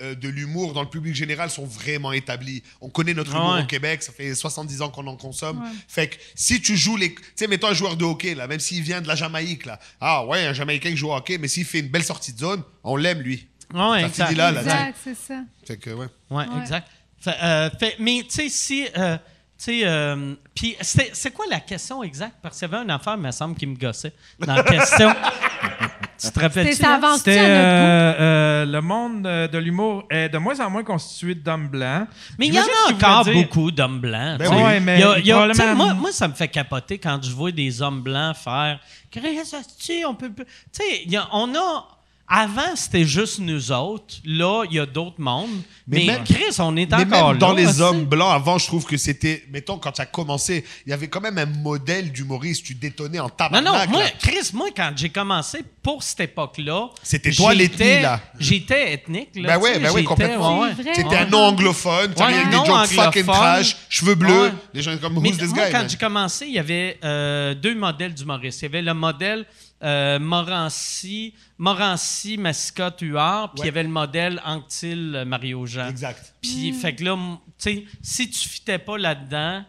euh, 0.01 0.13
de 0.15 0.29
l'humour 0.29 0.73
dans 0.73 0.81
le 0.83 0.89
public 0.89 1.15
général 1.15 1.49
sont 1.49 1.65
vraiment 1.65 2.11
établis. 2.11 2.61
On 2.81 2.89
connaît 2.89 3.13
notre 3.13 3.31
humour 3.35 3.53
ouais. 3.55 3.63
au 3.63 3.65
Québec, 3.65 4.03
ça 4.03 4.11
fait 4.11 4.35
70 4.35 4.81
ans 4.81 4.89
qu'on 4.89 5.07
en 5.07 5.15
consomme. 5.15 5.63
Fait 5.87 6.07
que 6.09 6.15
si 6.35 6.61
tu 6.61 6.77
joues 6.77 6.97
les. 6.97 7.15
Tu 7.15 7.21
sais, 7.35 7.47
mettons 7.47 7.67
un 7.67 7.73
joueur 7.73 7.95
de 7.95 8.05
hockey, 8.05 8.35
là, 8.35 8.47
même 8.47 8.59
s'il 8.59 8.83
vient 8.83 9.01
de 9.01 9.07
la 9.07 9.15
Jamaïque, 9.15 9.65
là. 9.65 9.79
Ah 9.99 10.25
ouais, 10.25 10.45
un 10.45 10.53
Jamaïcain 10.53 10.91
qui 10.91 10.97
joue 10.97 11.09
au 11.09 11.15
hockey, 11.15 11.37
mais 11.37 11.47
s'il 11.47 11.65
fait 11.65 11.79
une 11.79 11.87
belle 11.89 12.03
sortie 12.03 12.33
de 12.33 12.39
zone, 12.39 12.61
on 12.83 12.95
l'aime, 12.95 13.21
lui. 13.21 13.47
Ouais, 13.73 14.01
Ça 14.01 14.07
exact. 14.07 14.25
finit 14.27 14.37
là, 14.37 14.51
tu. 14.53 14.59
Exact, 14.59 14.95
c'est 15.03 15.15
ça. 15.15 15.35
Fait 15.65 15.77
que, 15.77 15.89
ouais. 15.91 16.07
Ouais, 16.29 16.45
Ouais. 16.45 16.59
exact. 16.61 16.87
Fait, 17.19 17.35
euh, 17.43 17.69
fait- 17.79 17.95
mais 17.99 18.21
tu 18.23 18.29
sais, 18.29 18.49
si. 18.49 18.87
euh, 18.97 19.17
tu 19.17 19.63
sais, 19.63 19.81
euh, 19.85 20.35
puis 20.55 20.75
c'était- 20.81 21.09
c'est 21.13 21.31
quoi 21.31 21.45
la 21.49 21.59
question 21.59 22.03
exacte? 22.03 22.35
Parce 22.41 22.59
qu'il 22.59 22.69
y 22.69 22.73
avait 22.73 22.83
une 22.83 22.91
affaire, 22.91 23.15
il 23.17 23.23
me 23.23 23.31
semble, 23.31 23.55
qui 23.55 23.65
me 23.65 23.75
gossait 23.75 24.13
dans 24.39 24.53
la 24.55 24.63
question. 24.63 25.11
tu 26.19 26.31
te 26.31 26.39
rappelles? 26.39 26.73
C'était 26.73 27.37
euh, 27.39 28.13
euh, 28.19 28.65
le 28.65 28.81
monde 28.81 29.25
euh, 29.25 29.47
de 29.47 29.57
l'humour 29.57 30.03
est 30.11 30.29
de 30.29 30.37
moins 30.37 30.59
en 30.59 30.69
moins 30.69 30.83
constitué 30.83 31.33
d'hommes 31.35 31.67
blancs. 31.69 32.07
Mais 32.37 32.47
il 32.47 32.53
y 32.53 32.59
en 32.59 32.63
a 32.63 32.93
encore 32.93 33.23
dire- 33.25 33.33
beaucoup 33.33 33.71
d'hommes 33.71 33.99
blancs. 33.99 34.37
Ben 34.37 34.45
tu 34.45 34.51
sais. 34.51 34.55
oui. 34.55 34.63
Ouais, 34.63 34.79
mais 34.79 34.97
Il 34.97 35.01
y 35.01 35.03
a- 35.03 35.19
il 35.19 35.25
y 35.25 35.31
a- 35.31 35.35
probablement- 35.35 35.63
tu 35.63 35.69
sais, 35.69 35.75
moi, 35.75 35.93
moi, 35.95 36.11
ça 36.11 36.27
me 36.27 36.33
fait 36.35 36.47
capoter 36.47 36.99
quand 36.99 37.19
je 37.23 37.31
vois 37.31 37.51
des 37.51 37.81
hommes 37.81 38.01
blancs 38.01 38.35
faire. 38.37 38.79
Chris, 39.11 39.39
asti, 39.39 40.03
on 40.07 40.13
peut. 40.13 40.31
Tu 40.37 40.43
sais, 40.71 41.01
il 41.05 41.11
y 41.11 41.17
a- 41.17 41.27
on 41.33 41.53
a. 41.55 41.87
Avant, 42.29 42.75
c'était 42.75 43.05
juste 43.05 43.39
nous 43.39 43.71
autres. 43.71 44.15
Là, 44.25 44.65
il 44.69 44.75
y 44.75 44.79
a 44.79 44.85
d'autres 44.85 45.15
mondes. 45.19 45.61
Mais 45.87 45.99
Mais, 45.99 46.05
même- 46.07 46.23
Chris, 46.25 46.43
on 46.59 46.75
est 46.75 46.85
Mais 46.91 46.93
encore 47.05 47.29
même 47.29 47.37
dans 47.37 47.53
là, 47.53 47.61
les 47.61 47.79
hommes 47.79 48.03
blancs, 48.03 48.33
avant, 48.33 48.57
je 48.57 48.67
trouve 48.67 48.83
que 48.85 48.97
c'était. 48.97 49.45
Mettons, 49.49 49.77
quand 49.77 49.93
tu 49.93 50.01
as 50.01 50.05
commencé, 50.05 50.65
il 50.85 50.89
y 50.89 50.93
avait 50.93 51.07
quand 51.07 51.21
même 51.21 51.37
un 51.37 51.45
modèle 51.45 52.11
d'humoriste. 52.11 52.65
Tu 52.65 52.75
détonnais 52.75 53.19
en 53.19 53.23
Non, 53.23 53.29
tabarnak. 53.29 53.63
non, 53.87 53.91
moi, 53.93 54.03
là. 54.03 54.09
Chris, 54.19 54.49
moi, 54.53 54.67
quand 54.75 54.91
j'ai 54.97 55.07
commencé 55.07 55.59
pour 55.81 56.03
cette 56.03 56.19
époque-là. 56.19 56.89
C'était 57.01 57.31
toi 57.31 57.53
l'ethnie, 57.53 58.01
là. 58.01 58.19
J'étais 58.37 58.91
ethnique, 58.93 59.29
là. 59.35 59.53
Ben 59.53 59.57
tu 59.57 59.63
ouais, 59.63 59.79
ben 59.79 59.91
ouais, 59.93 60.03
complètement. 60.03 60.59
ouais. 60.59 60.71
C'était 60.77 61.05
Ouais. 61.05 61.17
un 61.19 61.25
nom 61.27 61.45
anglophone, 61.45 62.13
tu 62.13 62.21
Ouais, 62.21 62.33
avec 62.33 62.49
des 62.49 62.55
non 62.57 62.65
jokes 62.65 62.87
fucking 62.87 63.25
trash, 63.25 63.77
cheveux 63.87 64.15
bleus. 64.15 64.47
Ouais. 64.47 64.53
Les 64.73 64.81
gens 64.81 64.97
comme 64.97 65.17
Mais 65.21 65.29
Who's 65.29 65.37
this 65.37 65.53
moi, 65.55 65.67
guy? 65.67 65.71
quand 65.71 65.85
j'ai 65.87 65.97
commencé, 65.97 66.45
il 66.45 66.53
y 66.55 66.59
avait 66.59 66.99
euh, 67.05 67.53
deux 67.53 67.73
modèles 67.75 68.13
d'humoristes. 68.13 68.61
Il 68.61 68.65
y 68.65 68.67
avait 68.67 68.81
le 68.81 68.93
modèle 68.93 69.45
euh, 69.83 70.17
Morancy, 70.19 71.33
Morancy, 71.57 72.37
Mascotte, 72.37 73.01
Huard, 73.01 73.51
puis 73.53 73.61
il 73.63 73.65
y 73.65 73.69
avait 73.69 73.83
le 73.83 73.89
modèle 73.89 74.41
Anctil, 74.45 75.23
Mario 75.27 75.65
Jean. 75.65 75.87
Exact. 75.89 76.33
Puis, 76.41 76.73
fait 76.73 76.95
que 76.95 77.03
là, 77.03 77.15
tu 77.15 77.69
sais, 77.69 77.85
si 78.01 78.29
tu 78.29 78.47
fitais 78.49 78.79
pas 78.79 78.97
là-dedans, 78.97 79.63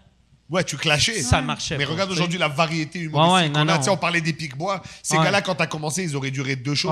Ouais, 0.51 0.65
tu 0.65 0.77
clashais. 0.79 1.21
ça 1.21 1.43
marchait 1.43 1.77
Mais 1.77 1.85
pas. 1.85 1.93
regarde 1.93 2.11
aujourd'hui 2.11 2.39
la 2.39 2.49
variété 2.49 3.01
humoristique 3.01 3.35
Ouais, 3.35 3.43
ouais, 3.43 3.49
non, 3.49 3.55
qu'on 3.67 3.69
a. 3.69 3.73
non. 3.75 3.79
Tu 3.79 3.85
sais, 3.85 3.91
on 3.91 3.97
parlait 3.99 4.23
des 4.23 4.33
Pic-Bois. 4.33 4.83
Ces 5.03 5.19
Ouais. 5.19 5.25
gars-là, 5.25 5.43
quand 5.43 5.55
t'as 5.55 5.67
commencé, 5.67 6.03
ils 6.05 6.17
auraient 6.17 6.31
duré 6.31 6.57
deux 6.57 6.75
shows. 6.75 6.91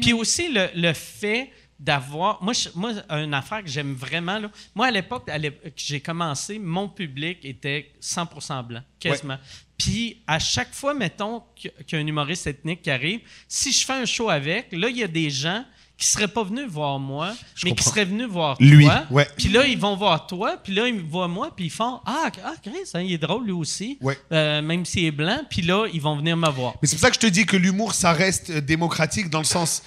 Puis 0.00 0.12
aussi 0.12 0.52
le, 0.52 0.68
le 0.74 0.92
fait 0.92 1.50
d'avoir. 1.80 2.40
Moi, 2.42 2.52
je- 2.52 2.68
moi, 2.76 2.92
une 3.10 3.34
affaire 3.34 3.62
que 3.62 3.68
j'aime 3.68 3.94
vraiment, 3.94 4.38
là, 4.38 4.48
moi, 4.74 4.86
à 4.86 4.90
l'époque 4.92 5.26
que 5.26 5.32
j'ai 5.76 6.00
commencé, 6.00 6.58
mon 6.60 6.88
public 6.88 7.38
était 7.44 7.92
100% 8.00 8.62
blanc, 8.62 8.82
quasiment. 9.00 9.36
Puis 9.78 10.18
à 10.26 10.38
chaque 10.38 10.72
fois, 10.74 10.94
mettons, 10.94 11.42
qu'il 11.56 11.70
y 11.76 11.80
a- 11.80 11.82
qu'il 11.84 11.98
y 11.98 12.00
a 12.00 12.04
un 12.04 12.06
humoriste 12.06 12.46
ethnique 12.46 12.82
qui 12.82 12.90
arrive, 12.90 13.20
si 13.48 13.72
je 13.72 13.84
fais 13.84 13.92
un 13.94 14.06
show 14.06 14.28
avec, 14.30 14.68
là, 14.72 14.88
il 14.88 14.96
y 14.96 15.02
a 15.02 15.08
des 15.08 15.30
gens 15.30 15.64
qui 15.96 16.06
seraient 16.08 16.28
pas 16.28 16.42
venus 16.42 16.66
voir 16.68 16.98
moi, 16.98 17.32
Je 17.54 17.66
mais 17.66 17.74
qui 17.74 17.84
seraient 17.84 18.04
venus 18.04 18.26
voir 18.26 18.56
Lui, 18.60 18.84
toi. 18.84 19.04
ouais. 19.12 19.28
Puis 19.36 19.48
là, 19.48 19.64
ils 19.66 19.78
vont 19.78 19.94
voir 19.96 20.26
toi, 20.26 20.56
puis 20.56 20.74
là, 20.74 20.88
ils 20.88 20.94
me 20.94 21.00
voient 21.02 21.28
moi, 21.28 21.54
puis 21.54 21.66
ils 21.66 21.70
font 21.70 22.00
Ah, 22.04 22.30
ah 22.44 22.54
Chris, 22.62 22.72
hein, 22.94 23.00
il 23.00 23.12
est 23.12 23.18
drôle 23.18 23.44
lui 23.46 23.52
aussi, 23.52 23.98
Ouais. 24.00 24.18
Euh, 24.32 24.60
même 24.60 24.84
s'il 24.84 25.04
est 25.04 25.10
blanc, 25.12 25.40
puis 25.48 25.62
là, 25.62 25.86
ils 25.92 26.00
vont 26.00 26.16
venir 26.16 26.36
me 26.36 26.48
voir. 26.50 26.74
Mais 26.82 26.88
c'est 26.88 26.96
pour 26.96 27.02
ça 27.02 27.10
que 27.10 27.14
je 27.14 27.20
te 27.20 27.26
dis 27.28 27.46
que 27.46 27.56
l'humour, 27.56 27.94
ça 27.94 28.12
reste 28.12 28.50
euh, 28.50 28.60
démocratique 28.60 29.30
dans 29.30 29.38
le 29.38 29.44
sens. 29.44 29.82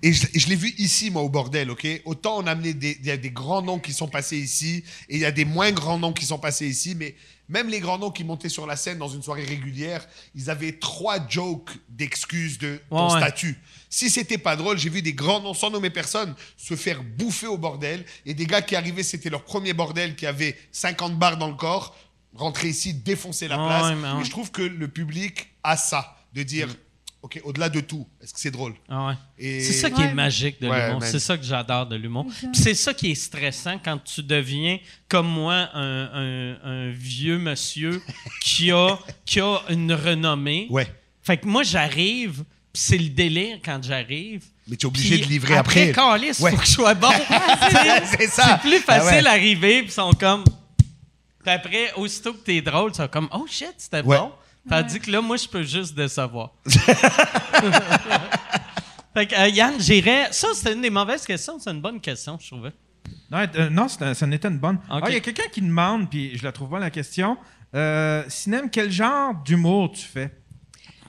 Et 0.00 0.12
je, 0.12 0.48
l'ai 0.48 0.54
vu 0.54 0.72
ici, 0.78 1.10
moi, 1.10 1.22
au 1.22 1.28
bordel, 1.28 1.70
ok? 1.72 1.84
Autant 2.04 2.38
on 2.38 2.46
a 2.46 2.52
amené 2.52 2.72
des, 2.72 2.96
y 3.02 3.10
a 3.10 3.16
des 3.16 3.30
grands 3.30 3.62
noms 3.62 3.80
qui 3.80 3.92
sont 3.92 4.06
passés 4.06 4.38
ici, 4.38 4.84
et 5.08 5.16
il 5.16 5.20
y 5.20 5.24
a 5.24 5.32
des 5.32 5.44
moins 5.44 5.72
grands 5.72 5.98
noms 5.98 6.12
qui 6.12 6.24
sont 6.26 6.38
passés 6.38 6.68
ici, 6.68 6.94
mais 6.96 7.16
même 7.48 7.68
les 7.68 7.80
grands 7.80 7.98
noms 7.98 8.10
qui 8.10 8.24
montaient 8.24 8.48
sur 8.48 8.66
la 8.66 8.76
scène 8.76 8.98
dans 8.98 9.08
une 9.08 9.22
soirée 9.22 9.44
régulière, 9.44 10.06
ils 10.34 10.50
avaient 10.50 10.72
trois 10.78 11.18
jokes 11.28 11.70
d'excuses 11.88 12.58
de 12.58 12.80
ton 12.90 13.06
Ouais, 13.08 13.12
ouais. 13.14 13.20
statut. 13.20 13.58
Si 13.90 14.10
c'était 14.10 14.38
pas 14.38 14.54
drôle, 14.56 14.78
j'ai 14.78 14.90
vu 14.90 15.00
des 15.02 15.14
grands 15.14 15.40
noms, 15.40 15.54
sans 15.54 15.70
nommer 15.70 15.90
personne, 15.90 16.34
se 16.56 16.76
faire 16.76 17.02
bouffer 17.02 17.46
au 17.46 17.56
bordel, 17.56 18.04
et 18.26 18.34
des 18.34 18.46
gars 18.46 18.60
qui 18.62 18.76
arrivaient, 18.76 19.02
c'était 19.02 19.30
leur 19.30 19.44
premier 19.44 19.72
bordel, 19.72 20.14
qui 20.14 20.26
avaient 20.26 20.56
50 20.72 21.18
bars 21.18 21.36
dans 21.38 21.48
le 21.48 21.54
corps, 21.54 21.96
rentrer 22.34 22.68
ici, 22.68 22.92
défoncer 22.94 23.48
la 23.48 23.56
place. 23.56 23.84
ouais, 23.84 23.94
mais. 23.94 24.20
Et 24.20 24.24
je 24.24 24.30
trouve 24.30 24.50
que 24.50 24.62
le 24.62 24.88
public 24.88 25.48
a 25.62 25.76
ça, 25.76 26.16
de 26.34 26.42
dire, 26.42 26.68
OK, 27.28 27.42
au-delà 27.44 27.68
de 27.68 27.80
tout, 27.80 28.06
est-ce 28.22 28.32
que 28.32 28.40
c'est 28.40 28.50
drôle? 28.50 28.72
Ah 28.88 29.08
ouais. 29.08 29.12
Et- 29.38 29.60
C'est 29.60 29.74
ça 29.74 29.90
qui 29.90 30.00
Ouais. 30.00 30.06
est 30.08 30.14
magique 30.14 30.62
de 30.62 30.68
Ouais, 30.68 30.86
l'humour. 30.86 31.02
C'est 31.04 31.18
ça 31.18 31.36
que 31.36 31.44
j'adore 31.44 31.84
de 31.84 31.94
l'humour. 31.96 32.24
C'est 32.54 32.72
ça 32.72 32.94
qui 32.94 33.10
est 33.10 33.14
stressant 33.14 33.78
quand 33.84 33.98
tu 34.02 34.22
deviens, 34.22 34.78
comme 35.10 35.28
moi, 35.28 35.68
un, 35.74 36.04
un- 36.14 36.56
un 36.64 36.90
vieux 36.90 37.36
monsieur 37.38 38.00
qui 38.42 38.70
a, 38.72 38.98
qui 39.26 39.40
a 39.40 39.58
une 39.68 39.92
renommée. 39.92 40.68
Ouais. 40.70 40.86
Fait 41.22 41.36
que 41.36 41.46
moi, 41.46 41.62
j'arrive, 41.64 42.44
c'est 42.72 42.96
le 42.96 43.10
délire 43.10 43.58
quand 43.62 43.82
j'arrive. 43.84 44.44
Mais 44.66 44.76
tu 44.76 44.86
es 44.86 44.88
obligé 44.88 45.16
Puis 45.16 45.26
de 45.26 45.30
livrer 45.30 45.56
après. 45.56 45.90
Après, 45.90 45.92
calice, 46.18 46.40
Ouais. 46.40 46.52
faut 46.52 46.56
que 46.56 46.64
je 46.66 46.70
sois 46.70 46.94
bon. 46.94 47.10
c'est 48.16 48.28
ça. 48.28 48.58
c'est 48.62 48.68
plus 48.70 48.82
Ah 48.88 49.00
facile 49.00 49.24
ouais. 49.24 49.26
à 49.26 49.32
arriver, 49.32 49.78
puis 49.82 49.88
ils 49.88 49.92
sont 49.92 50.12
comme. 50.18 50.44
Puis 51.44 51.50
après, 51.52 51.92
aussitôt 51.96 52.32
que 52.32 52.38
t'es 52.38 52.62
drôle, 52.62 52.90
ils 52.92 52.96
sont 52.96 53.08
comme 53.08 53.28
Oh 53.32 53.46
shit, 53.46 53.74
c'était 53.76 54.00
Ouais. 54.00 54.16
bon. 54.16 54.32
Tandis 54.68 55.00
que 55.00 55.10
là, 55.10 55.20
moi, 55.20 55.36
je 55.36 55.48
peux 55.48 55.62
juste 55.62 55.94
décevoir. 55.94 56.52
fait 59.14 59.26
que, 59.26 59.34
euh, 59.40 59.48
Yann, 59.48 59.74
j'irais. 59.78 60.28
Ça, 60.30 60.48
c'était 60.54 60.74
une 60.74 60.82
des 60.82 60.90
mauvaises 60.90 61.24
questions. 61.24 61.58
C'est 61.58 61.70
une 61.70 61.80
bonne 61.80 62.00
question, 62.00 62.38
je 62.40 62.48
trouvais. 62.48 62.72
Non, 63.30 63.46
euh, 63.54 63.70
non 63.70 63.88
c'est 63.88 64.14
ça 64.14 64.26
n'était 64.26 64.48
une 64.48 64.58
bonne. 64.58 64.76
Ok. 64.90 65.02
Ah, 65.02 65.08
Il 65.08 65.14
y 65.14 65.16
a 65.16 65.20
quelqu'un 65.20 65.48
qui 65.52 65.60
demande, 65.60 66.08
puis 66.08 66.36
je 66.36 66.44
la 66.44 66.52
trouve 66.52 66.70
bonne 66.70 66.80
la 66.80 66.90
question. 66.90 67.36
Euh, 67.74 68.24
Sinem, 68.28 68.70
quel 68.70 68.90
genre 68.90 69.34
d'humour 69.44 69.92
tu 69.92 70.02
fais? 70.02 70.30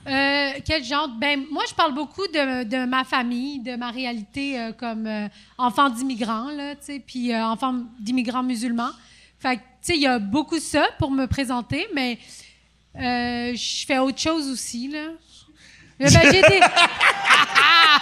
Euh, 0.06 0.52
quel 0.64 0.82
genre? 0.82 1.08
Ben, 1.20 1.44
moi, 1.50 1.62
je 1.68 1.74
parle 1.74 1.94
beaucoup 1.94 2.26
de, 2.26 2.64
de 2.64 2.86
ma 2.86 3.04
famille, 3.04 3.60
de 3.60 3.76
ma 3.76 3.90
réalité 3.90 4.58
euh, 4.58 4.72
comme 4.72 5.06
euh, 5.06 5.28
enfant 5.58 5.90
d'immigrants, 5.90 6.50
là, 6.50 6.74
tu 6.74 6.84
sais, 6.84 7.00
puis 7.00 7.32
euh, 7.32 7.44
enfant 7.44 7.74
d'immigrants 8.00 8.42
musulmans. 8.42 8.90
Fait 9.38 9.56
que, 9.56 9.60
tu 9.60 9.66
sais, 9.82 9.94
il 9.96 10.02
y 10.02 10.06
a 10.06 10.18
beaucoup 10.18 10.56
de 10.56 10.62
ça 10.62 10.86
pour 10.98 11.10
me 11.10 11.26
présenter, 11.26 11.86
mais 11.94 12.18
euh, 12.96 13.54
je 13.54 13.86
fais 13.86 13.98
autre 13.98 14.18
chose 14.20 14.48
aussi, 14.48 14.88
là. 14.88 15.06
Ben, 15.98 16.08
j'ai 16.08 16.40
des... 16.40 16.60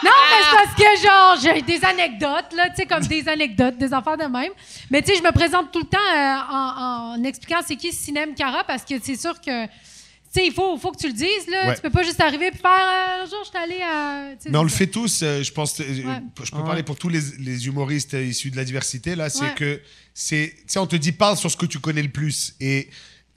non, 0.05 0.11
mais 0.31 0.41
c'est 0.43 0.57
parce 0.57 0.75
que, 0.77 1.03
genre, 1.03 1.37
j'ai 1.43 1.63
des 1.63 1.85
anecdotes, 1.85 2.53
là, 2.57 2.71
tu 2.71 2.77
sais, 2.77 2.87
comme 2.87 3.05
des 3.05 3.29
anecdotes, 3.29 3.77
des 3.77 3.93
affaires 3.93 4.17
de 4.17 4.25
même. 4.25 4.53
Mais, 4.91 5.03
tu 5.03 5.13
sais, 5.13 5.19
je 5.19 5.23
me 5.23 5.33
présente 5.33 5.73
tout 5.73 5.81
le 5.81 5.87
temps 5.87 5.99
euh, 5.99 6.55
en, 6.55 7.15
en 7.19 7.25
expliquant 7.25 7.59
c'est 7.67 7.77
qui 7.77 7.93
Cinem 7.93 8.35
Cara, 8.35 8.63
parce 8.65 8.85
que 8.85 8.95
c'est 9.03 9.17
sûr 9.17 9.41
que, 9.41 9.65
tu 9.67 9.71
sais, 10.31 10.47
il 10.47 10.53
faut, 10.53 10.77
faut 10.79 10.93
que 10.93 10.99
tu 10.99 11.09
le 11.09 11.13
dises, 11.13 11.49
là. 11.51 11.67
Ouais. 11.69 11.75
Tu 11.75 11.81
peux 11.81 11.91
pas 11.91 12.05
juste 12.05 12.21
arriver 12.21 12.47
et 12.49 12.53
faire, 12.53 12.71
euh, 12.71 13.23
un 13.25 13.27
jour, 13.27 13.41
je 13.43 13.49
suis 13.49 13.59
allé 13.59 13.83
à... 13.83 14.29
Mais 14.49 14.59
on 14.59 14.63
le 14.63 14.69
fait 14.69 14.87
tous, 14.87 15.23
euh, 15.25 15.43
je 15.43 15.53
pense. 15.53 15.81
euh, 15.81 15.85
Ouais. 15.85 16.23
Je 16.45 16.51
peux 16.53 16.63
parler 16.63 16.85
pour 16.85 16.97
tous 16.97 17.09
les, 17.09 17.21
les 17.41 17.67
humoristes 17.67 18.15
euh, 18.15 18.23
issus 18.25 18.51
de 18.53 18.57
la 18.57 18.65
diversité, 18.65 19.17
là. 19.17 19.29
C'est 19.29 19.43
Ouais. 19.43 19.55
que, 19.57 19.81
c'est, 20.15 20.53
tu 20.59 20.65
sais, 20.69 20.79
on 20.79 20.87
te 20.87 20.95
dit 20.97 21.11
parle 21.13 21.37
sur 21.37 21.51
ce 21.51 21.57
que 21.57 21.67
tu 21.67 21.81
connais 21.81 22.03
le 22.03 22.11
plus. 22.11 22.55
Et 22.61 22.89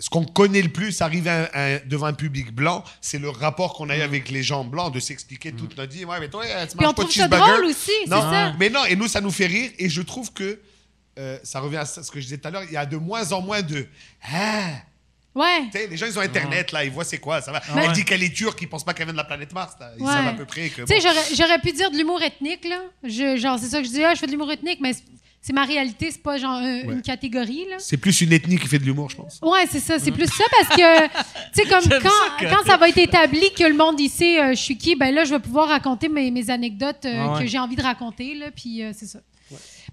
ce 0.02 0.10
qu'on 0.10 0.26
connaît 0.26 0.62
le 0.62 0.68
plus, 0.70 1.00
arrive 1.02 1.28
à 1.30 1.44
un- 1.44 1.50
à 1.54 1.62
un- 1.76 1.80
devant 1.86 2.08
un 2.08 2.14
public 2.14 2.52
blanc, 2.52 2.84
c'est 3.00 3.20
le 3.20 3.30
rapport 3.30 3.74
qu'on 3.76 3.90
a 3.90 3.96
eu 3.98 4.02
avec 4.02 4.30
les 4.30 4.44
gens 4.44 4.66
blancs, 4.66 4.94
de 4.94 5.00
s'expliquer 5.00 5.54
toute 5.54 5.78
notre 5.78 5.94
vie. 5.94 6.04
Ouais, 6.04 6.20
mais 6.20 6.28
toi, 6.28 6.44
tu 6.70 6.76
Puis 6.76 6.86
on 6.86 6.94
pas 6.94 7.04
de 7.04 7.08
trouve 7.10 7.12
ça 7.12 7.28
drôle 7.30 7.66
aussi, 7.66 7.92
c'est 8.04 8.10
Non, 8.10 8.22
ça. 8.22 8.54
mais 8.60 8.70
non, 8.70 8.84
et 8.86 8.96
nous, 8.98 9.08
ça 9.08 9.22
nous 9.22 9.32
fait 9.32 9.46
rire. 9.46 9.72
Et 9.78 9.88
je 9.88 10.02
trouve 10.02 10.34
que, 10.34 10.60
euh, 11.20 11.38
ça 11.44 11.60
revient 11.62 11.78
à 11.78 11.86
ce 11.86 12.02
que 12.12 12.20
je 12.20 12.26
disais 12.26 12.38
tout 12.38 12.48
à 12.48 12.52
l'heure, 12.52 12.64
il 12.64 12.74
y 12.74 12.78
a 12.78 12.86
de 12.86 12.98
moins 12.98 13.32
en 13.32 13.42
moins 13.42 13.62
de. 13.62 13.88
Ah! 14.34 14.72
Ouais. 15.34 15.70
Les 15.90 15.96
gens, 15.96 16.08
ils 16.08 16.18
ont 16.20 16.22
Internet, 16.22 16.74
là, 16.74 16.84
ils 16.84 16.92
voient 16.92 17.06
c'est 17.06 17.20
quoi, 17.20 17.40
ça 17.42 17.54
va. 17.54 17.62
Ouais. 17.74 17.86
Elle 17.86 17.94
dit 17.94 18.04
qu'elle 18.04 18.22
est 18.22 18.36
turque, 18.36 18.62
ils 18.64 18.68
pensent 18.68 18.84
pas 18.84 18.94
qu'elle 18.94 19.06
vient 19.06 19.14
de 19.14 19.18
la 19.18 19.24
planète 19.24 19.54
Mars, 19.54 19.76
là. 19.80 19.92
Ils 19.98 20.04
Ouais. 20.04 20.12
savent 20.12 20.28
à 20.28 20.34
peu 20.34 20.44
près 20.46 20.68
que. 20.70 20.82
Tu 20.82 20.88
sais, 20.88 21.00
j'aurais- 21.00 21.36
j'aurais 21.36 21.60
pu 21.60 21.72
dire 21.72 21.90
de 21.90 21.96
l'humour 21.98 22.22
ethnique, 22.22 22.66
là. 22.68 22.82
Je, 23.04 23.38
genre, 23.38 23.58
c'est 23.58 23.70
ça 23.70 23.80
que 23.80 23.86
je 23.86 23.92
dis, 23.92 24.04
ah, 24.04 24.14
je 24.14 24.20
fais 24.20 24.26
de 24.26 24.32
l'humour 24.32 24.52
ethnique, 24.52 24.80
mais 24.82 24.92
c'est- 25.42 25.54
ma 25.54 25.66
réalité, 25.66 26.10
c'est 26.12 26.22
pas 26.22 26.38
genre 26.38 26.54
un- 26.56 26.64
Ouais. 26.86 26.94
une 26.94 27.02
catégorie, 27.02 27.66
là. 27.70 27.76
C'est 27.80 27.98
plus 27.98 28.22
une 28.22 28.32
ethnie 28.34 28.58
qui 28.58 28.68
fait 28.68 28.80
de 28.80 28.86
l'humour, 28.86 29.10
je 29.10 29.16
pense. 29.18 29.40
Ouais, 29.42 29.66
c'est 29.70 29.80
ça. 29.80 30.00
C'est 30.00 30.12
plus 30.12 30.28
ça 30.28 30.44
parce 30.60 30.70
que, 30.78 31.08
tu 31.08 31.12
sais, 31.54 31.70
comme 31.70 31.82
quand, 32.02 32.10
ça 32.40 32.46
quand 32.50 32.64
ça 32.66 32.78
va 32.78 32.90
être 32.90 32.98
établi 32.98 33.52
que 33.58 33.64
le 33.64 33.74
monde 33.76 34.00
ici, 34.00 34.38
euh, 34.40 34.52
je 34.52 34.56
suis 34.62 34.78
qui, 34.78 34.96
ben 34.96 35.14
là, 35.14 35.24
je 35.26 35.32
vais 35.34 35.40
pouvoir 35.40 35.68
raconter 35.70 36.08
mes, 36.10 36.32
mes 36.32 36.50
anecdotes 36.50 37.06
euh, 37.06 37.14
Ah 37.28 37.34
ouais. 37.34 37.40
que 37.44 37.46
j'ai 37.48 37.60
envie 37.60 37.76
de 37.76 37.84
raconter, 37.84 38.36
là, 38.36 38.52
puis 38.56 38.84
euh, 38.84 38.92
c'est 38.94 39.08
ça. 39.08 39.20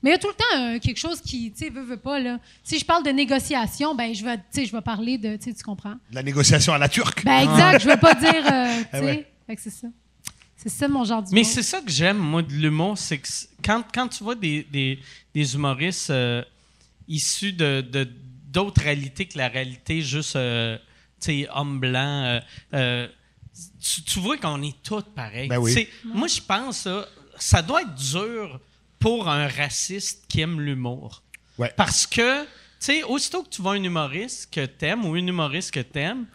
Mais 0.01 0.11
il 0.11 0.13
y 0.13 0.17
a 0.17 0.19
tout 0.19 0.29
le 0.29 0.35
temps 0.35 0.61
euh, 0.77 0.79
quelque 0.79 0.99
chose 0.99 1.21
qui, 1.21 1.51
tu 1.51 1.65
sais, 1.65 1.71
veut, 1.71 1.83
veut 1.83 1.97
pas, 1.97 2.21
là. 2.21 2.39
Si 2.63 2.79
je 2.79 2.85
parle 2.85 3.03
de 3.03 3.11
négociation, 3.11 3.97
ben 3.97 4.15
je 4.15 4.25
vais, 4.25 4.37
tu 4.37 4.43
sais, 4.53 4.65
je 4.65 4.71
vais 4.71 4.81
parler 4.81 5.19
de, 5.19 5.35
tu 5.37 5.45
sais, 5.51 5.55
tu 5.55 5.65
comprends? 5.65 5.95
De 6.11 6.15
la 6.15 6.23
négociation 6.23 6.73
à 6.73 6.79
la 6.79 6.89
turque. 6.89 7.25
Ben 7.25 7.41
exact, 7.41 7.81
je 7.83 7.87
vais 7.89 7.97
pas 7.97 8.15
dire, 8.15 8.33
euh, 8.33 8.79
tu 8.81 8.87
Ah 8.93 8.99
sais. 8.99 9.05
ouais. 9.05 9.27
Fait 9.49 9.57
que 9.57 9.63
c'est 9.63 9.71
ça. 9.71 9.89
C'est 10.61 10.69
ça 10.69 10.89
mon 10.89 11.05
genre 11.05 11.23
Mais 11.33 11.43
d'humour. 11.43 11.47
c'est 11.47 11.63
ça 11.63 11.81
que 11.81 11.91
j'aime, 11.91 12.19
moi, 12.19 12.43
de 12.43 12.53
l'humour, 12.53 12.99
c'est 12.99 13.19
que 13.19 13.29
quand, 13.65 13.85
quand 13.95 14.09
tu 14.09 14.25
vois 14.25 14.35
des, 14.35 14.65
des, 14.65 14.99
des 15.33 15.55
humoristes 15.55 16.11
euh, 16.11 16.43
issus 17.07 17.53
de 17.53 17.81
de- 17.81 18.09
d'autres 18.49 18.83
réalités 18.83 19.27
que 19.27 19.39
la 19.39 19.49
réalité 19.49 20.01
juste, 20.03 20.35
euh, 20.35 20.77
tu 21.21 21.27
sais, 21.45 21.49
homme 21.55 21.79
blanc, 21.79 22.25
euh, 22.25 22.41
euh, 22.75 23.09
tu, 23.81 24.03
tu 24.03 24.19
vois 24.21 24.37
qu'on 24.39 24.61
est 24.63 24.75
tous 24.83 25.03
pareils. 25.15 25.49
Ben 25.49 25.59
oui. 25.59 25.89
Moi, 26.05 26.27
je 26.29 26.41
pense, 26.41 26.79
ça, 26.79 27.07
ça 27.39 27.63
doit 27.63 27.83
être 27.83 27.95
dur 27.95 28.59
pour 28.99 29.29
un 29.29 29.47
raciste 29.47 30.25
qui 30.29 30.41
aime 30.41 30.61
l'humour. 30.61 31.23
Ouais. 31.59 31.73
Parce 31.77 32.07
que, 32.07 32.43
tu 32.45 32.49
sais, 32.81 33.03
aussitôt 33.05 33.43
que 33.45 33.49
tu 33.51 33.63
vois 33.63 33.75
un 33.75 33.83
humoriste 33.83 34.49
que 34.53 34.65
t'aimes 34.65 35.05
ou 35.05 35.15
une 35.15 35.29
humoriste 35.29 35.71
que 35.73 35.81
t'aimes, 35.81 36.27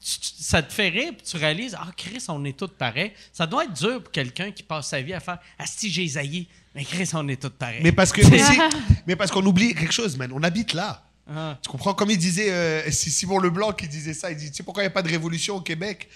ça 0.00 0.62
te 0.62 0.72
fait 0.72 0.88
rire, 0.88 1.12
puis 1.16 1.26
tu 1.26 1.36
réalises, 1.36 1.76
ah, 1.78 1.90
Chris, 1.96 2.24
on 2.28 2.44
est 2.44 2.56
tous 2.58 2.68
pareils. 2.68 3.12
Ça 3.32 3.46
doit 3.46 3.64
être 3.64 3.74
dur 3.74 4.02
pour 4.02 4.10
quelqu'un 4.12 4.50
qui 4.50 4.62
passe 4.62 4.88
sa 4.88 5.00
vie 5.02 5.12
à 5.12 5.20
faire, 5.20 5.38
ah, 5.58 5.66
si 5.66 5.90
j'ai 5.90 6.06
zaillé, 6.06 6.48
mais 6.74 6.84
Chris, 6.84 7.08
on 7.12 7.26
est 7.28 7.40
tous 7.40 7.50
pareils. 7.50 7.80
Mais 7.82 7.92
parce 7.92 8.12
que 8.12 8.22
aussi- 8.22 8.60
mais 9.06 9.16
parce 9.16 9.30
qu'on 9.30 9.44
oublie 9.44 9.74
quelque 9.74 9.92
chose, 9.92 10.16
man. 10.16 10.30
On 10.32 10.42
habite 10.42 10.72
là. 10.72 11.04
Ah. 11.32 11.58
Tu 11.62 11.68
comprends? 11.68 11.94
Comme 11.94 12.10
il 12.10 12.18
disait, 12.18 12.50
euh, 12.50 12.82
c'est 12.90 13.10
Simon 13.10 13.38
Leblanc 13.38 13.72
qui 13.72 13.86
disait 13.88 14.14
ça. 14.14 14.30
Il 14.30 14.36
dit, 14.36 14.50
tu 14.50 14.56
sais 14.56 14.62
pourquoi 14.62 14.82
il 14.82 14.86
n'y 14.86 14.90
a 14.90 14.94
pas 14.94 15.02
de 15.02 15.08
révolution 15.10 15.56
au 15.56 15.60
Québec 15.60 16.08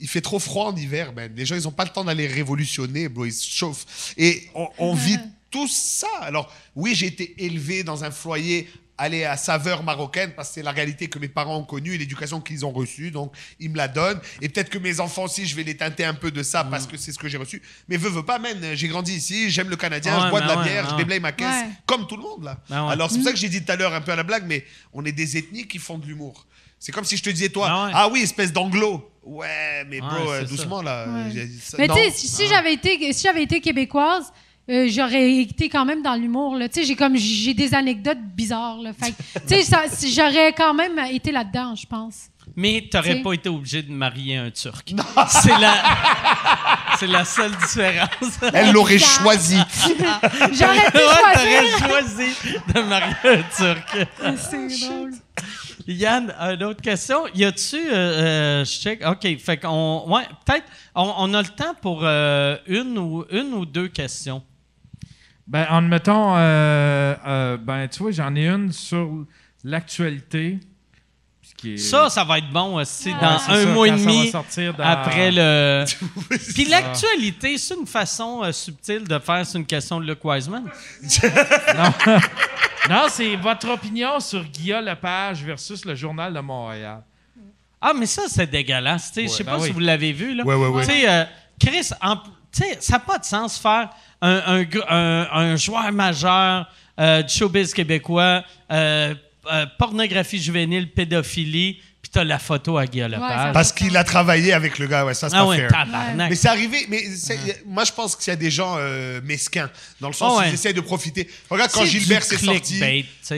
Il 0.00 0.08
fait 0.08 0.20
trop 0.22 0.38
froid 0.38 0.72
en 0.72 0.76
hiver, 0.76 1.12
man. 1.12 1.30
Les 1.36 1.44
gens, 1.46 1.54
ils 1.56 1.62
n'ont 1.64 1.70
pas 1.72 1.84
le 1.84 1.90
temps 1.90 2.04
d'aller 2.04 2.26
révolutionner, 2.26 3.08
bro. 3.08 3.26
Ils 3.26 3.32
se 3.32 3.48
chauffent. 3.48 4.14
Et 4.16 4.48
on, 4.54 4.68
on 4.78 4.94
vit 4.94 5.18
tous 5.50 5.70
ça. 5.72 6.08
Alors, 6.20 6.52
oui, 6.74 6.94
j'ai 6.94 7.06
été 7.06 7.44
élevé 7.44 7.84
dans 7.84 8.02
un 8.02 8.10
foyer 8.10 8.68
aller 8.98 9.24
à 9.24 9.36
saveur 9.36 9.82
marocaine 9.82 10.32
parce 10.34 10.48
que 10.48 10.54
c'est 10.54 10.62
la 10.62 10.70
réalité 10.72 11.08
que 11.08 11.18
mes 11.18 11.28
parents 11.28 11.56
ont 11.58 11.64
connue 11.64 11.94
et 11.94 11.98
l'éducation 11.98 12.40
qu'ils 12.40 12.64
ont 12.64 12.70
reçue. 12.72 13.10
Donc, 13.10 13.32
ils 13.60 13.70
me 13.70 13.76
la 13.76 13.88
donnent. 13.88 14.20
Et 14.40 14.48
peut-être 14.48 14.70
que 14.70 14.78
mes 14.78 15.00
enfants 15.00 15.24
aussi, 15.24 15.46
je 15.46 15.54
vais 15.54 15.62
les 15.64 15.76
teinter 15.76 16.04
un 16.04 16.14
peu 16.14 16.30
de 16.30 16.42
ça 16.42 16.64
parce 16.64 16.86
que 16.86 16.96
c'est 16.96 17.12
ce 17.12 17.18
que 17.18 17.28
j'ai 17.28 17.36
reçu. 17.38 17.60
Mais 17.88 17.96
veux, 17.96 18.08
veux 18.10 18.24
pas, 18.24 18.38
man. 18.38 18.56
J'ai 18.74 18.88
grandi 18.88 19.14
ici, 19.14 19.50
j'aime 19.50 19.68
le 19.68 19.76
Canadien, 19.76 20.16
Ouais, 20.18 20.24
je 20.26 20.30
bois 20.30 20.40
de 20.40 20.48
la 20.48 20.58
ouais, 20.58 20.64
bière, 20.64 20.88
je 20.90 20.96
déblaye 20.96 21.20
ma 21.20 21.32
caisse, 21.32 21.46
Ouais. 21.64 21.70
comme 21.86 22.06
tout 22.06 22.16
le 22.16 22.22
monde, 22.22 22.44
là. 22.44 22.58
Ouais. 22.70 22.92
Alors, 22.92 23.10
c'est 23.10 23.16
pour 23.18 23.26
ça 23.26 23.32
que 23.32 23.38
j'ai 23.38 23.48
dit 23.48 23.64
tout 23.64 23.72
à 23.72 23.76
l'heure 23.76 23.92
un 23.94 24.00
peu 24.00 24.12
à 24.12 24.16
la 24.16 24.22
blague, 24.22 24.44
mais 24.46 24.64
on 24.92 25.04
est 25.04 25.12
des 25.12 25.36
ethnies 25.36 25.66
qui 25.66 25.78
font 25.78 25.98
de 25.98 26.06
l'humour. 26.06 26.46
C'est 26.78 26.92
comme 26.92 27.04
si 27.04 27.16
je 27.16 27.22
te 27.22 27.30
disais, 27.30 27.48
toi, 27.48 27.68
Ah 27.70 27.84
ouais. 27.86 27.92
ah 27.94 28.08
oui, 28.08 28.20
espèce 28.22 28.52
d'anglo. 28.52 29.10
Ouais, 29.22 29.84
mais 29.88 29.98
bro, 30.00 30.08
Ouais, 30.30 30.36
euh, 30.42 30.44
doucement, 30.44 30.82
là. 30.82 31.06
Mais 31.78 31.88
tu 31.88 31.94
sais, 31.94 32.10
si, 32.12 32.28
si 32.28 32.46
j'avais 32.46 32.74
été, 32.74 33.12
si 33.12 33.22
j'avais 33.22 33.42
été 33.42 33.60
québécoise, 33.60 34.32
euh, 34.68 34.86
j'aurais 34.88 35.32
été 35.42 35.68
quand 35.68 35.84
même 35.84 36.02
dans 36.02 36.14
l'humour. 36.14 36.56
là. 36.56 36.68
Tu 36.68 36.80
sais, 36.80 36.86
j'ai 36.86 36.96
comme 36.96 37.16
j'ai 37.16 37.54
des 37.54 37.72
anecdotes 37.74 38.20
bizarres. 38.34 38.78
Là. 38.82 38.92
Fait 38.92 39.14
tu 39.46 39.62
sais, 39.62 40.08
j'aurais 40.10 40.52
quand 40.52 40.74
même 40.74 40.98
été 41.10 41.30
là-dedans, 41.32 41.74
je 41.74 41.86
pense. 41.86 42.26
Mais 42.54 42.88
t'aurais 42.90 43.22
pas 43.22 43.32
été 43.32 43.48
obligé 43.48 43.82
de 43.82 43.92
marier 43.92 44.36
un 44.36 44.50
Turc. 44.50 44.94
C'est 45.28 45.58
la, 45.58 45.74
c'est 46.98 47.06
la 47.08 47.24
seule 47.24 47.50
différence. 47.56 48.38
Elle 48.54 48.72
l'aurait 48.72 48.98
choisi. 48.98 49.58
J'aurais 50.52 50.90
pu 50.90 50.98
choisir. 50.98 51.88
choisi 51.88 52.34
de 52.74 52.80
marier 52.82 53.14
un 53.24 53.42
Turc. 53.54 54.08
C'est 54.36 54.88
drôle. 54.88 55.12
Yann, 55.88 56.34
une 56.40 56.62
autre 56.64 56.80
question. 56.80 57.26
Y 57.34 57.44
a-tu. 57.44 57.76
euh, 57.76 57.92
euh, 57.92 58.64
je 58.64 58.70
check. 58.70 59.02
OK. 59.06 59.38
Fait 59.38 59.56
qu'on. 59.58 60.04
Ouais, 60.08 60.22
peut-être. 60.44 60.64
On, 60.94 61.12
on 61.18 61.34
a 61.34 61.42
le 61.42 61.48
temps 61.48 61.74
pour 61.82 62.00
euh, 62.04 62.56
une, 62.66 62.96
ou, 62.98 63.24
une 63.30 63.52
ou 63.54 63.66
deux 63.66 63.88
questions. 63.88 64.42
Ben, 65.46 65.66
en 65.70 65.78
admettons, 65.78 66.34
euh, 66.36 67.14
euh, 67.26 67.56
ben, 67.56 67.86
tu 67.88 68.00
vois, 68.02 68.10
j'en 68.10 68.34
ai 68.34 68.48
une 68.48 68.72
sur 68.72 69.24
l'actualité. 69.62 70.58
Puis 71.40 71.52
qui 71.56 71.74
est- 71.74 71.76
Ça, 71.76 72.08
ça 72.10 72.24
va 72.24 72.38
être 72.38 72.50
bon 72.50 72.74
aussi 72.80 73.10
Ouais, 73.12 73.20
dans 73.20 73.38
c'est 73.38 73.52
un 73.52 73.62
ça, 73.62 73.66
mois 73.70 73.86
et 73.86 73.90
quand 73.92 73.98
ça 73.98 74.04
va 74.04 74.10
demi 74.12 74.28
sortir 74.30 74.74
dans- 74.74 74.84
après 74.84 75.30
le. 75.30 75.84
Puis 76.54 76.64
l'actualité, 76.64 77.58
c'est 77.58 77.74
une 77.76 77.86
façon 77.86 78.42
euh, 78.42 78.50
subtile 78.50 79.04
de 79.04 79.18
faire, 79.20 79.46
c'est 79.46 79.58
une 79.58 79.66
question 79.66 80.00
de 80.00 80.06
Luke 80.06 80.24
Wiseman. 80.24 80.64
Non, 82.88 83.06
c'est 83.08 83.34
votre 83.36 83.68
opinion 83.68 84.20
sur 84.20 84.44
Guillaume 84.44 84.84
Lepage 84.84 85.42
versus 85.42 85.84
le 85.84 85.96
Journal 85.96 86.32
de 86.32 86.38
Montréal. 86.38 87.02
Ah, 87.80 87.92
mais 87.92 88.06
ça, 88.06 88.22
c'est 88.28 88.46
dégueulasse. 88.48 89.10
tu 89.12 89.22
sais. 89.22 89.26
Je 89.26 89.32
sais 89.32 89.44
ben 89.44 89.52
pas 89.52 89.58
oui. 89.58 89.66
si 89.66 89.72
vous 89.72 89.80
l'avez 89.80 90.12
vu. 90.12 90.34
Là. 90.34 90.44
Ouais, 90.44 90.54
ouais, 90.54 90.68
ouais. 90.68 90.86
Tu 90.86 90.92
sais, 90.92 91.08
euh, 91.08 91.24
Chris, 91.60 91.90
en- 92.00 92.16
tu 92.16 92.22
sais, 92.52 92.76
ça 92.80 92.92
n'a 92.94 92.98
pas 93.00 93.18
de 93.18 93.24
sens 93.24 93.58
faire 93.58 93.90
un, 94.22 94.42
un 94.46 94.62
gr- 94.62 94.84
un- 94.88 95.28
un 95.30 95.56
joueur 95.56 95.92
majeur 95.92 96.66
euh, 96.98 97.22
du 97.22 97.32
showbiz 97.34 97.74
québécois, 97.74 98.42
euh, 98.72 99.14
euh, 99.52 99.66
pornographie 99.78 100.40
juvénile, 100.42 100.90
pédophilie, 100.92 101.80
puis 102.00 102.10
t'as 102.12 102.24
la 102.24 102.38
photo 102.38 102.78
à 102.78 102.86
Guillaume 102.86 103.10
Lepage. 103.12 103.30
ça- 103.46 103.50
Parce 103.52 103.72
qu'il 103.72 103.96
a 103.96 104.04
travaillé 104.04 104.52
avec 104.52 104.78
le 104.78 104.86
gars, 104.86 105.04
ouais, 105.04 105.12
ça 105.14 105.28
c'est 105.28 105.36
ah 105.36 105.40
pas 105.40 105.46
ouais, 105.46 105.68
fair. 105.68 105.86
Mais 106.16 106.34
c'est 106.34 106.48
arrivé, 106.48 106.86
mais 106.88 107.02
moi 107.66 107.84
je 107.84 107.92
pense 107.92 108.16
qu'il 108.16 108.28
y 108.28 108.32
a 108.32 108.36
des 108.36 108.50
gens 108.50 108.76
euh, 108.78 109.20
mesquins, 109.22 109.68
dans 110.00 110.08
le 110.08 110.14
sens 110.14 110.32
Oh 110.32 110.36
où 110.36 110.40
ouais. 110.40 110.48
ils 110.48 110.54
essayent 110.54 110.72
de 110.74 110.80
profiter. 110.80 111.28
Regarde 111.50 111.70
quand 111.72 111.84
Gilbert 111.84 112.22
s'est 112.22 112.38
sorti, 112.38 112.80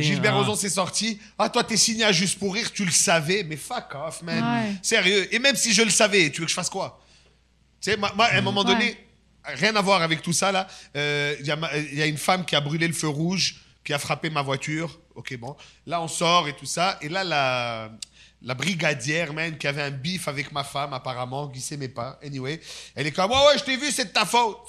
Gilbert 0.01 0.35
ah. 0.35 0.39
Rozon 0.39 0.55
s'est 0.55 0.69
sorti, 0.69 1.19
ah 1.39 1.49
toi 1.49 1.65
t'es 1.65 1.77
signé 1.77 2.05
à 2.05 2.13
Juste 2.13 2.39
pour 2.39 2.55
rire, 2.55 2.71
tu 2.73 2.85
le 2.85 2.91
savais, 2.93 3.43
mais 3.43 3.57
fuck 3.57 3.95
off 3.95 4.23
man, 4.23 4.43
Ouais. 4.43 4.75
sérieux. 4.83 5.27
Et 5.35 5.39
même 5.41 5.57
si 5.57 5.73
je 5.73 5.83
le 5.83 5.91
savais, 5.91 6.31
tu 6.31 6.41
veux 6.41 6.45
que 6.45 6.51
je 6.51 6.55
fasse 6.57 6.71
quoi? 6.71 7.01
Tu 7.81 7.91
sais, 7.91 7.97
moi, 7.97 8.13
moi, 8.17 8.27
à 8.27 8.37
un 8.39 8.41
moment 8.43 8.65
donné, 8.65 8.85
Ouais. 8.85 9.05
Rien 9.45 9.75
à 9.77 9.81
voir 9.83 10.03
avec 10.03 10.23
tout 10.23 10.33
ça 10.33 10.53
là, 10.53 10.67
euh, 10.97 11.35
il 11.41 11.47
y, 11.47 11.51
a 11.51 11.57
ma- 11.57 11.75
il 11.77 11.95
y 11.99 12.03
a 12.03 12.07
une 12.07 12.19
femme 12.19 12.45
qui 12.45 12.55
a 12.57 12.61
brûlé 12.61 12.87
le 12.87 12.95
feu 12.95 13.09
rouge, 13.09 13.57
qui 13.85 13.93
a 13.93 13.99
frappé 13.99 14.31
ma 14.31 14.43
voiture, 14.43 14.99
ok 15.15 15.37
bon, 15.39 15.57
là 15.87 16.01
on 16.03 16.09
sort 16.09 16.49
et 16.49 16.53
tout 16.55 16.67
ça, 16.67 16.99
et 17.01 17.09
là 17.09 17.25
la... 17.25 17.91
La 18.41 18.55
brigadière, 18.55 19.33
man, 19.33 19.59
qui 19.59 19.67
avait 19.67 19.83
un 19.83 19.91
bif 19.91 20.29
avec 20.29 20.53
ma 20.53 20.63
femme, 20.63 20.93
apparemment, 20.93 21.49
qui 21.49 21.61
s'aimait 21.61 21.89
pas. 21.89 22.21
Anyway, 22.25 22.61
elle 22.95 23.09
est 23.09 23.11
comme, 23.11 23.33
ouais, 23.33 23.37
ouais, 23.49 23.59
je 23.59 23.65
t'ai 23.65 23.77
vu, 23.77 23.91
c'est 23.91 24.05
de 24.05 24.11
ta 24.11 24.25
faute. 24.25 24.61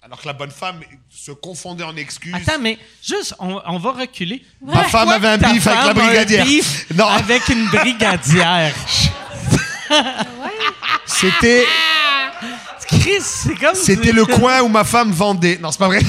Alors 0.00 0.18
que 0.22 0.26
la 0.26 0.32
bonne 0.32 0.50
femme 0.50 0.80
se 1.10 1.30
confondait 1.32 1.84
en 1.84 1.94
excuses. 1.98 2.34
Attends, 2.34 2.58
mais 2.58 2.78
juste, 3.02 3.34
on, 3.40 3.60
on 3.66 3.78
va 3.78 3.92
reculer. 3.92 4.42
Ma 4.62 4.84
femme 4.84 5.10
avait 5.10 5.28
un 5.28 5.36
bif 5.36 5.66
avec 5.66 5.84
la 5.84 5.92
brigadière. 5.92 6.46
Non. 6.94 7.04
Avec 7.08 7.46
une 7.50 7.66
brigadière? 7.66 8.74
C'était, 11.04 11.66
Chris, 12.86 13.20
c'est 13.20 13.54
comme. 13.54 13.74
c'était 13.74 14.12
le 14.12 14.24
coin 14.24 14.60
où 14.62 14.68
ma 14.68 14.84
femme 14.84 15.10
vendait. 15.12 15.58
Non, 15.60 15.70
c'est 15.70 15.78
pas 15.78 15.88
vrai. 15.88 16.00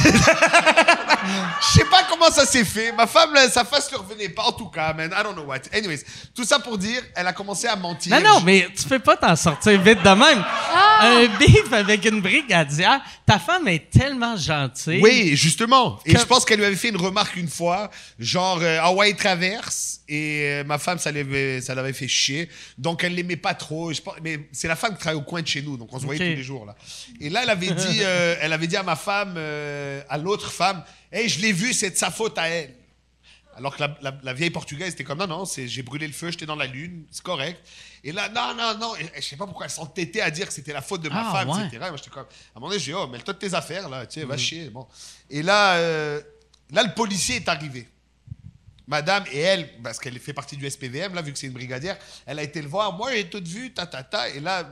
Je 1.61 1.79
sais 1.79 1.85
pas 1.85 2.05
comment 2.09 2.29
ça 2.29 2.45
s'est 2.45 2.65
fait. 2.65 2.91
Ma 2.91 3.07
femme, 3.07 3.33
là, 3.33 3.49
sa 3.49 3.63
face 3.63 3.91
ne 3.91 3.97
revenait 3.97 4.29
pas. 4.29 4.43
En 4.43 4.51
tout 4.51 4.67
cas, 4.67 4.93
man, 4.93 5.11
I 5.11 5.23
don't 5.23 5.33
know 5.33 5.43
what. 5.43 5.61
Anyways, 5.73 6.01
tout 6.35 6.43
ça 6.43 6.59
pour 6.59 6.77
dire, 6.77 7.01
elle 7.15 7.27
a 7.27 7.33
commencé 7.33 7.67
à 7.67 7.75
mentir. 7.75 8.15
Non, 8.15 8.35
non, 8.35 8.41
mais 8.41 8.67
tu 8.75 8.83
peux 8.87 8.99
pas 8.99 9.17
t'en 9.17 9.35
sortir 9.35 9.81
vite 9.81 10.03
de 10.03 10.09
même. 10.09 10.43
Un 11.01 11.25
bif 11.39 11.73
avec 11.73 12.05
une 12.05 12.21
brigadière. 12.21 13.01
Ta 13.25 13.39
femme 13.39 13.67
est 13.67 13.89
tellement 13.89 14.37
gentille. 14.37 15.01
Oui, 15.01 15.35
justement. 15.35 15.99
Et 16.05 16.15
je 16.15 16.25
pense 16.25 16.45
qu'elle 16.45 16.59
lui 16.59 16.65
avait 16.65 16.75
fait 16.75 16.89
une 16.89 16.97
remarque 16.97 17.35
une 17.35 17.49
fois, 17.49 17.89
genre 18.19 18.59
euh, 18.61 18.79
Hawaii 18.81 19.15
traverse, 19.15 20.01
et 20.07 20.41
euh, 20.43 20.63
ma 20.63 20.77
femme, 20.77 20.99
ça 20.99 21.11
l'avait, 21.11 21.61
ça 21.61 21.73
l'avait 21.73 21.93
fait 21.93 22.07
chier. 22.07 22.49
Donc 22.77 23.03
elle 23.03 23.15
l'aimait 23.15 23.35
pas 23.35 23.55
trop. 23.55 23.91
Je 23.91 24.01
pense, 24.01 24.15
mais 24.23 24.47
c'est 24.51 24.67
la 24.67 24.75
femme 24.75 24.93
qui 24.93 24.99
travaille 24.99 25.19
au 25.19 25.23
coin 25.23 25.41
de 25.41 25.47
chez 25.47 25.61
nous, 25.61 25.77
donc 25.77 25.89
on 25.91 25.99
se 25.99 26.05
voyait 26.05 26.19
tous 26.19 26.37
les 26.37 26.43
jours 26.43 26.65
là. 26.65 26.74
Et 27.19 27.29
là, 27.29 27.43
elle 27.43 27.49
avait 27.49 27.71
dit, 27.71 27.99
euh, 28.01 28.35
elle 28.41 28.53
avait 28.53 28.67
dit 28.67 28.77
à 28.77 28.83
ma 28.83 28.95
femme, 28.95 29.35
euh, 29.37 30.01
à 30.09 30.17
l'autre 30.17 30.51
femme, 30.51 30.83
hey, 31.11 31.27
je 31.29 31.39
l'ai 31.41 31.51
vu, 31.51 31.73
c'est 31.73 31.91
de 31.91 31.95
sa 31.97 32.11
faute 32.11 32.37
à 32.37 32.47
elle. 32.49 32.73
Alors 33.57 33.73
que 33.77 33.81
la, 33.81 33.97
la- 34.01 34.17
la 34.21 34.33
vieille 34.33 34.49
portugaise 34.49 34.93
était 34.93 35.05
comme 35.05 35.19
non, 35.19 35.27
non, 35.27 35.43
j'ai 35.45 35.81
brûlé 35.81 36.05
le 36.07 36.11
feu, 36.13 36.29
j'étais 36.29 36.45
dans 36.45 36.57
la 36.57 36.65
lune, 36.65 37.05
c'est 37.09 37.23
correct. 37.23 37.57
Et 38.03 38.11
là, 38.11 38.27
non, 38.27 38.53
non, 38.53 38.77
non, 38.77 38.95
et, 38.97 39.03
et 39.17 39.21
je 39.21 39.27
sais 39.27 39.37
pas 39.37 39.45
pourquoi 39.45 39.65
elle 39.67 39.71
s'entêtait 39.71 40.19
à 40.19 40.29
dire 40.29 40.45
que 40.47 40.53
c'était 40.53 40.73
la 40.73 40.81
faute 40.81 41.01
de 41.01 41.07
ma 41.09 41.29
Ah, 41.29 41.31
femme, 41.31 41.49
ouais. 41.49 41.61
etc. 41.67 41.77
Et 41.77 41.79
moi, 41.87 41.95
j'étais 41.95 42.09
comme, 42.09 42.23
à 42.25 42.27
un 42.27 42.59
moment 42.59 42.67
donné, 42.67 42.79
j'ai 42.79 42.91
dit, 42.91 42.97
oh, 43.01 43.07
mêle-toi 43.07 43.33
de 43.33 43.39
tes 43.39 43.53
affaires, 43.53 43.87
là, 43.87 44.05
tu 44.05 44.19
sais, 44.19 44.25
va 44.25 44.35
chier. 44.37 44.69
Bon. 44.69 44.85
Et 45.29 45.41
là, 45.41 45.75
euh, 45.77 46.21
là, 46.71 46.83
le 46.83 46.93
policier 46.93 47.37
est 47.37 47.47
arrivé. 47.47 47.87
Madame 48.87 49.23
et 49.31 49.39
elle, 49.39 49.81
parce 49.81 49.97
qu'elle 49.99 50.19
fait 50.19 50.33
partie 50.33 50.57
du 50.57 50.69
SPVM, 50.69 51.15
là, 51.15 51.21
vu 51.23 51.31
que 51.33 51.39
c'est 51.39 51.47
une 51.47 51.53
brigadière, 51.53 51.97
elle 52.25 52.37
a 52.37 52.43
été 52.43 52.61
le 52.61 52.67
voir. 52.67 52.93
Moi, 52.93 53.13
j'ai 53.13 53.27
tout 53.27 53.41
vu, 53.43 53.73
ta, 53.73 53.87
ta, 53.87 54.03
ta. 54.03 54.29
Et 54.29 54.39
là, 54.39 54.69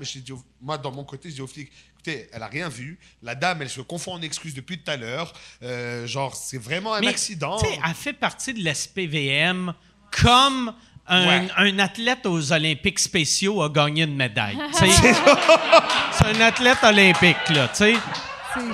moi, 0.61 0.77
dans 0.77 0.91
mon 0.91 1.03
côté, 1.03 1.29
je 1.29 1.35
dis 1.35 1.41
au 1.41 1.47
flic, 1.47 1.71
écoutez, 2.05 2.29
elle 2.33 2.43
a 2.43 2.47
rien 2.47 2.69
vu. 2.69 2.99
La 3.21 3.35
dame, 3.35 3.61
elle 3.61 3.69
se 3.69 3.81
confond 3.81 4.13
en 4.13 4.21
excuses 4.21 4.53
depuis 4.53 4.77
tout 4.79 4.91
à 4.91 4.97
l'heure. 4.97 5.33
Euh, 5.63 6.05
genre, 6.05 6.35
c'est 6.35 6.57
vraiment 6.57 6.93
un 6.93 6.99
Mais, 7.01 7.07
accident. 7.07 7.57
Tu 7.57 7.65
sais, 7.67 7.79
elle 7.85 7.93
fait 7.93 8.13
partie 8.13 8.53
de 8.53 8.59
l'SPVM 8.59 9.73
comme 10.21 10.73
un, 11.07 11.27
Ouais. 11.27 11.47
un 11.57 11.79
athlète 11.79 12.25
aux 12.25 12.51
Olympiques 12.51 12.99
spéciaux 12.99 13.61
a 13.63 13.69
gagné 13.69 14.03
une 14.03 14.15
médaille. 14.15 14.57
c'est 14.73 16.25
un 16.25 16.41
athlète 16.41 16.77
olympique, 16.83 17.37
là, 17.49 17.67
tu 17.69 17.75
sais. 17.77 17.93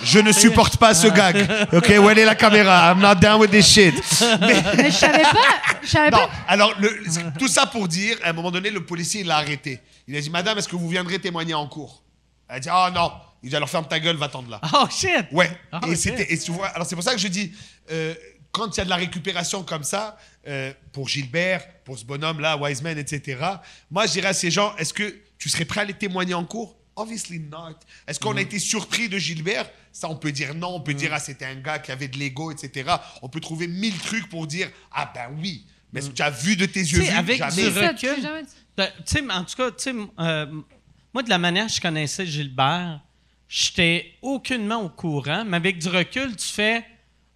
Je 0.03 0.19
ne 0.19 0.31
supporte 0.33 0.75
pas 0.77 0.93
ce 0.93 1.07
gag. 1.07 1.37
OK, 1.73 1.93
où 1.99 2.09
est 2.09 2.25
la 2.25 2.35
caméra? 2.35 2.91
I'm 2.91 2.99
not 2.99 3.15
down 3.15 3.39
with 3.39 3.49
this 3.51 3.65
shit. 3.65 3.93
Mais, 4.41 4.61
Mais 4.75 4.91
je 4.91 4.95
savais 4.95 5.21
pas. 5.21 5.37
Je 5.81 5.87
savais 5.87 6.09
non, 6.09 6.17
pas. 6.17 6.29
alors, 6.49 6.73
le- 6.79 7.01
tout 7.39 7.47
ça 7.47 7.65
pour 7.65 7.87
dire, 7.87 8.17
à 8.23 8.31
un 8.31 8.33
moment 8.33 8.51
donné, 8.51 8.71
le 8.71 8.83
policier, 8.85 9.21
il 9.21 9.27
l'a 9.27 9.37
arrêté. 9.37 9.79
Il 10.07 10.17
a 10.17 10.21
dit, 10.21 10.29
Madame, 10.29 10.57
est-ce 10.57 10.67
que 10.67 10.75
vous 10.75 10.89
viendrez 10.89 11.19
témoigner 11.19 11.53
en 11.53 11.65
cours? 11.67 12.03
Elle 12.49 12.59
dit, 12.61 12.69
oh 12.71 12.87
non. 12.93 13.11
Il 13.41 13.49
dit, 13.49 13.55
alors 13.55 13.69
ferme 13.69 13.87
ta 13.87 13.99
gueule, 13.99 14.17
va-t'en 14.17 14.43
de 14.43 14.51
là. 14.51 14.59
Oh, 14.73 14.85
shit! 14.89 15.25
Ouais. 15.31 15.49
Ah, 15.71 15.79
et 15.87 15.91
ok. 15.91 15.95
c'était, 15.97 16.33
et 16.33 16.37
tu 16.37 16.51
vois, 16.51 16.67
alors 16.67 16.85
c'est 16.85 16.95
pour 16.95 17.03
ça 17.03 17.13
que 17.13 17.19
je 17.21 17.27
dis, 17.27 17.53
euh, 17.91 18.13
quand 18.51 18.75
il 18.75 18.79
y 18.79 18.81
a 18.81 18.85
de 18.85 18.89
la 18.89 18.97
récupération 18.97 19.63
comme 19.63 19.83
ça, 19.83 20.17
euh, 20.47 20.73
pour 20.91 21.07
Gilbert, 21.07 21.65
pour 21.83 21.97
ce 21.97 22.03
bonhomme-là, 22.05 22.57
Wiseman, 22.57 22.97
etc., 22.97 23.39
moi 23.91 24.07
je 24.07 24.13
dirais 24.13 24.29
à 24.29 24.33
ces 24.33 24.51
gens, 24.51 24.75
est-ce 24.77 24.93
que 24.93 25.15
tu 25.37 25.49
serais 25.49 25.65
prêt 25.65 25.81
à 25.81 25.85
les 25.85 25.93
témoigner 25.93 26.33
en 26.33 26.43
cours? 26.43 26.75
Obviously 26.95 27.39
not. 27.39 27.75
Est-ce 28.07 28.19
qu'on 28.19 28.35
a 28.35 28.41
été 28.41 28.59
surpris 28.59 29.07
de 29.07 29.17
Gilbert? 29.17 29.69
Ça, 29.93 30.09
on 30.09 30.17
peut 30.17 30.33
dire 30.33 30.53
non. 30.53 30.75
On 30.75 30.81
peut 30.81 30.93
dire, 30.93 31.11
ah, 31.13 31.19
c'était 31.19 31.45
un 31.45 31.55
gars 31.55 31.79
qui 31.79 31.93
avait 31.93 32.09
de 32.09 32.17
l'ego, 32.17 32.51
etc. 32.51 32.91
On 33.21 33.29
peut 33.29 33.39
trouver 33.39 33.67
mille 33.67 33.97
trucs 33.97 34.27
pour 34.27 34.47
dire, 34.47 34.69
ah 34.91 35.09
ben 35.15 35.29
oui. 35.41 35.65
Mais 35.93 36.01
est-ce 36.01 36.09
que 36.09 36.15
tu 36.15 36.21
as 36.21 36.29
vu 36.29 36.57
de 36.57 36.65
tes 36.65 36.81
yeux 36.81 36.99
vus? 36.99 37.07
avec 37.07 37.37
Jamais. 37.37 37.69
du 37.71 37.77
recul. 37.77 38.45
Tu 38.75 38.83
sais, 39.05 39.31
en 39.31 39.43
tout 39.45 39.55
cas, 39.55 39.71
tu 39.71 39.75
sais, 39.77 39.93
euh, 40.19 40.45
moi, 41.13 41.23
de 41.23 41.29
la 41.29 41.37
manière 41.37 41.67
que 41.67 41.71
je 41.73 41.81
connaissais 41.81 42.25
Gilbert, 42.25 42.99
j'étais 43.47 44.13
aucunement 44.21 44.81
au 44.83 44.89
courant, 44.89 45.43
mais 45.45 45.57
avec 45.57 45.79
du 45.79 45.87
recul, 45.87 46.35
tu 46.35 46.47
fais 46.47 46.85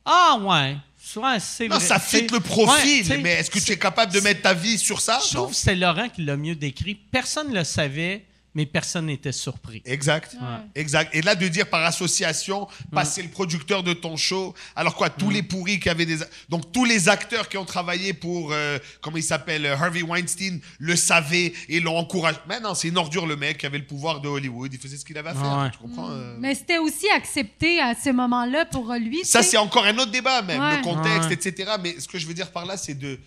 Ah, 0.06 0.38
ouais, 0.42 0.78
ouais 1.22 1.40
c'est 1.40 1.68
vrai. 1.68 1.80
ça 1.80 2.00
fit 2.00 2.28
le 2.28 2.40
profil, 2.40 3.20
mais 3.22 3.32
est-ce 3.32 3.50
que 3.52 3.60
tu 3.60 3.72
es 3.72 3.78
capable 3.80 4.12
de 4.14 4.20
mettre 4.20 4.42
ta 4.42 4.54
vie 4.54 4.78
sur 4.78 5.02
ça? 5.02 5.20
Je 5.28 5.34
trouve 5.34 5.50
que 5.50 5.56
c'est 5.56 5.76
Laurent 5.76 6.10
qui 6.10 6.24
l'a 6.24 6.38
mieux 6.38 6.56
décrit. 6.56 6.96
Personne 6.96 7.50
ne 7.50 7.56
le 7.56 7.64
savait, 7.64 8.26
mais 8.56 8.66
personne 8.66 9.08
n'était 9.08 9.32
surpris. 9.32 9.82
Exact. 9.86 10.36
Exact. 10.76 11.14
Et 11.16 11.22
là, 11.22 11.36
de 11.36 11.48
dire 11.48 11.70
par 11.70 11.84
association, 11.86 12.68
passer 12.92 13.22
le 13.24 13.30
producteur 13.30 13.82
de 13.84 13.94
ton 13.94 14.16
show. 14.18 14.54
Alors 14.76 14.96
quoi, 14.96 15.10
tous 15.10 15.30
les 15.30 15.42
pourris 15.44 15.80
qui 15.80 15.90
avaient 15.90 16.06
des. 16.06 16.18
Donc, 16.50 16.72
tous 16.72 16.86
les 16.86 17.10
acteurs 17.10 17.50
qui 17.50 17.58
ont 17.58 17.66
travaillé 17.66 18.14
pour, 18.14 18.52
euh, 18.54 18.78
comment 19.02 19.18
il 19.18 19.24
s'appelle, 19.24 19.66
euh, 19.66 19.76
Harvey 19.76 20.04
Weinstein, 20.04 20.60
le 20.80 20.96
savaient 20.96 21.54
et 21.68 21.80
l'ont 21.80 21.98
encouragé. 21.98 22.38
Mais 22.48 22.60
non, 22.60 22.76
c'est 22.76 22.90
une 22.90 22.98
ordure, 22.98 23.26
le 23.26 23.36
mec 23.36 23.58
qui 23.58 23.66
avait 23.66 23.80
le 23.80 23.86
pouvoir 23.88 24.22
de 24.22 24.28
Hollywood. 24.28 24.72
Il 24.74 24.80
faisait 24.80 24.98
ce 24.98 25.06
qu'il 25.06 25.18
avait 25.18 25.30
à 25.30 25.34
faire. 25.36 25.58
Ouais. 25.58 25.72
Tu 25.72 25.78
comprends? 25.80 26.10
euh? 26.12 26.36
Mais 26.40 26.54
c'était 26.54 26.78
aussi 26.78 27.10
accepté 27.10 27.80
à 27.80 27.96
ce 27.96 28.10
moment-là 28.12 28.66
pour 28.66 28.94
lui. 28.94 29.26
Ça, 29.26 29.42
c'est 29.42 29.58
encore 29.58 29.86
un 29.86 29.98
autre 29.98 30.12
débat, 30.12 30.42
même, 30.44 30.62
Ouais. 30.62 30.78
le 30.78 30.84
contexte, 30.84 31.30
Ouais. 31.30 31.34
etc. 31.34 31.72
Mais 31.82 32.00
ce 32.00 32.08
que 32.08 32.18
je 32.20 32.28
veux 32.28 32.34
dire 32.34 32.52
par 32.52 32.66
là, 32.66 32.78
c'est 32.78 32.94
de. 32.96 33.20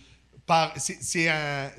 par- 0.45 0.73
C'est 0.77 1.27
un, 1.27 1.69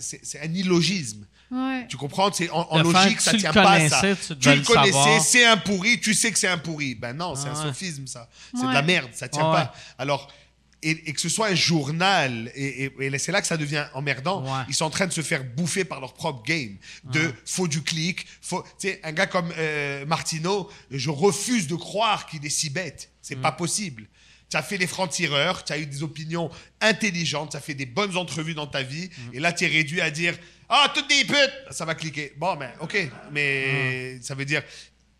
un 0.43 0.53
illogisme. 0.55 1.25
Ouais. 1.51 1.87
Tu 1.89 1.97
comprends? 1.97 2.31
C'est 2.33 2.51
en, 2.51 2.67
en 2.71 2.79
Le 2.83 2.91
fait 2.93 2.93
logique, 3.05 3.17
que 3.19 3.23
ça 3.23 3.33
tient 3.35 3.53
pas 3.53 3.71
à 3.73 3.89
ça. 3.89 4.01
tu 4.03 4.35
le 4.35 4.63
connaissais, 4.65 5.21
c'est 5.21 5.47
un 5.47 5.57
pourri, 5.57 5.99
tu 6.01 6.13
sais 6.15 6.31
que 6.31 6.39
c'est 6.39 6.49
un 6.49 6.59
pourri. 6.59 6.95
Ben 6.95 7.15
non, 7.15 7.35
c'est 7.35 7.49
un 7.49 7.53
Ah 7.55 7.59
ouais. 7.61 7.67
sophisme, 7.69 8.07
ça. 8.07 8.29
C'est 8.55 8.61
Ouais. 8.63 8.69
de 8.69 8.75
la 8.75 8.83
merde, 8.83 9.11
ça 9.15 9.29
tient 9.29 9.49
Ah 9.51 9.53
pas. 9.73 9.75
Alors, 9.97 10.31
et, 10.83 10.91
et 11.09 11.13
que 11.13 11.21
ce 11.21 11.29
soit 11.29 11.49
un 11.49 11.55
journal, 11.57 12.53
et, 12.55 12.85
et- 12.85 13.05
et 13.07 13.19
c'est 13.19 13.33
là 13.33 13.41
que 13.41 13.47
ça 13.47 13.57
devient 13.57 13.85
emmerdant, 13.95 14.45
Ouais. 14.45 14.65
ils 14.69 14.75
sont 14.75 14.85
en 14.85 14.91
train 14.91 15.07
de 15.07 15.13
se 15.13 15.23
faire 15.23 15.43
bouffer 15.43 15.85
par 15.85 16.01
leur 16.01 16.13
propre 16.15 16.43
game. 16.45 16.77
De 17.05 17.33
faut 17.47 17.67
du 17.67 17.83
clic, 17.83 18.27
faut. 18.43 18.63
Tu 18.79 18.89
sais, 18.89 19.01
un 19.03 19.13
gars 19.13 19.27
comme 19.27 19.51
euh, 19.57 20.05
Martineau, 20.07 20.71
je 20.91 21.11
refuse 21.11 21.67
de 21.67 21.75
croire 21.75 22.27
qu'il 22.27 22.45
est 22.45 22.51
si 22.51 22.69
bête. 22.71 23.11
C'est 23.23 23.37
Mm. 23.37 23.41
pas 23.43 23.53
possible. 23.53 24.07
Tu 24.51 24.57
as 24.57 24.63
fait 24.63 24.77
les 24.79 24.87
francs-tireurs, 24.87 25.65
tu 25.65 25.73
as 25.73 25.79
eu 25.79 25.87
des 25.87 26.03
opinions 26.03 26.51
intelligentes, 26.81 27.51
tu 27.51 27.57
as 27.57 27.61
fait 27.61 27.75
des 27.75 27.85
bonnes 27.87 28.17
entrevues 28.17 28.55
dans 28.55 28.67
ta 28.67 28.83
vie, 28.83 29.09
Mm. 29.09 29.35
et 29.35 29.41
là, 29.41 29.53
tu 29.53 29.65
es 29.65 29.67
réduit 29.69 30.01
à 30.01 30.11
dire 30.11 30.35
Ah, 30.69 30.93
toutes 30.95 31.09
des 31.09 31.25
putes 31.25 31.65
Ça 31.71 31.85
va 31.85 31.95
cliquer. 31.95 32.33
Bon, 32.37 32.57
ben, 32.57 32.71
ok, 32.81 33.11
mais 33.33 34.21
ça 34.21 34.35
veut 34.35 34.45
dire 34.45 34.63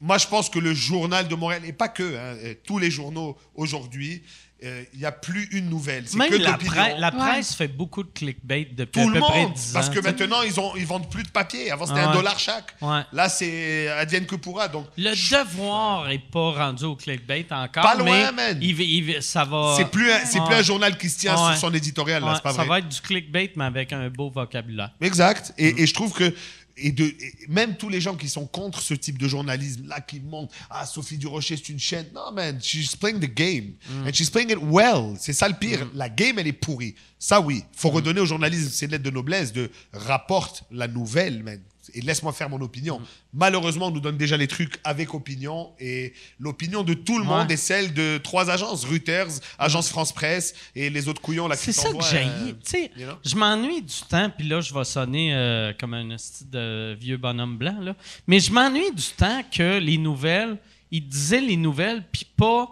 moi, 0.01 0.19
je 0.19 0.27
pense 0.27 0.49
que 0.49 0.59
le 0.59 0.75
journal 0.75 1.27
de 1.27 1.35
Montréal, 1.35 1.65
et 1.65 1.73
pas 1.73 1.89
que, 1.89 2.03
hein, 2.03 2.37
euh, 2.45 2.55
tous 2.65 2.79
les 2.79 2.91
journaux 2.91 3.37
aujourd'hui, 3.55 4.23
euh, 4.65 4.83
il 4.93 4.99
n'y 4.99 5.05
a 5.05 5.13
plus 5.13 5.45
une 5.53 5.69
nouvelle. 5.71 6.05
C'est 6.07 6.17
Même 6.17 6.31
que 6.31 6.37
la, 6.37 6.55
presse- 6.55 6.99
la 6.99 7.11
Ouais. 7.15 7.17
presse 7.19 7.55
fait 7.55 7.69
beaucoup 7.69 8.03
de 8.03 8.09
clickbait 8.13 8.69
depuis 8.73 9.03
Tout 9.03 9.09
à 9.09 9.13
le 9.15 9.21
peu 9.21 9.21
près 9.21 9.43
monde. 9.43 9.53
10 9.53 9.71
ans. 9.71 9.73
Parce 9.75 9.89
que 9.91 10.01
maintenant, 10.01 10.43
ils, 10.43 10.59
ont, 10.59 10.75
ils 10.77 10.87
vendent 10.87 11.09
plus 11.11 11.23
de 11.23 11.29
papier. 11.29 11.71
Avant, 11.71 11.87
c'était 11.87 12.01
Ah 12.01 12.11
un 12.11 12.15
dollar 12.15 12.39
chaque. 12.39 12.75
Ouais. 12.81 13.03
Là, 13.13 13.29
c'est 13.29 13.89
advienne 13.89 14.27
que 14.27 14.35
pourra. 14.37 14.67
Donc, 14.69 14.87
Le 14.97 15.11
devoir 15.11 16.11
est 16.11 16.19
pas 16.19 16.51
rendu 16.51 16.85
au 16.85 16.97
clickbait 16.97 17.47
encore. 17.51 17.83
Pas 17.85 17.95
loin, 17.95 18.33
mais 18.33 18.55
man. 18.55 18.59
il 18.61 18.75
va- 18.75 18.83
il 18.83 19.15
va- 19.15 19.21
ça 19.21 19.45
va. 19.45 19.75
c'est 19.77 19.89
plus, 19.91 20.11
un- 20.11 20.25
c'est 20.25 20.41
plus 20.45 20.55
un 20.55 20.63
journal 20.63 20.99
qui 20.99 21.09
se 21.09 21.19
tient 21.21 21.35
Ouais. 21.37 21.53
sur 21.53 21.69
son 21.69 21.75
éditorial. 21.75 22.23
là, 22.23 22.29
Ouais, 22.31 22.35
c'est 22.37 22.43
pas 22.43 22.51
ça 22.51 22.57
vrai. 22.59 22.69
va 22.69 22.79
être 22.81 22.89
du 22.89 23.01
clickbait, 23.01 23.53
mais 23.57 23.65
avec 23.65 23.93
un 23.93 24.09
beau 24.11 24.31
vocabulaire. 24.31 24.91
Exact. 25.01 25.53
Et, 25.59 25.73
Mm. 25.73 25.79
et 25.79 25.87
je 25.87 25.95
trouve 25.95 26.13
que 26.13 26.35
et 26.81 26.93
de, 26.93 27.05
et 27.05 27.35
même 27.49 27.77
tous 27.77 27.89
les 27.89 28.01
gens 28.01 28.17
qui 28.17 28.29
sont 28.29 28.47
contre 28.47 28.81
ce 28.81 28.95
type 28.95 29.19
de 29.19 29.29
journalisme 29.29 29.87
là 29.87 30.01
qui 30.01 30.21
montrent 30.21 30.55
ah 30.71 30.87
Sophie 30.87 31.19
Durocher 31.19 31.57
c'est 31.57 31.69
une 31.69 31.79
chaîne. 31.79 32.07
Non 32.15 32.33
man 32.33 32.59
she's 32.63 32.97
playing 32.97 33.21
the 33.21 33.33
game. 33.33 33.75
Mm. 33.91 34.07
and 34.07 34.13
she's 34.13 34.31
playing 34.31 34.51
it 34.51 34.59
well. 34.61 35.17
C'est 35.19 35.33
ça 35.33 35.49
le 35.49 35.55
pire. 35.55 35.89
La 35.95 36.09
game 36.09 36.39
elle 36.39 36.47
est 36.47 36.53
pourrie. 36.53 36.95
Ça 37.19 37.41
oui. 37.41 37.59
Mm. 37.59 37.63
faut 37.75 37.91
redonner 37.91 38.21
au 38.21 38.27
journalisme 38.27 38.71
ses 38.71 38.87
lettres 38.87 39.05
de 39.05 39.11
noblesse 39.11 39.53
de 39.53 39.71
rapporte 39.93 40.65
la 40.71 40.89
nouvelle 40.89 41.43
man 41.43 41.61
et 41.95 42.01
laisse-moi 42.01 42.33
faire 42.33 42.49
mon 42.51 42.61
opinion. 42.61 43.01
Malheureusement, 43.33 43.87
on 43.87 43.91
nous 43.91 44.01
donne 44.01 44.17
déjà 44.17 44.37
les 44.37 44.47
trucs 44.49 44.79
avec 44.85 45.15
opinion 45.15 45.71
et 45.79 46.13
l'opinion 46.39 46.83
de 46.83 46.95
tout 46.95 47.19
le 47.19 47.23
Ouais. 47.25 47.29
monde 47.29 47.51
est 47.51 47.57
celle 47.57 47.93
de 47.95 48.19
trois 48.19 48.51
agences, 48.51 48.85
Reuters, 48.85 49.29
Agence 49.59 49.89
France 49.89 50.13
Presse 50.13 50.55
et 50.75 50.91
les 50.91 51.09
autres 51.09 51.21
couillons 51.21 51.49
C'est 51.57 51.73
ça 51.73 51.91
que 51.93 52.03
j'ai. 52.11 52.19
euh, 52.25 52.53
Tu 52.65 52.71
sais, 52.71 52.91
you 52.97 53.05
know? 53.07 53.15
je 53.25 53.35
m'ennuie 53.37 53.83
du 53.83 53.95
temps, 54.09 54.31
puis 54.37 54.49
là, 54.49 54.61
je 54.61 54.73
vais 54.73 54.85
sonner 54.85 55.35
euh, 55.35 55.73
comme 55.79 55.95
un 55.95 56.17
de 56.51 56.95
vieux 57.01 57.17
bonhomme 57.17 57.57
blanc, 57.59 57.77
là. 57.81 57.95
Mais 58.27 58.41
je 58.41 58.53
m'ennuie 58.53 58.93
du 58.95 59.05
temps 59.17 59.43
que 59.51 59.79
les 59.79 59.99
nouvelles, 59.99 60.57
ils 60.91 61.07
disaient 61.07 61.41
les 61.41 61.57
nouvelles, 61.57 62.05
puis 62.11 62.25
pas 62.37 62.69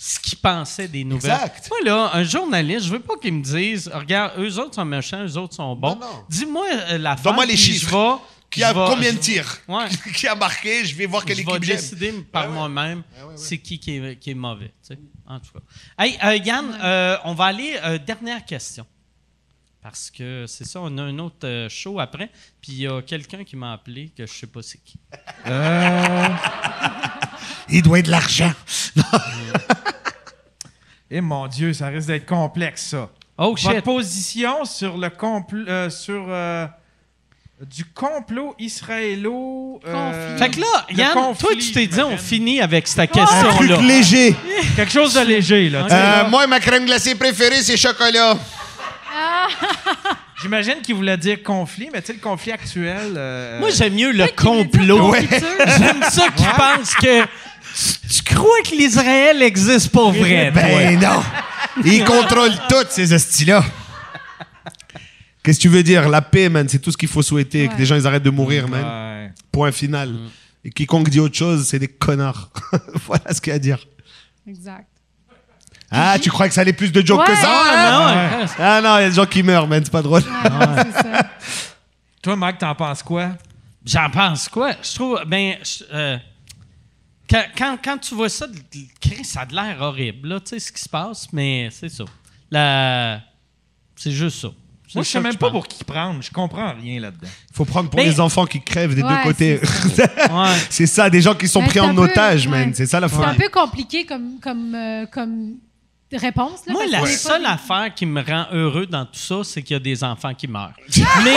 ce 0.00 0.20
qu'ils 0.20 0.38
pensaient 0.38 0.86
des 0.86 1.02
nouvelles. 1.02 1.32
Exact. 1.32 1.68
Moi, 1.70 1.78
là, 1.84 2.10
un 2.14 2.22
journaliste, 2.22 2.86
je 2.86 2.92
veux 2.92 3.00
pas 3.00 3.14
qu'ils 3.20 3.32
me 3.34 3.42
disent, 3.42 3.90
regarde, 3.92 4.32
eux 4.38 4.58
autres 4.60 4.76
sont 4.76 4.84
méchants, 4.84 5.24
eux 5.26 5.36
autres 5.36 5.54
sont 5.56 5.74
bons. 5.74 5.96
Non, 5.96 6.00
non. 6.00 6.24
Dis-moi 6.28 6.64
euh, 6.90 6.98
la 6.98 7.16
Donne-moi 7.16 7.46
les 7.46 7.56
chiffres. 7.56 8.20
Qui 8.50 8.64
a 8.64 8.72
combien 8.72 9.12
de 9.12 9.18
tirs? 9.18 9.58
Ouais. 9.68 9.86
Qui 10.14 10.26
a 10.26 10.34
marqué? 10.34 10.84
Je 10.84 10.94
vais 10.96 11.06
voir 11.06 11.24
quelle 11.24 11.36
je 11.36 11.42
vais 11.44 11.50
équipe 11.52 11.64
j'aime. 11.64 11.76
décider 11.76 12.12
par 12.32 12.44
Ouais, 12.44 12.48
ouais. 12.48 12.54
moi-même 12.54 12.98
Ouais, 13.16 13.22
ouais, 13.22 13.28
ouais. 13.30 13.36
c'est 13.36 13.58
qui 13.58 13.78
qui 13.78 13.96
est, 13.96 14.16
qui 14.18 14.30
est 14.30 14.34
mauvais. 14.34 14.72
tu 14.82 14.94
sais. 14.94 14.98
En 15.26 15.38
tout 15.38 15.50
cas. 15.52 15.60
Hey, 16.04 16.18
euh, 16.24 16.36
Yann, 16.36 16.78
euh, 16.82 17.16
on 17.24 17.34
va 17.34 17.44
aller. 17.46 17.78
euh, 17.84 17.98
dernière 17.98 18.44
question. 18.46 18.86
Parce 19.82 20.10
que 20.10 20.44
c'est 20.48 20.64
ça, 20.66 20.80
on 20.82 20.96
a 20.98 21.02
un 21.02 21.18
autre 21.18 21.66
show 21.70 22.00
après. 22.00 22.30
Puis 22.60 22.72
il 22.72 22.78
y 22.80 22.86
a 22.88 23.00
quelqu'un 23.02 23.44
qui 23.44 23.54
m'a 23.56 23.72
appelé 23.74 24.10
que 24.16 24.26
je 24.26 24.32
sais 24.32 24.46
pas 24.46 24.60
c'est 24.62 24.78
qui. 24.82 24.98
Il 27.68 27.82
doit 27.82 27.98
être 27.98 28.06
de 28.06 28.10
l'argent. 28.10 28.52
Et 31.10 31.20
mon 31.20 31.46
Dieu, 31.46 31.72
ça 31.72 31.86
risque 31.88 32.08
d'être 32.08 32.26
complexe, 32.26 32.86
ça. 32.88 33.10
Oh 33.38 33.54
Votre 33.54 33.74
shit! 33.76 33.84
position 33.84 34.64
sur 34.64 34.98
le 34.98 35.10
euh, 35.68 35.90
sur 35.90 36.26
euh, 36.28 36.66
du 37.66 37.84
complot 37.86 38.54
israélo. 38.58 39.80
euh. 39.86 40.38
Fait 40.38 40.48
que 40.50 40.60
là, 40.60 40.86
Yann, 40.90 41.12
conflit, 41.12 41.46
toi, 41.48 41.56
tu 41.60 41.72
t'es 41.72 41.86
dit, 41.88 42.00
on 42.00 42.16
finit 42.16 42.60
avec 42.60 42.86
cette 42.86 43.10
Truc 43.10 43.26
question-là. 43.26 43.80
léger. 43.82 44.36
quelque 44.76 44.92
chose 44.92 45.14
de 45.14 45.20
léger 45.20 45.68
là. 45.68 45.82
tu 45.82 45.88
sais, 45.88 45.94
Euh, 45.96 46.22
là. 46.22 46.28
moi, 46.28 46.46
ma 46.46 46.60
crème 46.60 46.86
glacée 46.86 47.14
préférée, 47.16 47.60
c'est 47.62 47.76
chocolat. 47.76 48.36
J'imagine 50.40 50.76
qu'il 50.82 50.94
voulait 50.94 51.16
dire 51.16 51.42
conflit, 51.42 51.88
mais 51.92 52.00
tu 52.00 52.08
sais 52.08 52.12
le 52.12 52.20
conflit 52.20 52.52
actuel. 52.52 53.14
euh, 53.16 53.58
Moi, 53.58 53.70
j'aime 53.70 53.94
mieux 53.94 54.12
le 54.12 54.26
complot. 54.36 55.12
J'aime 55.78 56.02
ça 56.08 56.28
qu'ils 56.28 56.46
pensent 56.46 56.94
que. 56.94 57.22
Tu, 57.22 58.22
tu 58.24 58.34
crois 58.34 58.60
que 58.64 58.70
l'Israël 58.74 59.42
existe 59.42 59.90
pour 59.90 60.12
vrai, 60.12 60.50
toi? 60.52 60.62
Ben 60.62 60.98
non. 61.00 61.22
Il 61.84 62.04
contrôle 62.04 62.52
tout, 62.68 62.86
ces 62.88 63.12
hosties-là. 63.12 63.64
Qu'est-ce 65.48 65.60
que 65.60 65.62
tu 65.62 65.68
veux 65.70 65.82
dire? 65.82 66.10
La 66.10 66.20
paix, 66.20 66.50
man, 66.50 66.68
c'est 66.68 66.78
tout 66.78 66.92
ce 66.92 66.96
qu'il 66.98 67.08
faut 67.08 67.22
souhaiter. 67.22 67.68
Que 67.68 67.76
les 67.78 67.86
gens, 67.86 67.96
ils 67.96 68.06
arrêtent 68.06 68.22
de 68.22 68.28
mourir, 68.28 68.68
man. 68.68 68.84
ouais. 68.84 69.32
Point 69.50 69.72
final. 69.72 70.14
Et 70.62 70.68
quiconque 70.68 71.08
dit 71.08 71.20
autre 71.20 71.36
chose, 71.36 71.66
c'est 71.66 71.78
des 71.78 71.88
connards. 71.88 72.50
voilà 73.06 73.32
ce 73.32 73.40
qu'il 73.40 73.50
y 73.50 73.54
a 73.54 73.56
à 73.56 73.58
dire. 73.58 73.78
Exact. 74.46 74.86
Ah, 75.90 76.18
tu 76.20 76.28
crois 76.28 76.48
que 76.48 76.54
ça 76.54 76.60
allait 76.60 76.74
plus 76.74 76.92
de 76.92 77.00
jokes 77.00 77.24
que 77.24 77.34
ça? 77.34 77.48
Ah, 77.48 77.90
non, 77.92 78.40
ouais. 78.42 78.46
Ah 78.58 78.80
non, 78.82 78.98
il 78.98 79.00
y 79.00 79.04
a 79.04 79.08
des 79.08 79.14
gens 79.14 79.24
qui 79.24 79.42
meurent, 79.42 79.66
man, 79.66 79.82
c'est 79.82 79.90
pas 79.90 80.02
drôle. 80.02 80.20
Ça. 80.20 81.30
Toi, 82.22 82.36
Mike, 82.36 82.58
t'en 82.58 82.74
penses 82.74 83.02
quoi? 83.02 83.30
J'en 83.86 84.10
pense 84.10 84.50
quoi? 84.50 84.72
Je 84.82 84.94
trouve. 84.96 85.18
Ben. 85.26 85.56
je- 85.64 85.84
euh, 85.94 86.18
quand, 87.30 87.44
quand, 87.56 87.78
quand 87.82 87.96
tu 87.96 88.14
vois 88.14 88.28
ça, 88.28 88.46
ça 89.24 89.40
a 89.40 89.46
de 89.46 89.54
l'air 89.54 89.80
horrible, 89.80 90.28
là, 90.28 90.40
tu 90.40 90.48
sais, 90.50 90.58
ce 90.58 90.70
qui 90.70 90.82
se 90.82 90.90
passe, 90.90 91.32
mais 91.32 91.70
c'est 91.70 91.88
ça. 91.88 92.04
La... 92.50 93.22
C'est 93.96 94.12
juste 94.12 94.40
ça. 94.40 94.48
Moi, 94.94 95.04
je 95.04 95.08
sais 95.08 95.20
même 95.20 95.32
pas 95.36 95.46
pense. 95.46 95.50
pour 95.52 95.66
qui 95.68 95.84
prendre. 95.84 96.22
Je 96.22 96.30
comprends 96.30 96.72
rien 96.80 97.00
là-dedans. 97.00 97.28
faut 97.52 97.64
prendre 97.64 97.90
pour 97.90 98.00
Mais- 98.00 98.06
les 98.06 98.20
enfants 98.20 98.46
qui 98.46 98.60
crèvent 98.60 98.94
des 98.94 99.02
Ouais, 99.02 99.08
deux 99.16 99.22
côtés. 99.22 99.60
C'est 100.70 100.86
ça, 100.86 101.10
des 101.10 101.20
gens 101.20 101.34
qui 101.34 101.48
sont 101.48 101.62
pris 101.62 101.80
en 101.80 101.94
peu- 101.94 102.02
otage, 102.02 102.48
man. 102.48 102.68
ouais. 102.68 102.74
C'est 102.74 102.86
ça 102.86 103.00
la 103.00 103.08
C'est 103.08 103.16
un 103.16 103.18
folie. 103.34 103.36
peu 103.38 103.48
compliqué 103.50 104.06
comme, 104.06 104.38
comme, 104.40 104.74
euh, 104.74 105.06
comme 105.06 105.54
réponse. 106.16 106.60
Là, 106.66 106.72
Moi, 106.72 106.86
la 106.90 107.06
seule 107.06 107.42
des- 107.42 107.46
affaire 107.46 107.92
qui 107.94 108.06
me 108.06 108.22
rend 108.22 108.46
heureux 108.52 108.86
dans 108.86 109.04
tout 109.04 109.18
ça, 109.18 109.36
c'est 109.44 109.62
qu'il 109.62 109.74
y 109.74 109.76
a 109.76 109.80
des 109.80 110.02
enfants 110.02 110.32
qui 110.34 110.48
meurent. 110.48 110.72
Mais 111.22 111.36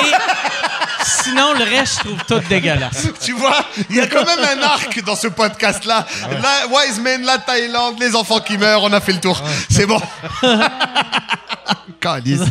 sinon, 1.03 1.53
le 1.53 1.63
reste, 1.63 1.95
je 1.95 1.99
trouve 2.07 2.23
tout 2.25 2.47
dégueulasse. 2.47 3.07
Tu 3.21 3.33
vois, 3.33 3.65
il 3.89 3.97
y 3.97 3.99
a 3.99 4.07
quand 4.07 4.25
même 4.25 4.39
un 4.57 4.61
arc 4.63 5.03
dans 5.03 5.15
ce 5.15 5.27
podcast-là. 5.27 6.05
La 6.41 6.67
Wise 6.67 6.99
Men, 6.99 7.23
la 7.23 7.37
Thaïlande, 7.39 7.99
les 7.99 8.15
enfants 8.15 8.39
qui 8.39 8.57
meurent, 8.57 8.83
on 8.83 8.93
a 8.93 9.01
fait 9.01 9.13
le 9.13 9.19
tour. 9.19 9.41
C'est 9.69 9.85
bon. 9.85 9.99
Calice. 11.99 12.41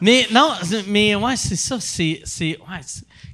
Mais 0.00 0.26
non, 0.32 0.52
mais 0.88 1.14
ouais, 1.14 1.36
c'est 1.36 1.56
ça. 1.56 1.76
C'est. 1.80 2.22
c'est- 2.24 2.58
ouais, 2.58 2.80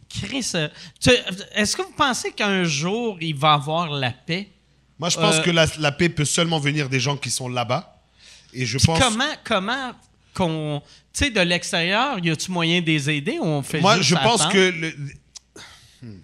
Chris, 0.09 0.51
euh, 0.55 0.69
tu- 1.01 1.11
est-ce 1.55 1.75
que 1.75 1.83
vous 1.83 1.95
pensez 1.97 2.33
qu'un 2.33 2.65
jour, 2.65 3.17
il 3.21 3.35
va 3.35 3.55
avoir 3.55 3.89
la 3.89 4.11
paix? 4.11 4.49
Moi, 4.99 5.09
je 5.09 5.17
pense 5.17 5.37
Euh, 5.37 5.43
que 5.43 5.51
la, 5.51 5.67
la 5.79 5.93
paix 5.93 6.09
peut 6.09 6.25
seulement 6.25 6.59
venir 6.61 6.89
des 6.89 7.01
gens 7.01 7.17
qui 7.17 7.31
sont 7.31 7.49
là-bas. 7.49 8.01
Et 8.55 8.67
je 8.67 8.79
pense. 8.79 8.99
comment, 9.01 9.33
comment 9.45 9.93
qu'on. 10.35 10.83
Tu 11.13 11.25
sais, 11.27 11.31
de 11.31 11.41
l'extérieur, 11.41 12.19
y 12.25 12.31
a-tu 12.31 12.51
moyen 12.51 12.81
de 12.81 12.87
les 12.87 13.11
aider 13.11 13.39
ou 13.39 13.45
on 13.45 13.63
fait 13.63 13.81
Moi, 13.81 13.97
juste 13.99 14.11
je 14.11 14.15
pense 14.17 14.41
attendre? 14.43 14.53
que. 14.53 14.71
le- 14.71 14.95
Hmm. 16.03 16.19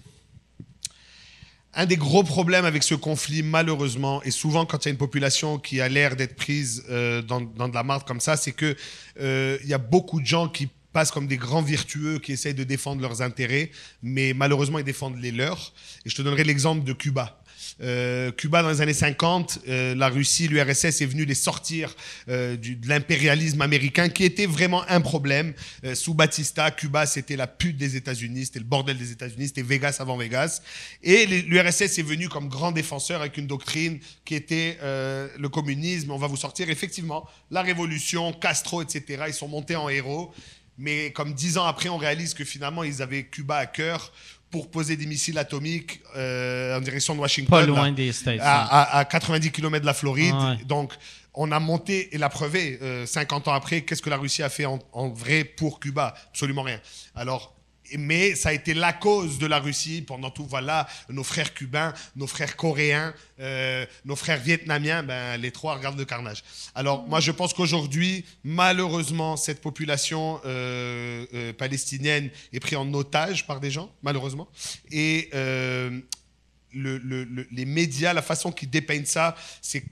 Un 1.75 1.87
des 1.87 1.97
gros 1.97 2.25
problèmes 2.25 2.65
avec 2.65 2.83
ce 2.83 2.95
conflit, 2.97 3.43
malheureusement, 3.45 4.21
et 4.25 4.33
souvent 4.33 4.67
quand 4.67 4.85
il 4.85 4.89
y 4.89 4.91
a 4.91 4.93
une 4.93 4.99
population 4.99 5.59
qui 5.59 5.81
a 5.81 5.89
l'air 5.89 6.17
d'être 6.17 6.35
prise 6.35 6.85
euh, 6.91 7.23
dans, 7.23 7.41
dans 7.41 7.69
de 7.69 7.75
la 7.75 7.85
marde 7.85 8.05
comme 8.05 8.19
ça, 8.21 8.37
c'est 8.37 8.51
que 8.53 8.77
euh, 9.21 9.57
y 9.65 9.73
a 9.75 9.79
beaucoup 9.79 10.21
de 10.21 10.27
gens 10.27 10.49
qui 10.49 10.69
passent 10.93 11.13
comme 11.13 11.29
des 11.29 11.37
grands 11.37 11.63
vertueux 11.63 12.19
qui 12.19 12.33
essayent 12.33 12.55
de 12.55 12.65
défendre 12.65 13.01
leurs 13.03 13.23
intérêts, 13.23 13.71
mais 14.03 14.33
malheureusement 14.35 14.79
ils 14.81 14.85
défendent 14.85 15.21
les 15.21 15.31
leurs. 15.31 15.73
Et 16.05 16.11
je 16.11 16.17
te 16.17 16.23
donnerai 16.23 16.43
l'exemple 16.43 16.83
de 16.83 16.93
Cuba. 16.93 17.38
Euh, 17.81 18.33
Cuba, 18.33 18.63
dans 18.63 18.71
les 18.71 18.81
années 18.81 18.93
50, 18.93 19.61
euh, 19.69 19.95
la 19.95 20.09
Russie, 20.09 20.49
l'URSS 20.49 21.01
est 21.01 21.07
venu 21.07 21.25
les 21.25 21.35
sortir 21.35 21.95
euh, 22.29 22.57
de 22.57 22.89
l'impérialisme 22.89 23.61
américain, 23.63 24.09
qui 24.09 24.25
était 24.25 24.47
vraiment 24.47 24.83
un 24.89 25.01
problème. 25.01 25.55
Sous 25.95 26.15
Batista, 26.15 26.71
Cuba, 26.71 27.07
c'était 27.07 27.37
la 27.37 27.47
pute 27.47 27.77
des 27.77 27.97
États-Unis, 27.97 28.47
c'était 28.47 28.59
le 28.59 28.65
bordel 28.65 28.99
des 28.99 29.13
États-Unis, 29.13 29.49
c'était 29.49 29.63
Vegas 29.63 29.97
avant 30.01 30.17
Vegas. 30.17 30.61
Et 31.03 31.27
l'URSS 31.27 31.99
est 31.99 32.03
venu 32.03 32.29
comme 32.29 32.49
grand 32.49 32.73
défenseur 32.73 33.21
avec 33.21 33.37
une 33.37 33.47
doctrine 33.47 33.99
qui 34.25 34.35
était 34.35 34.79
le 34.83 35.49
communisme. 35.49 36.11
On 36.11 36.19
va 36.19 36.27
vous 36.27 36.37
sortir 36.37 36.69
effectivement 36.71 37.27
la 37.51 37.63
révolution, 37.63 38.33
Castro, 38.33 38.83
etc. 38.83 39.25
Ils 39.29 39.35
sont 39.35 39.49
montés 39.49 39.77
en 39.77 39.89
héros. 39.89 40.33
Mais 40.79 41.11
comme 41.13 41.35
dix 41.35 41.59
ans 41.59 41.67
après, 41.67 41.89
on 41.89 41.97
réalise 41.99 42.35
que 42.35 42.45
finalement, 42.45 42.85
ils 42.85 43.03
avaient 43.03 43.25
Cuba 43.25 43.57
à 43.57 43.67
cœur 43.67 44.13
pour 44.51 44.71
poser 44.71 44.97
des 44.97 45.05
missiles 45.07 45.37
atomiques 45.39 46.01
euh, 46.17 46.77
en 46.79 46.81
direction 46.81 47.15
de 47.15 47.21
Washington. 47.21 47.51
Pas 47.51 47.61
là, 47.61 47.67
loin 47.67 47.93
des 47.93 48.13
States. 48.13 48.41
à, 48.41 48.63
à- 48.65 48.99
à 49.01 49.05
90 49.05 49.51
km 49.51 49.81
de 49.83 49.87
la 49.87 49.93
Floride. 49.95 50.35
Ah 50.35 50.51
ouais. 50.59 50.65
Donc, 50.65 50.95
on 51.35 51.53
a 51.53 51.61
monté, 51.61 52.15
et 52.15 52.19
la 52.19 52.29
preuve 52.31 52.57
est, 52.57 52.81
euh, 52.83 53.05
50 53.07 53.49
ans 53.49 53.53
après, 53.53 53.83
qu'est-ce 53.83 54.01
que 54.03 54.09
la 54.11 54.17
Russie 54.17 54.43
a 54.43 54.49
fait 54.49 54.65
en, 54.67 54.79
en 54.93 55.09
vrai 55.11 55.45
pour 55.45 55.81
Cuba? 55.81 56.15
Absolument 56.31 56.63
rien. 56.63 56.81
Alors, 57.15 57.55
mais 57.97 58.35
ça 58.35 58.51
a 58.51 58.53
été 58.53 58.75
la 58.75 58.93
cause 58.93 59.39
de 59.39 59.47
la 59.47 59.59
Russie 59.59 60.03
pendant 60.03 60.31
tout. 60.31 60.45
Voilà, 60.47 60.87
nos 61.09 61.25
frères 61.25 61.55
cubains, 61.55 61.95
nos 62.17 62.27
frères 62.27 62.57
coréens, 62.57 63.15
euh, 63.41 63.87
nos 64.05 64.17
frères 64.17 64.41
vietnamiens, 64.41 65.03
ben, 65.03 65.37
les 65.41 65.51
trois 65.51 65.75
regardent 65.77 65.99
le 65.99 66.05
carnage. 66.05 66.43
Alors, 66.75 67.07
moi, 67.07 67.21
je 67.21 67.31
pense 67.33 67.55
qu'aujourd'hui, 67.55 68.25
malheureusement, 68.45 69.37
cette 69.37 69.61
population 69.61 70.41
euh, 70.45 71.25
euh, 71.35 71.53
palestinienne 71.53 72.31
est 72.53 72.61
prise 72.61 72.79
en 72.79 72.93
otage 72.95 73.47
par 73.47 73.61
des 73.61 73.71
gens, 73.71 73.91
malheureusement. 74.03 74.49
Et 74.91 75.31
le- 75.33 76.99
le- 76.99 77.25
le- 77.25 77.47
les 77.51 77.65
médias, 77.65 78.13
la 78.13 78.21
façon 78.23 78.53
qu'ils 78.53 78.69
dépeignent 78.71 79.07
ça, 79.07 79.35
c'est 79.63 79.83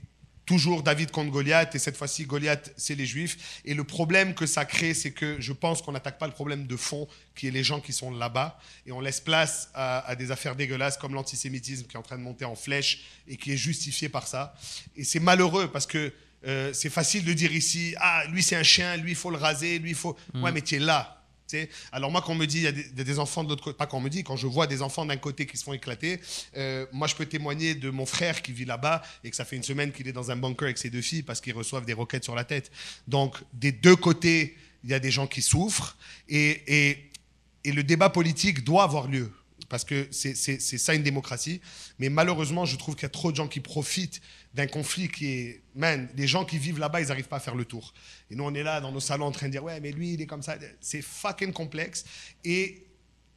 toujours 0.47 0.81
David 0.81 1.11
contre 1.11 1.29
Goliath, 1.29 1.75
et 1.75 1.79
cette 1.79 1.97
fois-ci, 1.97 2.25
Goliath, 2.25 2.73
c'est 2.77 2.95
les 2.95 3.05
Juifs. 3.05 3.61
Et 3.65 3.75
le 3.75 3.83
problème 3.83 4.33
que 4.33 4.47
ça 4.47 4.65
crée, 4.65 4.95
c'est 4.95 5.11
que 5.11 5.35
je 5.39 5.53
pense 5.53 5.83
qu'on 5.83 5.91
n'attaque 5.91 6.17
pas 6.17 6.25
le 6.25 6.33
problème 6.33 6.65
de 6.65 6.75
fond, 6.75 7.07
qui 7.35 7.47
est 7.47 7.51
les 7.51 7.63
gens 7.63 7.81
qui 7.81 7.93
sont 7.93 8.09
là-bas, 8.09 8.59
et 8.87 8.91
on 8.91 9.01
laisse 9.01 9.19
place 9.19 9.69
à, 9.75 9.99
à 10.07 10.15
des 10.15 10.31
affaires 10.31 10.55
dégueulasses 10.55 10.97
comme 10.97 11.13
l'antisémitisme 11.13 11.85
qui 11.85 11.95
est 11.95 11.99
en 11.99 12.03
train 12.03 12.17
de 12.17 12.23
monter 12.23 12.45
en 12.45 12.55
flèche 12.55 13.03
et 13.27 13.35
qui 13.35 13.51
est 13.51 13.57
justifié 13.57 14.09
par 14.09 14.25
ça. 14.25 14.55
Et 14.95 15.03
c'est 15.03 15.19
malheureux 15.19 15.69
parce 15.69 15.85
que 15.85 16.13
euh, 16.45 16.71
c'est 16.71 16.89
facile 16.89 17.25
de 17.25 17.33
dire 17.33 17.51
ici, 17.51 17.93
ah, 17.99 18.23
lui 18.29 18.41
c'est 18.41 18.55
un 18.55 18.63
chien, 18.63 18.95
lui 18.95 19.11
il 19.11 19.15
faut 19.15 19.31
le 19.31 19.37
raser, 19.37 19.79
lui 19.79 19.89
il 19.89 19.95
faut... 19.95 20.15
Ouais, 20.35 20.51
mais 20.51 20.61
tu 20.61 20.75
es 20.75 20.79
là. 20.79 21.16
Alors 21.91 22.11
moi, 22.11 22.21
quand 22.21 22.33
on 22.33 22.35
me 22.35 22.45
dit, 22.45 22.57
il 22.57 22.63
y 22.63 22.67
a 22.67 22.71
des, 22.71 23.19
enfants 23.19 23.43
de 23.43 23.49
l'autre 23.49 23.63
côté, 23.63 23.77
pas 23.77 23.85
quand 23.85 23.97
on 23.97 24.01
me 24.01 24.09
dit, 24.09 24.23
quand 24.23 24.35
je 24.35 24.47
vois 24.47 24.67
des 24.67 24.81
enfants 24.81 25.05
d'un 25.05 25.17
côté 25.17 25.45
qui 25.45 25.57
se 25.57 25.63
font 25.63 25.73
éclater, 25.73 26.19
euh, 26.55 26.85
moi 26.91 27.07
je 27.07 27.15
peux 27.15 27.25
témoigner 27.25 27.75
de 27.75 27.89
mon 27.89 28.05
frère 28.05 28.41
qui 28.41 28.51
vit 28.51 28.65
là-bas 28.65 29.01
et 29.23 29.29
que 29.29 29.35
ça 29.35 29.45
fait 29.45 29.55
une 29.55 29.63
semaine 29.63 29.91
qu'il 29.91 30.07
est 30.07 30.13
dans 30.13 30.31
un 30.31 30.35
bunker 30.35 30.65
avec 30.65 30.77
ses 30.77 30.89
deux 30.89 31.01
filles 31.01 31.23
parce 31.23 31.41
qu'ils 31.41 31.53
reçoivent 31.53 31.85
des 31.85 31.93
roquettes 31.93 32.23
sur 32.23 32.35
la 32.35 32.43
tête. 32.43 32.71
Donc 33.07 33.35
des 33.53 33.71
deux 33.71 33.95
côtés, 33.95 34.57
il 34.83 34.89
y 34.89 34.93
a 34.93 34.99
des 34.99 35.11
gens 35.11 35.27
qui 35.27 35.41
souffrent 35.41 35.97
et, 36.29 37.03
le 37.65 37.83
débat 37.83 38.09
politique 38.09 38.63
doit 38.63 38.83
avoir 38.83 39.09
lieu. 39.09 39.29
Parce 39.67 39.83
que 39.83 40.07
c'est 40.11 40.57
ça 40.59 40.93
une 40.93 41.03
démocratie. 41.03 41.59
Mais 41.99 42.07
malheureusement, 42.07 42.63
je 42.63 42.77
trouve 42.77 42.95
qu'il 42.95 43.03
y 43.03 43.07
a 43.07 43.09
trop 43.09 43.31
de 43.31 43.35
gens 43.35 43.49
qui 43.49 43.59
profitent 43.59 44.21
d'un 44.57 44.67
conflit 44.67 45.07
qui 45.07 45.27
est. 45.27 45.61
Man, 45.75 46.09
les 46.17 46.27
gens 46.27 46.43
qui 46.43 46.57
vivent 46.57 46.79
là-bas, 46.79 46.99
ils 47.01 47.07
n'arrivent 47.07 47.27
pas 47.27 47.37
à 47.37 47.39
faire 47.39 47.55
le 47.55 47.63
tour. 47.63 47.93
Et 48.31 48.35
nous, 48.35 48.43
on 48.43 48.53
est 48.55 48.63
là 48.63 48.81
dans 48.81 48.91
nos 48.91 48.99
salons 48.99 49.27
en 49.27 49.31
train 49.31 49.45
de 49.47 49.51
dire 49.51 49.63
Ouais, 49.63 49.79
mais 49.79 49.91
lui, 49.91 50.13
il 50.15 50.21
est 50.21 50.25
comme 50.25 50.41
ça. 50.41 50.57
C'est 50.81 51.01
fucking 51.03 51.53
complexe. 51.53 52.03
Et 52.43 52.83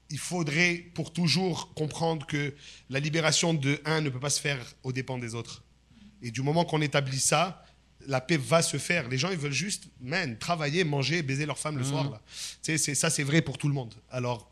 il 0.09 0.19
faudrait 0.19 0.77
pour 0.95 1.13
toujours 1.13 1.73
comprendre 1.75 2.27
que 2.27 2.55
la 2.89 2.99
libération 2.99 3.55
de 3.55 3.81
un 3.85 4.01
ne 4.01 4.09
peut 4.09 4.19
pas 4.19 4.31
se 4.31 4.41
faire 4.41 4.59
aux 4.83 4.93
dépens 4.93 5.19
des 5.19 5.35
autres. 5.35 5.63
Et 6.23 6.31
du 6.31 6.43
moment 6.43 6.65
qu'on 6.65 6.81
établit 6.81 7.21
ça, 7.21 7.65
la 8.07 8.21
paix 8.23 8.39
va 8.39 8.63
se 8.63 8.79
faire. 8.79 9.09
Les 9.09 9.19
gens, 9.19 9.31
ils 9.31 9.37
veulent 9.39 9.53
juste, 9.53 9.85
man, 10.01 10.39
travailler, 10.39 10.85
manger, 10.85 11.23
baiser 11.23 11.45
leur 11.47 11.59
femme 11.59 11.77
le 11.77 11.85
soir. 11.85 12.11
Là. 12.11 12.23
Tu 12.27 12.33
sais, 12.63 12.79
c'est- 12.79 12.95
ça, 12.95 13.11
c'est 13.11 13.23
vrai 13.23 13.43
pour 13.43 13.59
tout 13.59 13.69
le 13.69 13.75
monde. 13.75 13.95
Alors, 14.11 14.50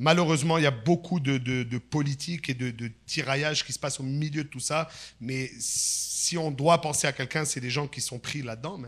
malheureusement, 0.00 0.58
il 0.58 0.64
y 0.64 0.66
a 0.66 0.72
beaucoup 0.72 1.20
de, 1.20 1.78
politique 1.78 2.48
et 2.48 2.54
de, 2.54 2.70
de 2.70 2.90
tiraillage 3.06 3.64
qui 3.64 3.72
se 3.72 3.78
passe 3.78 4.00
au 4.00 4.02
milieu 4.02 4.42
de 4.42 4.48
tout 4.48 4.60
ça. 4.60 4.88
Mais 5.20 5.50
si 5.58 6.36
on 6.38 6.50
doit 6.50 6.80
penser 6.80 7.06
à 7.06 7.12
quelqu'un, 7.12 7.44
c'est 7.44 7.60
des 7.60 7.70
gens 7.70 7.86
qui 7.86 8.00
sont 8.00 8.18
pris 8.18 8.42
là-dedans. 8.42 8.78
Tu 8.78 8.86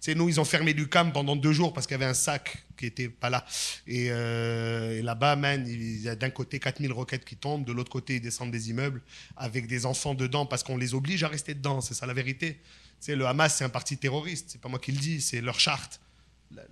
sais, 0.00 0.14
nous, 0.14 0.28
ils 0.28 0.40
ont 0.40 0.44
fermé 0.44 0.72
l'UCAM 0.72 1.12
pendant 1.12 1.36
deux 1.36 1.52
jours 1.52 1.72
parce 1.72 1.86
qu'il 1.86 1.94
y 1.94 2.00
avait 2.02 2.10
un 2.10 2.14
sac 2.14 2.64
qui 2.76 2.86
était 2.86 3.08
pas 3.08 3.30
là. 3.30 3.46
Et, 3.86 4.08
euh, 4.10 4.98
et 4.98 5.02
là-bas, 5.02 5.36
man, 5.36 5.64
il 5.66 6.00
y 6.00 6.08
a 6.08 6.16
d'un 6.16 6.30
côté 6.30 6.58
4000 6.58 6.92
roquettes 6.92 7.24
qui 7.24 7.36
tombent, 7.36 7.64
de 7.64 7.72
l'autre 7.72 7.90
côté, 7.90 8.16
ils 8.16 8.20
descendent 8.20 8.50
des 8.50 8.70
immeubles 8.70 9.02
avec 9.36 9.68
des 9.68 9.86
enfants 9.86 10.14
dedans 10.14 10.46
parce 10.46 10.64
qu'on 10.64 10.76
les 10.76 10.94
oblige 10.94 11.22
à 11.22 11.28
rester 11.28 11.54
dedans. 11.54 11.80
C'est 11.80 11.94
ça 11.94 12.06
la 12.06 12.14
vérité. 12.14 12.60
Sais, 12.98 13.14
le 13.14 13.26
Hamas, 13.26 13.56
c'est 13.56 13.64
un 13.64 13.68
parti 13.68 13.96
terroriste. 13.96 14.50
C'est 14.50 14.60
pas 14.60 14.68
moi 14.68 14.78
qui 14.78 14.90
le 14.92 14.98
dis, 14.98 15.20
c'est 15.20 15.40
leur 15.40 15.60
charte. 15.60 16.00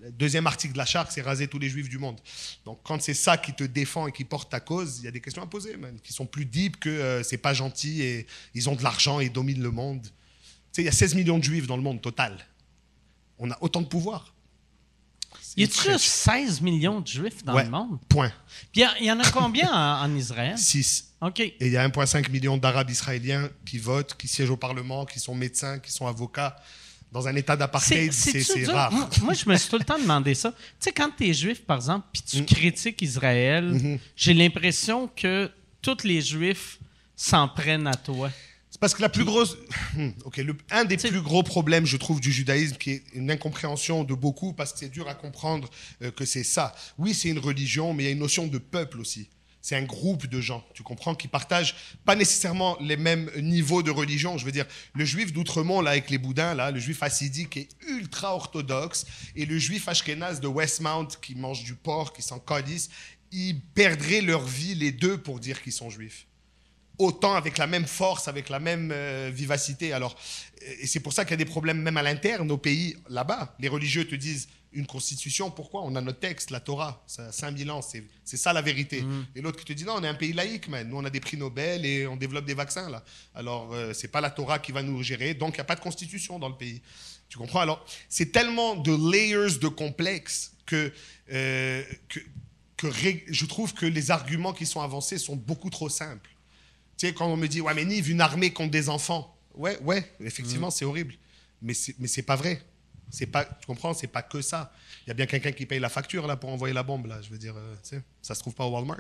Le 0.01 0.11
deuxième 0.11 0.47
article 0.49 0.73
de 0.73 0.79
la 0.79 0.85
charte, 0.87 1.13
c'est 1.13 1.23
raser 1.23 1.47
tous 1.47 1.59
les 1.61 1.69
juifs 1.69 1.89
du 1.89 1.99
monde. 1.99 2.19
Donc, 2.65 2.81
quand 2.83 3.01
c'est 3.01 3.15
ça 3.15 3.39
qui 3.39 3.53
te 3.55 3.63
défend 3.63 4.09
et 4.09 4.13
qui 4.13 4.25
porte 4.25 4.51
ta 4.51 4.59
cause, 4.59 4.99
il 4.99 5.05
y 5.05 5.09
a 5.09 5.13
des 5.13 5.21
questions 5.21 5.43
à 5.43 5.47
poser, 5.47 5.77
man, 5.77 5.97
qui 6.03 6.13
sont 6.13 6.27
plus 6.27 6.45
deep 6.45 6.81
que 6.81 6.89
euh, 6.89 7.23
c'est 7.23 7.39
pas 7.39 7.55
gentil 7.55 8.03
et 8.03 8.27
ils 8.55 8.69
ont 8.69 8.75
de 8.75 8.83
l'argent 8.83 9.21
et 9.21 9.27
ils 9.27 9.33
dominent 9.33 9.63
le 9.63 9.71
monde. 9.71 10.03
Tu 10.03 10.11
sais, 10.73 10.83
il 10.83 10.87
y 10.87 10.89
a 10.89 10.93
16 10.93 11.15
millions 11.15 11.39
de 11.39 11.45
juifs 11.45 11.67
dans 11.69 11.77
le 11.77 11.83
monde 11.83 12.03
total. 12.03 12.37
On 13.39 13.51
a 13.53 13.59
autant 13.61 13.81
de 13.81 13.87
pouvoir. 13.87 14.35
Y 15.57 15.65
a-tu 15.65 15.91
juste 15.93 16.05
16 16.05 16.61
millions 16.61 17.01
de 17.01 17.07
juifs 17.07 17.45
dans 17.45 17.55
Ouais. 17.55 17.65
le 17.65 17.71
monde? 17.71 17.99
Point. 18.09 18.33
Puis 18.73 18.83
il 19.01 19.07
y 19.07 19.13
en 19.13 19.21
a 19.21 19.31
combien 19.31 19.71
en, 19.73 20.03
en 20.05 20.17
Israël? 20.17 20.59
6. 20.59 21.13
OK. 21.21 21.41
Et 21.41 21.57
il 21.61 21.71
y 21.73 21.77
a 21.77 21.89
1,5 21.89 22.31
million 22.31 22.57
d'Arabes 22.57 22.91
israéliens 22.91 23.49
qui 23.65 23.79
votent, 23.79 24.17
qui 24.17 24.27
siègent 24.29 24.51
au 24.51 24.57
Parlement, 24.57 25.05
qui 25.05 25.21
sont 25.21 25.35
médecins, 25.35 25.79
qui 25.79 25.93
sont 25.93 26.07
avocats. 26.07 26.57
Dans 27.11 27.27
un 27.27 27.35
état 27.37 27.57
d'apartheid, 27.57 28.13
c'est 28.13 28.65
rare. 28.67 28.93
Moi, 28.93 29.09
moi, 29.23 29.33
je 29.35 29.49
me 29.49 29.57
suis 29.57 29.71
tout 29.71 29.79
le 29.79 29.85
temps 29.85 29.99
demandé 29.99 30.35
ça. 30.35 30.51
Tu 30.53 30.57
sais, 30.81 30.93
quand 30.93 31.11
tu 31.17 31.27
es 31.29 31.33
juif, 31.33 31.63
par 31.63 31.77
exemple, 31.79 32.07
puis 32.13 32.23
Mm. 32.23 32.45
tu 32.45 32.55
critiques 32.55 33.01
Israël, 33.03 33.73
Mm-hmm. 33.73 33.99
j'ai 34.15 34.35
l'impression 34.35 35.09
que 35.17 35.51
tous 35.81 36.05
les 36.05 36.21
juifs 36.21 36.79
s'en 37.17 37.49
prennent 37.49 37.87
à 37.87 37.95
toi. 37.95 38.31
C'est 38.71 38.79
parce 38.79 38.93
que 38.95 39.01
la 39.01 39.09
plus 39.09 39.25
grosse. 39.25 39.57
Hmm, 39.97 40.11
ok, 40.27 40.37
le- 40.37 40.57
un 40.71 40.85
des 40.85 40.99
plus 40.99 41.23
gros 41.23 41.43
problèmes, 41.43 41.87
je 41.87 41.97
trouve, 41.97 42.21
du 42.21 42.31
judaïsme, 42.31 42.77
qui 42.77 42.91
est 42.91 43.03
une 43.15 43.31
incompréhension 43.31 44.05
de 44.05 44.13
beaucoup, 44.13 44.53
parce 44.53 44.75
que 44.75 44.81
c'est 44.81 44.91
dur 44.91 45.09
à 45.09 45.15
comprendre 45.15 45.71
euh, 46.03 46.11
que 46.11 46.27
c'est 46.27 46.45
ça. 46.45 46.75
Oui, 46.99 47.15
c'est 47.15 47.31
une 47.31 47.39
religion, 47.39 47.95
mais 47.95 48.03
il 48.03 48.07
y 48.07 48.09
a 48.11 48.13
une 48.13 48.19
notion 48.19 48.47
de 48.47 48.59
peuple 48.59 49.01
aussi. 49.01 49.29
C'est 49.61 49.77
un 49.77 49.83
groupe 49.83 50.27
de 50.27 50.41
gens, 50.41 50.65
tu 50.75 50.83
comprends, 50.83 51.15
qui 51.15 51.29
partagent 51.29 51.75
pas 52.05 52.15
nécessairement 52.15 52.77
les 52.81 52.97
mêmes 52.97 53.31
niveaux 53.37 53.83
de 53.83 53.91
religion. 53.91 54.39
Je 54.39 54.45
veux 54.45 54.53
dire, 54.53 54.67
le 54.95 55.05
juif 55.05 55.33
d'Outremont, 55.33 55.81
là, 55.81 55.91
avec 55.91 56.11
les 56.11 56.19
boudins, 56.19 56.55
là, 56.55 56.71
le 56.71 56.79
juif 56.79 57.03
hassidique 57.03 57.57
est 57.57 57.69
ultra 57.89 58.35
orthodoxe, 58.35 59.05
et 59.35 59.47
le 59.47 59.59
juif 59.59 59.89
ashkénaze 59.89 60.41
de 60.41 60.47
Westmount, 60.47 61.09
qui 61.21 61.35
mange 61.35 61.65
du 61.65 61.75
porc, 61.75 62.13
qui 62.13 62.23
s'en 62.23 62.39
calisse, 62.39 62.89
ils 63.33 63.61
perdraient 63.61 64.23
leur 64.23 64.45
vie, 64.45 64.75
les 64.75 64.93
deux, 64.93 65.19
pour 65.19 65.41
dire 65.41 65.61
qu'ils 65.63 65.73
sont 65.73 65.91
juifs 65.91 66.29
autant 66.99 67.35
avec 67.35 67.59
la 67.59 67.67
même 67.67 67.87
force, 67.87 68.29
avec 68.29 68.49
la 68.49 68.59
même 68.59 68.91
euh, 68.93 69.31
vivacité. 69.33 69.93
Alors, 69.93 70.17
euh, 70.63 70.73
et 70.81 70.87
c'est 70.87 71.01
pour 71.01 71.13
ça 71.13 71.25
qu'il 71.25 71.33
y 71.33 71.35
a 71.35 71.45
des 71.45 71.45
problèmes 71.45 71.81
même 71.81 71.97
à 71.97 72.03
l'interne, 72.03 72.51
au 72.51 72.59
pays, 72.59 72.97
là-bas. 73.09 73.55
Les 73.61 73.69
religieux 73.69 74.07
te 74.07 74.15
disent 74.15 74.49
une 74.73 74.87
constitution, 74.87 75.51
pourquoi 75.51 75.83
On 75.85 75.97
a 75.97 76.01
notre 76.01 76.21
texte, 76.21 76.51
la 76.51 76.61
Torah, 76.61 77.03
ça 77.07 77.27
a 77.27 77.33
5000 77.33 77.71
ans, 77.71 77.81
c'est 77.83 78.05
c'est 78.25 78.37
ça 78.37 78.53
la 78.53 78.61
vérité. 78.63 79.03
Et 79.35 79.41
l'autre 79.41 79.59
qui 79.59 79.65
te 79.65 79.73
dit 79.73 79.85
non, 79.85 79.95
on 79.97 80.05
est 80.05 80.09
un 80.09 80.15
pays 80.15 80.33
laïque, 80.35 80.69
man. 80.69 80.87
Nous, 80.89 80.97
on 80.97 81.05
a 81.05 81.11
des 81.11 81.21
prix 81.21 81.37
Nobel 81.39 81.87
et 81.87 82.07
on 82.07 82.17
développe 82.17 82.45
des 82.45 82.55
vaccins, 82.55 82.91
là. 82.91 83.03
Alors, 83.35 83.73
euh, 83.73 83.93
c'est 83.95 84.09
pas 84.09 84.21
la 84.21 84.31
Torah 84.31 84.59
qui 84.59 84.73
va 84.73 84.83
nous 84.83 85.03
gérer, 85.03 85.33
donc 85.35 85.55
il 85.55 85.57
n'y 85.59 85.63
a 85.63 85.65
pas 85.65 85.77
de 85.77 85.81
constitution 85.81 86.39
dans 86.39 86.49
le 86.51 86.57
pays. 86.57 86.83
Tu 87.31 87.39
comprends? 87.39 87.61
Alors, 87.61 87.85
c'est 88.09 88.33
tellement 88.33 88.77
de 88.77 88.93
layers 89.11 89.59
de 89.59 89.69
complexes 89.69 90.53
que, 90.67 90.93
euh, 91.33 91.83
que, 92.09 92.21
que 92.77 92.87
ré- 92.87 93.25
je 93.29 93.47
trouve 93.47 93.73
que 93.75 93.87
les 93.87 94.11
arguments 94.11 94.53
qui 94.53 94.67
sont 94.67 94.81
avancés 94.81 95.19
sont 95.19 95.37
beaucoup 95.37 95.71
trop 95.71 95.89
simples. 95.89 96.31
Tu 96.97 97.07
sais, 97.07 97.15
quand 97.15 97.27
on 97.27 97.37
me 97.37 97.47
dit, 97.49 97.61
ouais, 97.61 97.75
mais 97.75 97.85
Nive, 97.85 98.11
une 98.11 98.21
armée 98.21 98.53
contre 98.53 98.71
des 98.71 98.89
enfants. 98.89 99.35
Ouais, 99.55 99.79
ouais, 99.81 100.11
effectivement, 100.21 100.71
c'est 100.71 100.85
horrible. 100.85 101.15
Mais 101.63 101.75
c'est, 101.75 101.95
mais 101.99 102.07
c'est 102.09 102.23
pas 102.23 102.37
vrai. 102.37 102.63
C'est 103.11 103.27
pas, 103.27 103.45
tu 103.45 103.67
comprends, 103.67 103.95
c'est 103.95 104.07
pas 104.07 104.23
que 104.23 104.41
ça. 104.43 104.73
Il 105.07 105.09
y 105.09 105.11
a 105.11 105.15
bien 105.15 105.27
quelqu'un 105.27 105.53
qui 105.53 105.65
paye 105.67 105.81
la 105.81 105.89
facture, 105.89 106.27
là, 106.27 106.37
pour 106.37 106.51
envoyer 106.51 106.75
la 106.75 106.83
bombe, 106.83 107.07
là. 107.07 107.21
Je 107.23 107.31
veux 107.31 107.39
dire, 107.39 107.55
euh, 107.57 107.75
tu 107.83 107.97
sais, 107.97 108.03
ça 108.23 108.35
se 108.35 108.41
trouve 108.41 108.55
pas 108.55 108.65
au 108.65 108.71
Walmart. 108.71 108.99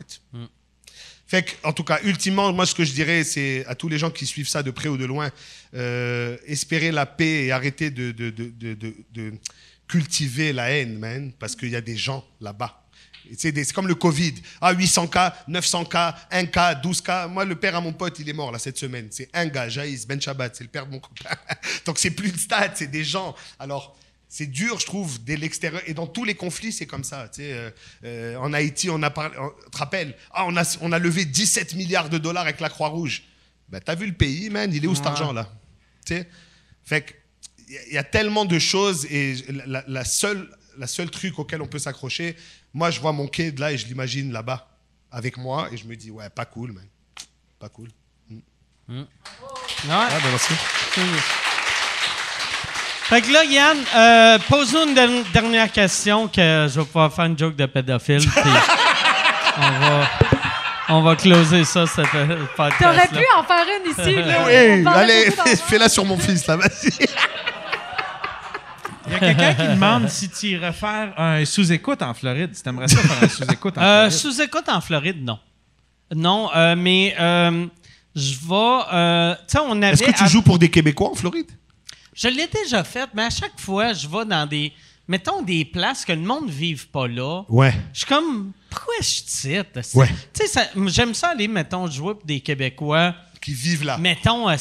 Fait 1.26 1.42
que, 1.44 1.50
en 1.66 1.72
tout 1.74 1.84
cas, 1.84 2.00
ultimement, 2.04 2.50
moi, 2.52 2.64
ce 2.64 2.74
que 2.74 2.84
je 2.84 2.92
dirais, 2.92 3.22
c'est 3.22 3.64
à 3.66 3.74
tous 3.74 3.88
les 3.88 3.98
gens 3.98 4.10
qui 4.10 4.24
suivent 4.24 4.48
ça 4.48 4.62
de 4.62 4.70
près 4.70 4.88
ou 4.88 4.96
de 4.96 5.04
loin, 5.04 5.30
euh, 5.74 6.38
espérer 6.46 6.90
la 6.90 7.04
paix 7.04 7.44
et 7.44 7.52
arrêter 7.52 7.90
de, 7.90 8.12
de, 8.12 8.30
de, 8.30 8.46
de, 8.46 8.74
de- 8.74 8.96
de 9.12 9.32
cultiver 9.86 10.52
la 10.54 10.70
haine, 10.70 10.98
man, 10.98 11.32
parce 11.38 11.54
qu'il 11.56 11.68
y 11.70 11.76
a 11.76 11.80
des 11.82 11.96
gens 11.96 12.24
là-bas. 12.40 12.87
C'est 13.36 13.72
comme 13.72 13.88
le 13.88 13.94
Covid. 13.94 14.34
Ah, 14.60 14.72
800 14.72 15.08
cas, 15.08 15.36
900 15.48 15.84
cas, 15.86 16.16
1 16.30 16.46
cas, 16.46 16.74
12 16.74 17.00
cas. 17.02 17.26
Moi, 17.28 17.44
le 17.44 17.56
père 17.56 17.74
à 17.76 17.80
mon 17.80 17.92
pote, 17.92 18.18
il 18.18 18.28
est 18.28 18.32
mort 18.32 18.50
là 18.52 18.58
cette 18.58 18.78
semaine. 18.78 19.08
C'est 19.10 19.28
un 19.34 19.46
gars, 19.46 19.68
Jaïs 19.68 20.06
Ben 20.06 20.20
Shabbat, 20.20 20.54
c'est 20.56 20.64
le 20.64 20.70
père 20.70 20.86
de 20.86 20.92
mon 20.92 21.00
copain. 21.00 21.30
Donc, 21.86 21.98
c'est 21.98 22.10
plus 22.10 22.30
une 22.30 22.38
stat, 22.38 22.72
c'est 22.74 22.90
des 22.90 23.04
gens. 23.04 23.34
Alors, 23.58 23.96
c'est 24.30 24.46
dur, 24.46 24.78
je 24.78 24.86
trouve, 24.86 25.22
dès 25.24 25.36
l'extérieur. 25.36 25.82
Et 25.86 25.94
dans 25.94 26.06
tous 26.06 26.24
les 26.24 26.34
conflits, 26.34 26.72
c'est 26.72 26.86
comme 26.86 27.04
ça. 27.04 27.28
Tu 27.28 27.40
sais, 27.42 27.52
euh, 27.52 27.70
euh, 28.04 28.36
en 28.36 28.52
Haïti, 28.52 28.90
on 28.90 29.02
a 29.02 29.10
parlé. 29.10 29.36
on- 29.38 29.50
Tu 29.64 29.70
te 29.70 29.78
rappelles? 29.78 30.14
Ah, 30.32 30.44
on 30.46 30.56
a, 30.56 30.78
on 30.82 30.92
a 30.92 30.98
levé 30.98 31.24
17 31.24 31.74
milliards 31.74 32.08
de 32.10 32.18
dollars 32.18 32.42
avec 32.44 32.60
la 32.60 32.68
Croix-Rouge. 32.68 33.22
Ben, 33.68 33.80
t'as 33.80 33.94
vu 33.94 34.06
le 34.06 34.14
pays, 34.14 34.48
man 34.50 34.72
Il 34.72 34.84
est 34.84 34.86
où 34.86 34.94
cet 34.94 35.06
argent 35.06 35.32
là? 35.32 35.50
Tu 36.06 36.14
sais? 36.14 36.28
Fait 36.84 37.02
que, 37.02 37.12
il 37.88 37.94
y 37.94 37.98
a- 37.98 38.04
tellement 38.04 38.44
de 38.46 38.58
choses 38.58 39.04
et 39.10 39.34
la, 39.48 39.66
la- 39.66 39.84
la 39.86 40.04
seule, 40.04 40.48
la 40.78 40.86
seule 40.86 41.10
truc 41.10 41.38
auquel 41.38 41.60
on 41.60 41.66
peut 41.66 41.78
s'accrocher, 41.78 42.36
moi, 42.74 42.90
je 42.90 43.00
vois 43.00 43.12
mon 43.12 43.26
kid 43.26 43.58
là 43.58 43.72
et 43.72 43.78
je 43.78 43.86
l'imagine 43.86 44.32
là-bas 44.32 44.66
avec 45.10 45.36
moi 45.36 45.68
et 45.72 45.76
je 45.76 45.84
me 45.86 45.96
dis, 45.96 46.10
ouais, 46.10 46.28
pas 46.30 46.44
cool, 46.44 46.72
man. 46.72 46.84
Pas 47.58 47.68
cool. 47.68 47.88
Ouais. 48.88 49.04
Ah, 49.90 50.08
ben 50.10 50.30
merci. 50.30 50.54
Fait 53.04 53.22
que 53.22 53.32
là, 53.32 53.44
Yann, 53.44 53.78
euh, 53.94 54.38
pose-nous 54.48 54.88
une 54.88 54.94
der- 54.94 55.24
dernière 55.32 55.72
question 55.72 56.28
que 56.28 56.66
je 56.70 56.78
vais 56.78 56.84
pouvoir 56.86 57.12
faire 57.12 57.24
une 57.24 57.38
joke 57.38 57.56
de 57.56 57.64
pédophile. 57.66 58.20
puis 58.30 58.50
on 59.56 59.70
va, 59.80 60.08
on 60.90 61.02
va 61.02 61.16
closer 61.16 61.64
ça, 61.64 61.86
ce 61.86 62.02
podcast. 62.54 62.78
T'aurais 62.82 63.08
pu 63.08 63.24
en 63.36 63.44
faire 63.44 63.64
une 63.80 63.90
ici. 63.90 64.14
là. 64.22 64.44
Oui, 64.46 64.86
allez, 64.86 65.30
fais-la 65.68 65.88
sur 65.88 66.04
mon 66.04 66.18
fils 66.18 66.46
là, 66.46 66.56
vas-y. 66.56 66.90
Il 69.08 69.12
y 69.12 69.16
a 69.16 69.18
quelqu'un 69.34 69.54
qui 69.54 69.68
demande 69.74 70.08
si 70.08 70.28
tu 70.28 70.46
irais 70.48 70.72
faire 70.72 71.12
un 71.18 71.44
sous-écoute 71.44 72.02
en 72.02 72.14
Floride. 72.14 72.54
Si 72.54 72.62
t'aimerais 72.62 72.88
ça 72.88 72.96
faire 72.98 73.22
un 73.22 73.28
sous-écoute 73.28 73.78
en 73.78 73.82
Euh, 73.82 74.10
Floride. 74.10 74.12
Sous-écoute 74.34 74.68
en 74.68 74.80
Floride, 74.80 75.24
non. 75.24 75.38
Non, 76.14 76.50
euh, 76.56 76.74
mais 76.76 77.14
euh, 77.20 77.66
je 78.14 78.34
vais. 78.34 78.82
euh, 78.92 79.34
tu 79.34 79.40
sais, 79.48 79.58
on 79.62 79.72
avait. 79.82 79.92
Est-ce 79.92 80.02
que 80.04 80.10
tu 80.16 80.24
à- 80.24 80.26
joues 80.26 80.42
pour 80.42 80.58
des 80.58 80.70
Québécois 80.70 81.10
en 81.10 81.14
Floride? 81.14 81.50
Je 82.14 82.28
l'ai 82.28 82.46
déjà 82.48 82.82
fait, 82.84 83.08
mais 83.14 83.24
à 83.24 83.30
chaque 83.30 83.58
fois, 83.58 83.92
je 83.92 84.08
vais 84.08 84.24
dans 84.24 84.46
des. 84.48 84.72
Mettons 85.06 85.40
des 85.40 85.64
places 85.64 86.04
que 86.04 86.12
le 86.12 86.20
monde 86.20 86.46
ne 86.46 86.50
vive 86.52 86.88
pas 86.88 87.08
là. 87.08 87.42
Ouais. 87.48 87.72
Je 87.94 88.00
suis 88.00 88.06
comme, 88.06 88.52
pourquoi 88.68 88.92
je 89.00 89.06
cite? 89.06 89.78
Ouais. 89.94 90.08
Tu 90.34 90.42
sais, 90.42 90.46
ça- 90.48 90.68
j'aime 90.88 91.14
ça 91.14 91.28
aller, 91.28 91.48
mettons, 91.48 91.86
jouer 91.90 92.14
pour 92.14 92.26
des 92.26 92.40
Québécois 92.40 93.14
qui 93.48 93.54
vivent 93.54 93.84
là. 93.84 93.96
Mettons, 93.98 94.48
en- 94.50 94.56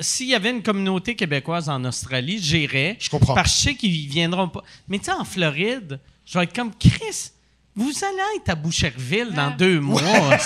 s'il 0.00 0.28
y 0.28 0.34
avait 0.34 0.50
une 0.50 0.62
communauté 0.62 1.16
québécoise 1.16 1.68
en 1.68 1.84
Australie, 1.84 2.38
j'irais. 2.40 2.96
Je 3.00 3.10
comprends. 3.10 3.34
Parce 3.34 3.50
que 3.52 3.58
je 3.58 3.62
sais 3.64 3.74
qu'ils 3.74 4.08
viendront 4.08 4.48
pas. 4.48 4.62
Mais 4.88 4.98
tu 4.98 5.06
sais, 5.06 5.12
en 5.12 5.24
Floride, 5.24 5.98
je 6.24 6.38
vais 6.38 6.44
être 6.44 6.54
comme 6.54 6.72
Chris. 6.74 7.30
Vous 7.76 7.90
allez 8.04 8.38
être 8.40 8.50
à 8.50 8.54
Boucherville 8.54 9.32
dans 9.34 9.48
Ouais. 9.48 9.56
deux 9.58 9.80
mois, 9.80 10.00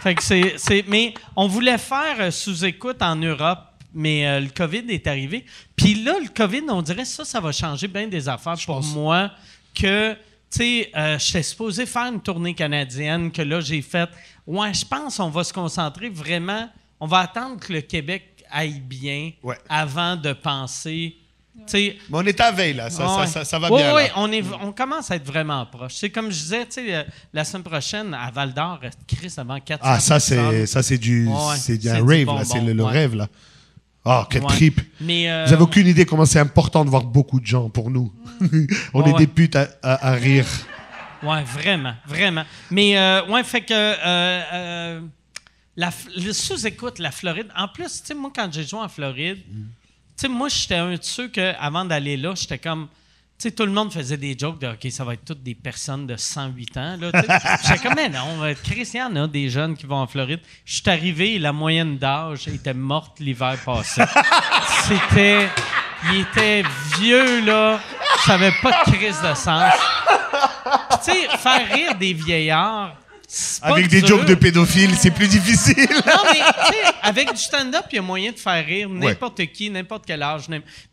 fait 0.00 0.14
que 0.14 0.22
c'est, 0.22 0.54
c'est- 0.58 0.84
mais 0.88 1.14
on 1.36 1.46
voulait 1.46 1.78
faire 1.78 2.16
euh, 2.20 2.30
sous-écoute 2.30 3.02
en 3.02 3.16
Europe, 3.16 3.60
mais 3.94 4.26
euh, 4.26 4.40
le 4.40 4.48
COVID 4.48 4.84
est 4.88 5.06
arrivé. 5.06 5.44
Puis 5.76 5.94
là, 5.94 6.14
le 6.20 6.28
COVID, 6.28 6.62
on 6.68 6.82
dirait 6.82 7.04
ça, 7.04 7.24
ça 7.24 7.40
va 7.40 7.52
changer 7.52 7.88
bien 7.88 8.06
des 8.08 8.28
affaires 8.28 8.56
pour 8.64 8.82
moi. 8.82 9.30
Que, 9.74 10.12
tu 10.14 10.18
sais, 10.50 10.90
euh, 10.96 11.18
j'étais 11.18 11.42
supposé 11.42 11.86
faire 11.86 12.12
une 12.12 12.20
tournée 12.20 12.54
canadienne, 12.54 13.30
que 13.30 13.42
là, 13.42 13.60
j'ai 13.60 13.82
fait. 13.82 14.08
Ouais, 14.48 14.72
je 14.74 14.84
pense 14.84 15.18
qu'on 15.18 15.28
va 15.30 15.44
se 15.44 15.52
concentrer 15.52 16.08
vraiment. 16.08 16.68
On 17.00 17.06
va 17.06 17.18
attendre 17.18 17.60
que 17.60 17.72
le 17.72 17.82
Québec 17.82 18.24
aille 18.50 18.80
bien 18.80 19.32
Ouais. 19.42 19.58
avant 19.68 20.16
de 20.16 20.32
penser. 20.32 21.14
Tu 21.58 21.62
sais, 21.66 21.96
Mais 22.08 22.18
on 22.18 22.22
est 22.24 22.40
à 22.40 22.50
veille, 22.52 22.74
là. 22.74 22.88
Ça, 22.88 23.06
ça, 23.06 23.20
Ouais. 23.20 23.26
ça, 23.26 23.44
ça 23.44 23.58
va 23.58 23.70
Ouais, 23.70 23.82
bien. 23.82 23.94
ouais, 23.94 24.06
là. 24.06 24.12
on, 24.16 24.30
est, 24.32 24.42
on 24.62 24.72
commence 24.72 25.10
à 25.10 25.16
être 25.16 25.26
vraiment 25.26 25.66
proche. 25.66 25.96
C'est 25.96 26.08
comme 26.10 26.30
je 26.30 26.40
disais, 26.40 26.64
tu 26.66 26.72
sais, 26.74 26.94
euh, 26.94 27.02
la 27.32 27.44
semaine 27.44 27.64
prochaine, 27.64 28.14
à 28.14 28.30
Val 28.30 28.54
d'Or, 28.54 28.78
reste 28.80 29.00
Chris 29.06 29.32
avant 29.36 29.58
400 29.60 29.82
Ah, 29.84 30.00
ça, 30.00 30.18
c'est, 30.20 30.66
ça, 30.66 30.82
c'est 30.82 30.98
du, 30.98 31.26
Ouais, 31.26 31.34
c'est 31.58 31.76
du 31.76 31.88
c'est 31.88 31.90
un 31.94 32.02
du 32.04 32.08
rave, 32.24 32.26
là. 32.38 32.44
C'est 32.44 32.60
le, 32.60 32.72
le 32.72 32.84
ouais. 32.84 32.90
rêve, 32.92 33.14
là. 33.16 33.26
Oh, 34.04 34.22
quel 34.30 34.42
Ouais. 34.42 34.48
trip. 34.48 34.80
Mais, 35.00 35.28
euh, 35.30 35.44
Vous 35.46 35.52
avez 35.52 35.62
aucune 35.62 35.86
idée 35.88 36.06
comment 36.06 36.24
c'est 36.24 36.38
important 36.38 36.84
de 36.84 36.90
voir 36.90 37.02
beaucoup 37.04 37.40
de 37.40 37.46
gens 37.46 37.68
pour 37.68 37.90
nous. 37.90 38.10
on 38.94 39.02
Ouais, 39.02 39.10
est 39.10 39.12
ouais. 39.12 39.18
des 39.18 39.26
putes 39.26 39.56
à, 39.56 39.68
à- 39.82 40.08
à 40.10 40.12
rire. 40.12 40.46
Ouais, 41.22 41.42
vraiment, 41.42 41.94
vraiment. 42.06 42.44
Mais, 42.70 42.96
euh, 42.98 43.24
ouais, 43.26 43.42
fait 43.44 43.62
que. 43.62 43.74
euh, 43.74 44.42
euh, 44.52 45.00
la, 45.76 45.90
le 46.16 46.32
sous-écoute, 46.32 46.98
la 46.98 47.10
Floride. 47.12 47.48
En 47.56 47.68
plus, 47.68 48.00
tu 48.00 48.06
sais, 48.08 48.14
moi, 48.14 48.32
quand 48.34 48.52
j'ai 48.52 48.64
joué 48.64 48.80
en 48.80 48.88
Floride, 48.88 49.38
tu 49.46 49.52
sais, 50.16 50.28
moi, 50.28 50.48
j'étais 50.48 50.74
un 50.76 50.90
de 50.92 50.98
ceux 51.00 51.28
que, 51.28 51.54
avant 51.60 51.84
d'aller 51.84 52.16
là, 52.16 52.34
j'étais 52.36 52.58
comme. 52.58 52.88
Tu 53.38 53.44
sais, 53.44 53.50
tout 53.52 53.64
le 53.64 53.70
monde 53.70 53.92
faisait 53.92 54.16
des 54.16 54.36
jokes 54.36 54.58
de 54.60 54.66
OK, 54.66 54.90
ça 54.90 55.04
va 55.04 55.14
être 55.14 55.24
toutes 55.24 55.44
des 55.44 55.54
personnes 55.54 56.08
de 56.08 56.16
108 56.16 56.76
ans. 56.76 56.98
J'étais 57.62 57.78
comme, 57.80 57.94
mais 57.94 58.08
non, 58.08 58.52
Chris, 58.64 58.90
il 58.94 58.96
y 58.98 59.02
en 59.02 59.14
a 59.14 59.28
des 59.28 59.48
jeunes 59.48 59.76
qui 59.76 59.86
vont 59.86 59.98
en 59.98 60.08
Floride. 60.08 60.40
Je 60.64 60.74
suis 60.74 60.90
arrivé 60.90 61.34
et 61.36 61.38
la 61.38 61.52
moyenne 61.52 61.98
d'âge 61.98 62.48
était 62.48 62.74
morte 62.74 63.20
l'hiver 63.20 63.56
passé. 63.64 64.02
C'était. 64.88 65.48
Il 66.12 66.20
était 66.22 66.64
vieux, 66.98 67.44
là. 67.44 67.78
Ça 68.26 68.34
avait 68.34 68.52
pas 68.60 68.70
de 68.84 68.90
crise 68.92 69.20
de 69.22 69.34
sens. 69.34 69.72
Tu 71.04 71.10
sais, 71.12 71.28
faire 71.38 71.72
rire 71.72 71.94
des 71.94 72.12
vieillards. 72.12 72.96
Avec 73.60 73.88
des 73.88 74.00
dur. 74.00 74.08
jokes 74.18 74.24
de 74.26 74.34
pédophiles, 74.34 74.94
c'est 74.96 75.10
plus 75.10 75.28
difficile. 75.28 75.76
Non, 75.90 76.22
mais 76.32 76.38
tu 76.38 76.72
sais, 76.72 76.82
avec 77.02 77.30
du 77.30 77.36
stand-up, 77.40 77.84
il 77.92 77.96
y 77.96 77.98
a 77.98 78.02
moyen 78.02 78.32
de 78.32 78.38
faire 78.38 78.64
rire 78.64 78.88
n'importe 78.88 79.44
qui, 79.52 79.68
n'importe 79.68 80.04
quel 80.06 80.22
âge. 80.22 80.44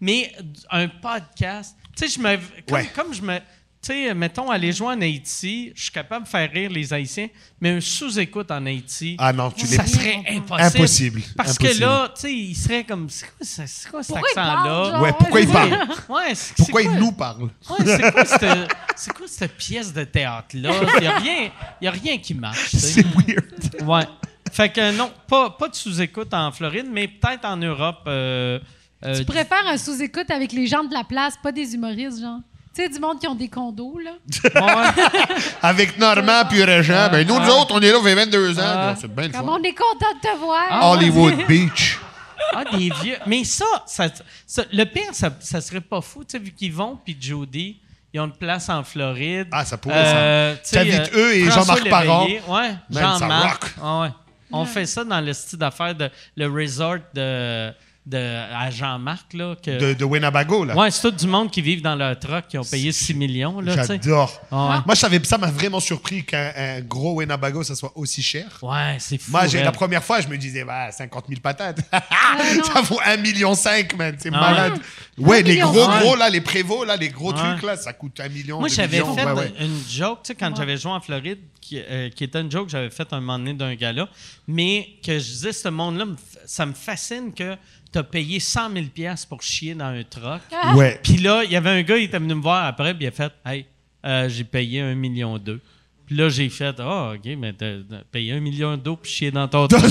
Mais 0.02 0.34
un 0.70 0.88
podcast, 0.90 1.78
tu 1.96 2.08
sais, 2.10 2.14
je 2.14 2.20
me. 2.22 2.36
Comme, 2.36 2.76
Ouais. 2.78 2.90
comme 2.94 3.14
je 3.14 3.22
me. 3.22 3.40
Tu 3.86 3.92
sais, 3.94 4.14
mettons, 4.16 4.50
aller 4.50 4.72
jouer 4.72 4.88
en 4.96 5.02
Haïti, 5.02 5.72
je 5.76 5.84
suis 5.84 5.92
capable 5.92 6.26
de 6.26 6.30
faire 6.30 6.50
rire 6.52 6.72
les 6.72 6.92
Haïtiens, 6.92 7.28
mais 7.62 7.70
un 7.70 7.80
sous-écoute 7.82 8.50
en 8.50 8.66
Haïti, 8.66 9.16
Ah 9.20 9.32
non, 9.32 9.52
tu 9.52 9.68
l'es 9.68 9.76
ça 9.76 9.86
serait 9.86 10.24
impossible. 10.28 10.62
Impossible. 10.78 11.22
Parce 11.38 11.52
Impossible. 11.52 11.76
que 11.76 11.82
là, 11.86 12.10
tu 12.16 12.22
sais, 12.22 12.34
il 12.34 12.56
serait 12.56 12.84
comme. 12.84 13.08
C'est 13.12 13.26
quoi, 13.28 13.46
ça- 13.46 13.68
c'est 13.68 13.90
quoi 13.92 14.02
cet 14.02 14.18
accent-là? 14.18 15.02
Ouais, 15.02 15.14
pourquoi 15.20 15.40
il 15.42 15.48
parle? 15.50 15.72
Ouais, 16.10 16.34
c'est- 16.34 16.56
Pourquoi 16.58 16.82
il 16.82 16.92
nous 16.94 17.12
parle? 17.12 17.44
Ouais, 17.44 17.86
c'est 17.86 18.12
quoi 18.12 18.26
cette, 18.26 18.70
c'est 18.96 19.14
quoi 19.14 19.28
cette 19.28 19.56
pièce 19.56 19.94
de 19.94 20.04
théâtre-là? 20.04 20.72
Il 20.96 21.02
n'y 21.02 21.08
a, 21.08 21.18
rien- 21.20 21.52
y 21.82 21.88
a 21.88 21.92
rien 21.92 22.18
qui 22.18 22.34
marche. 22.34 22.70
C'est 22.76 23.04
weird. 23.06 23.84
Ouais. 23.88 24.08
Fait 24.52 24.70
que 24.70 24.98
non, 24.98 25.12
pas, 25.28 25.52
pas 25.52 25.68
de 25.68 25.76
sous-écoute 25.76 26.34
en 26.34 26.52
Floride, 26.52 26.88
mais 26.92 27.08
peut-être 27.08 27.46
en 27.46 27.58
Europe. 27.58 28.00
euh, 28.08 28.60
euh, 29.04 29.16
Tu 29.20 29.26
pourrais 29.26 29.46
faire 29.46 29.68
un 29.68 29.78
sous-écoute 29.78 30.32
avec 30.32 30.54
les 30.54 30.66
gens 30.66 30.84
de 30.84 30.94
la 30.94 31.04
place, 31.04 31.36
pas 31.44 31.52
des 31.52 31.76
humoristes, 31.76 32.20
genre? 32.22 32.40
Tu 32.76 32.82
sais, 32.84 32.90
du 32.90 33.00
monde 33.00 33.20
qui 33.20 33.28
ont 33.28 33.36
des 33.36 33.48
condos, 33.48 33.98
là. 34.00 34.12
ouais. 34.44 35.04
Avec 35.62 35.98
Normand 35.98 36.44
puis 36.50 36.64
Régent, 36.64 37.08
ben 37.10 37.26
nous, 37.26 37.40
nous 37.40 37.50
autres, 37.50 37.74
on 37.76 37.80
est 37.80 37.90
là, 37.92 37.98
on 38.00 38.04
fait 38.04 38.16
22 38.16 38.60
ans. 38.60 38.64
Ah. 38.66 38.88
Donc, 38.90 38.98
C'est 39.00 39.08
bien 39.16 39.28
le 39.28 39.32
Comme 39.34 39.46
fun. 39.46 39.58
on 39.60 39.64
est 39.64 39.74
content 39.74 40.14
de 40.22 40.30
te 40.30 40.38
voir. 40.38 40.66
Ah, 40.70 40.90
Hollywood 40.92 41.46
Beach. 41.48 42.00
Ah, 42.54 42.64
des 42.78 42.90
vieux. 43.02 43.18
Mais 43.26 43.44
ça, 43.46 43.66
ça, 43.86 44.08
ça- 44.46 44.66
le 44.72 44.84
pire, 44.84 45.10
ça, 45.14 45.30
ça 45.40 45.62
serait 45.62 45.80
pas 45.82 46.02
fou, 46.02 46.24
tu 46.26 46.32
sais, 46.38 46.40
vu 46.40 46.52
qu'ils 46.52 46.74
vont, 46.74 47.00
puis 47.04 47.16
Jody, 47.20 47.80
ils 48.14 48.20
ont 48.20 48.26
une 48.26 48.34
place 48.34 48.68
en 48.70 48.84
Floride. 48.84 49.48
Ah, 49.52 49.64
ça 49.66 49.78
pourrait, 49.78 49.96
Euh, 49.98 50.54
tu 50.56 50.60
sais, 50.64 50.76
T'invites 50.78 51.12
eux 51.16 51.34
et 51.36 51.46
François 51.46 51.76
Jean-Marc 51.76 51.90
Parent. 51.90 52.22
Léveillé, 52.26 52.42
Ouais, 52.48 52.70
Man, 52.90 53.04
ça 53.14 53.18
Jean-Marc. 53.20 53.64
rock. 53.64 53.74
Ah 53.82 54.02
ouais. 54.02 54.10
On 54.52 54.66
fait 54.66 54.86
ça 54.86 55.04
dans 55.04 55.22
le 55.22 55.34
style 55.34 55.58
d'affaires 55.60 55.96
de 55.96 56.10
le 56.36 56.48
resort 56.48 56.98
de, 57.14 57.72
de 58.06 58.18
à 58.18 58.70
Jean-Marc 58.70 59.34
là 59.34 59.56
que 59.56 59.80
De, 59.80 59.94
de 59.94 60.06
Winnebago, 60.06 60.64
là. 60.66 60.76
Ouais, 60.76 60.92
c'est 60.92 61.02
tout 61.02 61.12
du 61.16 61.26
monde 61.28 61.50
qui 61.50 61.62
vivent 61.62 61.82
dans 61.82 61.96
leur 61.96 62.18
truck 62.20 62.48
qui 62.48 62.58
ont 62.58 62.64
payé 62.64 62.92
6 62.92 63.14
millions 63.16 63.60
là. 63.62 63.76
J'adore. 63.86 64.42
Ah 64.52 64.70
ouais. 64.70 64.76
Moi, 64.86 64.96
je 64.96 65.00
savais, 65.00 65.24
ça 65.24 65.38
m'a 65.38 65.50
vraiment 65.50 65.80
surpris 65.80 66.24
qu'un 66.24 66.52
un 66.56 66.82
gros 66.82 67.16
Winnebago, 67.16 67.64
ça 67.64 67.76
soit 67.76 67.92
aussi 67.96 68.22
cher. 68.22 68.46
Ouais, 68.62 68.98
c'est 69.00 69.18
fou. 69.18 69.32
Moi, 69.32 69.48
j'ai, 69.48 69.64
la 69.64 69.72
première 69.72 70.04
fois, 70.04 70.22
je 70.22 70.28
me 70.28 70.38
disais, 70.38 70.64
bah, 70.64 70.92
50 70.92 71.26
000 71.28 71.42
patates. 71.42 71.80
non. 71.94 72.64
ça 72.64 72.82
vaut 72.82 73.00
1,5 73.00 73.22
million, 73.22 73.54
man. 73.98 74.16
C'est 74.20 74.30
Ah 74.34 74.40
malade. 74.40 74.80
Ouais, 75.18 75.42
les 75.42 75.54
million 75.54 75.72
gros, 75.72 75.88
gros, 75.88 76.16
là, 76.16 76.30
les 76.30 76.42
prévôts, 76.42 76.84
là, 76.86 76.96
les 76.98 77.10
gros 77.10 77.32
Ouais. 77.34 77.40
trucs, 77.40 77.64
là, 77.64 77.76
ça 77.76 77.94
coûte 77.94 78.20
1 78.20 78.30
million. 78.30 78.60
Moi, 78.60 78.68
j'avais 78.70 79.00
millions. 79.00 79.16
fait 79.16 79.26
Ouais, 79.26 79.32
ouais. 79.34 79.54
une 79.62 79.80
joke, 79.90 80.20
tu 80.24 80.28
sais, 80.28 80.36
quand 80.36 80.56
j'avais 80.56 80.78
joué 80.78 80.92
en 80.92 81.00
Floride, 81.02 81.40
qui, 81.60 81.80
euh, 81.80 82.10
qui 82.10 82.24
était 82.24 82.42
une 82.42 82.52
joke 82.52 82.66
que 82.66 82.72
j'avais 82.72 82.92
faite 82.92 83.12
un 83.14 83.20
moment 83.20 83.40
donné 83.40 83.54
d'un 83.54 83.74
gala, 83.74 84.08
mais 84.48 84.90
que 85.04 85.14
je 85.18 85.24
disais, 85.24 85.54
ce 85.54 85.70
monde-là, 85.70 86.06
ça 86.46 86.66
me 86.68 86.74
fascine 86.74 87.34
que 87.34 87.56
tu 87.96 88.00
as 88.00 88.04
payé 88.04 88.40
100 88.40 88.72
000 88.74 88.86
piastres 88.94 89.28
pour 89.30 89.42
chier 89.42 89.74
dans 89.74 89.86
un 89.86 90.04
truck. 90.04 90.42
Ouais. 90.76 91.00
Puis 91.02 91.18
là, 91.18 91.44
il 91.46 91.52
y 91.52 91.56
avait 91.56 91.70
un 91.70 91.82
gars, 91.82 91.98
il 91.98 92.04
était 92.04 92.20
venu 92.20 92.36
me 92.36 92.42
voir 92.42 92.66
après, 92.66 92.94
puis 92.94 93.06
il 93.06 93.08
a 93.08 93.12
fait 93.12 93.32
Hey, 93.46 93.66
euh, 94.06 94.28
j'ai 94.30 94.44
payé 94.44 94.82
un 94.82 94.96
million 94.96 95.38
d'eux. 95.38 95.62
Puis 96.06 96.16
là, 96.18 96.30
j'ai 96.30 96.50
fait 96.50 96.76
Ah, 96.80 97.14
OK, 97.16 97.28
mais 97.38 97.54
t'as 97.54 97.78
t'as 97.90 98.04
payé 98.12 98.34
un 98.34 98.40
million 98.40 98.78
d'eux 98.78 98.96
pour 98.96 99.06
chier 99.06 99.32
dans 99.32 99.48
ton 99.48 99.68
truck. 99.68 99.82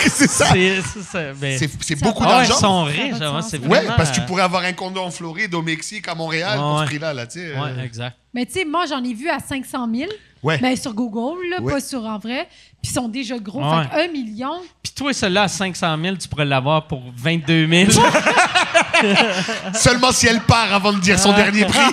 c'est 0.00 0.26
ça. 0.28 0.46
C'est 0.52 0.80
c'est 0.82 1.02
ça. 1.02 1.34
C'est, 1.40 1.68
c'est 1.80 1.96
Ça 1.98 2.04
beaucoup 2.06 2.24
va. 2.24 2.30
Ah 2.30 2.38
ouais, 2.38 2.44
ils 2.44 2.48
d'argent. 2.48 2.60
sont 2.60 2.84
riches. 2.84 3.18
de 3.18 3.26
ouais, 3.28 3.42
c'est 3.42 3.58
Ouais, 3.60 3.68
vraiment, 3.80 3.96
parce 3.96 4.10
que 4.10 4.14
tu 4.16 4.20
euh, 4.22 4.26
pourrais 4.26 4.42
avoir 4.42 4.64
un 4.64 4.72
condo 4.72 5.00
en 5.00 5.10
Floride, 5.12 5.54
au 5.54 5.62
Mexique, 5.62 6.08
à 6.08 6.14
Montréal, 6.16 6.58
pour 6.58 6.74
Ouais. 6.74 6.80
ce 6.80 6.86
prix-là, 6.86 7.14
là, 7.14 7.26
tu 7.26 7.38
sais. 7.38 7.54
euh. 7.56 7.60
Ouais, 7.62 7.84
exact. 7.84 8.16
Mais 8.34 8.44
tu 8.46 8.52
sais, 8.54 8.64
moi, 8.64 8.86
j'en 8.86 9.04
ai 9.04 9.14
vu 9.14 9.28
à 9.28 9.38
500 9.38 9.88
000. 9.94 10.10
Ouais. 10.42 10.58
Ben, 10.58 10.76
sur 10.76 10.92
Google, 10.92 11.38
là, 11.50 11.60
Ouais. 11.60 11.72
pas 11.74 11.80
sur 11.80 12.04
en 12.04 12.18
vrai. 12.18 12.48
Puis 12.82 12.90
ils 12.90 12.94
sont 12.94 13.08
déjà 13.08 13.38
gros. 13.38 13.60
Ouais. 13.62 13.84
Fait 13.92 14.08
1 14.08 14.12
million. 14.12 14.60
Puis 14.82 14.92
toi, 14.92 15.12
celui-là 15.12 15.42
à 15.44 15.48
500 15.48 15.96
000, 16.02 16.16
tu 16.16 16.26
pourrais 16.28 16.44
l'avoir 16.44 16.86
pour 16.88 17.00
22 17.16 17.68
000. 17.68 17.90
Seulement 19.74 20.10
si 20.12 20.26
elle 20.26 20.40
part 20.40 20.72
avant 20.74 20.92
de 20.92 20.98
dire 21.00 21.18
son 21.18 21.32
dernier 21.32 21.64
prix. 21.64 21.78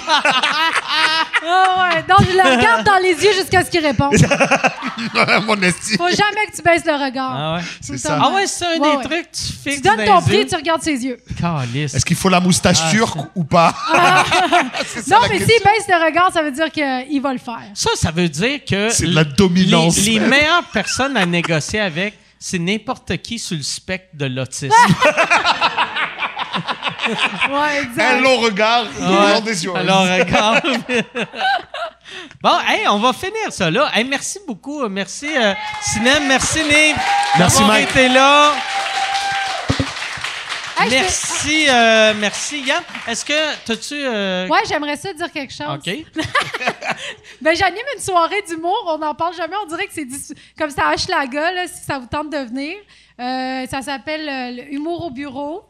Ah 1.45 1.89
ouais. 1.95 2.03
Donc, 2.07 2.27
je 2.29 2.35
le 2.35 2.55
regarde 2.57 2.85
dans 2.85 2.97
les 3.01 3.11
yeux 3.13 3.33
jusqu'à 3.33 3.63
ce 3.63 3.69
qu'il 3.69 3.85
réponde. 3.85 4.13
Mon 5.45 5.61
estime. 5.61 5.97
Faut 5.97 6.09
jamais 6.09 6.45
que 6.51 6.55
tu 6.55 6.61
baisses 6.61 6.85
le 6.85 6.93
regard. 7.03 7.31
ah 7.35 7.55
ouais. 7.57 7.61
Le 7.89 7.97
ça. 7.97 8.19
Ah 8.21 8.31
ouais, 8.33 8.47
c'est 8.47 8.65
un 8.65 8.69
Ouais, 8.79 8.79
des 8.79 8.97
ouais. 8.97 9.03
trucs, 9.03 9.31
tu 9.31 9.43
fixes 9.53 9.75
Tu 9.77 9.81
donnes 9.81 10.05
ton 10.05 10.21
prix, 10.21 10.45
tu 10.45 10.55
regardes 10.55 10.81
ses 10.81 11.03
yeux. 11.05 11.17
Calisse. 11.39 11.93
Est-ce 11.95 12.05
qu'il 12.05 12.17
faut 12.17 12.29
la 12.29 12.39
moustache 12.39 12.77
Ah, 12.83 12.91
turque 12.91 13.17
ou 13.35 13.43
pas? 13.43 13.73
C'est 14.85 15.01
ça, 15.07 15.15
Non, 15.15 15.21
mais 15.29 15.37
s'il 15.39 15.47
baisse 15.63 15.87
le 15.87 16.05
regard, 16.05 16.31
ça 16.33 16.41
veut 16.41 16.51
dire 16.51 16.69
qu'il 16.71 17.21
va 17.21 17.31
le 17.33 17.39
faire. 17.39 17.59
Ça, 17.73 17.89
ça 17.95 18.11
veut 18.11 18.29
dire 18.29 18.59
que 18.65 18.89
C'est 18.89 19.07
de 19.07 19.15
la 19.15 19.23
dominance. 19.23 19.97
Les, 19.97 20.13
les 20.13 20.19
meilleures 20.19 20.63
personnes 20.73 21.15
à 21.17 21.25
négocier 21.25 21.79
avec, 21.79 22.15
c'est 22.39 22.59
n'importe 22.59 23.17
qui 23.21 23.37
sur 23.39 23.57
le 23.57 23.63
spectre 23.63 24.09
de 24.13 24.25
l'autisme. 24.25 24.73
Ouais, 27.49 27.81
exact. 27.83 28.01
Un 28.01 28.21
long 28.21 28.37
regard, 28.39 28.83
Ouais. 28.99 29.33
long 29.33 29.39
des 29.41 29.63
yeux. 29.65 29.75
Alors, 29.75 30.01
regarde. 30.03 30.61
bon, 32.41 32.57
hey, 32.67 32.87
on 32.87 32.99
va 32.99 33.13
finir 33.13 33.51
ça 33.51 33.69
là. 33.71 33.89
Hey, 33.93 34.03
merci 34.03 34.39
beaucoup. 34.47 34.87
Merci, 34.87 35.27
euh, 35.35 35.53
Sinem. 35.81 36.27
Merci, 36.27 36.63
Nick. 36.63 36.95
Merci, 37.37 37.63
Mike. 37.63 37.89
été 37.91 38.09
là. 38.09 38.51
Hey, 40.81 40.89
Merci, 40.91 41.65
euh, 41.67 42.13
merci, 42.17 42.61
Yann. 42.61 42.81
Est-ce 43.05 43.25
que, 43.25 43.55
t'as-tu... 43.65 43.95
euh, 43.95 44.47
Ouais, 44.47 44.59
j'aimerais 44.65 44.95
ça 44.95 45.11
dire 45.11 45.29
quelque 45.31 45.53
chose. 45.53 45.67
OK. 45.67 45.89
Ben, 47.41 47.55
j'anime 47.55 47.83
une 47.95 48.01
soirée 48.01 48.41
d'humour. 48.47 48.77
On 48.87 48.97
n'en 48.97 49.13
parle 49.15 49.33
jamais. 49.35 49.55
On 49.63 49.67
dirait 49.67 49.87
que 49.87 49.93
c'est 49.93 50.03
dis- 50.05 50.33
comme 50.57 50.69
ça 50.69 50.91
Hochelaga, 50.93 51.51
là, 51.53 51.67
si 51.67 51.83
ça 51.85 51.97
vous 51.97 52.05
tente 52.07 52.29
de 52.29 52.37
venir. 52.37 52.75
Euh, 53.19 53.65
ça 53.67 53.81
s'appelle 53.81 54.27
euh, 54.27 54.51
le 54.61 54.73
Humour 54.73 55.05
au 55.05 55.09
bureau. 55.09 55.63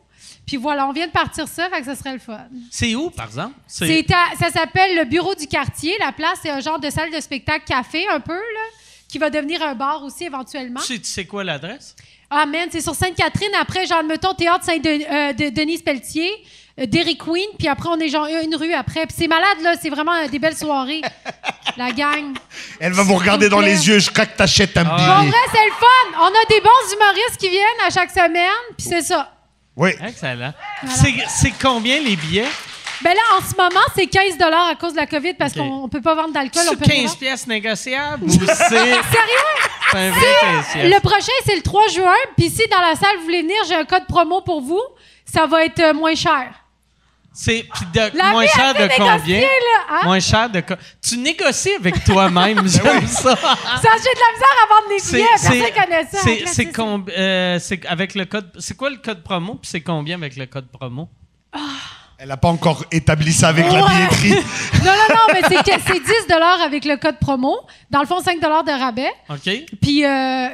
Puis 0.50 0.58
voilà, 0.58 0.88
on 0.88 0.92
vient 0.94 1.06
de 1.06 1.12
partir 1.12 1.48
ça, 1.48 1.70
fait 1.70 1.80
que 1.82 1.86
ça 1.86 1.94
serait 1.96 2.14
le 2.14 2.18
fun. 2.18 2.40
C'est 2.72 2.96
où, 2.96 3.12
par 3.12 3.28
exemple? 3.28 3.54
C'est 3.68 4.04
à- 4.12 4.36
ça 4.36 4.50
s'appelle 4.50 4.96
le 4.98 5.06
bureau 5.06 5.36
du 5.36 5.46
quartier. 5.46 5.96
La 6.00 6.12
place, 6.12 6.40
c'est 6.42 6.50
un 6.50 6.60
genre 6.60 6.80
de 6.80 6.90
salle 6.90 7.12
de 7.12 7.20
spectacle 7.20 7.66
café, 7.68 8.08
un 8.10 8.20
peu, 8.20 8.34
là, 8.34 8.66
qui 9.08 9.20
va 9.20 9.30
devenir 9.30 9.62
un 9.62 9.76
bar 9.76 10.04
aussi 10.04 10.24
éventuellement. 10.24 10.80
Tu 10.80 10.88
sais, 10.96 10.98
tu 11.00 11.06
sais 11.08 11.26
quoi 11.26 11.44
l'adresse? 11.44 11.96
Ah, 12.32 12.48
man, 12.48 12.68
c'est 12.72 12.82
sur 12.82 12.96
Sainte-Catherine, 12.96 13.52
après 13.62 13.86
Jean 13.86 14.02
de 14.02 14.08
Meton, 14.08 14.34
théâtre 14.34 14.66
Saint-Denis, 14.66 15.52
Denise 15.52 15.84
Pelletier. 15.84 16.32
euh, 16.80 16.88
Dairy 16.88 17.16
Queen, 17.16 17.46
puis 17.60 17.68
après, 17.68 17.90
on 17.90 18.00
est 18.00 18.10
genre 18.10 18.26
une 18.44 18.56
rue 18.56 18.74
après. 18.74 19.06
Puis 19.06 19.16
c'est 19.20 19.28
malade, 19.28 19.58
là. 19.62 19.76
C'est 19.80 19.90
vraiment 19.92 20.14
euh, 20.16 20.28
des 20.30 20.40
belles 20.40 20.58
soirées. 20.58 21.02
La 21.78 21.92
gang. 21.92 22.34
Elle 22.80 22.94
va 22.94 23.04
vous 23.04 23.16
regarder 23.16 23.50
dans 23.50 23.60
les 23.62 23.88
yeux, 23.88 24.00
je 24.00 24.10
crois 24.10 24.26
que 24.26 24.36
t'achètes 24.36 24.76
un 24.78 24.86
Pour 24.86 24.96
billet. 24.96 25.08
vrai, 25.30 25.46
c'est 25.54 25.66
le 25.66 25.72
fun. 25.74 26.20
On 26.22 26.26
a 26.28 26.46
des 26.50 26.60
bons 26.62 26.94
humoristes 26.96 27.38
qui 27.38 27.50
viennent 27.50 27.82
à 27.86 27.92
chaque 27.92 28.10
semaine, 28.10 28.50
puis 28.78 28.88
c'est 28.90 29.02
ça. 29.04 29.32
Oui. 29.76 29.92
Excellent. 30.06 30.54
C'est 30.88 31.14
c'est 31.30 31.54
combien 31.62 32.00
les 32.02 32.16
billets? 32.16 32.48
Ben 33.02 33.14
là, 33.14 33.22
en 33.38 33.42
ce 33.42 33.56
moment, 33.56 33.86
c'est 33.96 34.08
15 34.08 34.34
à 34.42 34.76
cause 34.76 34.92
de 34.92 34.98
la 34.98 35.08
COVID 35.08 35.34
parce 35.36 35.54
qu'on 35.54 35.88
peut 35.88 36.02
pas 36.02 36.16
vendre 36.16 36.34
d'alcool. 36.34 36.64
on 36.66 36.72
C'est 36.72 36.76
peut 36.76 36.86
pas 36.86 36.92
15 36.96 37.04
vendre. 37.06 37.18
pièces 37.18 37.48
négociables 37.48 38.24
ou 38.28 38.30
c'est 38.30 38.46
Sérieux? 38.56 38.96
c'est 39.92 39.98
un 39.98 40.12
vrai 40.12 40.22
15 40.42 40.66
pièces? 40.74 40.94
Le 40.94 41.00
prochain, 41.00 41.32
c'est 41.46 41.56
le 41.56 41.62
3 41.62 41.88
juin. 41.88 42.14
Puis 42.38 42.50
si 42.50 42.62
dans 42.70 42.82
la 42.82 42.96
salle, 42.96 43.16
vous 43.20 43.24
voulez 43.24 43.42
venir, 43.42 43.56
j'ai 43.70 43.76
un 43.76 43.86
code 43.86 44.06
promo 44.06 44.42
pour 44.42 44.62
vous. 44.62 44.82
Ça 45.24 45.46
va 45.46 45.64
être 45.64 45.80
euh, 45.80 45.94
moins 45.94 46.16
cher. 46.16 46.52
C'est 47.32 47.64
de 47.94 48.32
moins 48.32 48.46
cher 48.48 48.74
de 48.74 48.88
combien? 48.98 49.40
hein? 49.90 50.00
Moins 50.04 50.20
cher 50.20 50.50
de 50.50 50.64
Tu 51.02 51.18
négocies 51.18 51.76
avec 51.80 52.04
toi-même, 52.04 52.58
j'aime 52.68 53.08
ça. 53.08 53.36
Ça, 53.36 53.56
j'ai 53.82 54.14
de 54.14 54.20
la 54.20 54.32
misère 54.34 54.58
à 54.64 54.68
vendre 54.68 54.90
les 54.90 55.00
billets. 55.18 55.28
Personne 55.32 55.52
connaît 55.84 56.06
ça. 56.06 56.18
c'est- 56.22 56.46
com- 56.74 57.06
euh, 57.18 57.60
c'est 57.60 57.86
avec 57.86 58.16
le 58.16 58.26
code 58.26 58.52
c'est 58.60 58.76
quoi 58.76 58.90
le 58.90 58.98
code 58.98 59.24
promo 59.24 59.56
puis 59.56 59.70
c'est 59.70 59.82
combien 59.82 60.18
avec 60.18 60.36
le 60.36 60.46
code 60.48 60.68
promo? 60.70 61.08
Elle 62.22 62.28
n'a 62.28 62.36
pas 62.38 62.50
encore 62.50 62.84
établi 62.92 63.32
ça 63.32 63.48
avec 63.48 63.66
la 63.72 63.82
Ouais. 63.86 63.90
billetterie. 63.90 64.44
Non, 64.84 64.92
non, 64.92 65.16
non, 65.16 65.34
mais 65.34 65.42
c'est 65.48 65.64
que 65.64 65.80
c'est 65.88 66.00
10 66.00 66.34
avec 66.66 66.84
le 66.86 66.96
code 66.98 67.18
promo. 67.20 67.56
Dans 67.90 68.00
le 68.02 68.06
fond, 68.08 68.20
5 68.22 68.40
de 68.42 68.80
rabais. 68.80 69.10
OK? 69.30 69.50
Puis, 69.82 70.04
euh, 70.06 70.08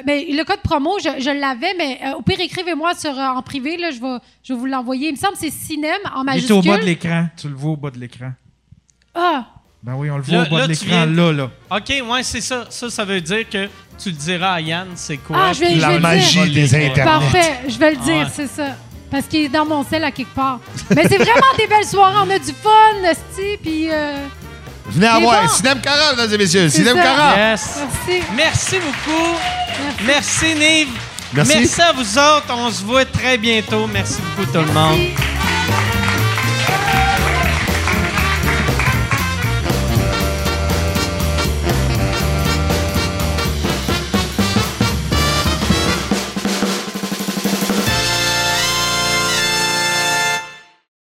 ben, 0.04 0.24
le 0.30 0.44
code 0.44 0.60
promo, 0.62 0.98
je, 1.00 1.20
je 1.20 1.30
l'avais, 1.30 1.74
mais 1.78 1.98
euh, 2.04 2.14
au 2.18 2.22
pire, 2.22 2.38
écrivez-moi 2.40 2.94
sur, 2.94 3.10
euh, 3.18 3.22
en 3.28 3.42
privé. 3.42 3.76
Là, 3.76 3.90
je, 3.90 4.00
vais, 4.00 4.18
je 4.44 4.52
vais 4.52 4.58
vous 4.58 4.66
l'envoyer. 4.66 5.08
Il 5.08 5.12
me 5.12 5.16
semble 5.18 5.34
que 5.34 5.40
c'est 5.40 5.50
Cinem 5.50 5.92
en 6.14 6.18
Il 6.18 6.20
est 6.20 6.24
majuscule. 6.24 6.52
au 6.56 6.62
bas 6.62 6.78
de 6.78 6.84
l'écran. 6.84 7.28
Tu 7.36 7.48
le 7.48 7.54
vois 7.54 7.72
au 7.72 7.76
bas 7.76 7.90
de 7.90 7.98
l'écran. 7.98 8.32
Ah, 9.14 9.46
Ben 9.82 9.94
oui, 9.94 10.10
on 10.10 10.16
le 10.18 10.22
voit 10.22 10.34
Là- 10.38 10.42
au 10.46 10.50
bas 10.50 10.58
là, 10.60 10.66
de 10.66 10.72
l'écran, 10.72 10.86
viens- 10.88 11.06
là, 11.06 11.32
là. 11.32 11.50
OK, 11.70 12.10
ouais, 12.12 12.22
c'est 12.22 12.40
ça. 12.40 12.66
Ça, 12.70 12.90
ça 12.90 13.04
veut 13.04 13.20
dire 13.20 13.48
que 13.48 13.66
tu 13.98 14.10
le 14.10 14.16
diras 14.16 14.54
à 14.54 14.60
Yann, 14.60 14.88
c'est 14.94 15.16
quoi? 15.18 15.36
Ah, 15.40 15.52
je 15.52 15.60
vais- 15.60 15.66
puis 15.66 15.74
je 15.76 15.80
vais 15.80 15.86
La 15.86 15.94
le 15.94 16.00
magie 16.00 16.42
dire. 16.42 16.52
des 16.54 16.74
internets. 16.86 17.04
parfait. 17.04 17.60
Je 17.68 17.78
vais 17.78 17.90
le 17.92 17.96
dire, 17.98 18.14
Ouais. 18.26 18.32
c'est 18.32 18.46
ça. 18.48 18.76
Parce 19.16 19.28
qu'il 19.28 19.44
est 19.44 19.48
dans 19.48 19.64
mon 19.64 19.82
sel 19.82 20.04
à 20.04 20.10
quelque 20.10 20.34
part. 20.34 20.60
Mais 20.94 21.04
c'est 21.08 21.16
vraiment 21.16 21.52
des 21.56 21.66
belles 21.66 21.86
soirées. 21.86 22.16
On 22.22 22.30
a 22.30 22.38
du 22.38 22.52
fun, 22.52 23.14
sti, 23.32 23.56
puis... 23.62 23.88
euh, 23.90 24.26
Venez 24.88 25.06
à 25.06 25.18
voir. 25.18 25.42
bon. 25.42 25.48
Cinem 25.48 25.80
Cara, 25.80 26.10
mesdames 26.10 26.34
et 26.34 26.38
messieurs. 26.38 26.68
Cinem. 26.68 26.96
Yes. 26.96 27.78
merci. 28.06 28.22
Merci 28.36 28.76
beaucoup. 28.76 29.34
Merci, 30.06 30.54
Nive. 30.54 30.88
Merci. 31.32 31.58
Merci 31.58 31.80
à 31.80 31.92
vous 31.92 32.18
autres. 32.18 32.54
On 32.54 32.70
se 32.70 32.84
voit 32.84 33.06
très 33.06 33.38
bientôt. 33.38 33.86
Merci 33.86 34.20
beaucoup, 34.36 34.52
tout 34.52 34.58
le 34.58 34.72
monde. 34.72 34.98
Merci. 34.98 35.35